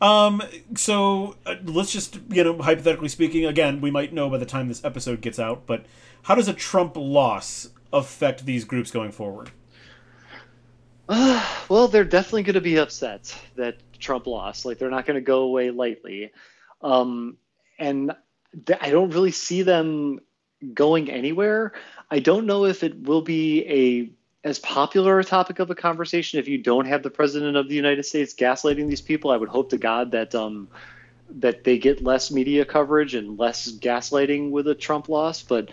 Um. 0.00 0.42
So 0.76 1.36
uh, 1.46 1.56
let's 1.64 1.92
just 1.92 2.18
you 2.28 2.44
know, 2.44 2.60
hypothetically 2.60 3.08
speaking, 3.08 3.46
again, 3.46 3.80
we 3.80 3.90
might 3.90 4.12
know 4.12 4.28
by 4.28 4.38
the 4.38 4.46
time 4.46 4.68
this 4.68 4.84
episode 4.84 5.20
gets 5.20 5.38
out, 5.38 5.66
but 5.66 5.86
how 6.22 6.34
does 6.34 6.48
a 6.48 6.52
Trump 6.52 6.96
loss 6.96 7.70
affect 7.92 8.44
these 8.44 8.64
groups 8.64 8.90
going 8.90 9.12
forward? 9.12 9.50
Uh, 11.08 11.44
well, 11.68 11.88
they're 11.88 12.04
definitely 12.04 12.42
going 12.42 12.54
to 12.54 12.60
be 12.60 12.76
upset 12.76 13.34
that 13.56 13.76
Trump 13.98 14.26
lost. 14.26 14.64
Like 14.64 14.78
they're 14.78 14.90
not 14.90 15.06
going 15.06 15.16
to 15.16 15.20
go 15.20 15.42
away 15.42 15.70
lightly. 15.70 16.32
Um, 16.82 17.38
and 17.78 18.12
th- 18.66 18.78
I 18.82 18.90
don't 18.90 19.10
really 19.10 19.32
see 19.32 19.62
them 19.62 20.20
going 20.74 21.10
anywhere. 21.10 21.72
I 22.10 22.18
don't 22.18 22.46
know 22.46 22.64
if 22.64 22.82
it 22.82 23.02
will 23.02 23.22
be 23.22 23.64
a 23.66 24.10
as 24.46 24.60
popular 24.60 25.18
a 25.18 25.24
topic 25.24 25.58
of 25.58 25.70
a 25.70 25.74
conversation 25.74 26.38
if 26.38 26.46
you 26.46 26.56
don't 26.56 26.86
have 26.86 27.02
the 27.02 27.10
president 27.10 27.56
of 27.56 27.68
the 27.68 27.74
United 27.74 28.04
States 28.04 28.32
gaslighting 28.32 28.88
these 28.88 29.00
people. 29.00 29.32
I 29.32 29.36
would 29.36 29.48
hope 29.48 29.70
to 29.70 29.78
God 29.78 30.12
that 30.12 30.34
um, 30.34 30.68
that 31.30 31.64
they 31.64 31.78
get 31.78 32.02
less 32.02 32.30
media 32.30 32.64
coverage 32.64 33.14
and 33.14 33.38
less 33.38 33.72
gaslighting 33.72 34.50
with 34.50 34.68
a 34.68 34.74
Trump 34.74 35.08
loss. 35.08 35.42
But 35.42 35.70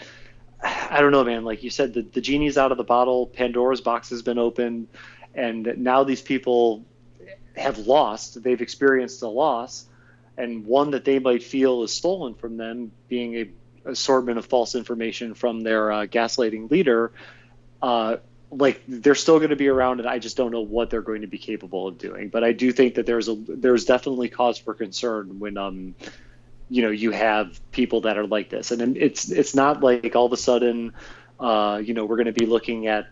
I 0.63 1.01
don't 1.01 1.11
know, 1.11 1.23
man. 1.23 1.43
Like 1.43 1.63
you 1.63 1.69
said, 1.69 1.93
the, 1.93 2.01
the 2.01 2.21
genie's 2.21 2.57
out 2.57 2.71
of 2.71 2.77
the 2.77 2.83
bottle. 2.83 3.27
Pandora's 3.27 3.81
box 3.81 4.09
has 4.09 4.21
been 4.21 4.39
opened, 4.39 4.87
and 5.35 5.73
now 5.77 6.03
these 6.03 6.21
people 6.21 6.83
have 7.55 7.79
lost. 7.79 8.41
They've 8.41 8.61
experienced 8.61 9.21
a 9.21 9.27
loss, 9.27 9.85
and 10.37 10.65
one 10.65 10.91
that 10.91 11.05
they 11.05 11.19
might 11.19 11.43
feel 11.43 11.83
is 11.83 11.93
stolen 11.93 12.33
from 12.33 12.57
them, 12.57 12.91
being 13.07 13.35
a 13.35 13.49
assortment 13.85 14.37
of 14.37 14.45
false 14.45 14.75
information 14.75 15.33
from 15.33 15.61
their 15.61 15.91
uh, 15.91 16.05
gaslighting 16.05 16.69
leader, 16.71 17.11
uh, 17.81 18.17
like 18.51 18.81
they're 18.87 19.15
still 19.15 19.39
going 19.39 19.49
to 19.49 19.55
be 19.55 19.67
around, 19.67 19.99
and 19.99 20.07
I 20.07 20.19
just 20.19 20.37
don't 20.37 20.51
know 20.51 20.61
what 20.61 20.89
they're 20.89 21.01
going 21.01 21.21
to 21.21 21.27
be 21.27 21.37
capable 21.37 21.87
of 21.87 21.97
doing. 21.97 22.29
But 22.29 22.43
I 22.43 22.51
do 22.51 22.71
think 22.71 22.95
that 22.95 23.05
there's 23.05 23.27
a 23.27 23.35
there's 23.35 23.85
definitely 23.85 24.29
cause 24.29 24.57
for 24.57 24.73
concern 24.73 25.39
when 25.39 25.57
um 25.57 25.95
you 26.69 26.81
know 26.81 26.91
you 26.91 27.11
have 27.11 27.59
people 27.71 28.01
that 28.01 28.17
are 28.17 28.27
like 28.27 28.49
this, 28.49 28.71
and 28.71 28.97
it's 28.97 29.31
it's 29.31 29.55
not 29.55 29.81
like 29.81 30.15
all 30.15 30.25
of 30.25 30.33
a 30.33 30.37
sudden 30.37 30.93
uh, 31.39 31.81
you 31.83 31.93
know 31.93 32.05
we're 32.05 32.17
going 32.17 32.27
to 32.27 32.31
be 32.31 32.45
looking 32.45 32.87
at 32.87 33.07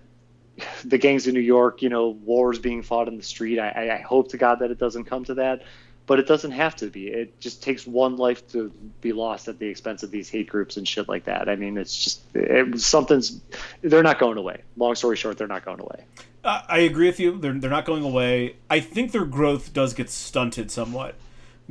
the 0.85 0.97
gangs 0.97 1.27
in 1.27 1.33
New 1.33 1.39
York, 1.39 1.81
you 1.81 1.89
know, 1.89 2.09
wars 2.09 2.59
being 2.59 2.83
fought 2.83 3.07
in 3.07 3.17
the 3.17 3.23
street. 3.23 3.59
I, 3.59 3.97
I 3.97 4.01
hope 4.01 4.29
to 4.29 4.37
God 4.37 4.59
that 4.59 4.69
it 4.69 4.77
doesn't 4.77 5.05
come 5.05 5.25
to 5.25 5.35
that 5.35 5.63
but 6.07 6.19
it 6.19 6.27
doesn't 6.27 6.51
have 6.51 6.75
to 6.77 6.87
be. 6.87 7.07
It 7.07 7.39
just 7.39 7.63
takes 7.63 7.85
one 7.85 8.17
life 8.17 8.47
to 8.51 8.71
be 9.01 9.13
lost 9.13 9.47
at 9.47 9.59
the 9.59 9.67
expense 9.67 10.03
of 10.03 10.11
these 10.11 10.29
hate 10.29 10.47
groups 10.47 10.77
and 10.77 10.87
shit 10.87 11.07
like 11.07 11.25
that. 11.25 11.47
I 11.47 11.55
mean, 11.55 11.77
it's 11.77 11.95
just 11.95 12.21
it, 12.35 12.79
something's. 12.79 13.41
They're 13.81 14.03
not 14.03 14.19
going 14.19 14.37
away. 14.37 14.61
Long 14.77 14.95
story 14.95 15.15
short, 15.15 15.37
they're 15.37 15.47
not 15.47 15.63
going 15.63 15.79
away. 15.79 16.03
Uh, 16.43 16.61
I 16.67 16.79
agree 16.79 17.07
with 17.07 17.19
you. 17.19 17.37
They're 17.37 17.53
they're 17.53 17.69
not 17.69 17.85
going 17.85 18.03
away. 18.03 18.55
I 18.69 18.79
think 18.79 19.11
their 19.11 19.25
growth 19.25 19.73
does 19.73 19.93
get 19.93 20.09
stunted 20.09 20.71
somewhat 20.71 21.15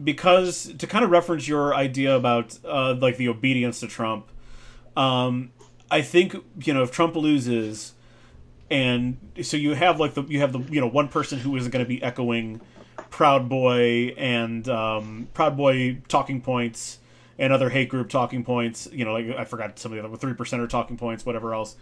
because 0.03 0.73
to 0.79 0.87
kind 0.87 1.05
of 1.05 1.11
reference 1.11 1.49
your 1.49 1.75
idea 1.75 2.15
about 2.15 2.59
uh, 2.65 2.95
like 2.95 3.17
the 3.17 3.29
obedience 3.29 3.81
to 3.81 3.89
Trump. 3.89 4.27
Um, 4.97 5.53
I 5.91 6.03
think 6.03 6.37
you 6.65 6.73
know 6.73 6.83
if 6.83 6.91
Trump 6.91 7.17
loses, 7.17 7.95
and 8.71 9.17
so 9.43 9.57
you 9.57 9.75
have 9.75 9.99
like 9.99 10.15
the 10.15 10.23
you 10.25 10.41
have 10.41 10.53
the 10.53 10.61
you 10.73 10.81
know 10.81 10.87
one 10.87 11.09
person 11.09 11.39
who 11.39 11.57
isn't 11.57 11.71
going 11.71 11.85
to 11.85 11.89
be 11.89 12.03
echoing 12.03 12.61
Proud 13.11 13.49
Boy 13.49 14.15
and 14.17 14.69
um, 14.69 15.29
Proud 15.35 15.57
Boy 15.57 16.01
talking 16.09 16.41
points 16.41 16.99
and 17.39 17.53
other 17.53 17.71
hate 17.71 17.89
group 17.89 18.09
talking 18.09 18.45
points. 18.45 18.89
You 18.93 19.05
know, 19.05 19.13
like 19.13 19.27
I 19.37 19.45
forgot 19.45 19.79
some 19.79 19.93
of 19.93 19.99
the 19.99 20.05
other 20.05 20.17
three 20.17 20.33
percenter 20.33 20.69
talking 20.69 20.97
points, 20.97 21.27
whatever 21.27 21.55
else. 21.55 21.77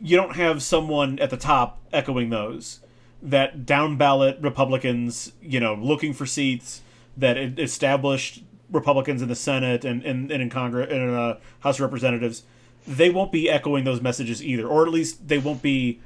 You 0.00 0.16
don't 0.16 0.36
have 0.36 0.62
someone 0.62 1.18
at 1.18 1.30
the 1.30 1.36
top 1.36 1.80
echoing 1.92 2.30
those. 2.30 2.80
That 3.22 3.66
down 3.66 3.96
ballot 3.98 4.38
Republicans, 4.40 5.32
you 5.42 5.60
know, 5.60 5.74
looking 5.74 6.14
for 6.14 6.24
seats 6.24 6.80
that 7.16 7.36
established 7.36 8.42
Republicans 8.70 9.20
in 9.20 9.28
the 9.28 9.34
Senate 9.34 9.84
and, 9.84 10.02
and, 10.04 10.30
and 10.30 10.42
in 10.42 10.48
Congress 10.48 10.88
and 10.90 11.02
in 11.02 11.14
uh, 11.14 11.38
House 11.58 11.76
of 11.76 11.82
Representatives, 11.82 12.44
they 12.86 13.10
won't 13.10 13.32
be 13.32 13.50
echoing 13.50 13.84
those 13.84 14.00
messages 14.00 14.42
either, 14.42 14.66
or 14.66 14.86
at 14.86 14.92
least 14.92 15.28
they 15.28 15.38
won't 15.38 15.60
be 15.60 16.00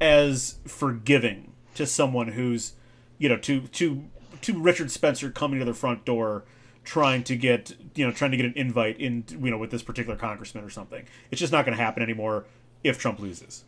as 0.00 0.58
forgiving 0.66 1.52
to 1.74 1.86
someone 1.86 2.28
who's 2.28 2.74
you 3.20 3.28
know, 3.28 3.36
to 3.36 3.60
to 3.60 4.04
to 4.40 4.58
Richard 4.58 4.90
Spencer 4.90 5.30
coming 5.30 5.60
to 5.60 5.64
their 5.64 5.74
front 5.74 6.04
door 6.04 6.42
trying 6.82 7.22
to 7.24 7.36
get 7.36 7.76
you 7.94 8.04
know 8.04 8.12
trying 8.12 8.32
to 8.32 8.36
get 8.36 8.46
an 8.46 8.54
invite 8.56 8.98
in 8.98 9.24
you 9.30 9.50
know 9.50 9.58
with 9.58 9.70
this 9.70 9.82
particular 9.82 10.16
congressman 10.18 10.64
or 10.64 10.70
something. 10.70 11.06
It's 11.30 11.38
just 11.38 11.52
not 11.52 11.64
going 11.64 11.76
to 11.76 11.82
happen 11.82 12.02
anymore 12.02 12.46
if 12.82 12.98
Trump 12.98 13.20
loses. 13.20 13.64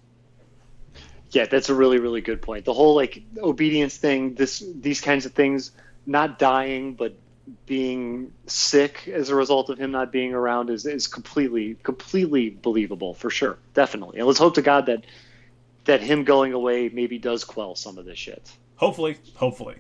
Yeah, 1.31 1.45
that's 1.47 1.69
a 1.69 1.75
really 1.75 1.99
really 1.99 2.23
good 2.23 2.43
point. 2.43 2.65
The 2.65 2.73
whole 2.73 2.97
like 2.97 3.23
obedience 3.39 3.97
thing, 3.97 4.35
this 4.35 4.65
these 4.75 5.01
kinds 5.03 5.27
of 5.27 5.33
things, 5.33 5.71
not 6.07 6.39
dying 6.39 6.95
but 6.95 7.15
being 7.67 8.33
sick 8.47 9.09
as 9.13 9.29
a 9.29 9.35
result 9.35 9.69
of 9.69 9.79
him 9.79 9.91
not 9.91 10.13
being 10.13 10.33
around 10.33 10.71
is 10.71 10.87
is 10.87 11.07
completely 11.07 11.77
completely 11.83 12.49
believable 12.49 13.13
for 13.13 13.29
sure, 13.29 13.59
definitely. 13.75 14.19
And 14.19 14.27
let's 14.27 14.39
hope 14.39 14.55
to 14.55 14.63
God 14.63 14.87
that 14.87 15.05
that 15.85 16.01
him 16.01 16.25
going 16.25 16.55
away 16.55 16.89
maybe 16.89 17.19
does 17.19 17.45
quell 17.45 17.75
some 17.75 17.99
of 17.99 18.07
this 18.07 18.19
shit. 18.19 18.51
Hopefully, 18.83 19.17
hopefully. 19.37 19.77